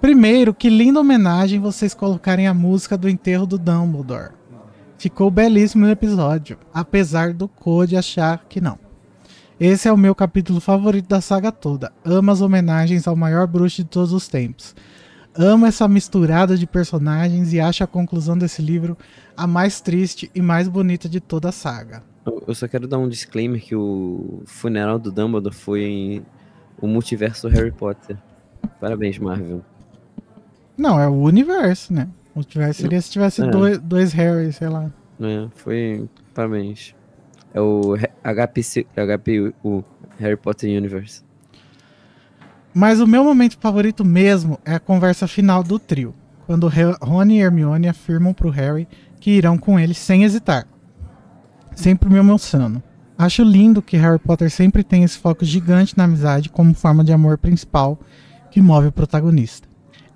Primeiro, 0.00 0.52
que 0.52 0.68
linda 0.68 1.00
homenagem 1.00 1.58
vocês 1.58 1.94
colocarem 1.94 2.46
a 2.46 2.52
música 2.52 2.96
do 2.96 3.08
enterro 3.08 3.46
do 3.46 3.58
Dumbledore. 3.58 4.32
Ficou 4.98 5.30
belíssimo 5.30 5.86
no 5.86 5.92
episódio, 5.92 6.58
apesar 6.74 7.32
do 7.32 7.48
Code 7.48 7.96
achar 7.96 8.44
que 8.48 8.60
não. 8.60 8.87
Esse 9.60 9.88
é 9.88 9.92
o 9.92 9.96
meu 9.96 10.14
capítulo 10.14 10.60
favorito 10.60 11.08
da 11.08 11.20
saga 11.20 11.50
toda. 11.50 11.92
Amo 12.04 12.30
as 12.30 12.40
homenagens 12.40 13.08
ao 13.08 13.16
maior 13.16 13.46
bruxo 13.46 13.82
de 13.82 13.84
todos 13.88 14.12
os 14.12 14.28
tempos. 14.28 14.74
Amo 15.36 15.66
essa 15.66 15.86
misturada 15.88 16.56
de 16.56 16.66
personagens 16.66 17.52
e 17.52 17.60
acho 17.60 17.82
a 17.82 17.86
conclusão 17.86 18.36
desse 18.38 18.62
livro 18.62 18.96
a 19.36 19.46
mais 19.46 19.80
triste 19.80 20.30
e 20.34 20.40
mais 20.40 20.68
bonita 20.68 21.08
de 21.08 21.20
toda 21.20 21.48
a 21.48 21.52
saga. 21.52 22.02
Eu 22.46 22.54
só 22.54 22.68
quero 22.68 22.86
dar 22.86 22.98
um 22.98 23.08
disclaimer 23.08 23.60
que 23.60 23.74
o 23.74 24.42
funeral 24.46 24.98
do 24.98 25.10
Dumbledore 25.10 25.54
foi 25.54 25.82
em 25.82 26.26
o 26.80 26.86
multiverso 26.86 27.48
Harry 27.48 27.72
Potter. 27.72 28.16
Parabéns, 28.80 29.18
Marvel. 29.18 29.64
Não, 30.76 31.00
é 31.00 31.08
o 31.08 31.14
universo, 31.14 31.92
né? 31.92 32.08
O 32.34 32.40
universo 32.40 32.82
seria 32.82 33.00
se 33.00 33.10
tivesse 33.10 33.42
É. 33.42 33.50
dois, 33.50 33.78
dois 33.78 34.12
Harry, 34.12 34.52
sei 34.52 34.68
lá. 34.68 34.90
É, 35.20 35.48
foi. 35.56 36.08
Parabéns. 36.32 36.94
É 37.58 37.60
o 37.60 37.96
HPC, 38.22 38.86
HPU, 38.94 39.84
Harry 40.16 40.36
Potter 40.36 40.70
Universe. 40.70 41.24
Mas 42.72 43.00
o 43.00 43.06
meu 43.06 43.24
momento 43.24 43.58
favorito 43.58 44.04
mesmo 44.04 44.60
é 44.64 44.76
a 44.76 44.78
conversa 44.78 45.26
final 45.26 45.64
do 45.64 45.76
trio, 45.76 46.14
quando 46.46 46.70
Rony 47.02 47.38
e 47.38 47.40
Hermione 47.40 47.88
afirmam 47.88 48.32
pro 48.32 48.48
Harry 48.48 48.86
que 49.18 49.32
irão 49.32 49.58
com 49.58 49.76
ele 49.76 49.92
sem 49.92 50.22
hesitar. 50.22 50.68
Sempre 51.74 52.08
me 52.08 52.18
emociono. 52.18 52.80
Acho 53.18 53.42
lindo 53.42 53.82
que 53.82 53.96
Harry 53.96 54.20
Potter 54.20 54.52
sempre 54.52 54.84
tem 54.84 55.02
esse 55.02 55.18
foco 55.18 55.44
gigante 55.44 55.98
na 55.98 56.04
amizade 56.04 56.50
como 56.50 56.72
forma 56.74 57.02
de 57.02 57.12
amor 57.12 57.38
principal 57.38 57.98
que 58.52 58.62
move 58.62 58.86
o 58.86 58.92
protagonista. 58.92 59.66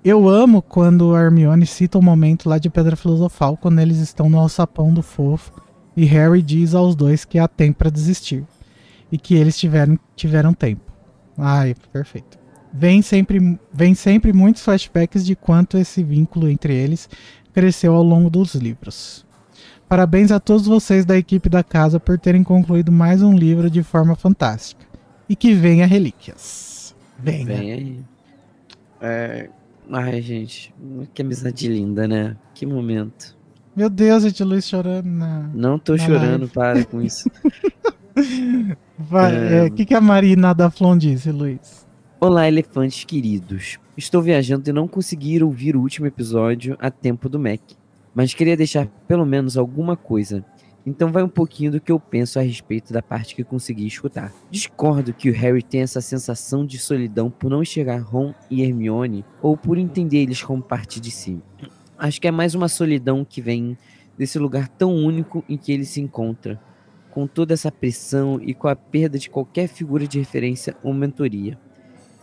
Eu 0.01 0.29
amo 0.29 0.61
quando 0.61 1.13
a 1.13 1.21
Hermione 1.21 1.65
cita 1.65 1.99
o 1.99 2.01
momento 2.01 2.47
lá 2.47 2.57
de 2.57 2.69
Pedra 2.69 2.95
Filosofal, 2.95 3.57
quando 3.57 3.79
eles 3.79 3.97
estão 3.97 4.29
no 4.29 4.39
alçapão 4.39 4.93
do 4.93 5.01
fofo 5.01 5.62
e 5.95 6.05
Harry 6.05 6.41
diz 6.41 6.73
aos 6.73 6.95
dois 6.95 7.25
que 7.25 7.39
há 7.39 7.47
tempo 7.47 7.79
para 7.79 7.89
desistir 7.89 8.43
e 9.11 9.17
que 9.17 9.35
eles 9.35 9.57
tiveram, 9.57 9.97
tiveram 10.15 10.53
tempo. 10.53 10.91
Ai, 11.37 11.75
perfeito. 11.91 12.37
Vem 12.73 13.01
sempre, 13.01 13.59
vem 13.71 13.93
sempre 13.93 14.33
muitos 14.33 14.63
flashbacks 14.63 15.23
de 15.23 15.35
quanto 15.35 15.77
esse 15.77 16.03
vínculo 16.03 16.49
entre 16.49 16.73
eles 16.73 17.07
cresceu 17.53 17.93
ao 17.93 18.01
longo 18.01 18.29
dos 18.29 18.55
livros. 18.55 19.23
Parabéns 19.87 20.31
a 20.31 20.39
todos 20.39 20.65
vocês 20.65 21.05
da 21.05 21.15
equipe 21.15 21.47
da 21.49 21.63
casa 21.63 21.99
por 21.99 22.17
terem 22.17 22.43
concluído 22.43 22.91
mais 22.91 23.21
um 23.21 23.31
livro 23.31 23.69
de 23.69 23.83
forma 23.83 24.15
fantástica. 24.15 24.83
E 25.29 25.35
que 25.35 25.53
venha 25.53 25.85
relíquias. 25.85 26.95
Venha. 27.19 27.45
Vem 27.45 27.71
aí. 27.71 27.99
É... 28.99 29.49
Ai, 29.91 30.21
gente. 30.21 30.73
Que 31.13 31.21
amizade 31.21 31.67
linda, 31.67 32.07
né? 32.07 32.35
Que 32.55 32.65
momento. 32.65 33.32
Meu 33.75 33.89
Deus, 33.89 34.23
gente, 34.23 34.43
Luiz 34.43 34.67
chorando 34.67 35.07
na. 35.07 35.49
Não 35.53 35.79
tô 35.79 35.97
chorando, 35.97 36.41
live. 36.41 36.53
para 36.53 36.85
com 36.85 37.01
isso. 37.01 37.29
Vai, 38.97 39.57
É. 39.57 39.63
o 39.63 39.71
que, 39.71 39.85
que 39.85 39.95
a 39.95 40.01
Marina 40.01 40.53
da 40.53 40.69
Flon 40.69 40.97
disse, 40.97 41.31
Luiz? 41.31 41.87
Olá, 42.19 42.47
elefantes 42.47 43.03
queridos. 43.03 43.79
Estou 43.97 44.21
viajando 44.21 44.69
e 44.69 44.73
não 44.73 44.87
consegui 44.87 45.41
ouvir 45.43 45.75
o 45.75 45.81
último 45.81 46.05
episódio 46.05 46.77
a 46.79 46.89
tempo 46.91 47.27
do 47.27 47.39
Mac, 47.39 47.59
mas 48.13 48.33
queria 48.33 48.55
deixar 48.55 48.87
pelo 49.07 49.25
menos 49.25 49.57
alguma 49.57 49.97
coisa. 49.97 50.45
Então 50.85 51.11
vai 51.11 51.23
um 51.23 51.29
pouquinho 51.29 51.71
do 51.71 51.79
que 51.81 51.91
eu 51.91 51.99
penso 51.99 52.37
a 52.37 52.41
respeito 52.41 52.91
da 52.93 53.01
parte 53.01 53.33
que 53.35 53.43
consegui 53.43 53.87
escutar. 53.87 54.31
Discordo 54.51 55.13
que 55.13 55.29
o 55.29 55.33
Harry 55.33 55.63
tenha 55.63 55.83
essa 55.85 56.01
sensação 56.01 56.65
de 56.65 56.77
solidão 56.77 57.29
por 57.31 57.49
não 57.49 57.61
enxergar 57.61 58.01
Ron 58.01 58.33
e 58.51 58.61
Hermione 58.61 59.25
ou 59.41 59.55
por 59.57 59.77
entender 59.77 60.17
eles 60.19 60.43
como 60.43 60.61
parte 60.61 60.99
de 60.99 61.09
si. 61.09 61.41
Acho 62.03 62.19
que 62.19 62.27
é 62.27 62.31
mais 62.31 62.53
uma 62.53 62.67
solidão 62.67 63.23
que 63.23 63.41
vem 63.41 63.77
desse 64.17 64.37
lugar 64.37 64.67
tão 64.67 64.93
único 64.93 65.41
em 65.47 65.55
que 65.55 65.71
ele 65.71 65.85
se 65.85 66.01
encontra, 66.01 66.59
com 67.09 67.25
toda 67.25 67.53
essa 67.53 67.71
pressão 67.71 68.41
e 68.43 68.53
com 68.53 68.67
a 68.67 68.75
perda 68.75 69.17
de 69.17 69.29
qualquer 69.29 69.69
figura 69.69 70.05
de 70.05 70.19
referência 70.19 70.75
ou 70.83 70.93
mentoria. 70.93 71.57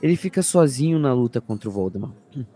Ele 0.02 0.16
fica 0.16 0.42
sozinho 0.42 0.98
na 0.98 1.14
luta 1.14 1.40
contra 1.40 1.66
o 1.66 1.72
Voldemort. 1.72 2.12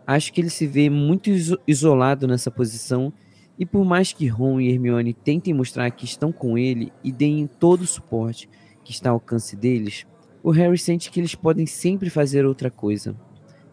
Acho 0.06 0.34
que 0.34 0.40
ele 0.42 0.50
se 0.50 0.66
vê 0.66 0.90
muito 0.90 1.30
iso- 1.30 1.58
isolado 1.66 2.28
nessa 2.28 2.50
posição 2.50 3.10
e 3.58 3.64
por 3.64 3.86
mais 3.86 4.12
que 4.12 4.26
Ron 4.26 4.60
e 4.60 4.70
Hermione 4.70 5.14
tentem 5.14 5.54
mostrar 5.54 5.90
que 5.92 6.04
estão 6.04 6.30
com 6.30 6.58
ele 6.58 6.92
e 7.02 7.10
deem 7.10 7.46
todo 7.46 7.80
o 7.80 7.86
suporte 7.86 8.50
que 8.84 8.92
está 8.92 9.08
ao 9.08 9.16
alcance 9.16 9.56
deles, 9.56 10.06
o 10.42 10.50
Harry 10.50 10.76
sente 10.76 11.10
que 11.10 11.20
eles 11.20 11.34
podem 11.34 11.64
sempre 11.64 12.10
fazer 12.10 12.44
outra 12.44 12.70
coisa. 12.70 13.16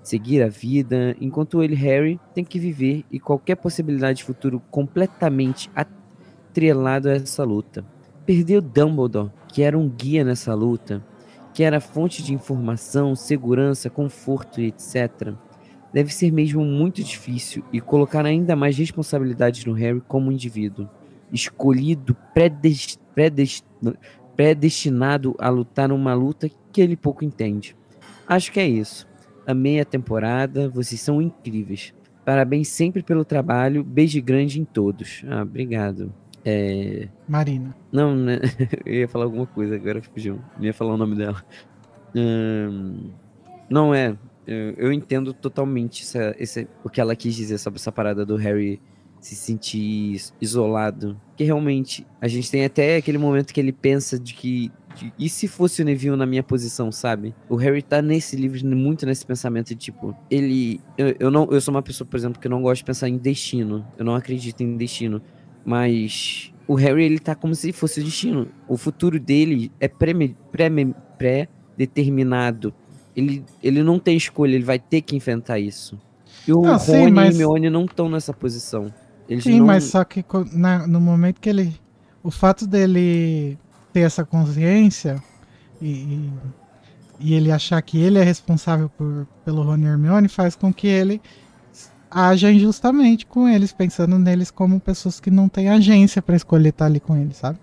Seguir 0.04 0.42
a 0.42 0.48
vida, 0.48 1.16
enquanto 1.22 1.62
ele, 1.62 1.76
Harry, 1.76 2.20
tem 2.34 2.44
que 2.44 2.60
viver 2.60 3.06
e 3.12 3.20
qualquer 3.20 3.56
possibilidade 3.56 4.18
de 4.18 4.24
futuro 4.24 4.62
completamente 4.72 5.70
atrelado 5.76 7.08
a 7.08 7.14
essa 7.14 7.44
luta. 7.44 7.86
Perder 8.26 8.58
o 8.58 8.62
Dumbledore, 8.62 9.32
que 9.48 9.62
era 9.62 9.78
um 9.78 9.88
guia 9.88 10.24
nessa 10.24 10.54
luta, 10.54 11.06
que 11.54 11.64
era 11.64 11.80
fonte 11.80 12.24
de 12.24 12.34
informação, 12.34 13.16
segurança, 13.16 13.90
conforto 13.90 14.60
e 14.60 14.68
etc., 14.68 15.34
deve 15.94 16.14
ser 16.14 16.32
mesmo 16.32 16.64
muito 16.64 17.04
difícil 17.04 17.64
e 17.72 17.82
colocar 17.82 18.26
ainda 18.26 18.56
mais 18.56 18.78
responsabilidades 18.78 19.66
no 19.66 19.74
Harry 19.74 20.02
como 20.08 20.32
indivíduo, 20.32 20.90
escolhido, 21.32 22.16
predes- 22.34 22.98
predes- 23.14 23.64
predestinado 24.36 25.36
a 25.38 25.50
lutar 25.50 25.92
uma 25.92 26.14
luta 26.14 26.50
que 26.72 26.82
ele 26.82 26.96
pouco 26.96 27.26
entende. 27.26 27.76
Acho 28.26 28.52
que 28.52 28.60
é 28.60 28.68
isso. 28.68 29.11
Amei 29.46 29.80
a 29.80 29.86
temporada, 29.86 30.70
vocês 30.70 31.02
são 31.02 31.22
incríveis. 31.22 31.94
Parabéns 32.26 32.68
sempre 32.68 33.02
pelo 33.02 33.26
trabalho, 33.26 33.84
beijo 33.84 34.22
grande 34.22 34.60
em 34.62 34.66
todos. 34.66 35.24
Ah, 35.28 35.42
obrigado. 35.42 36.14
É... 36.46 37.08
Marina. 37.28 37.76
Não, 37.92 38.16
né? 38.16 38.40
Eu 38.86 38.94
ia 38.94 39.08
falar 39.08 39.26
alguma 39.26 39.46
coisa, 39.48 39.76
agora 39.76 40.02
fugiu. 40.02 40.40
Não 40.58 40.66
ia 40.66 40.74
falar 40.74 40.94
o 40.94 40.98
nome 40.98 41.16
dela. 41.16 41.44
Ahn, 42.16 43.12
não 43.70 43.94
é. 43.94 44.18
Eu, 44.46 44.74
eu 44.78 44.94
entendo 44.94 45.34
totalmente 45.34 46.04
essa, 46.04 46.36
esse, 46.40 46.68
o 46.84 46.90
que 46.90 47.00
ela 47.00 47.16
quis 47.16 47.36
dizer 47.36 47.58
sobre 47.58 47.80
essa 47.80 47.92
parada 47.92 48.26
do 48.26 48.36
Harry 48.36 48.82
se 49.20 49.36
sentir 49.36 50.14
is- 50.14 50.34
isolado. 50.42 51.20
Que 51.38 51.44
realmente, 51.44 52.06
a 52.20 52.28
gente 52.28 52.50
tem 52.50 52.66
até 52.66 52.98
aquele 52.98 53.18
momento 53.20 53.54
que 53.54 53.60
ele 53.60 53.72
pensa 53.72 54.20
de 54.20 54.34
que. 54.34 54.72
E 55.18 55.30
se 55.30 55.48
fosse 55.48 55.82
o 55.82 55.86
Neville 55.86 56.16
na 56.16 56.26
minha 56.26 56.44
posição, 56.44 56.92
sabe? 56.92 57.34
O 57.50 57.56
Harry 57.56 57.82
tá 57.82 58.02
nesse 58.02 58.36
livro, 58.36 58.66
muito 58.76 59.06
nesse 59.06 59.26
pensamento 59.26 59.70
de 59.70 59.76
tipo, 59.76 60.16
ele. 60.30 60.80
Eu, 60.98 61.16
eu 61.20 61.32
não, 61.32 61.48
eu 61.52 61.60
sou 61.62 61.74
uma 61.74 61.82
pessoa, 61.82 62.08
por 62.08 62.18
exemplo, 62.18 62.40
que 62.40 62.48
não 62.50 62.62
gosta 62.62 62.78
de 62.78 62.84
pensar 62.86 63.10
em 63.10 63.18
destino. 63.18 63.86
Eu 63.98 64.06
não 64.06 64.16
acredito 64.16 64.62
em 64.62 64.76
destino. 64.78 65.22
Mas 65.66 66.52
o 66.68 66.74
Harry, 66.76 67.04
ele 67.04 67.20
tá 67.20 67.36
como 67.36 67.54
se 67.56 67.72
fosse 67.72 68.00
o 68.00 68.04
destino. 68.04 68.48
O 68.68 68.78
futuro 68.78 69.20
dele 69.20 69.72
é 69.80 69.88
pré- 69.88 70.14
pré- 70.52 70.96
pré-determinado. 71.18 72.74
ele, 73.16 73.44
ele 73.62 73.84
não 73.84 74.00
tem 74.00 74.16
escolha, 74.16 74.56
ele 74.56 74.64
vai 74.64 74.80
ter 74.80 75.02
que 75.02 75.16
enfrentar 75.16 75.60
isso. 75.60 76.00
E 76.48 76.54
o 76.54 76.62
Não, 76.62 76.78
Rony 76.78 76.80
sim, 77.06 77.12
mas- 77.12 77.26
e 77.26 77.42
Hermione 77.42 77.70
não 77.70 77.86
estão 77.86 78.10
nessa 78.10 78.34
posição. 78.34 78.92
Eles 79.30 79.44
Sim, 79.44 79.60
não... 79.60 79.68
mas 79.68 79.84
só 79.86 80.04
que 80.04 80.24
na- 80.54 80.88
no 80.88 81.00
momento 81.00 81.40
que 81.40 81.50
ele. 81.50 81.74
O 82.24 82.30
fato 82.32 82.66
dele 82.68 83.58
ter 83.94 84.02
essa 84.02 84.26
consciência 84.26 85.22
e, 85.82 86.30
e, 87.20 87.34
ele 87.34 87.52
achar 87.52 87.82
que 87.82 87.98
ele 87.98 88.20
é 88.20 88.24
responsável 88.24 88.90
por, 88.90 89.28
pelo 89.44 89.62
Rony 89.62 89.86
e 89.86 89.88
Hermione 89.88 90.28
faz 90.28 90.56
com 90.56 90.74
que 90.74 90.88
ele 90.88 91.22
haja 92.10 92.52
injustamente 92.52 93.26
com 93.26 93.48
eles, 93.48 93.72
pensando 93.72 94.20
neles 94.20 94.52
como 94.52 94.80
pessoas 94.80 95.20
que 95.20 95.32
não 95.32 95.48
têm 95.48 95.70
agência 95.70 96.22
pra 96.22 96.36
escolher 96.36 96.70
estar 96.70 96.86
ali 96.86 97.00
com 97.00 97.16
eles, 97.16 97.38
sabe? 97.38 97.58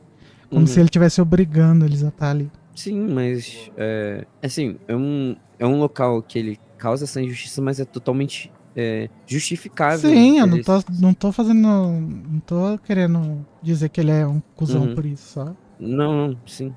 Como 0.48 0.60
Uhum. 0.62 0.66
se 0.66 0.78
ele 0.81 0.86
estivesse 0.86 1.20
obrigando 1.20 1.84
eles 1.84 2.02
a 2.02 2.08
estar 2.08 2.31
ali. 2.31 2.50
Sim, 2.74 3.08
mas 3.08 3.70
é, 3.76 4.24
assim, 4.42 4.76
é 4.89 4.97
um, 4.97 5.36
é 5.58 5.66
um 5.66 5.78
local 5.78 6.23
que 6.23 6.39
ele 6.39 6.58
causa 6.78 7.05
essa 7.05 7.20
injustiça, 7.20 7.60
mas 7.60 7.78
é 7.81 7.84
totalmente 7.84 8.50
é, 8.74 9.10
justificável. 9.26 10.08
Sim, 10.08 10.39
eu 10.39 10.47
não 10.47 10.62
tô, 10.62 10.73
não 11.00 11.12
tô 11.12 11.32
fazendo. 11.32 11.60
Não 11.60 12.40
tô 12.47 12.78
querendo 12.86 13.44
dizer 13.60 13.89
que 13.89 14.00
ele 14.00 14.12
é 14.12 14.24
um 14.24 14.40
cuzão 14.55 14.82
Uhum. 14.82 14.94
por 14.94 15.05
isso, 15.05 15.32
só. 15.32 15.52
Não, 15.78 16.28
não, 16.28 16.36
sim. 16.47 16.74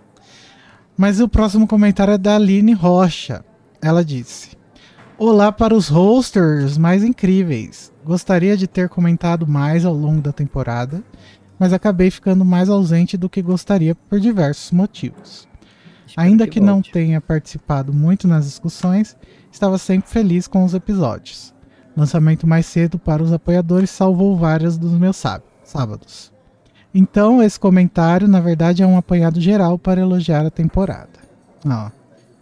Mas 0.97 1.19
o 1.19 1.27
próximo 1.27 1.67
comentário 1.67 2.13
é 2.13 2.17
da 2.17 2.35
Aline 2.35 2.73
Rocha. 2.73 3.43
Ela 3.81 4.03
disse: 4.05 4.51
Olá 5.17 5.51
para 5.51 5.73
os 5.75 5.87
hosters 5.87 6.77
mais 6.77 7.03
incríveis. 7.03 7.91
Gostaria 8.03 8.57
de 8.57 8.67
ter 8.67 8.89
comentado 8.89 9.47
mais 9.47 9.85
ao 9.85 9.93
longo 9.93 10.21
da 10.21 10.31
temporada, 10.31 11.03
mas 11.59 11.73
acabei 11.73 12.09
ficando 12.11 12.43
mais 12.43 12.69
ausente 12.69 13.17
do 13.17 13.29
que 13.29 13.41
gostaria 13.41 13.95
por 13.95 14.19
diversos 14.19 14.71
motivos. 14.71 15.47
Ainda 16.17 16.45
que 16.45 16.53
que, 16.53 16.59
não 16.59 16.81
tenha 16.81 17.21
participado 17.21 17.93
muito 17.93 18.27
nas 18.27 18.45
discussões, 18.45 19.15
estava 19.51 19.77
sempre 19.77 20.09
feliz 20.09 20.47
com 20.47 20.63
os 20.65 20.73
episódios. 20.73 21.53
Lançamento 21.95 22.45
mais 22.47 22.65
cedo 22.65 22.99
para 22.99 23.23
os 23.23 23.31
apoiadores 23.31 23.89
salvou 23.89 24.35
várias 24.35 24.77
dos 24.77 24.91
meus 24.91 25.15
sáb- 25.15 25.43
sábados. 25.63 26.31
Então, 26.93 27.41
esse 27.41 27.59
comentário, 27.59 28.27
na 28.27 28.41
verdade, 28.41 28.83
é 28.83 28.87
um 28.87 28.97
apanhado 28.97 29.39
geral 29.39 29.79
para 29.79 30.01
elogiar 30.01 30.45
a 30.45 30.51
temporada. 30.51 31.19
Ó, 31.65 31.89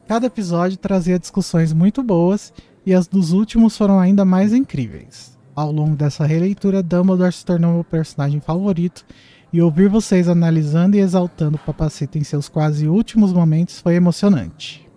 cada 0.08 0.26
episódio 0.26 0.78
trazia 0.78 1.19
discussões 1.19 1.72
muito 1.72 2.02
boas 2.02 2.52
e 2.86 2.94
as 2.94 3.08
dos 3.08 3.32
últimos 3.32 3.78
foram 3.78 4.00
ainda 4.00 4.26
mais 4.26 4.53
incríveis. 4.53 5.38
Ao 5.56 5.72
longo 5.72 5.95
dessa 5.95 6.26
releitura, 6.26 6.82
Dumbledore 6.82 7.34
se 7.34 7.45
tornou 7.45 7.74
meu 7.74 7.84
personagem 7.84 8.40
favorito 8.40 9.06
e 9.52 9.61
ouvir 9.61 9.90
vocês 9.90 10.28
analisando 10.28 10.95
e 10.95 11.00
exaltando 11.00 11.58
o 11.58 11.60
Papacito 11.60 12.18
em 12.18 12.24
seus 12.24 12.48
quase 12.48 12.88
últimos 12.88 13.34
momentos 13.34 13.80
foi 13.80 13.95
emocionante. 13.95 14.88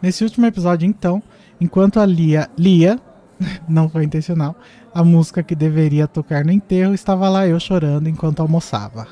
Nesse 0.00 0.24
último 0.24 0.46
episódio, 0.46 0.86
então, 0.86 1.22
enquanto 1.60 2.00
a 2.00 2.06
Lia, 2.06 2.48
Lia 2.58 2.98
não 3.68 3.88
foi 3.88 4.04
intencional, 4.04 4.56
a 4.92 5.04
música 5.04 5.42
que 5.42 5.54
deveria 5.54 6.06
tocar 6.08 6.44
no 6.44 6.52
enterro 6.52 6.94
estava 6.94 7.28
lá 7.28 7.46
eu 7.46 7.58
chorando 7.60 8.08
enquanto 8.08 8.40
almoçava. 8.40 9.08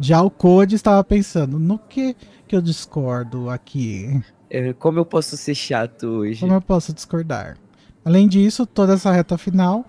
Já 0.00 0.20
o 0.22 0.30
Code 0.30 0.74
estava 0.74 1.02
pensando, 1.04 1.58
no 1.58 1.78
que 1.78 2.16
que 2.46 2.56
eu 2.56 2.60
discordo 2.62 3.48
aqui? 3.48 4.20
É, 4.50 4.72
como 4.74 4.98
eu 4.98 5.04
posso 5.06 5.36
ser 5.36 5.54
chato 5.54 6.04
hoje? 6.06 6.40
Como 6.40 6.52
eu 6.52 6.60
posso 6.60 6.92
discordar? 6.92 7.56
Além 8.04 8.28
disso, 8.28 8.66
toda 8.66 8.94
essa 8.94 9.10
reta 9.12 9.38
final 9.38 9.86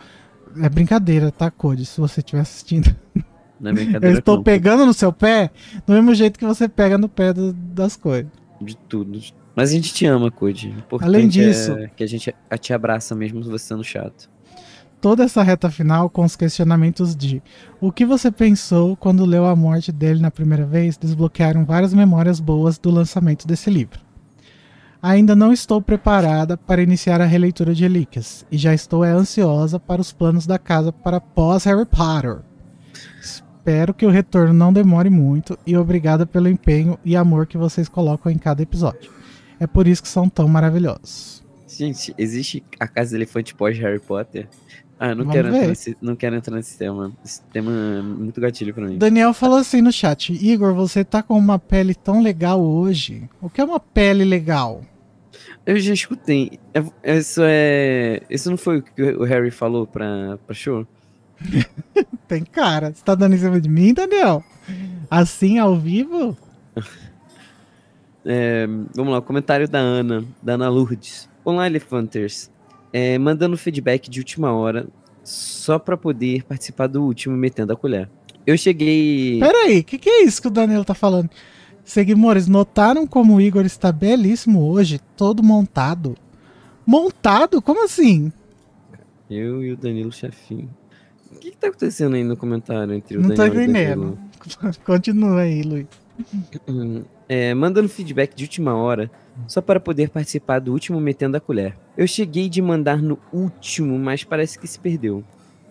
é 0.61 0.69
brincadeira, 0.69 1.31
tá, 1.31 1.49
Code? 1.51 1.85
Se 1.85 1.99
você 1.99 2.19
estiver 2.21 2.41
assistindo. 2.41 2.95
Não 3.59 3.71
é 3.71 3.73
Eu 3.73 3.75
brincadeira 3.75 4.19
estou 4.19 4.35
não, 4.37 4.43
pegando 4.43 4.85
no 4.85 4.93
seu 4.93 5.11
pé 5.11 5.49
do 5.85 5.93
mesmo 5.93 6.13
jeito 6.13 6.37
que 6.39 6.45
você 6.45 6.69
pega 6.69 6.97
no 6.97 7.09
pé 7.09 7.33
do- 7.33 7.51
das 7.53 7.95
coisas. 7.97 8.31
de 8.61 8.77
tudo. 8.77 9.19
Mas 9.55 9.69
a 9.71 9.73
gente 9.73 9.93
te 9.93 10.05
ama, 10.05 10.31
Code. 10.31 10.73
Além 11.01 11.27
disso- 11.27 11.73
é 11.73 11.87
que 11.87 12.03
a 12.03 12.07
gente 12.07 12.33
te 12.61 12.73
abraça 12.73 13.13
mesmo 13.15 13.43
você 13.43 13.65
sendo 13.65 13.83
chato. 13.83 14.29
Toda 15.03 15.25
essa 15.25 15.43
reta 15.43 15.69
final 15.69 16.09
com 16.09 16.23
os 16.23 16.37
questionamentos 16.37 17.13
de 17.13 17.43
o 17.81 17.91
que 17.91 18.05
você 18.05 18.31
pensou 18.31 18.95
quando 18.95 19.25
leu 19.25 19.45
a 19.45 19.53
morte 19.53 19.91
dele 19.91 20.21
na 20.21 20.31
primeira 20.31 20.65
vez 20.65 20.95
desbloquearam 20.95 21.65
várias 21.65 21.93
memórias 21.93 22.39
boas 22.39 22.77
do 22.77 22.89
lançamento 22.89 23.45
desse 23.45 23.69
livro. 23.69 23.99
Ainda 25.01 25.35
não 25.35 25.51
estou 25.51 25.81
preparada 25.81 26.55
para 26.55 26.81
iniciar 26.81 27.19
a 27.19 27.25
releitura 27.25 27.75
de 27.75 27.83
Relíquias 27.83 28.45
e 28.49 28.57
já 28.57 28.73
estou 28.73 29.03
é, 29.03 29.11
ansiosa 29.11 29.77
para 29.77 29.99
os 29.99 30.13
planos 30.13 30.47
da 30.47 30.57
casa 30.57 30.93
para 30.93 31.19
pós 31.19 31.65
Harry 31.65 31.85
Potter. 31.85 32.37
Espero 33.19 33.93
que 33.93 34.05
o 34.05 34.09
retorno 34.09 34.53
não 34.53 34.71
demore 34.71 35.09
muito 35.09 35.59
e 35.67 35.75
obrigada 35.75 36.25
pelo 36.25 36.47
empenho 36.47 36.97
e 37.03 37.17
amor 37.17 37.45
que 37.45 37.57
vocês 37.57 37.89
colocam 37.89 38.31
em 38.31 38.37
cada 38.37 38.63
episódio. 38.63 39.11
É 39.59 39.67
por 39.67 39.85
isso 39.85 40.01
que 40.01 40.07
são 40.07 40.29
tão 40.29 40.47
maravilhosos. 40.47 41.43
Gente, 41.67 42.13
existe 42.19 42.63
a 42.79 42.87
Casa 42.87 43.11
do 43.11 43.15
Elefante 43.17 43.55
pós 43.55 43.77
Harry 43.79 43.99
Potter? 43.99 44.47
Ah, 44.99 45.09
não 45.09 45.25
Vamos 45.25 45.33
quero, 45.33 45.47
entrar 45.49 45.67
nesse, 45.67 45.97
não 46.01 46.15
quero 46.15 46.35
entrar 46.35 46.55
nesse 46.55 46.77
tema. 46.77 47.11
Esse 47.25 47.41
tema 47.51 47.71
é 47.71 48.01
muito 48.01 48.39
gatilho 48.39 48.73
pra 48.73 48.85
mim. 48.87 48.97
Daniel 48.97 49.33
falou 49.33 49.57
assim 49.57 49.81
no 49.81 49.91
chat: 49.91 50.31
Igor, 50.33 50.73
você 50.73 51.03
tá 51.03 51.21
com 51.21 51.37
uma 51.37 51.59
pele 51.59 51.93
tão 51.93 52.21
legal 52.21 52.61
hoje. 52.61 53.27
O 53.41 53.49
que 53.49 53.59
é 53.59 53.63
uma 53.63 53.79
pele 53.79 54.23
legal? 54.23 54.81
Eu 55.65 55.77
já 55.79 55.93
escutei. 55.93 56.59
É- 56.73 57.17
Isso 57.17 57.41
é. 57.43 58.21
Isso 58.29 58.49
não 58.49 58.57
foi 58.57 58.77
o 58.77 58.81
que 58.83 59.01
o 59.01 59.23
Harry 59.23 59.51
falou 59.51 59.85
pra, 59.87 60.37
pra 60.45 60.53
show? 60.55 60.85
Tem 62.27 62.43
cara. 62.43 62.93
Você 62.93 63.03
tá 63.03 63.15
dando 63.15 63.35
em 63.35 63.37
cima 63.37 63.59
de 63.59 63.67
mim, 63.69 63.93
Daniel? 63.93 64.43
Assim, 65.09 65.57
ao 65.59 65.75
vivo? 65.77 66.37
É, 68.25 68.65
vamos 68.95 69.11
lá, 69.11 69.19
o 69.19 69.21
comentário 69.21 69.67
da 69.67 69.79
Ana, 69.79 70.23
da 70.41 70.53
Ana 70.53 70.69
Lourdes. 70.69 71.29
Olá, 71.43 71.67
Elefanters. 71.67 72.49
É, 72.93 73.17
mandando 73.17 73.57
feedback 73.57 74.07
de 74.09 74.19
última 74.19 74.53
hora, 74.53 74.87
só 75.23 75.79
pra 75.79 75.97
poder 75.97 76.43
participar 76.43 76.87
do 76.87 77.03
último 77.03 77.35
metendo 77.35 77.73
a 77.73 77.75
colher. 77.75 78.09
Eu 78.45 78.57
cheguei. 78.57 79.39
Peraí, 79.39 79.79
o 79.79 79.83
que, 79.83 79.97
que 79.97 80.09
é 80.09 80.23
isso 80.23 80.41
que 80.41 80.47
o 80.47 80.51
Daniel 80.51 80.85
tá 80.85 80.93
falando? 80.93 81.29
Seguimores, 81.83 82.47
notaram 82.47 83.07
como 83.07 83.35
o 83.35 83.41
Igor 83.41 83.65
está 83.65 83.91
belíssimo 83.91 84.63
hoje, 84.69 84.99
todo 85.17 85.41
montado? 85.43 86.15
Montado? 86.85 87.61
Como 87.61 87.83
assim? 87.83 88.31
Eu 89.29 89.63
e 89.63 89.71
o 89.71 89.77
Danilo 89.77 90.11
Chefinho. 90.11 90.69
O 91.31 91.39
que, 91.39 91.51
que 91.51 91.57
tá 91.57 91.67
acontecendo 91.67 92.15
aí 92.15 92.23
no 92.23 92.37
comentário 92.37 92.93
entre 92.93 93.17
o 93.17 93.21
Não 93.21 93.29
tô 93.29 93.35
Daniel 93.35 93.55
e 93.55 93.57
o 93.57 93.69
entendendo. 93.69 94.01
Danilo? 94.01 94.75
Continua 94.85 95.41
aí, 95.41 95.61
Luiz. 95.63 95.87
É, 97.35 97.51
mandando 97.51 97.89
feedback 97.89 98.35
de 98.35 98.43
última 98.43 98.75
hora, 98.75 99.09
só 99.47 99.59
para 99.59 99.79
poder 99.79 100.11
participar 100.11 100.59
do 100.59 100.71
último 100.71 101.01
Metendo 101.01 101.35
a 101.35 101.39
Colher. 101.39 101.75
Eu 101.97 102.05
cheguei 102.05 102.47
de 102.47 102.61
mandar 102.61 103.01
no 103.01 103.17
último, 103.33 103.97
mas 103.97 104.23
parece 104.23 104.59
que 104.59 104.67
se 104.67 104.79
perdeu. 104.79 105.23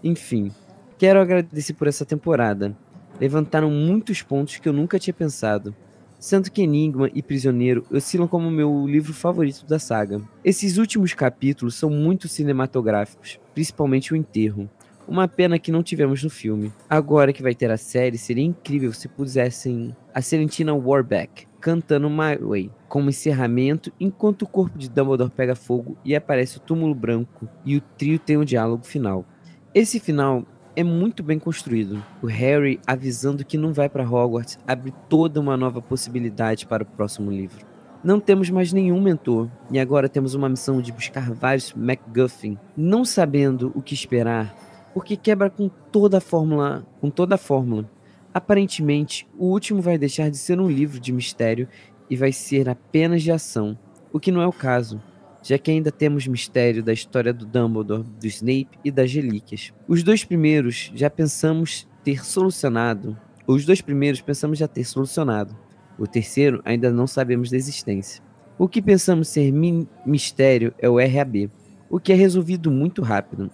Enfim, 0.02 0.50
quero 0.98 1.20
agradecer 1.20 1.74
por 1.74 1.86
essa 1.86 2.04
temporada. 2.04 2.76
Levantaram 3.20 3.70
muitos 3.70 4.22
pontos 4.22 4.56
que 4.56 4.68
eu 4.68 4.72
nunca 4.72 4.98
tinha 4.98 5.14
pensado. 5.14 5.72
Sendo 6.18 6.50
que 6.50 6.62
Enigma 6.62 7.08
e 7.14 7.22
Prisioneiro 7.22 7.86
oscilam 7.92 8.26
como 8.26 8.50
meu 8.50 8.84
livro 8.84 9.14
favorito 9.14 9.64
da 9.64 9.78
saga. 9.78 10.20
Esses 10.44 10.78
últimos 10.78 11.14
capítulos 11.14 11.76
são 11.76 11.90
muito 11.90 12.26
cinematográficos, 12.26 13.38
principalmente 13.54 14.12
o 14.12 14.16
enterro. 14.16 14.68
Uma 15.06 15.28
pena 15.28 15.60
que 15.60 15.70
não 15.70 15.84
tivemos 15.84 16.24
no 16.24 16.30
filme. 16.30 16.72
Agora 16.90 17.32
que 17.32 17.42
vai 17.42 17.54
ter 17.54 17.70
a 17.70 17.76
série, 17.76 18.18
seria 18.18 18.42
incrível 18.42 18.92
se 18.92 19.06
pusessem 19.06 19.94
a 20.12 20.20
Serentina 20.20 20.74
Warbeck 20.74 21.51
cantando 21.62 22.10
My 22.10 22.36
Way 22.38 22.70
como 22.88 23.08
encerramento, 23.08 23.92
enquanto 23.98 24.42
o 24.42 24.48
corpo 24.48 24.76
de 24.76 24.90
Dumbledore 24.90 25.30
pega 25.30 25.54
fogo 25.54 25.96
e 26.04 26.14
aparece 26.14 26.58
o 26.58 26.60
túmulo 26.60 26.94
branco 26.94 27.48
e 27.64 27.76
o 27.76 27.80
trio 27.80 28.18
tem 28.18 28.36
um 28.36 28.44
diálogo 28.44 28.84
final. 28.84 29.24
Esse 29.72 29.98
final 29.98 30.44
é 30.74 30.82
muito 30.82 31.22
bem 31.22 31.38
construído. 31.38 32.04
O 32.20 32.26
Harry 32.26 32.80
avisando 32.86 33.44
que 33.44 33.56
não 33.56 33.72
vai 33.72 33.88
para 33.88 34.02
Hogwarts 34.02 34.58
abre 34.66 34.92
toda 35.08 35.40
uma 35.40 35.56
nova 35.56 35.80
possibilidade 35.80 36.66
para 36.66 36.82
o 36.82 36.86
próximo 36.86 37.30
livro. 37.30 37.64
Não 38.02 38.18
temos 38.18 38.50
mais 38.50 38.72
nenhum 38.72 39.00
mentor 39.00 39.48
e 39.70 39.78
agora 39.78 40.08
temos 40.08 40.34
uma 40.34 40.48
missão 40.48 40.82
de 40.82 40.90
buscar 40.90 41.30
vários 41.30 41.72
MacGuffin, 41.72 42.58
não 42.76 43.04
sabendo 43.04 43.70
o 43.76 43.80
que 43.80 43.94
esperar, 43.94 44.52
porque 44.92 45.16
quebra 45.16 45.48
com 45.48 45.70
toda 45.92 46.18
a 46.18 46.20
fórmula, 46.20 46.84
com 47.00 47.08
toda 47.08 47.36
a 47.36 47.38
fórmula. 47.38 47.88
Aparentemente, 48.34 49.26
o 49.38 49.46
último 49.46 49.82
vai 49.82 49.98
deixar 49.98 50.30
de 50.30 50.38
ser 50.38 50.58
um 50.60 50.70
livro 50.70 50.98
de 50.98 51.12
mistério 51.12 51.68
e 52.08 52.16
vai 52.16 52.32
ser 52.32 52.68
apenas 52.68 53.22
de 53.22 53.30
ação, 53.30 53.78
o 54.12 54.18
que 54.18 54.32
não 54.32 54.40
é 54.40 54.46
o 54.46 54.52
caso, 54.52 55.02
já 55.42 55.58
que 55.58 55.70
ainda 55.70 55.90
temos 55.90 56.26
mistério 56.26 56.82
da 56.82 56.92
história 56.92 57.32
do 57.32 57.44
Dumbledore, 57.44 58.04
do 58.04 58.26
Snape 58.26 58.78
e 58.84 58.90
das 58.90 59.12
relíquias. 59.12 59.72
Os 59.86 60.02
dois 60.02 60.24
primeiros 60.24 60.90
já 60.94 61.10
pensamos 61.10 61.88
ter 62.04 62.24
solucionado, 62.24 63.18
os 63.46 63.64
dois 63.66 63.80
primeiros 63.80 64.20
pensamos 64.20 64.58
já 64.58 64.68
ter 64.68 64.84
solucionado. 64.84 65.56
O 65.98 66.06
terceiro 66.06 66.62
ainda 66.64 66.90
não 66.90 67.06
sabemos 67.06 67.50
da 67.50 67.56
existência. 67.56 68.22
O 68.58 68.66
que 68.68 68.80
pensamos 68.80 69.28
ser 69.28 69.52
mi- 69.52 69.88
mistério 70.06 70.72
é 70.78 70.88
o 70.88 70.96
RAB, 70.96 71.50
o 71.90 72.00
que 72.00 72.12
é 72.12 72.16
resolvido 72.16 72.70
muito 72.70 73.02
rápido. 73.02 73.50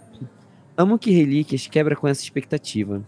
Amo 0.76 0.98
que 0.98 1.10
Relíquias 1.10 1.66
quebra 1.66 1.97
com 1.97 2.07
essa 2.07 2.23
expectativa. 2.23 3.02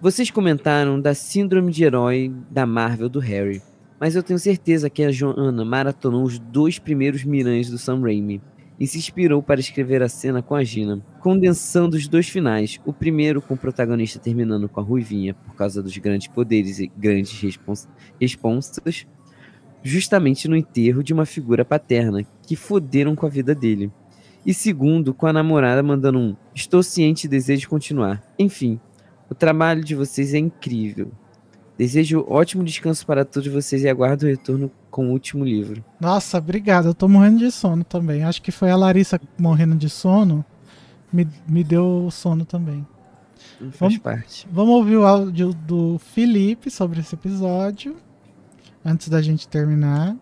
Vocês 0.00 0.30
comentaram 0.30 1.00
da 1.00 1.12
síndrome 1.12 1.72
de 1.72 1.82
herói 1.82 2.32
da 2.48 2.64
Marvel 2.64 3.08
do 3.08 3.18
Harry, 3.18 3.60
mas 3.98 4.14
eu 4.14 4.22
tenho 4.22 4.38
certeza 4.38 4.88
que 4.88 5.02
a 5.02 5.10
Joanna 5.10 5.64
maratonou 5.64 6.22
os 6.22 6.38
dois 6.38 6.78
primeiros 6.78 7.24
Miranhas 7.24 7.68
do 7.68 7.78
Sam 7.78 8.00
Raimi 8.02 8.40
e 8.78 8.86
se 8.86 8.96
inspirou 8.96 9.42
para 9.42 9.58
escrever 9.58 10.00
a 10.00 10.08
cena 10.08 10.40
com 10.40 10.54
a 10.54 10.62
Gina, 10.62 11.04
condensando 11.18 11.96
os 11.96 12.06
dois 12.06 12.28
finais, 12.28 12.78
o 12.86 12.92
primeiro 12.92 13.42
com 13.42 13.54
o 13.54 13.58
protagonista 13.58 14.20
terminando 14.20 14.68
com 14.68 14.78
a 14.78 14.84
Ruivinha 14.84 15.34
por 15.34 15.56
causa 15.56 15.82
dos 15.82 15.98
grandes 15.98 16.28
poderes 16.28 16.78
e 16.78 16.86
grandes 16.96 17.32
respons 17.40 17.88
responsas, 18.20 19.04
justamente 19.82 20.46
no 20.46 20.54
enterro 20.54 21.02
de 21.02 21.12
uma 21.12 21.26
figura 21.26 21.64
paterna 21.64 22.24
que 22.46 22.54
foderam 22.54 23.16
com 23.16 23.26
a 23.26 23.28
vida 23.28 23.52
dele. 23.52 23.90
E 24.46 24.54
segundo, 24.54 25.12
com 25.12 25.26
a 25.26 25.32
namorada 25.32 25.82
mandando 25.82 26.20
um 26.20 26.36
estou 26.54 26.84
ciente 26.84 27.26
e 27.26 27.28
desejo 27.28 27.68
continuar. 27.68 28.22
Enfim, 28.38 28.80
o 29.30 29.34
trabalho 29.34 29.82
de 29.84 29.94
vocês 29.94 30.34
é 30.34 30.38
incrível. 30.38 31.10
Desejo 31.76 32.24
ótimo 32.28 32.64
descanso 32.64 33.06
para 33.06 33.24
todos 33.24 33.52
vocês 33.52 33.82
e 33.84 33.88
aguardo 33.88 34.26
o 34.26 34.28
retorno 34.28 34.70
com 34.90 35.08
o 35.08 35.12
último 35.12 35.44
livro. 35.44 35.84
Nossa, 36.00 36.38
obrigado. 36.38 36.88
Eu 36.88 36.94
tô 36.94 37.06
morrendo 37.06 37.38
de 37.38 37.52
sono 37.52 37.84
também. 37.84 38.24
Acho 38.24 38.42
que 38.42 38.50
foi 38.50 38.70
a 38.70 38.76
Larissa 38.76 39.20
morrendo 39.38 39.76
de 39.76 39.88
sono. 39.88 40.44
Me, 41.12 41.26
me 41.48 41.62
deu 41.62 42.08
sono 42.10 42.44
também. 42.44 42.84
Faz 43.58 43.76
Vamos- 43.78 43.98
parte. 43.98 44.48
Vamos 44.50 44.74
ouvir 44.74 44.96
o 44.96 45.06
áudio 45.06 45.52
do 45.52 45.98
Felipe 45.98 46.68
sobre 46.70 46.98
esse 47.00 47.14
episódio. 47.14 47.96
Antes 48.84 49.08
da 49.08 49.22
gente 49.22 49.46
terminar. 49.46 50.16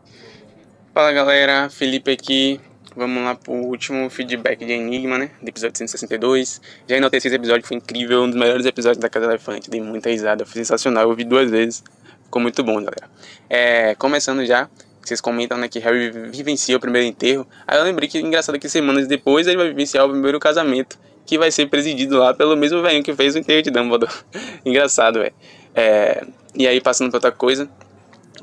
Fala 0.93 1.13
galera, 1.13 1.69
Felipe 1.71 2.11
aqui. 2.11 2.61
Vamos 2.97 3.23
lá 3.23 3.35
pro 3.35 3.53
último 3.53 4.09
feedback 4.09 4.65
de 4.65 4.73
Enigma, 4.73 5.19
né? 5.19 5.31
Do 5.43 5.47
episódio 5.51 5.77
162. 5.77 6.63
Já 6.89 6.97
enalteci 6.97 7.27
esse 7.27 7.37
episódio, 7.37 7.67
foi 7.67 7.77
incrível, 7.77 8.23
um 8.23 8.31
dos 8.31 8.41
melhores 8.41 8.65
episódios 8.65 8.97
da 8.97 9.11
Casa 9.11 9.27
do 9.27 9.33
Elefante. 9.33 9.69
Dei 9.69 9.83
muita 9.83 10.09
risada, 10.09 10.47
foi 10.47 10.55
sensacional. 10.55 11.03
Eu 11.03 11.11
ouvi 11.11 11.23
duas 11.23 11.51
vezes. 11.51 11.85
Ficou 12.25 12.41
muito 12.41 12.65
bom, 12.65 12.77
galera. 12.77 13.11
É, 13.51 13.95
começando 13.97 14.47
já, 14.47 14.71
vocês 15.05 15.21
comentam 15.21 15.59
né, 15.59 15.69
que 15.69 15.79
Harry 15.79 16.11
vivencia 16.31 16.75
o 16.75 16.81
primeiro 16.81 17.07
enterro. 17.07 17.47
Aí 17.67 17.77
eu 17.77 17.85
lembrei 17.85 18.09
que 18.09 18.19
engraçado 18.19 18.59
que 18.59 18.67
semanas 18.67 19.07
depois 19.07 19.47
ele 19.47 19.59
vai 19.59 19.69
vivenciar 19.69 20.07
o 20.07 20.09
primeiro 20.09 20.41
casamento. 20.41 20.99
que 21.27 21.37
vai 21.37 21.51
ser 21.51 21.67
presidido 21.67 22.17
lá 22.17 22.33
pelo 22.33 22.57
mesmo 22.57 22.81
velhinho 22.81 23.03
que 23.03 23.13
fez 23.15 23.35
o 23.35 23.39
enterro 23.39 23.61
de 23.61 23.71
Dumbledore. 23.71 24.13
Engraçado, 24.65 25.19
velho. 25.19 25.35
É, 25.75 26.25
e 26.55 26.67
aí, 26.67 26.81
passando 26.81 27.11
pra 27.11 27.19
outra 27.19 27.33
coisa, 27.33 27.69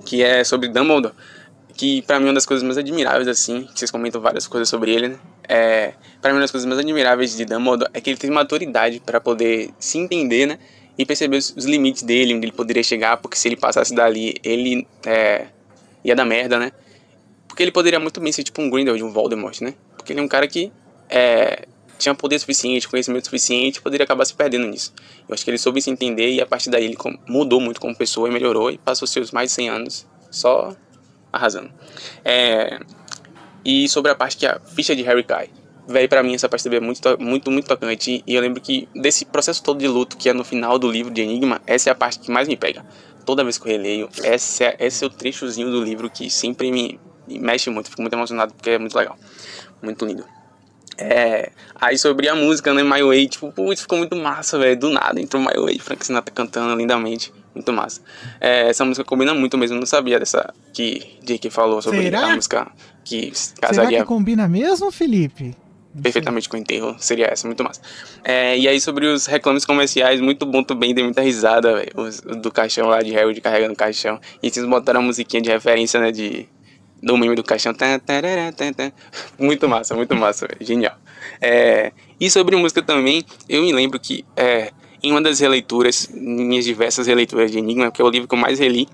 que 0.06 0.22
é 0.22 0.44
sobre 0.44 0.68
Dumbledore, 0.68 1.16
que 1.76 2.02
pra 2.04 2.20
mim 2.20 2.26
é 2.26 2.28
uma 2.30 2.34
das 2.36 2.46
coisas 2.46 2.64
mais 2.64 2.78
admiráveis, 2.78 3.28
assim, 3.28 3.64
que 3.64 3.80
vocês 3.80 3.90
comentam 3.90 4.22
várias 4.22 4.48
coisas 4.48 4.70
sobre 4.70 4.92
ele, 4.92 5.10
né? 5.10 5.20
É, 5.48 5.94
pra 6.22 6.32
mim, 6.32 6.36
uma 6.38 6.42
das 6.42 6.52
coisas 6.52 6.68
mais 6.68 6.80
admiráveis 6.80 7.36
de 7.36 7.46
Dumbledore 7.46 7.90
é 7.94 8.00
que 8.00 8.10
ele 8.10 8.18
tem 8.18 8.30
maturidade 8.30 9.00
para 9.00 9.20
poder 9.20 9.72
se 9.80 9.98
entender, 9.98 10.46
né? 10.46 10.60
E 10.98 11.06
perceber 11.06 11.38
os, 11.38 11.54
os, 11.58 11.66
limites 11.66 12.04
dele, 12.04 12.36
onde 12.36 12.46
ele 12.46 12.52
poderia 12.52 12.84
chegar, 12.84 13.18
porque 13.18 13.36
se 13.36 13.48
ele 13.48 13.56
passasse 13.56 13.94
dali, 13.96 14.36
ele 14.44 14.88
é, 15.06 15.48
ia 16.04 16.16
dar 16.16 16.26
merda, 16.26 16.60
né? 16.60 16.72
Porque 17.48 17.64
ele 17.64 17.72
poderia 17.72 18.00
muito 18.00 18.20
bem 18.22 18.32
ser 18.32 18.44
tipo 18.44 18.62
um 18.62 18.70
Grindelwald, 18.70 19.04
um 19.04 19.12
Voldemort, 19.12 19.60
né? 19.62 19.74
Porque 19.98 20.14
ele 20.14 20.20
é 20.20 20.24
um 20.24 20.28
cara 20.28 20.48
que 20.48 20.72
é, 21.10 21.66
tinha 21.98 22.14
poder 22.14 22.38
suficiente, 22.38 22.88
conhecimento 22.88 23.26
suficiente, 23.26 23.82
poderia 23.82 24.04
acabar 24.04 24.26
se 24.26 24.34
perdendo 24.36 24.68
nisso. 24.68 24.94
Eu 25.28 25.34
acho 25.34 25.44
que 25.44 25.50
ele 25.50 25.58
soube 25.58 25.82
se 25.82 25.90
entender 25.90 26.32
e 26.32 26.42
a 26.42 26.46
partir 26.46 26.70
daí 26.70 26.86
ele 26.86 26.98
mudou 27.28 27.60
muito 27.60 27.82
como 27.82 27.96
pessoa 27.96 28.30
e 28.30 28.32
melhorou 28.32 28.70
e 28.70 28.78
passou 28.78 29.08
seus 29.08 29.32
mais 29.32 29.50
de 29.50 29.56
100 29.56 29.70
anos 29.70 30.08
só 30.30 30.76
arrasando. 31.34 31.72
É, 32.24 32.80
e 33.66 33.90
sobre 33.90 34.12
a 34.12 34.16
parte 34.16 34.38
que 34.38 34.46
a 34.46 34.60
ficha 34.60 34.96
de 34.96 35.02
Harry 35.02 35.24
cai. 35.24 35.50
Véi, 35.88 36.08
pra 36.08 36.24
mim 36.24 36.34
essa 36.34 36.48
parte 36.48 36.64
também 36.64 36.78
é 36.78 36.82
muito, 36.82 37.02
muito, 37.20 37.52
muito 37.52 37.68
tocante. 37.68 38.24
E 38.26 38.36
eu 38.36 38.42
lembro 38.42 38.62
que 38.62 38.88
desse 38.96 39.26
processo 39.26 39.62
todo 39.62 39.80
de 39.80 39.88
luto 39.88 40.16
que 40.16 40.30
é 40.30 40.34
no 40.34 40.44
final 40.44 40.80
do 40.80 40.90
livro 40.90 41.12
de 41.12 41.22
Enigma, 41.22 41.62
essa 41.68 41.90
é 41.90 41.92
a 41.92 41.96
parte 41.96 42.20
que 42.20 42.32
mais 42.32 42.48
me 42.48 42.56
pega. 42.56 42.86
Toda 43.26 43.44
vez 43.44 43.58
que 43.58 43.68
eu 43.68 43.72
releio, 43.72 44.10
esse 44.24 44.64
é, 44.64 44.76
esse 44.80 45.04
é 45.04 45.08
o 45.08 45.10
trechozinho 45.10 45.72
do 45.72 45.84
livro 45.84 46.10
que 46.10 46.30
sempre 46.30 46.72
me, 46.72 47.00
me 47.28 47.40
mexe 47.40 47.70
muito. 47.70 47.90
Fico 47.90 48.02
muito 48.02 48.14
emocionado 48.14 48.54
porque 48.54 48.72
é 48.72 48.78
muito 48.78 48.98
legal. 48.98 49.18
Muito 49.82 50.06
lindo. 50.06 50.26
É, 50.98 51.52
aí 51.76 51.98
sobre 51.98 52.30
a 52.30 52.36
música, 52.36 52.74
né, 52.74 52.84
My 52.84 53.02
Way, 53.02 53.28
tipo, 53.28 53.52
putz, 53.52 53.82
ficou 53.82 53.98
muito 53.98 54.16
massa, 54.16 54.60
velho, 54.60 54.80
do 54.80 54.90
nada 54.90 55.20
entrou 55.20 55.42
My 55.42 55.60
Way, 55.60 55.80
Frank 55.80 56.06
Sinatra 56.06 56.34
cantando 56.34 56.76
lindamente, 56.76 57.34
muito 57.54 57.72
massa. 57.72 58.02
É, 58.40 58.70
essa 58.70 58.84
música 58.86 59.04
combina 59.04 59.34
muito 59.34 59.58
mesmo, 59.58 59.78
não 59.78 59.86
sabia 59.86 60.20
dessa 60.20 60.54
que 60.74 61.18
Jake 61.24 61.50
falou 61.50 61.82
sobre 61.82 62.04
Será? 62.04 62.26
a 62.26 62.36
música 62.36 62.72
que 63.04 63.32
casaria... 63.60 63.90
Será 63.90 64.02
que 64.02 64.08
combina 64.08 64.48
mesmo, 64.48 64.92
Felipe? 64.92 65.56
perfeitamente 66.02 66.50
com 66.50 66.58
o 66.58 66.60
enterro, 66.60 66.96
seria 66.98 67.28
essa, 67.28 67.46
muito 67.46 67.64
massa. 67.64 67.82
É, 68.24 68.58
e 68.58 68.68
aí 68.68 68.80
sobre 68.82 69.06
os 69.06 69.26
reclames 69.26 69.66
comerciais, 69.66 70.20
muito 70.20 70.46
bom 70.46 70.64
também, 70.64 70.94
dei 70.94 71.04
muita 71.04 71.22
risada, 71.22 71.76
véio, 71.76 72.40
do 72.42 72.52
caixão 72.52 72.88
lá 72.88 73.02
de 73.02 73.12
Harry 73.12 73.40
carregando 73.40 73.74
o 73.74 73.76
caixão. 73.76 74.20
E 74.42 74.50
vocês 74.50 74.66
botaram 74.66 75.02
a 75.02 75.04
musiquinha 75.04 75.42
de 75.42 75.50
referência, 75.50 76.00
né, 76.00 76.12
de 76.12 76.48
do 77.02 77.18
meme 77.18 77.36
do 77.36 77.44
caixão. 77.44 77.74
Muito 79.38 79.68
massa, 79.68 79.94
muito 79.94 80.16
massa, 80.16 80.48
véio, 80.48 80.66
genial. 80.66 80.96
É, 81.42 81.92
e 82.18 82.30
sobre 82.32 82.56
música 82.56 82.82
também, 82.82 83.26
eu 83.50 83.62
me 83.62 83.74
lembro 83.74 84.00
que 84.00 84.24
é, 84.38 84.72
em 85.04 85.12
uma 85.12 85.22
das 85.22 85.40
releituras, 85.40 86.08
minhas 86.14 86.64
diversas 86.64 87.08
releituras 87.08 87.52
de 87.52 87.60
Enigma, 87.60 87.92
que 87.92 88.02
é 88.02 88.06
o 88.06 88.10
livro 88.10 88.28
que 88.28 88.34
eu 88.34 88.40
mais 88.40 88.58
reli, 88.58 88.88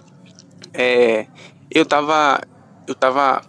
é, 0.74 1.28
eu 1.70 1.86
tava. 1.86 2.42
Eu 2.88 2.96
tava 2.96 3.44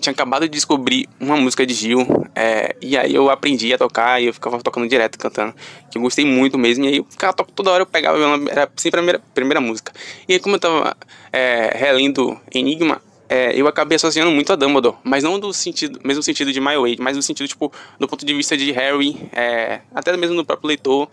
tinha 0.00 0.12
acabado 0.12 0.42
de 0.42 0.50
descobrir 0.50 1.08
uma 1.18 1.36
música 1.36 1.66
de 1.66 1.74
Gil, 1.74 2.06
é, 2.34 2.76
e 2.80 2.96
aí 2.96 3.14
eu 3.14 3.30
aprendi 3.30 3.72
a 3.72 3.78
tocar 3.78 4.22
e 4.22 4.26
eu 4.26 4.34
ficava 4.34 4.62
tocando 4.62 4.86
direto, 4.86 5.18
cantando, 5.18 5.54
que 5.90 5.98
eu 5.98 6.02
gostei 6.02 6.24
muito 6.24 6.58
mesmo, 6.58 6.84
e 6.84 6.88
aí 6.88 6.96
eu 6.98 7.06
ficava 7.08 7.32
tocando 7.32 7.54
toda 7.54 7.70
hora, 7.70 7.82
eu 7.82 7.86
pegava, 7.86 8.18
era 8.48 8.70
sempre 8.76 9.00
a 9.00 9.02
primeira, 9.02 9.22
primeira 9.34 9.60
música. 9.60 9.92
E 10.28 10.34
aí 10.34 10.38
como 10.38 10.56
eu 10.56 10.60
tava 10.60 10.96
é, 11.32 11.72
relendo 11.74 12.38
Enigma, 12.54 13.00
é, 13.28 13.58
eu 13.58 13.66
acabei 13.66 13.96
associando 13.96 14.30
muito 14.30 14.52
a 14.52 14.56
Dumbledore, 14.56 14.96
mas 15.02 15.24
não 15.24 15.40
do 15.40 15.52
sentido, 15.52 15.98
mesmo 16.04 16.22
sentido 16.22 16.52
de 16.52 16.60
My 16.60 16.76
Way, 16.76 16.98
mas 17.00 17.16
no 17.16 17.22
sentido, 17.22 17.48
tipo, 17.48 17.72
do 17.98 18.06
ponto 18.06 18.24
de 18.24 18.34
vista 18.34 18.56
de 18.56 18.70
Harry, 18.72 19.16
é, 19.32 19.80
até 19.94 20.16
mesmo 20.16 20.36
do 20.36 20.44
próprio 20.44 20.68
leitor, 20.68 21.08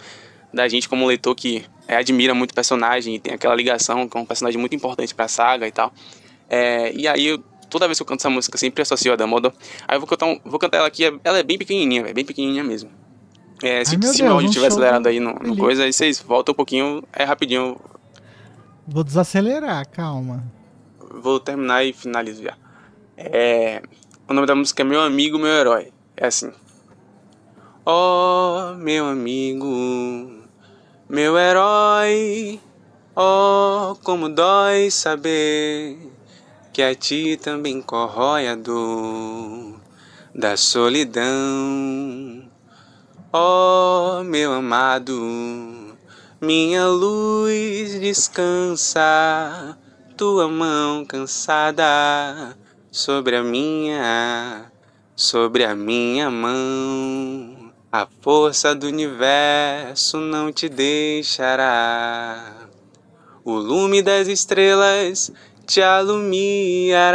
da 0.53 0.67
gente 0.67 0.88
como 0.88 1.06
leitor 1.06 1.35
que 1.35 1.65
é, 1.88 1.95
admira 1.95 2.33
muito 2.33 2.51
o 2.51 2.53
personagem 2.53 3.15
e 3.15 3.19
tem 3.19 3.33
aquela 3.33 3.56
ligação 3.56 4.07
com 4.07 4.22
um 4.22 4.25
personagem 4.25 4.59
muito 4.59 4.75
importante 4.75 5.14
pra 5.14 5.27
saga 5.27 5.67
e 5.67 5.72
tal. 5.72 5.91
É, 6.49 6.93
e 6.93 7.07
aí 7.07 7.25
eu 7.25 7.43
toda 7.69 7.88
vez 7.88 7.98
que 7.98 8.03
eu 8.03 8.06
canto 8.06 8.19
essa 8.19 8.30
música, 8.30 8.56
sempre 8.57 8.83
associo 8.83 9.11
a 9.11 9.15
Dumbledore. 9.15 9.56
Aí 9.88 9.95
eu 9.95 9.99
vou 9.99 10.07
cantar, 10.07 10.27
um, 10.27 10.40
vou 10.45 10.59
cantar 10.59 10.77
ela 10.77 10.88
aqui, 10.88 11.03
ela 11.23 11.40
é 11.40 11.43
bem 11.43 11.57
pequenininha, 11.57 12.14
bem 12.14 12.23
pequenininha 12.23 12.64
mesmo. 12.64 12.91
É, 13.64 13.83
se, 13.83 13.98
se 13.99 14.22
meu 14.22 14.33
áudio 14.33 14.48
estiver 14.48 14.67
acelerado 14.67 15.07
aí 15.07 15.19
no, 15.19 15.33
no 15.33 15.57
coisa, 15.57 15.83
aí 15.83 15.91
vocês 15.91 16.19
voltam 16.19 16.53
um 16.53 16.56
pouquinho, 16.56 17.03
é 17.11 17.23
rapidinho. 17.23 17.77
Vou 18.88 19.03
desacelerar, 19.03 19.90
calma. 19.90 20.43
Vou 20.99 21.40
terminar 21.40 21.83
e 21.83 21.93
finalizo 21.93 22.43
já. 22.43 22.56
É, 23.17 23.82
o 24.27 24.33
nome 24.33 24.45
da 24.45 24.53
música 24.53 24.83
é 24.83 24.85
Meu 24.85 25.01
Amigo, 25.01 25.40
Meu 25.40 25.48
Herói. 25.48 25.91
É 26.15 26.27
assim. 26.27 26.51
Oh, 27.85 28.75
meu 28.77 29.06
amigo, 29.07 29.67
meu 31.14 31.38
herói, 31.38 32.59
oh, 33.16 33.95
como 34.03 34.30
dói 34.30 34.90
saber 34.90 35.95
que 36.74 36.82
a 36.82 36.95
ti 36.95 37.38
também 37.38 37.83
corrói 37.83 38.48
a 38.48 38.56
dor 38.56 39.80
da 40.33 40.58
solidão. 40.58 41.24
Oh, 43.32 44.24
meu 44.24 44.53
amado, 44.53 45.95
minha 46.42 46.88
luz 46.88 48.00
descansa, 48.00 49.77
tua 50.17 50.48
mão 50.48 51.06
cansada 51.06 52.58
sobre 52.92 53.35
a 53.35 53.43
minha, 53.43 54.72
sobre 55.16 55.64
a 55.64 55.75
minha 55.75 56.32
mão. 56.32 57.52
A 57.96 58.08
força 58.22 58.74
do 58.74 58.88
universo 58.88 60.18
não 60.18 60.52
te 60.52 60.68
deixará. 60.68 62.52
O 63.46 63.54
lume 63.54 64.02
das 64.02 64.28
estrelas 64.28 65.32
te 65.68 65.80
alumiará 65.80 67.14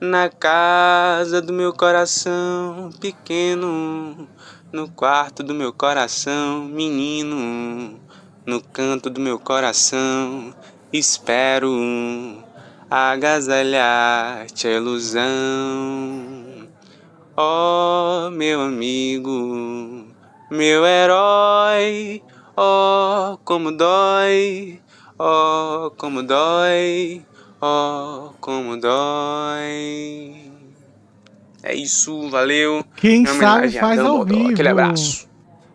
na 0.00 0.28
casa 0.28 1.40
do 1.40 1.52
meu 1.52 1.72
coração 1.72 2.90
pequeno, 3.00 4.28
no 4.72 4.90
quarto 4.90 5.44
do 5.44 5.54
meu 5.54 5.72
coração 5.72 6.64
menino, 6.64 8.00
no 8.44 8.60
canto 8.60 9.08
do 9.08 9.20
meu 9.20 9.38
coração 9.38 10.52
espero 10.92 12.42
agasalhar-te 12.90 14.66
a 14.66 14.72
ilusão. 14.72 16.41
Ó 17.36 18.26
oh, 18.26 18.30
meu 18.30 18.60
amigo, 18.60 20.06
meu 20.50 20.84
herói, 20.84 22.22
ó 22.56 23.32
oh, 23.32 23.38
como 23.38 23.72
dói 23.72 24.82
Oh, 25.24 25.92
como 25.96 26.20
dói, 26.24 27.24
oh, 27.60 28.30
como 28.40 28.76
dói. 28.76 30.50
É 31.62 31.76
isso, 31.76 32.28
valeu. 32.28 32.84
Quem 32.96 33.24
sabe 33.24 33.70
faz 33.70 34.00
ao 34.00 34.24
vivo. 34.24 34.50
Aquele 34.50 34.70
abraço. 34.70 35.28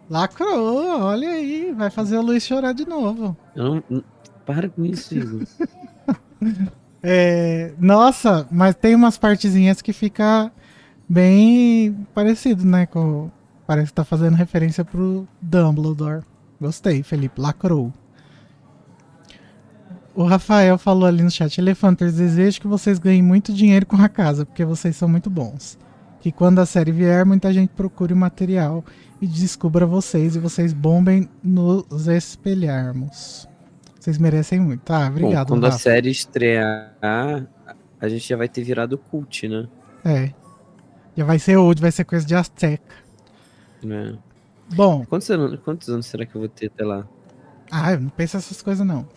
Lacrou, 0.09 0.99
olha 1.01 1.29
aí, 1.29 1.73
vai 1.77 1.89
fazer 1.89 2.17
o 2.17 2.21
Luiz 2.21 2.45
chorar 2.45 2.73
de 2.73 2.85
novo. 2.85 3.37
Não 3.55 3.81
para 4.45 4.67
com 4.67 4.83
isso, 4.83 5.15
Igor. 5.15 5.47
é, 7.01 7.71
nossa, 7.79 8.45
mas 8.51 8.75
tem 8.75 8.95
umas 8.95 9.17
partezinhas 9.17 9.81
que 9.81 9.93
fica 9.93 10.51
bem 11.07 12.07
parecido, 12.13 12.65
né? 12.65 12.85
Com, 12.85 13.29
parece 13.65 13.87
que 13.87 13.93
tá 13.93 14.03
fazendo 14.03 14.35
referência 14.35 14.83
pro 14.83 15.27
Dumbledore. 15.41 16.23
Gostei, 16.59 17.03
Felipe, 17.03 17.39
lacrou. 17.39 17.93
O 20.15 20.23
Rafael 20.23 20.77
falou 20.77 21.05
ali 21.05 21.21
no 21.21 21.29
chat: 21.29 21.59
Elefanters, 21.59 22.15
desejo 22.15 22.61
que 22.61 22.67
vocês 22.67 22.97
ganhem 22.97 23.21
muito 23.21 23.53
dinheiro 23.53 23.85
com 23.85 23.97
a 23.97 24.09
casa, 24.09 24.45
porque 24.45 24.65
vocês 24.65 24.95
são 24.95 25.07
muito 25.07 25.29
bons. 25.29 25.77
Que 26.19 26.31
quando 26.31 26.59
a 26.59 26.65
série 26.65 26.91
vier, 26.91 27.23
muita 27.23 27.53
gente 27.53 27.69
procure 27.69 28.13
o 28.13 28.17
material 28.17 28.83
e 29.21 29.27
descubra 29.27 29.85
vocês 29.85 30.35
e 30.35 30.39
vocês 30.39 30.73
bombem 30.73 31.29
nos 31.43 32.07
espelharmos. 32.07 33.47
Vocês 33.99 34.17
merecem 34.17 34.59
muito. 34.59 34.81
Tá, 34.81 35.07
obrigado. 35.07 35.49
Bom, 35.49 35.55
quando 35.55 35.65
Rafa. 35.65 35.75
a 35.75 35.79
série 35.79 36.09
estrear, 36.09 36.95
a 38.01 38.07
gente 38.07 38.27
já 38.27 38.35
vai 38.35 38.49
ter 38.49 38.63
virado 38.63 38.97
cult, 38.97 39.47
né? 39.47 39.67
É. 40.03 40.31
Já 41.17 41.25
vai 41.25 41.39
ser 41.39 41.57
old, 41.57 41.81
vai 41.81 41.91
ser 41.91 42.05
coisa 42.05 42.23
de 42.23 42.35
Azteca. 42.35 42.95
É. 43.83 44.13
Bom. 44.75 45.03
Quantos 45.05 45.27
anos, 45.31 45.59
quantos 45.65 45.89
anos 45.89 46.05
será 46.05 46.27
que 46.27 46.35
eu 46.35 46.41
vou 46.41 46.47
ter 46.47 46.67
até 46.67 46.85
lá? 46.85 47.07
Ah, 47.71 47.93
eu 47.93 48.01
não 48.01 48.09
penso 48.09 48.37
essas 48.37 48.61
coisas 48.61 48.85
não. 48.85 49.07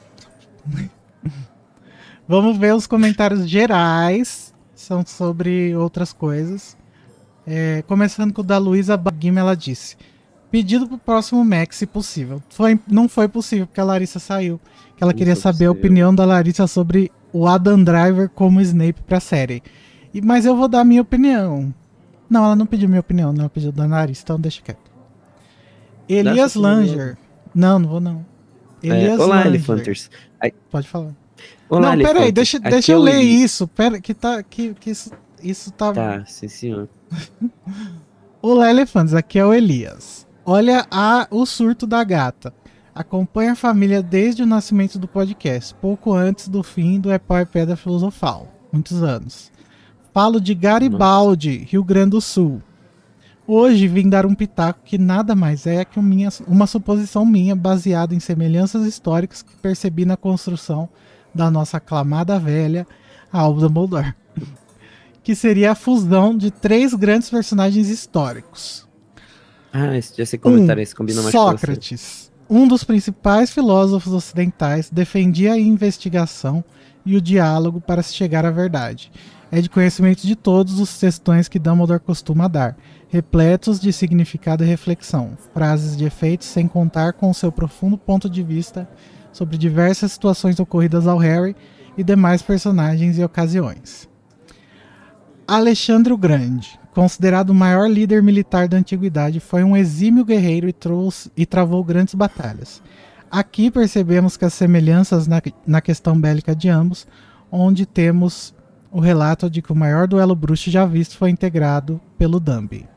Vamos 2.26 2.56
ver 2.56 2.74
os 2.74 2.86
comentários 2.86 3.46
gerais. 3.48 4.54
São 4.74 5.04
sobre 5.04 5.76
outras 5.76 6.10
coisas. 6.10 6.74
É, 7.46 7.82
começando 7.82 8.32
com 8.32 8.40
o 8.40 8.44
da 8.44 8.56
Luísa 8.56 8.96
Baguima, 8.96 9.40
ela 9.40 9.54
disse: 9.54 9.96
Pedido 10.50 10.88
pro 10.88 10.96
próximo 10.96 11.44
Mac, 11.44 11.72
se 11.72 11.86
possível. 11.86 12.42
Foi, 12.48 12.80
não 12.88 13.10
foi 13.10 13.28
possível, 13.28 13.66
porque 13.66 13.80
a 13.80 13.84
Larissa 13.84 14.18
saiu. 14.18 14.58
Que 14.96 15.04
ela 15.04 15.12
queria 15.12 15.36
saber 15.36 15.66
a 15.66 15.72
opinião 15.72 16.14
da 16.14 16.24
Larissa 16.24 16.66
sobre 16.66 17.12
o 17.30 17.46
Adam 17.46 17.82
Driver 17.82 18.30
como 18.30 18.60
Snape 18.60 19.02
pra 19.02 19.20
série. 19.20 19.62
E, 20.14 20.22
mas 20.22 20.46
eu 20.46 20.56
vou 20.56 20.66
dar 20.66 20.80
a 20.80 20.84
minha 20.84 21.02
opinião. 21.02 21.74
Não, 22.30 22.44
ela 22.44 22.54
não 22.54 22.64
pediu 22.64 22.88
minha 22.88 23.00
opinião, 23.00 23.32
não, 23.32 23.40
ela 23.40 23.50
pediu 23.50 23.72
da 23.72 23.84
Larissa, 23.86 24.22
então 24.22 24.40
deixa 24.40 24.62
quieto. 24.62 24.90
Elias 26.08 26.54
Langer. 26.54 27.18
Não, 27.52 27.78
não 27.80 27.88
vou 27.88 28.00
não. 28.00 28.24
Elias 28.80 29.18
É, 29.18 29.22
olá, 29.22 29.36
Langer. 29.36 29.46
Elefanters. 29.54 30.10
Pode 30.70 30.88
falar. 30.88 31.12
Olá, 31.68 31.96
não, 31.96 32.04
peraí, 32.04 32.32
deixa, 32.32 32.58
Aqui 32.58 32.70
deixa 32.70 32.92
é 32.92 32.94
eu 32.94 33.00
ler 33.00 33.20
isso. 33.20 33.66
Pera, 33.66 34.00
que 34.00 34.14
tá. 34.14 34.42
Que, 34.42 34.74
que 34.74 34.90
isso, 34.90 35.10
isso 35.42 35.72
tá. 35.72 35.92
Tá, 35.92 36.24
sim, 36.24 36.48
senhor. 36.48 36.88
Olá, 38.42 38.70
elefantes, 38.70 39.12
aqui 39.12 39.38
é 39.38 39.44
o 39.44 39.52
Elias. 39.52 40.26
Olha 40.44 40.86
a, 40.90 41.26
o 41.30 41.44
surto 41.44 41.86
da 41.86 42.02
gata. 42.02 42.54
Acompanha 42.94 43.52
a 43.52 43.56
família 43.56 44.02
desde 44.02 44.42
o 44.42 44.46
nascimento 44.46 44.98
do 44.98 45.06
podcast, 45.06 45.74
pouco 45.74 46.12
antes 46.12 46.48
do 46.48 46.62
fim 46.62 46.98
do 46.98 47.12
Epau 47.12 47.38
e 47.38 47.46
Pedra 47.46 47.76
Filosofal. 47.76 48.48
Muitos 48.72 49.02
anos. 49.02 49.52
Falo 50.12 50.40
de 50.40 50.54
Garibaldi, 50.54 51.66
Rio 51.70 51.84
Grande 51.84 52.10
do 52.10 52.20
Sul. 52.20 52.60
Hoje 53.46 53.88
vim 53.88 54.08
dar 54.08 54.26
um 54.26 54.34
pitaco 54.34 54.80
que 54.84 54.96
nada 54.98 55.34
mais 55.34 55.66
é 55.66 55.84
que 55.84 55.98
um 55.98 56.02
minha- 56.02 56.28
uma 56.46 56.66
suposição 56.66 57.24
minha 57.26 57.54
baseada 57.56 58.14
em 58.14 58.20
semelhanças 58.20 58.86
históricas 58.86 59.42
que 59.42 59.56
percebi 59.56 60.04
na 60.04 60.16
construção 60.16 60.88
da 61.34 61.50
nossa 61.50 61.76
aclamada 61.78 62.38
velha 62.38 62.86
Alba 63.32 63.60
Dumbledore. 63.68 64.14
Que 65.22 65.34
seria 65.34 65.72
a 65.72 65.74
fusão 65.74 66.34
de 66.36 66.50
três 66.50 66.94
grandes 66.94 67.28
personagens 67.28 67.88
históricos. 67.90 68.88
Ah, 69.70 69.94
esse, 69.96 70.20
esse 70.20 70.38
comentário 70.38 70.82
esse 70.82 70.94
combina 70.94 71.20
mais. 71.20 71.30
Sócrates, 71.30 72.32
um 72.48 72.66
dos 72.66 72.82
principais 72.82 73.50
filósofos 73.50 74.14
ocidentais, 74.14 74.88
defendia 74.90 75.52
a 75.52 75.58
investigação 75.60 76.64
e 77.04 77.16
o 77.16 77.20
diálogo 77.20 77.82
para 77.82 78.02
se 78.02 78.14
chegar 78.14 78.46
à 78.46 78.50
verdade. 78.50 79.12
É 79.52 79.60
de 79.60 79.68
conhecimento 79.68 80.24
de 80.24 80.36
todos 80.36 80.78
os 80.78 80.96
textões 80.98 81.48
que 81.48 81.58
Dumbledore 81.58 81.98
costuma 81.98 82.46
dar, 82.46 82.76
repletos 83.08 83.80
de 83.80 83.92
significado 83.92 84.62
e 84.62 84.66
reflexão, 84.66 85.36
frases 85.52 85.96
de 85.96 86.04
efeito, 86.04 86.44
sem 86.44 86.68
contar 86.68 87.14
com 87.14 87.34
seu 87.34 87.50
profundo 87.50 87.98
ponto 87.98 88.30
de 88.30 88.44
vista 88.44 88.88
sobre 89.32 89.58
diversas 89.58 90.12
situações 90.12 90.60
ocorridas 90.60 91.06
ao 91.06 91.18
Harry 91.18 91.56
e 91.98 92.04
demais 92.04 92.42
personagens 92.42 93.18
e 93.18 93.24
ocasiões. 93.24 94.08
Alexandre 95.48 96.12
o 96.12 96.16
Grande, 96.16 96.78
considerado 96.94 97.50
o 97.50 97.54
maior 97.54 97.90
líder 97.90 98.22
militar 98.22 98.68
da 98.68 98.76
antiguidade, 98.76 99.40
foi 99.40 99.64
um 99.64 99.76
exímio 99.76 100.24
guerreiro 100.24 100.68
e, 100.68 100.72
trouxe, 100.72 101.28
e 101.36 101.44
travou 101.44 101.82
grandes 101.82 102.14
batalhas. 102.14 102.80
Aqui 103.28 103.68
percebemos 103.68 104.36
que 104.36 104.44
as 104.44 104.54
semelhanças 104.54 105.26
na, 105.26 105.42
na 105.66 105.80
questão 105.80 106.20
bélica 106.20 106.54
de 106.54 106.68
ambos, 106.68 107.04
onde 107.50 107.84
temos 107.84 108.54
o 108.90 109.00
relato 109.00 109.48
de 109.48 109.62
que 109.62 109.72
o 109.72 109.76
maior 109.76 110.08
duelo 110.08 110.34
bruxo 110.34 110.70
já 110.70 110.84
visto 110.84 111.16
foi 111.16 111.30
integrado 111.30 112.00
pelo 112.18 112.40
Dumby. 112.40 112.88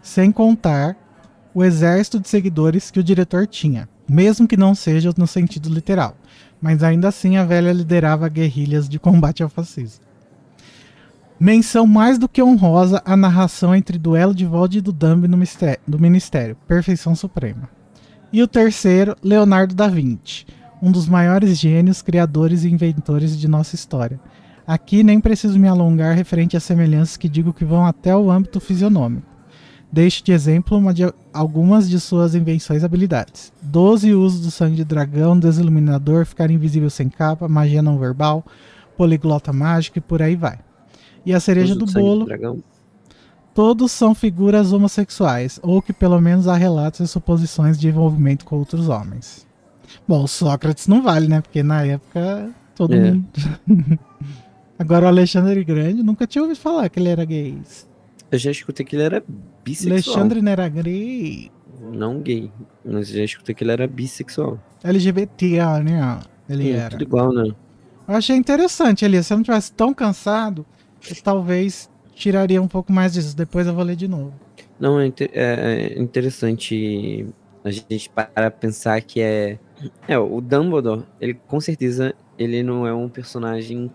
Sem 0.00 0.32
contar 0.32 0.96
o 1.54 1.64
exército 1.64 2.20
de 2.20 2.28
seguidores 2.28 2.90
que 2.90 3.00
o 3.00 3.04
diretor 3.04 3.46
tinha, 3.46 3.88
mesmo 4.08 4.48
que 4.48 4.56
não 4.56 4.74
seja 4.74 5.12
no 5.16 5.26
sentido 5.26 5.68
literal, 5.68 6.16
mas 6.60 6.82
ainda 6.82 7.08
assim 7.08 7.36
a 7.36 7.44
velha 7.44 7.72
liderava 7.72 8.28
guerrilhas 8.28 8.88
de 8.88 8.98
combate 8.98 9.42
ao 9.42 9.48
fascismo. 9.48 10.04
Menção 11.38 11.86
mais 11.86 12.18
do 12.18 12.28
que 12.28 12.42
honrosa 12.42 13.00
à 13.04 13.16
narração 13.16 13.74
entre 13.74 13.96
duelo 13.96 14.34
de 14.34 14.44
Vold 14.44 14.78
e 14.78 14.80
do 14.80 14.92
Dumb 14.92 15.28
no 15.28 15.38
do 15.86 15.98
Ministério, 15.98 16.56
perfeição 16.66 17.14
suprema. 17.14 17.68
E 18.32 18.42
o 18.42 18.48
terceiro, 18.48 19.16
Leonardo 19.22 19.74
da 19.74 19.86
Vinci, 19.88 20.46
um 20.82 20.90
dos 20.90 21.08
maiores 21.08 21.58
gênios, 21.58 22.02
criadores 22.02 22.64
e 22.64 22.68
inventores 22.68 23.38
de 23.38 23.46
nossa 23.46 23.74
história. 23.74 24.18
Aqui 24.68 25.02
nem 25.02 25.18
preciso 25.18 25.58
me 25.58 25.66
alongar 25.66 26.14
referente 26.14 26.54
às 26.54 26.62
semelhanças 26.62 27.16
que 27.16 27.26
digo 27.26 27.54
que 27.54 27.64
vão 27.64 27.86
até 27.86 28.14
o 28.14 28.30
âmbito 28.30 28.60
fisionômico. 28.60 29.26
Deixo 29.90 30.22
de 30.22 30.30
exemplo 30.30 30.78
de, 30.92 31.10
algumas 31.32 31.88
de 31.88 31.98
suas 31.98 32.34
invenções 32.34 32.82
e 32.82 32.84
habilidades. 32.84 33.50
Doze 33.62 34.12
usos 34.12 34.42
do 34.42 34.50
sangue 34.50 34.76
de 34.76 34.84
dragão, 34.84 35.38
desiluminador, 35.40 36.26
ficar 36.26 36.50
invisível 36.50 36.90
sem 36.90 37.08
capa, 37.08 37.48
magia 37.48 37.80
não 37.80 37.98
verbal, 37.98 38.44
poliglota 38.94 39.54
mágica 39.54 39.98
e 39.98 40.02
por 40.02 40.20
aí 40.20 40.36
vai. 40.36 40.58
E 41.24 41.32
a 41.32 41.40
cereja 41.40 41.74
do 41.74 41.90
sangue 41.90 42.04
bolo, 42.04 42.62
todos 43.54 43.90
são 43.90 44.14
figuras 44.14 44.70
homossexuais, 44.74 45.58
ou 45.62 45.80
que 45.80 45.94
pelo 45.94 46.20
menos 46.20 46.46
há 46.46 46.54
relatos 46.54 47.00
e 47.00 47.08
suposições 47.08 47.78
de 47.78 47.88
envolvimento 47.88 48.44
com 48.44 48.56
outros 48.56 48.90
homens. 48.90 49.46
Bom, 50.06 50.26
Sócrates 50.26 50.86
não 50.86 51.02
vale, 51.02 51.26
né? 51.26 51.40
Porque 51.40 51.62
na 51.62 51.86
época 51.86 52.50
todo 52.74 52.92
É. 52.92 53.12
mundo. 53.12 53.26
Agora 54.78 55.06
o 55.06 55.08
Alexandre 55.08 55.62
Grande, 55.64 56.02
nunca 56.02 56.26
tinha 56.26 56.42
ouvido 56.42 56.58
falar 56.58 56.88
que 56.88 56.98
ele 57.00 57.08
era 57.08 57.24
gay. 57.24 57.58
Eu 58.30 58.38
já 58.38 58.50
escutei 58.50 58.84
que 58.84 58.94
ele 58.94 59.02
era 59.02 59.24
bissexual. 59.64 59.92
Alexandre 60.16 60.42
não 60.42 60.52
era 60.52 60.68
gay. 60.68 61.50
Não 61.92 62.20
gay, 62.20 62.50
mas 62.84 63.08
já 63.08 63.22
escutei 63.24 63.54
que 63.54 63.64
ele 63.64 63.72
era 63.72 63.86
bissexual. 63.86 64.58
LGBT, 64.84 65.58
né? 65.82 66.20
Ele 66.48 66.72
Hum, 66.72 66.76
era. 66.76 66.90
Tudo 66.90 67.02
igual, 67.02 67.32
né? 67.32 67.50
Eu 68.06 68.14
achei 68.14 68.36
interessante, 68.36 69.04
Elias. 69.04 69.26
Se 69.26 69.32
eu 69.32 69.36
não 69.38 69.44
tivesse 69.44 69.72
tão 69.72 69.92
cansado, 69.92 70.64
eu 71.08 71.16
talvez 71.22 71.90
tiraria 72.14 72.60
um 72.62 72.68
pouco 72.68 72.92
mais 72.92 73.12
disso. 73.14 73.36
Depois 73.36 73.66
eu 73.66 73.74
vou 73.74 73.84
ler 73.84 73.96
de 73.96 74.08
novo. 74.08 74.32
Não, 74.78 74.98
é, 75.00 75.06
inte- 75.06 75.30
é- 75.32 75.92
é 75.96 76.00
interessante 76.00 77.26
a 77.64 77.70
gente 77.70 78.08
parar 78.10 78.28
pra 78.32 78.50
pensar 78.50 79.00
que 79.02 79.20
é. 79.20 79.58
É, 80.08 80.18
o 80.18 80.40
Dumbledore, 80.40 81.04
ele 81.20 81.34
com 81.34 81.60
certeza, 81.60 82.14
ele 82.38 82.62
não 82.62 82.86
é 82.86 82.92
um 82.94 83.08
personagem. 83.08 83.90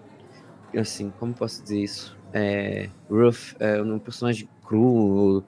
Assim, 0.76 1.12
como 1.20 1.34
posso 1.34 1.62
dizer 1.64 1.82
isso? 1.82 2.18
É. 2.34 2.90
Rough, 3.10 3.56
é 3.60 3.82
um 3.82 4.00
personagem 4.00 4.48
cru, 4.66 5.44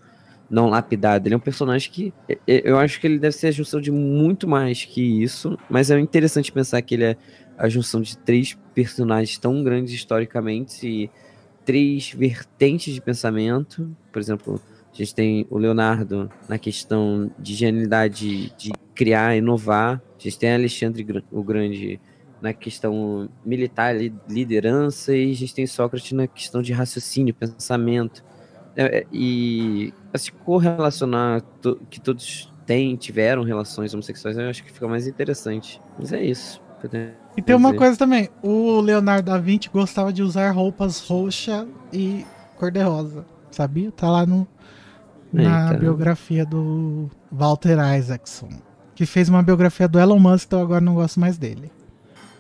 não 0.50 0.70
lapidado. 0.70 1.28
Ele 1.28 1.34
é 1.34 1.38
um 1.38 1.42
personagem 1.42 1.92
que. 1.92 2.14
Eu 2.48 2.78
acho 2.78 3.00
que 3.00 3.08
ele 3.08 3.20
deve 3.20 3.36
ser 3.36 3.48
a 3.48 3.52
junção 3.52 3.82
de 3.82 3.92
muito 3.92 4.48
mais 4.48 4.86
que 4.86 5.02
isso, 5.24 5.58
mas 5.70 5.90
é 5.90 6.00
interessante 6.00 6.52
pensar 6.52 6.82
que 6.82 6.96
ele 6.96 7.06
é 7.06 7.18
a 7.58 7.70
junção 7.70 8.02
de 8.02 8.18
três 8.18 8.58
personagens 8.74 9.38
tão 9.38 9.64
grandes 9.64 9.94
historicamente 9.94 10.88
e 10.88 11.10
três 11.64 12.12
vertentes 12.12 12.94
de 12.94 13.02
pensamento. 13.02 13.90
Por 14.12 14.20
exemplo, 14.20 14.62
a 14.94 14.98
gente 14.98 15.16
tem 15.16 15.48
o 15.50 15.58
Leonardo 15.58 16.30
na 16.48 16.58
questão 16.58 17.32
de 17.40 17.54
genialidade 17.56 18.54
de 18.58 18.72
criar, 18.94 19.36
inovar. 19.36 20.02
A 20.18 20.22
gente 20.22 20.38
tem 20.38 20.54
Alexandre 20.54 21.24
o 21.32 21.44
Grande 21.44 22.00
na 22.46 22.54
questão 22.54 23.28
militar, 23.44 23.96
li- 23.96 24.14
liderança, 24.30 25.16
e 25.16 25.32
a 25.32 25.36
gente 25.36 25.56
tem 25.56 25.66
Sócrates 25.66 26.12
na 26.12 26.28
questão 26.28 26.62
de 26.62 26.72
raciocínio, 26.72 27.34
pensamento. 27.34 28.24
É, 28.76 29.00
é, 29.00 29.06
e 29.12 29.92
se 30.16 30.32
correlacionar 30.32 31.42
que 31.90 32.00
todos 32.00 32.54
têm, 32.68 32.96
tiveram 32.96 33.42
relações 33.42 33.94
homossexuais, 33.96 34.38
eu 34.38 34.48
acho 34.48 34.64
que 34.64 34.72
fica 34.72 34.88
mais 34.88 35.08
interessante. 35.08 35.82
Mas 35.98 36.14
é 36.14 36.24
isso. 36.24 36.62
E 37.36 37.42
tem 37.42 37.56
uma 37.56 37.74
coisa 37.74 37.98
também. 37.98 38.30
O 38.44 38.80
Leonardo 38.80 39.32
da 39.32 39.40
Vinci 39.40 39.70
gostava 39.70 40.14
de 40.14 40.22
usar 40.22 40.52
roupas 40.52 41.00
roxa 41.00 41.68
e 41.92 42.24
cor-de-rosa. 42.58 43.26
Sabia? 43.50 43.92
Tá 43.92 44.08
lá 44.12 44.24
no, 44.24 44.48
na 45.34 45.70
Eita. 45.70 45.80
biografia 45.80 46.46
do 46.46 47.10
Walter 47.32 47.78
Isaacson. 47.98 48.50
Que 48.94 49.06
fez 49.06 49.30
uma 49.30 49.42
biografia 49.42 49.88
do 49.88 50.00
Elon 50.00 50.20
Musk, 50.20 50.46
então 50.46 50.62
agora 50.62 50.80
não 50.80 50.94
gosto 50.94 51.20
mais 51.20 51.40
dele. 51.40 51.72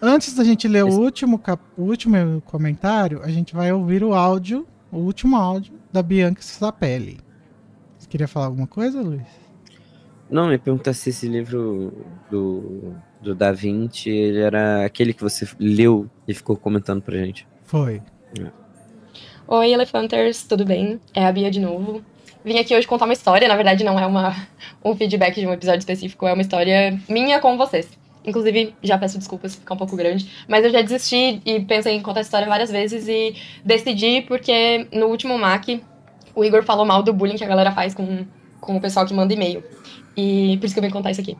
Antes 0.01 0.33
da 0.35 0.43
gente 0.43 0.67
ler 0.67 0.83
o 0.83 0.89
último, 0.99 1.39
cap- 1.39 1.61
o 1.77 1.83
último 1.83 2.41
comentário, 2.41 3.21
a 3.23 3.29
gente 3.29 3.55
vai 3.55 3.71
ouvir 3.71 4.03
o 4.03 4.13
áudio, 4.13 4.67
o 4.91 4.97
último 4.97 5.35
áudio 5.35 5.73
da 5.91 6.03
Bianca 6.03 6.41
Sapelli. 6.41 7.19
Você 7.97 8.07
queria 8.07 8.27
falar 8.27 8.47
alguma 8.47 8.67
coisa, 8.67 9.01
Luiz? 9.01 9.21
Não, 10.29 10.47
me 10.49 10.57
perguntar 10.57 10.93
se 10.93 11.09
esse 11.09 11.27
livro 11.27 11.93
do, 12.29 12.93
do 13.21 13.33
Da 13.35 13.51
Vinci 13.51 14.09
ele 14.09 14.39
era 14.39 14.83
aquele 14.85 15.13
que 15.13 15.21
você 15.21 15.47
leu 15.59 16.09
e 16.27 16.33
ficou 16.33 16.57
comentando 16.57 17.01
pra 17.01 17.17
gente. 17.17 17.47
Foi. 17.63 18.01
Oi, 19.47 19.71
Elefanters, 19.71 20.43
tudo 20.43 20.65
bem? 20.65 20.99
É 21.13 21.25
a 21.25 21.31
Bia 21.31 21.49
de 21.51 21.59
novo. 21.59 22.01
Vim 22.43 22.57
aqui 22.59 22.75
hoje 22.75 22.87
contar 22.87 23.05
uma 23.05 23.13
história, 23.13 23.47
na 23.47 23.55
verdade 23.55 23.83
não 23.83 23.99
é 23.99 24.05
uma, 24.05 24.35
um 24.83 24.95
feedback 24.95 25.39
de 25.39 25.47
um 25.47 25.53
episódio 25.53 25.79
específico, 25.79 26.27
é 26.27 26.33
uma 26.33 26.41
história 26.41 26.99
minha 27.09 27.39
com 27.39 27.57
vocês. 27.57 27.87
Inclusive, 28.25 28.75
já 28.81 28.97
peço 28.97 29.17
desculpas 29.17 29.51
se 29.51 29.59
ficar 29.59 29.75
um 29.75 29.77
pouco 29.77 29.95
grande, 29.95 30.29
mas 30.47 30.63
eu 30.63 30.71
já 30.71 30.81
desisti 30.81 31.41
e 31.45 31.59
pensei 31.61 31.95
em 31.95 32.01
contar 32.01 32.21
a 32.21 32.23
história 32.23 32.47
várias 32.47 32.71
vezes 32.71 33.07
e 33.07 33.35
decidi 33.63 34.21
porque 34.21 34.87
no 34.91 35.07
último 35.07 35.37
MAC 35.37 35.81
o 36.33 36.43
Igor 36.43 36.63
falou 36.63 36.85
mal 36.85 37.01
do 37.01 37.13
bullying 37.13 37.37
que 37.37 37.43
a 37.43 37.47
galera 37.47 37.71
faz 37.71 37.93
com, 37.93 38.25
com 38.59 38.75
o 38.75 38.81
pessoal 38.81 39.05
que 39.05 39.13
manda 39.13 39.33
e-mail. 39.33 39.63
E 40.17 40.57
por 40.57 40.65
isso 40.65 40.73
que 40.73 40.79
eu 40.79 40.83
vim 40.83 40.89
contar 40.89 41.11
isso 41.11 41.21
aqui. 41.21 41.37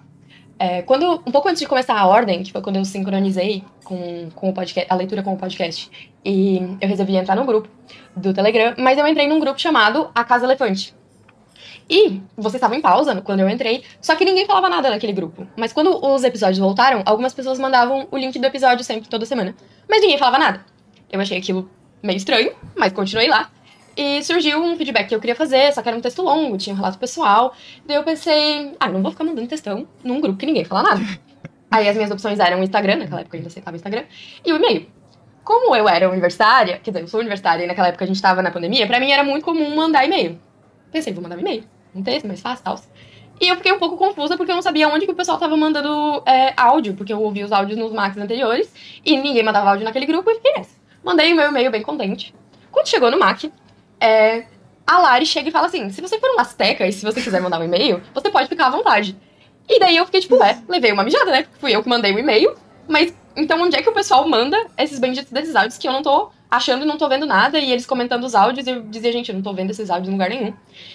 É, 0.58 0.82
quando, 0.84 1.22
um 1.26 1.32
pouco 1.32 1.50
antes 1.50 1.60
de 1.60 1.68
começar 1.68 2.00
a 2.00 2.08
ordem, 2.08 2.42
que 2.42 2.52
foi 2.52 2.62
quando 2.62 2.78
eu 2.78 2.86
sincronizei 2.86 3.64
com, 3.84 4.30
com 4.34 4.50
o 4.50 4.54
podcast, 4.54 4.92
a 4.92 4.96
leitura 4.96 5.22
com 5.22 5.34
o 5.34 5.38
podcast, 5.38 5.90
e 6.24 6.58
eu 6.80 6.88
resolvi 6.88 7.16
entrar 7.16 7.36
no 7.36 7.46
grupo 7.46 7.68
do 8.16 8.34
Telegram, 8.34 8.74
mas 8.78 8.98
eu 8.98 9.06
entrei 9.06 9.28
num 9.28 9.40
grupo 9.40 9.60
chamado 9.60 10.10
A 10.16 10.24
Casa 10.24 10.46
Elefante. 10.46 10.96
E 11.90 12.22
vocês 12.36 12.56
estavam 12.56 12.78
em 12.78 12.82
pausa 12.82 13.22
quando 13.22 13.42
eu 13.42 13.50
entrei, 13.50 13.84
só 14.02 14.16
que 14.16 14.26
ninguém 14.26 14.46
falava 14.46 14.68
nada 14.70 14.90
naquele 14.90 15.14
grupo. 15.14 15.48
Mas 15.56 15.72
quando 15.72 16.04
os 16.04 16.24
episódios 16.24 16.58
voltaram, 16.58 17.04
algumas 17.06 17.34
pessoas 17.34 17.60
mandavam 17.60 18.08
o 18.10 18.18
link 18.18 18.40
do 18.40 18.46
episódio 18.46 18.84
sempre, 18.84 19.08
toda 19.08 19.26
semana. 19.26 19.56
Mas 19.88 20.02
ninguém 20.02 20.18
falava 20.18 20.40
nada. 20.40 20.66
Eu 21.12 21.22
achei 21.22 21.38
aquilo 21.38 21.70
meio 22.02 22.18
estranho, 22.18 22.54
mas 22.76 22.92
continuei 22.92 23.28
lá. 23.28 23.52
E 23.98 24.22
surgiu 24.24 24.62
um 24.62 24.76
feedback 24.76 25.08
que 25.08 25.16
eu 25.16 25.20
queria 25.20 25.36
fazer, 25.36 25.72
só 25.74 25.82
que 25.82 25.88
era 25.88 25.98
um 25.98 26.02
texto 26.02 26.22
longo, 26.22 26.58
tinha 26.58 26.74
um 26.74 26.78
relato 26.78 26.98
pessoal. 26.98 27.54
Daí 27.86 27.96
eu 27.96 28.04
pensei, 28.04 28.76
ah, 28.80 28.90
não 28.90 29.02
vou 29.02 29.12
ficar 29.12 29.24
mandando 29.24 29.48
textão 29.48 29.88
num 30.04 30.20
grupo 30.20 30.38
que 30.38 30.46
ninguém 30.46 30.66
fala 30.66 30.84
nada. 30.84 31.02
Aí 31.72 31.88
as 31.88 31.96
minhas 31.96 32.12
opções 32.12 32.40
eram 32.40 32.60
o 32.60 32.64
Instagram, 32.64 32.98
naquela 32.98 33.22
época 33.22 33.38
eu 33.38 33.40
ainda 33.40 33.48
aceitava 33.48 33.76
o 33.76 33.78
Instagram, 33.78 34.04
e 34.46 34.52
o 34.52 34.58
e-mail. 34.58 34.88
Como 35.44 35.76
eu 35.76 35.88
era 35.88 36.10
universitária, 36.10 36.80
quer 36.80 36.92
dizer, 36.92 37.04
eu 37.04 37.08
sou 37.08 37.20
universitária 37.20 37.64
e 37.64 37.68
naquela 37.68 37.90
época 37.90 38.04
a 38.04 38.08
gente 38.08 38.22
tava 38.22 38.42
na 38.42 38.52
pandemia, 38.52 38.88
pra 38.88 39.00
mim 39.00 39.12
era 39.12 39.24
muito 39.24 39.44
comum 39.44 39.76
mandar 39.76 40.06
e-mail. 40.06 40.40
Pensei, 40.92 41.14
vou 41.14 41.22
mandar 41.22 41.38
um 41.38 41.42
e-mail, 41.42 41.64
um 41.96 42.04
texto 42.04 42.28
mais 42.28 42.42
fácil 42.42 42.62
e 42.62 42.64
tal. 42.64 42.80
E 43.40 43.48
eu 43.48 43.56
fiquei 43.58 43.72
um 43.72 43.80
pouco 43.80 43.98
confusa 43.98 44.38
porque 44.38 44.52
eu 44.52 44.56
não 44.56 44.62
sabia 44.62 44.88
onde 44.88 45.06
que 45.06 45.12
o 45.12 45.16
pessoal 45.16 45.38
tava 45.38 45.58
mandando 45.58 46.24
é, 46.26 46.54
áudio, 46.56 46.94
porque 46.94 47.12
eu 47.12 47.22
ouvi 47.22 47.44
os 47.44 47.52
áudios 47.52 47.78
nos 47.78 47.92
Macs 47.92 48.18
anteriores 48.18 48.72
e 49.04 49.18
ninguém 49.18 49.44
mandava 49.44 49.70
áudio 49.70 49.84
naquele 49.84 50.06
grupo 50.06 50.30
e 50.30 50.36
fiquei 50.36 50.54
nessa. 50.54 50.76
Mandei 51.04 51.34
o 51.34 51.36
meu 51.36 51.50
e-mail 51.50 51.72
bem 51.72 51.82
contente. 51.82 52.34
Quando 52.72 52.88
chegou 52.88 53.12
no 53.12 53.20
Mac, 53.20 53.44
é, 54.00 54.46
a 54.86 55.00
Lari 55.00 55.26
chega 55.26 55.50
e 55.50 55.52
fala 55.52 55.68
assim: 55.68 55.90
se 55.90 56.02
você 56.02 56.20
for 56.20 56.30
um 56.36 56.40
Azteca 56.40 56.88
e 56.88 56.92
se 56.92 57.04
você 57.04 57.22
quiser 57.22 57.42
mandar 57.42 57.60
um 57.60 57.64
e-mail, 57.64 58.02
você 58.14 58.30
pode 58.30 58.48
ficar 58.48 58.68
à 58.68 58.70
vontade. 58.70 59.18
E 59.68 59.80
daí 59.80 59.98
eu 59.98 60.06
fiquei 60.06 60.22
tipo, 60.22 60.42
é, 60.44 60.62
levei 60.68 60.92
uma 60.92 61.04
mijada, 61.04 61.32
né? 61.32 61.46
Fui 61.60 61.76
eu 61.76 61.82
que 61.82 61.90
mandei 61.90 62.14
o 62.14 62.20
e-mail, 62.20 62.56
mas 62.88 63.14
então 63.36 63.62
onde 63.62 63.76
é 63.76 63.82
que 63.82 63.90
o 63.90 63.94
pessoal 63.94 64.28
manda 64.28 64.58
esses 64.78 65.00
benditos 65.00 65.32
desses 65.32 65.56
áudios 65.56 65.78
que 65.78 65.88
eu 65.88 65.92
não 65.92 66.02
tô 66.02 66.32
achando 66.50 66.84
e 66.84 66.86
não 66.86 66.98
tô 66.98 67.08
vendo 67.10 67.26
nada, 67.26 67.60
e 67.60 67.72
eles 67.72 67.86
comentando 67.86 68.24
os 68.24 68.36
áudios, 68.36 68.68
e 68.68 68.70
eu 68.70 68.82
dizia, 68.84 69.12
gente, 69.12 69.30
eu 69.30 69.36
não 69.36 69.42
tô 69.42 69.54
vendo 69.54 69.72
esses 69.72 69.90
áudios 69.90 70.10
em 70.10 70.12
lugar 70.12 70.30
nenhum. 70.30 70.54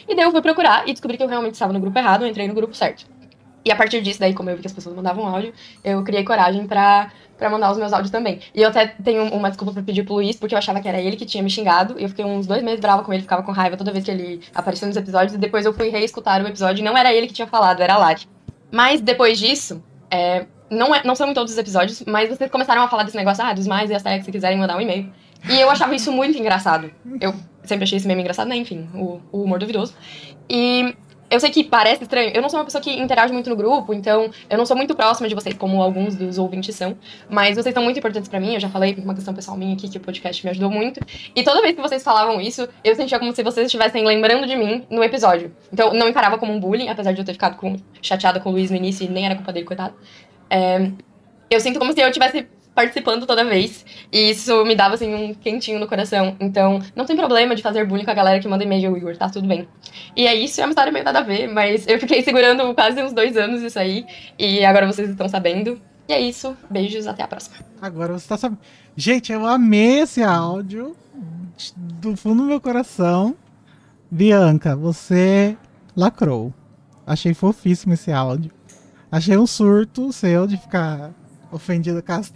E 0.09 0.15
daí 0.15 0.25
eu 0.25 0.31
fui 0.31 0.43
procurar 0.43 0.89
e 0.89 0.93
descobri 0.93 1.17
que 1.17 1.23
eu 1.23 1.29
realmente 1.29 1.55
estava 1.55 1.73
no 1.73 1.81
grupo 1.81 1.99
errado, 1.99 2.25
eu 2.25 2.29
entrei 2.29 2.47
no 2.49 2.55
grupo 2.55 2.75
certo. 2.75 3.07
E 3.65 3.71
a 3.71 3.77
partir 3.77 4.01
disso, 4.01 4.19
daí, 4.19 4.33
como 4.33 4.49
eu 4.49 4.57
vi 4.57 4.63
que 4.63 4.69
as 4.69 4.73
pessoas 4.73 4.97
mandavam 4.97 5.27
áudio, 5.27 5.53
eu 5.85 6.03
criei 6.03 6.25
coragem 6.25 6.67
pra, 6.67 7.11
pra 7.37 7.51
mandar 7.51 7.71
os 7.71 7.77
meus 7.77 7.93
áudios 7.93 8.11
também. 8.11 8.41
E 8.55 8.63
eu 8.63 8.69
até 8.69 8.87
tenho 8.87 9.25
uma 9.35 9.51
desculpa 9.51 9.73
pra 9.75 9.83
pedir 9.83 10.03
pro 10.03 10.15
Luiz, 10.15 10.37
porque 10.37 10.55
eu 10.55 10.59
achava 10.59 10.81
que 10.81 10.89
era 10.89 10.99
ele 10.99 11.15
que 11.15 11.27
tinha 11.27 11.43
me 11.43 11.51
xingado. 11.51 11.99
E 11.99 12.05
eu 12.05 12.09
fiquei 12.09 12.25
uns 12.25 12.47
dois 12.47 12.63
meses 12.63 12.81
brava 12.81 13.05
com 13.05 13.13
ele, 13.13 13.23
ficava 13.23 13.43
com 13.43 13.53
raiva 13.53 13.77
toda 13.77 13.93
vez 13.93 14.03
que 14.03 14.11
ele 14.11 14.41
apareceu 14.55 14.89
nos 14.89 14.97
episódios. 14.97 15.35
E 15.35 15.39
depois 15.39 15.67
eu 15.67 15.75
fui 15.75 15.91
reescutar 15.91 16.43
o 16.43 16.49
episódio 16.49 16.81
e 16.81 16.85
não 16.85 16.97
era 16.97 17.13
ele 17.13 17.27
que 17.27 17.35
tinha 17.35 17.47
falado, 17.47 17.83
era 17.83 17.95
a 17.95 17.99
Lari. 17.99 18.23
Mas 18.73 19.03
depois 19.03 19.39
disso, 19.39 19.83
é, 20.11 20.47
não, 20.71 20.95
é, 20.95 21.03
não 21.05 21.15
são 21.15 21.29
em 21.31 21.35
todos 21.35 21.53
os 21.53 21.59
episódios, 21.59 22.03
mas 22.07 22.31
vocês 22.31 22.51
começaram 22.51 22.83
a 22.83 22.89
falar 22.89 23.03
desse 23.03 23.17
negócio, 23.17 23.45
ah, 23.45 23.53
dos 23.53 23.67
mais 23.67 23.91
e 23.91 23.95
as 23.95 24.03
tags, 24.03 24.25
se 24.25 24.33
quiserem 24.33 24.57
mandar 24.57 24.77
um 24.77 24.81
e-mail. 24.81 25.13
E 25.49 25.61
eu 25.61 25.71
achava 25.71 25.95
isso 25.95 26.13
muito 26.13 26.39
engraçado. 26.39 26.91
Eu 27.21 27.35
sempre 27.65 27.85
achei 27.85 27.99
esse 27.99 28.07
meme 28.07 28.21
engraçado, 28.21 28.49
né? 28.49 28.57
Enfim, 28.57 28.89
o, 28.95 29.21
o 29.33 29.43
humor 29.43 29.59
duvidoso. 29.59 29.95
E 30.49 30.95
eu 31.31 31.39
sei 31.39 31.51
que 31.51 31.63
parece 31.63 32.03
estranho. 32.03 32.33
Eu 32.35 32.43
não 32.43 32.49
sou 32.49 32.59
uma 32.59 32.65
pessoa 32.65 32.83
que 32.83 32.91
interage 32.91 33.33
muito 33.33 33.49
no 33.49 33.55
grupo, 33.55 33.95
então 33.95 34.31
eu 34.51 34.59
não 34.59 34.67
sou 34.67 34.77
muito 34.77 34.97
próxima 34.97 35.29
de 35.29 35.35
vocês, 35.35 35.55
como 35.55 35.81
alguns 35.81 36.17
dos 36.17 36.39
ouvintes 36.39 36.75
são. 36.75 36.99
Mas 37.29 37.57
vocês 37.57 37.73
são 37.73 37.85
muito 37.85 37.99
importantes 37.99 38.29
para 38.29 38.41
mim. 38.41 38.55
Eu 38.55 38.61
já 38.61 38.69
falei 38.69 38.97
uma 38.99 39.15
questão 39.15 39.33
pessoal 39.33 39.57
minha 39.57 39.75
aqui 39.75 39.89
que 39.89 39.97
o 39.97 40.01
podcast 40.01 40.45
me 40.45 40.51
ajudou 40.51 40.71
muito. 40.71 41.01
E 41.35 41.45
toda 41.45 41.63
vez 41.63 41.77
que 41.77 41.81
vocês 41.81 42.03
falavam 42.03 42.41
isso, 42.41 42.69
eu 42.83 42.95
sentia 42.97 43.19
como 43.19 43.33
se 43.35 43.45
vocês 43.45 43.67
estivessem 43.67 44.05
lembrando 44.05 44.47
de 44.47 44.57
mim 44.57 44.85
no 44.91 45.05
episódio. 45.05 45.55
Então 45.73 45.95
não 45.95 46.09
encarava 46.09 46.37
como 46.37 46.53
um 46.53 46.59
bullying, 46.59 46.89
apesar 46.89 47.13
de 47.13 47.21
eu 47.21 47.25
ter 47.25 47.35
ficado 47.35 47.57
com, 47.57 47.77
chateada 48.03 48.41
com 48.41 48.49
o 48.49 48.53
Luiz 48.53 48.71
no 48.71 48.77
início 48.77 49.07
e 49.07 49.09
nem 49.09 49.27
era 49.27 49.37
culpa 49.37 49.53
dele, 49.53 49.65
coitado. 49.65 49.95
É, 50.51 50.91
eu 51.49 51.61
sinto 51.61 51.79
como 51.79 51.93
se 51.93 52.01
eu 52.01 52.09
estivesse 52.09 52.49
participando 52.75 53.27
toda 53.27 53.45
vez. 53.45 53.85
E 54.13 54.31
isso 54.31 54.65
me 54.65 54.75
dava, 54.75 54.95
assim, 54.95 55.15
um 55.15 55.35
quentinho 55.35 55.79
no 55.79 55.87
coração. 55.87 56.37
Então, 56.41 56.81
não 56.95 57.05
tem 57.05 57.17
problema 57.17 57.55
de 57.55 57.63
fazer 57.63 57.87
bullying 57.87 58.05
com 58.05 58.11
a 58.11 58.15
galera 58.15 58.41
que 58.41 58.49
manda 58.49 58.65
e-mail, 58.65 58.97
Igor, 58.97 59.17
tá 59.17 59.29
tudo 59.29 59.47
bem. 59.47 59.69
E 60.17 60.27
é 60.27 60.35
isso, 60.35 60.61
é 60.61 60.65
uma 60.65 60.71
história 60.71 60.93
meio 60.93 61.05
nada 61.05 61.21
a 61.21 61.23
ver, 61.23 61.49
mas 61.49 61.87
eu 61.87 61.99
fiquei 61.99 62.23
segurando 62.23 62.75
quase 62.75 63.03
uns 63.03 63.13
dois 63.13 63.37
anos 63.37 63.63
isso 63.63 63.79
aí. 63.79 64.07
E 64.39 64.65
agora 64.65 64.87
vocês 64.87 65.09
estão 65.09 65.29
sabendo. 65.29 65.81
E 66.09 66.13
é 66.13 66.21
isso, 66.21 66.57
beijos, 66.69 67.07
até 67.07 67.23
a 67.23 67.29
próxima. 67.29 67.57
Agora 67.81 68.13
você 68.13 68.29
tá 68.29 68.37
sabendo. 68.37 68.61
Gente, 68.97 69.33
eu 69.33 69.47
amei 69.47 70.01
esse 70.01 70.23
áudio 70.23 70.97
do 71.77 72.17
fundo 72.17 72.43
do 72.43 72.49
meu 72.49 72.61
coração. 72.61 73.37
Bianca, 74.11 74.75
você 74.75 75.57
lacrou. 75.97 76.53
Achei 77.07 77.33
fofíssimo 77.33 77.95
esse 77.95 78.11
áudio. 78.11 78.51
Achei 79.11 79.37
um 79.37 79.47
surto 79.47 80.13
seu 80.13 80.47
de 80.47 80.57
ficar 80.57 81.13
ofendido 81.53 82.03
com 82.03 82.13
as 82.13 82.31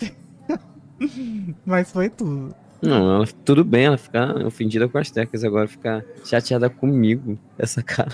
Mas 1.64 1.90
foi 1.90 2.08
tudo. 2.08 2.54
Não, 2.82 3.16
ela, 3.16 3.26
tudo 3.44 3.64
bem 3.64 3.86
ela 3.86 3.96
ficar 3.96 4.36
ofendida 4.44 4.88
com 4.88 4.98
as 4.98 5.10
tecas, 5.10 5.42
agora 5.42 5.66
ficar 5.66 6.04
chateada 6.24 6.68
comigo. 6.68 7.38
Essa 7.58 7.82
cara. 7.82 8.12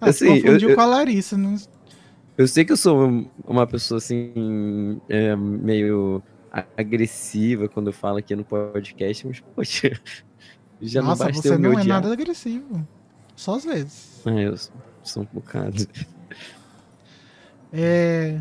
Ah, 0.00 0.10
assim, 0.10 0.40
confundiu 0.40 0.70
eu, 0.70 0.74
com 0.76 0.80
a 0.80 0.86
Larissa, 0.86 1.36
não... 1.36 1.56
Eu 2.36 2.46
sei 2.46 2.64
que 2.64 2.70
eu 2.70 2.76
sou 2.76 3.28
uma 3.44 3.66
pessoa 3.66 3.98
assim, 3.98 5.00
é, 5.08 5.34
meio 5.34 6.22
agressiva 6.76 7.68
quando 7.68 7.88
eu 7.88 7.92
falo 7.92 8.18
aqui 8.18 8.36
no 8.36 8.44
podcast, 8.44 9.26
mas, 9.26 9.40
poxa, 9.40 10.00
já 10.80 11.02
Nossa, 11.02 11.24
não 11.24 11.32
basta 11.32 11.48
você 11.48 11.58
não 11.58 11.78
é 11.78 11.84
nada 11.84 12.12
agressivo. 12.12 12.86
Só 13.34 13.56
às 13.56 13.64
vezes. 13.64 14.22
Ah, 14.24 14.30
eu 14.30 14.54
sou 15.02 15.24
um 15.24 15.28
bocado. 15.32 15.86
É, 17.72 18.40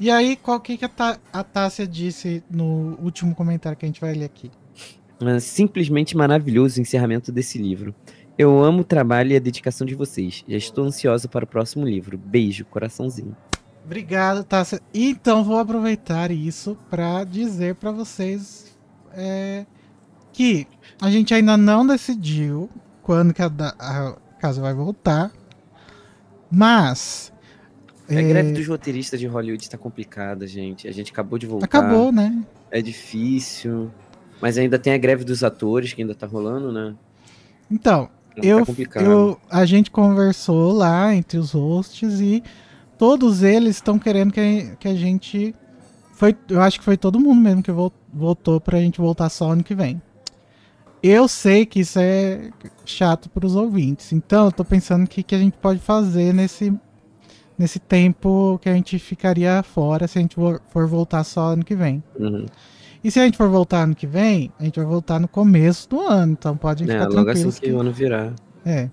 e 0.00 0.10
aí, 0.10 0.36
qual 0.36 0.60
que, 0.60 0.76
que 0.76 0.84
a, 0.84 1.18
a 1.32 1.44
Tássia 1.44 1.86
disse 1.86 2.42
no 2.50 2.96
último 3.00 3.34
comentário 3.34 3.76
que 3.76 3.84
a 3.84 3.88
gente 3.88 4.00
vai 4.00 4.14
ler 4.14 4.26
aqui? 4.26 4.50
Simplesmente 5.40 6.16
maravilhoso 6.16 6.78
o 6.78 6.82
encerramento 6.82 7.32
desse 7.32 7.58
livro. 7.58 7.94
Eu 8.38 8.62
amo 8.62 8.82
o 8.82 8.84
trabalho 8.84 9.32
e 9.32 9.36
a 9.36 9.40
dedicação 9.40 9.84
de 9.84 9.96
vocês. 9.96 10.44
Já 10.46 10.56
estou 10.56 10.84
ansiosa 10.84 11.26
para 11.26 11.44
o 11.44 11.48
próximo 11.48 11.84
livro. 11.84 12.16
Beijo, 12.16 12.64
coraçãozinho. 12.64 13.36
Obrigado, 13.84 14.44
Tássia. 14.44 14.80
Então, 14.94 15.42
vou 15.42 15.58
aproveitar 15.58 16.30
isso 16.30 16.78
para 16.88 17.24
dizer 17.24 17.74
para 17.74 17.90
vocês 17.90 18.78
é, 19.12 19.66
que 20.32 20.68
a 21.00 21.10
gente 21.10 21.34
ainda 21.34 21.56
não 21.56 21.84
decidiu 21.84 22.70
quando 23.02 23.34
que 23.34 23.42
a, 23.42 23.50
a 23.80 24.14
casa 24.38 24.60
vai 24.60 24.72
voltar. 24.72 25.32
Mas 26.48 27.32
a 28.16 28.22
greve 28.22 28.52
dos 28.52 28.66
roteiristas 28.66 29.20
de 29.20 29.26
Hollywood 29.26 29.62
está 29.62 29.76
complicada, 29.76 30.46
gente. 30.46 30.88
A 30.88 30.92
gente 30.92 31.12
acabou 31.12 31.38
de 31.38 31.46
voltar. 31.46 31.66
Acabou, 31.66 32.10
né? 32.10 32.42
É 32.70 32.80
difícil. 32.80 33.90
Mas 34.40 34.56
ainda 34.56 34.78
tem 34.78 34.92
a 34.92 34.98
greve 34.98 35.24
dos 35.24 35.42
atores 35.42 35.92
que 35.92 36.00
ainda 36.00 36.14
tá 36.14 36.26
rolando, 36.26 36.72
né? 36.72 36.94
Então, 37.70 38.08
eu, 38.36 38.64
tá 38.64 39.02
eu, 39.02 39.38
a 39.50 39.64
gente 39.66 39.90
conversou 39.90 40.72
lá 40.72 41.14
entre 41.14 41.38
os 41.38 41.52
hosts 41.52 42.20
e 42.20 42.42
todos 42.96 43.42
eles 43.42 43.76
estão 43.76 43.98
querendo 43.98 44.32
que, 44.32 44.76
que 44.78 44.88
a 44.88 44.94
gente. 44.94 45.54
Foi, 46.12 46.36
eu 46.48 46.60
acho 46.60 46.78
que 46.78 46.84
foi 46.84 46.96
todo 46.96 47.20
mundo 47.20 47.40
mesmo 47.40 47.62
que 47.62 47.72
voltou 48.12 48.60
pra 48.60 48.78
gente 48.78 49.00
voltar 49.00 49.28
só 49.28 49.52
ano 49.52 49.62
que 49.62 49.74
vem. 49.74 50.00
Eu 51.00 51.28
sei 51.28 51.64
que 51.64 51.80
isso 51.80 51.98
é 52.00 52.50
chato 52.84 53.28
para 53.28 53.46
os 53.46 53.54
ouvintes, 53.54 54.12
então 54.12 54.46
eu 54.46 54.52
tô 54.52 54.64
pensando 54.64 55.04
o 55.04 55.08
que, 55.08 55.22
que 55.22 55.34
a 55.34 55.38
gente 55.38 55.56
pode 55.56 55.78
fazer 55.78 56.34
nesse 56.34 56.72
nesse 57.58 57.78
tempo 57.78 58.58
que 58.62 58.68
a 58.68 58.74
gente 58.74 58.98
ficaria 58.98 59.62
fora 59.62 60.06
se 60.06 60.18
a 60.18 60.22
gente 60.22 60.36
for 60.68 60.86
voltar 60.86 61.24
só 61.24 61.48
ano 61.48 61.64
que 61.64 61.74
vem. 61.74 62.02
Uhum. 62.18 62.46
E 63.02 63.10
se 63.10 63.18
a 63.20 63.24
gente 63.24 63.36
for 63.36 63.48
voltar 63.48 63.82
ano 63.82 63.94
que 63.94 64.06
vem, 64.06 64.52
a 64.58 64.64
gente 64.64 64.76
vai 64.76 64.86
voltar 64.86 65.18
no 65.18 65.28
começo 65.28 65.88
do 65.88 66.00
ano, 66.00 66.32
então 66.32 66.56
pode 66.56 66.84
ficar 66.84 67.04
é, 67.04 67.06
logo 67.06 67.30
assim 67.30 67.50
que, 67.50 67.70
o 67.70 67.80
ano 67.80 67.92
virar. 67.92 68.32
É. 68.64 68.88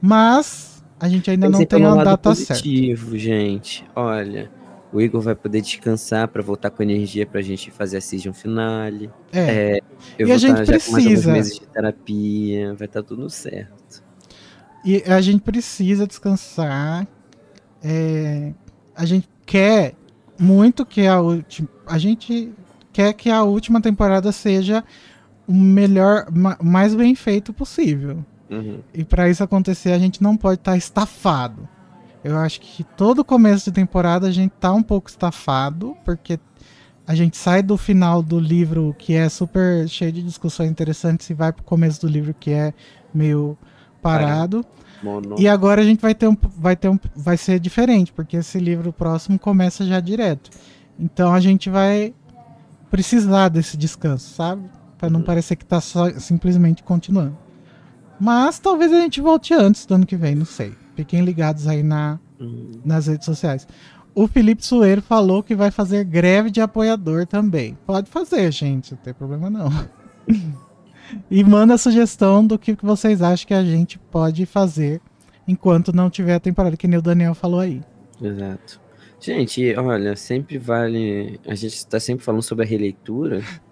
Mas 0.00 0.82
a 0.98 1.08
gente 1.08 1.30
ainda 1.30 1.50
tem 1.50 1.58
não 1.58 1.66
tem 1.66 1.86
uma 1.86 2.04
data 2.04 2.18
positivo, 2.18 3.10
certa. 3.10 3.18
gente. 3.18 3.84
Olha, 3.94 4.50
o 4.92 5.00
Igor 5.00 5.20
vai 5.20 5.34
poder 5.34 5.60
descansar 5.60 6.28
para 6.28 6.42
voltar 6.42 6.70
com 6.70 6.82
energia 6.82 7.26
pra 7.26 7.40
gente 7.40 7.70
fazer 7.70 7.98
a 7.98 8.00
season 8.00 8.32
finale. 8.32 9.10
É. 9.32 9.40
é 9.76 9.80
eu 10.18 10.28
e 10.28 10.32
a 10.32 10.38
gente 10.38 10.62
precisa. 10.64 10.86
com 10.86 10.92
mais 10.92 11.26
meses 11.26 11.54
de 11.58 11.66
terapia, 11.66 12.74
vai 12.74 12.86
estar 12.86 13.02
tá 13.02 13.08
tudo 13.08 13.28
certo. 13.30 14.02
E 14.84 15.02
a 15.06 15.20
gente 15.20 15.42
precisa 15.42 16.06
descansar, 16.06 17.06
é, 17.82 18.52
a 18.94 19.04
gente 19.04 19.28
quer 19.46 19.94
muito 20.38 20.84
que 20.86 21.06
a 21.06 21.20
última. 21.20 21.68
A 21.86 21.98
gente 21.98 22.52
quer 22.92 23.12
que 23.12 23.30
a 23.30 23.42
última 23.42 23.80
temporada 23.80 24.32
seja 24.32 24.84
o 25.46 25.52
melhor, 25.52 26.26
mais 26.62 26.94
bem 26.94 27.14
feito 27.14 27.52
possível. 27.52 28.24
Uhum. 28.48 28.80
E 28.92 29.04
para 29.04 29.28
isso 29.28 29.42
acontecer, 29.42 29.92
a 29.92 29.98
gente 29.98 30.22
não 30.22 30.36
pode 30.36 30.60
estar 30.60 30.72
tá 30.72 30.76
estafado. 30.76 31.68
Eu 32.22 32.36
acho 32.36 32.60
que 32.60 32.84
todo 32.84 33.24
começo 33.24 33.70
de 33.70 33.74
temporada 33.74 34.26
a 34.26 34.30
gente 34.30 34.52
tá 34.60 34.72
um 34.72 34.82
pouco 34.82 35.08
estafado, 35.08 35.96
porque 36.04 36.38
a 37.06 37.14
gente 37.14 37.36
sai 37.36 37.62
do 37.62 37.76
final 37.76 38.22
do 38.22 38.38
livro 38.38 38.94
que 38.98 39.14
é 39.14 39.28
super 39.28 39.88
cheio 39.88 40.12
de 40.12 40.22
discussões 40.22 40.70
interessantes 40.70 41.28
e 41.30 41.34
vai 41.34 41.52
pro 41.52 41.64
começo 41.64 42.00
do 42.02 42.08
livro 42.08 42.34
que 42.38 42.50
é 42.50 42.74
meio 43.12 43.56
parado. 44.02 44.64
Mono. 45.02 45.36
E 45.38 45.48
agora 45.48 45.80
a 45.80 45.84
gente 45.84 46.00
vai 46.00 46.14
ter 46.14 46.28
um 46.28 46.36
vai 46.56 46.76
ter 46.76 46.88
um 46.88 46.98
vai 47.14 47.36
ser 47.36 47.58
diferente, 47.58 48.12
porque 48.12 48.36
esse 48.36 48.58
livro 48.58 48.92
próximo 48.92 49.38
começa 49.38 49.84
já 49.84 50.00
direto. 50.00 50.50
Então 50.98 51.32
a 51.32 51.40
gente 51.40 51.70
vai 51.70 52.14
precisar 52.90 53.48
desse 53.48 53.76
descanso, 53.76 54.34
sabe? 54.34 54.62
Para 54.98 55.08
não 55.08 55.20
uhum. 55.20 55.26
parecer 55.26 55.56
que 55.56 55.64
tá 55.64 55.80
só 55.80 56.10
simplesmente 56.18 56.82
continuando. 56.82 57.36
Mas 58.18 58.58
talvez 58.58 58.92
a 58.92 59.00
gente 59.00 59.20
volte 59.20 59.54
antes 59.54 59.86
do 59.86 59.94
ano 59.94 60.04
que 60.04 60.16
vem, 60.16 60.34
não 60.34 60.44
sei. 60.44 60.74
Fiquem 60.94 61.22
ligados 61.22 61.66
aí 61.66 61.82
na, 61.82 62.18
uhum. 62.38 62.72
nas 62.84 63.06
redes 63.06 63.24
sociais. 63.24 63.66
O 64.14 64.26
Felipe 64.26 64.64
Sueiro 64.64 65.00
falou 65.00 65.42
que 65.42 65.54
vai 65.54 65.70
fazer 65.70 66.04
greve 66.04 66.50
de 66.50 66.60
apoiador 66.60 67.26
também. 67.26 67.78
Pode 67.86 68.10
fazer, 68.10 68.52
gente, 68.52 68.92
não 68.92 68.98
tem 68.98 69.14
problema 69.14 69.48
não. 69.48 69.70
E 71.30 71.42
manda 71.44 71.74
a 71.74 71.78
sugestão 71.78 72.46
do 72.46 72.58
que 72.58 72.76
vocês 72.82 73.22
acham 73.22 73.46
que 73.46 73.54
a 73.54 73.64
gente 73.64 73.98
pode 73.98 74.44
fazer 74.46 75.00
enquanto 75.46 75.92
não 75.92 76.08
tiver 76.10 76.34
a 76.34 76.40
temporada, 76.40 76.76
que 76.76 76.86
nem 76.88 76.98
o 76.98 77.02
Daniel 77.02 77.34
falou 77.34 77.60
aí. 77.60 77.80
Exato. 78.22 78.80
Gente, 79.20 79.74
olha, 79.76 80.16
sempre 80.16 80.56
vale. 80.58 81.38
A 81.46 81.54
gente 81.54 81.74
está 81.74 81.98
sempre 82.00 82.24
falando 82.24 82.42
sobre 82.42 82.64
a 82.64 82.68
releitura. 82.68 83.42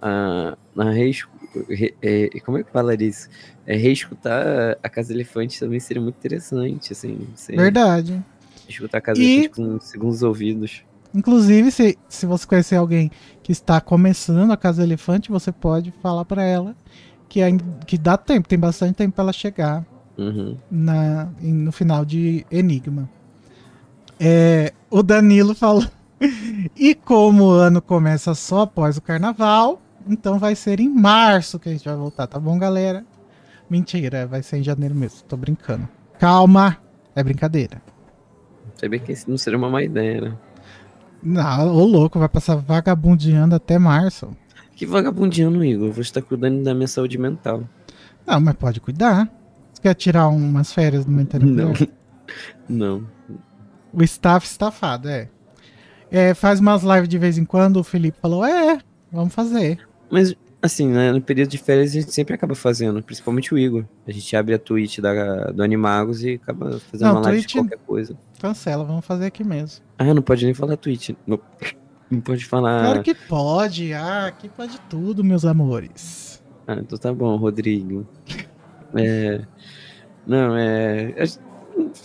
A, 0.00 0.56
a 0.76 0.90
reescu- 0.90 1.30
re- 1.68 1.92
é, 2.00 2.28
como 2.44 2.56
é 2.58 2.62
que 2.62 2.70
fala 2.70 2.94
isso? 3.02 3.28
É, 3.66 3.74
reescutar 3.74 4.78
a 4.80 4.88
Casa 4.88 5.12
Elefante 5.12 5.58
também 5.58 5.80
seria 5.80 6.00
muito 6.00 6.14
interessante, 6.14 6.92
assim. 6.92 7.26
Verdade. 7.48 8.22
Escutar 8.68 8.98
a 8.98 9.00
Casa 9.00 9.20
E- 9.20 9.38
Elefante 9.46 9.48
com 9.56 9.80
segundos 9.80 10.22
ouvidos. 10.22 10.84
Inclusive, 11.14 11.70
se, 11.70 11.98
se 12.08 12.26
você 12.26 12.46
conhecer 12.46 12.76
alguém 12.76 13.10
que 13.42 13.50
está 13.52 13.80
começando 13.80 14.50
a 14.52 14.56
Casa 14.56 14.82
Elefante, 14.82 15.30
você 15.30 15.50
pode 15.50 15.90
falar 16.02 16.24
pra 16.24 16.42
ela 16.42 16.76
que, 17.28 17.42
ainda, 17.42 17.64
que 17.86 17.96
dá 17.98 18.16
tempo, 18.16 18.48
tem 18.48 18.58
bastante 18.58 18.94
tempo 18.94 19.14
pra 19.14 19.24
ela 19.24 19.32
chegar 19.32 19.84
Uhum. 20.16 20.56
na, 20.70 21.28
no 21.40 21.70
final 21.72 22.04
de 22.04 22.44
Enigma. 22.50 23.08
É, 24.20 24.72
o 24.90 25.02
Danilo 25.02 25.54
falou. 25.54 25.84
e 26.76 26.94
como 26.94 27.44
o 27.44 27.50
ano 27.50 27.80
começa 27.80 28.34
só 28.34 28.62
após 28.62 28.96
o 28.96 29.02
carnaval, 29.02 29.80
então 30.08 30.38
vai 30.38 30.54
ser 30.56 30.80
em 30.80 30.88
março 30.88 31.58
que 31.58 31.68
a 31.68 31.72
gente 31.72 31.84
vai 31.84 31.94
voltar, 31.96 32.26
tá 32.26 32.38
bom, 32.38 32.58
galera? 32.58 33.04
Mentira, 33.70 34.26
vai 34.26 34.42
ser 34.42 34.56
em 34.58 34.62
janeiro 34.62 34.94
mesmo, 34.94 35.22
tô 35.28 35.36
brincando. 35.36 35.88
Calma, 36.18 36.78
é 37.14 37.22
brincadeira. 37.22 37.80
Se 38.74 38.88
bem 38.88 38.98
que 38.98 39.12
isso 39.12 39.30
não 39.30 39.36
seria 39.38 39.58
uma 39.58 39.68
má 39.70 39.82
ideia, 39.82 40.20
né? 40.20 40.34
Não, 41.22 41.74
ô 41.74 41.84
louco, 41.84 42.18
vai 42.18 42.28
passar 42.28 42.56
vagabundeando 42.56 43.54
até 43.54 43.78
março. 43.78 44.28
Que 44.74 44.86
vagabundiano, 44.86 45.64
Igor. 45.64 45.90
Você 45.92 46.12
tá 46.12 46.22
cuidando 46.22 46.62
da 46.62 46.72
minha 46.74 46.86
saúde 46.86 47.18
mental. 47.18 47.64
Não, 48.26 48.40
mas 48.40 48.54
pode 48.54 48.80
cuidar. 48.80 49.28
Você 49.72 49.82
quer 49.82 49.94
tirar 49.94 50.28
umas 50.28 50.72
férias 50.72 51.04
no 51.06 51.12
meu 51.12 51.26
Não. 51.40 51.72
Não. 52.68 53.06
O 53.92 54.02
staff 54.02 54.46
estafado, 54.46 55.08
é. 55.08 55.28
é. 56.10 56.34
Faz 56.34 56.60
umas 56.60 56.82
lives 56.82 57.08
de 57.08 57.18
vez 57.18 57.38
em 57.38 57.44
quando, 57.44 57.78
o 57.78 57.84
Felipe 57.84 58.18
falou, 58.20 58.44
é, 58.44 58.78
vamos 59.10 59.34
fazer. 59.34 59.78
Mas, 60.10 60.34
assim, 60.62 60.88
né, 60.88 61.10
no 61.10 61.20
período 61.22 61.48
de 61.48 61.58
férias 61.58 61.90
a 61.90 61.94
gente 61.94 62.12
sempre 62.12 62.34
acaba 62.34 62.54
fazendo, 62.54 63.02
principalmente 63.02 63.52
o 63.52 63.58
Igor. 63.58 63.84
A 64.06 64.12
gente 64.12 64.36
abre 64.36 64.54
a 64.54 64.58
Twitch 64.58 64.98
da, 65.00 65.50
do 65.50 65.62
Animagos 65.62 66.22
e 66.22 66.34
acaba 66.34 66.78
fazendo 66.80 67.08
Não, 67.08 67.14
uma 67.16 67.20
live 67.22 67.38
Twitch- 67.42 67.48
de 67.54 67.58
qualquer 67.60 67.78
coisa. 67.86 68.16
Cancela, 68.38 68.84
vamos 68.84 69.04
fazer 69.04 69.26
aqui 69.26 69.44
mesmo. 69.44 69.84
Ah, 69.98 70.14
não 70.14 70.22
pode 70.22 70.44
nem 70.44 70.54
falar 70.54 70.76
Twitch. 70.76 71.10
Não, 71.26 71.38
não 72.10 72.20
pode 72.20 72.44
falar. 72.44 72.82
Claro 72.84 73.02
que 73.02 73.14
pode, 73.14 73.92
ah, 73.92 74.26
aqui 74.26 74.48
pode 74.48 74.78
tudo, 74.88 75.22
meus 75.24 75.44
amores. 75.44 76.42
Ah, 76.66 76.76
então 76.78 76.96
tá 76.98 77.12
bom, 77.12 77.36
Rodrigo. 77.36 78.06
É. 78.94 79.42
Não, 80.26 80.56
é. 80.56 81.14
a- 81.22 81.48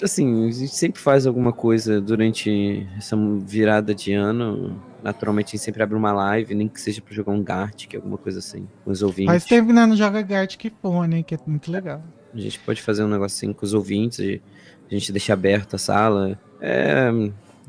Assim, 0.03 0.47
a 0.47 0.51
gente 0.51 0.67
sempre 0.75 1.01
faz 1.01 1.25
alguma 1.25 1.51
coisa 1.51 1.99
durante 1.99 2.87
essa 2.95 3.17
virada 3.39 3.93
de 3.93 4.13
ano. 4.13 4.79
Naturalmente, 5.01 5.47
a 5.47 5.51
gente 5.51 5.61
sempre 5.65 5.81
abre 5.81 5.95
uma 5.97 6.11
live, 6.13 6.53
nem 6.53 6.67
que 6.67 6.79
seja 6.79 7.01
pra 7.01 7.11
jogar 7.13 7.31
um 7.33 7.43
Gartic, 7.43 7.95
alguma 7.95 8.17
coisa 8.17 8.37
assim, 8.39 8.67
com 8.85 8.91
os 8.91 9.01
ouvintes. 9.01 9.45
Tempo 9.45 9.67
que 9.67 9.73
nós 9.73 9.89
não 9.89 9.95
joga 9.95 10.21
Gartic 10.21 10.65
hein, 11.11 11.23
que 11.23 11.33
é 11.33 11.39
muito 11.47 11.71
legal. 11.71 12.03
A 12.33 12.37
gente 12.39 12.59
pode 12.59 12.81
fazer 12.83 13.03
um 13.03 13.07
negocinho 13.07 13.53
com 13.53 13.65
os 13.65 13.73
ouvintes, 13.73 14.19
e 14.19 14.41
a 14.95 14.99
gente 14.99 15.11
deixa 15.11 15.33
aberta 15.33 15.75
a 15.75 15.79
sala. 15.79 16.39
É, 16.61 17.09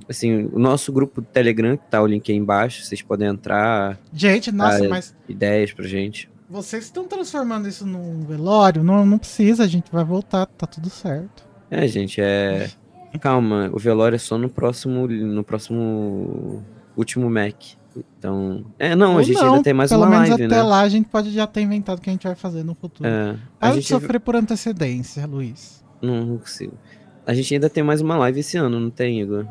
assim, 0.08 0.48
o 0.52 0.58
nosso 0.58 0.92
grupo 0.92 1.20
do 1.20 1.26
Telegram, 1.26 1.76
que 1.76 1.84
tá 1.90 2.00
o 2.02 2.06
link 2.06 2.30
aí 2.30 2.36
embaixo, 2.38 2.82
vocês 2.84 3.02
podem 3.02 3.28
entrar. 3.28 3.98
Gente, 4.12 4.52
nossa, 4.52 4.88
mas 4.88 5.14
Ideias 5.28 5.72
pra 5.72 5.86
gente. 5.86 6.28
vocês 6.48 6.84
estão 6.84 7.04
transformando 7.06 7.68
isso 7.68 7.86
num 7.86 8.20
velório? 8.24 8.82
Não, 8.84 9.04
não 9.06 9.18
precisa, 9.18 9.64
a 9.64 9.66
gente 9.66 9.90
vai 9.90 10.04
voltar, 10.04 10.46
tá 10.46 10.66
tudo 10.66 10.90
certo. 10.90 11.44
É, 11.70 11.86
gente, 11.88 12.20
é. 12.20 12.70
Calma, 13.20 13.70
o 13.72 13.78
velório 13.78 14.16
é 14.16 14.18
só 14.18 14.36
no 14.36 14.48
próximo. 14.48 15.06
No 15.06 15.44
próximo. 15.44 16.62
Último 16.96 17.28
Mac. 17.30 17.54
Então. 18.18 18.64
É, 18.78 18.94
não, 18.96 19.12
a 19.12 19.16
Ou 19.16 19.22
gente 19.22 19.40
não, 19.40 19.52
ainda 19.52 19.62
tem 19.62 19.72
mais 19.72 19.90
uma 19.92 20.08
live, 20.08 20.32
até 20.32 20.48
né? 20.48 20.62
lá 20.62 20.80
a 20.80 20.88
gente 20.88 21.08
pode 21.08 21.30
já 21.30 21.46
ter 21.46 21.60
inventado 21.62 21.98
o 21.98 22.00
que 22.00 22.10
a 22.10 22.12
gente 22.12 22.26
vai 22.26 22.34
fazer 22.34 22.64
no 22.64 22.74
futuro. 22.74 23.08
É, 23.08 23.30
a 23.30 23.36
Para 23.58 23.68
de 23.70 23.74
gente- 23.76 23.88
sofrer 23.88 24.18
por 24.20 24.34
antecedência, 24.34 25.24
Luiz. 25.26 25.84
Não, 26.02 26.24
não 26.24 26.38
consigo. 26.38 26.74
A 27.26 27.32
gente 27.32 27.54
ainda 27.54 27.70
tem 27.70 27.82
mais 27.82 28.00
uma 28.00 28.16
live 28.18 28.40
esse 28.40 28.56
ano, 28.56 28.78
não 28.78 28.90
tem, 28.90 29.20
Igor? 29.20 29.46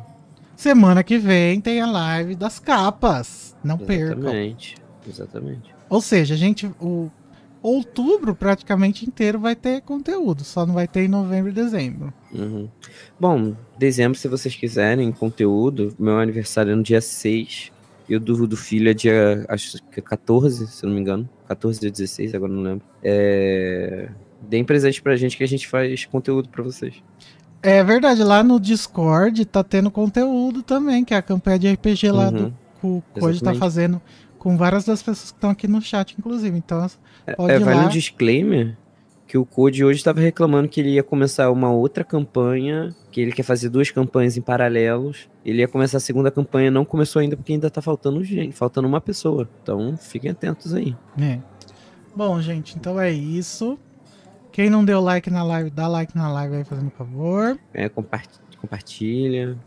Semana 0.55 1.03
que 1.03 1.17
vem 1.17 1.59
tem 1.59 1.81
a 1.81 1.87
live 1.87 2.35
das 2.35 2.59
capas. 2.59 3.55
Não 3.63 3.77
percam. 3.77 4.19
Exatamente. 4.19 4.75
Exatamente. 5.07 5.75
Ou 5.89 6.01
seja, 6.01 6.35
a 6.35 6.37
gente. 6.37 6.67
O 6.79 7.09
outubro 7.61 8.35
praticamente 8.35 9.05
inteiro 9.05 9.39
vai 9.39 9.55
ter 9.55 9.81
conteúdo. 9.81 10.43
Só 10.43 10.65
não 10.65 10.73
vai 10.73 10.87
ter 10.87 11.05
em 11.05 11.07
novembro 11.07 11.49
e 11.49 11.53
dezembro. 11.53 12.13
Uhum. 12.31 12.69
Bom, 13.19 13.55
dezembro, 13.77 14.17
se 14.17 14.27
vocês 14.27 14.55
quiserem 14.55 15.11
conteúdo, 15.11 15.95
meu 15.97 16.19
aniversário 16.19 16.73
é 16.73 16.75
no 16.75 16.83
dia 16.83 17.01
6. 17.01 17.71
E 18.07 18.15
o 18.15 18.19
do, 18.19 18.45
do 18.45 18.57
filho 18.57 18.89
é 18.89 18.93
dia, 18.93 19.45
acho 19.47 19.81
que 19.91 19.99
é 19.99 20.03
14, 20.03 20.67
se 20.67 20.85
não 20.85 20.93
me 20.93 20.99
engano. 20.99 21.27
14 21.47 21.85
ou 21.85 21.91
16, 21.91 22.35
agora 22.35 22.51
não 22.51 22.61
lembro. 22.61 22.85
É... 23.01 24.09
Deem 24.41 24.65
presente 24.65 25.01
pra 25.01 25.15
gente 25.15 25.37
que 25.37 25.43
a 25.43 25.47
gente 25.47 25.67
faz 25.67 26.05
conteúdo 26.05 26.49
pra 26.49 26.61
vocês. 26.61 27.01
É 27.63 27.81
verdade, 27.83 28.21
lá 28.23 28.43
no 28.43 28.59
Discord 28.59 29.45
tá 29.45 29.63
tendo 29.63 29.89
conteúdo 29.89 30.61
também, 30.61 31.03
que 31.05 31.13
é 31.13 31.17
a 31.17 31.21
campanha 31.21 31.57
de 31.57 31.71
RPG 31.71 32.11
lá 32.11 32.25
Uhum. 32.27 32.31
do 32.33 32.53
que 32.81 32.87
o 32.87 33.03
Code 33.21 33.41
tá 33.41 33.53
fazendo 33.55 34.01
com 34.37 34.57
várias 34.57 34.83
das 34.83 35.01
pessoas 35.01 35.31
que 35.31 35.37
estão 35.37 35.49
aqui 35.49 35.67
no 35.67 35.81
chat, 35.81 36.13
inclusive. 36.19 36.57
Então, 36.57 36.85
pode 37.37 37.53
É, 37.53 37.55
ir 37.55 37.59
vale 37.63 37.77
lá. 37.79 37.85
um 37.85 37.89
disclaimer 37.89 38.75
que 39.25 39.37
o 39.37 39.45
Code 39.45 39.83
hoje 39.83 39.99
estava 39.99 40.19
reclamando 40.19 40.67
que 40.67 40.81
ele 40.81 40.89
ia 40.89 41.01
começar 41.03 41.49
uma 41.49 41.71
outra 41.71 42.03
campanha, 42.03 42.93
que 43.09 43.21
ele 43.21 43.31
quer 43.31 43.43
fazer 43.43 43.69
duas 43.69 43.89
campanhas 43.89 44.35
em 44.35 44.41
paralelos. 44.41 45.29
Ele 45.45 45.59
ia 45.59 45.67
começar 45.67 45.97
a 45.97 46.01
segunda 46.01 46.29
campanha, 46.29 46.69
não 46.69 46.83
começou 46.83 47.21
ainda 47.21 47.37
porque 47.37 47.53
ainda 47.53 47.69
tá 47.69 47.81
faltando 47.81 48.21
gente, 48.25 48.53
faltando 48.53 48.87
uma 48.89 48.99
pessoa. 48.99 49.47
Então, 49.63 49.95
fiquem 49.97 50.29
atentos 50.31 50.73
aí. 50.73 50.93
É. 51.17 51.39
Bom, 52.15 52.39
gente, 52.41 52.75
então 52.77 52.99
é 52.99 53.09
isso. 53.09 53.79
Quem 54.53 54.69
não 54.69 54.85
deu 54.85 55.01
like 55.01 55.29
na 55.29 55.43
live, 55.43 55.69
dá 55.69 55.87
like 55.87 56.15
na 56.15 56.31
live 56.31 56.55
aí, 56.57 56.63
fazendo 56.63 56.91
favor. 56.91 57.59
É, 57.73 57.89
compa- 57.89 58.21
compartilha. 58.61 59.57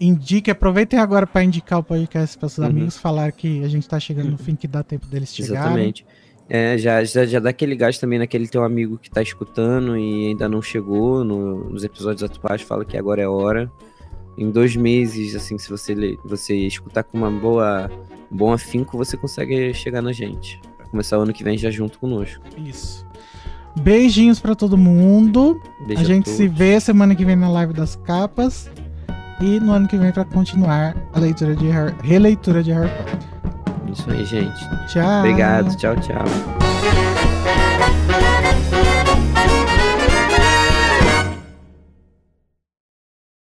Indique, 0.00 0.50
aproveitem 0.50 0.98
agora 1.00 1.26
para 1.26 1.42
indicar 1.42 1.80
o 1.80 1.82
podcast 1.82 2.38
para 2.38 2.48
seus 2.48 2.64
Uhum. 2.64 2.70
amigos, 2.72 2.96
falar 2.96 3.32
que 3.32 3.64
a 3.64 3.68
gente 3.68 3.88
tá 3.88 3.98
chegando 3.98 4.30
no 4.30 4.38
fim 4.38 4.54
que 4.54 4.68
dá 4.68 4.82
tempo 4.84 5.06
deles 5.06 5.34
chegarem. 5.34 5.58
Exatamente. 5.60 6.06
É, 6.48 6.78
já, 6.78 7.02
já, 7.04 7.26
já 7.26 7.40
dá 7.40 7.50
aquele 7.50 7.74
gás 7.74 7.98
também 7.98 8.18
naquele 8.18 8.46
teu 8.46 8.62
amigo 8.64 8.96
que 8.96 9.10
tá 9.10 9.20
escutando 9.20 9.96
e 9.98 10.28
ainda 10.28 10.48
não 10.48 10.62
chegou 10.62 11.24
no- 11.24 11.68
nos 11.70 11.82
episódios 11.82 12.22
atuais, 12.22 12.62
fala 12.62 12.84
que 12.84 12.96
agora 12.96 13.20
é 13.20 13.26
hora. 13.28 13.70
Em 14.36 14.50
dois 14.50 14.76
meses, 14.76 15.34
assim, 15.34 15.58
se 15.58 15.68
você, 15.68 16.16
você 16.24 16.54
escutar 16.54 17.02
com 17.02 17.18
uma 17.18 17.30
boa, 17.30 17.90
bom 18.30 18.52
afinco, 18.52 18.96
você 18.96 19.16
consegue 19.16 19.74
chegar 19.74 20.00
na 20.00 20.12
gente. 20.12 20.60
Pra 20.76 20.86
começar 20.86 21.18
o 21.18 21.22
ano 21.22 21.32
que 21.32 21.42
vem 21.42 21.58
já 21.58 21.70
junto 21.70 21.98
conosco. 21.98 22.44
Isso. 22.56 23.04
Beijinhos 23.78 24.40
pra 24.40 24.54
todo 24.54 24.76
mundo. 24.76 25.60
Beijo 25.86 26.02
a 26.02 26.04
a 26.04 26.06
gente 26.06 26.28
se 26.28 26.44
todos. 26.44 26.58
vê 26.58 26.80
semana 26.80 27.14
que 27.14 27.24
vem 27.24 27.36
na 27.36 27.48
live 27.48 27.72
das 27.72 27.96
capas. 27.96 28.70
E 29.40 29.60
no 29.60 29.72
ano 29.72 29.86
que 29.86 29.96
vem 29.96 30.10
pra 30.10 30.24
continuar 30.24 30.96
a 31.12 31.18
leitura 31.20 31.54
de 31.54 31.68
Harry, 31.68 31.94
releitura 32.02 32.62
de 32.62 32.72
Harry 32.72 32.90
Potter. 32.90 33.18
Isso 33.92 34.10
aí, 34.10 34.24
gente. 34.24 34.68
Tchau. 34.88 35.20
Obrigado. 35.20 35.76
Tchau, 35.76 35.94
tchau. 35.96 36.24